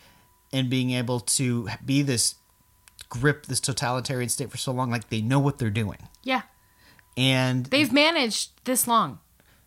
and 0.52 0.68
being 0.68 0.90
able 0.90 1.20
to 1.20 1.68
be 1.84 2.02
this 2.02 2.34
grip, 3.08 3.46
this 3.46 3.60
totalitarian 3.60 4.28
state 4.28 4.50
for 4.50 4.58
so 4.58 4.72
long, 4.72 4.90
like 4.90 5.08
they 5.08 5.22
know 5.22 5.38
what 5.38 5.58
they're 5.58 5.70
doing, 5.70 5.98
Yeah. 6.24 6.42
and 7.16 7.64
They've 7.66 7.92
managed 7.92 8.50
this 8.64 8.86
long. 8.86 9.20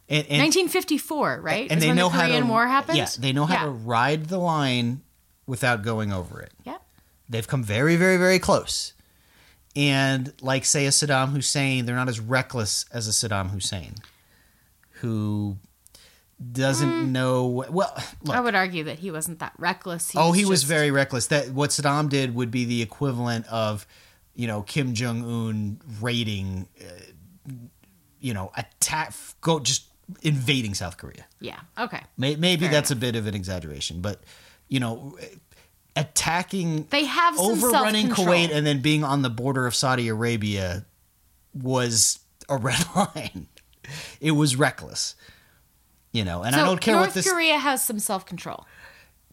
and, 0.09 0.19
and 0.27 0.39
1954, 0.43 1.39
right? 1.41 1.71
and 1.71 1.77
Is 1.79 1.83
they 1.83 1.87
when 1.89 1.95
know 1.97 2.09
the 2.09 2.15
how 2.15 2.21
Korean 2.27 2.43
to 2.43 2.49
War 2.49 2.67
happened. 2.67 2.97
Yeah, 2.97 3.07
they 3.17 3.31
know 3.33 3.45
how 3.45 3.53
yeah. 3.55 3.63
to 3.63 3.69
ride 3.71 4.25
the 4.25 4.37
line 4.37 5.01
without 5.47 5.81
going 5.83 6.11
over 6.11 6.41
it. 6.41 6.51
Yeah. 6.65 6.77
They've 7.29 7.47
come 7.47 7.63
very, 7.63 7.95
very, 7.95 8.17
very 8.17 8.37
close. 8.39 8.93
And 9.75 10.33
like, 10.41 10.65
say, 10.65 10.85
a 10.85 10.89
Saddam 10.89 11.29
Hussein, 11.29 11.85
they're 11.85 11.95
not 11.95 12.09
as 12.09 12.19
reckless 12.19 12.85
as 12.91 13.07
a 13.07 13.11
Saddam 13.11 13.51
Hussein, 13.51 13.95
who 14.99 15.57
doesn't 16.51 17.11
know. 17.11 17.47
Well, 17.47 17.69
look, 17.71 17.97
Mm. 18.25 18.33
I 18.33 18.39
would 18.39 18.55
argue 18.55 18.83
that 18.85 18.99
he 18.99 19.11
wasn't 19.11 19.39
that 19.39 19.53
reckless. 19.57 20.11
He 20.11 20.17
oh, 20.17 20.31
he 20.31 20.45
was 20.45 20.63
very 20.63 20.91
reckless. 20.91 21.27
That 21.27 21.49
what 21.51 21.69
Saddam 21.71 22.09
did 22.09 22.33
would 22.35 22.51
be 22.51 22.65
the 22.65 22.81
equivalent 22.81 23.45
of, 23.47 23.85
you 24.35 24.47
know, 24.47 24.61
Kim 24.61 24.93
Jong 24.93 25.23
Un 25.23 25.81
raiding, 26.01 26.67
uh, 26.79 27.53
you 28.19 28.33
know, 28.33 28.51
attack, 28.57 29.13
go 29.41 29.59
just 29.59 29.85
invading 30.21 30.73
South 30.73 30.97
Korea. 30.97 31.25
Yeah. 31.39 31.59
Okay. 31.77 32.01
May- 32.17 32.35
Maybe 32.35 32.65
Fair 32.65 32.71
that's 32.73 32.91
a 32.91 32.95
bit 32.95 33.15
of 33.15 33.27
an 33.27 33.35
exaggeration, 33.35 34.01
but 34.01 34.21
you 34.67 34.79
know, 34.79 35.17
attacking, 35.95 36.87
They 36.89 37.05
have 37.05 37.37
overrunning. 37.37 38.09
Kuwait, 38.09 38.49
and 38.51 38.65
then 38.65 38.81
being 38.81 39.03
on 39.03 39.21
the 39.21 39.29
border 39.29 39.65
of 39.67 39.75
Saudi 39.75 40.07
Arabia 40.07 40.85
was 41.53 42.19
a 42.49 42.57
red 42.57 42.83
line. 42.95 43.47
It 44.19 44.31
was 44.31 44.55
reckless, 44.55 45.15
you 46.11 46.23
know. 46.23 46.43
And 46.43 46.55
I 46.55 46.63
don't 46.65 46.81
care 46.81 46.95
North 46.95 47.07
what 47.07 47.13
this. 47.13 47.31
Korea 47.31 47.57
has 47.57 47.83
some 47.83 47.99
self 47.99 48.25
control. 48.25 48.65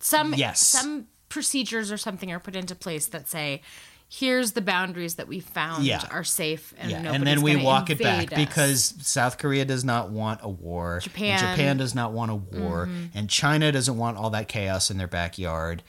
Some 0.00 0.34
Yes. 0.34 0.60
some 0.66 1.08
procedures 1.28 1.92
or 1.92 1.97
something 1.97 2.32
are 2.32 2.40
put 2.40 2.57
into 2.57 2.74
place 2.74 3.07
that 3.08 3.28
say, 3.28 3.62
here's 4.08 4.52
the 4.52 4.62
boundaries 4.62 5.16
that 5.16 5.28
we 5.28 5.40
found 5.40 5.84
Yeah. 5.84 6.02
are 6.10 6.24
safe, 6.24 6.73
and 6.78 6.90
yeah, 6.90 7.12
and 7.12 7.26
then 7.26 7.42
we 7.42 7.57
walk 7.57 7.90
it 7.90 7.98
back 7.98 8.32
us. 8.32 8.36
because 8.36 8.94
South 9.02 9.36
Korea 9.39 9.65
does 9.65 9.84
not 9.84 10.10
want 10.10 10.40
a 10.42 10.48
war. 10.48 11.00
Japan. 11.02 11.39
and 11.39 11.40
Japan 11.40 11.76
does 11.76 11.94
not 11.94 12.12
want 12.12 12.31
a 12.31 12.34
war, 12.34 12.86
mm-hmm. 12.86 13.18
and 13.18 13.28
China 13.28 13.70
doesn't 13.70 13.97
want 13.97 14.16
all 14.16 14.31
that 14.31 14.48
chaos 14.48 14.90
in 14.90 14.97
their 14.97 15.08
backyard. 15.08 15.82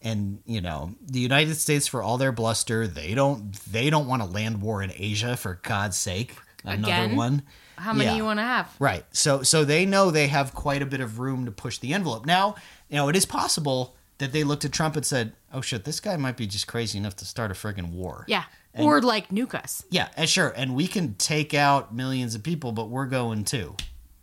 And 0.00 0.38
you 0.46 0.60
know, 0.60 0.94
the 1.02 1.18
United 1.18 1.56
States, 1.56 1.86
for 1.88 2.02
all 2.02 2.18
their 2.18 2.32
bluster, 2.32 2.86
they 2.86 3.14
don't 3.14 3.52
they 3.70 3.90
don't 3.90 4.06
want 4.06 4.22
a 4.22 4.26
land 4.26 4.62
war 4.62 4.80
in 4.82 4.92
Asia. 4.94 5.36
For 5.36 5.60
God's 5.62 5.98
sake, 5.98 6.36
another 6.64 7.04
Again? 7.04 7.16
one. 7.16 7.42
How 7.78 7.92
many 7.92 8.10
Yeah. 8.10 8.16
you 8.16 8.24
want 8.24 8.38
to 8.38 8.42
have? 8.44 8.70
Right. 8.78 9.04
So 9.12 9.42
so 9.42 9.64
they 9.64 9.86
know 9.86 10.10
they 10.10 10.28
have 10.28 10.54
quite 10.54 10.82
a 10.82 10.86
bit 10.86 11.00
of 11.00 11.18
room 11.18 11.44
to 11.46 11.50
push 11.50 11.78
the 11.78 11.94
envelope. 11.94 12.26
Now, 12.26 12.56
you 12.88 12.96
know, 12.96 13.08
it 13.08 13.16
is 13.16 13.24
possible 13.26 13.94
that 14.18 14.32
they 14.32 14.44
looked 14.44 14.64
at 14.64 14.72
Trump 14.72 14.96
and 14.96 15.06
said, 15.06 15.32
"Oh 15.52 15.60
shit, 15.60 15.84
this 15.84 16.00
guy 16.00 16.16
might 16.16 16.36
be 16.36 16.46
just 16.46 16.66
crazy 16.66 16.98
enough 16.98 17.16
to 17.16 17.24
start 17.24 17.50
a 17.50 17.54
friggin' 17.54 17.92
war." 17.92 18.24
Yeah, 18.28 18.44
or 18.74 19.00
like 19.00 19.28
nuke 19.30 19.54
us. 19.54 19.84
Yeah, 19.90 20.08
and 20.16 20.28
sure. 20.28 20.52
And 20.56 20.74
we 20.74 20.86
can 20.88 21.14
take 21.14 21.54
out 21.54 21.94
millions 21.94 22.34
of 22.34 22.42
people, 22.42 22.72
but 22.72 22.88
we're 22.90 23.06
going 23.06 23.44
too. 23.44 23.76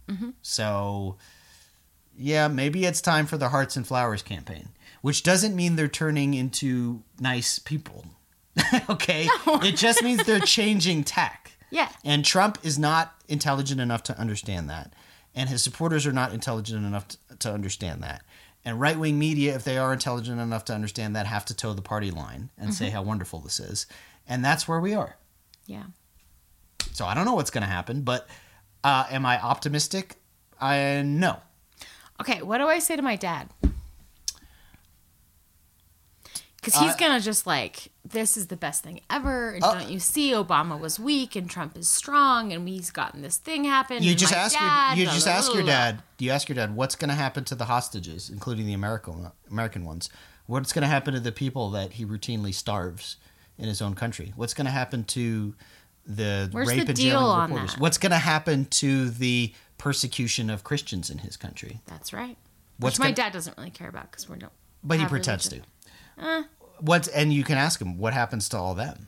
Mm-hmm. 0.09 0.29
So, 0.41 1.17
yeah, 2.17 2.47
maybe 2.47 2.85
it's 2.85 3.01
time 3.01 3.25
for 3.25 3.37
the 3.37 3.49
Hearts 3.49 3.75
and 3.75 3.87
Flowers 3.87 4.21
campaign, 4.21 4.69
which 5.01 5.23
doesn't 5.23 5.55
mean 5.55 5.75
they're 5.75 5.87
turning 5.87 6.33
into 6.33 7.01
nice 7.19 7.59
people. 7.59 8.05
okay? 8.89 9.27
It 9.47 9.75
just 9.75 10.01
means 10.03 10.23
they're 10.25 10.39
changing 10.57 11.03
tack. 11.03 11.53
Yeah. 11.75 11.89
And 12.05 12.23
Trump 12.23 12.57
is 12.63 12.79
not 12.79 13.13
intelligent 13.27 13.81
enough 13.81 14.01
to 14.03 14.17
understand 14.17 14.69
that. 14.69 14.93
And 15.35 15.49
his 15.49 15.61
supporters 15.61 16.07
are 16.07 16.13
not 16.13 16.31
intelligent 16.31 16.85
enough 16.85 17.09
to, 17.09 17.17
to 17.39 17.51
understand 17.53 18.01
that. 18.01 18.23
And 18.63 18.79
right 18.79 18.97
wing 18.97 19.19
media, 19.19 19.53
if 19.55 19.65
they 19.65 19.77
are 19.77 19.91
intelligent 19.91 20.39
enough 20.39 20.63
to 20.65 20.73
understand 20.73 21.17
that, 21.17 21.25
have 21.27 21.43
to 21.45 21.53
toe 21.53 21.73
the 21.73 21.81
party 21.81 22.11
line 22.11 22.49
and 22.57 22.73
say 22.73 22.89
how 22.91 23.01
wonderful 23.03 23.39
this 23.41 23.59
is. 23.59 23.87
And 24.25 24.43
that's 24.43 24.69
where 24.69 24.79
we 24.79 24.93
are. 24.93 25.17
Yeah. 25.65 25.83
So 26.93 27.05
I 27.05 27.13
don't 27.13 27.25
know 27.25 27.33
what's 27.35 27.51
going 27.51 27.63
to 27.65 27.69
happen, 27.69 28.03
but 28.03 28.25
uh, 28.85 29.05
am 29.11 29.25
I 29.25 29.41
optimistic? 29.41 30.15
I 30.61 31.01
no. 31.05 31.41
Okay, 32.21 32.41
what 32.41 32.59
do 32.59 32.67
I 32.67 32.79
say 32.79 32.95
to 32.95 33.01
my 33.01 33.17
dad? 33.17 33.49
Because 36.55 36.75
he's 36.75 36.93
Uh, 36.93 36.97
gonna 36.97 37.19
just 37.19 37.45
like, 37.45 37.91
this 38.07 38.37
is 38.37 38.47
the 38.47 38.55
best 38.55 38.83
thing 38.83 39.01
ever. 39.09 39.51
And 39.51 39.63
Uh, 39.63 39.73
don't 39.79 39.89
you 39.89 39.99
see, 39.99 40.31
Obama 40.31 40.79
was 40.79 40.99
weak 40.99 41.35
and 41.35 41.49
Trump 41.49 41.75
is 41.75 41.87
strong, 41.89 42.53
and 42.53 42.63
we's 42.63 42.91
gotten 42.91 43.21
this 43.21 43.37
thing 43.37 43.63
happen. 43.63 44.03
You 44.03 44.13
just 44.15 44.33
ask 44.33 44.53
dad, 44.55 44.91
your 44.91 44.99
you 44.99 45.05
blah, 45.05 45.13
just 45.13 45.25
blah, 45.25 45.33
ask 45.35 45.47
blah, 45.47 45.55
your 45.57 45.65
dad. 45.65 46.03
You 46.19 46.31
ask 46.31 46.47
your 46.47 46.55
dad 46.55 46.75
what's 46.75 46.95
going 46.95 47.09
to 47.09 47.15
happen 47.15 47.43
to 47.45 47.55
the 47.55 47.65
hostages, 47.65 48.29
including 48.29 48.65
the 48.67 48.73
American 48.73 49.31
American 49.49 49.83
ones. 49.85 50.09
What's 50.45 50.71
going 50.73 50.83
to 50.83 50.87
happen 50.87 51.13
to 51.15 51.19
the 51.19 51.31
people 51.31 51.71
that 51.71 51.93
he 51.93 52.05
routinely 52.05 52.53
starves 52.53 53.15
in 53.57 53.67
his 53.67 53.81
own 53.81 53.95
country? 53.95 54.31
What's 54.35 54.53
going 54.53 54.65
to 54.65 54.71
happen 54.71 55.03
to 55.05 55.55
the 56.05 56.49
Where's 56.51 56.67
rape 56.67 56.81
the 56.85 56.89
and 56.89 56.99
jailing 56.99 57.41
reporters? 57.41 57.71
that? 57.73 57.79
What's 57.81 57.97
going 57.97 58.11
to 58.11 58.19
happen 58.19 58.65
to 58.65 59.09
the 59.09 59.53
persecution 59.79 60.49
of 60.51 60.63
Christians 60.63 61.09
in 61.09 61.17
his 61.19 61.35
country? 61.37 61.81
That's 61.87 62.13
right. 62.13 62.37
What's 62.77 62.95
Which 62.95 62.99
my 62.99 63.05
gonna- 63.07 63.15
dad 63.15 63.33
doesn't 63.33 63.57
really 63.57 63.71
care 63.71 63.89
about 63.89 64.11
because 64.11 64.29
we 64.29 64.37
don't. 64.37 64.51
But 64.83 64.99
he 64.99 65.05
pretends 65.05 65.47
religion. 65.47 65.65
Uh. 66.19 66.43
To. 66.77 66.83
What 66.83 67.07
and 67.13 67.33
you 67.33 67.43
can 67.43 67.57
ask 67.57 67.81
him 67.81 67.97
what 67.97 68.13
happens 68.13 68.49
to 68.49 68.57
all 68.57 68.73
them. 68.75 69.07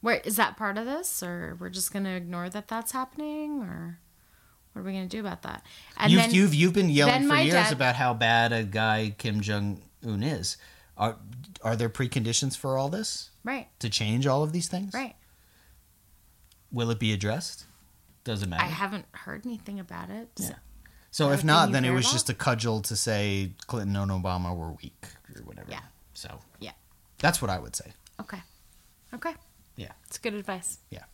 Where 0.00 0.16
is 0.16 0.36
that 0.36 0.56
part 0.56 0.76
of 0.78 0.84
this, 0.86 1.22
or 1.22 1.56
we're 1.58 1.70
just 1.70 1.92
gonna 1.92 2.10
ignore 2.14 2.48
that 2.50 2.68
that's 2.68 2.92
happening, 2.92 3.60
or 3.62 3.98
what 4.72 4.82
are 4.82 4.84
we 4.84 4.92
gonna 4.92 5.06
do 5.06 5.20
about 5.20 5.42
that? 5.42 5.64
And 5.96 6.12
you've, 6.12 6.20
then 6.22 6.30
you've 6.34 6.54
you've 6.54 6.72
been 6.74 6.90
yelling 6.90 7.26
for 7.28 7.36
years 7.36 7.54
dad- 7.54 7.72
about 7.72 7.96
how 7.96 8.12
bad 8.14 8.52
a 8.52 8.64
guy 8.64 9.14
Kim 9.16 9.40
Jong 9.40 9.80
Un 10.06 10.22
is. 10.22 10.56
Are 10.96 11.16
are 11.62 11.74
there 11.76 11.88
preconditions 11.88 12.56
for 12.56 12.76
all 12.76 12.88
this 12.90 13.30
right, 13.44 13.68
to 13.80 13.88
change 13.88 14.26
all 14.26 14.42
of 14.42 14.52
these 14.52 14.68
things? 14.68 14.92
right. 14.94 15.16
Will 16.70 16.90
it 16.90 16.98
be 16.98 17.12
addressed? 17.12 17.64
Doesn't 18.24 18.50
matter. 18.50 18.62
I 18.64 18.66
haven't 18.68 19.06
heard 19.12 19.46
anything 19.46 19.78
about 19.78 20.10
it. 20.10 20.28
so- 20.36 20.44
Yeah. 20.44 20.54
so 21.10 21.30
if 21.30 21.44
not, 21.44 21.72
then 21.72 21.84
it 21.84 21.90
was 21.90 22.04
about? 22.06 22.12
just 22.12 22.30
a 22.30 22.34
cudgel 22.34 22.80
to 22.82 22.96
say 22.96 23.52
Clinton 23.66 23.96
and 23.96 24.10
Obama 24.10 24.56
were 24.56 24.72
weak 24.72 25.06
or 25.36 25.42
whatever. 25.44 25.70
Yeah. 25.70 25.80
So 26.14 26.40
Yeah. 26.60 26.72
That's 27.18 27.40
what 27.42 27.50
I 27.50 27.58
would 27.58 27.74
say. 27.76 27.92
Okay. 28.20 28.38
Okay. 29.14 29.32
Yeah. 29.76 29.92
It's 30.06 30.18
good 30.18 30.34
advice. 30.34 30.78
Yeah. 30.90 31.04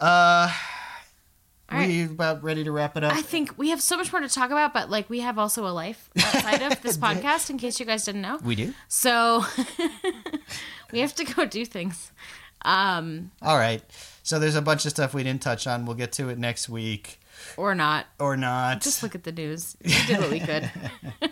Uh, 0.00 0.50
All 1.70 1.78
right. 1.78 1.88
we 1.88 2.04
about 2.04 2.42
ready 2.42 2.64
to 2.64 2.72
wrap 2.72 2.96
it 2.96 3.04
up. 3.04 3.12
I 3.14 3.22
think 3.22 3.56
we 3.58 3.70
have 3.70 3.80
so 3.80 3.96
much 3.96 4.12
more 4.12 4.20
to 4.20 4.28
talk 4.28 4.50
about, 4.50 4.74
but 4.74 4.90
like 4.90 5.08
we 5.08 5.20
have 5.20 5.38
also 5.38 5.66
a 5.66 5.70
life 5.72 6.10
outside 6.18 6.62
of 6.62 6.82
this 6.82 6.96
podcast, 6.98 7.50
in 7.50 7.58
case 7.58 7.80
you 7.80 7.86
guys 7.86 8.04
didn't 8.04 8.22
know. 8.22 8.38
we 8.42 8.54
do. 8.54 8.74
So 8.88 9.44
we 10.92 11.00
have 11.00 11.14
to 11.16 11.24
go 11.24 11.46
do 11.46 11.64
things. 11.64 12.10
Um, 12.62 13.30
All 13.42 13.56
right. 13.56 13.82
So 14.22 14.38
there's 14.38 14.56
a 14.56 14.62
bunch 14.62 14.84
of 14.84 14.90
stuff 14.90 15.14
we 15.14 15.22
didn't 15.22 15.42
touch 15.42 15.66
on. 15.66 15.86
We'll 15.86 15.96
get 15.96 16.12
to 16.12 16.28
it 16.28 16.38
next 16.38 16.68
week 16.68 17.20
or 17.56 17.74
not. 17.74 18.06
or 18.20 18.36
not. 18.36 18.80
Just 18.80 19.02
look 19.02 19.14
at 19.14 19.24
the 19.24 19.32
news. 19.32 19.76
We 19.84 19.92
did 20.06 20.18
what 20.20 20.30
we 20.30 20.40
could. 20.40 20.70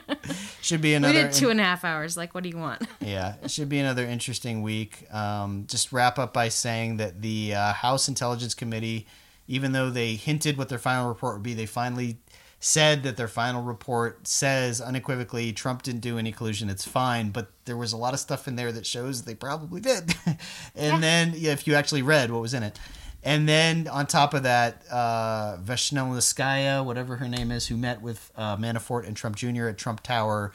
Should 0.62 0.80
be 0.80 0.94
another. 0.94 1.12
We 1.14 1.20
did 1.22 1.32
two 1.32 1.50
and 1.50 1.60
a 1.60 1.64
half 1.64 1.84
hours. 1.84 2.16
Like, 2.16 2.34
what 2.34 2.42
do 2.42 2.48
you 2.48 2.56
want? 2.58 2.82
yeah, 3.00 3.34
it 3.42 3.50
should 3.50 3.68
be 3.68 3.78
another 3.78 4.04
interesting 4.06 4.62
week. 4.62 5.06
Um, 5.12 5.66
just 5.68 5.92
wrap 5.92 6.18
up 6.18 6.32
by 6.32 6.48
saying 6.48 6.96
that 6.96 7.20
the 7.20 7.54
uh, 7.54 7.72
House 7.74 8.08
Intelligence 8.08 8.54
Committee 8.54 9.06
even 9.46 9.72
though 9.72 9.90
they 9.90 10.14
hinted 10.14 10.56
what 10.56 10.70
their 10.70 10.78
final 10.78 11.06
report 11.06 11.34
would 11.34 11.42
be, 11.42 11.52
they 11.52 11.66
finally 11.66 12.16
said 12.60 13.02
that 13.02 13.18
their 13.18 13.28
final 13.28 13.62
report 13.62 14.26
says 14.26 14.80
unequivocally 14.80 15.52
Trump 15.52 15.82
didn't 15.82 16.00
do 16.00 16.16
any 16.16 16.32
collusion. 16.32 16.70
It's 16.70 16.86
fine, 16.88 17.28
but 17.28 17.50
there 17.66 17.76
was 17.76 17.92
a 17.92 17.98
lot 17.98 18.14
of 18.14 18.20
stuff 18.20 18.48
in 18.48 18.56
there 18.56 18.72
that 18.72 18.86
shows 18.86 19.24
they 19.24 19.34
probably 19.34 19.82
did. 19.82 20.14
and 20.24 20.38
Yeah. 20.74 20.98
then, 20.98 21.34
yeah, 21.36 21.52
if 21.52 21.66
you 21.66 21.74
actually 21.74 22.00
read 22.00 22.30
what 22.30 22.40
was 22.40 22.54
in 22.54 22.62
it. 22.62 22.78
And 23.24 23.48
then 23.48 23.88
on 23.88 24.06
top 24.06 24.34
of 24.34 24.42
that, 24.42 24.82
uh, 24.90 25.56
Veshnelskaya, 25.56 26.84
whatever 26.84 27.16
her 27.16 27.28
name 27.28 27.50
is, 27.50 27.66
who 27.66 27.76
met 27.76 28.02
with 28.02 28.30
uh, 28.36 28.56
Manafort 28.58 29.06
and 29.06 29.16
Trump 29.16 29.36
Jr. 29.36 29.68
at 29.68 29.78
Trump 29.78 30.02
Tower, 30.02 30.52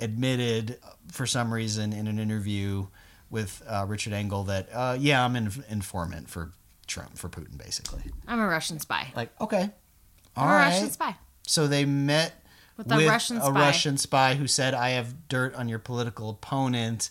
admitted 0.00 0.78
for 1.10 1.26
some 1.26 1.52
reason 1.52 1.92
in 1.92 2.06
an 2.06 2.20
interview 2.20 2.86
with 3.28 3.60
uh, 3.66 3.84
Richard 3.88 4.12
Engel 4.12 4.44
that, 4.44 4.68
uh, 4.72 4.96
yeah, 4.98 5.24
I'm 5.24 5.34
an 5.34 5.50
informant 5.68 6.30
for 6.30 6.52
Trump, 6.86 7.18
for 7.18 7.28
Putin, 7.28 7.58
basically. 7.58 8.02
I'm 8.28 8.38
a 8.38 8.46
Russian 8.46 8.78
spy. 8.78 9.08
Like, 9.16 9.30
okay. 9.40 9.70
all 10.36 10.44
I'm 10.44 10.50
a 10.50 10.52
right. 10.52 10.68
Russian 10.68 10.90
spy. 10.90 11.16
So 11.44 11.66
they 11.66 11.84
met 11.84 12.34
With 12.76 12.86
with, 12.86 13.04
a 13.04 13.08
Russian 13.08 13.38
a 13.38 13.40
spy. 13.40 13.50
Russian 13.50 13.98
spy 13.98 14.34
who 14.36 14.46
said, 14.46 14.74
"I 14.74 14.90
have 14.90 15.28
dirt 15.28 15.54
on 15.56 15.68
your 15.68 15.80
political 15.80 16.30
opponent." 16.30 17.10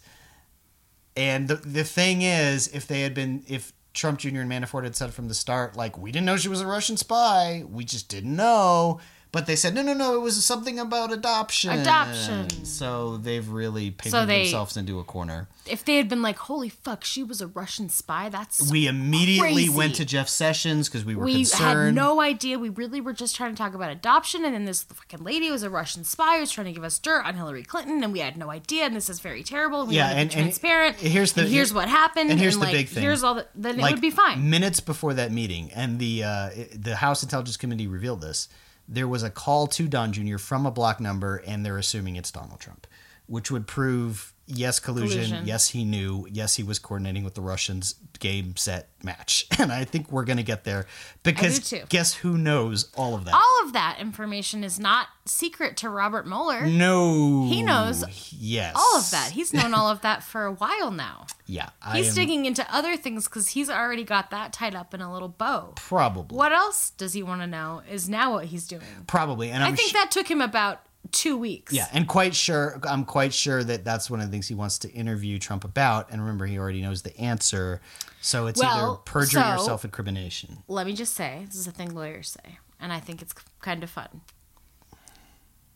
And 1.17 1.49
the 1.49 1.56
the 1.56 1.83
thing 1.83 2.22
is, 2.22 2.69
if 2.69 2.88
they 2.88 3.01
had 3.01 3.14
been, 3.14 3.43
if 3.48 3.73
Trump 3.93 4.19
Jr. 4.19 4.41
and 4.41 4.51
Manafort 4.51 4.83
had 4.83 4.95
said 4.95 5.13
from 5.13 5.27
the 5.27 5.33
start, 5.33 5.75
like, 5.75 5.97
"We 5.97 6.11
didn't 6.11 6.25
know 6.25 6.37
she 6.37 6.47
was 6.47 6.61
a 6.61 6.67
Russian 6.67 6.97
spy. 6.97 7.63
We 7.67 7.83
just 7.83 8.07
didn't 8.07 8.35
know." 8.35 8.99
But 9.34 9.45
they 9.45 9.56
said, 9.56 9.74
"No, 9.74 9.82
no, 9.82 9.93
no. 9.93 10.16
It 10.16 10.19
was 10.19 10.43
something 10.45 10.77
about 10.77 11.14
adoption." 11.14 11.69
Adoption. 11.72 12.66
So 12.66 13.16
they've 13.16 13.48
really 13.48 13.90
painted 13.90 14.11
So 14.11 14.26
they- 14.26 14.43
themselves 14.43 14.76
into 14.76 15.00
a 15.00 15.06
corner. 15.06 15.48
If 15.66 15.85
they 15.85 15.95
had 15.95 16.10
been 16.10 16.22
like, 16.22 16.38
"Holy 16.38 16.68
fuck, 16.68 17.06
she 17.06 17.24
was 17.24 17.40
a 17.40 17.48
Russian 17.48 17.88
spy," 17.88 18.27
that's 18.27 18.69
We 18.69 18.88
immediately 18.88 19.53
Crazy. 19.68 19.69
went 19.69 19.95
to 19.95 20.06
Jeff 20.06 20.27
Sessions 20.27 20.90
because 20.90 21.06
we 21.06 21.16
were 21.16 21.24
we 21.24 21.35
concerned. 21.45 21.85
had 21.85 21.95
no 21.95 22.19
idea. 22.19 22.60
We 22.60 22.68
really 22.69 23.00
were 23.00 23.14
just 23.14 23.35
trying 23.38 23.51
to 23.51 23.58
talk 23.58 23.74
about 23.74 23.90
adoption, 23.90 24.43
and 24.43 24.53
then 24.53 24.66
this 24.66 24.84
fucking 24.84 25.24
lady 25.24 25.50
was 25.50 25.64
a 25.64 25.69
Russian 25.69 26.03
spy 26.03 26.35
who 26.35 26.42
was 26.42 26.51
trying 26.51 26.66
to 26.68 26.74
give 26.74 26.84
us 26.84 27.00
dirt 27.00 27.24
on 27.26 27.35
Hillary 27.35 27.64
Clinton, 27.64 28.03
and 28.03 28.11
we 28.11 28.19
had 28.19 28.35
no 28.35 28.50
idea. 28.51 28.84
And 28.85 28.95
this 28.95 29.10
is 29.10 29.22
very 29.22 29.43
terrible. 29.43 29.85
We 29.85 29.95
Yeah, 29.95 30.10
and- 30.10 30.19
and 30.19 30.32
transparent. 30.32 30.98
here's 30.98 31.34
the- 31.34 31.43
and 31.43 31.50
here's 31.51 31.74
what 31.74 31.88
happened. 31.88 32.32
and 32.32 32.40
here's 32.40 32.56
the 32.56 32.61
like, 32.66 32.74
big 32.74 32.90
thing. 32.90 33.03
Here's 33.03 33.24
all 33.24 33.35
the. 33.35 33.48
Then 33.56 33.80
it 33.80 33.84
would 33.84 34.01
be 34.01 34.10
fine. 34.11 34.50
Minutes 34.50 34.82
before 34.82 35.14
that 35.14 35.32
meeting, 35.32 35.72
and 35.74 36.00
the 36.00 36.24
uh, 36.26 36.50
the 36.76 36.98
House 36.98 37.24
Intelligence 37.24 37.56
Committee 37.56 37.88
revealed 37.88 38.19
this. 38.22 38.50
There 38.91 39.07
was 39.07 39.23
a 39.23 39.29
call 39.29 39.67
to 39.67 39.87
Don 39.87 40.11
Jr. 40.11 40.37
from 40.37 40.65
a 40.65 40.71
block 40.71 40.99
number, 40.99 41.37
and 41.37 41.65
they're 41.65 41.77
assuming 41.77 42.17
it's 42.17 42.29
Donald 42.29 42.59
Trump, 42.59 42.85
which 43.25 43.49
would 43.49 43.65
prove 43.65 44.33
yes 44.53 44.80
collusion, 44.80 45.23
Collusion. 45.23 45.45
yes 45.47 45.69
he 45.69 45.83
knew, 45.85 46.27
yes 46.31 46.55
he 46.55 46.63
was 46.63 46.80
coordinating 46.80 47.23
with 47.23 47.33
the 47.35 47.41
Russians 47.41 47.95
game 48.19 48.55
set 48.55 48.89
match, 49.03 49.47
and 49.59 49.71
I 49.71 49.83
think 49.83 50.11
we're 50.11 50.25
gonna 50.25 50.43
get 50.43 50.63
there 50.63 50.85
because 51.23 51.73
guess 51.89 52.13
who 52.15 52.38
knows 52.38 52.91
all 52.95 53.15
of 53.15 53.25
that? 53.25 53.33
all 53.33 53.65
of 53.65 53.73
that 53.73 53.97
information 53.99 54.63
is 54.63 54.80
not 54.80 55.07
secret 55.25 55.77
to 55.77 55.89
Robert 55.89 56.27
Mueller. 56.27 56.65
no, 56.67 57.45
He 57.47 57.61
knows 57.63 58.03
Yes, 58.38 58.73
all 58.75 58.97
of 58.97 59.09
that. 59.11 59.31
He's 59.31 59.53
known 59.53 59.73
all 59.73 59.89
of 59.89 60.01
that 60.01 60.23
for 60.23 60.45
a 60.45 60.51
while 60.51 60.91
now. 60.91 61.25
yeah, 61.45 61.69
I 61.81 61.97
He's 61.97 62.09
am 62.09 62.15
digging 62.15 62.45
into 62.45 62.65
other 62.73 62.97
things 62.97 63.25
because 63.27 63.49
he's 63.49 63.69
already 63.69 64.03
got 64.03 64.31
that 64.31 64.51
tied 64.53 64.75
up 64.75 64.93
in 64.93 65.01
a 65.01 65.11
little 65.11 65.27
bow. 65.30 65.73
probably 65.75 66.35
What 66.38 66.51
else 66.51 66.91
does 66.91 67.13
he 67.13 67.23
want 67.23 67.41
to 67.41 67.47
know 67.47 67.81
is 67.89 68.07
now 68.09 68.33
what 68.33 68.45
he's 68.45 68.67
doing. 68.67 68.81
probably, 69.07 69.49
and 69.51 69.63
I'm 69.63 69.73
I 69.73 69.75
think 69.75 69.89
sh- 69.89 69.93
that 69.93 70.11
took 70.11 70.30
him 70.30 70.41
about 70.41 70.81
two 71.11 71.38
weeks. 71.38 71.73
Yeah, 71.73 71.88
and 71.91 72.07
quite 72.07 72.35
sure 72.35 72.80
I'm 72.88 73.05
quite 73.05 73.33
sure 73.33 73.63
that 73.63 73.83
that's 73.83 74.09
one 74.09 74.19
of 74.19 74.27
the 74.27 74.31
things 74.31 74.47
he 74.47 74.55
wants 74.55 74.77
to 74.80 74.91
interview 74.91 75.39
Trump 75.39 75.63
about. 75.63 76.11
And 76.11 76.21
remember, 76.21 76.45
he 76.45 76.57
already 76.57 76.81
knows 76.81 77.01
the 77.01 77.17
answer, 77.19 77.81
so 78.21 78.47
it's 78.47 78.61
either 78.61 78.81
Well, 78.81 79.01
perjury 79.05 79.41
or 79.41 79.59
self-incrimination. 79.59 80.63
Let 80.67 80.85
me 80.85 80.93
just 80.93 81.13
say, 81.13 81.43
this 81.47 81.55
is 81.55 81.67
a 81.67 81.71
thing 81.71 81.93
lawyers 81.95 82.30
say, 82.30 82.59
and 82.80 82.93
I 82.93 82.99
think 82.99 83.21
it's 83.21 83.33
kind 83.61 83.83
of 83.83 83.89
fun. 83.89 84.21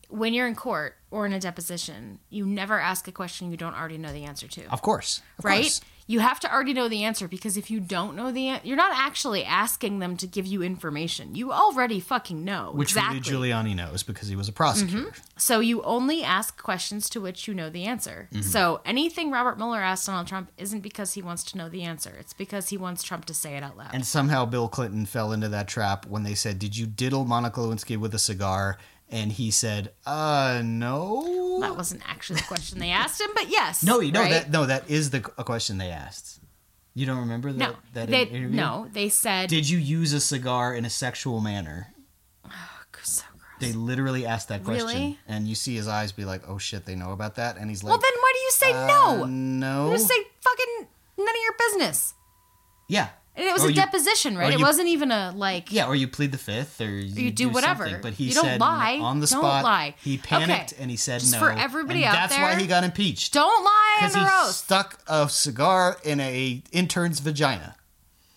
When 0.09 0.33
you're 0.33 0.47
in 0.47 0.55
court 0.55 0.97
or 1.09 1.25
in 1.25 1.33
a 1.33 1.39
deposition, 1.39 2.19
you 2.29 2.45
never 2.45 2.79
ask 2.79 3.07
a 3.07 3.11
question 3.11 3.49
you 3.49 3.57
don't 3.57 3.73
already 3.73 3.97
know 3.97 4.13
the 4.13 4.23
answer 4.23 4.47
to. 4.47 4.71
Of 4.71 4.81
course, 4.81 5.21
of 5.39 5.45
right? 5.45 5.61
course. 5.63 5.81
You 6.07 6.19
have 6.19 6.39
to 6.41 6.53
already 6.53 6.73
know 6.73 6.87
the 6.87 7.03
answer 7.03 7.27
because 7.27 7.57
if 7.57 7.71
you 7.71 7.79
don't 7.79 8.15
know 8.15 8.31
the 8.31 8.49
answer, 8.49 8.67
you're 8.67 8.77
not 8.77 8.91
actually 8.95 9.43
asking 9.43 9.99
them 9.99 10.17
to 10.17 10.27
give 10.27 10.45
you 10.45 10.61
information. 10.61 11.33
You 11.33 11.51
already 11.51 11.99
fucking 11.99 12.45
know. 12.45 12.71
Which 12.73 12.91
exactly. 12.91 13.17
Rudy 13.17 13.51
Giuliani 13.51 13.75
knows 13.75 14.03
because 14.03 14.27
he 14.27 14.35
was 14.35 14.47
a 14.47 14.51
prosecutor. 14.51 15.13
So 15.37 15.59
you 15.61 15.81
only 15.81 16.23
ask 16.23 16.61
questions 16.61 17.09
to 17.09 17.21
which 17.21 17.47
you 17.47 17.55
know 17.55 17.71
the 17.71 17.85
answer. 17.85 18.29
Mm-hmm. 18.31 18.43
So 18.43 18.81
anything 18.85 19.31
Robert 19.31 19.57
Mueller 19.57 19.81
asked 19.81 20.05
Donald 20.05 20.27
Trump 20.27 20.51
isn't 20.57 20.81
because 20.81 21.13
he 21.13 21.23
wants 21.23 21.43
to 21.45 21.57
know 21.57 21.69
the 21.69 21.81
answer. 21.81 22.15
It's 22.19 22.33
because 22.33 22.69
he 22.69 22.77
wants 22.77 23.01
Trump 23.01 23.25
to 23.25 23.33
say 23.33 23.57
it 23.57 23.63
out 23.63 23.75
loud. 23.75 23.89
And 23.93 24.05
somehow 24.05 24.45
Bill 24.45 24.67
Clinton 24.67 25.07
fell 25.07 25.31
into 25.31 25.49
that 25.49 25.67
trap 25.67 26.05
when 26.05 26.21
they 26.23 26.35
said, 26.35 26.59
"Did 26.59 26.77
you 26.77 26.85
diddle 26.85 27.25
Monica 27.25 27.59
Lewinsky 27.59 27.97
with 27.97 28.13
a 28.13 28.19
cigar?" 28.19 28.77
And 29.09 29.31
he 29.31 29.51
said, 29.51 29.93
"Uh, 30.05 30.61
no." 30.63 31.59
that 31.61 31.77
wasn't 31.77 32.01
actually 32.09 32.37
the 32.37 32.43
question 32.47 32.79
they 32.79 32.89
asked 32.89 33.21
him, 33.21 33.29
but 33.35 33.49
yes. 33.49 33.83
No, 33.83 33.99
no, 33.99 34.19
right? 34.21 34.29
that 34.31 34.51
no, 34.51 34.65
that 34.65 34.89
is 34.89 35.11
the 35.11 35.17
a 35.37 35.43
question 35.43 35.77
they 35.77 35.89
asked. 35.91 36.39
You 36.95 37.05
don't 37.05 37.19
remember 37.19 37.51
that? 37.51 37.57
no, 37.59 37.75
that 37.93 38.09
they, 38.09 38.23
interview? 38.23 38.49
no, 38.49 38.87
they 38.93 39.09
said 39.09 39.49
Did 39.49 39.69
you 39.69 39.77
use 39.77 40.13
a 40.13 40.19
cigar 40.19 40.73
in 40.73 40.85
a 40.85 40.89
sexual 40.89 41.39
manner? 41.41 41.93
so 42.43 42.49
gross. 42.91 43.23
They 43.59 43.73
literally 43.73 44.25
asked 44.25 44.47
that 44.49 44.63
question, 44.63 44.87
Really? 44.87 45.19
and 45.27 45.47
you 45.47 45.55
see 45.55 45.75
his 45.75 45.87
eyes 45.87 46.11
be 46.11 46.25
like, 46.25 46.41
"Oh 46.47 46.57
shit, 46.57 46.85
they 46.85 46.95
know 46.95 47.11
about 47.11 47.35
that," 47.35 47.57
and 47.57 47.69
he's 47.69 47.83
like, 47.83 47.91
well, 47.91 47.99
then 47.99 48.11
why 48.19 48.31
do 48.33 48.39
you 48.39 48.51
say 48.51 48.73
"Uh, 48.73 48.87
no? 48.87 49.25
no, 49.25 49.85
You 49.91 49.97
just 49.97 50.07
say 50.07 50.23
fucking 50.41 50.87
none 51.17 51.27
of 51.29 51.41
your 51.43 51.53
business. 51.69 52.13
yeah." 52.87 53.09
And 53.37 53.45
it 53.45 53.51
was 53.51 53.63
Or 53.63 53.67
a 53.67 53.69
you- 53.69 53.75
deposition, 53.75 54.37
right? 54.37 54.53
or 54.53 54.57
It 54.57 54.61
wasn't 54.61 54.87
even 54.87 55.11
a 55.11 55.33
like. 55.35 55.69
Yeah, 55.71 55.87
or 55.87 55.95
you 55.95 56.07
plead 56.07 56.31
the 56.31 56.37
fifth, 56.37 56.79
or 56.79 56.85
you, 56.89 57.23
You 57.25 57.31
do 57.31 57.49
whatever. 57.49 57.83
something. 57.83 58.01
But 58.01 58.13
he 58.13 58.25
You 58.29 58.33
don't 58.33 58.45
said 58.45 58.59
lie. 58.61 58.97
on 59.01 59.19
the 59.19 59.27
spot. 59.27 59.41
Don't 59.41 59.63
lie. 59.63 59.95
he 60.01 60.17
panicked 60.17 60.71
Okay. 60.73 60.81
and 60.81 60.89
he 60.89 60.95
said 60.95 61.19
Just 61.19 61.33
no. 61.33 61.39
for 61.39 61.51
everybody 61.51 62.03
and 62.05 62.15
out 62.15 62.29
that's 62.29 62.37
why 62.37 62.55
he 62.55 62.65
got 62.65 62.83
impeached. 62.85 63.33
Don't 63.33 63.63
lie 63.63 63.97
because 63.99 64.15
under 64.15 64.29
he 64.47 64.51
stuck 64.53 64.99
a 65.07 65.27
cigar 65.27 65.97
in 66.05 66.19
a 66.21 66.63
intern's 66.71 67.19
vagina. 67.19 67.75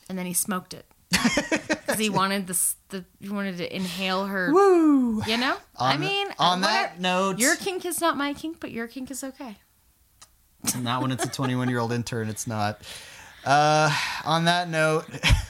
and 0.09 0.18
then 0.18 0.27
he 0.27 0.33
smoked 0.35 0.75
it 0.75 0.85
because 1.10 1.99
he 1.99 2.10
wanted 2.10 2.47
this. 2.49 2.75
The 2.89 3.05
he 3.20 3.28
wanted 3.28 3.59
to 3.59 3.75
inhale 3.77 4.27
her. 4.27 4.52
Woo! 4.52 5.23
You 5.27 5.36
know. 5.36 5.57
On 5.77 5.93
I 5.93 5.97
the- 5.97 6.01
mean, 6.01 6.27
on 6.41 6.60
what- 6.60 6.67
that 6.67 7.01
note, 7.01 7.39
your 7.39 7.55
kink 7.57 7.85
is 7.86 8.01
not 8.01 8.17
my 8.17 8.35
kink, 8.35 8.59
but 8.60 8.73
your 8.73 8.89
kink 8.89 9.10
is 9.12 9.23
okay. 9.23 9.59
not 10.78 11.02
when 11.02 11.12
it's 11.12 11.25
a 11.25 11.28
21 11.28 11.68
year 11.68 11.78
old 11.78 11.93
intern. 11.93 12.28
It's 12.28 12.47
not. 12.49 12.81
Uh, 13.44 13.91
on 14.25 14.44
that 14.44 14.68
note, 14.68 15.05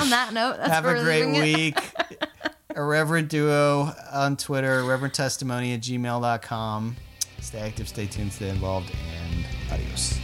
On 0.00 0.10
that 0.10 0.32
note, 0.32 0.58
that's 0.58 0.70
have 0.70 0.86
a 0.86 1.02
great 1.02 1.26
week. 1.26 1.78
Irreverent 2.76 3.28
Duo 3.28 3.92
on 4.12 4.36
Twitter, 4.36 4.78
irreverent 4.80 5.14
testimony 5.14 5.74
at 5.74 5.80
gmail.com. 5.80 6.96
Stay 7.40 7.58
active, 7.58 7.88
stay 7.88 8.06
tuned, 8.06 8.32
stay 8.32 8.48
involved, 8.50 8.92
and 9.20 9.44
adios. 9.72 10.17